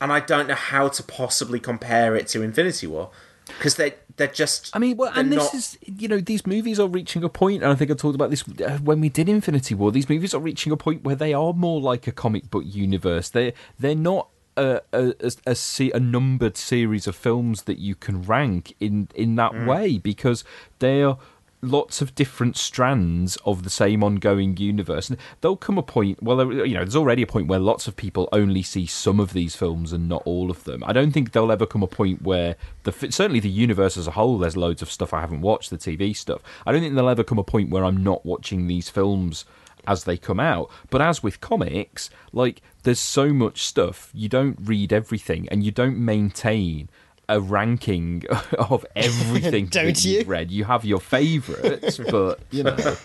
and 0.00 0.12
I 0.12 0.20
don't 0.20 0.46
know 0.46 0.54
how 0.54 0.88
to 0.88 1.02
possibly 1.02 1.58
compare 1.58 2.14
it 2.14 2.28
to 2.28 2.42
Infinity 2.42 2.86
War 2.86 3.10
because 3.46 3.74
they 3.76 3.94
they're 4.18 4.26
just. 4.26 4.74
I 4.76 4.78
mean, 4.78 4.96
well, 4.96 5.12
and 5.14 5.32
this 5.32 5.44
not- 5.44 5.54
is 5.54 5.78
you 5.86 6.08
know 6.08 6.20
these 6.20 6.46
movies 6.46 6.78
are 6.78 6.88
reaching 6.88 7.24
a 7.24 7.28
point, 7.28 7.62
and 7.62 7.72
I 7.72 7.74
think 7.74 7.90
I 7.90 7.94
talked 7.94 8.14
about 8.14 8.30
this 8.30 8.44
uh, 8.60 8.78
when 8.82 9.00
we 9.00 9.08
did 9.08 9.28
Infinity 9.28 9.74
War. 9.74 9.90
These 9.90 10.08
movies 10.10 10.34
are 10.34 10.40
reaching 10.40 10.72
a 10.72 10.76
point 10.76 11.04
where 11.04 11.16
they 11.16 11.32
are 11.32 11.52
more 11.54 11.80
like 11.80 12.06
a 12.06 12.12
comic 12.12 12.50
book 12.50 12.64
universe. 12.66 13.30
They 13.30 13.54
they're 13.78 13.94
not. 13.94 14.28
A, 14.60 14.80
a, 14.92 15.14
a, 15.46 15.56
a 15.94 16.00
numbered 16.00 16.56
series 16.56 17.06
of 17.06 17.14
films 17.14 17.62
that 17.62 17.78
you 17.78 17.94
can 17.94 18.22
rank 18.22 18.74
in 18.80 19.06
in 19.14 19.36
that 19.36 19.52
Mm. 19.52 19.66
way 19.68 19.98
because 19.98 20.42
they 20.80 21.00
are 21.04 21.16
lots 21.60 22.00
of 22.00 22.14
different 22.14 22.56
strands 22.56 23.36
of 23.44 23.62
the 23.62 23.70
same 23.70 24.04
ongoing 24.04 24.56
universe. 24.56 25.08
And 25.08 25.18
there'll 25.40 25.56
come 25.56 25.78
a 25.78 25.82
point 25.82 26.22
well 26.22 26.52
you 26.52 26.74
know 26.74 26.80
there's 26.80 26.96
already 26.96 27.22
a 27.22 27.26
point 27.26 27.48
where 27.48 27.58
lots 27.58 27.88
of 27.88 27.96
people 27.96 28.28
only 28.32 28.62
see 28.62 28.86
some 28.86 29.20
of 29.20 29.32
these 29.32 29.56
films 29.56 29.92
and 29.92 30.08
not 30.08 30.22
all 30.24 30.50
of 30.50 30.64
them. 30.64 30.82
I 30.86 30.92
don't 30.92 31.12
think 31.12 31.32
there'll 31.32 31.52
ever 31.52 31.66
come 31.66 31.82
a 31.82 31.88
point 31.88 32.22
where 32.22 32.56
the 32.84 32.92
certainly 32.92 33.40
the 33.40 33.48
universe 33.48 33.96
as 33.96 34.06
a 34.06 34.12
whole 34.12 34.38
there's 34.38 34.56
loads 34.56 34.82
of 34.82 34.90
stuff 34.90 35.12
i 35.12 35.20
haven't 35.20 35.40
watched 35.40 35.70
the 35.70 35.78
tv 35.78 36.16
stuff. 36.16 36.42
I 36.66 36.72
don't 36.72 36.80
think 36.80 36.94
there'll 36.94 37.10
ever 37.10 37.24
come 37.24 37.38
a 37.38 37.44
point 37.44 37.70
where 37.70 37.84
i'm 37.84 38.02
not 38.02 38.24
watching 38.24 38.66
these 38.66 38.88
films 38.88 39.44
as 39.86 40.04
they 40.04 40.16
come 40.16 40.38
out. 40.38 40.70
But 40.90 41.00
as 41.00 41.22
with 41.22 41.40
comics 41.40 42.10
like 42.32 42.62
there's 42.82 43.00
so 43.00 43.32
much 43.32 43.62
stuff 43.62 44.10
you 44.14 44.28
don't 44.28 44.58
read 44.62 44.92
everything 44.92 45.48
and 45.48 45.64
you 45.64 45.70
don't 45.70 45.98
maintain 45.98 46.88
a 47.28 47.40
ranking 47.40 48.24
of 48.58 48.84
everything 48.96 49.66
Don't 49.70 49.86
that 49.86 50.04
you? 50.04 50.18
you've 50.18 50.28
read. 50.28 50.50
You 50.50 50.64
have 50.64 50.84
your 50.84 51.00
favourites, 51.00 51.98
but 52.10 52.40
you 52.50 52.62
know, 52.62 52.96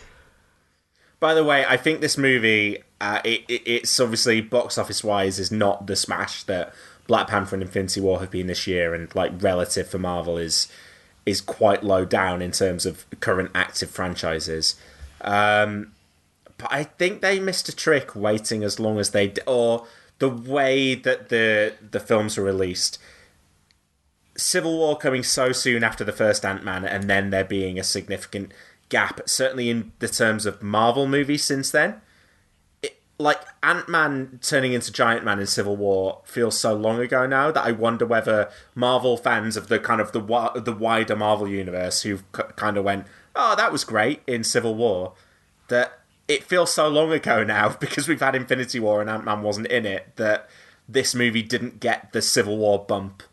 By 1.19 1.33
the 1.33 1.43
way, 1.43 1.65
I 1.67 1.77
think 1.77 2.01
this 2.01 2.17
movie, 2.17 2.79
uh, 2.99 3.21
it, 3.23 3.41
it, 3.47 3.61
it's 3.65 3.99
obviously 3.99 4.41
box 4.41 4.77
office 4.77 5.03
wise, 5.03 5.39
is 5.39 5.51
not 5.51 5.87
the 5.87 5.95
smash 5.95 6.43
that 6.43 6.73
Black 7.07 7.27
Panther 7.27 7.55
and 7.55 7.63
Infinity 7.63 8.01
War 8.01 8.19
have 8.19 8.31
been 8.31 8.47
this 8.47 8.67
year, 8.67 8.93
and 8.93 9.13
like 9.15 9.31
relative 9.41 9.87
for 9.89 9.99
Marvel 9.99 10.37
is 10.37 10.67
is 11.25 11.39
quite 11.39 11.83
low 11.83 12.03
down 12.03 12.41
in 12.41 12.51
terms 12.51 12.85
of 12.85 13.05
current 13.21 13.49
active 13.55 13.89
franchises. 13.89 14.75
Um, 15.21 15.93
but 16.57 16.67
I 16.71 16.83
think 16.83 17.21
they 17.21 17.39
missed 17.39 17.69
a 17.69 17.75
trick 17.75 18.13
waiting 18.15 18.63
as 18.63 18.77
long 18.79 18.99
as 18.99 19.11
they 19.11 19.27
d- 19.29 19.41
or 19.47 19.85
the 20.19 20.29
way 20.29 20.95
that 20.95 21.29
the 21.29 21.73
the 21.91 21.99
films 21.99 22.37
were 22.37 22.43
released. 22.43 22.99
Civil 24.35 24.77
War 24.77 24.97
coming 24.97 25.23
so 25.23 25.51
soon 25.51 25.83
after 25.83 26.03
the 26.03 26.11
first 26.11 26.45
Ant 26.45 26.63
Man, 26.63 26.85
and 26.85 27.09
then 27.09 27.29
there 27.29 27.43
being 27.43 27.77
a 27.77 27.83
significant 27.83 28.51
gap, 28.89 29.21
certainly 29.25 29.69
in 29.69 29.91
the 29.99 30.07
terms 30.07 30.45
of 30.45 30.61
Marvel 30.61 31.07
movies 31.07 31.43
since 31.43 31.71
then. 31.71 32.01
It, 32.81 33.01
like 33.17 33.41
Ant 33.61 33.87
Man 33.87 34.39
turning 34.41 34.73
into 34.73 34.91
Giant 34.91 35.23
Man 35.23 35.39
in 35.39 35.47
Civil 35.47 35.75
War 35.75 36.21
feels 36.25 36.59
so 36.59 36.73
long 36.73 36.99
ago 36.99 37.25
now 37.25 37.51
that 37.51 37.65
I 37.65 37.71
wonder 37.71 38.05
whether 38.05 38.49
Marvel 38.75 39.17
fans 39.17 39.55
of 39.55 39.67
the 39.67 39.79
kind 39.79 40.01
of 40.01 40.11
the 40.11 40.21
the 40.55 40.73
wider 40.73 41.15
Marvel 41.15 41.47
universe 41.47 42.01
who 42.01 42.19
kind 42.31 42.77
of 42.77 42.83
went, 42.83 43.05
"Oh, 43.35 43.55
that 43.55 43.71
was 43.71 43.83
great" 43.83 44.21
in 44.25 44.43
Civil 44.43 44.75
War, 44.75 45.13
that 45.67 45.99
it 46.27 46.43
feels 46.43 46.73
so 46.73 46.87
long 46.87 47.11
ago 47.11 47.43
now 47.43 47.69
because 47.79 48.07
we've 48.07 48.19
had 48.19 48.35
Infinity 48.35 48.79
War 48.79 49.01
and 49.01 49.09
Ant 49.09 49.25
Man 49.25 49.41
wasn't 49.43 49.67
in 49.67 49.85
it 49.85 50.15
that 50.15 50.49
this 50.89 51.15
movie 51.15 51.43
didn't 51.43 51.79
get 51.79 52.11
the 52.13 52.21
Civil 52.21 52.57
War 52.57 52.83
bump 52.83 53.23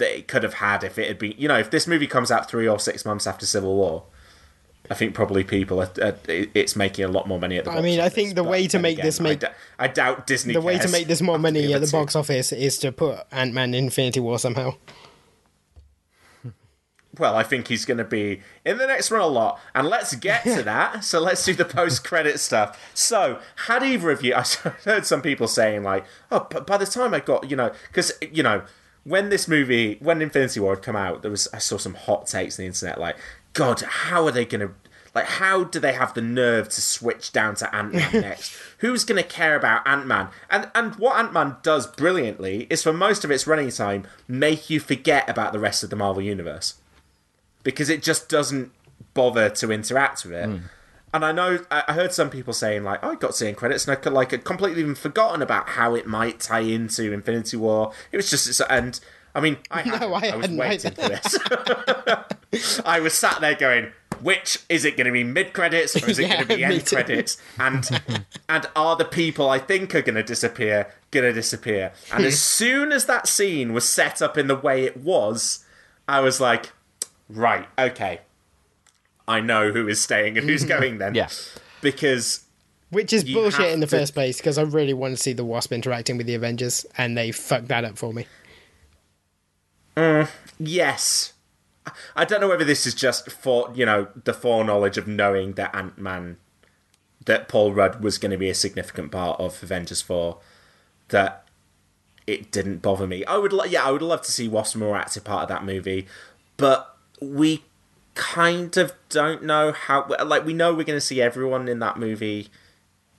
that 0.00 0.18
it 0.18 0.28
could 0.28 0.42
have 0.42 0.54
had 0.54 0.82
if 0.82 0.98
it 0.98 1.06
had 1.06 1.18
been. 1.18 1.34
You 1.38 1.48
know, 1.48 1.58
if 1.58 1.70
this 1.70 1.86
movie 1.86 2.08
comes 2.08 2.30
out 2.30 2.50
three 2.50 2.66
or 2.66 2.78
six 2.78 3.04
months 3.04 3.26
after 3.26 3.46
Civil 3.46 3.74
War, 3.76 4.04
I 4.90 4.94
think 4.94 5.14
probably 5.14 5.44
people 5.44 5.80
are, 5.80 5.90
are, 6.02 6.16
it's 6.26 6.74
making 6.74 7.04
a 7.04 7.08
lot 7.08 7.28
more 7.28 7.38
money 7.38 7.58
at 7.58 7.64
the. 7.64 7.70
I 7.70 7.80
mean, 7.80 8.00
I 8.00 8.08
think 8.08 8.34
the 8.34 8.42
way 8.42 8.66
to 8.66 8.78
make 8.80 8.94
again, 8.94 9.06
this 9.06 9.20
make 9.20 9.40
d- 9.40 9.46
I 9.78 9.86
doubt 9.86 10.26
Disney. 10.26 10.52
the 10.52 10.60
way 10.60 10.78
to 10.78 10.88
make 10.88 11.06
this 11.06 11.22
more 11.22 11.38
money 11.38 11.72
at 11.72 11.80
the 11.80 11.86
box 11.86 12.16
office 12.16 12.50
is 12.52 12.76
to 12.78 12.90
put 12.90 13.20
Ant 13.30 13.54
Man 13.54 13.72
Infinity 13.72 14.18
War 14.18 14.38
somehow. 14.38 14.74
Well, 17.18 17.34
I 17.34 17.42
think 17.42 17.68
he's 17.68 17.84
going 17.84 17.98
to 17.98 18.04
be 18.04 18.40
in 18.64 18.78
the 18.78 18.86
next 18.86 19.10
one 19.10 19.20
a 19.20 19.26
lot. 19.26 19.60
And 19.74 19.88
let's 19.88 20.14
get 20.14 20.44
to 20.44 20.62
that. 20.64 21.04
So 21.04 21.20
let's 21.20 21.44
do 21.44 21.54
the 21.54 21.64
post 21.64 22.04
credit 22.04 22.38
stuff. 22.38 22.80
So, 22.94 23.40
had 23.66 23.82
either 23.82 24.10
of 24.10 24.22
you, 24.22 24.34
I 24.34 24.44
heard 24.84 25.06
some 25.06 25.20
people 25.20 25.48
saying, 25.48 25.82
like, 25.82 26.04
oh, 26.30 26.46
but 26.50 26.66
by 26.66 26.76
the 26.76 26.86
time 26.86 27.12
I 27.12 27.20
got, 27.20 27.50
you 27.50 27.56
know, 27.56 27.72
because, 27.88 28.12
you 28.32 28.42
know, 28.42 28.62
when 29.04 29.30
this 29.30 29.48
movie, 29.48 29.96
when 30.00 30.22
Infinity 30.22 30.60
War 30.60 30.74
had 30.74 30.84
come 30.84 30.96
out, 30.96 31.22
there 31.22 31.30
was, 31.30 31.48
I 31.52 31.58
saw 31.58 31.78
some 31.78 31.94
hot 31.94 32.26
takes 32.26 32.58
on 32.58 32.64
the 32.64 32.66
internet, 32.66 33.00
like, 33.00 33.16
God, 33.52 33.80
how 33.80 34.26
are 34.26 34.30
they 34.30 34.44
going 34.44 34.66
to, 34.66 34.74
like, 35.14 35.24
how 35.24 35.64
do 35.64 35.80
they 35.80 35.92
have 35.92 36.14
the 36.14 36.20
nerve 36.20 36.68
to 36.68 36.80
switch 36.80 37.32
down 37.32 37.56
to 37.56 37.74
Ant 37.74 37.94
Man 37.94 38.12
next? 38.20 38.54
Who's 38.78 39.04
going 39.04 39.20
to 39.20 39.28
care 39.28 39.56
about 39.56 39.86
Ant 39.86 40.06
Man? 40.06 40.28
And 40.48 40.70
and 40.74 40.94
what 40.96 41.18
Ant 41.18 41.32
Man 41.32 41.56
does 41.62 41.86
brilliantly 41.86 42.66
is 42.70 42.82
for 42.82 42.92
most 42.92 43.24
of 43.24 43.30
its 43.30 43.46
running 43.46 43.70
time, 43.70 44.06
make 44.28 44.70
you 44.70 44.78
forget 44.78 45.28
about 45.28 45.52
the 45.52 45.58
rest 45.58 45.82
of 45.82 45.90
the 45.90 45.96
Marvel 45.96 46.22
universe 46.22 46.74
because 47.62 47.88
it 47.88 48.02
just 48.02 48.28
doesn't 48.28 48.72
bother 49.14 49.50
to 49.50 49.72
interact 49.72 50.24
with 50.24 50.34
it. 50.34 50.46
Hmm. 50.46 50.58
And 51.12 51.24
I 51.24 51.32
know 51.32 51.58
I 51.70 51.92
heard 51.92 52.12
some 52.12 52.30
people 52.30 52.52
saying 52.52 52.84
like, 52.84 53.00
"Oh, 53.02 53.10
I 53.10 53.14
got 53.16 53.34
seeing 53.34 53.54
credits," 53.56 53.86
and 53.86 53.92
I 53.92 54.00
could 54.00 54.12
like 54.12 54.30
had 54.30 54.44
completely 54.44 54.80
even 54.80 54.94
forgotten 54.94 55.42
about 55.42 55.70
how 55.70 55.94
it 55.94 56.06
might 56.06 56.38
tie 56.40 56.60
into 56.60 57.12
Infinity 57.12 57.56
War. 57.56 57.92
It 58.12 58.16
was 58.16 58.30
just 58.30 58.48
it's- 58.48 58.68
and 58.70 59.00
I 59.34 59.40
mean, 59.40 59.58
I 59.70 59.80
hadn't. 59.82 60.12
I 60.12 60.28
I, 60.30 60.36
was 60.36 60.48
waiting 60.50 60.92
for 60.92 61.08
this. 61.08 61.38
I 62.84 63.00
was 63.00 63.14
sat 63.14 63.40
there 63.40 63.54
going, 63.56 63.92
"Which 64.20 64.58
is 64.68 64.84
it 64.84 64.96
going 64.96 65.06
to 65.06 65.12
be 65.12 65.24
mid 65.24 65.52
credits 65.52 66.00
or 66.00 66.08
is 66.08 66.18
it 66.20 66.22
Yeah, 66.28 66.36
going 66.44 66.48
to 66.48 66.56
be 66.56 66.64
end 66.64 66.86
credits?" 66.86 67.36
And 67.58 67.88
and 68.48 68.66
are 68.76 68.94
the 68.96 69.04
people 69.04 69.48
I 69.48 69.58
think 69.58 69.94
are 69.96 70.02
going 70.02 70.14
to 70.16 70.22
disappear 70.22 70.92
going 71.10 71.26
to 71.26 71.32
disappear? 71.32 71.92
And 72.12 72.24
as 72.24 72.40
soon 72.40 72.92
as 72.92 73.06
that 73.06 73.26
scene 73.26 73.72
was 73.72 73.88
set 73.88 74.22
up 74.22 74.38
in 74.38 74.46
the 74.46 74.56
way 74.56 74.84
it 74.84 74.96
was, 74.96 75.64
I 76.06 76.20
was 76.20 76.40
like, 76.40 76.72
"Right, 77.28 77.66
okay." 77.78 78.20
I 79.30 79.40
know 79.40 79.70
who 79.70 79.86
is 79.86 80.00
staying 80.00 80.36
and 80.36 80.48
who's 80.48 80.62
mm-hmm. 80.62 80.80
going 80.80 80.98
then. 80.98 81.14
Yeah. 81.14 81.28
Because 81.80 82.44
Which 82.90 83.12
is 83.12 83.24
You 83.24 83.36
bullshit 83.36 83.60
have 83.60 83.74
in 83.74 83.80
the 83.80 83.86
to- 83.86 83.98
first 83.98 84.12
place 84.12 84.38
because 84.38 84.58
I 84.58 84.62
really 84.62 84.92
want 84.92 85.16
to 85.16 85.22
see 85.22 85.32
the 85.32 85.44
Wasp 85.44 85.72
interacting 85.72 86.16
with 86.16 86.26
the 86.26 86.34
Avengers, 86.34 86.84
and 86.98 87.16
they 87.16 87.30
fucked 87.30 87.68
that 87.68 87.84
up 87.84 87.96
for 87.96 88.12
me. 88.12 88.26
Mm, 89.96 90.28
yes. 90.58 91.34
I 92.16 92.24
don't 92.24 92.40
know 92.40 92.48
whether 92.48 92.64
this 92.64 92.86
is 92.86 92.94
just 92.94 93.30
for, 93.30 93.70
you 93.74 93.86
know, 93.86 94.08
the 94.24 94.34
foreknowledge 94.34 94.98
of 94.98 95.06
knowing 95.06 95.52
that 95.54 95.74
Ant 95.74 95.98
Man, 95.98 96.36
that 97.24 97.48
Paul 97.48 97.72
Rudd 97.72 98.02
was 98.02 98.18
going 98.18 98.30
to 98.32 98.36
be 98.36 98.50
a 98.50 98.54
significant 98.54 99.12
part 99.12 99.40
of 99.40 99.62
Avengers 99.62 100.02
4, 100.02 100.38
that 101.08 101.44
it 102.26 102.50
didn't 102.50 102.78
bother 102.78 103.06
me. 103.06 103.24
I 103.24 103.36
would, 103.36 103.52
lo- 103.52 103.64
yeah, 103.64 103.84
I 103.84 103.90
would 103.90 104.02
love 104.02 104.22
to 104.22 104.32
see 104.32 104.48
Wasp 104.48 104.76
more 104.76 104.96
active 104.96 105.24
part 105.24 105.44
of 105.44 105.48
that 105.48 105.64
movie, 105.64 106.06
but 106.56 106.96
we 107.20 107.62
kind 108.14 108.76
of 108.76 108.92
don't 109.08 109.42
know 109.44 109.72
how, 109.72 110.06
like, 110.24 110.44
we 110.44 110.52
know 110.52 110.72
we're 110.74 110.84
going 110.84 110.96
to 110.96 111.00
see 111.00 111.20
everyone 111.22 111.68
in 111.68 111.78
that 111.80 111.98
movie 111.98 112.48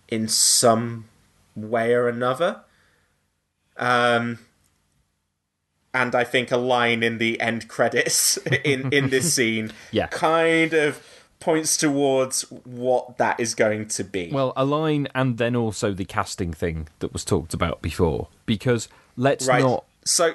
in 0.07 0.27
some 0.27 1.05
way 1.55 1.93
or 1.93 2.07
another. 2.07 2.61
Um, 3.77 4.39
and 5.93 6.15
I 6.15 6.23
think 6.23 6.51
a 6.51 6.57
line 6.57 7.03
in 7.03 7.17
the 7.17 7.39
end 7.41 7.67
credits 7.67 8.37
in 8.63 8.91
in 8.93 9.09
this 9.09 9.33
scene 9.35 9.71
Yeah. 9.91 10.07
kind 10.07 10.73
of 10.73 11.05
points 11.39 11.75
towards 11.75 12.43
what 12.65 13.17
that 13.17 13.39
is 13.39 13.55
going 13.55 13.87
to 13.87 14.03
be. 14.03 14.29
well, 14.31 14.53
a 14.55 14.63
line 14.63 15.07
and 15.15 15.37
then 15.39 15.55
also 15.55 15.91
the 15.91 16.05
casting 16.05 16.53
thing 16.53 16.87
that 16.99 17.11
was 17.11 17.25
talked 17.25 17.53
about 17.53 17.81
before. 17.81 18.27
Because 18.45 18.87
let's 19.17 19.47
right. 19.47 19.63
not 19.63 19.85
so 20.05 20.33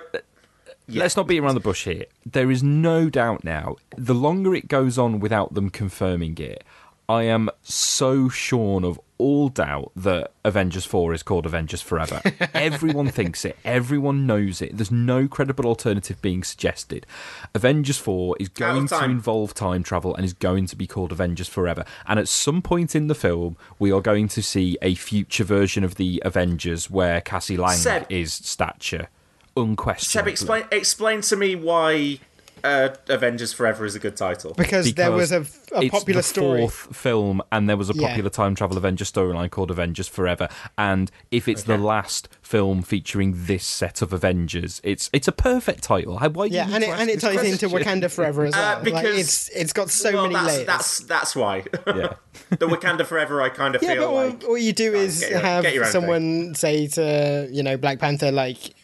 let's 0.89 1.17
not 1.17 1.27
beat 1.27 1.41
around 1.41 1.55
the 1.55 1.61
bush 1.61 1.85
here. 1.85 2.07
There 2.25 2.51
is 2.51 2.63
no 2.63 3.09
doubt 3.11 3.45
now. 3.45 3.77
The 3.97 4.15
longer 4.15 4.55
it 4.55 4.69
goes 4.69 4.99
on 4.99 5.21
without 5.21 5.55
them 5.55 5.71
confirming 5.71 6.39
it, 6.39 6.65
I 7.09 7.23
am 7.23 7.51
so 7.63 8.29
shorn 8.29 8.85
of 8.85 8.99
all 9.19 9.49
doubt 9.49 9.93
that 9.95 10.33
Avengers 10.45 10.85
4 10.85 11.15
is 11.15 11.23
called 11.23 11.47
Avengers 11.47 11.81
Forever. 11.81 12.21
Everyone 12.55 13.09
thinks 13.09 13.45
it, 13.45 13.57
everyone 13.65 14.27
knows 14.27 14.61
it. 14.61 14.77
There's 14.77 14.91
no 14.91 15.29
credible 15.29 15.67
alternative 15.67 16.21
being 16.21 16.43
suggested. 16.43 17.07
Avengers 17.55 17.99
4 17.99 18.37
is 18.41 18.49
going 18.49 18.89
to 18.89 19.05
involve 19.05 19.55
time 19.55 19.83
travel 19.83 20.15
and 20.17 20.25
is 20.25 20.33
going 20.33 20.67
to 20.67 20.77
be 20.77 20.87
called 20.87 21.13
Avengers 21.13 21.49
Forever. 21.49 21.85
And 22.07 22.19
at 22.19 22.29
some 22.29 22.61
point 22.61 22.95
in 22.97 23.07
the 23.07 23.15
film, 23.15 23.57
we 23.79 23.93
are 23.93 24.01
going 24.01 24.29
to 24.29 24.43
see 24.43 24.77
a 24.83 24.97
future 24.97 25.45
version 25.45 25.85
of 25.85 25.95
the 25.95 26.21
Avengers 26.25 26.91
where 26.91 27.21
Cassie 27.21 27.57
Lang 27.57 27.77
Seb. 27.77 28.07
is 28.11 28.33
Stature. 28.35 29.09
Unquestionably. 29.57 30.31
Seb, 30.31 30.33
explain 30.33 30.65
explain 30.71 31.21
to 31.23 31.37
me 31.37 31.55
why 31.57 32.19
uh, 32.65 32.89
Avengers 33.09 33.53
Forever 33.53 33.85
is 33.85 33.95
a 33.95 33.99
good 34.01 34.17
title. 34.17 34.53
Because, 34.55 34.93
there 34.95 35.13
was 35.13 35.31
a, 35.31 35.43
a 35.73 35.83
it's 35.83 35.91
popular 35.91 36.21
the 36.21 36.23
story. 36.27 36.61
fourth 36.63 36.97
film, 36.97 37.41
and 37.53 37.69
there 37.69 37.77
was 37.77 37.91
a 37.91 37.95
Yeah. 37.95 38.09
popular 38.09 38.31
time 38.31 38.55
travel 38.57 38.77
Avengers 38.77 39.13
storyline 39.13 39.51
called 39.51 39.71
Avengers 39.71 40.09
Forever. 40.09 40.49
And 40.77 41.11
if 41.31 41.47
it's 41.49 41.63
the 41.65 41.79
last 41.79 42.29
film 42.43 42.83
featuring 42.83 43.35
this 43.47 43.65
set 43.65 44.03
of 44.03 44.13
Avengers, 44.13 44.81
it's 44.83 45.09
it's 45.13 45.29
a 45.29 45.33
perfect 45.33 45.85
title. 45.85 46.19
How- 46.19 46.29
Why 46.31 46.49
do 46.49 46.55
Yeah, 46.55 46.67
need 46.67 46.75
and 46.75 46.85
it, 46.85 46.89
and 46.91 47.11
it 47.11 47.21
this 47.21 47.23
ties 47.23 47.63
into? 47.63 47.69
Wakanda 47.69 48.11
Forever 48.11 48.47
as 48.47 48.55
Uh, 48.55 48.57
well. 48.59 48.75
like, 48.77 48.85
because- 48.85 49.19
it's 49.19 49.49
it's 49.51 49.73
got 49.73 49.89
so 49.91 50.13
well, 50.13 50.23
many 50.25 50.35
that's, 50.35 50.47
layers. 50.49 50.67
That's 50.67 50.99
that's 51.01 51.37
why. 51.37 51.65
Yeah. 51.87 52.15
the 52.51 52.67
Wakanda 52.67 53.07
Forever, 53.07 53.43
I 53.43 53.49
kind 53.51 53.77
of 53.77 53.83
yeah, 53.83 53.93
feel 53.95 54.03
but 54.03 54.09
all, 54.09 54.27
like. 54.29 54.45
all 54.45 54.59
you 54.59 54.73
do 54.73 54.93
is 54.95 55.21
get 55.21 55.31
your- 55.31 55.39
have 55.41 55.63
get 55.63 55.75
your 55.75 55.85
own 55.85 55.91
someone 55.93 56.55
say 56.57 56.89
to 56.89 57.49
you 57.53 57.63
know 57.63 57.77
Black 57.77 58.01
Panther 58.01 58.33
like 58.33 58.75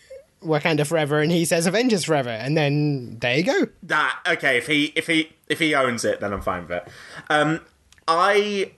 Wakanda 0.45 0.87
Forever, 0.87 1.21
and 1.21 1.31
he 1.31 1.45
says 1.45 1.67
Avengers 1.67 2.05
Forever, 2.05 2.31
and 2.31 2.57
then 2.57 3.19
there 3.21 3.37
you 3.37 3.43
go. 3.45 3.69
That 3.83 4.19
okay? 4.27 4.59
If 4.59 4.67
he 4.67 4.93
if 4.97 5.07
he 5.07 5.33
if 5.49 5.59
he 5.59 5.75
owns 5.75 6.05
it, 6.05 6.21
then 6.21 6.33
I'm 6.33 6.43
fine 6.43 6.63
with 6.63 6.73
it. 6.73 6.89
Um, 7.31 7.61
I 8.09 8.73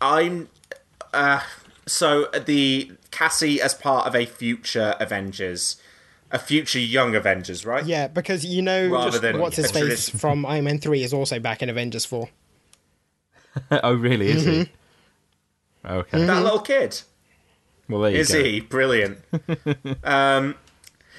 I'm 0.00 0.48
uh 1.12 1.40
so 1.86 2.26
the 2.46 2.92
Cassie 3.10 3.60
as 3.60 3.74
part 3.74 4.06
of 4.06 4.14
a 4.14 4.26
future 4.26 4.94
Avengers, 5.00 5.76
a 6.30 6.38
future 6.38 6.78
young 6.80 7.14
Avengers, 7.14 7.64
right? 7.64 7.84
Yeah, 7.84 8.08
because 8.08 8.44
you 8.44 8.62
know 8.62 8.88
Rather 8.88 9.18
than 9.18 9.38
what's 9.38 9.56
his 9.56 9.70
a 9.70 9.72
face 9.72 10.10
tradi- 10.10 10.20
from 10.20 10.46
Iron 10.46 10.64
Man 10.64 10.78
Three 10.78 11.02
is 11.02 11.12
also 11.12 11.38
back 11.38 11.62
in 11.62 11.68
Avengers 11.68 12.04
Four. 12.04 12.28
oh, 13.70 13.94
really? 13.94 14.30
Is 14.30 14.44
he? 14.44 14.68
Okay. 15.84 16.24
That 16.24 16.42
little 16.42 16.60
kid. 16.60 17.02
Well, 17.88 18.00
there 18.00 18.12
you 18.12 18.18
Is 18.18 18.32
go. 18.32 18.42
he 18.42 18.60
brilliant? 18.60 19.18
um, 20.04 20.54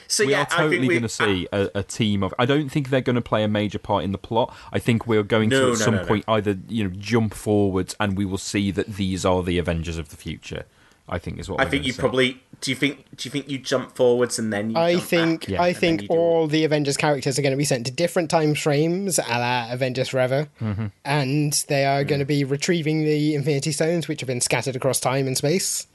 so 0.07 0.26
we 0.26 0.32
yeah, 0.32 0.41
are 0.41 0.45
totally 0.45 0.65
I 0.65 0.69
think 0.80 0.82
we, 0.90 0.95
going 0.95 1.02
to 1.03 1.10
see 1.10 1.48
a, 1.52 1.69
a 1.76 1.84
team 1.84 2.23
of. 2.23 2.34
I 2.40 2.45
don't 2.45 2.69
think 2.69 2.90
they're 2.90 3.02
going 3.02 3.15
to 3.15 3.22
play 3.22 3.44
a 3.44 3.48
major 3.48 3.80
part 3.80 4.03
in 4.03 4.11
the 4.11 4.18
plot. 4.18 4.53
I 4.73 4.80
think 4.80 5.07
we're 5.07 5.23
going 5.23 5.49
No, 5.49 5.60
to 5.60 5.65
no, 5.68 5.72
at 5.73 5.77
some 5.77 5.95
no, 5.95 6.02
no. 6.02 6.07
point 6.07 6.26
either 6.27 6.57
you 6.68 6.84
know 6.84 6.90
jump 6.98 7.34
forwards 7.34 7.95
and 7.99 8.18
we 8.18 8.26
will 8.26 8.38
see 8.38 8.72
that 8.72 8.88
these 8.88 9.26
are 9.26 9.44
the 9.44 9.57
Avengers 9.57 9.98
of 9.98 10.10
the 10.10 10.18
future. 10.18 10.65
I 11.07 11.19
think 11.19 11.38
is 11.40 11.48
what 11.48 11.61
I 11.61 11.65
think 11.65 11.86
you 11.86 11.94
see. 11.94 11.99
probably 11.99 12.41
do. 12.61 12.72
You 12.72 12.76
think 12.76 13.06
do 13.15 13.27
you 13.27 13.32
think 13.32 13.48
you 13.48 13.60
jump 13.60 13.95
forwards 13.95 14.40
and 14.40 14.52
then 14.52 14.72
you 14.72 14.76
I 14.77 14.94
jump 14.94 15.03
think 15.06 15.48
back? 15.49 15.60
I 15.60 15.68
And 15.68 15.76
then 15.76 15.80
think 15.82 16.02
you 16.02 16.07
do- 16.07 16.14
all 16.15 16.48
the 16.48 16.64
Avengers 16.65 16.98
characters 16.98 17.38
are 17.38 17.44
going 17.44 17.52
to 17.53 17.57
be 17.57 17.64
sent 17.64 17.86
to 17.86 17.91
different 17.91 18.32
time 18.32 18.56
frames, 18.56 19.19
a 19.19 19.22
la 19.38 19.72
Avengers 19.72 20.10
Forever, 20.10 20.48
Mhm. 20.60 20.91
and 21.06 21.64
they 21.68 21.86
are 21.86 22.03
going 22.03 22.18
to 22.19 22.26
be 22.26 22.44
retrieving 22.44 23.03
the 23.06 23.36
Infinity 23.36 23.72
Stones, 23.72 24.07
which 24.07 24.22
have 24.22 24.27
been 24.27 24.41
scattered 24.41 24.76
across 24.76 24.99
time 24.99 25.27
and 25.27 25.38
space. 25.38 25.86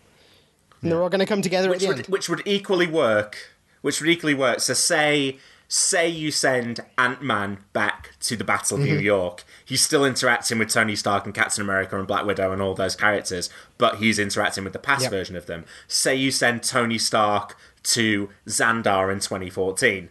And 0.80 0.92
they're 0.92 1.02
all 1.02 1.08
going 1.10 1.18
to 1.18 1.26
come 1.26 1.42
together 1.42 1.68
which 1.70 1.78
at 1.78 1.80
the 1.82 1.86
would, 1.88 1.96
end. 1.98 2.06
which 2.06 2.28
would 2.28 2.42
equally 2.46 2.86
work. 2.86 3.36
Which 3.82 4.00
would 4.00 4.10
equally 4.10 4.34
work. 4.34 4.60
So 4.60 4.74
say 4.74 5.38
say 5.72 6.08
you 6.08 6.32
send 6.32 6.80
Ant 6.98 7.22
Man 7.22 7.58
back 7.72 8.10
to 8.18 8.34
the 8.36 8.42
Battle 8.42 8.76
of 8.78 8.82
New 8.82 8.98
Mhm. 8.98 9.02
York. 9.04 9.44
He's 9.64 9.80
still 9.80 10.04
interacting 10.04 10.58
with 10.58 10.68
Tony 10.68 10.96
Stark 10.96 11.26
and 11.26 11.32
Captain 11.34 11.62
America 11.62 11.96
and 11.96 12.08
Black 12.08 12.24
Widow 12.24 12.50
and 12.50 12.60
all 12.60 12.74
those 12.74 12.96
characters, 12.96 13.48
but 13.78 13.98
he's 13.98 14.18
interacting 14.18 14.64
with 14.64 14.72
the 14.72 14.80
past 14.80 15.02
Yep. 15.02 15.12
version 15.12 15.36
of 15.36 15.46
them. 15.46 15.64
Say 15.86 16.16
you 16.16 16.32
send 16.32 16.64
Tony 16.64 16.98
Stark 16.98 17.56
to 17.84 18.30
Xandar 18.48 19.12
in 19.12 19.20
2014. 19.20 20.08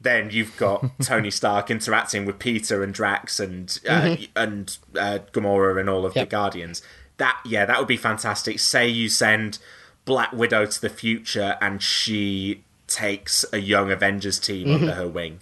Then 0.00 0.30
you've 0.32 0.56
got 0.56 0.84
Tony 1.00 1.30
Stark 1.30 1.70
interacting 1.70 2.24
with 2.26 2.40
Peter 2.40 2.82
and 2.82 2.92
Drax 2.92 3.38
and 3.38 3.78
uh, 3.88 4.00
Mhm. 4.00 4.28
and 4.34 4.78
uh, 4.98 5.18
Gamora 5.32 5.78
and 5.78 5.88
all 5.88 6.04
of 6.06 6.16
Yep. 6.16 6.26
the 6.28 6.30
Guardians. 6.30 6.82
That 7.18 7.38
yeah, 7.44 7.64
that 7.66 7.78
would 7.78 7.86
be 7.88 7.96
fantastic. 7.96 8.58
Say 8.58 8.88
you 8.88 9.08
send 9.08 9.58
Black 10.04 10.32
Widow 10.32 10.66
to 10.66 10.80
the 10.80 10.88
future 10.90 11.56
and 11.60 11.80
she 11.80 12.64
takes 12.88 13.44
a 13.52 13.58
young 13.58 13.90
Avengers 13.92 14.38
team 14.38 14.68
Mhm. 14.68 14.74
under 14.80 14.92
her 14.94 15.08
wing. 15.08 15.40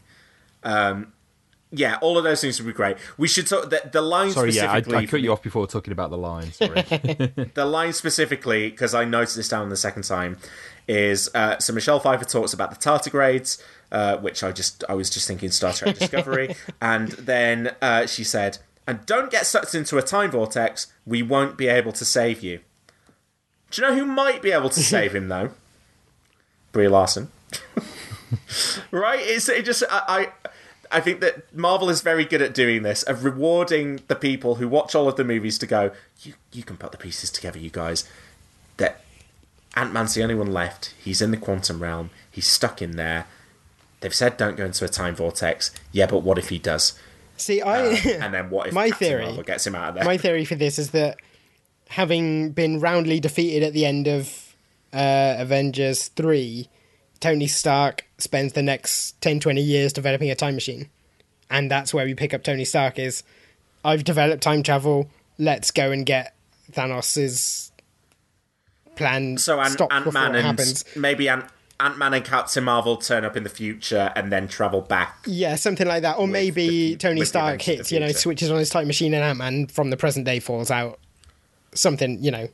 Um, 0.62 1.12
yeah, 1.72 1.96
all 2.00 2.16
of 2.16 2.24
those 2.24 2.40
things 2.40 2.60
would 2.60 2.66
be 2.66 2.72
great. 2.72 2.96
We 3.18 3.26
should 3.28 3.46
talk 3.46 3.70
the, 3.70 3.82
the 3.90 4.00
line 4.00 4.30
Sorry, 4.30 4.50
yeah, 4.52 4.70
I, 4.72 4.80
specifically. 4.80 4.96
I 4.96 5.06
cut 5.06 5.20
you 5.20 5.32
off 5.32 5.42
before 5.42 5.66
talking 5.66 5.92
about 5.92 6.10
the 6.10 6.16
line. 6.18 6.52
Sorry. 6.52 6.82
the 7.54 7.64
line 7.64 7.92
specifically, 7.92 8.70
because 8.70 8.94
I 8.94 9.04
noticed 9.04 9.36
this 9.36 9.48
down 9.48 9.68
the 9.68 9.76
second 9.76 10.04
time, 10.04 10.38
is 10.88 11.28
uh, 11.34 11.58
so 11.58 11.72
Michelle 11.72 11.98
Pfeiffer 12.00 12.24
talks 12.24 12.52
about 12.52 12.70
the 12.70 12.76
tardigrades, 12.76 13.60
uh, 13.90 14.16
which 14.18 14.42
I 14.44 14.52
just 14.52 14.84
I 14.88 14.94
was 14.94 15.10
just 15.10 15.26
thinking 15.26 15.50
Star 15.50 15.72
Trek 15.72 15.98
Discovery, 15.98 16.54
and 16.80 17.08
then 17.12 17.74
uh, 17.82 18.06
she 18.06 18.22
said, 18.22 18.58
"And 18.86 19.04
don't 19.04 19.30
get 19.30 19.46
sucked 19.46 19.74
into 19.74 19.98
a 19.98 20.02
time 20.02 20.30
vortex. 20.30 20.86
We 21.04 21.22
won't 21.22 21.56
be 21.56 21.66
able 21.66 21.92
to 21.92 22.04
save 22.04 22.42
you." 22.42 22.60
Do 23.72 23.82
you 23.82 23.88
know 23.88 23.94
who 23.96 24.04
might 24.06 24.40
be 24.40 24.52
able 24.52 24.70
to 24.70 24.80
save 24.80 25.14
him 25.14 25.26
though? 25.28 25.50
Brie 26.70 26.86
Larson. 26.88 27.28
right? 28.90 29.20
It's 29.20 29.48
it 29.48 29.64
just 29.64 29.82
I, 29.90 30.28
I 30.42 30.48
I 30.90 31.00
think 31.00 31.20
that 31.20 31.54
Marvel 31.54 31.88
is 31.88 32.00
very 32.00 32.24
good 32.24 32.42
at 32.42 32.54
doing 32.54 32.82
this, 32.82 33.02
of 33.02 33.24
rewarding 33.24 34.00
the 34.08 34.14
people 34.14 34.56
who 34.56 34.68
watch 34.68 34.94
all 34.94 35.08
of 35.08 35.16
the 35.16 35.24
movies 35.24 35.58
to 35.58 35.66
go, 35.66 35.90
you 36.22 36.34
you 36.52 36.62
can 36.62 36.76
put 36.76 36.92
the 36.92 36.98
pieces 36.98 37.30
together, 37.30 37.58
you 37.58 37.70
guys. 37.70 38.08
That 38.76 39.00
Ant 39.74 39.92
Man's 39.92 40.14
the 40.14 40.22
only 40.22 40.34
one 40.34 40.52
left. 40.52 40.94
He's 41.02 41.22
in 41.22 41.30
the 41.30 41.36
quantum 41.36 41.82
realm. 41.82 42.10
He's 42.30 42.46
stuck 42.46 42.80
in 42.82 42.96
there. 42.96 43.26
They've 44.00 44.14
said 44.14 44.36
don't 44.36 44.56
go 44.56 44.64
into 44.66 44.84
a 44.84 44.88
time 44.88 45.14
vortex. 45.16 45.70
Yeah, 45.92 46.06
but 46.06 46.18
what 46.22 46.38
if 46.38 46.50
he 46.50 46.58
does? 46.58 46.98
See, 47.36 47.60
I 47.60 47.86
Uh, 47.86 47.96
and 48.20 48.34
then 48.34 48.50
what 48.50 48.68
if 48.68 48.74
my 48.74 48.90
Captain 48.90 49.08
theory 49.08 49.24
Marvel 49.26 49.42
gets 49.42 49.66
him 49.66 49.74
out 49.74 49.90
of 49.90 49.94
there? 49.96 50.04
my 50.04 50.16
theory 50.16 50.44
for 50.44 50.54
this 50.54 50.78
is 50.78 50.90
that 50.90 51.18
having 51.88 52.50
been 52.50 52.80
roundly 52.80 53.20
defeated 53.20 53.62
at 53.62 53.72
the 53.72 53.86
end 53.86 54.06
of 54.06 54.54
uh, 54.92 55.36
Avengers 55.38 56.08
3, 56.08 56.68
Tony 57.20 57.46
Stark 57.46 58.04
spends 58.18 58.52
the 58.52 58.62
next 58.62 59.20
10, 59.22 59.40
20 59.40 59.60
years 59.60 59.92
developing 59.92 60.30
a 60.30 60.34
time 60.34 60.54
machine. 60.54 60.88
And 61.50 61.70
that's 61.70 61.94
where 61.94 62.04
we 62.04 62.14
pick 62.14 62.34
up 62.34 62.42
Tony 62.42 62.64
Stark 62.64 62.98
is, 62.98 63.22
I've 63.84 64.04
developed 64.04 64.42
time 64.42 64.62
travel, 64.62 65.08
let's 65.38 65.70
go 65.70 65.92
and 65.92 66.04
get 66.04 66.34
Thanos' 66.72 67.70
plan 68.96 69.38
so 69.38 69.60
Ant 69.60 69.72
stopped 69.72 69.92
before 69.92 70.12
Man 70.12 70.34
and 70.34 70.46
happens. 70.46 70.84
maybe 70.96 71.28
Ant 71.28 71.44
Ant 71.78 71.98
Man 71.98 72.14
and 72.14 72.24
Captain 72.24 72.64
Marvel 72.64 72.96
turn 72.96 73.24
up 73.24 73.36
in 73.36 73.42
the 73.42 73.50
future 73.50 74.10
and 74.16 74.32
then 74.32 74.48
travel 74.48 74.80
back. 74.80 75.18
Yeah, 75.26 75.56
something 75.56 75.86
like 75.86 76.02
that. 76.02 76.18
Or 76.18 76.26
maybe 76.26 76.96
Tony 76.96 77.24
Stark 77.24 77.58
the 77.58 77.76
hits, 77.76 77.92
you 77.92 78.00
know, 78.00 78.12
switches 78.12 78.50
on 78.50 78.58
his 78.58 78.70
time 78.70 78.86
machine 78.86 79.12
and 79.12 79.22
Ant 79.22 79.38
Man 79.38 79.66
from 79.66 79.90
the 79.90 79.96
present 79.96 80.24
day 80.24 80.40
falls 80.40 80.70
out. 80.70 80.98
Something, 81.74 82.22
you 82.22 82.30
know, 82.30 82.48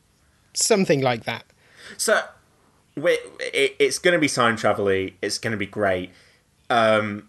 something 0.55 1.01
like 1.03 1.25
that. 1.25 1.45
So 1.97 2.21
it's 2.97 3.99
going 3.99 4.15
to 4.15 4.21
be 4.21 4.29
time 4.29 4.57
travel-y. 4.57 5.15
It's 5.23 5.39
going 5.39 5.53
to 5.53 5.57
be 5.57 5.67
great. 5.67 6.11
Um, 6.69 7.29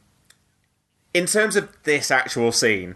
in 1.13 1.25
terms 1.25 1.55
of 1.55 1.69
this 1.83 2.11
actual 2.11 2.51
scene, 2.51 2.95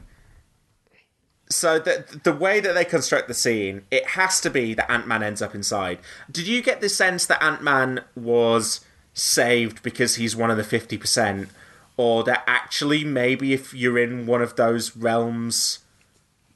so 1.50 1.80
the 1.80 2.20
the 2.24 2.34
way 2.34 2.60
that 2.60 2.74
they 2.74 2.84
construct 2.84 3.28
the 3.28 3.34
scene, 3.34 3.84
it 3.90 4.06
has 4.08 4.42
to 4.42 4.50
be 4.50 4.74
that 4.74 4.92
Ant 4.92 5.08
Man 5.08 5.24
ends 5.24 5.42
up 5.42 5.56
inside. 5.56 6.00
Did 6.30 6.48
you 6.48 6.62
get 6.62 6.82
the 6.82 6.90
sense 6.90 7.26
that 7.28 7.42
Ant 7.42 7.64
Man 7.64 8.04
was 8.16 8.82
saved 9.14 9.82
because 9.82 10.16
he's 10.16 10.36
one 10.36 10.52
of 10.52 10.58
the 10.58 10.64
fifty 10.64 10.98
percent, 10.98 11.50
or 11.96 12.24
that 12.26 12.44
actually 12.48 13.04
maybe 13.04 13.54
if 13.54 13.74
you're 13.74 13.98
in 13.98 14.26
one 14.26 14.42
of 14.42 14.58
those 14.58 14.98
realms, 14.98 15.80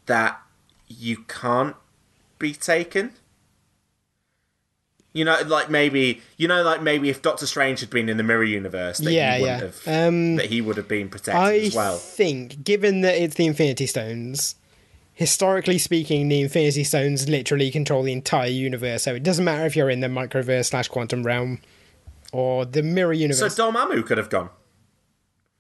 that 0.08 0.42
you 0.90 1.24
can't 1.28 1.78
be 2.38 2.54
taken? 2.54 3.14
You 5.14 5.26
know, 5.26 5.38
like 5.46 5.70
maybe 5.70 6.22
you 6.38 6.48
know, 6.48 6.64
like 6.64 6.82
maybe 6.82 7.10
if 7.10 7.22
Doctor 7.22 7.46
Strange 7.46 7.82
had 7.82 7.90
been 7.90 8.08
in 8.08 8.16
the 8.18 8.24
Mirror 8.24 8.46
Universe, 8.46 9.00
that 9.00 9.12
Yeah, 9.12 9.38
he 9.38 9.44
yeah. 9.44 9.60
have, 9.60 9.82
Um, 9.86 10.38
that 10.38 10.46
he 10.46 10.62
would 10.62 10.78
have 10.78 10.88
been 10.88 11.10
protected 11.10 11.36
I 11.42 11.58
as 11.60 11.76
well. 11.76 11.96
I 11.96 11.98
think, 11.98 12.64
given 12.64 13.02
that 13.02 13.16
it's 13.16 13.36
the 13.36 13.46
Infinity 13.46 13.88
Stones, 13.88 14.56
historically 15.14 15.78
speaking, 15.78 16.30
the 16.30 16.40
Infinity 16.42 16.86
Stones 16.86 17.28
literally 17.28 17.72
control 17.72 18.04
the 18.04 18.14
entire 18.14 18.48
universe. 18.50 19.04
So 19.04 19.14
it 19.14 19.24
doesn't 19.24 19.44
matter 19.44 19.66
if 19.66 19.76
you're 19.76 19.90
in 19.90 20.00
the 20.00 20.08
microverse 20.08 20.68
slash 20.68 20.88
quantum 20.88 21.24
realm 21.24 21.60
or 22.32 22.64
the 22.64 22.82
mirror 22.82 23.12
Universe. 23.12 23.54
So. 23.56 23.70
Dormammu 23.72 24.06
could 24.06 24.18
have 24.18 24.30
gone. 24.30 24.50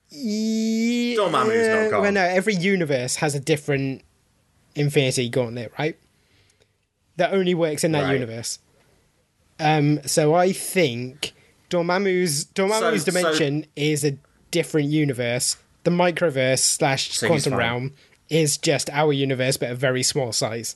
Yeah, 0.09 1.17
Dormammu's 1.17 1.67
not 1.69 1.89
gone. 1.91 2.01
Well, 2.01 2.11
no, 2.11 2.21
every 2.23 2.55
universe 2.55 3.17
has 3.17 3.35
a 3.35 3.39
different 3.39 4.01
Infinity 4.75 5.29
Gauntlet, 5.29 5.71
right? 5.77 5.97
That 7.17 7.33
only 7.33 7.53
works 7.53 7.83
in 7.83 7.91
that 7.93 8.03
Right. 8.03 8.13
universe. 8.13 8.59
Um, 9.61 9.99
so 10.05 10.33
I 10.33 10.51
think 10.51 11.33
Dormammu's 11.69 12.45
Dormammu's 12.45 13.03
So- 13.05 13.11
so- 13.11 13.21
dimension 13.21 13.65
is 13.75 14.03
a 14.03 14.17
different 14.49 14.89
universe. 14.89 15.55
The 15.83 15.91
microverse 15.91 16.59
slash 16.59 17.11
So 17.11 17.27
quantum 17.27 17.53
realm 17.55 17.93
is 18.29 18.57
just 18.57 18.89
our 18.91 19.13
universe, 19.13 19.57
but 19.57 19.71
a 19.71 19.75
very 19.75 20.03
small 20.03 20.31
size. 20.33 20.75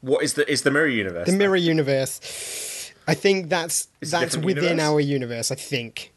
What 0.00 0.22
is 0.24 0.34
the 0.34 0.50
is 0.50 0.62
the 0.62 0.70
mirror 0.70 0.88
universe? 0.88 1.26
The 1.26 1.32
mirror 1.36 1.56
universe. 1.56 2.92
I 3.06 3.14
think 3.14 3.48
that's 3.48 3.88
It's 4.00 4.12
a 4.12 4.16
that's 4.20 4.36
within 4.36 4.64
universe? 4.64 4.80
our 4.84 5.00
universe. 5.00 5.50
I 5.50 5.54
think. 5.56 6.12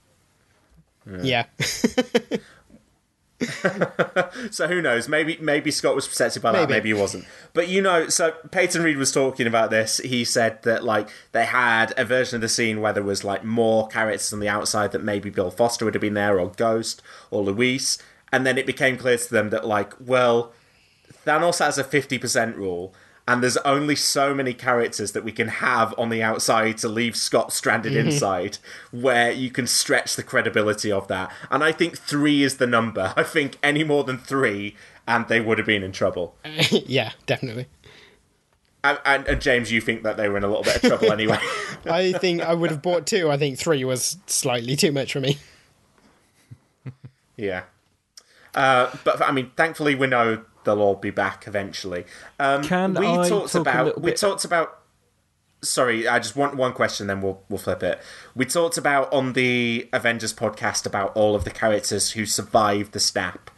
Yeah. 1.22 1.46
So 4.52 4.68
who 4.68 4.82
knows? 4.82 5.08
Maybe 5.10 5.38
maybe 5.42 5.72
Scott 5.72 5.96
was 5.96 6.08
protected 6.08 6.42
by 6.42 6.52
that. 6.52 6.62
Maybe. 6.62 6.74
Maybe 6.74 6.90
he 6.90 6.94
wasn't. 6.94 7.26
But 7.54 7.68
you 7.68 7.82
know, 7.82 8.08
so 8.10 8.32
Peyton 8.52 8.84
Reed 8.84 8.98
was 8.98 9.12
talking 9.12 9.48
about 9.48 9.70
this. 9.70 9.98
He 9.98 10.24
said 10.24 10.62
that 10.64 10.84
like 10.84 11.10
they 11.32 11.46
had 11.46 11.94
a 11.98 12.06
version 12.06 12.38
of 12.38 12.42
the 12.42 12.50
scene 12.50 12.82
where 12.82 12.94
there 12.94 13.04
was 13.04 13.24
like 13.24 13.44
more 13.44 13.88
characters 13.88 14.32
on 14.34 14.40
the 14.40 14.50
outside 14.50 14.92
that 14.92 15.04
maybe 15.04 15.30
Bill 15.30 15.52
Foster 15.52 15.86
would 15.86 15.94
have 15.94 16.02
been 16.02 16.14
there, 16.14 16.40
or 16.40 16.50
Ghost, 16.50 17.02
or 17.32 17.44
Luis, 17.44 17.98
and 18.32 18.46
then 18.46 18.58
it 18.58 18.66
became 18.66 18.98
clear 18.98 19.18
to 19.18 19.30
them 19.30 19.50
that 19.50 19.66
like, 19.66 19.94
well, 20.00 20.54
Thanos 21.26 21.60
has 21.60 21.78
a 21.78 21.84
fifty 21.84 22.18
percent 22.18 22.56
rule. 22.56 22.94
And 23.28 23.42
there's 23.42 23.58
only 23.58 23.96
so 23.96 24.36
many 24.36 24.54
characters 24.54 25.14
that 25.14 25.24
we 25.24 25.32
can 25.32 25.48
have 25.48 25.96
on 25.98 26.10
the 26.10 26.22
outside 26.22 26.78
to 26.80 26.88
leave 26.88 27.16
Scott 27.16 27.52
stranded 27.52 27.94
Mhm. 27.94 28.06
inside, 28.06 28.60
where 28.92 29.32
you 29.32 29.50
can 29.50 29.66
stretch 29.66 30.16
the 30.16 30.22
credibility 30.22 30.92
of 30.92 31.08
that. 31.08 31.32
And 31.50 31.64
I 31.64 31.72
think 31.72 31.98
three 31.98 32.44
is 32.44 32.58
the 32.58 32.68
number. 32.68 33.14
I 33.18 33.24
think 33.24 33.58
any 33.64 33.84
more 33.84 34.04
than 34.04 34.20
three, 34.20 34.76
and 35.08 35.28
they 35.28 35.42
would 35.42 35.58
have 35.58 35.66
been 35.66 35.82
in 35.82 35.92
trouble. 35.92 36.36
yeah, 36.70 37.14
definitely. 37.26 37.66
And, 38.84 39.00
and, 39.04 39.28
and 39.28 39.42
James, 39.42 39.72
you 39.72 39.82
think 39.82 40.04
that 40.04 40.18
they 40.18 40.30
were 40.30 40.38
in 40.38 40.44
a 40.44 40.48
little 40.48 40.62
bit 40.64 40.76
of 40.76 40.82
trouble 40.84 41.12
anyway? 41.12 41.40
I 41.86 42.12
think 42.14 42.42
I 42.44 42.54
would 42.54 42.70
have 42.70 42.84
bought 42.84 43.08
two. 43.08 43.32
I 43.32 43.38
think 43.38 43.58
three 43.58 43.84
was 43.84 44.18
slightly 44.28 44.76
too 44.76 44.92
much 44.92 45.12
for 45.14 45.20
me. 45.20 45.40
yeah. 47.38 47.64
Uh, 48.54 48.96
but 49.04 49.22
I 49.22 49.32
mean, 49.32 49.52
thankfully, 49.58 49.96
we 49.96 50.06
know 50.08 50.44
they'll 50.66 50.82
all 50.82 50.96
be 50.96 51.12
back 51.12 51.48
eventually. 51.48 52.06
Um, 52.40 52.64
Can 52.64 52.94
we 52.96 53.08
I 53.08 53.30
talked 53.30 53.54
talk 53.54 53.62
about 53.62 54.02
we 54.02 54.12
bit- 54.12 54.20
talked 54.20 54.44
about. 54.46 54.80
Sorry, 55.62 56.08
I 56.08 56.20
just 56.20 56.36
want 56.36 56.56
one 56.56 56.74
question, 56.74 57.08
then 57.08 57.22
we'll 57.22 57.42
we'll 57.50 57.58
flip 57.58 57.82
it. 57.82 58.00
We 58.36 58.46
talked 58.46 58.78
about 58.78 59.12
on 59.12 59.34
the 59.34 59.90
Avengers 59.94 60.32
podcast 60.34 60.86
about 60.86 61.16
all 61.16 61.34
of 61.34 61.44
the 61.44 61.50
characters 61.50 62.12
who 62.12 62.26
survived 62.28 62.92
the 62.92 63.00
snap 63.00 63.50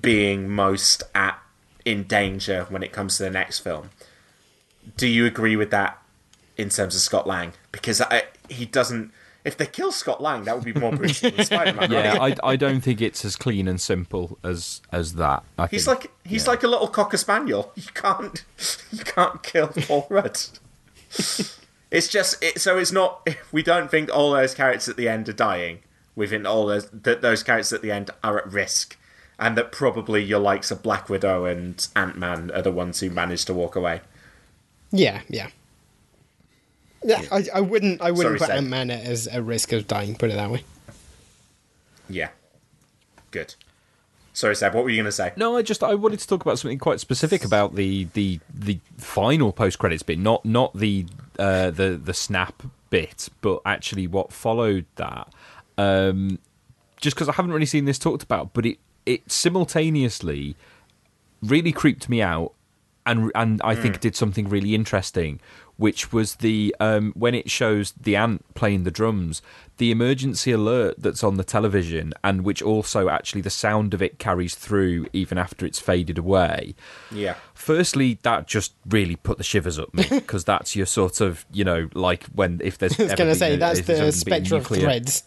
being 0.00 0.48
most 0.48 1.02
at 1.14 1.38
in 1.84 2.04
danger 2.04 2.64
when 2.70 2.82
it 2.82 2.92
comes 2.92 3.16
to 3.18 3.24
the 3.24 3.30
next 3.30 3.58
film. 3.58 3.90
Do 4.96 5.06
you 5.06 5.26
agree 5.26 5.56
with 5.56 5.70
that 5.70 6.00
in 6.56 6.70
terms 6.70 6.94
of 6.94 7.02
Scott 7.02 7.26
Lang? 7.26 7.52
Because 7.72 8.00
I, 8.00 8.22
he 8.48 8.64
doesn't. 8.64 9.12
If 9.44 9.56
they 9.56 9.66
kill 9.66 9.90
Scott 9.90 10.22
Lang, 10.22 10.44
that 10.44 10.54
would 10.54 10.64
be 10.64 10.78
more 10.78 10.92
brutal 10.92 11.30
than 11.30 11.44
Spider-Man. 11.44 11.90
Yeah, 11.92 12.18
right? 12.18 12.38
I, 12.42 12.50
I 12.50 12.56
don't 12.56 12.80
think 12.82 13.00
it's 13.00 13.24
as 13.24 13.36
clean 13.36 13.68
and 13.68 13.80
simple 13.80 14.38
as 14.44 14.82
as 14.92 15.14
that. 15.14 15.42
I 15.58 15.66
He's 15.66 15.86
think. 15.86 16.02
like 16.02 16.10
he's 16.24 16.46
like 16.46 16.62
a 16.62 16.68
little 16.68 16.88
cocker 16.88 17.16
spaniel. 17.16 17.72
You 17.74 17.84
can't 17.94 18.44
you 18.92 19.04
can't 19.04 19.42
kill 19.42 19.68
Paul 19.68 20.06
Rudd. 20.10 20.38
it's 21.90 22.08
just 22.08 22.42
it, 22.42 22.60
so 22.60 22.76
it's 22.78 22.92
not. 22.92 23.26
We 23.50 23.62
don't 23.62 23.90
think 23.90 24.14
all 24.14 24.32
those 24.32 24.54
characters 24.54 24.88
at 24.88 24.96
the 24.96 25.08
end 25.08 25.28
are 25.28 25.34
dying. 25.34 25.80
We 26.14 26.26
think 26.26 26.46
all 26.46 26.66
those 26.66 26.90
that 26.90 27.22
those 27.22 27.42
characters 27.42 27.72
at 27.72 27.80
the 27.82 27.90
end 27.92 28.10
are 28.22 28.38
at 28.38 28.52
risk, 28.52 28.98
and 29.38 29.56
that 29.56 29.72
probably 29.72 30.22
your 30.22 30.40
likes 30.40 30.70
of 30.70 30.82
Black 30.82 31.08
Widow 31.08 31.46
and 31.46 31.86
Ant 31.96 32.18
Man 32.18 32.50
are 32.50 32.62
the 32.62 32.72
ones 32.72 33.00
who 33.00 33.08
managed 33.08 33.46
to 33.46 33.54
walk 33.54 33.74
away. 33.74 34.02
Yeah, 34.92 35.22
yeah. 35.28 35.48
Yeah, 37.04 37.22
I, 37.32 37.46
I 37.54 37.60
wouldn't. 37.60 38.00
I 38.02 38.10
wouldn't 38.10 38.26
Sorry, 38.26 38.38
put 38.38 38.46
Seb. 38.48 38.56
Ant 38.58 38.68
Man 38.68 38.90
at 38.90 39.04
as 39.04 39.26
a 39.26 39.42
risk 39.42 39.72
of 39.72 39.86
dying. 39.86 40.14
Put 40.16 40.30
it 40.30 40.34
that 40.34 40.50
way. 40.50 40.64
Yeah, 42.08 42.28
good. 43.30 43.54
Sorry, 44.32 44.54
Seb. 44.54 44.74
What 44.74 44.84
were 44.84 44.90
you 44.90 44.96
going 44.96 45.04
to 45.06 45.12
say? 45.12 45.32
No, 45.36 45.56
I 45.56 45.62
just 45.62 45.82
I 45.82 45.94
wanted 45.94 46.20
to 46.20 46.26
talk 46.26 46.42
about 46.42 46.58
something 46.58 46.78
quite 46.78 47.00
specific 47.00 47.44
about 47.44 47.74
the 47.74 48.04
the 48.14 48.40
the 48.52 48.80
final 48.98 49.52
post 49.52 49.78
credits 49.78 50.02
bit, 50.02 50.18
not 50.18 50.44
not 50.44 50.74
the 50.76 51.06
uh, 51.38 51.70
the 51.70 52.00
the 52.02 52.14
snap 52.14 52.62
bit, 52.90 53.28
but 53.40 53.60
actually 53.64 54.06
what 54.06 54.32
followed 54.32 54.86
that. 54.96 55.32
Um, 55.78 56.38
just 57.00 57.16
because 57.16 57.28
I 57.28 57.32
haven't 57.32 57.52
really 57.52 57.66
seen 57.66 57.86
this 57.86 57.98
talked 57.98 58.22
about, 58.22 58.52
but 58.52 58.66
it 58.66 58.78
it 59.06 59.30
simultaneously 59.30 60.54
really 61.42 61.72
creeped 61.72 62.08
me 62.08 62.20
out, 62.22 62.52
and 63.06 63.32
and 63.34 63.60
I 63.62 63.74
think 63.74 63.96
Mm. 63.96 64.00
did 64.00 64.16
something 64.16 64.48
really 64.48 64.74
interesting, 64.74 65.40
which 65.80 66.12
was 66.12 66.36
the 66.36 66.76
um, 66.78 67.10
when 67.16 67.34
it 67.34 67.50
shows 67.50 67.92
the 67.92 68.14
ant 68.14 68.44
playing 68.54 68.84
the 68.84 68.90
drums, 68.90 69.40
the 69.78 69.90
emergency 69.90 70.52
alert 70.52 70.96
that's 70.98 71.24
on 71.24 71.38
the 71.38 71.42
television, 71.42 72.12
and 72.22 72.44
which 72.44 72.60
also 72.60 73.08
actually 73.08 73.40
the 73.40 73.48
sound 73.48 73.94
of 73.94 74.02
it 74.02 74.18
carries 74.18 74.54
through 74.54 75.06
even 75.14 75.38
after 75.38 75.64
it's 75.64 75.78
faded 75.78 76.18
away. 76.18 76.74
Yeah. 77.10 77.36
Firstly, 77.54 78.18
that 78.24 78.46
just 78.46 78.74
really 78.86 79.16
put 79.16 79.38
the 79.38 79.44
shivers 79.44 79.78
up 79.78 79.94
me 79.94 80.04
because 80.10 80.44
that's 80.52 80.76
your 80.76 80.84
sort 80.84 81.22
of 81.22 81.46
you 81.50 81.64
know 81.64 81.88
like 81.94 82.24
when 82.26 82.60
if 82.62 82.76
there's 82.76 83.00
I 83.00 83.04
was 83.04 83.14
going 83.14 83.30
to 83.30 83.34
say 83.34 83.54
a- 83.54 83.56
that's 83.56 83.80
the 83.80 84.12
spectre 84.12 84.56
of 84.56 84.66
threads. 84.66 85.24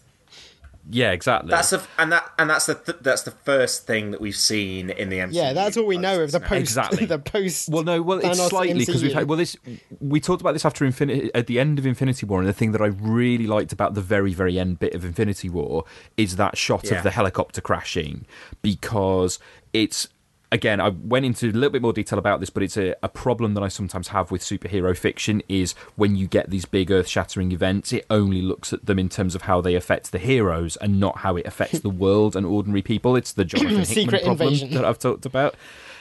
Yeah, 0.90 1.12
exactly. 1.12 1.50
That's 1.50 1.70
the 1.70 1.82
and 1.98 2.12
that 2.12 2.30
and 2.38 2.50
that's 2.50 2.66
the 2.66 2.74
th- 2.74 2.98
that's 3.00 3.22
the 3.22 3.30
first 3.30 3.86
thing 3.86 4.10
that 4.10 4.20
we've 4.20 4.36
seen 4.36 4.90
in 4.90 5.08
the 5.08 5.18
MCU. 5.18 5.32
Yeah, 5.32 5.52
that's 5.54 5.76
all 5.76 5.86
we 5.86 5.96
know 5.96 6.22
of 6.22 6.32
the 6.32 6.40
post. 6.40 6.60
Exactly. 6.60 7.06
the 7.06 7.18
post. 7.18 7.70
Well, 7.70 7.84
no, 7.84 8.02
well, 8.02 8.18
it's 8.18 8.38
Thanos 8.38 8.50
slightly 8.50 8.84
because 8.84 9.02
we've 9.02 9.14
had 9.14 9.28
well 9.28 9.38
this 9.38 9.56
we 10.00 10.20
talked 10.20 10.42
about 10.42 10.52
this 10.52 10.64
after 10.64 10.84
Infinity 10.84 11.30
at 11.34 11.46
the 11.46 11.58
end 11.58 11.78
of 11.78 11.86
Infinity 11.86 12.26
War, 12.26 12.40
and 12.40 12.48
the 12.48 12.52
thing 12.52 12.72
that 12.72 12.82
I 12.82 12.86
really 12.86 13.46
liked 13.46 13.72
about 13.72 13.94
the 13.94 14.02
very 14.02 14.34
very 14.34 14.58
end 14.58 14.78
bit 14.78 14.94
of 14.94 15.04
Infinity 15.04 15.48
War 15.48 15.84
is 16.16 16.36
that 16.36 16.58
shot 16.58 16.84
Yeah. 16.84 16.98
of 16.98 17.02
the 17.02 17.10
helicopter 17.10 17.60
crashing 17.60 18.26
because 18.62 19.38
it's. 19.72 20.08
Again, 20.54 20.80
I 20.80 20.90
went 20.90 21.26
into 21.26 21.48
a 21.48 21.50
little 21.50 21.70
bit 21.70 21.82
more 21.82 21.92
detail 21.92 22.16
about 22.16 22.38
this, 22.38 22.48
but 22.48 22.62
it's 22.62 22.76
a, 22.76 22.94
a 23.02 23.08
problem 23.08 23.54
that 23.54 23.64
I 23.64 23.66
sometimes 23.66 24.06
have 24.08 24.30
with 24.30 24.40
superhero 24.40 24.96
fiction 24.96 25.42
is 25.48 25.72
when 25.96 26.14
you 26.14 26.28
get 26.28 26.48
these 26.50 26.64
big 26.64 26.92
earth 26.92 27.08
shattering 27.08 27.50
events, 27.50 27.92
it 27.92 28.06
only 28.08 28.40
looks 28.40 28.72
at 28.72 28.86
them 28.86 29.00
in 29.00 29.08
terms 29.08 29.34
of 29.34 29.42
how 29.42 29.60
they 29.60 29.74
affect 29.74 30.12
the 30.12 30.18
heroes 30.20 30.76
and 30.76 31.00
not 31.00 31.18
how 31.18 31.36
it 31.36 31.44
affects 31.44 31.80
the 31.80 31.90
world 31.90 32.36
and 32.36 32.46
ordinary 32.46 32.82
people. 32.82 33.16
It's 33.16 33.32
the 33.32 33.44
Jonathan 33.44 33.78
Hickman 33.78 33.84
Secret 33.84 34.22
problem 34.22 34.48
invasion. 34.48 34.70
that 34.74 34.84
I've 34.84 35.00
talked 35.00 35.26
about. 35.26 35.56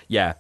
Yeah. 0.08 0.34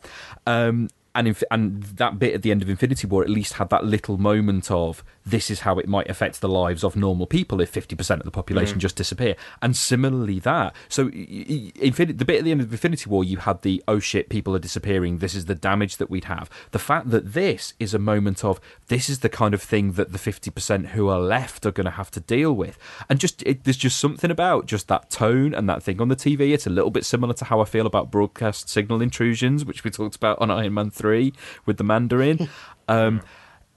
Um, 0.45 0.89
and 1.15 1.27
inf- 1.27 1.43
and 1.49 1.81
that 1.83 2.19
bit 2.19 2.35
at 2.35 2.43
the 2.43 2.51
end 2.51 2.61
of 2.61 2.69
Infinity 2.69 3.07
War 3.07 3.23
at 3.23 3.29
least 3.29 3.53
had 3.53 3.69
that 3.69 3.83
little 3.83 4.17
moment 4.17 4.69
of 4.69 5.03
this 5.25 5.49
is 5.49 5.61
how 5.61 5.79
it 5.79 5.87
might 5.87 6.09
affect 6.09 6.41
the 6.41 6.49
lives 6.49 6.83
of 6.83 6.95
normal 6.95 7.25
people 7.25 7.61
if 7.61 7.71
50% 7.71 8.19
of 8.19 8.23
the 8.25 8.31
population 8.31 8.77
Mm. 8.77 8.81
just 8.81 8.95
disappear. 8.97 9.35
And 9.61 9.75
similarly 9.75 10.39
that. 10.39 10.75
So 10.89 11.05
y- 11.05 11.11
y- 11.13 11.71
Infin- 11.81 12.17
the 12.17 12.25
bit 12.25 12.39
at 12.39 12.43
the 12.43 12.51
end 12.51 12.61
of 12.61 12.71
Infinity 12.71 13.09
War 13.09 13.23
you 13.23 13.37
had 13.37 13.61
the 13.61 13.81
oh 13.87 13.99
shit 13.99 14.29
people 14.29 14.55
are 14.55 14.59
disappearing 14.59 15.19
this 15.19 15.33
is 15.35 15.45
the 15.45 15.55
damage 15.55 15.97
that 15.97 16.09
we'd 16.09 16.25
have. 16.25 16.49
The 16.71 16.79
fact 16.79 17.09
that 17.11 17.33
this 17.33 17.73
is 17.79 17.93
a 17.93 17.99
moment 17.99 18.43
of 18.43 18.59
this 18.87 19.09
is 19.09 19.19
the 19.19 19.29
kind 19.29 19.53
of 19.53 19.61
thing 19.61 19.93
that 19.93 20.11
the 20.11 20.17
50% 20.19 20.87
who 20.87 21.07
are 21.07 21.19
left 21.19 21.65
are 21.65 21.71
going 21.71 21.85
to 21.85 21.91
have 21.91 22.11
to 22.11 22.19
deal 22.19 22.53
with. 22.53 22.77
And 23.09 23.19
just 23.19 23.41
it, 23.43 23.63
there's 23.63 23.77
just 23.77 23.99
something 23.99 24.29
about 24.31 24.65
just 24.65 24.87
that 24.89 25.09
tone 25.09 25.53
and 25.53 25.69
that 25.69 25.83
thing 25.83 26.01
on 26.01 26.09
the 26.09 26.15
TV. 26.15 26.53
It's 26.53 26.67
a 26.67 26.69
little 26.69 26.91
bit 26.91 27.05
similar 27.05 27.33
to 27.35 27.45
how 27.45 27.61
I 27.61 27.65
feel 27.65 27.85
about 27.85 28.11
broadcast 28.11 28.67
signal 28.69 29.01
intrusions, 29.01 29.63
which 29.65 29.83
we 29.83 29.91
talked 29.91 30.15
about 30.15 30.37
on 30.39 30.51
Iron 30.51 30.73
Man 30.73 30.89
3 30.89 31.31
with 31.65 31.77
the 31.77 31.83
Mandarin. 31.83 32.49
Um, 32.89 33.21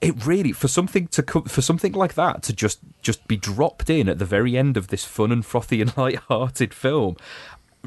it 0.01 0.25
really 0.25 0.51
for 0.51 0.67
something 0.67 1.07
to 1.07 1.23
for 1.47 1.61
something 1.61 1.93
like 1.93 2.13
that 2.13 2.43
to 2.43 2.53
just 2.53 2.79
just 3.01 3.27
be 3.27 3.35
dropped 3.35 3.89
in 3.89 4.07
at 4.07 4.19
the 4.19 4.25
very 4.25 4.55
end 4.57 4.77
of 4.77 4.87
this 4.89 5.03
fun 5.03 5.31
and 5.31 5.45
frothy 5.45 5.81
and 5.81 5.95
light-hearted 5.97 6.73
film 6.73 7.15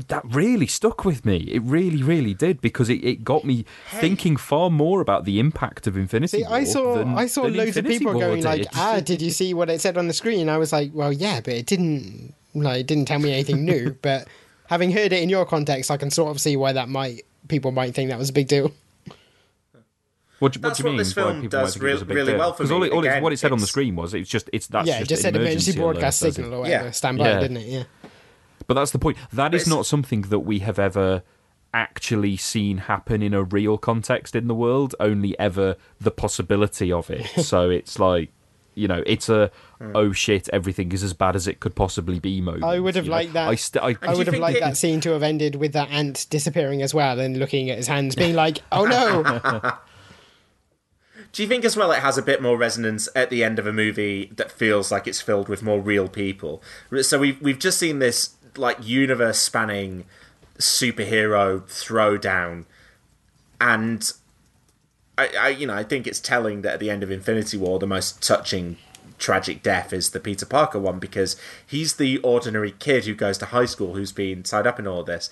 that 0.08 0.22
really 0.24 0.66
stuck 0.66 1.04
with 1.04 1.24
me 1.24 1.36
it 1.52 1.60
really 1.62 2.02
really 2.02 2.32
did 2.34 2.60
because 2.60 2.88
it, 2.88 3.04
it 3.04 3.22
got 3.22 3.44
me 3.44 3.64
thinking 3.90 4.36
far 4.36 4.70
more 4.70 5.00
about 5.00 5.24
the 5.24 5.38
impact 5.38 5.86
of 5.86 5.96
infinity 5.96 6.38
See, 6.38 6.42
War 6.44 6.52
I 6.54 6.64
saw 6.64 6.94
than- 6.96 7.14
I 7.18 7.26
saw 7.26 7.42
loads 7.42 7.76
of 7.76 7.84
people 7.84 8.12
War 8.14 8.20
going 8.22 8.36
did. 8.36 8.44
like, 8.44 8.66
"Ah, 8.74 9.00
did 9.00 9.20
you 9.22 9.30
see 9.30 9.52
what 9.54 9.68
it 9.70 9.80
said 9.80 9.98
on 9.98 10.06
the 10.08 10.14
screen?" 10.14 10.48
I 10.48 10.58
was 10.58 10.72
like, 10.72 10.90
"Well, 10.94 11.12
yeah, 11.12 11.40
but 11.40 11.54
it 11.54 11.66
didn't 11.66 12.34
like 12.54 12.80
it 12.80 12.86
didn't 12.86 13.06
tell 13.06 13.18
me 13.18 13.32
anything 13.32 13.64
new." 13.64 13.96
but 14.02 14.26
having 14.68 14.90
heard 14.90 15.12
it 15.12 15.22
in 15.22 15.28
your 15.28 15.44
context, 15.44 15.90
I 15.90 15.96
can 15.96 16.10
sort 16.10 16.30
of 16.30 16.40
see 16.40 16.56
why 16.56 16.72
that 16.72 16.88
might 16.88 17.22
people 17.48 17.70
might 17.72 17.94
think 17.94 18.10
that 18.10 18.18
was 18.18 18.30
a 18.30 18.32
big 18.32 18.48
deal. 18.48 18.72
What, 20.40 20.52
do- 20.52 20.58
what 20.60 20.62
That's 20.70 20.78
do 20.78 20.82
you 20.82 20.86
what 20.86 20.90
mean? 20.92 20.98
this 20.98 21.14
why 21.16 21.22
film 21.22 21.42
people 21.42 21.60
does 21.60 21.74
think 21.74 21.84
it 21.84 21.92
was 21.92 22.02
a 22.02 22.04
re- 22.06 22.14
really 22.16 22.32
deal? 22.32 22.38
well 22.38 22.52
for 22.52 22.62
'Cause 22.64 22.70
me. 22.70 22.76
all 22.76 22.82
it, 22.82 22.92
all 22.92 22.98
Again, 23.00 23.22
what 23.22 23.32
it 23.32 23.36
said 23.38 23.52
on 23.52 23.60
the 23.60 23.66
screen 23.66 23.94
was 23.96 24.12
it's 24.14 24.28
just 24.28 24.50
it's 24.52 24.66
that's 24.66 24.88
yeah, 24.88 24.96
it 24.96 24.98
just, 25.00 25.10
just 25.10 25.22
said 25.22 25.36
emergency 25.36 25.70
alert, 25.72 25.92
broadcast 25.92 26.20
doesn't 26.22 26.32
signal 26.42 26.58
or 26.58 26.60
whatever. 26.62 26.84
Yeah. 26.86 26.90
Stand 26.90 27.18
by, 27.18 27.28
Yeah. 27.28 27.40
didn't 27.40 27.56
it? 27.58 27.66
Yeah. 27.66 27.82
But 28.66 28.74
that's 28.74 28.90
the 28.90 28.98
point. 28.98 29.16
That 29.32 29.54
is 29.54 29.62
it's- 29.62 29.74
not 29.76 29.86
something 29.86 30.22
that 30.22 30.40
we 30.40 30.58
have 30.60 30.78
ever 30.78 31.22
actually 31.72 32.36
seen 32.36 32.78
happen 32.78 33.22
in 33.22 33.32
a 33.32 33.42
real 33.44 33.78
context 33.78 34.34
in 34.34 34.48
the 34.48 34.54
world, 34.54 34.94
only 34.98 35.38
ever 35.38 35.76
the 36.00 36.10
possibility 36.10 36.90
of 36.90 37.10
it. 37.10 37.26
so 37.44 37.70
it's 37.70 37.98
like, 37.98 38.30
you 38.74 38.88
know, 38.88 39.02
it's 39.06 39.28
a 39.28 39.50
hmm. 39.78 39.92
oh 39.94 40.12
shit, 40.12 40.48
everything 40.52 40.90
is 40.92 41.02
as 41.02 41.12
bad 41.12 41.36
as 41.36 41.46
it 41.46 41.60
could 41.60 41.74
possibly 41.74 42.18
be 42.18 42.40
moment. 42.40 42.64
I 42.64 42.80
would 42.80 42.94
have 42.96 43.04
you 43.04 43.10
know? 43.10 43.16
liked 43.16 43.32
that. 43.34 43.48
I, 43.48 43.54
st- 43.56 43.84
I, 43.84 43.96
I 44.08 44.14
would 44.14 44.26
have 44.26 44.38
liked 44.38 44.56
it- 44.58 44.60
that 44.62 44.76
scene 44.76 45.00
to 45.02 45.10
have 45.10 45.22
ended 45.22 45.56
with 45.56 45.72
that 45.74 45.90
ant 45.90 46.26
disappearing 46.30 46.80
as 46.82 46.94
well, 46.94 47.18
and 47.20 47.36
looking 47.38 47.70
at 47.70 47.76
his 47.76 47.86
hands, 47.88 48.14
being 48.14 48.34
like, 48.34 48.58
"Oh 48.72 48.84
no!" 48.84 49.72
Do 51.32 51.42
you 51.42 51.48
think 51.48 51.64
as 51.64 51.76
well 51.76 51.92
it 51.92 52.00
has 52.00 52.18
a 52.18 52.22
bit 52.22 52.42
more 52.42 52.56
resonance 52.56 53.08
at 53.14 53.30
the 53.30 53.44
end 53.44 53.58
of 53.58 53.66
a 53.66 53.72
movie 53.72 54.32
that 54.36 54.50
feels 54.50 54.90
like 54.90 55.06
it's 55.06 55.20
filled 55.20 55.48
with 55.48 55.62
more 55.62 55.80
real 55.80 56.08
people? 56.08 56.62
So 57.02 57.18
we've 57.18 57.40
we've 57.40 57.58
just 57.58 57.78
seen 57.78 57.98
this 58.00 58.34
like 58.56 58.78
universe 58.82 59.38
spanning 59.38 60.04
superhero 60.58 61.62
throwdown, 61.62 62.64
and 63.60 64.12
I, 65.16 65.28
I, 65.38 65.48
you 65.48 65.66
know, 65.66 65.74
I 65.74 65.84
think 65.84 66.06
it's 66.06 66.20
telling 66.20 66.62
that 66.62 66.74
at 66.74 66.80
the 66.80 66.90
end 66.90 67.02
of 67.02 67.10
Infinity 67.10 67.56
War, 67.58 67.78
the 67.78 67.86
most 67.86 68.22
touching, 68.22 68.78
tragic 69.18 69.62
death 69.62 69.92
is 69.92 70.10
the 70.10 70.20
Peter 70.20 70.46
Parker 70.46 70.80
one 70.80 70.98
because 70.98 71.36
he's 71.64 71.94
the 71.94 72.18
ordinary 72.18 72.72
kid 72.72 73.04
who 73.04 73.14
goes 73.14 73.38
to 73.38 73.46
high 73.46 73.66
school 73.66 73.94
who's 73.94 74.12
been 74.12 74.42
tied 74.42 74.66
up 74.66 74.78
in 74.78 74.86
all 74.86 75.04
this. 75.04 75.30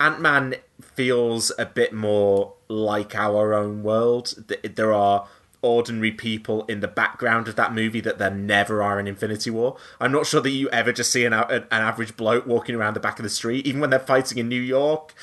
Ant 0.00 0.20
Man 0.20 0.56
feels 0.80 1.52
a 1.58 1.66
bit 1.66 1.92
more 1.92 2.54
like 2.68 3.14
our 3.14 3.54
own 3.54 3.82
world. 3.82 4.34
There 4.62 4.92
are 4.92 5.28
ordinary 5.62 6.12
people 6.12 6.64
in 6.66 6.80
the 6.80 6.88
background 6.88 7.48
of 7.48 7.56
that 7.56 7.72
movie 7.72 8.00
that 8.00 8.18
there 8.18 8.30
never 8.30 8.82
are 8.82 9.00
in 9.00 9.06
Infinity 9.06 9.50
War. 9.50 9.76
I'm 10.00 10.12
not 10.12 10.26
sure 10.26 10.40
that 10.40 10.50
you 10.50 10.68
ever 10.70 10.92
just 10.92 11.10
see 11.10 11.24
an, 11.24 11.32
an, 11.32 11.64
average 11.70 12.16
bloke 12.16 12.46
walking 12.46 12.74
around 12.74 12.94
the 12.94 13.00
back 13.00 13.18
of 13.18 13.22
the 13.22 13.30
street, 13.30 13.66
even 13.66 13.80
when 13.80 13.90
they're 13.90 13.98
fighting 13.98 14.38
in 14.38 14.48
New 14.48 14.60
York. 14.60 15.14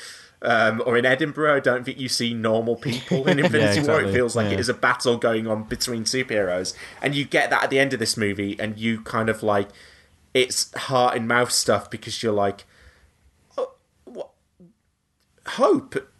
Um, 0.42 0.82
or 0.84 0.98
in 0.98 1.06
Edinburgh, 1.06 1.56
I 1.56 1.60
don't 1.60 1.84
think 1.84 1.98
you 1.98 2.08
see 2.08 2.34
normal 2.34 2.76
people 2.76 3.26
in 3.26 3.38
Infinity 3.44 3.80
War. 3.88 4.02
It 4.02 4.12
feels 4.12 4.36
like 4.36 4.48
Yeah. 4.48 4.54
it 4.54 4.60
is 4.60 4.68
a 4.68 4.74
battle 4.74 5.16
going 5.16 5.46
on 5.46 5.62
between 5.64 6.04
superheroes, 6.04 6.74
and 7.00 7.14
you 7.14 7.24
get 7.24 7.48
that 7.48 7.64
at 7.64 7.70
the 7.70 7.78
end 7.78 7.94
of 7.94 7.98
this 7.98 8.16
movie, 8.16 8.54
and 8.60 8.76
you 8.76 9.00
kind 9.00 9.30
of 9.30 9.42
like 9.42 9.68
it's 10.34 10.76
heart 10.76 11.16
and 11.16 11.26
mouth 11.26 11.50
stuff 11.50 11.88
because 11.88 12.22
you're 12.22 12.32
like, 12.32 12.64
oh. 13.56 13.72
Hope 15.46 16.10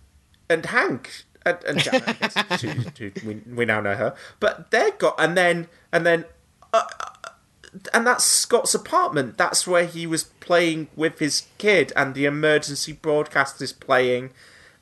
and 0.49 0.67
Hank 0.67 1.25
and, 1.45 1.59
and 1.65 1.79
Janet, 1.79 2.19
guess, 2.21 2.35
who- 2.63 2.69
who 2.69 3.13
we, 3.29 3.35
we 3.55 3.65
now 3.65 3.81
know 3.81 3.95
her, 3.95 4.15
but 4.41 4.71
they're 4.71 4.93
got 4.93 5.15
and 5.19 5.37
then 5.37 5.69
and 5.93 6.05
then 6.07 6.25
uh, 6.73 6.85
and 7.93 8.07
that's 8.07 8.25
Scott's 8.25 8.75
apartment. 8.75 9.37
That's 9.37 9.67
where 9.67 9.85
he 9.87 10.07
was 10.07 10.25
playing 10.25 10.89
with 10.95 11.19
his 11.19 11.47
kid, 11.59 11.93
and 11.97 12.15
the 12.15 12.25
emergency 12.25 12.93
broadcast 12.93 13.61
is 13.61 13.73
playing. 13.73 14.31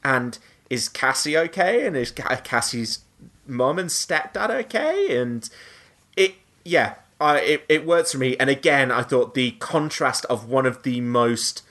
And 0.04 0.38
is 0.68 0.88
Cassie 0.88 1.38
okay? 1.38 1.86
And 1.86 1.96
is 1.96 2.10
Cassie's 2.10 3.00
mum 3.46 3.78
and 3.78 3.88
stepdad 3.88 4.50
okay? 4.50 5.16
And 5.16 5.48
it, 6.16 6.34
yeah, 6.64 6.94
I, 7.20 7.38
it 7.40 7.64
it 7.68 7.86
works 7.86 8.12
for 8.12 8.18
me. 8.18 8.36
And 8.38 8.50
again, 8.50 8.90
I 8.90 9.02
thought 9.02 9.34
the 9.34 9.52
contrast 9.52 10.24
of 10.26 10.48
one 10.48 10.66
of 10.66 10.82
the 10.82 11.00
most 11.00 11.62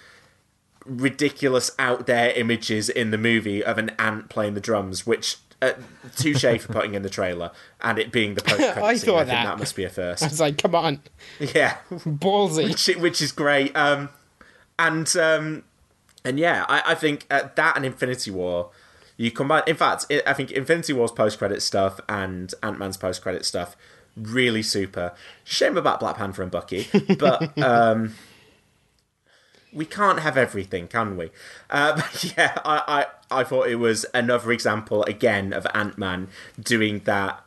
ridiculous 0.85 1.71
out 1.79 2.05
there 2.07 2.31
images 2.31 2.89
in 2.89 3.11
the 3.11 3.17
movie 3.17 3.63
of 3.63 3.77
an 3.77 3.91
ant 3.99 4.29
playing 4.29 4.53
the 4.53 4.61
drums, 4.61 5.05
which. 5.05 5.37
Uh, 5.63 5.73
touche 6.17 6.41
for 6.41 6.57
putting 6.73 6.95
in 6.95 7.03
the 7.03 7.09
trailer 7.09 7.51
and 7.81 7.99
it 7.99 8.11
being 8.11 8.33
the 8.33 8.41
post 8.41 8.59
I 8.77 8.95
scene. 8.95 9.05
thought 9.11 9.19
I 9.19 9.23
that. 9.25 9.43
that 9.43 9.59
must 9.59 9.75
be 9.75 9.83
a 9.83 9.89
first. 9.89 10.23
I 10.23 10.27
was 10.27 10.39
like, 10.39 10.57
come 10.57 10.73
on, 10.73 11.01
Yeah, 11.39 11.77
ballsy. 11.91 12.63
which, 12.67 12.97
which 12.99 13.21
is 13.21 13.31
great. 13.31 13.77
Um, 13.77 14.09
and 14.79 15.15
um, 15.17 15.63
and 16.25 16.39
yeah, 16.39 16.65
I, 16.67 16.81
I 16.87 16.95
think 16.95 17.27
uh, 17.29 17.49
that 17.53 17.75
and 17.75 17.85
Infinity 17.85 18.31
War, 18.31 18.71
you 19.17 19.29
combine. 19.29 19.61
In 19.67 19.75
fact, 19.75 20.07
I 20.09 20.23
I 20.25 20.33
think 20.33 20.49
Infinity 20.49 20.93
War's 20.93 21.11
post 21.11 21.37
credit 21.37 21.61
stuff 21.61 21.99
and 22.09 22.51
Ant 22.63 22.79
Man's 22.79 22.97
post 22.97 23.21
credit 23.21 23.45
stuff 23.45 23.77
really 24.17 24.63
super. 24.63 25.13
Shame 25.43 25.77
about 25.77 25.99
Black 25.99 26.17
Panther 26.17 26.41
and 26.41 26.49
Bucky, 26.51 26.87
but 27.19 27.55
um, 27.61 28.15
we 29.73 29.85
can't 29.85 30.19
have 30.19 30.37
everything, 30.37 30.87
can 30.87 31.17
we? 31.17 31.31
Uh, 31.69 32.01
yeah, 32.37 32.57
I, 32.65 33.05
I 33.31 33.39
I 33.39 33.43
thought 33.43 33.67
it 33.67 33.75
was 33.75 34.05
another 34.13 34.51
example 34.51 35.03
again 35.03 35.53
of 35.53 35.65
Ant 35.73 35.97
Man 35.97 36.27
doing 36.59 36.99
that 37.05 37.43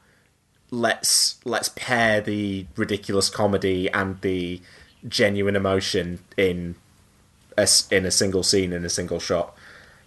let's 0.70 1.36
let's 1.44 1.68
pair 1.70 2.20
the 2.20 2.66
ridiculous 2.76 3.28
comedy 3.30 3.90
and 3.90 4.20
the 4.22 4.60
genuine 5.06 5.56
emotion 5.56 6.20
in 6.36 6.74
a, 7.56 7.68
in 7.90 8.04
a 8.04 8.10
single 8.10 8.42
scene 8.42 8.72
in 8.72 8.84
a 8.84 8.90
single 8.90 9.20
shot. 9.20 9.56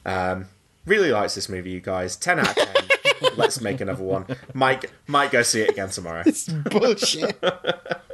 Um, 0.06 0.48
really 0.85 1.11
likes 1.11 1.35
this 1.35 1.49
movie, 1.49 1.72
you 1.72 1.80
guys. 1.80 2.15
Ten 2.15 2.39
out 2.39 2.49
of 2.49 2.56
ten. 2.56 2.88
let's 3.38 3.61
make 3.61 3.81
another 3.81 4.03
one. 4.03 4.26
Mike 4.53 4.91
might 5.07 5.31
go 5.31 5.41
see 5.44 5.61
it 5.61 5.69
again 5.69 5.89
tomorrow. 5.89 6.23
It's 6.26 6.48
Bullshit. 6.48 7.41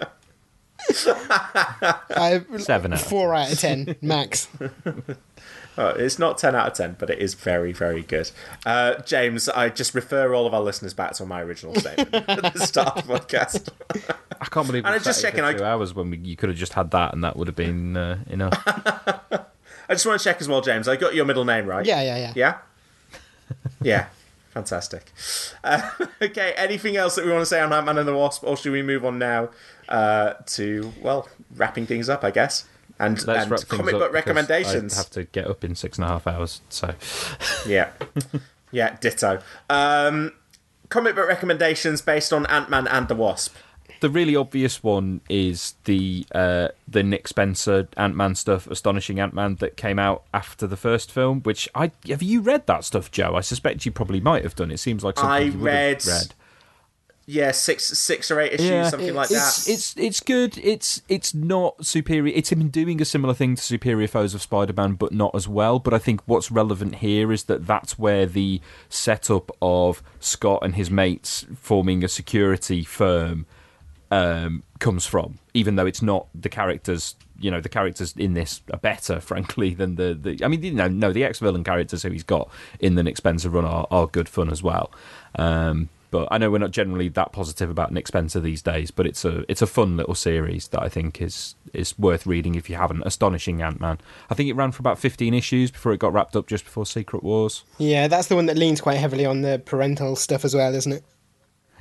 I, 0.90 2.42
Seven 2.58 2.94
out 2.94 3.00
four 3.02 3.34
out 3.34 3.52
of 3.52 3.60
ten 3.60 3.96
max. 4.02 4.48
Oh, 5.76 5.88
it's 5.88 6.20
not 6.20 6.38
10 6.38 6.56
out 6.56 6.68
of 6.68 6.74
10, 6.78 6.98
but 7.00 7.10
it 7.10 7.18
is 7.18 7.34
very, 7.34 7.74
very 7.74 8.04
good. 8.04 8.30
Uh, 8.64 8.94
James, 9.02 9.50
I 9.50 9.70
just 9.70 9.96
refer 9.96 10.32
all 10.36 10.46
of 10.46 10.54
our 10.54 10.62
listeners 10.62 10.94
back 10.94 11.14
to 11.14 11.26
my 11.26 11.42
original 11.42 11.74
statement 11.74 12.14
at 12.30 12.54
the 12.54 12.60
start 12.60 12.96
of 13.00 13.08
the 13.08 13.14
podcast. 13.16 13.70
I 14.40 14.46
can't 14.46 14.68
believe. 14.68 14.86
And 14.86 14.94
we 14.94 14.98
I'm 14.98 15.02
just 15.04 15.20
checking, 15.24 15.40
for 15.40 15.46
I- 15.48 15.54
two 15.54 15.64
hours 15.64 15.96
when 15.96 16.12
we, 16.12 16.18
you 16.18 16.36
could 16.36 16.50
have 16.50 16.60
just 16.60 16.74
had 16.74 16.92
that, 16.92 17.12
and 17.16 17.24
that 17.24 17.38
would 17.38 17.48
have 17.48 17.56
been 17.56 17.98
uh, 17.98 18.20
enough. 18.30 18.54
I 18.68 19.46
just 19.94 20.06
want 20.06 20.20
to 20.20 20.24
check 20.24 20.40
as 20.42 20.48
well, 20.48 20.62
James. 20.62 20.88
I 20.88 20.96
got 20.96 21.16
your 21.16 21.26
middle 21.26 21.44
name 21.44 21.66
right. 21.66 21.84
Yeah, 21.84 22.04
yeah, 22.04 22.18
yeah. 22.18 22.34
Yeah? 22.36 22.58
Yeah. 23.82 24.06
Fantastic. 24.54 25.12
Uh, 25.64 25.90
okay, 26.22 26.54
anything 26.56 26.96
else 26.96 27.16
that 27.16 27.26
we 27.26 27.32
want 27.32 27.42
to 27.42 27.46
say 27.48 27.60
on 27.60 27.74
Ant 27.74 27.88
Man 27.88 27.98
and 27.98 28.08
the 28.08 28.14
Wasp, 28.16 28.44
or 28.44 28.56
should 28.56 28.72
we 28.72 28.84
move 28.84 29.04
on 29.04 29.18
now 29.18 29.50
uh, 29.90 30.34
to, 30.46 30.94
well, 31.02 31.28
wrapping 31.56 31.88
things 31.88 32.08
up, 32.08 32.24
I 32.24 32.30
guess? 32.30 32.66
And, 33.00 33.26
Let's 33.26 33.50
and 33.50 33.68
comic 33.68 33.94
book 33.94 34.14
recommendations. 34.14 34.94
I 34.94 34.98
have 34.98 35.10
to 35.12 35.24
get 35.24 35.48
up 35.48 35.64
in 35.64 35.74
six 35.74 35.98
and 35.98 36.06
a 36.06 36.10
half 36.10 36.28
hours, 36.28 36.62
so 36.70 36.94
Yeah. 37.68 37.90
yeah, 38.72 38.96
ditto. 39.02 39.42
Um, 39.72 40.34
comic 40.90 41.16
book 41.16 41.28
recommendations 41.28 42.04
based 42.04 42.32
on 42.32 42.46
Ant 42.46 42.70
Man 42.70 42.88
and 42.88 43.08
the 43.08 43.16
Wasp. 43.16 43.56
The 44.04 44.10
really 44.10 44.36
obvious 44.36 44.84
one 44.84 45.22
is 45.30 45.76
the 45.86 46.26
uh, 46.36 46.68
the 46.86 47.04
Nick 47.04 47.26
Spencer 47.26 47.88
Ant 47.96 48.18
Man 48.18 48.36
stuff, 48.36 48.68
Astonishing 48.68 49.18
Ant 49.18 49.34
Man 49.34 49.56
that 49.56 49.78
came 49.78 49.98
out 49.98 50.24
after 50.34 50.68
the 50.68 50.76
first 50.76 51.10
film. 51.10 51.40
Which 51.40 51.70
I 51.74 51.92
have 52.10 52.22
you 52.22 52.42
read 52.42 52.68
that 52.68 52.84
stuff, 52.84 53.12
Joe? 53.12 53.36
I 53.36 53.40
suspect 53.40 53.86
you 53.86 53.94
probably 53.94 54.20
might 54.20 54.44
have 54.44 54.56
done. 54.56 54.72
It 54.72 54.80
seems 54.80 55.06
like 55.06 55.18
something 55.18 55.32
I 55.32 55.40
you 55.40 55.52
read, 55.54 56.06
read. 56.06 56.34
yeah, 57.26 57.52
six 57.52 57.86
six 57.98 58.30
or 58.30 58.42
eight 58.42 58.52
issues, 58.52 58.90
something 58.90 59.16
like 59.16 59.32
it's, 59.32 59.64
that. 59.64 59.72
It's 59.72 59.96
it's 59.96 60.20
good. 60.20 60.58
It's 60.58 61.02
it's 61.08 61.34
not 61.34 61.86
superior. 61.86 62.34
It's 62.36 62.52
him 62.52 62.68
doing 62.68 63.02
a 63.02 63.06
similar 63.06 63.34
thing 63.34 63.56
to 63.56 63.62
Superior 63.62 64.10
Foes 64.10 64.36
of 64.36 64.42
Spider-Man, 64.42 64.96
but 64.96 65.14
not 65.14 65.34
as 65.34 65.48
well. 65.48 65.80
But 65.80 65.94
I 65.94 65.98
think 65.98 66.20
what's 66.26 66.52
relevant 66.52 66.96
here 66.96 67.32
is 67.32 67.46
that 67.46 67.66
that's 67.66 67.98
where 67.98 68.26
the 68.26 68.60
setup 68.90 69.50
of 69.62 70.04
Scott 70.20 70.60
and 70.62 70.76
his 70.76 70.92
mates 70.92 71.46
forming 71.56 72.04
a 72.04 72.10
security 72.10 72.84
firm 72.84 73.46
um, 74.14 74.64
comes 74.80 75.06
from. 75.06 75.40
Even 75.54 75.76
though 75.76 75.86
it's 75.86 76.02
not 76.02 76.28
the 76.40 76.50
characters, 76.50 77.16
you 77.40 77.50
know, 77.50 77.60
the 77.60 77.70
characters 77.70 78.14
in 78.16 78.34
this 78.34 78.62
are 78.72 78.80
better, 78.80 79.20
frankly, 79.32 79.74
than 79.74 79.96
the. 79.96 80.14
the 80.14 80.46
I 80.46 80.48
mean, 80.48 80.64
you 80.64 80.74
know, 80.74 80.88
no, 80.88 81.12
the 81.12 81.24
ex-villain 81.24 81.64
characters 81.64 82.04
who 82.04 82.12
he's 82.12 82.24
got 82.24 82.50
in 82.80 82.96
the 82.96 83.04
Nick 83.04 83.18
Spencer 83.18 83.50
run 83.50 83.66
are, 83.66 83.88
are 83.90 84.08
good 84.08 84.30
fun 84.30 84.50
as 84.50 84.62
well. 84.62 84.92
Um, 85.36 85.90
but 86.12 86.28
I 86.30 86.38
know 86.38 86.52
we're 86.52 86.60
not 86.60 86.70
generally 86.70 87.10
that 87.10 87.32
positive 87.32 87.72
about 87.72 87.92
Nick 87.92 88.08
Spencer 88.08 88.40
these 88.40 88.62
days, 88.62 88.92
but 88.92 89.08
it's 89.08 89.26
a 89.26 89.44
it's 89.50 89.64
a 89.64 89.68
fun 89.68 89.98
little 89.98 90.14
series 90.14 90.68
that 90.68 90.84
I 90.84 90.88
think 90.88 91.20
is 91.20 91.56
is 91.74 91.98
worth 91.98 92.28
reading 92.28 92.54
if 92.54 92.70
you 92.70 92.76
haven't. 92.76 93.02
Astonishing 93.04 93.64
Ant 93.64 93.82
Man. 93.82 93.98
I 94.30 94.36
think 94.36 94.48
it 94.48 94.54
ran 94.54 94.72
for 94.72 94.82
about 94.82 95.00
fifteen 95.00 95.34
issues 95.34 95.72
before 95.72 95.92
it 95.92 95.98
got 95.98 96.14
wrapped 96.14 96.36
up 96.36 96.46
just 96.46 96.66
before 96.66 96.86
Secret 96.86 97.24
Wars. 97.24 97.64
Yeah, 97.80 98.08
that's 98.08 98.28
the 98.28 98.36
one 98.36 98.46
that 98.46 98.58
leans 98.58 98.80
quite 98.80 98.98
heavily 98.98 99.26
on 99.26 99.42
the 99.42 99.60
parental 99.66 100.16
stuff 100.16 100.46
as 100.46 100.54
well, 100.54 100.76
isn't 100.76 100.92
it? 100.92 101.04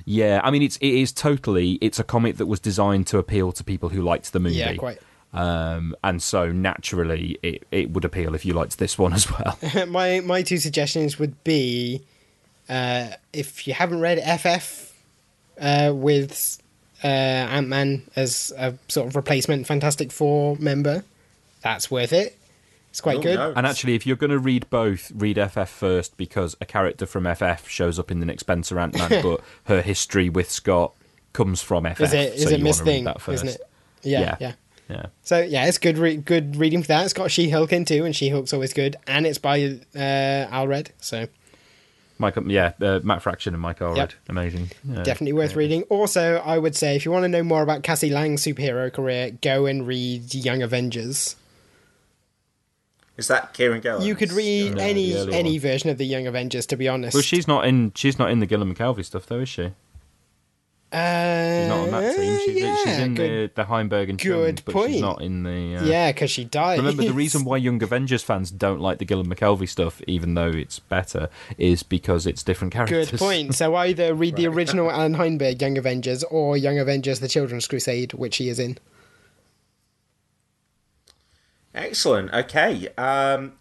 Yeah, 0.05 0.41
I 0.43 0.51
mean 0.51 0.63
it's 0.63 0.77
it 0.79 0.95
is 0.95 1.13
totally 1.13 1.73
it's 1.81 1.99
a 1.99 2.05
comic 2.05 2.37
that 2.37 2.47
was 2.47 2.61
designed 2.61 3.07
to 3.09 3.19
appeal 3.19 3.53
to 3.53 3.65
people 3.65 3.89
who 3.89 4.03
liked 4.03 4.33
the 4.33 4.41
movie. 4.41 4.57
Yeah, 4.57 4.75
quite. 4.75 4.99
Um, 5.33 5.97
and 6.05 6.23
so 6.23 6.53
naturally 6.53 7.39
it, 7.43 7.67
it 7.71 7.91
would 7.91 8.05
appeal 8.05 8.35
if 8.35 8.45
you 8.45 8.53
liked 8.53 8.79
this 8.79 8.99
one 8.99 9.13
as 9.13 9.31
well. 9.31 9.59
my 9.87 10.21
my 10.21 10.43
two 10.43 10.59
suggestions 10.59 11.19
would 11.19 11.43
be 11.45 12.03
uh, 12.69 13.09
if 13.33 13.67
you 13.67 13.75
haven't 13.75 14.01
read 14.01 14.19
FF 14.41 14.93
uh, 15.61 15.93
with 15.95 16.63
uh, 17.05 17.07
Ant 17.07 17.69
Man 17.69 18.03
as 18.17 18.53
a 18.57 18.75
sort 18.89 19.09
of 19.09 19.17
replacement 19.17 19.67
Fantastic 19.67 20.13
Four 20.13 20.57
member, 20.57 21.05
that's 21.63 21.91
worth 21.91 22.13
it. 22.13 22.39
It's 22.93 23.01
quite 23.01 23.17
Oh, 23.17 23.21
good. 23.23 23.37
no. 23.37 23.53
And 23.57 23.67
actually, 23.67 23.95
if 23.95 24.07
you're 24.07 24.17
going 24.17 24.31
to 24.31 24.39
read 24.39 24.69
both, 24.69 25.11
read 25.15 25.39
FF 25.39 25.69
first 25.71 26.17
because 26.19 26.55
a 26.61 26.67
character 26.67 27.07
from 27.07 27.25
FF 27.25 27.67
shows 27.67 27.99
up 27.99 28.11
in 28.11 28.21
the 28.21 28.27
Nick 28.27 28.39
Spencer 28.39 28.79
Ant 28.79 28.95
Man, 28.97 29.09
but 29.23 29.41
her 29.65 29.81
history 29.81 30.29
with 30.29 30.51
Scott 30.51 30.93
comes 31.33 31.63
from 31.63 31.85
FF. 31.87 32.01
Is 32.03 32.13
it 32.13 32.35
is 32.35 32.43
so 32.45 32.51
it 32.51 32.61
Miss 32.63 32.81
Thing? 32.83 33.05
that 33.05 33.21
first. 33.23 33.45
Isn't 33.45 33.61
it? 33.61 33.69
Yeah, 34.03 34.21
Yeah. 34.21 34.37
yeah. 34.41 34.53
Yeah. 34.91 35.07
So 35.23 35.41
yeah, 35.41 35.65
it's 35.69 35.79
good. 35.79 35.97
Re- 35.97 36.17
good 36.19 36.57
reading 36.57 36.83
for 36.83 36.89
that. 36.89 37.05
It's 37.05 37.15
got 37.15 37.31
She 37.31 37.49
Hulk 37.49 37.73
in 37.73 37.87
too, 37.87 38.05
and 38.05 38.15
She 38.15 38.29
Hulk's 38.29 38.53
always 38.53 38.75
good, 38.75 38.97
and 39.07 39.27
it's 39.27 39.39
by 39.39 39.63
uh, 39.97 39.99
Allred, 40.53 40.89
so 41.01 41.29
Mike, 42.19 42.35
yeah, 42.47 42.73
uh, 42.81 43.01
Matt 43.03 43.23
Fraction 43.23 43.55
and 43.55 43.63
Mike 43.63 43.79
Allred, 43.79 43.97
Yep. 43.97 44.13
amazing. 44.29 44.71
Yeah. 44.85 45.03
definitely 45.03 45.33
worth 45.33 45.57
reading. 45.57 45.83
Also, 45.85 46.43
I 46.45 46.59
would 46.59 46.77
say 46.77 46.95
if 46.95 47.07
you 47.07 47.11
want 47.11 47.25
to 47.25 47.29
know 47.29 47.43
more 47.43 47.63
about 47.63 47.83
Cassie 47.85 48.11
Lang's 48.11 48.45
superhero 48.45 48.93
career, 48.93 49.31
go 49.41 49.65
and 49.67 49.87
read 49.87 50.35
Young 50.35 50.63
Avengers. 50.63 51.37
Is 53.23 53.29
that 53.29 53.55
Kieron 53.55 53.81
Gillen? 53.81 54.03
You 54.03 54.17
could 54.17 54.33
read 54.33 54.75
No, 54.75 54.83
any 54.83 55.15
any 55.15 55.53
one. 55.53 55.61
version 55.61 55.91
of 55.91 55.97
the 55.99 56.05
Young 56.05 56.27
Avengers, 56.27 56.67
to 56.67 56.77
be 56.77 56.89
honest. 56.89 57.15
Well, 57.15 57.23
she's 57.23 57.47
not 57.47 57.65
in. 57.65 57.93
She's 57.95 58.19
not 58.19 58.33
in 58.33 58.41
the 58.41 58.47
Gillen 58.47 58.75
McKelvie 58.75 59.05
stuff, 59.05 59.27
though, 59.27 59.39
is 59.39 59.49
she? 59.49 59.71
Uh, 60.93 61.61
She's 61.61 61.69
not 61.69 61.79
on 61.79 61.91
that 61.93 62.17
team. 62.17 62.39
She's, 62.45 62.63
yeah, 62.63 62.77
she's 62.85 62.99
in 62.99 63.15
good, 63.15 63.51
the, 63.55 63.63
the 63.63 63.65
Heinberg 63.65 64.11
and 64.11 64.19
good 64.19 64.57
Chums, 64.57 64.61
but 64.63 64.73
point. 64.75 64.93
she's 64.93 65.01
not 65.01 65.23
in 65.23 65.45
the. 65.45 65.77
Uh... 65.77 65.85
Yeah, 65.85 66.11
because 66.11 66.33
she 66.33 66.45
died. 66.45 66.81
Remember, 66.81 67.05
the 67.05 67.13
reason 67.25 67.45
why 67.45 67.59
Young 67.59 67.81
Avengers 67.81 68.25
fans 68.25 68.51
don't 68.51 68.81
like 68.81 68.99
the 68.99 69.05
Gillen 69.05 69.27
McKelvie 69.29 69.69
stuff, 69.69 70.03
even 70.09 70.35
though 70.35 70.51
it's 70.51 70.81
better, 70.81 71.31
is 71.57 71.85
because 71.85 72.27
it's 72.27 72.43
different 72.43 72.75
characters. 72.75 73.11
Good 73.13 73.21
point. 73.21 73.55
So 73.55 73.75
either 73.87 74.15
read 74.15 74.35
the 74.35 74.49
original 74.49 74.91
Allan 74.91 75.15
Heinberg 75.15 75.63
Young 75.63 75.79
Avengers 75.79 76.25
or 76.25 76.57
Young 76.57 76.81
Avengers: 76.81 77.21
The 77.21 77.29
Children's 77.29 77.69
Crusade, 77.69 78.13
which 78.15 78.39
he 78.39 78.49
is 78.49 78.59
in. 78.59 78.77
Excellent. 81.75 82.33
Okay. 82.33 82.89
Um, 82.99 83.53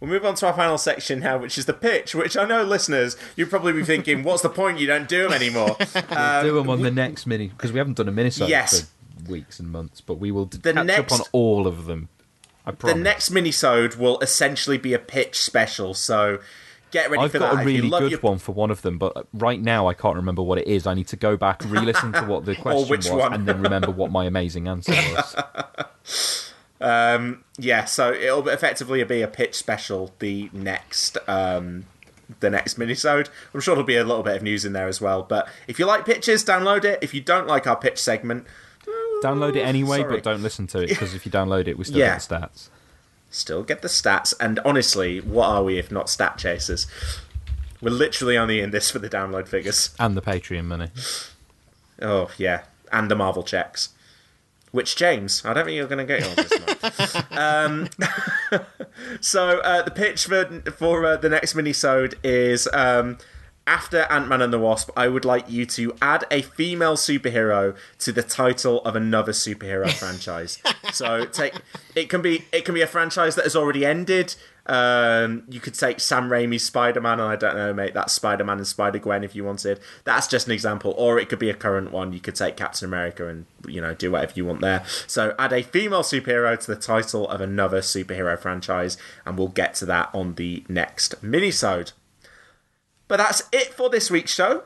we'll 0.00 0.10
move 0.10 0.24
on 0.24 0.34
to 0.36 0.46
our 0.46 0.52
final 0.54 0.78
section 0.78 1.20
now, 1.20 1.38
which 1.38 1.58
is 1.58 1.66
the 1.66 1.72
pitch. 1.72 2.14
Which 2.14 2.36
I 2.36 2.44
know, 2.46 2.62
listeners, 2.62 3.16
you'll 3.34 3.48
probably 3.48 3.72
be 3.72 3.82
thinking, 3.84 4.22
"What's 4.22 4.42
the 4.42 4.48
point? 4.48 4.78
You 4.78 4.86
don't 4.86 5.08
do 5.08 5.24
them 5.24 5.32
anymore." 5.32 5.76
We'll 6.10 6.42
do 6.42 6.54
them 6.54 6.70
on 6.70 6.82
the 6.82 6.90
next 6.90 7.26
mini 7.26 7.48
because 7.48 7.72
we 7.72 7.78
haven't 7.78 7.96
done 7.96 8.08
a 8.08 8.12
mini 8.12 8.30
Yes. 8.36 8.82
for 9.24 9.30
weeks 9.30 9.58
and 9.58 9.70
months, 9.70 10.00
but 10.00 10.14
we 10.14 10.30
will 10.30 10.46
The 10.46 10.72
catch 10.72 10.86
next- 10.86 11.12
up 11.12 11.20
on 11.20 11.26
all 11.32 11.66
of 11.66 11.86
them. 11.86 12.08
I 12.68 12.72
the 12.72 12.94
next 12.96 13.30
mini-sode 13.30 13.94
will 13.94 14.18
essentially 14.20 14.76
be 14.76 14.92
a 14.92 14.98
pitch 14.98 15.38
special. 15.40 15.94
So 15.94 16.40
get 16.90 17.10
ready 17.12 17.22
I've 17.22 17.30
for 17.32 17.38
got 17.38 17.52
that. 17.54 17.58
a 17.58 17.60
If 17.62 17.68
you 17.76 17.82
really 17.82 18.00
good 18.00 18.10
your- 18.12 18.20
one 18.20 18.38
for 18.38 18.50
one 18.52 18.72
of 18.72 18.82
them, 18.82 18.98
but 18.98 19.28
right 19.32 19.60
now 19.60 19.86
I 19.86 19.94
can't 19.94 20.16
remember 20.16 20.42
what 20.42 20.58
it 20.58 20.66
is. 20.66 20.84
I 20.84 20.94
need 20.94 21.06
to 21.08 21.16
go 21.16 21.36
back, 21.36 21.62
re-listen 21.64 22.12
to 22.12 22.22
what 22.24 22.44
the 22.44 22.56
question 22.62 22.96
was, 22.96 23.08
one. 23.10 23.32
and 23.34 23.46
then 23.46 23.60
remember 23.62 23.92
what 23.92 24.10
my 24.10 24.24
amazing 24.24 24.66
answer 24.66 24.92
was. 24.92 25.36
Um, 26.86 27.44
yeah, 27.58 27.84
so 27.84 28.12
it'll 28.12 28.48
effectively 28.48 29.02
be 29.04 29.22
a 29.22 29.28
pitch 29.28 29.54
special. 29.54 30.12
The 30.20 30.48
next, 30.52 31.18
um, 31.28 31.86
the 32.40 32.50
next 32.50 32.78
minisode. 32.78 33.28
I'm 33.54 33.60
sure 33.60 33.74
there'll 33.74 33.86
be 33.86 33.96
a 33.96 34.04
little 34.04 34.22
bit 34.22 34.36
of 34.36 34.42
news 34.42 34.64
in 34.64 34.72
there 34.72 34.86
as 34.88 35.00
well. 35.00 35.22
But 35.22 35.48
if 35.66 35.78
you 35.78 35.86
like 35.86 36.04
pitches, 36.04 36.44
download 36.44 36.84
it. 36.84 36.98
If 37.02 37.14
you 37.14 37.20
don't 37.20 37.46
like 37.46 37.66
our 37.66 37.76
pitch 37.76 37.98
segment, 37.98 38.46
download 39.22 39.56
it 39.56 39.62
anyway, 39.62 39.98
Sorry. 39.98 40.14
but 40.16 40.22
don't 40.22 40.42
listen 40.42 40.66
to 40.68 40.82
it 40.82 40.88
because 40.88 41.14
if 41.14 41.26
you 41.26 41.32
download 41.32 41.66
it, 41.66 41.76
we 41.78 41.84
still 41.84 41.98
Yeah. 41.98 42.14
get 42.18 42.22
the 42.28 42.34
stats. 42.36 42.68
still 43.30 43.62
get 43.62 43.82
the 43.82 43.88
stats. 43.88 44.32
And 44.38 44.60
honestly, 44.64 45.20
what 45.20 45.46
are 45.48 45.64
we 45.64 45.78
if 45.78 45.90
not 45.90 46.08
stat 46.08 46.38
chasers? 46.38 46.86
We're 47.82 47.90
literally 47.90 48.38
only 48.38 48.60
in 48.60 48.70
this 48.70 48.90
for 48.90 48.98
the 48.98 49.08
download 49.10 49.48
figures. 49.48 49.90
And 49.98 50.16
the 50.16 50.22
Patreon 50.22 50.64
money. 50.64 50.88
Oh 52.00 52.30
yeah, 52.38 52.62
and 52.92 53.10
the 53.10 53.14
Marvel 53.16 53.42
checks. 53.42 53.90
Which 54.76 54.94
James, 54.94 55.42
I 55.42 55.54
don't 55.54 55.64
think 55.64 55.76
you're 55.76 55.86
going 55.86 56.06
to 56.06 56.18
get 56.18 56.20
yours 56.20 56.48
this 56.50 57.14
month. 57.14 57.32
um, 57.38 57.88
so 59.22 59.60
uh, 59.60 59.80
the 59.80 59.90
pitch 59.90 60.26
for 60.26 60.44
for 60.70 61.06
uh, 61.06 61.16
the 61.16 61.30
next 61.30 61.54
minisode 61.54 62.12
is 62.22 62.68
um, 62.74 63.16
after 63.66 64.02
Ant 64.10 64.28
Man 64.28 64.42
and 64.42 64.52
the 64.52 64.58
Wasp. 64.58 64.90
I 64.94 65.08
would 65.08 65.24
like 65.24 65.50
you 65.50 65.64
to 65.64 65.96
add 66.02 66.26
a 66.30 66.42
female 66.42 66.96
superhero 66.96 67.74
to 68.00 68.12
the 68.12 68.22
title 68.22 68.82
of 68.82 68.94
another 68.94 69.32
superhero 69.32 69.90
franchise. 69.98 70.58
So 70.92 71.24
take 71.24 71.54
it 71.94 72.10
can 72.10 72.20
be 72.20 72.44
it 72.52 72.66
can 72.66 72.74
be 72.74 72.82
a 72.82 72.86
franchise 72.86 73.34
that 73.36 73.44
has 73.44 73.56
already 73.56 73.86
ended. 73.86 74.34
Um, 74.68 75.44
you 75.48 75.60
could 75.60 75.74
take 75.74 76.00
Sam 76.00 76.28
Raimi's 76.28 76.64
Spider 76.64 77.00
Man, 77.00 77.20
and 77.20 77.28
I 77.28 77.36
don't 77.36 77.56
know, 77.56 77.72
mate, 77.72 77.94
that's 77.94 78.12
Spider 78.12 78.44
Man 78.44 78.58
and 78.58 78.66
Spider 78.66 78.98
Gwen 78.98 79.24
if 79.24 79.34
you 79.34 79.44
wanted. 79.44 79.80
That's 80.04 80.26
just 80.26 80.46
an 80.46 80.52
example. 80.52 80.94
Or 80.96 81.18
it 81.18 81.28
could 81.28 81.38
be 81.38 81.50
a 81.50 81.54
current 81.54 81.92
one. 81.92 82.12
You 82.12 82.20
could 82.20 82.34
take 82.34 82.56
Captain 82.56 82.86
America 82.86 83.28
and, 83.28 83.46
you 83.66 83.80
know, 83.80 83.94
do 83.94 84.10
whatever 84.10 84.32
you 84.34 84.44
want 84.44 84.60
there. 84.60 84.84
So 85.06 85.34
add 85.38 85.52
a 85.52 85.62
female 85.62 86.02
superhero 86.02 86.58
to 86.58 86.66
the 86.66 86.80
title 86.80 87.28
of 87.28 87.40
another 87.40 87.80
superhero 87.80 88.38
franchise, 88.38 88.98
and 89.24 89.38
we'll 89.38 89.48
get 89.48 89.74
to 89.76 89.86
that 89.86 90.10
on 90.12 90.34
the 90.34 90.64
next 90.68 91.22
minisode. 91.22 91.92
But 93.08 93.18
that's 93.18 93.42
it 93.52 93.72
for 93.72 93.88
this 93.88 94.10
week's 94.10 94.34
show. 94.34 94.64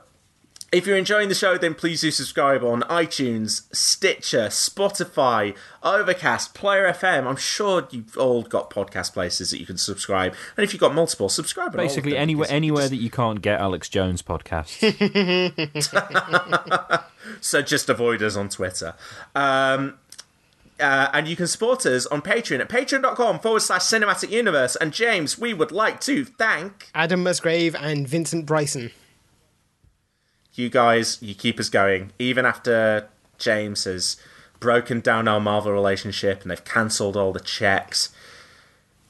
If 0.73 0.87
you're 0.87 0.97
enjoying 0.97 1.29
the 1.29 1.35
show, 1.35 1.59
then 1.59 1.75
please 1.75 2.01
do 2.01 2.13
subscribe 2.13 2.63
on 2.63 2.83
iTunes, 2.83 3.63
Stitcher, 3.75 4.47
Spotify, 4.47 5.57
Overcast, 5.83 6.55
Player 6.55 6.89
FM. 6.93 7.27
I'm 7.27 7.35
sure 7.35 7.89
you've 7.91 8.17
all 8.17 8.43
got 8.43 8.71
podcast 8.71 9.13
places 9.13 9.51
that 9.51 9.59
you 9.59 9.67
can 9.67 9.79
subscribe, 9.79 10.33
and 10.57 10.63
if 10.63 10.73
you've 10.73 10.81
got 10.81 10.95
multiple, 10.95 11.29
subscribe. 11.29 11.75
on 11.75 11.81
all 11.81 11.87
Basically, 11.87 12.17
anywhere 12.17 12.47
anywhere 12.49 12.83
just- 12.83 12.91
that 12.91 12.97
you 12.99 13.11
can't 13.11 13.43
get 13.43 13.61
Alex 13.61 13.89
Jones 13.89 14.23
podcast. 14.23 14.71
so 17.41 17.63
just 17.63 17.89
avoid 17.89 18.23
us 18.23 18.37
on 18.37 18.49
Twitter. 18.49 18.95
Um, 19.35 19.95
uh, 20.79 21.11
and 21.13 21.27
you 21.27 21.37
can 21.37 21.49
support 21.49 21.85
us 21.85 22.07
on 22.07 22.23
Patreon 22.23 22.61
at 22.61 22.69
patreon.com 22.69 23.41
forward 23.41 23.61
slash 23.61 23.83
cinematic 23.83 24.31
universe. 24.31 24.77
And 24.77 24.93
James, 24.93 25.39
we 25.39 25.53
would 25.53 25.73
like 25.73 26.01
to 26.03 26.25
thank 26.25 26.89
Adam 26.95 27.23
Musgrave 27.23 27.75
and 27.75 28.09
Vincent 28.09 28.47
Bryson. 28.47 28.91
You 30.61 30.69
guys. 30.69 31.19
You 31.21 31.35
keep 31.35 31.59
us 31.59 31.69
going, 31.69 32.13
even 32.19 32.45
after 32.45 33.09
James 33.39 33.85
has 33.85 34.17
broken 34.61 35.01
down 35.01 35.27
our 35.27 35.41
Marvel 35.41 35.73
relationship 35.73 36.43
and 36.43 36.51
they've 36.51 36.65
cancelled 36.65 37.17
all 37.17 37.33
the 37.33 37.41
checks. 37.41 38.11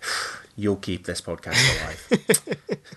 You'll 0.56 0.76
keep 0.76 1.04
this 1.04 1.20
podcast 1.20 1.58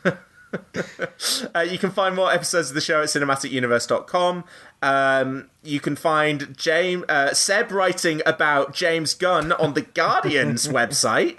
alive. 0.03 0.19
Uh, 1.55 1.61
you 1.61 1.77
can 1.77 1.91
find 1.91 2.15
more 2.15 2.31
episodes 2.31 2.69
of 2.69 2.75
the 2.75 2.81
show 2.81 3.01
at 3.01 3.07
cinematicuniverse.com. 3.07 4.43
Um, 4.81 5.49
you 5.63 5.79
can 5.79 5.95
find 5.95 6.55
James, 6.57 7.05
uh, 7.09 7.33
Seb 7.33 7.71
writing 7.71 8.21
about 8.25 8.73
James 8.73 9.13
Gunn 9.13 9.51
on 9.51 9.73
the 9.73 9.81
Guardian's 9.81 10.67
website. 10.79 11.37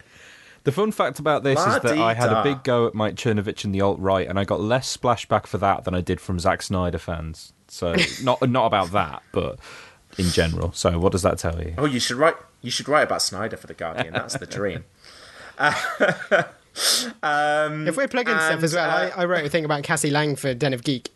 The 0.64 0.72
fun 0.72 0.92
fact 0.92 1.18
about 1.18 1.44
this 1.44 1.58
is 1.60 1.80
that 1.80 1.98
I 1.98 2.14
had 2.14 2.32
a 2.32 2.42
big 2.42 2.62
go 2.64 2.86
at 2.86 2.94
Mike 2.94 3.16
Cernovich 3.16 3.64
and 3.64 3.74
the 3.74 3.80
alt 3.82 3.98
right, 4.00 4.26
and 4.26 4.38
I 4.38 4.44
got 4.44 4.60
less 4.60 4.94
splashback 4.96 5.46
for 5.46 5.58
that 5.58 5.84
than 5.84 5.94
I 5.94 6.00
did 6.00 6.20
from 6.20 6.38
Zack 6.38 6.62
Snyder 6.62 6.98
fans. 6.98 7.52
So 7.68 7.94
not 8.22 8.48
not 8.48 8.66
about 8.66 8.90
that, 8.92 9.22
but 9.32 9.58
in 10.18 10.26
general. 10.26 10.72
So 10.72 10.98
what 10.98 11.12
does 11.12 11.22
that 11.22 11.38
tell 11.38 11.60
you? 11.62 11.74
Oh, 11.76 11.84
you 11.84 12.00
should 12.00 12.16
write. 12.16 12.36
You 12.62 12.70
should 12.70 12.88
write 12.88 13.02
about 13.02 13.20
Snyder 13.20 13.56
for 13.58 13.66
the 13.66 13.74
Guardian. 13.74 14.14
That's 14.14 14.38
the 14.38 14.46
dream. 14.46 14.84
um, 17.22 17.86
If 17.86 17.96
we're 17.96 18.08
plugging 18.08 18.34
stuff 18.34 18.62
as 18.62 18.74
well, 18.74 18.90
uh, 18.90 19.10
I, 19.16 19.22
I 19.22 19.24
wrote 19.26 19.44
a 19.44 19.48
thing 19.50 19.64
about 19.64 19.82
Cassie 19.82 20.10
Lang 20.10 20.34
for 20.36 20.54
Den 20.54 20.72
of 20.72 20.82
Geek. 20.82 21.10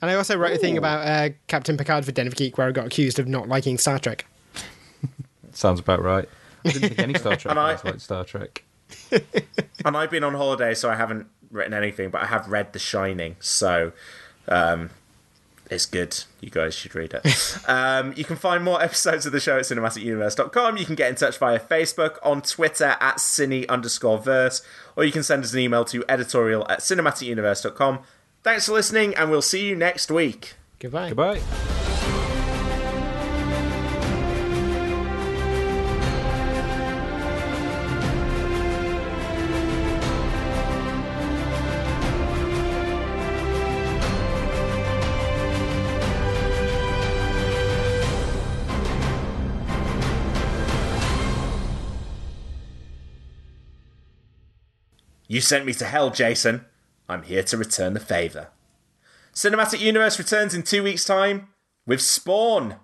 And 0.00 0.10
I 0.10 0.14
also 0.14 0.36
wrote 0.36 0.52
a 0.52 0.58
thing 0.58 0.78
about 0.78 1.06
uh, 1.06 1.34
Captain 1.48 1.76
Picard 1.76 2.04
for 2.04 2.12
Den 2.12 2.26
of 2.26 2.36
Geek, 2.36 2.56
where 2.56 2.68
I 2.68 2.72
got 2.72 2.86
accused 2.86 3.18
of 3.18 3.26
not 3.26 3.48
liking 3.48 3.78
Star 3.78 3.98
Trek. 3.98 4.26
Sounds 5.52 5.80
about 5.80 6.02
right. 6.02 6.28
I 6.64 6.70
didn't 6.70 6.88
think 6.88 6.98
any 7.00 7.14
Star 7.18 7.36
Trek 7.36 7.50
And 7.50 7.58
I- 7.58 7.76
fans 7.76 7.84
like 7.84 8.00
Star 8.00 8.24
Trek. 8.24 8.64
And 9.84 9.96
I've 9.96 10.10
been 10.10 10.24
on 10.24 10.34
holiday, 10.34 10.74
so 10.74 10.90
I 10.90 10.96
haven't 10.96 11.26
written 11.50 11.74
anything, 11.74 12.10
but 12.10 12.22
I 12.22 12.26
have 12.26 12.48
read 12.48 12.72
The 12.72 12.78
Shining, 12.78 13.36
so 13.40 13.92
um, 14.48 14.90
it's 15.70 15.86
good. 15.86 16.24
You 16.40 16.50
guys 16.50 16.74
should 16.74 16.94
read 16.94 17.14
it. 17.14 17.58
um, 17.68 18.14
you 18.16 18.24
can 18.24 18.36
find 18.36 18.64
more 18.64 18.82
episodes 18.82 19.26
of 19.26 19.32
the 19.32 19.40
show 19.40 19.58
at 19.58 19.64
cinematicuniverse.com. 19.64 20.76
You 20.76 20.84
can 20.84 20.94
get 20.94 21.08
in 21.08 21.14
touch 21.14 21.38
via 21.38 21.58
Facebook, 21.58 22.16
on 22.22 22.42
Twitter 22.42 22.96
at 23.00 23.16
cine 23.16 23.68
underscore 23.68 24.18
verse, 24.18 24.62
or 24.96 25.04
you 25.04 25.12
can 25.12 25.22
send 25.22 25.44
us 25.44 25.52
an 25.52 25.60
email 25.60 25.84
to 25.86 26.04
editorial 26.08 26.66
at 26.68 26.80
cinematicuniverse.com. 26.80 28.00
Thanks 28.42 28.66
for 28.66 28.72
listening, 28.72 29.14
and 29.14 29.30
we'll 29.30 29.42
see 29.42 29.66
you 29.66 29.76
next 29.76 30.10
week. 30.10 30.54
Goodbye. 30.78 31.08
Goodbye. 31.08 31.97
You 55.30 55.42
sent 55.42 55.66
me 55.66 55.74
to 55.74 55.84
hell, 55.84 56.08
Jason. 56.10 56.64
I'm 57.06 57.22
here 57.22 57.42
to 57.42 57.58
return 57.58 57.92
the 57.92 58.00
favour. 58.00 58.48
Cinematic 59.34 59.78
Universe 59.78 60.18
returns 60.18 60.54
in 60.54 60.62
two 60.62 60.82
weeks' 60.82 61.04
time 61.04 61.48
with 61.86 62.00
Spawn. 62.00 62.76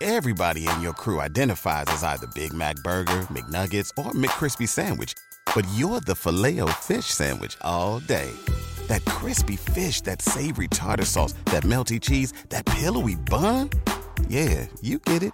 Everybody 0.00 0.68
in 0.68 0.82
your 0.82 0.92
crew 0.92 1.20
identifies 1.20 1.86
as 1.88 2.04
either 2.04 2.28
Big 2.28 2.52
Mac 2.52 2.76
Burger, 2.76 3.26
McNuggets, 3.30 3.90
or 3.98 4.12
McCrispy 4.12 4.68
Sandwich. 4.68 5.14
But 5.52 5.66
you're 5.74 6.00
the 6.00 6.14
filet 6.14 6.60
fish 6.72 7.06
Sandwich 7.06 7.56
all 7.62 7.98
day. 7.98 8.30
That 8.86 9.04
crispy 9.04 9.56
fish, 9.56 10.02
that 10.02 10.22
savory 10.22 10.68
tartar 10.68 11.06
sauce, 11.06 11.32
that 11.46 11.64
melty 11.64 12.00
cheese, 12.00 12.32
that 12.50 12.64
pillowy 12.66 13.16
bun. 13.16 13.70
Yeah, 14.28 14.66
you 14.80 15.00
get 15.00 15.24
it. 15.24 15.32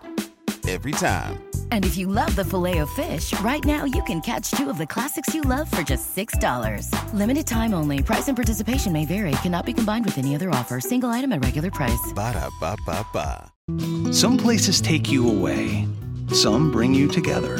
Every 0.66 0.92
time. 0.92 1.51
And 1.70 1.84
if 1.84 1.96
you 1.96 2.06
love 2.06 2.34
the 2.36 2.44
filet 2.44 2.78
of 2.78 2.90
fish, 2.90 3.38
right 3.40 3.64
now 3.64 3.84
you 3.84 4.02
can 4.04 4.20
catch 4.20 4.52
two 4.52 4.70
of 4.70 4.78
the 4.78 4.86
classics 4.86 5.34
you 5.34 5.40
love 5.40 5.70
for 5.70 5.82
just 5.82 6.14
$6. 6.16 6.88
Limited 7.14 7.46
time 7.46 7.74
only. 7.74 8.02
Price 8.02 8.28
and 8.28 8.36
participation 8.36 8.92
may 8.92 9.04
vary. 9.04 9.32
Cannot 9.42 9.66
be 9.66 9.72
combined 9.72 10.04
with 10.04 10.18
any 10.18 10.34
other 10.34 10.50
offer. 10.50 10.80
Single 10.80 11.10
item 11.10 11.32
at 11.32 11.44
regular 11.44 11.70
price. 11.70 12.12
Ba-da-ba-ba-ba. 12.14 13.52
Some 14.12 14.36
places 14.36 14.80
take 14.80 15.10
you 15.10 15.28
away, 15.28 15.86
some 16.32 16.72
bring 16.72 16.92
you 16.92 17.08
together. 17.08 17.58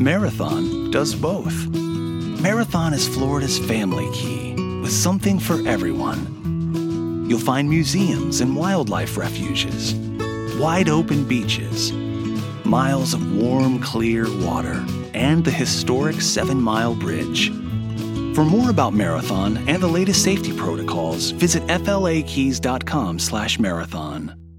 Marathon 0.00 0.90
does 0.90 1.14
both. 1.14 1.68
Marathon 1.68 2.92
is 2.92 3.06
Florida's 3.06 3.58
family 3.58 4.10
key 4.12 4.54
with 4.80 4.90
something 4.90 5.38
for 5.38 5.66
everyone. 5.68 7.26
You'll 7.28 7.38
find 7.38 7.68
museums 7.70 8.40
and 8.40 8.56
wildlife 8.56 9.16
refuges, 9.16 9.94
wide 10.58 10.88
open 10.88 11.24
beaches, 11.24 11.92
miles 12.70 13.12
of 13.14 13.34
warm, 13.34 13.80
clear 13.80 14.26
water, 14.46 14.84
and 15.12 15.44
the 15.44 15.50
historic 15.50 16.20
Seven 16.20 16.60
Mile 16.60 16.94
Bridge. 16.94 17.50
For 18.36 18.44
more 18.44 18.70
about 18.70 18.94
Marathon 18.94 19.56
and 19.68 19.82
the 19.82 19.88
latest 19.88 20.22
safety 20.22 20.56
protocols, 20.56 21.32
visit 21.32 21.66
fla-keys.com/marathon. 21.66 24.49